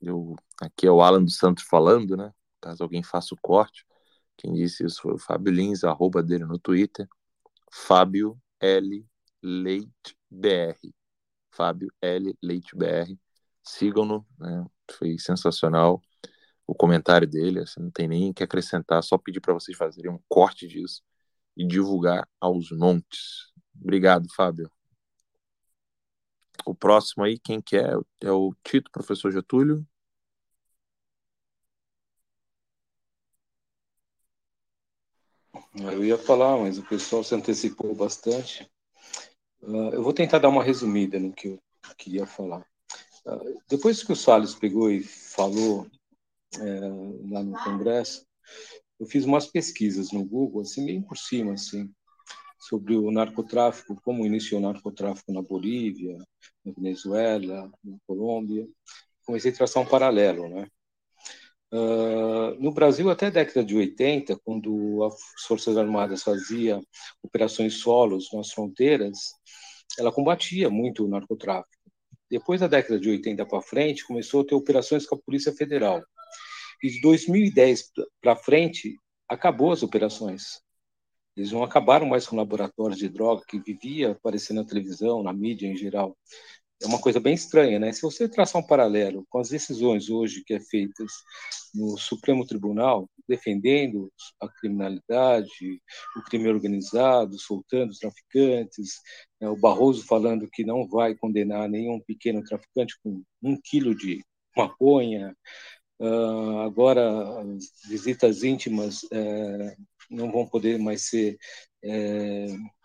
Eu, 0.00 0.36
aqui 0.60 0.86
é 0.86 0.90
o 0.90 1.00
Alan 1.00 1.24
dos 1.24 1.36
Santos 1.36 1.64
falando, 1.64 2.16
né? 2.16 2.32
Caso 2.60 2.82
alguém 2.82 3.02
faça 3.02 3.34
o 3.34 3.38
corte. 3.40 3.84
Quem 4.36 4.54
disse 4.54 4.84
isso 4.84 5.00
foi 5.02 5.14
o 5.14 5.18
Fábio 5.18 5.52
Lins, 5.52 5.84
arroba 5.84 6.22
dele 6.22 6.44
no 6.44 6.58
Twitter. 6.58 7.08
Fábio 7.72 8.38
L. 8.60 9.06
Leite 9.42 10.16
BR. 10.30 10.92
Fábio 11.50 11.92
L. 12.00 12.36
Leite 12.42 12.76
BR. 12.76 13.18
Sigam-no, 13.62 14.26
né? 14.38 14.64
Foi 14.98 15.18
sensacional 15.18 16.00
o 16.66 16.74
comentário 16.74 17.28
dele, 17.28 17.60
assim, 17.60 17.80
não 17.80 17.90
tem 17.90 18.08
nem 18.08 18.32
que 18.32 18.42
acrescentar, 18.42 19.02
só 19.02 19.16
pedir 19.16 19.40
para 19.40 19.54
vocês 19.54 19.76
fazerem 19.76 20.10
um 20.10 20.18
corte 20.28 20.66
disso 20.66 21.02
e 21.56 21.66
divulgar 21.66 22.28
aos 22.40 22.70
montes. 22.72 23.52
Obrigado, 23.80 24.26
Fábio. 24.34 24.70
O 26.66 26.74
próximo 26.74 27.22
aí, 27.22 27.38
quem 27.38 27.60
quer? 27.60 27.96
É? 28.20 28.26
é 28.26 28.32
o 28.32 28.52
Tito, 28.64 28.90
professor 28.90 29.30
Getúlio. 29.30 29.86
Eu 35.78 36.04
ia 36.04 36.16
falar, 36.16 36.56
mas 36.56 36.78
o 36.78 36.82
pessoal 36.82 37.22
se 37.22 37.34
antecipou 37.34 37.94
bastante. 37.94 38.66
Uh, 39.62 39.90
eu 39.92 40.02
vou 40.02 40.12
tentar 40.12 40.38
dar 40.38 40.48
uma 40.48 40.62
resumida 40.62 41.18
no 41.18 41.32
que 41.32 41.48
eu 41.48 41.60
queria 41.98 42.26
falar. 42.26 42.64
Uh, 43.26 43.60
depois 43.68 44.02
que 44.02 44.12
o 44.12 44.16
Salles 44.16 44.54
pegou 44.54 44.90
e 44.90 45.02
falou 45.02 45.86
é, 46.58 46.80
lá 47.30 47.42
no 47.42 47.58
Congresso, 47.62 48.24
eu 48.98 49.06
fiz 49.06 49.24
umas 49.24 49.46
pesquisas 49.46 50.12
no 50.12 50.24
Google, 50.24 50.62
assim, 50.62 50.86
bem 50.86 51.02
por 51.02 51.18
cima, 51.18 51.52
assim, 51.52 51.90
sobre 52.58 52.96
o 52.96 53.10
narcotráfico, 53.10 54.00
como 54.02 54.24
iniciou 54.24 54.60
o 54.60 54.62
narcotráfico 54.62 55.32
na 55.32 55.42
Bolívia, 55.42 56.16
na 56.64 56.72
Venezuela, 56.72 57.70
na 57.84 57.96
Colômbia. 58.06 58.66
Comecei 59.26 59.52
a 59.52 59.54
traçar 59.54 59.82
um 59.82 59.86
paralelo, 59.86 60.48
né? 60.48 60.66
Uh, 61.72 62.54
no 62.60 62.72
Brasil, 62.72 63.10
até 63.10 63.26
a 63.26 63.30
década 63.30 63.64
de 63.64 63.76
80, 63.76 64.38
quando 64.44 65.02
as 65.04 65.16
Forças 65.46 65.76
Armadas 65.76 66.22
faziam 66.22 66.80
operações 67.22 67.74
solos 67.74 68.28
nas 68.32 68.52
fronteiras, 68.52 69.18
ela 69.98 70.12
combatia 70.12 70.70
muito 70.70 71.04
o 71.04 71.08
narcotráfico. 71.08 71.70
Depois 72.30 72.60
da 72.60 72.66
década 72.66 72.98
de 72.98 73.08
80 73.08 73.46
para 73.46 73.62
frente, 73.62 74.06
começou 74.06 74.42
a 74.42 74.44
ter 74.44 74.54
operações 74.54 75.06
com 75.06 75.16
a 75.16 75.18
Polícia 75.18 75.52
Federal. 75.52 76.02
E 76.82 76.90
de 76.90 77.00
2010 77.00 77.92
para 78.20 78.36
frente, 78.36 78.96
acabou 79.28 79.72
as 79.72 79.82
operações. 79.82 80.60
Eles 81.36 81.52
não 81.52 81.62
acabaram 81.62 82.06
mais 82.06 82.26
com 82.26 82.36
laboratórios 82.36 82.98
de 82.98 83.08
droga 83.08 83.44
que 83.46 83.58
vivia 83.58 84.12
aparecendo 84.12 84.58
na 84.58 84.66
televisão, 84.66 85.22
na 85.22 85.32
mídia 85.32 85.66
em 85.66 85.76
geral 85.76 86.16
é 86.82 86.86
uma 86.86 87.00
coisa 87.00 87.18
bem 87.18 87.34
estranha, 87.34 87.78
né? 87.78 87.92
Se 87.92 88.02
você 88.02 88.28
traçar 88.28 88.60
um 88.60 88.66
paralelo 88.66 89.24
com 89.30 89.38
as 89.38 89.48
decisões 89.48 90.10
hoje 90.10 90.42
que 90.44 90.54
é 90.54 90.60
feitas 90.60 91.10
no 91.74 91.96
Supremo 91.96 92.46
Tribunal, 92.46 93.08
defendendo 93.28 94.12
a 94.40 94.48
criminalidade, 94.48 95.80
o 96.16 96.22
crime 96.22 96.48
organizado, 96.48 97.38
soltando 97.38 97.90
os 97.90 97.98
traficantes, 97.98 99.00
né? 99.40 99.48
o 99.48 99.56
Barroso 99.56 100.04
falando 100.06 100.48
que 100.50 100.64
não 100.64 100.86
vai 100.86 101.14
condenar 101.14 101.68
nenhum 101.68 102.00
pequeno 102.00 102.42
traficante 102.44 102.94
com 103.02 103.22
um 103.42 103.58
quilo 103.62 103.94
de 103.94 104.22
maconha, 104.56 105.34
uh, 106.00 106.60
agora 106.60 107.42
as 107.42 107.70
visitas 107.88 108.42
íntimas 108.42 109.02
uh, 109.04 109.76
não 110.10 110.30
vão 110.30 110.46
poder 110.46 110.78
mais 110.78 111.08
ser 111.08 111.36
uh, 111.84 112.75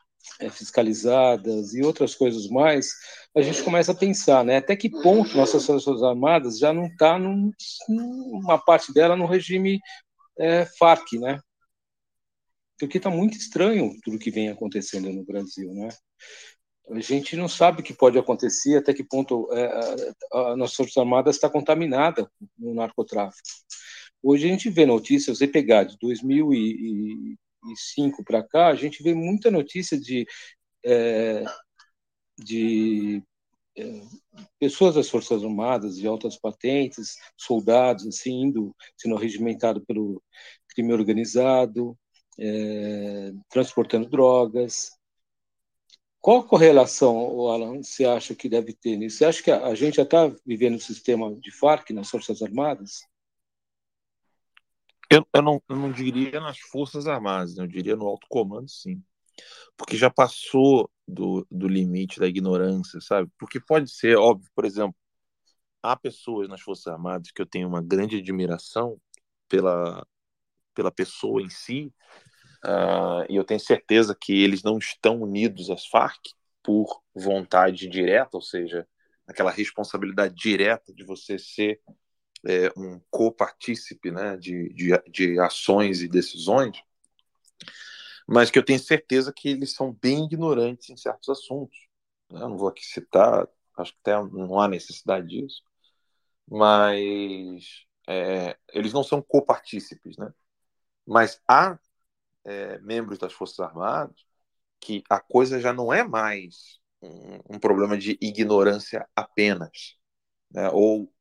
fiscalizadas 0.49 1.73
e 1.73 1.81
outras 1.81 2.15
coisas 2.15 2.47
mais, 2.47 2.93
a 3.35 3.41
gente 3.41 3.63
começa 3.63 3.91
a 3.91 3.95
pensar, 3.95 4.43
né? 4.43 4.57
Até 4.57 4.75
que 4.75 4.89
ponto 4.89 5.35
nossas 5.37 5.65
forças 5.65 6.01
armadas 6.03 6.57
já 6.57 6.73
não 6.73 6.85
está 6.85 7.17
num, 7.17 7.51
uma 7.87 8.57
parte 8.57 8.93
dela 8.93 9.15
no 9.15 9.25
regime 9.25 9.79
é, 10.37 10.65
FARC, 10.65 11.13
né? 11.19 11.39
Porque 12.79 12.97
está 12.97 13.09
muito 13.09 13.37
estranho 13.37 13.95
tudo 14.03 14.19
que 14.19 14.31
vem 14.31 14.49
acontecendo 14.49 15.11
no 15.11 15.23
Brasil, 15.23 15.73
né? 15.73 15.89
A 16.89 16.99
gente 16.99 17.37
não 17.37 17.47
sabe 17.47 17.81
o 17.81 17.83
que 17.83 17.93
pode 17.93 18.17
acontecer, 18.17 18.77
até 18.77 18.93
que 18.93 19.03
ponto 19.03 19.47
é, 19.53 19.65
a, 20.33 20.39
a 20.51 20.57
nossa 20.57 20.75
força 20.75 20.99
armada 20.99 21.29
está 21.29 21.49
contaminada 21.49 22.29
no 22.57 22.73
narcotráfico. 22.73 23.47
Hoje 24.23 24.45
a 24.45 24.49
gente 24.49 24.69
vê 24.69 24.85
notícias, 24.85 25.37
você 25.37 25.47
pegar 25.47 25.83
de 25.83 25.97
2000 25.99 26.53
e, 26.53 27.37
2005 27.61 28.23
para 28.23 28.43
cá, 28.43 28.67
a 28.67 28.75
gente 28.75 29.03
vê 29.03 29.13
muita 29.13 29.51
notícia 29.51 29.99
de, 29.99 30.25
é, 30.85 31.43
de 32.37 33.23
é, 33.77 34.01
pessoas 34.59 34.95
das 34.95 35.09
Forças 35.09 35.43
Armadas 35.43 35.95
de 35.97 36.07
altas 36.07 36.37
patentes, 36.37 37.15
soldados, 37.37 38.05
assim, 38.07 38.43
indo, 38.43 38.75
sendo 38.97 39.15
regimentado 39.15 39.85
pelo 39.85 40.21
crime 40.69 40.93
organizado, 40.93 41.97
é, 42.39 43.31
transportando 43.49 44.09
drogas. 44.09 44.91
Qual 46.19 46.43
correlação, 46.43 47.47
Alan, 47.47 47.81
você 47.81 48.05
acha 48.05 48.35
que 48.35 48.47
deve 48.47 48.73
ter 48.73 48.95
nisso? 48.95 49.17
Você 49.17 49.25
acha 49.25 49.43
que 49.43 49.51
a, 49.51 49.65
a 49.67 49.75
gente 49.75 49.95
já 49.95 50.03
está 50.03 50.31
vivendo 50.45 50.75
um 50.75 50.79
sistema 50.79 51.35
de 51.35 51.51
FARC 51.51 51.91
nas 51.91 52.09
Forças 52.09 52.41
Armadas? 52.41 53.01
Eu, 55.11 55.27
eu, 55.33 55.41
não, 55.41 55.61
eu 55.67 55.75
não 55.75 55.91
diria 55.91 56.39
nas 56.39 56.57
Forças 56.57 57.05
Armadas, 57.05 57.55
né? 57.55 57.63
eu 57.63 57.67
diria 57.67 57.97
no 57.97 58.07
alto 58.07 58.25
comando, 58.29 58.69
sim. 58.69 59.03
Porque 59.75 59.97
já 59.97 60.09
passou 60.09 60.89
do, 61.05 61.45
do 61.51 61.67
limite 61.67 62.17
da 62.17 62.27
ignorância, 62.27 63.01
sabe? 63.01 63.29
Porque 63.37 63.59
pode 63.59 63.91
ser, 63.91 64.17
óbvio, 64.17 64.49
por 64.55 64.63
exemplo, 64.63 64.95
há 65.83 65.97
pessoas 65.97 66.47
nas 66.47 66.61
Forças 66.61 66.87
Armadas 66.87 67.29
que 67.29 67.41
eu 67.41 67.45
tenho 67.45 67.67
uma 67.67 67.81
grande 67.81 68.19
admiração 68.19 68.97
pela, 69.49 70.07
pela 70.73 70.91
pessoa 70.91 71.41
em 71.41 71.49
si, 71.49 71.93
uh, 72.63 73.25
e 73.29 73.35
eu 73.35 73.43
tenho 73.43 73.59
certeza 73.59 74.15
que 74.17 74.41
eles 74.41 74.63
não 74.63 74.77
estão 74.77 75.21
unidos 75.21 75.69
às 75.69 75.85
Farc 75.85 76.21
por 76.63 77.01
vontade 77.13 77.89
direta, 77.89 78.29
ou 78.31 78.41
seja, 78.41 78.87
aquela 79.27 79.51
responsabilidade 79.51 80.35
direta 80.35 80.93
de 80.93 81.03
você 81.03 81.37
ser 81.37 81.81
é, 82.45 82.71
um 82.77 82.99
copartícipe 83.09 84.11
né, 84.11 84.37
de, 84.37 84.69
de, 84.73 84.91
de 85.09 85.39
ações 85.39 86.01
e 86.01 86.07
decisões, 86.07 86.81
mas 88.27 88.49
que 88.49 88.57
eu 88.57 88.63
tenho 88.63 88.79
certeza 88.79 89.33
que 89.33 89.49
eles 89.49 89.73
são 89.73 89.93
bem 89.93 90.25
ignorantes 90.25 90.89
em 90.89 90.97
certos 90.97 91.29
assuntos. 91.29 91.77
Né? 92.31 92.39
Não 92.39 92.57
vou 92.57 92.69
aqui 92.69 92.85
citar, 92.85 93.47
acho 93.77 93.93
que 93.93 93.99
até 94.01 94.13
não 94.29 94.59
há 94.59 94.67
necessidade 94.67 95.27
disso, 95.27 95.63
mas 96.49 97.85
é, 98.07 98.57
eles 98.73 98.93
não 98.93 99.03
são 99.03 99.21
copartícipes, 99.21 100.17
né? 100.17 100.33
Mas 101.05 101.41
há 101.47 101.79
é, 102.45 102.79
membros 102.79 103.17
das 103.19 103.33
Forças 103.33 103.59
Armadas 103.59 104.25
que 104.79 105.03
a 105.09 105.19
coisa 105.19 105.59
já 105.59 105.71
não 105.71 105.93
é 105.93 106.03
mais 106.03 106.79
um, 107.01 107.55
um 107.55 107.59
problema 107.59 107.97
de 107.97 108.17
ignorância 108.21 109.07
apenas, 109.15 109.97
né? 110.49 110.69
ou 110.71 111.13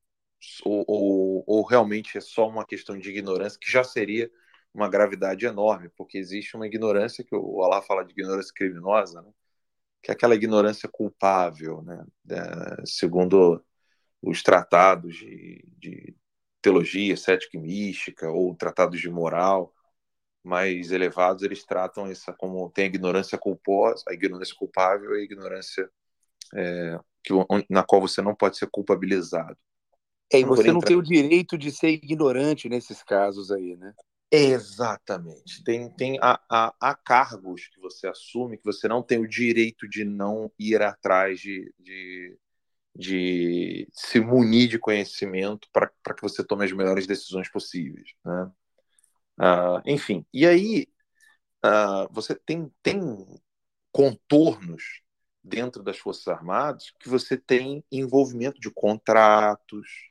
ou, 0.65 0.85
ou, 0.87 1.45
ou, 1.47 1.63
realmente 1.67 2.17
é 2.19 2.21
só 2.21 2.49
uma 2.49 2.65
questão 2.65 2.99
de 2.99 3.11
ignorância, 3.11 3.59
que 3.61 3.71
já 3.71 3.85
seria 3.85 4.31
uma 4.73 4.89
gravidade 4.89 5.47
enorme, 5.47 5.91
porque 5.97 6.19
existe 6.19 6.57
uma 6.57 6.67
ignorância 6.67 7.25
que 7.25 7.35
o 7.35 7.63
Alá 7.63 7.83
fala 7.83 8.05
de 8.05 8.13
ignorância 8.13 8.53
criminosa, 8.55 9.23
né? 9.23 9.31
que 10.03 10.11
é 10.11 10.15
aquela 10.15 10.35
ignorância 10.35 10.89
culpável, 10.89 11.83
né? 11.83 12.05
É, 12.31 12.87
segundo 12.87 13.63
os 14.23 14.43
tratados 14.43 15.17
de, 15.17 15.65
de 15.79 16.17
teologia, 16.63 17.17
cética 17.17 17.57
e 17.57 17.61
mística, 17.61 18.31
ou 18.31 18.55
tratados 18.55 19.01
de 19.01 19.11
moral 19.11 19.75
mais 20.43 20.91
elevados, 20.91 21.43
eles 21.43 21.65
tratam 21.65 22.07
essa 22.07 22.33
como 22.33 22.71
tem 22.71 22.85
a 22.85 22.89
ignorância 22.89 23.39
culposa, 23.39 24.05
a 24.09 24.15
ignorância 24.15 24.55
culpável 24.57 25.15
e 25.17 25.21
a 25.21 25.25
ignorância 25.25 25.91
é, 26.55 26.99
que, 27.23 27.33
na 27.69 27.85
qual 27.85 28.01
você 28.01 28.23
não 28.23 28.35
pode 28.35 28.57
ser 28.59 28.69
culpabilizado. 28.71 29.59
É, 30.33 30.41
e 30.41 30.45
você 30.45 30.73
não 30.73 30.81
tem 30.81 30.97
o 30.97 31.03
direito 31.03 31.59
de 31.59 31.71
ser 31.71 31.91
ignorante 31.91 32.69
nesses 32.69 33.03
casos 33.03 33.51
aí, 33.51 33.77
né? 33.77 33.93
Exatamente. 34.31 35.65
Tem, 35.65 35.91
tem 35.91 36.19
a, 36.23 36.41
a, 36.49 36.75
a, 36.81 36.95
cargos 36.95 37.67
que 37.67 37.81
você 37.81 38.07
assume 38.07 38.57
que 38.57 38.65
você 38.65 38.87
não 38.87 39.03
tem 39.03 39.19
o 39.19 39.29
direito 39.29 39.89
de 39.89 40.05
não 40.05 40.53
ir 40.57 40.81
atrás 40.81 41.41
de, 41.41 41.75
de, 41.77 42.39
de 42.95 43.89
se 43.93 44.21
munir 44.21 44.69
de 44.69 44.79
conhecimento 44.79 45.69
para 45.73 45.89
que 45.89 46.23
você 46.23 46.45
tome 46.45 46.65
as 46.65 46.71
melhores 46.71 47.09
decisões 47.09 47.51
possíveis. 47.51 48.13
Né? 48.25 48.51
Uh, 49.41 49.83
enfim, 49.85 50.25
e 50.33 50.47
aí 50.47 50.87
uh, 51.65 52.07
você 52.13 52.37
tem, 52.37 52.73
tem 52.85 53.01
contornos 53.91 55.03
dentro 55.43 55.83
das 55.83 55.99
Forças 55.99 56.29
Armadas 56.29 56.93
que 57.01 57.09
você 57.09 57.37
tem 57.37 57.83
envolvimento 57.91 58.61
de 58.61 58.71
contratos, 58.71 60.10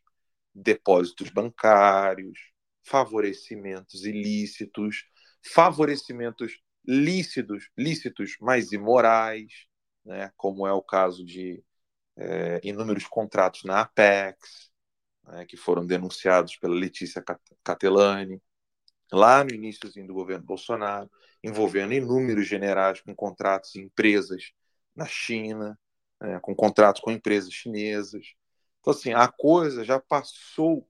depósitos 0.53 1.29
bancários, 1.29 2.37
favorecimentos 2.83 4.05
ilícitos, 4.05 5.05
favorecimentos 5.41 6.59
lícitos, 6.85 7.69
lícitos, 7.77 8.37
mas 8.41 8.71
imorais, 8.71 9.67
né, 10.03 10.31
como 10.35 10.65
é 10.65 10.73
o 10.73 10.81
caso 10.81 11.25
de 11.25 11.63
é, 12.17 12.59
inúmeros 12.63 13.05
contratos 13.05 13.63
na 13.63 13.81
Apex, 13.81 14.71
né, 15.23 15.45
que 15.45 15.57
foram 15.57 15.85
denunciados 15.85 16.55
pela 16.57 16.75
Letícia 16.75 17.23
Catelani, 17.63 18.41
lá 19.11 19.43
no 19.43 19.53
iníciozinho 19.53 20.07
do 20.07 20.13
governo 20.13 20.45
Bolsonaro, 20.45 21.09
envolvendo 21.43 21.93
inúmeros 21.93 22.47
generais 22.47 23.01
com 23.01 23.15
contratos 23.15 23.75
em 23.75 23.81
empresas 23.83 24.51
na 24.95 25.05
China, 25.05 25.79
né, 26.21 26.39
com 26.41 26.55
contratos 26.55 27.01
com 27.01 27.11
empresas 27.11 27.53
chinesas, 27.53 28.35
então, 28.79 28.91
assim, 28.93 29.13
a 29.13 29.27
coisa 29.27 29.83
já 29.83 29.99
passou 29.99 30.87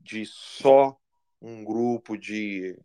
de 0.00 0.26
só 0.26 0.98
um 1.40 1.64
grupo 1.64 2.16
de 2.18 2.78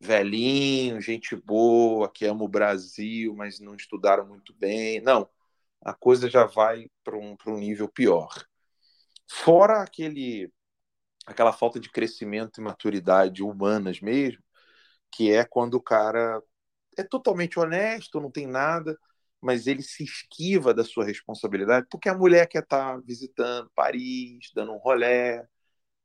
velhinhos, 0.00 1.04
gente 1.04 1.36
boa, 1.36 2.10
que 2.10 2.26
ama 2.26 2.44
o 2.44 2.48
Brasil, 2.48 3.34
mas 3.36 3.60
não 3.60 3.74
estudaram 3.76 4.26
muito 4.26 4.54
bem. 4.54 5.00
Não, 5.02 5.28
a 5.82 5.94
coisa 5.94 6.30
já 6.30 6.46
vai 6.46 6.90
para 7.04 7.16
um, 7.18 7.36
um 7.46 7.58
nível 7.58 7.88
pior. 7.88 8.32
Fora 9.28 9.82
aquele, 9.82 10.52
aquela 11.26 11.52
falta 11.52 11.80
de 11.80 11.90
crescimento 11.90 12.60
e 12.60 12.64
maturidade 12.64 13.42
humanas 13.42 14.00
mesmo, 14.00 14.42
que 15.12 15.32
é 15.32 15.44
quando 15.44 15.74
o 15.74 15.82
cara 15.82 16.42
é 16.98 17.04
totalmente 17.04 17.58
honesto, 17.60 18.20
não 18.20 18.30
tem 18.30 18.46
nada, 18.46 18.98
mas 19.42 19.66
ele 19.66 19.82
se 19.82 20.04
esquiva 20.04 20.72
da 20.72 20.84
sua 20.84 21.04
responsabilidade 21.04 21.86
porque 21.90 22.08
a 22.08 22.16
mulher 22.16 22.46
quer 22.48 22.62
estar 22.62 22.94
tá 22.94 23.02
visitando 23.04 23.70
Paris, 23.74 24.50
dando 24.54 24.72
um 24.72 24.78
rolé. 24.78 25.46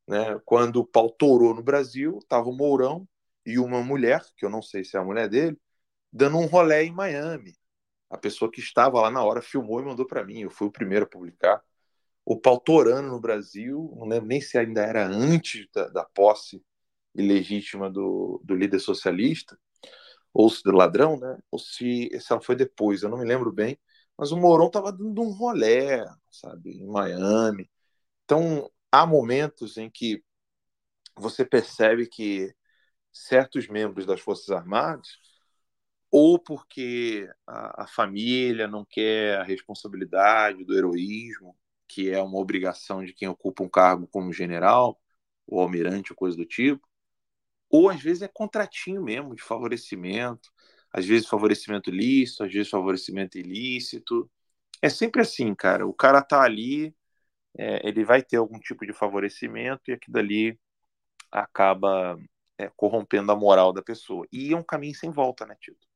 Né? 0.08 0.40
Quando 0.46 0.78
o 0.78 0.86
pau 0.86 1.10
torou 1.12 1.54
no 1.54 1.64
Brasil, 1.64 2.20
estava 2.20 2.50
o 2.50 2.54
Mourão 2.54 3.08
e 3.46 3.60
uma 3.60 3.84
mulher, 3.84 4.24
que 4.38 4.46
eu 4.46 4.50
não 4.50 4.62
sei 4.62 4.84
se 4.84 4.98
é 4.98 5.00
a 5.00 5.04
mulher 5.04 5.30
dele, 5.30 5.58
dando 6.12 6.38
um 6.38 6.48
rolé 6.48 6.84
em 6.84 6.92
Miami. 6.92 7.56
A 8.10 8.18
pessoa 8.18 8.52
que 8.52 8.60
estava 8.62 9.02
lá 9.02 9.12
na 9.12 9.24
hora 9.24 9.42
filmou 9.42 9.82
e 9.82 9.86
mandou 9.86 10.06
para 10.08 10.24
mim. 10.24 10.42
Eu 10.42 10.52
fui 10.52 10.68
o 10.68 10.72
primeiro 10.72 11.06
a 11.06 11.10
publicar. 11.10 11.62
O 12.26 12.40
pau 12.40 12.60
torando 12.60 13.10
no 13.10 13.20
Brasil, 13.20 13.94
não 13.98 14.08
lembro 14.08 14.28
nem 14.28 14.42
se 14.42 14.58
ainda 14.58 14.82
era 14.84 15.06
antes 15.08 15.68
da, 15.74 15.88
da 15.90 16.06
posse 16.06 16.64
ilegítima 17.16 17.90
do, 17.90 18.42
do 18.44 18.56
líder 18.56 18.80
socialista, 18.80 19.58
ou 20.34 20.50
se 20.50 20.62
ladrão, 20.70 21.20
né? 21.20 21.38
Ou 21.52 21.60
se, 21.60 22.10
se 22.20 22.32
ela 22.34 22.42
foi 22.42 22.56
depois, 22.56 23.04
eu 23.04 23.10
não 23.10 23.18
me 23.20 23.26
lembro 23.26 23.52
bem. 23.52 23.80
Mas 24.18 24.32
o 24.32 24.38
Mourão 24.38 24.68
estava 24.68 24.92
dando 24.92 25.22
um 25.22 25.32
rolé, 25.32 26.06
sabe, 26.32 26.72
em 26.72 26.88
Miami. 26.88 27.70
Então, 28.26 28.72
há 28.92 29.06
momentos 29.06 29.78
em 29.78 29.90
que 29.90 30.24
você 31.18 31.46
percebe 31.46 32.08
que 32.08 32.54
certos 33.14 33.68
membros 33.68 34.06
das 34.06 34.22
Forças 34.22 34.50
Armadas, 34.52 35.20
ou 36.12 36.40
porque 36.40 37.30
a, 37.46 37.84
a 37.84 37.88
família 37.88 38.68
não 38.68 38.86
quer 38.86 39.40
a 39.40 39.44
responsabilidade 39.44 40.64
do 40.66 40.76
heroísmo, 40.78 41.56
que 41.88 42.10
é 42.12 42.22
uma 42.22 42.40
obrigação 42.40 43.04
de 43.04 43.14
quem 43.14 43.28
ocupa 43.28 43.64
um 43.64 43.70
cargo 43.70 44.08
como 44.08 44.34
general, 44.34 45.00
ou 45.46 45.62
almirante, 45.62 46.12
ou 46.12 46.18
coisa 46.18 46.38
do 46.38 46.46
tipo, 46.46 46.87
ou 47.70 47.90
às 47.90 48.02
vezes 48.02 48.22
é 48.24 48.28
contratinho 48.28 49.04
mesmo, 49.04 49.36
de 49.36 49.42
favorecimento, 49.44 50.52
às 50.92 51.06
vezes 51.06 51.28
favorecimento 51.28 51.92
lícito, 51.92 52.44
às 52.44 52.54
vezes 52.54 52.70
favorecimento 52.70 53.38
ilícito. 53.38 54.30
É 54.82 54.90
sempre 54.90 55.22
assim, 55.22 55.54
cara. 55.56 55.88
O 55.88 55.94
cara 55.94 56.22
tá 56.22 56.42
ali, 56.44 56.96
é, 57.58 57.88
ele 57.88 58.06
vai 58.06 58.22
ter 58.24 58.38
algum 58.38 58.60
tipo 58.60 58.86
de 58.86 58.94
favorecimento 58.94 59.90
e 59.90 59.94
aquilo 59.94 60.14
dali 60.14 60.60
acaba 61.32 62.18
é, 62.58 62.70
corrompendo 62.76 63.32
a 63.32 63.36
moral 63.36 63.74
da 63.74 63.82
pessoa. 63.82 64.28
E 64.32 64.54
é 64.54 64.58
um 64.58 64.64
caminho 64.64 64.96
sem 64.96 65.12
volta, 65.12 65.46
né, 65.46 65.56
Tito? 65.62 65.88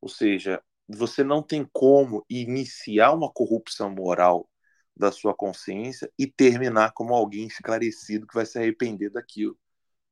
Ou 0.00 0.08
seja, 0.08 0.62
você 0.88 1.24
não 1.24 1.42
tem 1.42 1.68
como 1.72 2.24
iniciar 2.30 3.12
uma 3.12 3.30
corrupção 3.30 3.90
moral 3.90 4.48
da 4.96 5.12
sua 5.12 5.34
consciência 5.34 6.10
e 6.18 6.26
terminar 6.26 6.92
como 6.92 7.14
alguém 7.14 7.46
esclarecido 7.46 8.26
que 8.26 8.34
vai 8.34 8.46
se 8.46 8.58
arrepender 8.58 9.10
daquilo. 9.10 9.58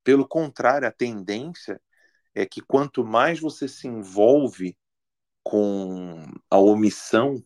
Pelo 0.06 0.24
contrário, 0.24 0.86
a 0.86 0.92
tendência 0.92 1.82
é 2.32 2.46
que 2.46 2.60
quanto 2.60 3.04
mais 3.04 3.40
você 3.40 3.66
se 3.66 3.88
envolve 3.88 4.78
com 5.42 6.22
a 6.48 6.58
omissão 6.58 7.44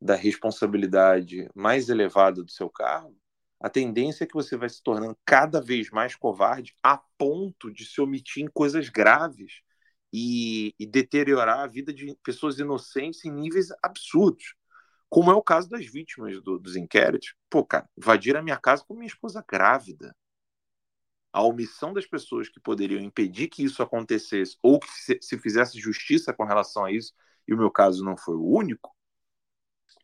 da 0.00 0.14
responsabilidade 0.14 1.50
mais 1.52 1.88
elevada 1.88 2.44
do 2.44 2.50
seu 2.52 2.70
cargo, 2.70 3.18
a 3.58 3.68
tendência 3.68 4.22
é 4.22 4.26
que 4.28 4.34
você 4.34 4.56
vai 4.56 4.68
se 4.68 4.80
tornando 4.84 5.18
cada 5.24 5.60
vez 5.60 5.90
mais 5.90 6.14
covarde 6.14 6.76
a 6.80 6.96
ponto 7.18 7.72
de 7.72 7.84
se 7.84 8.00
omitir 8.00 8.44
em 8.44 8.48
coisas 8.48 8.88
graves 8.88 9.60
e, 10.12 10.72
e 10.78 10.86
deteriorar 10.86 11.58
a 11.58 11.66
vida 11.66 11.92
de 11.92 12.16
pessoas 12.22 12.60
inocentes 12.60 13.24
em 13.24 13.32
níveis 13.32 13.66
absurdos. 13.82 14.54
Como 15.08 15.28
é 15.28 15.34
o 15.34 15.42
caso 15.42 15.68
das 15.68 15.86
vítimas 15.86 16.40
do, 16.40 16.56
dos 16.56 16.76
inquéritos. 16.76 17.34
Pô, 17.50 17.66
cara, 17.66 17.90
invadir 17.98 18.36
a 18.36 18.42
minha 18.42 18.56
casa 18.56 18.84
com 18.86 18.94
minha 18.94 19.08
esposa 19.08 19.44
grávida 19.44 20.14
a 21.32 21.42
omissão 21.42 21.92
das 21.92 22.06
pessoas 22.06 22.48
que 22.48 22.60
poderiam 22.60 23.00
impedir 23.00 23.48
que 23.48 23.62
isso 23.62 23.82
acontecesse 23.82 24.56
ou 24.62 24.80
que 24.80 24.88
se, 25.20 25.38
fizesse 25.38 25.78
justiça 25.78 26.32
com 26.32 26.44
relação 26.44 26.84
a 26.84 26.92
isso, 26.92 27.14
e 27.46 27.54
o 27.54 27.58
meu 27.58 27.70
caso 27.70 28.04
não 28.04 28.16
foi 28.16 28.36
o 28.36 28.44
único, 28.44 28.94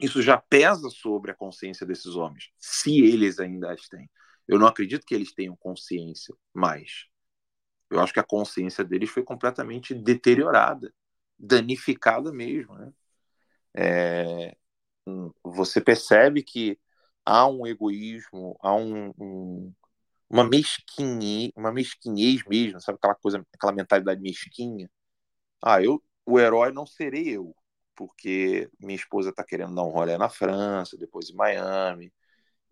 isso 0.00 0.20
já 0.22 0.36
pesa 0.36 0.90
sobre 0.90 1.30
a 1.30 1.34
consciência 1.34 1.86
desses 1.86 2.16
homens, 2.16 2.50
se 2.58 3.00
eles 3.00 3.38
ainda 3.38 3.72
as 3.72 3.88
têm. 3.88 4.10
Eu 4.46 4.58
não 4.58 4.66
acredito 4.66 5.06
que 5.06 5.14
eles 5.14 5.32
tenham 5.32 5.56
consciência 5.56 6.34
mais. 6.52 7.06
Eu 7.90 8.00
acho 8.00 8.12
que 8.12 8.20
a 8.20 8.24
consciência 8.24 8.84
deles 8.84 9.10
foi 9.10 9.22
completamente 9.22 9.94
deteriorada, 9.94 10.92
danificada 11.38 12.32
mesmo. 12.32 12.74
Né? 12.76 12.92
É, 13.74 14.56
você 15.42 15.80
percebe 15.80 16.42
que 16.42 16.78
há 17.24 17.46
um 17.48 17.66
egoísmo, 17.66 18.56
há 18.60 18.74
um, 18.74 19.12
um, 19.18 19.74
uma 20.28 20.44
mesquinhez, 20.44 21.52
uma 21.56 21.72
mesquinhez 21.72 22.42
mesmo, 22.46 22.80
sabe 22.80 22.98
aquela 22.98 23.14
coisa, 23.14 23.44
aquela 23.54 23.72
mentalidade 23.72 24.20
mesquinha. 24.20 24.90
Ah, 25.62 25.82
eu, 25.82 26.02
o 26.26 26.38
herói 26.40 26.72
não 26.72 26.86
serei 26.86 27.28
eu, 27.36 27.54
porque 27.94 28.70
minha 28.80 28.96
esposa 28.96 29.30
está 29.30 29.44
querendo 29.44 29.74
dar 29.74 29.84
um 29.84 29.90
rolê 29.90 30.18
na 30.18 30.28
França, 30.28 30.96
depois 30.98 31.30
em 31.30 31.34
Miami, 31.34 32.12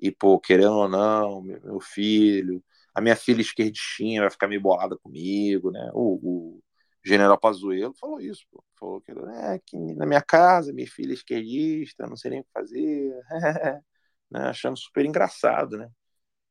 e 0.01 0.11
pô, 0.13 0.39
querendo 0.41 0.75
ou 0.75 0.89
não, 0.89 1.43
meu, 1.43 1.81
filho, 1.81 2.63
a 2.95 3.01
minha 3.01 3.17
filha 3.17 3.41
esquerdistinha 3.41 4.23
vai 4.23 4.31
ficar 4.31 4.49
meio 4.49 4.61
bolada 4.61 4.97
comigo, 4.99 5.71
né? 5.71 5.91
O, 5.95 6.57
o 6.59 6.63
general 7.05 7.39
Pazuello 7.39 7.95
falou 7.95 8.21
isso, 8.21 8.45
pô. 8.51 8.65
falou 8.79 9.01
que, 9.01 9.13
é, 9.13 9.61
na 9.97 10.07
minha 10.07 10.23
casa, 10.23 10.73
minha 10.73 10.89
filha 10.89 11.13
esquerdista, 11.15 12.07
não 12.07 12.17
sei 12.17 12.33
nem 12.33 12.41
o 12.41 12.45
que 12.45 12.51
fazer, 12.53 13.15
né? 14.31 14.41
achando 14.49 14.77
super 14.77 15.05
engraçado, 15.05 15.77
né? 15.79 15.91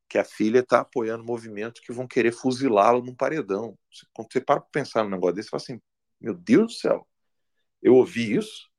Que 0.09 0.17
a 0.17 0.23
filha 0.23 0.59
está 0.59 0.82
apoiando 0.82 1.23
movimentos 1.23 1.82
que 1.82 1.91
vão 1.93 2.07
querer 2.07 2.32
fuzilá-lo 2.32 3.03
num 3.03 3.15
paredão. 3.15 3.77
Quando 4.14 4.32
você 4.32 4.41
para 4.41 4.61
para 4.61 4.69
pensar 4.72 5.03
num 5.03 5.09
negócio 5.09 5.35
desse, 5.35 5.49
você 5.49 5.51
fala 5.51 5.64
assim: 5.64 5.82
meu 6.22 6.33
Deus 6.33 6.67
do 6.67 6.80
céu, 6.80 7.07
eu 7.82 7.95
ouvi 7.95 8.35
isso? 8.35 8.72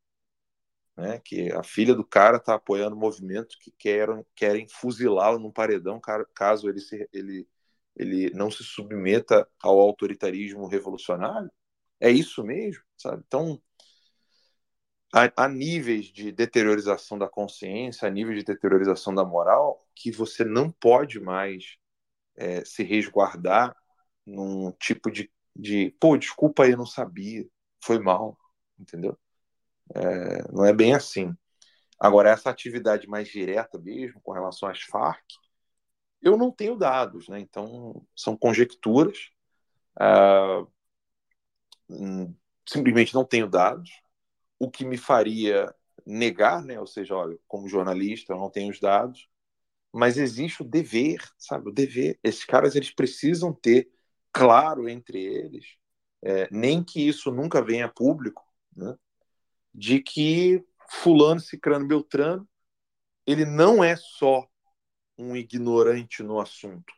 Né, 0.97 1.21
que 1.25 1.51
a 1.51 1.63
filha 1.65 1.93
do 1.93 2.05
cara 2.05 2.37
está 2.37 2.55
apoiando 2.55 2.95
movimentos 2.95 3.57
que 3.57 3.73
querem, 3.73 4.25
querem 4.35 4.69
fuzilá-lo 4.69 5.41
num 5.41 5.51
paredão 5.51 6.01
caso 6.33 6.69
ele, 6.69 6.79
se, 6.79 7.09
ele, 7.13 7.49
ele 7.97 8.31
não 8.31 8.49
se 8.49 8.63
submeta 8.63 9.49
ao 9.61 9.81
autoritarismo 9.81 10.69
revolucionário. 10.69 11.51
É 11.99 12.11
isso 12.11 12.45
mesmo, 12.45 12.83
sabe? 12.97 13.25
Então, 13.27 13.61
há, 15.37 15.49
níveis 15.49 16.07
de 16.07 16.33
deteriorização 16.33 17.19
da 17.19 17.29
consciência, 17.29 18.09
há 18.09 18.11
níveis 18.11 18.39
de 18.39 18.45
deteriorização 18.45 19.15
da 19.15 19.25
moral, 19.25 19.84
que 19.95 20.11
você 20.11 20.45
não 20.45 20.71
pode 20.71 21.21
mais 21.21 21.77
é, 22.37 22.65
se 22.65 22.83
resguardar 22.83 23.77
num 24.27 24.73
tipo 24.73 25.11
de, 25.11 25.31
de, 25.55 25.95
pô, 26.01 26.17
desculpa 26.17 26.69
eu 26.69 26.77
não 26.77 26.87
sabia, 26.87 27.47
foi 27.83 27.99
mal, 27.99 28.39
entendeu? 28.79 29.19
É, 29.95 30.53
não 30.53 30.65
é 30.65 30.73
bem 30.73 30.95
assim. 30.95 31.35
Agora, 31.99 32.31
essa 32.31 32.51
atividade 32.51 33.09
mais 33.09 33.29
direta 33.29 33.79
mesmo, 33.79 34.21
com 34.23 34.33
relação 34.33 34.69
às 34.69 34.83
Farc, 34.83 35.25
eu 36.23 36.37
não 36.37 36.51
tenho 36.51 36.77
dados, 36.77 37.29
né? 37.29 37.39
Então, 37.41 38.05
são 38.17 38.37
conjecturas. 38.37 39.31
Ah, 39.99 40.65
hum, 41.89 42.35
simplesmente 42.67 43.15
não 43.15 43.25
tenho 43.25 43.49
dados 43.49 43.91
o 44.59 44.71
que 44.71 44.85
me 44.85 44.97
faria 44.97 45.75
negar, 46.07 46.63
né? 46.65 46.81
Ou 46.81 46.87
seja, 46.87 47.15
olha, 47.17 47.39
como 47.49 47.69
jornalista, 47.69 48.33
eu 48.35 48.39
não 48.39 48.51
tenho 48.51 48.71
os 48.73 48.81
dados, 48.81 49.29
mas 49.95 50.19
existe 50.19 50.63
o 50.63 50.65
dever, 50.65 51.21
sabe? 51.39 51.69
O 51.71 51.73
dever. 51.73 52.19
Esses 52.23 52.45
caras 52.45 52.75
eles 52.75 52.91
precisam 52.91 53.53
ter 53.53 53.91
claro 54.33 54.89
entre 54.89 55.23
eles, 55.23 55.77
é, 56.23 56.49
nem 56.51 56.83
que 56.83 57.07
isso 57.07 57.31
nunca 57.31 57.63
venha 57.63 57.87
a 57.87 57.89
público, 57.89 58.43
né? 58.77 58.97
De 59.73 60.01
que 60.01 60.65
fulano, 60.89 61.41
cicrano, 61.41 61.87
beltrano, 61.87 62.49
ele 63.27 63.45
não 63.45 63.83
é 63.83 63.97
só 63.97 64.47
um 65.19 65.37
ignorante 65.37 66.23
no 66.23 66.41
assunto. 66.41 66.93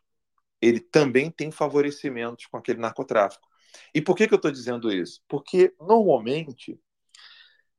Ele 0.61 0.79
também 0.79 1.29
tem 1.31 1.51
favorecimentos 1.51 2.47
com 2.47 2.57
aquele 2.57 2.79
narcotráfico. 2.79 3.47
E 3.93 4.01
por 4.01 4.15
que, 4.15 4.27
que 4.27 4.33
eu 4.33 4.37
estou 4.37 4.51
dizendo 4.51 4.91
isso? 4.91 5.21
Porque, 5.27 5.73
normalmente, 5.79 6.79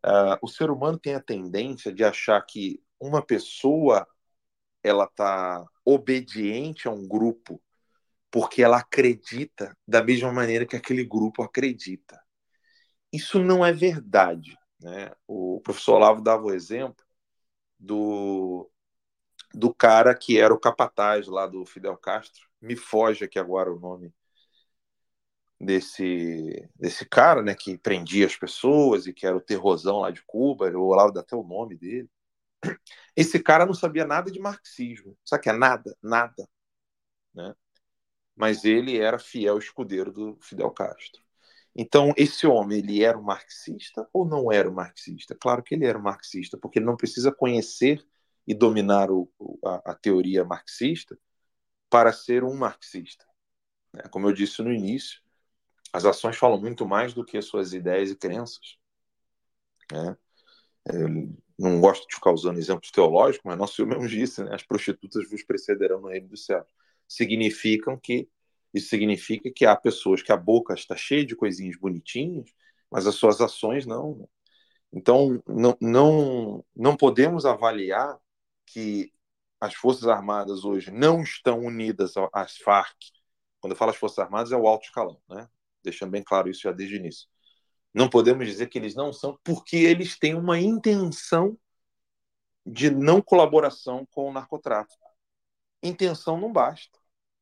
Uh, 0.06 0.38
o 0.40 0.48
ser 0.48 0.70
humano 0.70 0.98
tem 0.98 1.14
a 1.14 1.20
tendência 1.20 1.92
de 1.92 2.04
achar 2.04 2.40
que 2.42 2.80
uma 3.00 3.20
pessoa 3.20 4.06
ela 4.82 5.04
está 5.04 5.64
obediente 5.84 6.88
a 6.88 6.90
um 6.90 7.06
grupo 7.06 7.60
porque 8.30 8.62
ela 8.62 8.78
acredita 8.78 9.76
da 9.86 10.02
mesma 10.02 10.32
maneira 10.32 10.66
que 10.66 10.76
aquele 10.76 11.04
grupo 11.04 11.42
acredita. 11.42 12.20
Isso 13.12 13.38
não 13.38 13.64
é 13.64 13.72
verdade. 13.72 14.56
Né? 14.80 15.10
O 15.26 15.60
professor 15.62 15.94
Olavo 15.94 16.22
dava 16.22 16.44
o 16.44 16.52
exemplo 16.52 17.04
do, 17.78 18.70
do 19.54 19.74
cara 19.74 20.14
que 20.14 20.38
era 20.38 20.52
o 20.52 20.60
capataz 20.60 21.26
lá 21.26 21.46
do 21.46 21.64
Fidel 21.64 21.96
Castro. 21.96 22.46
Me 22.60 22.76
foge 22.76 23.24
aqui 23.24 23.38
agora 23.38 23.72
o 23.72 23.78
nome 23.78 24.12
desse, 25.60 26.68
desse 26.76 27.04
cara, 27.06 27.42
né, 27.42 27.54
que 27.54 27.76
prendia 27.78 28.26
as 28.26 28.36
pessoas 28.36 29.06
e 29.06 29.12
que 29.12 29.26
era 29.26 29.36
o 29.36 29.40
terrorzão 29.40 29.98
lá 30.00 30.10
de 30.10 30.22
Cuba, 30.24 30.70
o 30.70 30.86
Olavo 30.86 31.12
dá 31.12 31.20
até 31.20 31.34
o 31.34 31.42
nome 31.42 31.76
dele. 31.76 32.08
Esse 33.16 33.40
cara 33.40 33.66
não 33.66 33.74
sabia 33.74 34.06
nada 34.06 34.30
de 34.30 34.40
marxismo, 34.40 35.16
sabe 35.24 35.42
que 35.42 35.48
é 35.50 35.52
nada, 35.52 35.96
nada, 36.02 36.48
né? 37.34 37.54
Mas 38.36 38.64
ele 38.64 38.98
era 38.98 39.18
fiel 39.18 39.58
escudeiro 39.58 40.12
do 40.12 40.38
Fidel 40.40 40.70
Castro. 40.70 41.22
Então, 41.74 42.12
esse 42.16 42.46
homem, 42.46 42.78
ele 42.78 43.04
era 43.04 43.18
um 43.18 43.22
marxista 43.22 44.08
ou 44.12 44.24
não 44.24 44.50
era 44.50 44.68
um 44.68 44.74
marxista? 44.74 45.36
Claro 45.40 45.62
que 45.62 45.74
ele 45.74 45.86
era 45.86 45.98
um 45.98 46.02
marxista, 46.02 46.58
porque 46.58 46.78
ele 46.78 46.86
não 46.86 46.96
precisa 46.96 47.32
conhecer 47.32 48.04
e 48.46 48.54
dominar 48.54 49.10
o, 49.10 49.30
a, 49.64 49.92
a, 49.92 49.94
teoria 49.94 50.44
marxista 50.44 51.18
para 51.90 52.12
ser 52.12 52.42
um 52.44 52.54
marxista. 52.54 53.24
Né? 53.92 54.02
Como 54.10 54.26
eu 54.28 54.32
disse 54.32 54.62
no 54.62 54.72
início, 54.72 55.20
as 55.92 56.04
ações 56.04 56.36
falam 56.36 56.60
muito 56.60 56.86
mais 56.86 57.14
do 57.14 57.24
que 57.24 57.38
as 57.38 57.44
suas 57.44 57.72
ideias 57.72 58.10
e 58.10 58.16
crenças. 58.16 58.78
Né? 59.92 60.16
Não 61.58 61.80
gosto 61.80 62.06
de 62.06 62.14
ficar 62.14 62.32
usando 62.32 62.58
exemplos 62.58 62.90
teológicos, 62.90 63.44
mas 63.44 63.58
nosso 63.58 63.74
Senhor 63.74 63.88
mesmo 63.88 64.08
disse, 64.08 64.44
né? 64.44 64.54
as 64.54 64.62
prostitutas 64.62 65.28
vos 65.28 65.42
precederão 65.42 66.00
no 66.00 66.08
reino 66.08 66.28
do 66.28 66.36
céu. 66.36 66.64
Significam 67.06 67.98
que 67.98 68.28
isso 68.72 68.88
significa 68.88 69.50
que 69.50 69.66
há 69.66 69.74
pessoas 69.74 70.22
que 70.22 70.30
a 70.30 70.36
boca 70.36 70.74
está 70.74 70.94
cheia 70.96 71.24
de 71.24 71.34
coisinhas 71.34 71.76
bonitinhas, 71.76 72.50
mas 72.90 73.06
as 73.06 73.14
suas 73.16 73.40
ações 73.40 73.86
não. 73.86 74.16
Né? 74.16 74.26
Então, 74.92 75.42
não, 75.46 75.76
não, 75.80 76.64
não 76.76 76.96
podemos 76.96 77.44
avaliar 77.44 78.18
que 78.66 79.12
as 79.60 79.74
Forças 79.74 80.06
Armadas 80.06 80.64
hoje 80.64 80.90
não 80.90 81.22
estão 81.22 81.60
unidas 81.60 82.14
às 82.32 82.56
Farc. 82.58 82.96
Quando 83.60 83.72
eu 83.72 83.76
falo 83.76 83.90
as 83.90 83.96
Forças 83.96 84.18
Armadas, 84.18 84.52
é 84.52 84.56
o 84.56 84.68
alto 84.68 84.84
escalão, 84.84 85.20
né? 85.28 85.48
deixando 85.82 86.10
bem 86.10 86.22
claro 86.22 86.48
isso 86.48 86.62
já 86.62 86.72
desde 86.72 86.96
o 86.96 86.98
início. 86.98 87.28
Não 87.94 88.08
podemos 88.08 88.46
dizer 88.46 88.68
que 88.68 88.78
eles 88.78 88.94
não 88.94 89.12
são, 89.12 89.38
porque 89.42 89.76
eles 89.76 90.18
têm 90.18 90.34
uma 90.34 90.58
intenção 90.58 91.58
de 92.64 92.90
não 92.90 93.22
colaboração 93.22 94.06
com 94.10 94.28
o 94.28 94.32
narcotráfico. 94.32 95.06
Intenção 95.82 96.38
não 96.38 96.52
basta. 96.52 96.98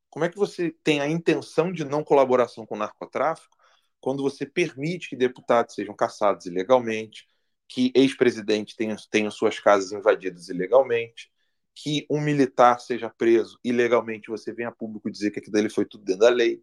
Como 0.08 0.24
é 0.24 0.28
que 0.28 0.36
você 0.36 0.70
tem 0.82 1.00
a 1.00 1.08
intenção 1.08 1.72
de 1.72 1.84
não 1.84 2.04
colaboração 2.04 2.64
com 2.64 2.74
o 2.74 2.78
narcotráfico 2.78 3.56
quando 4.00 4.22
você 4.22 4.46
permite 4.46 5.08
que 5.10 5.16
deputados 5.16 5.74
sejam 5.74 5.94
caçados 5.94 6.46
ilegalmente, 6.46 7.26
que 7.68 7.92
ex-presidentes 7.94 8.76
tenham, 8.76 8.96
tenham 9.10 9.30
suas 9.30 9.58
casas 9.58 9.92
invadidas 9.92 10.48
ilegalmente, 10.48 11.30
que 11.74 12.06
um 12.08 12.20
militar 12.20 12.80
seja 12.80 13.10
preso 13.10 13.58
ilegalmente, 13.62 14.30
você 14.30 14.52
vem 14.52 14.64
a 14.64 14.72
público 14.72 15.10
dizer 15.10 15.30
que 15.30 15.40
aquilo 15.40 15.52
dele 15.52 15.68
foi 15.68 15.84
tudo 15.84 16.04
dentro 16.04 16.20
da 16.20 16.30
lei. 16.30 16.62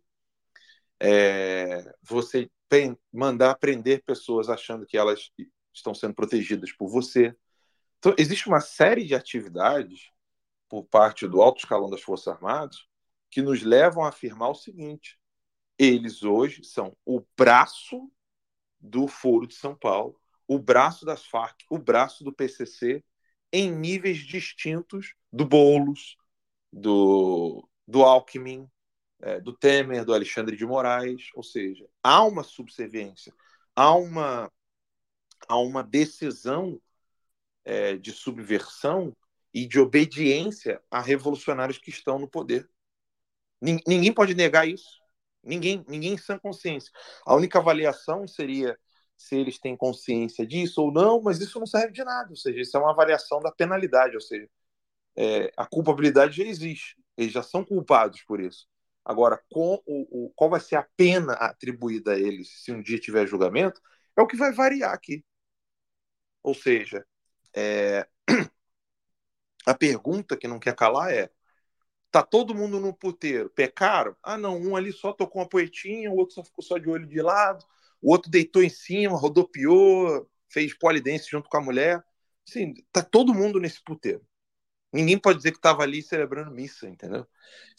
É, 0.99 1.93
você 2.01 2.49
mandar 3.11 3.55
prender 3.55 4.03
pessoas 4.03 4.49
achando 4.49 4.85
que 4.85 4.97
elas 4.97 5.31
estão 5.73 5.93
sendo 5.93 6.13
protegidas 6.13 6.71
por 6.71 6.89
você. 6.89 7.35
Então, 7.99 8.15
existe 8.17 8.47
uma 8.47 8.59
série 8.59 9.05
de 9.05 9.15
atividades 9.15 10.11
por 10.69 10.83
parte 10.83 11.27
do 11.27 11.41
alto 11.41 11.59
escalão 11.59 11.89
das 11.89 12.01
Forças 12.01 12.27
Armadas 12.27 12.77
que 13.29 13.41
nos 13.41 13.61
levam 13.61 14.03
a 14.03 14.09
afirmar 14.09 14.49
o 14.49 14.55
seguinte: 14.55 15.19
eles 15.77 16.23
hoje 16.23 16.63
são 16.63 16.95
o 17.05 17.23
braço 17.37 18.11
do 18.79 19.07
Foro 19.07 19.47
de 19.47 19.55
São 19.55 19.75
Paulo, 19.75 20.19
o 20.47 20.59
braço 20.59 21.05
das 21.05 21.25
Farc, 21.25 21.61
o 21.69 21.77
braço 21.77 22.23
do 22.23 22.33
PCC, 22.33 23.03
em 23.51 23.71
níveis 23.71 24.17
distintos 24.19 25.15
do 25.31 25.45
Boulos, 25.45 26.17
do, 26.71 27.67
do 27.87 28.03
Alckmin, 28.03 28.69
é, 29.23 29.39
do 29.39 29.53
Temer, 29.53 30.03
do 30.03 30.13
Alexandre 30.13 30.55
de 30.55 30.65
Moraes. 30.65 31.29
Ou 31.33 31.43
seja, 31.43 31.87
há 32.03 32.23
uma 32.23 32.43
subserviência, 32.43 33.33
há 33.75 33.95
uma, 33.95 34.51
há 35.47 35.57
uma 35.57 35.81
decisão 35.81 36.79
é, 37.63 37.95
de 37.95 38.11
subversão 38.11 39.15
e 39.53 39.65
de 39.65 39.79
obediência 39.79 40.81
a 40.91 40.99
revolucionários 40.99 41.77
que 41.77 41.89
estão 41.89 42.19
no 42.19 42.27
poder. 42.27 42.69
Ninguém 43.61 44.11
pode 44.11 44.35
negar 44.35 44.67
isso. 44.67 45.01
Ninguém, 45.41 45.85
ninguém 45.87 46.17
sem 46.17 46.37
consciência. 46.37 46.91
A 47.25 47.33
única 47.33 47.59
avaliação 47.59 48.27
seria 48.27 48.77
se 49.15 49.37
eles 49.37 49.57
têm 49.57 49.77
consciência 49.77 50.45
disso 50.45 50.81
ou 50.81 50.91
não, 50.91 51.21
mas 51.21 51.39
isso 51.39 51.59
não 51.59 51.65
serve 51.65 51.93
de 51.93 52.03
nada. 52.03 52.29
Ou 52.29 52.35
seja, 52.35 52.59
isso 52.59 52.75
é 52.75 52.79
uma 52.79 52.91
avaliação 52.91 53.39
da 53.39 53.51
penalidade. 53.51 54.15
Ou 54.15 54.21
seja, 54.21 54.49
é, 55.15 55.51
a 55.55 55.65
culpabilidade 55.65 56.37
já 56.37 56.43
existe. 56.43 56.97
Eles 57.15 57.31
já 57.31 57.43
são 57.43 57.63
culpados 57.63 58.21
por 58.23 58.41
isso. 58.41 58.67
Agora, 59.05 59.41
com 59.51 59.81
o, 59.85 60.27
o, 60.27 60.33
qual 60.35 60.49
vai 60.49 60.59
ser 60.59 60.75
a 60.77 60.87
pena 60.97 61.33
atribuída 61.33 62.13
a 62.13 62.19
eles 62.19 62.63
se 62.63 62.71
um 62.71 62.81
dia 62.81 62.99
tiver 62.99 63.27
julgamento, 63.27 63.81
é 64.17 64.21
o 64.21 64.27
que 64.27 64.37
vai 64.37 64.51
variar 64.53 64.93
aqui. 64.93 65.23
Ou 66.41 66.53
seja, 66.53 67.05
é... 67.55 68.07
a 69.65 69.73
pergunta 69.73 70.37
que 70.37 70.47
não 70.47 70.59
quer 70.59 70.75
calar 70.75 71.13
é: 71.13 71.29
Tá 72.13 72.21
todo 72.21 72.53
mundo 72.53 72.79
no 72.79 72.93
puteiro. 72.93 73.49
Pecaram? 73.49 74.15
Ah, 74.21 74.37
não. 74.37 74.55
Um 74.61 74.75
ali 74.75 74.93
só 74.93 75.11
tocou 75.11 75.41
uma 75.41 75.49
poetinha, 75.49 76.11
o 76.11 76.15
outro 76.15 76.35
só 76.35 76.43
ficou 76.43 76.63
só 76.63 76.77
de 76.77 76.87
olho 76.87 77.07
de 77.07 77.19
lado, 77.21 77.65
o 77.99 78.11
outro 78.11 78.29
deitou 78.29 78.61
em 78.63 78.69
cima, 78.69 79.17
rodopiou, 79.17 80.29
fez 80.47 80.77
polidense 80.77 81.27
junto 81.31 81.49
com 81.49 81.57
a 81.57 81.61
mulher. 81.61 82.03
Sim, 82.45 82.75
tá 82.91 83.01
todo 83.03 83.33
mundo 83.33 83.59
nesse 83.59 83.83
puteiro. 83.83 84.23
Ninguém 84.93 85.17
pode 85.17 85.37
dizer 85.37 85.51
que 85.51 85.57
estava 85.57 85.83
ali 85.83 86.01
celebrando 86.01 86.51
missa, 86.51 86.87
entendeu? 86.87 87.25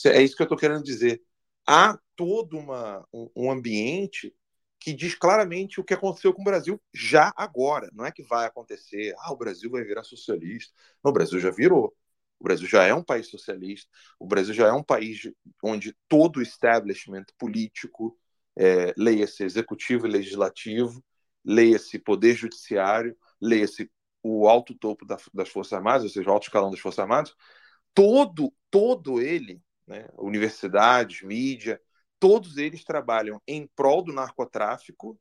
É 0.06 0.20
isso 0.22 0.36
que 0.36 0.42
eu 0.42 0.46
estou 0.46 0.58
querendo 0.58 0.82
dizer. 0.82 1.22
Há 1.66 1.98
todo 2.16 2.58
uma, 2.58 3.06
um, 3.12 3.30
um 3.36 3.50
ambiente 3.50 4.34
que 4.80 4.92
diz 4.92 5.14
claramente 5.14 5.80
o 5.80 5.84
que 5.84 5.94
aconteceu 5.94 6.34
com 6.34 6.42
o 6.42 6.44
Brasil 6.44 6.80
já 6.92 7.32
agora. 7.36 7.88
Não 7.92 8.04
é 8.04 8.12
que 8.12 8.22
vai 8.22 8.46
acontecer, 8.46 9.14
ah, 9.18 9.32
o 9.32 9.36
Brasil 9.36 9.70
vai 9.70 9.82
virar 9.82 10.04
socialista. 10.04 10.74
Não, 11.02 11.10
o 11.10 11.14
Brasil 11.14 11.40
já 11.40 11.50
virou. 11.50 11.94
O 12.38 12.44
Brasil 12.44 12.68
já 12.68 12.84
é 12.84 12.92
um 12.92 13.02
país 13.02 13.28
socialista, 13.28 13.88
o 14.18 14.26
Brasil 14.26 14.52
já 14.52 14.66
é 14.68 14.72
um 14.72 14.82
país 14.82 15.22
onde 15.62 15.96
todo 16.06 16.36
o 16.38 16.42
establishment 16.42 17.24
político, 17.38 18.18
é, 18.56 18.92
leia-se 18.98 19.44
executivo 19.44 20.06
e 20.06 20.10
legislativo, 20.10 21.02
leia-se 21.44 21.98
poder 21.98 22.34
judiciário, 22.34 23.16
leia-se 23.40 23.90
o 24.24 24.48
alto 24.48 24.74
topo 24.74 25.04
da, 25.04 25.18
das 25.34 25.50
Forças 25.50 25.74
Armadas, 25.74 26.04
ou 26.04 26.08
seja, 26.08 26.30
o 26.30 26.32
alto 26.32 26.44
escalão 26.44 26.70
das 26.70 26.80
Forças 26.80 27.00
Armadas, 27.00 27.34
todo, 27.92 28.52
todo 28.70 29.20
ele, 29.20 29.62
né, 29.86 30.08
universidades, 30.18 31.22
mídia, 31.22 31.78
todos 32.18 32.56
eles 32.56 32.82
trabalham 32.84 33.40
em 33.46 33.66
prol 33.76 34.02
do 34.02 34.14
narcotráfico, 34.14 35.20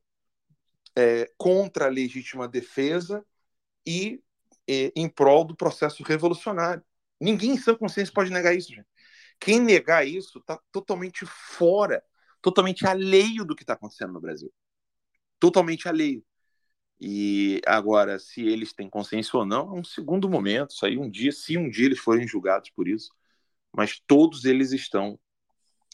é, 0.96 1.30
contra 1.36 1.84
a 1.84 1.90
legítima 1.90 2.48
defesa 2.48 3.22
e, 3.86 4.22
e 4.66 4.90
em 4.96 5.06
prol 5.06 5.44
do 5.44 5.54
processo 5.54 6.02
revolucionário. 6.02 6.82
Ninguém 7.20 7.50
em 7.50 7.58
sã 7.58 7.74
consciência 7.74 8.14
pode 8.14 8.30
negar 8.30 8.54
isso, 8.54 8.74
gente. 8.74 8.88
Quem 9.38 9.60
negar 9.60 10.06
isso 10.06 10.38
está 10.38 10.58
totalmente 10.72 11.26
fora, 11.26 12.02
totalmente 12.40 12.86
alheio 12.86 13.44
do 13.44 13.54
que 13.54 13.64
está 13.64 13.74
acontecendo 13.74 14.14
no 14.14 14.20
Brasil. 14.20 14.50
Totalmente 15.38 15.88
alheio. 15.88 16.24
E 17.06 17.60
agora, 17.66 18.18
se 18.18 18.40
eles 18.40 18.72
têm 18.72 18.88
consciência 18.88 19.38
ou 19.38 19.44
não, 19.44 19.76
é 19.76 19.80
um 19.80 19.84
segundo 19.84 20.26
momento. 20.26 20.70
Isso 20.70 20.86
aí, 20.86 20.96
um 20.96 21.10
dia, 21.10 21.32
se 21.32 21.58
um 21.58 21.68
dia 21.68 21.84
eles 21.84 21.98
forem 21.98 22.26
julgados 22.26 22.70
por 22.70 22.88
isso, 22.88 23.12
mas 23.70 24.00
todos 24.06 24.46
eles 24.46 24.72
estão 24.72 25.20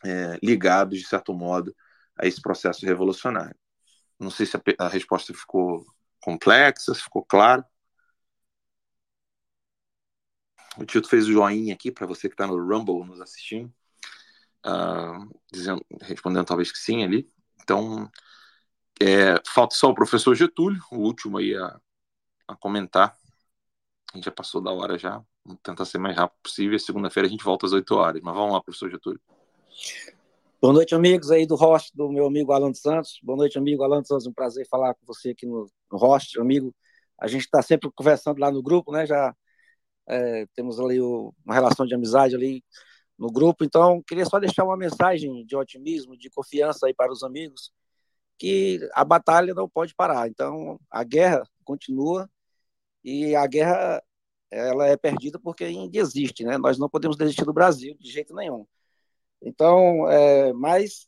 é, 0.05 0.39
ligados, 0.41 1.01
de 1.01 1.05
certo 1.05 1.35
modo, 1.35 1.75
a 2.17 2.29
esse 2.29 2.41
processo 2.41 2.87
revolucionário. 2.87 3.59
Não 4.21 4.31
sei 4.31 4.47
se 4.47 4.57
a, 4.57 4.61
a 4.79 4.89
resposta 4.89 5.35
ficou 5.35 5.85
complexa, 6.21 6.95
se 6.95 7.03
ficou 7.03 7.25
clara. 7.25 7.67
O 10.79 10.85
Tito 10.85 11.09
fez 11.09 11.27
o 11.27 11.33
joinha 11.33 11.75
aqui 11.75 11.91
para 11.91 12.07
você 12.07 12.29
que 12.29 12.35
está 12.35 12.47
no 12.47 12.57
Rumble 12.57 13.05
nos 13.05 13.21
assistindo, 13.21 13.75
uh, 14.65 15.29
dizendo, 15.53 15.85
respondendo 16.03 16.47
talvez 16.47 16.71
que 16.71 16.79
sim 16.79 17.03
ali. 17.03 17.29
Então, 17.61 18.09
é, 19.03 19.41
falta 19.47 19.75
só 19.75 19.91
o 19.91 19.95
professor 19.95 20.35
Getúlio, 20.35 20.81
o 20.93 20.97
último 20.97 21.39
aí 21.39 21.55
a, 21.57 21.81
a 22.47 22.57
comentar. 22.57 23.17
A 24.13 24.17
gente 24.17 24.25
já 24.25 24.31
passou 24.31 24.61
da 24.61 24.71
hora 24.73 24.99
já. 24.99 25.23
Vamos 25.45 25.61
tentar 25.63 25.85
ser 25.85 25.99
mais 25.99 26.17
rápido 26.17 26.39
possível. 26.43 26.79
Segunda-feira 26.79 27.27
a 27.27 27.31
gente 27.31 27.45
volta 27.45 27.67
às 27.67 27.73
8 27.73 27.95
horas. 27.95 28.21
Mas 28.23 28.35
vamos 28.35 28.53
lá, 28.53 28.63
professor 28.63 28.91
Getúlio. 28.91 29.21
Boa 30.61 30.75
noite, 30.75 30.95
amigos 30.95 31.31
aí 31.31 31.47
do 31.47 31.55
host 31.55 31.97
do 31.97 32.11
meu 32.11 32.27
amigo 32.27 32.53
Alan 32.53 32.75
Santos. 32.75 33.19
Boa 33.23 33.39
noite, 33.39 33.57
amigo 33.57 33.83
Alan 33.83 34.05
Santos. 34.05 34.27
Um 34.27 34.33
prazer 34.33 34.67
falar 34.69 34.95
com 34.95 35.07
você 35.07 35.31
aqui 35.31 35.47
no, 35.47 35.67
no 35.91 35.97
host, 35.97 36.39
amigo. 36.39 36.75
A 37.19 37.27
gente 37.27 37.43
está 37.43 37.63
sempre 37.63 37.91
conversando 37.95 38.39
lá 38.39 38.51
no 38.51 38.63
grupo, 38.63 38.93
né? 38.93 39.07
Já 39.07 39.35
é, 40.07 40.47
temos 40.55 40.79
ali 40.79 41.01
o, 41.01 41.33
uma 41.45 41.55
relação 41.55 41.87
de 41.87 41.95
amizade 41.95 42.35
ali 42.35 42.63
no 43.19 43.31
grupo, 43.31 43.65
então 43.65 44.03
queria 44.03 44.25
só 44.25 44.39
deixar 44.39 44.65
uma 44.65 44.77
mensagem 44.77 45.45
de 45.45 45.55
otimismo, 45.55 46.17
de 46.17 46.31
confiança 46.31 46.87
aí 46.87 46.95
para 46.95 47.13
os 47.13 47.23
amigos, 47.23 47.71
que 48.41 48.81
a 48.95 49.05
batalha 49.05 49.53
não 49.53 49.69
pode 49.69 49.95
parar, 49.95 50.27
então 50.27 50.81
a 50.91 51.05
guerra 51.05 51.43
continua 51.63 52.29
e 53.05 53.37
a 53.37 53.47
guerra 53.47 54.03
ela 54.51 54.87
é 54.87 54.97
perdida 54.97 55.39
porque 55.39 55.65
ainda 55.65 55.99
existe, 55.99 56.43
né? 56.45 56.57
Nós 56.59 56.79
não 56.79 56.89
podemos 56.89 57.17
desistir 57.19 57.45
do 57.45 57.53
Brasil 57.53 57.95
de 58.01 58.11
jeito 58.11 58.35
nenhum. 58.35 58.67
Então, 59.43 60.11
é, 60.11 60.53
mas 60.55 61.07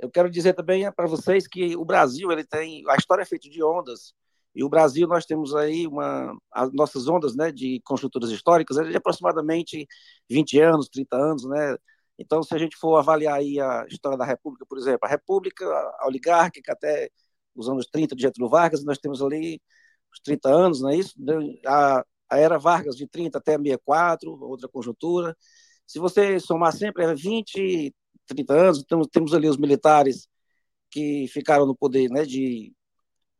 eu 0.00 0.10
quero 0.10 0.28
dizer 0.30 0.54
também 0.54 0.90
para 0.92 1.06
vocês 1.06 1.46
que 1.46 1.76
o 1.76 1.84
Brasil 1.84 2.30
ele 2.32 2.44
tem 2.44 2.84
a 2.88 2.96
história 2.96 3.22
é 3.22 3.26
feita 3.26 3.48
de 3.48 3.62
ondas 3.62 4.14
e 4.54 4.62
o 4.62 4.68
Brasil, 4.68 5.08
nós 5.08 5.26
temos 5.26 5.54
aí 5.54 5.86
uma, 5.86 6.36
as 6.52 6.72
nossas 6.72 7.08
ondas 7.08 7.34
né, 7.34 7.50
de 7.50 7.80
construtoras 7.84 8.30
históricas 8.30 8.78
é 8.78 8.84
de 8.84 8.96
aproximadamente 8.96 9.86
20 10.30 10.60
anos, 10.60 10.88
30 10.88 11.16
anos, 11.16 11.44
né? 11.44 11.76
Então, 12.18 12.42
se 12.42 12.54
a 12.54 12.58
gente 12.58 12.76
for 12.76 12.96
avaliar 12.96 13.38
aí 13.38 13.60
a 13.60 13.86
história 13.88 14.16
da 14.16 14.24
República, 14.24 14.64
por 14.66 14.78
exemplo, 14.78 15.00
a 15.02 15.08
República 15.08 15.64
a 15.98 16.06
oligárquica 16.06 16.72
até 16.72 17.10
os 17.54 17.68
anos 17.68 17.86
30 17.86 18.14
de 18.16 18.22
Getúlio 18.22 18.48
Vargas, 18.50 18.84
nós 18.84 18.98
temos 18.98 19.22
ali 19.22 19.60
os 20.12 20.20
30 20.20 20.48
anos, 20.48 20.80
não 20.80 20.90
é 20.90 20.96
isso? 20.96 21.14
A, 21.66 22.04
a 22.30 22.38
era 22.38 22.58
Vargas 22.58 22.96
de 22.96 23.06
30 23.08 23.38
até 23.38 23.56
64, 23.56 24.30
outra 24.30 24.68
conjuntura. 24.68 25.36
Se 25.86 25.98
você 25.98 26.40
somar 26.40 26.72
sempre, 26.72 27.04
é 27.04 27.14
20, 27.14 27.94
30 28.26 28.54
anos, 28.54 28.80
então 28.80 29.02
temos 29.02 29.34
ali 29.34 29.48
os 29.48 29.56
militares 29.56 30.28
que 30.90 31.26
ficaram 31.28 31.66
no 31.66 31.76
poder 31.76 32.08
né, 32.10 32.24
de, 32.24 32.72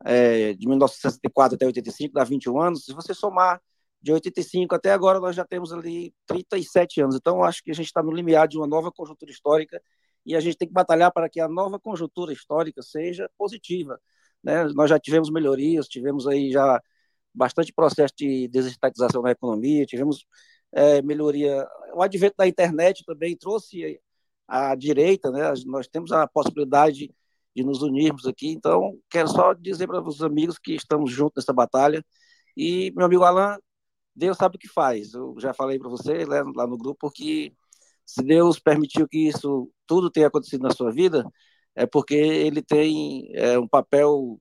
é, 0.04 0.54
de 0.54 0.66
1964 0.66 1.56
até 1.56 1.66
85, 1.66 2.14
dá 2.14 2.24
21 2.24 2.60
anos. 2.60 2.84
Se 2.84 2.92
você 2.92 3.14
somar 3.14 3.60
de 4.04 4.12
85 4.12 4.74
até 4.74 4.92
agora, 4.92 5.18
nós 5.18 5.34
já 5.34 5.46
temos 5.46 5.72
ali 5.72 6.14
37 6.26 7.00
anos. 7.00 7.16
Então, 7.16 7.42
acho 7.42 7.62
que 7.64 7.70
a 7.70 7.74
gente 7.74 7.86
está 7.86 8.02
no 8.02 8.12
limiar 8.12 8.46
de 8.46 8.58
uma 8.58 8.66
nova 8.66 8.92
conjuntura 8.92 9.30
histórica 9.32 9.82
e 10.26 10.36
a 10.36 10.40
gente 10.40 10.58
tem 10.58 10.68
que 10.68 10.74
batalhar 10.74 11.10
para 11.10 11.26
que 11.26 11.40
a 11.40 11.48
nova 11.48 11.80
conjuntura 11.80 12.30
histórica 12.30 12.82
seja 12.82 13.30
positiva. 13.38 13.98
Né? 14.42 14.64
Nós 14.74 14.90
já 14.90 14.98
tivemos 14.98 15.30
melhorias, 15.30 15.88
tivemos 15.88 16.28
aí 16.28 16.52
já 16.52 16.82
bastante 17.32 17.72
processo 17.72 18.12
de 18.14 18.46
desestatização 18.48 19.22
da 19.22 19.30
economia, 19.30 19.86
tivemos 19.86 20.26
é, 20.72 21.00
melhoria. 21.00 21.66
O 21.94 22.02
advento 22.02 22.34
da 22.36 22.46
internet 22.46 23.04
também 23.06 23.34
trouxe 23.34 23.98
a 24.46 24.74
direita, 24.74 25.30
né? 25.30 25.50
nós 25.64 25.88
temos 25.88 26.12
a 26.12 26.28
possibilidade 26.28 27.10
de 27.56 27.64
nos 27.64 27.80
unirmos 27.80 28.26
aqui. 28.26 28.50
Então, 28.50 28.98
quero 29.08 29.28
só 29.28 29.54
dizer 29.54 29.86
para 29.86 30.02
os 30.02 30.22
amigos 30.22 30.58
que 30.58 30.74
estamos 30.74 31.10
juntos 31.10 31.36
nessa 31.42 31.54
batalha. 31.54 32.04
E, 32.54 32.92
meu 32.94 33.06
amigo 33.06 33.24
Alan, 33.24 33.58
Deus 34.14 34.36
sabe 34.36 34.56
o 34.56 34.58
que 34.58 34.68
faz. 34.68 35.14
Eu 35.14 35.34
já 35.38 35.52
falei 35.52 35.78
para 35.78 35.88
você 35.88 36.24
lá, 36.24 36.42
lá 36.54 36.66
no 36.66 36.78
grupo 36.78 37.10
que 37.10 37.54
se 38.06 38.22
Deus 38.22 38.58
permitiu 38.58 39.08
que 39.08 39.28
isso 39.28 39.70
tudo 39.86 40.10
tenha 40.10 40.28
acontecido 40.28 40.62
na 40.62 40.70
sua 40.70 40.92
vida, 40.92 41.24
é 41.74 41.86
porque 41.86 42.14
ele 42.14 42.62
tem 42.62 43.28
é, 43.34 43.58
um 43.58 43.66
papel 43.68 44.40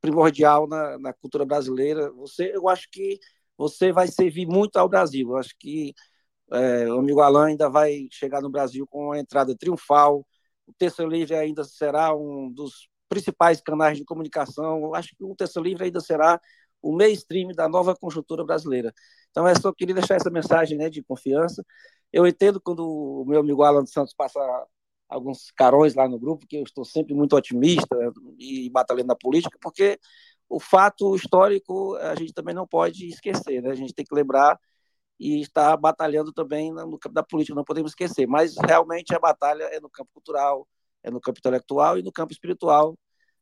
primordial 0.00 0.66
na, 0.68 0.98
na, 0.98 1.12
cultura 1.12 1.44
brasileira. 1.44 2.10
Você, 2.12 2.52
eu 2.54 2.68
acho 2.68 2.88
que 2.90 3.18
você 3.56 3.92
vai 3.92 4.08
servir 4.08 4.46
muito 4.46 4.76
ao 4.76 4.88
Brasil. 4.88 5.30
Eu 5.30 5.36
acho 5.36 5.54
que 5.58 5.94
é, 6.52 6.92
o 6.92 6.98
amigo 7.00 7.20
Alain 7.20 7.52
ainda 7.52 7.68
vai 7.68 8.08
chegar 8.10 8.40
no 8.40 8.50
Brasil 8.50 8.86
com 8.86 9.06
uma 9.06 9.18
entrada 9.18 9.56
triunfal. 9.56 10.26
O 10.66 10.72
Terça 10.72 11.04
Livre 11.04 11.34
ainda 11.34 11.64
será 11.64 12.14
um 12.14 12.50
dos 12.52 12.88
principais 13.08 13.60
canais 13.60 13.98
de 13.98 14.04
comunicação. 14.04 14.82
Eu 14.82 14.94
acho 14.94 15.14
que 15.16 15.24
o 15.24 15.34
Terça 15.34 15.60
Livre 15.60 15.84
ainda 15.84 16.00
será 16.00 16.40
o 16.82 16.92
mainstream 16.96 17.48
da 17.52 17.68
nova 17.68 17.94
conjuntura 17.96 18.44
brasileira. 18.44 18.92
Então, 19.30 19.48
eu 19.48 19.60
só 19.60 19.72
queria 19.72 19.94
deixar 19.94 20.16
essa 20.16 20.30
mensagem 20.30 20.78
né, 20.78 20.88
de 20.88 21.02
confiança. 21.02 21.64
Eu 22.12 22.26
entendo 22.26 22.60
quando 22.60 22.80
o 22.86 23.24
meu 23.26 23.40
amigo 23.40 23.62
Alan 23.62 23.86
Santos 23.86 24.14
passa 24.14 24.40
alguns 25.08 25.50
carões 25.52 25.94
lá 25.94 26.08
no 26.08 26.18
grupo, 26.18 26.46
que 26.46 26.56
eu 26.56 26.62
estou 26.62 26.84
sempre 26.84 27.14
muito 27.14 27.36
otimista 27.36 27.96
e 28.38 28.68
batalhando 28.70 29.08
na 29.08 29.16
política, 29.16 29.58
porque 29.60 29.98
o 30.48 30.60
fato 30.60 31.14
histórico 31.14 31.96
a 31.96 32.14
gente 32.14 32.32
também 32.32 32.54
não 32.54 32.66
pode 32.66 33.08
esquecer, 33.08 33.62
né? 33.62 33.70
A 33.70 33.74
gente 33.74 33.94
tem 33.94 34.04
que 34.04 34.14
lembrar 34.14 34.58
e 35.18 35.40
estar 35.40 35.76
batalhando 35.76 36.32
também 36.32 36.72
no 36.72 36.98
campo 36.98 37.14
da 37.14 37.22
política, 37.22 37.54
não 37.54 37.64
podemos 37.64 37.92
esquecer. 37.92 38.26
Mas 38.26 38.54
realmente 38.56 39.14
a 39.14 39.18
batalha 39.18 39.64
é 39.64 39.80
no 39.80 39.90
campo 39.90 40.10
cultural, 40.12 40.68
é 41.02 41.10
no 41.10 41.20
campo 41.20 41.38
intelectual 41.38 41.98
e 41.98 42.02
no 42.02 42.12
campo 42.12 42.32
espiritual. 42.32 42.96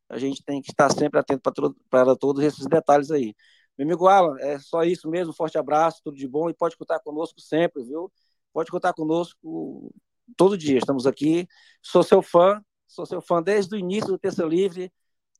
A 0.08 0.18
gente 0.18 0.42
tem 0.44 0.60
que 0.60 0.70
estar 0.70 0.90
sempre 0.90 1.18
atento 1.18 1.42
para, 1.90 2.16
todos 2.16 2.42
esses 2.42 2.66
detalhes 2.66 3.10
aí. 3.10 3.34
Meu 3.76 3.86
amigo 3.86 4.06
Alan, 4.06 4.36
é 4.40 4.58
só 4.58 4.82
isso 4.84 5.08
mesmo. 5.08 5.32
Forte 5.32 5.58
abraço, 5.58 6.00
tudo 6.04 6.16
de 6.16 6.28
bom 6.28 6.48
e 6.48 6.54
pode 6.54 6.76
contar 6.76 7.00
conosco 7.00 7.40
sempre, 7.40 7.82
viu? 7.82 8.12
Pode 8.52 8.70
contar 8.70 8.92
conosco 8.92 9.92
todo 10.36 10.58
dia. 10.58 10.78
Estamos 10.78 11.06
aqui. 11.06 11.48
Sou 11.82 12.02
seu 12.02 12.22
fã, 12.22 12.62
sou 12.86 13.06
seu 13.06 13.20
fã 13.20 13.42
desde 13.42 13.74
o 13.74 13.78
início 13.78 14.08
do 14.08 14.18
Terça 14.18 14.44
Livre, 14.44 14.92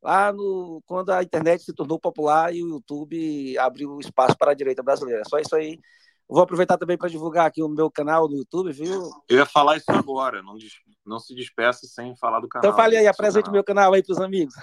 lá 0.03 0.31
no, 0.33 0.81
quando 0.85 1.11
a 1.11 1.23
internet 1.23 1.63
se 1.63 1.73
tornou 1.73 1.99
popular 1.99 2.53
e 2.53 2.63
o 2.63 2.69
YouTube 2.69 3.57
abriu 3.57 3.99
espaço 3.99 4.37
para 4.37 4.51
a 4.51 4.55
direita 4.55 4.83
brasileira. 4.83 5.23
Só 5.27 5.39
isso 5.39 5.55
aí. 5.55 5.79
Vou 6.27 6.41
aproveitar 6.41 6.77
também 6.77 6.97
para 6.97 7.09
divulgar 7.09 7.45
aqui 7.45 7.61
o 7.61 7.69
meu 7.69 7.89
canal 7.91 8.27
no 8.27 8.37
YouTube, 8.37 8.71
viu? 8.71 9.11
Eu 9.29 9.37
ia 9.37 9.45
falar 9.45 9.77
isso 9.77 9.91
agora, 9.91 10.41
não, 10.41 10.57
não 11.05 11.19
se 11.19 11.35
despeça 11.35 11.85
sem 11.85 12.15
falar 12.15 12.39
do 12.39 12.47
canal. 12.47 12.67
Então 12.67 12.75
fale 12.75 12.97
aí, 12.97 13.07
apresente 13.07 13.49
o 13.49 13.51
meu 13.51 13.63
canal 13.63 13.93
aí 13.93 14.03
para 14.03 14.13
os 14.13 14.19
amigos. 14.19 14.55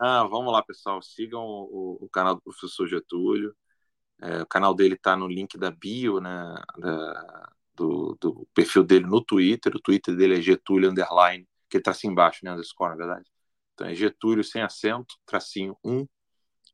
Não, 0.00 0.28
vamos 0.28 0.52
lá, 0.52 0.62
pessoal. 0.62 1.02
Sigam 1.02 1.42
o, 1.42 1.98
o 2.00 2.08
canal 2.08 2.34
do 2.34 2.42
professor 2.42 2.86
Getúlio. 2.86 3.54
É, 4.20 4.42
o 4.42 4.46
canal 4.46 4.74
dele 4.74 4.94
está 4.94 5.16
no 5.16 5.26
link 5.26 5.58
da 5.58 5.70
bio, 5.70 6.20
né? 6.20 6.54
Da, 6.78 7.52
do, 7.74 8.16
do, 8.20 8.48
perfil 8.54 8.84
dele 8.84 9.06
no 9.06 9.22
Twitter. 9.22 9.74
O 9.74 9.80
Twitter 9.80 10.16
dele 10.16 10.38
é 10.38 10.40
Getúlio 10.40 10.90
Underline, 10.90 11.46
que 11.68 11.78
está 11.78 11.90
assim 11.90 12.08
embaixo, 12.08 12.44
né? 12.44 12.52
Underscore, 12.52 12.90
na 12.90 12.96
verdade. 12.96 13.30
Então 13.74 13.86
é 13.86 13.94
Getúlio 13.94 14.44
sem 14.44 14.62
acento, 14.62 15.16
tracinho 15.26 15.76
1. 15.84 16.06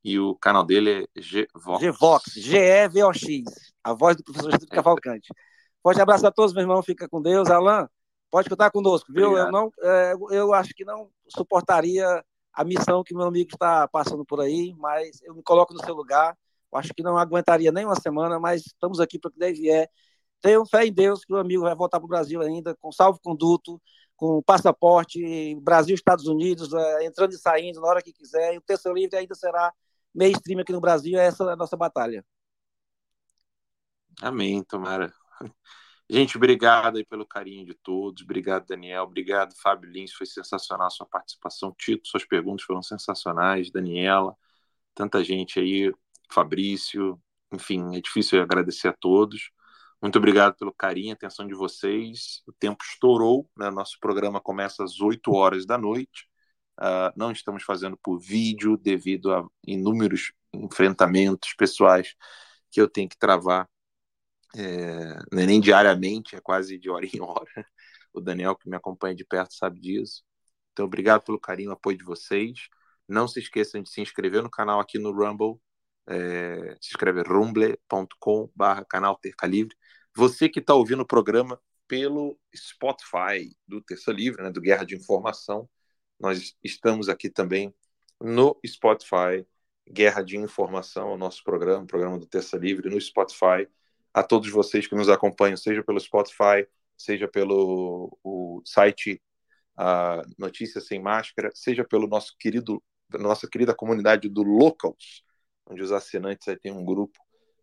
E 0.04 0.18
o 0.18 0.34
canal 0.36 0.64
dele 0.64 1.08
é 1.14 1.20
Gvox. 1.54 1.82
Gvox, 1.82 2.32
G-E-V-O-X. 2.34 3.44
A 3.82 3.92
voz 3.94 4.16
do 4.16 4.24
professor 4.24 4.52
Getúlio 4.52 4.72
é. 4.72 4.76
Cavalcante. 4.76 5.28
Forte 5.82 6.00
abraço 6.00 6.26
a 6.26 6.30
todos, 6.30 6.52
meu 6.52 6.62
irmão. 6.62 6.82
Fica 6.82 7.08
com 7.08 7.20
Deus. 7.20 7.50
Alan, 7.50 7.88
pode 8.30 8.48
contar 8.48 8.70
conosco, 8.70 9.12
viu? 9.12 9.36
Eu, 9.36 9.50
não, 9.50 9.70
é, 9.80 10.14
eu 10.30 10.52
acho 10.52 10.74
que 10.74 10.84
não 10.84 11.10
suportaria 11.28 12.24
a 12.52 12.64
missão 12.64 13.04
que 13.04 13.14
meu 13.14 13.26
amigo 13.26 13.50
está 13.52 13.86
passando 13.88 14.24
por 14.24 14.40
aí, 14.40 14.74
mas 14.76 15.20
eu 15.22 15.34
me 15.34 15.42
coloco 15.42 15.72
no 15.72 15.84
seu 15.84 15.94
lugar. 15.94 16.36
Eu 16.72 16.78
acho 16.78 16.92
que 16.94 17.02
não 17.02 17.16
aguentaria 17.16 17.72
nem 17.72 17.84
uma 17.84 17.98
semana, 17.98 18.38
mas 18.38 18.66
estamos 18.66 19.00
aqui 19.00 19.18
para 19.18 19.28
o 19.28 19.32
que 19.32 19.38
deve 19.38 19.60
vier. 19.60 19.88
Tenho 20.40 20.66
fé 20.66 20.86
em 20.86 20.92
Deus 20.92 21.24
que 21.24 21.32
o 21.32 21.36
amigo 21.36 21.62
vai 21.62 21.74
voltar 21.74 21.98
para 21.98 22.06
o 22.06 22.08
Brasil 22.08 22.40
ainda, 22.42 22.76
com 22.76 22.92
salvo-conduto, 22.92 23.80
com 24.16 24.42
passaporte, 24.42 25.54
Brasil, 25.60 25.94
Estados 25.94 26.26
Unidos, 26.26 26.72
é, 26.72 27.06
entrando 27.06 27.32
e 27.32 27.38
saindo 27.38 27.80
na 27.80 27.88
hora 27.88 28.02
que 28.02 28.12
quiser. 28.12 28.54
E 28.54 28.58
o 28.58 28.62
Terça 28.62 28.90
Livre 28.90 29.16
ainda 29.16 29.34
será 29.34 29.72
mainstream 30.18 30.60
aqui 30.60 30.72
no 30.72 30.80
Brasil. 30.80 31.18
Essa 31.18 31.44
é 31.44 31.52
a 31.52 31.56
nossa 31.56 31.76
batalha. 31.76 32.24
Amém, 34.20 34.62
tomara. 34.64 35.12
Gente, 36.10 36.36
obrigado 36.36 36.96
aí 36.96 37.04
pelo 37.04 37.26
carinho 37.26 37.66
de 37.66 37.74
todos. 37.74 38.22
Obrigado, 38.22 38.66
Daniel. 38.66 39.04
Obrigado, 39.04 39.54
Fábio 39.62 39.90
Lins. 39.90 40.12
Foi 40.12 40.26
sensacional 40.26 40.86
a 40.86 40.90
sua 40.90 41.06
participação. 41.06 41.74
Tito, 41.78 42.08
suas 42.08 42.24
perguntas 42.24 42.64
foram 42.64 42.82
sensacionais. 42.82 43.70
Daniela, 43.70 44.34
tanta 44.94 45.22
gente 45.22 45.60
aí. 45.60 45.92
Fabrício. 46.30 47.20
Enfim, 47.52 47.96
é 47.96 48.00
difícil 48.00 48.42
agradecer 48.42 48.88
a 48.88 48.92
todos. 48.92 49.50
Muito 50.00 50.16
obrigado 50.18 50.56
pelo 50.56 50.72
carinho, 50.72 51.12
atenção 51.12 51.46
de 51.46 51.54
vocês. 51.54 52.42
O 52.46 52.52
tempo 52.52 52.82
estourou, 52.84 53.48
né? 53.56 53.70
nosso 53.70 53.98
programa 54.00 54.40
começa 54.40 54.84
às 54.84 55.00
8 55.00 55.32
horas 55.32 55.66
da 55.66 55.76
noite. 55.76 56.27
Uh, 56.78 57.12
não 57.16 57.32
estamos 57.32 57.64
fazendo 57.64 57.96
por 57.96 58.18
vídeo 58.18 58.76
devido 58.76 59.32
a 59.34 59.46
inúmeros 59.66 60.32
enfrentamentos 60.52 61.52
pessoais 61.54 62.14
que 62.70 62.80
eu 62.80 62.88
tenho 62.88 63.08
que 63.08 63.18
travar, 63.18 63.68
é, 64.56 65.18
é, 65.32 65.46
nem 65.46 65.60
diariamente, 65.60 66.36
é 66.36 66.40
quase 66.40 66.78
de 66.78 66.90
hora 66.90 67.06
em 67.06 67.20
hora. 67.20 67.50
O 68.10 68.20
Daniel, 68.22 68.56
que 68.56 68.68
me 68.68 68.74
acompanha 68.74 69.14
de 69.14 69.24
perto, 69.24 69.54
sabe 69.54 69.78
disso. 69.78 70.24
Então, 70.72 70.86
obrigado 70.86 71.22
pelo 71.22 71.38
carinho, 71.38 71.70
apoio 71.70 71.96
de 71.98 72.04
vocês. 72.04 72.68
Não 73.06 73.28
se 73.28 73.38
esqueçam 73.38 73.82
de 73.82 73.90
se 73.90 74.00
inscrever 74.00 74.42
no 74.42 74.50
canal 74.50 74.80
aqui 74.80 74.98
no 74.98 75.12
Rumble. 75.12 75.60
É, 76.08 76.74
se 76.80 76.88
inscreve 76.90 77.22
rumble.com 77.22 78.50
barra 78.56 78.84
canal 78.84 79.16
Terca 79.18 79.46
Livre 79.46 79.76
você 80.18 80.48
que 80.48 80.58
está 80.58 80.74
ouvindo 80.74 81.02
o 81.02 81.06
programa 81.06 81.60
pelo 81.86 82.36
Spotify 82.54 83.56
do 83.68 83.80
Terça 83.80 84.10
Livre, 84.10 84.42
né, 84.42 84.50
do 84.50 84.60
Guerra 84.60 84.84
de 84.84 84.96
Informação, 84.96 85.70
nós 86.18 86.56
estamos 86.62 87.08
aqui 87.08 87.30
também 87.30 87.74
no 88.20 88.58
Spotify, 88.66 89.46
Guerra 89.90 90.22
de 90.22 90.36
Informação, 90.36 91.12
o 91.12 91.16
nosso 91.16 91.42
programa, 91.42 91.84
o 91.84 91.86
programa 91.86 92.18
do 92.18 92.26
Terça 92.26 92.56
Livre, 92.56 92.90
no 92.90 93.00
Spotify. 93.00 93.68
A 94.12 94.22
todos 94.22 94.50
vocês 94.50 94.86
que 94.86 94.94
nos 94.94 95.08
acompanham, 95.08 95.56
seja 95.56 95.82
pelo 95.82 96.00
Spotify, 96.00 96.66
seja 96.96 97.28
pelo 97.28 98.18
o 98.22 98.60
site 98.64 99.22
uh, 99.78 100.28
Notícias 100.36 100.86
Sem 100.86 101.00
Máscara, 101.00 101.50
seja 101.54 101.84
pelo 101.84 102.06
nosso 102.06 102.36
querido, 102.38 102.82
nossa 103.12 103.48
querida 103.48 103.74
comunidade 103.74 104.28
do 104.28 104.42
Locals, 104.42 105.22
onde 105.66 105.82
os 105.82 105.92
assinantes 105.92 106.48
aí 106.48 106.58
têm 106.58 106.72
um 106.72 106.84
grupo 106.84 107.18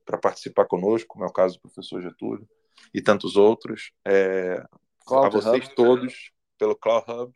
para 0.05 0.17
participar 0.17 0.65
conosco, 0.65 1.09
como 1.09 1.25
é 1.25 1.27
o 1.27 1.33
caso 1.33 1.55
do 1.55 1.61
professor 1.61 2.01
Getúlio 2.01 2.47
e 2.93 3.01
tantos 3.01 3.35
outros. 3.35 3.91
É, 4.05 4.63
a 5.07 5.29
vocês 5.29 5.67
todos, 5.69 6.31
pelo 6.57 6.75
Cloud 6.75 7.11
Hub. 7.11 7.33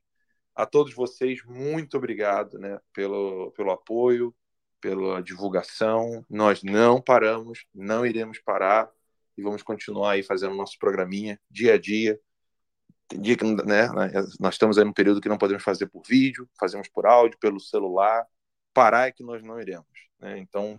A 0.60 0.66
todos 0.66 0.94
vocês, 0.94 1.42
muito 1.46 1.96
obrigado 1.96 2.60
né, 2.60 2.78
pelo, 2.92 3.50
pelo 3.52 3.72
apoio, 3.72 4.36
pela 4.82 5.24
divulgação. 5.24 6.26
Nós 6.30 6.62
não 6.64 7.02
paramos, 7.02 7.66
não 7.74 8.06
iremos 8.06 8.40
parar 8.40 8.92
e 9.38 9.42
vamos 9.42 9.64
continuar 9.64 10.12
aí 10.12 10.22
fazendo 10.22 10.54
nosso 10.56 10.78
programinha 10.78 11.40
dia 11.50 11.76
a 11.76 11.78
dia. 11.80 12.20
Dia 13.22 13.38
que 13.38 13.46
né, 13.46 13.88
nós 14.38 14.56
estamos 14.56 14.78
aí 14.78 14.84
num 14.84 14.92
período 14.92 15.22
que 15.22 15.30
não 15.30 15.38
podemos 15.38 15.64
fazer 15.64 15.88
por 15.88 16.04
vídeo, 16.06 16.46
fazemos 16.60 16.90
por 16.90 17.06
áudio, 17.06 17.40
pelo 17.40 17.62
celular. 17.62 18.28
Parar 18.74 19.08
é 19.08 19.14
que 19.14 19.24
nós 19.24 19.42
não 19.42 19.62
iremos. 19.62 19.88
Né? 20.20 20.40
Então, 20.40 20.78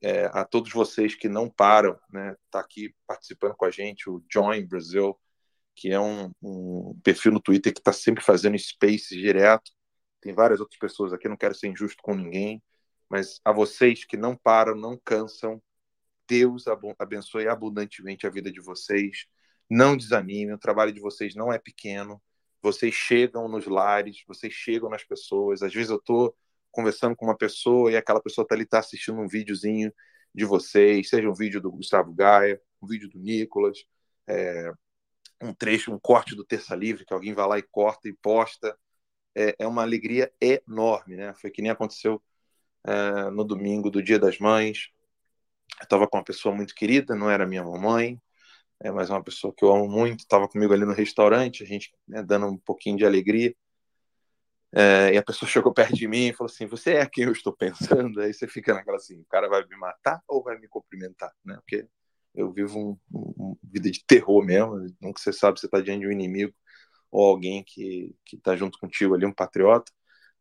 é, 0.00 0.24
a 0.32 0.42
todos 0.42 0.72
vocês 0.72 1.14
que 1.14 1.28
não 1.28 1.50
param, 1.50 2.00
né, 2.10 2.34
tá 2.50 2.60
aqui 2.60 2.94
participando 3.06 3.56
com 3.56 3.66
a 3.66 3.70
gente, 3.70 4.08
o 4.08 4.24
Join 4.32 4.66
Brasil, 4.66 5.14
que 5.74 5.90
é 5.90 6.00
um, 6.00 6.30
um 6.42 6.98
perfil 7.02 7.32
no 7.32 7.40
Twitter 7.40 7.72
que 7.72 7.80
está 7.80 7.92
sempre 7.92 8.22
fazendo 8.22 8.58
spaces 8.58 9.18
direto. 9.18 9.70
Tem 10.20 10.32
várias 10.32 10.60
outras 10.60 10.78
pessoas 10.78 11.12
aqui, 11.12 11.28
não 11.28 11.36
quero 11.36 11.54
ser 11.54 11.68
injusto 11.68 12.02
com 12.02 12.14
ninguém, 12.14 12.62
mas 13.08 13.40
a 13.44 13.52
vocês 13.52 14.04
que 14.04 14.16
não 14.16 14.36
param, 14.36 14.74
não 14.74 14.98
cansam, 15.04 15.62
Deus 16.28 16.64
abençoe 16.98 17.48
abundantemente 17.48 18.26
a 18.26 18.30
vida 18.30 18.50
de 18.50 18.60
vocês. 18.60 19.26
Não 19.68 19.96
desanimem, 19.96 20.54
o 20.54 20.58
trabalho 20.58 20.92
de 20.92 21.00
vocês 21.00 21.34
não 21.34 21.52
é 21.52 21.58
pequeno. 21.58 22.22
Vocês 22.62 22.94
chegam 22.94 23.48
nos 23.48 23.66
lares, 23.66 24.22
vocês 24.26 24.52
chegam 24.52 24.88
nas 24.88 25.04
pessoas. 25.04 25.62
Às 25.62 25.74
vezes 25.74 25.90
eu 25.90 25.96
estou 25.96 26.34
conversando 26.70 27.16
com 27.16 27.26
uma 27.26 27.36
pessoa 27.36 27.92
e 27.92 27.96
aquela 27.96 28.20
pessoa 28.20 28.44
está 28.44 28.54
ali 28.54 28.64
tá 28.64 28.78
assistindo 28.78 29.20
um 29.20 29.28
videozinho 29.28 29.92
de 30.34 30.44
vocês, 30.44 31.08
seja 31.08 31.28
um 31.28 31.34
vídeo 31.34 31.60
do 31.60 31.70
Gustavo 31.70 32.12
Gaia, 32.14 32.60
um 32.80 32.86
vídeo 32.86 33.10
do 33.10 33.18
Nicolas, 33.18 33.84
é, 34.26 34.72
um 35.42 35.52
trecho, 35.54 35.92
um 35.92 35.98
corte 35.98 36.34
do 36.34 36.44
Terça 36.44 36.74
Livre, 36.74 37.04
que 37.04 37.12
alguém 37.12 37.34
vai 37.34 37.46
lá 37.46 37.58
e 37.58 37.62
corta 37.62 38.08
e 38.08 38.12
posta. 38.12 38.78
É, 39.34 39.56
é 39.60 39.66
uma 39.66 39.82
alegria 39.82 40.32
enorme, 40.40 41.16
né? 41.16 41.34
Foi 41.34 41.50
que 41.50 41.62
nem 41.62 41.70
aconteceu 41.70 42.22
é, 42.84 43.30
no 43.30 43.44
domingo 43.44 43.90
do 43.90 44.02
Dia 44.02 44.18
das 44.18 44.38
Mães. 44.38 44.90
Eu 45.80 45.84
estava 45.84 46.08
com 46.08 46.16
uma 46.18 46.24
pessoa 46.24 46.54
muito 46.54 46.74
querida, 46.74 47.14
não 47.14 47.30
era 47.30 47.46
minha 47.46 47.64
mamãe, 47.64 48.20
é, 48.80 48.90
mas 48.90 49.10
uma 49.10 49.22
pessoa 49.22 49.54
que 49.56 49.64
eu 49.64 49.72
amo 49.72 49.88
muito, 49.88 50.20
estava 50.20 50.48
comigo 50.48 50.72
ali 50.72 50.84
no 50.84 50.92
restaurante, 50.92 51.62
a 51.62 51.66
gente 51.66 51.92
né, 52.06 52.22
dando 52.22 52.46
um 52.46 52.58
pouquinho 52.58 52.96
de 52.98 53.04
alegria. 53.06 53.54
É, 54.74 55.14
e 55.14 55.18
a 55.18 55.22
pessoa 55.22 55.48
chegou 55.50 55.72
perto 55.72 55.94
de 55.94 56.08
mim 56.08 56.28
e 56.28 56.32
falou 56.32 56.50
assim: 56.50 56.66
Você 56.66 56.94
é 56.94 57.06
quem 57.06 57.24
eu 57.24 57.32
estou 57.32 57.52
pensando? 57.52 58.20
Aí 58.20 58.32
você 58.32 58.48
fica 58.48 58.74
naquela 58.74 58.96
assim: 58.96 59.20
o 59.20 59.26
cara 59.26 59.48
vai 59.48 59.64
me 59.66 59.76
matar 59.76 60.22
ou 60.28 60.42
vai 60.42 60.58
me 60.58 60.68
cumprimentar? 60.68 61.32
Né? 61.44 61.56
Porque 61.56 61.86
eu 62.34 62.52
vivo 62.52 62.98
uma 63.10 63.50
um, 63.50 63.56
vida 63.62 63.90
de 63.90 64.04
terror 64.06 64.44
mesmo, 64.44 64.86
nunca 65.00 65.20
você 65.20 65.32
sabe 65.32 65.60
se 65.60 65.66
está 65.66 65.80
diante 65.80 66.00
de 66.00 66.08
um 66.08 66.12
inimigo 66.12 66.54
ou 67.10 67.26
alguém 67.26 67.64
que 67.64 68.14
está 68.32 68.56
junto 68.56 68.78
contigo 68.78 69.14
ali, 69.14 69.26
um 69.26 69.32
patriota. 69.34 69.92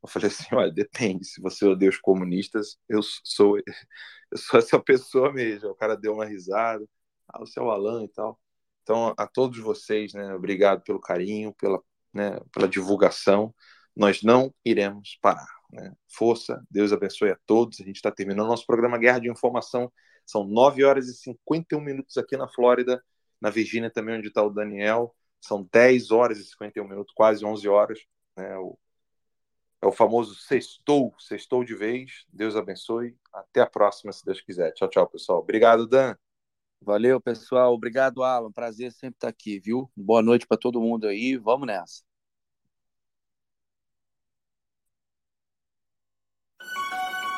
Eu 0.03 0.09
falei 0.09 0.29
assim: 0.29 0.45
olha, 0.55 0.71
depende, 0.71 1.25
se 1.25 1.41
você 1.41 1.65
odeia 1.65 1.89
os 1.89 1.99
comunistas, 1.99 2.77
eu 2.89 3.01
sou, 3.23 3.57
eu 4.31 4.37
sou 4.37 4.59
essa 4.59 4.79
pessoa 4.79 5.31
mesmo. 5.33 5.69
O 5.69 5.75
cara 5.75 5.95
deu 5.97 6.13
uma 6.13 6.25
risada, 6.25 6.85
ah, 7.27 7.41
o 7.43 7.45
seu 7.47 7.69
Alan 7.71 8.03
e 8.05 8.07
tal. 8.09 8.39
Então, 8.83 9.13
a 9.17 9.27
todos 9.27 9.59
vocês, 9.59 10.13
né, 10.13 10.33
obrigado 10.33 10.81
pelo 10.83 10.99
carinho, 10.99 11.53
pela, 11.53 11.81
né, 12.13 12.39
pela 12.53 12.67
divulgação 12.67 13.53
nós 13.95 14.21
não 14.23 14.53
iremos 14.65 15.17
parar. 15.21 15.47
Né? 15.71 15.93
Força, 16.07 16.63
Deus 16.69 16.91
abençoe 16.91 17.31
a 17.31 17.37
todos. 17.45 17.79
A 17.79 17.83
gente 17.83 17.97
está 17.97 18.11
terminando 18.11 18.47
nosso 18.47 18.65
programa 18.65 18.97
Guerra 18.97 19.19
de 19.19 19.29
Informação. 19.29 19.91
São 20.31 20.45
9 20.45 20.85
horas 20.85 21.09
e 21.09 21.13
51 21.13 21.81
minutos 21.81 22.17
aqui 22.17 22.37
na 22.37 22.47
Flórida, 22.47 23.03
na 23.41 23.49
Virgínia 23.49 23.91
também, 23.91 24.17
onde 24.17 24.29
está 24.29 24.41
o 24.41 24.49
Daniel. 24.49 25.13
São 25.41 25.67
10 25.69 26.09
horas 26.11 26.37
e 26.37 26.45
51 26.45 26.87
minutos, 26.87 27.13
quase 27.13 27.43
11 27.43 27.67
horas. 27.67 27.99
Né? 28.37 28.57
O, 28.57 28.79
é 29.81 29.87
o 29.87 29.91
famoso 29.91 30.35
sextou, 30.35 31.13
sextou 31.19 31.65
de 31.65 31.75
vez. 31.75 32.25
Deus 32.31 32.55
abençoe. 32.55 33.17
Até 33.33 33.59
a 33.59 33.67
próxima, 33.67 34.13
se 34.13 34.23
Deus 34.23 34.39
quiser. 34.39 34.71
Tchau, 34.71 34.87
tchau, 34.87 35.05
pessoal. 35.05 35.39
Obrigado, 35.39 35.85
Dan. 35.85 36.15
Valeu, 36.81 37.19
pessoal. 37.19 37.73
Obrigado, 37.73 38.23
Alan. 38.23 38.53
Prazer 38.53 38.93
sempre 38.93 39.17
estar 39.17 39.27
aqui, 39.27 39.59
viu? 39.59 39.91
Boa 39.97 40.21
noite 40.21 40.47
para 40.47 40.57
todo 40.57 40.79
mundo 40.79 41.07
aí. 41.07 41.35
Vamos 41.35 41.67
nessa. 41.67 42.03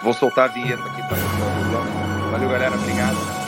Vou 0.03 0.13
soltar 0.13 0.49
a 0.49 0.53
vinheta 0.53 0.83
aqui. 0.83 1.01
Tá? 1.01 1.92
Valeu, 2.33 2.49
galera. 2.49 2.73
Obrigado. 2.73 3.42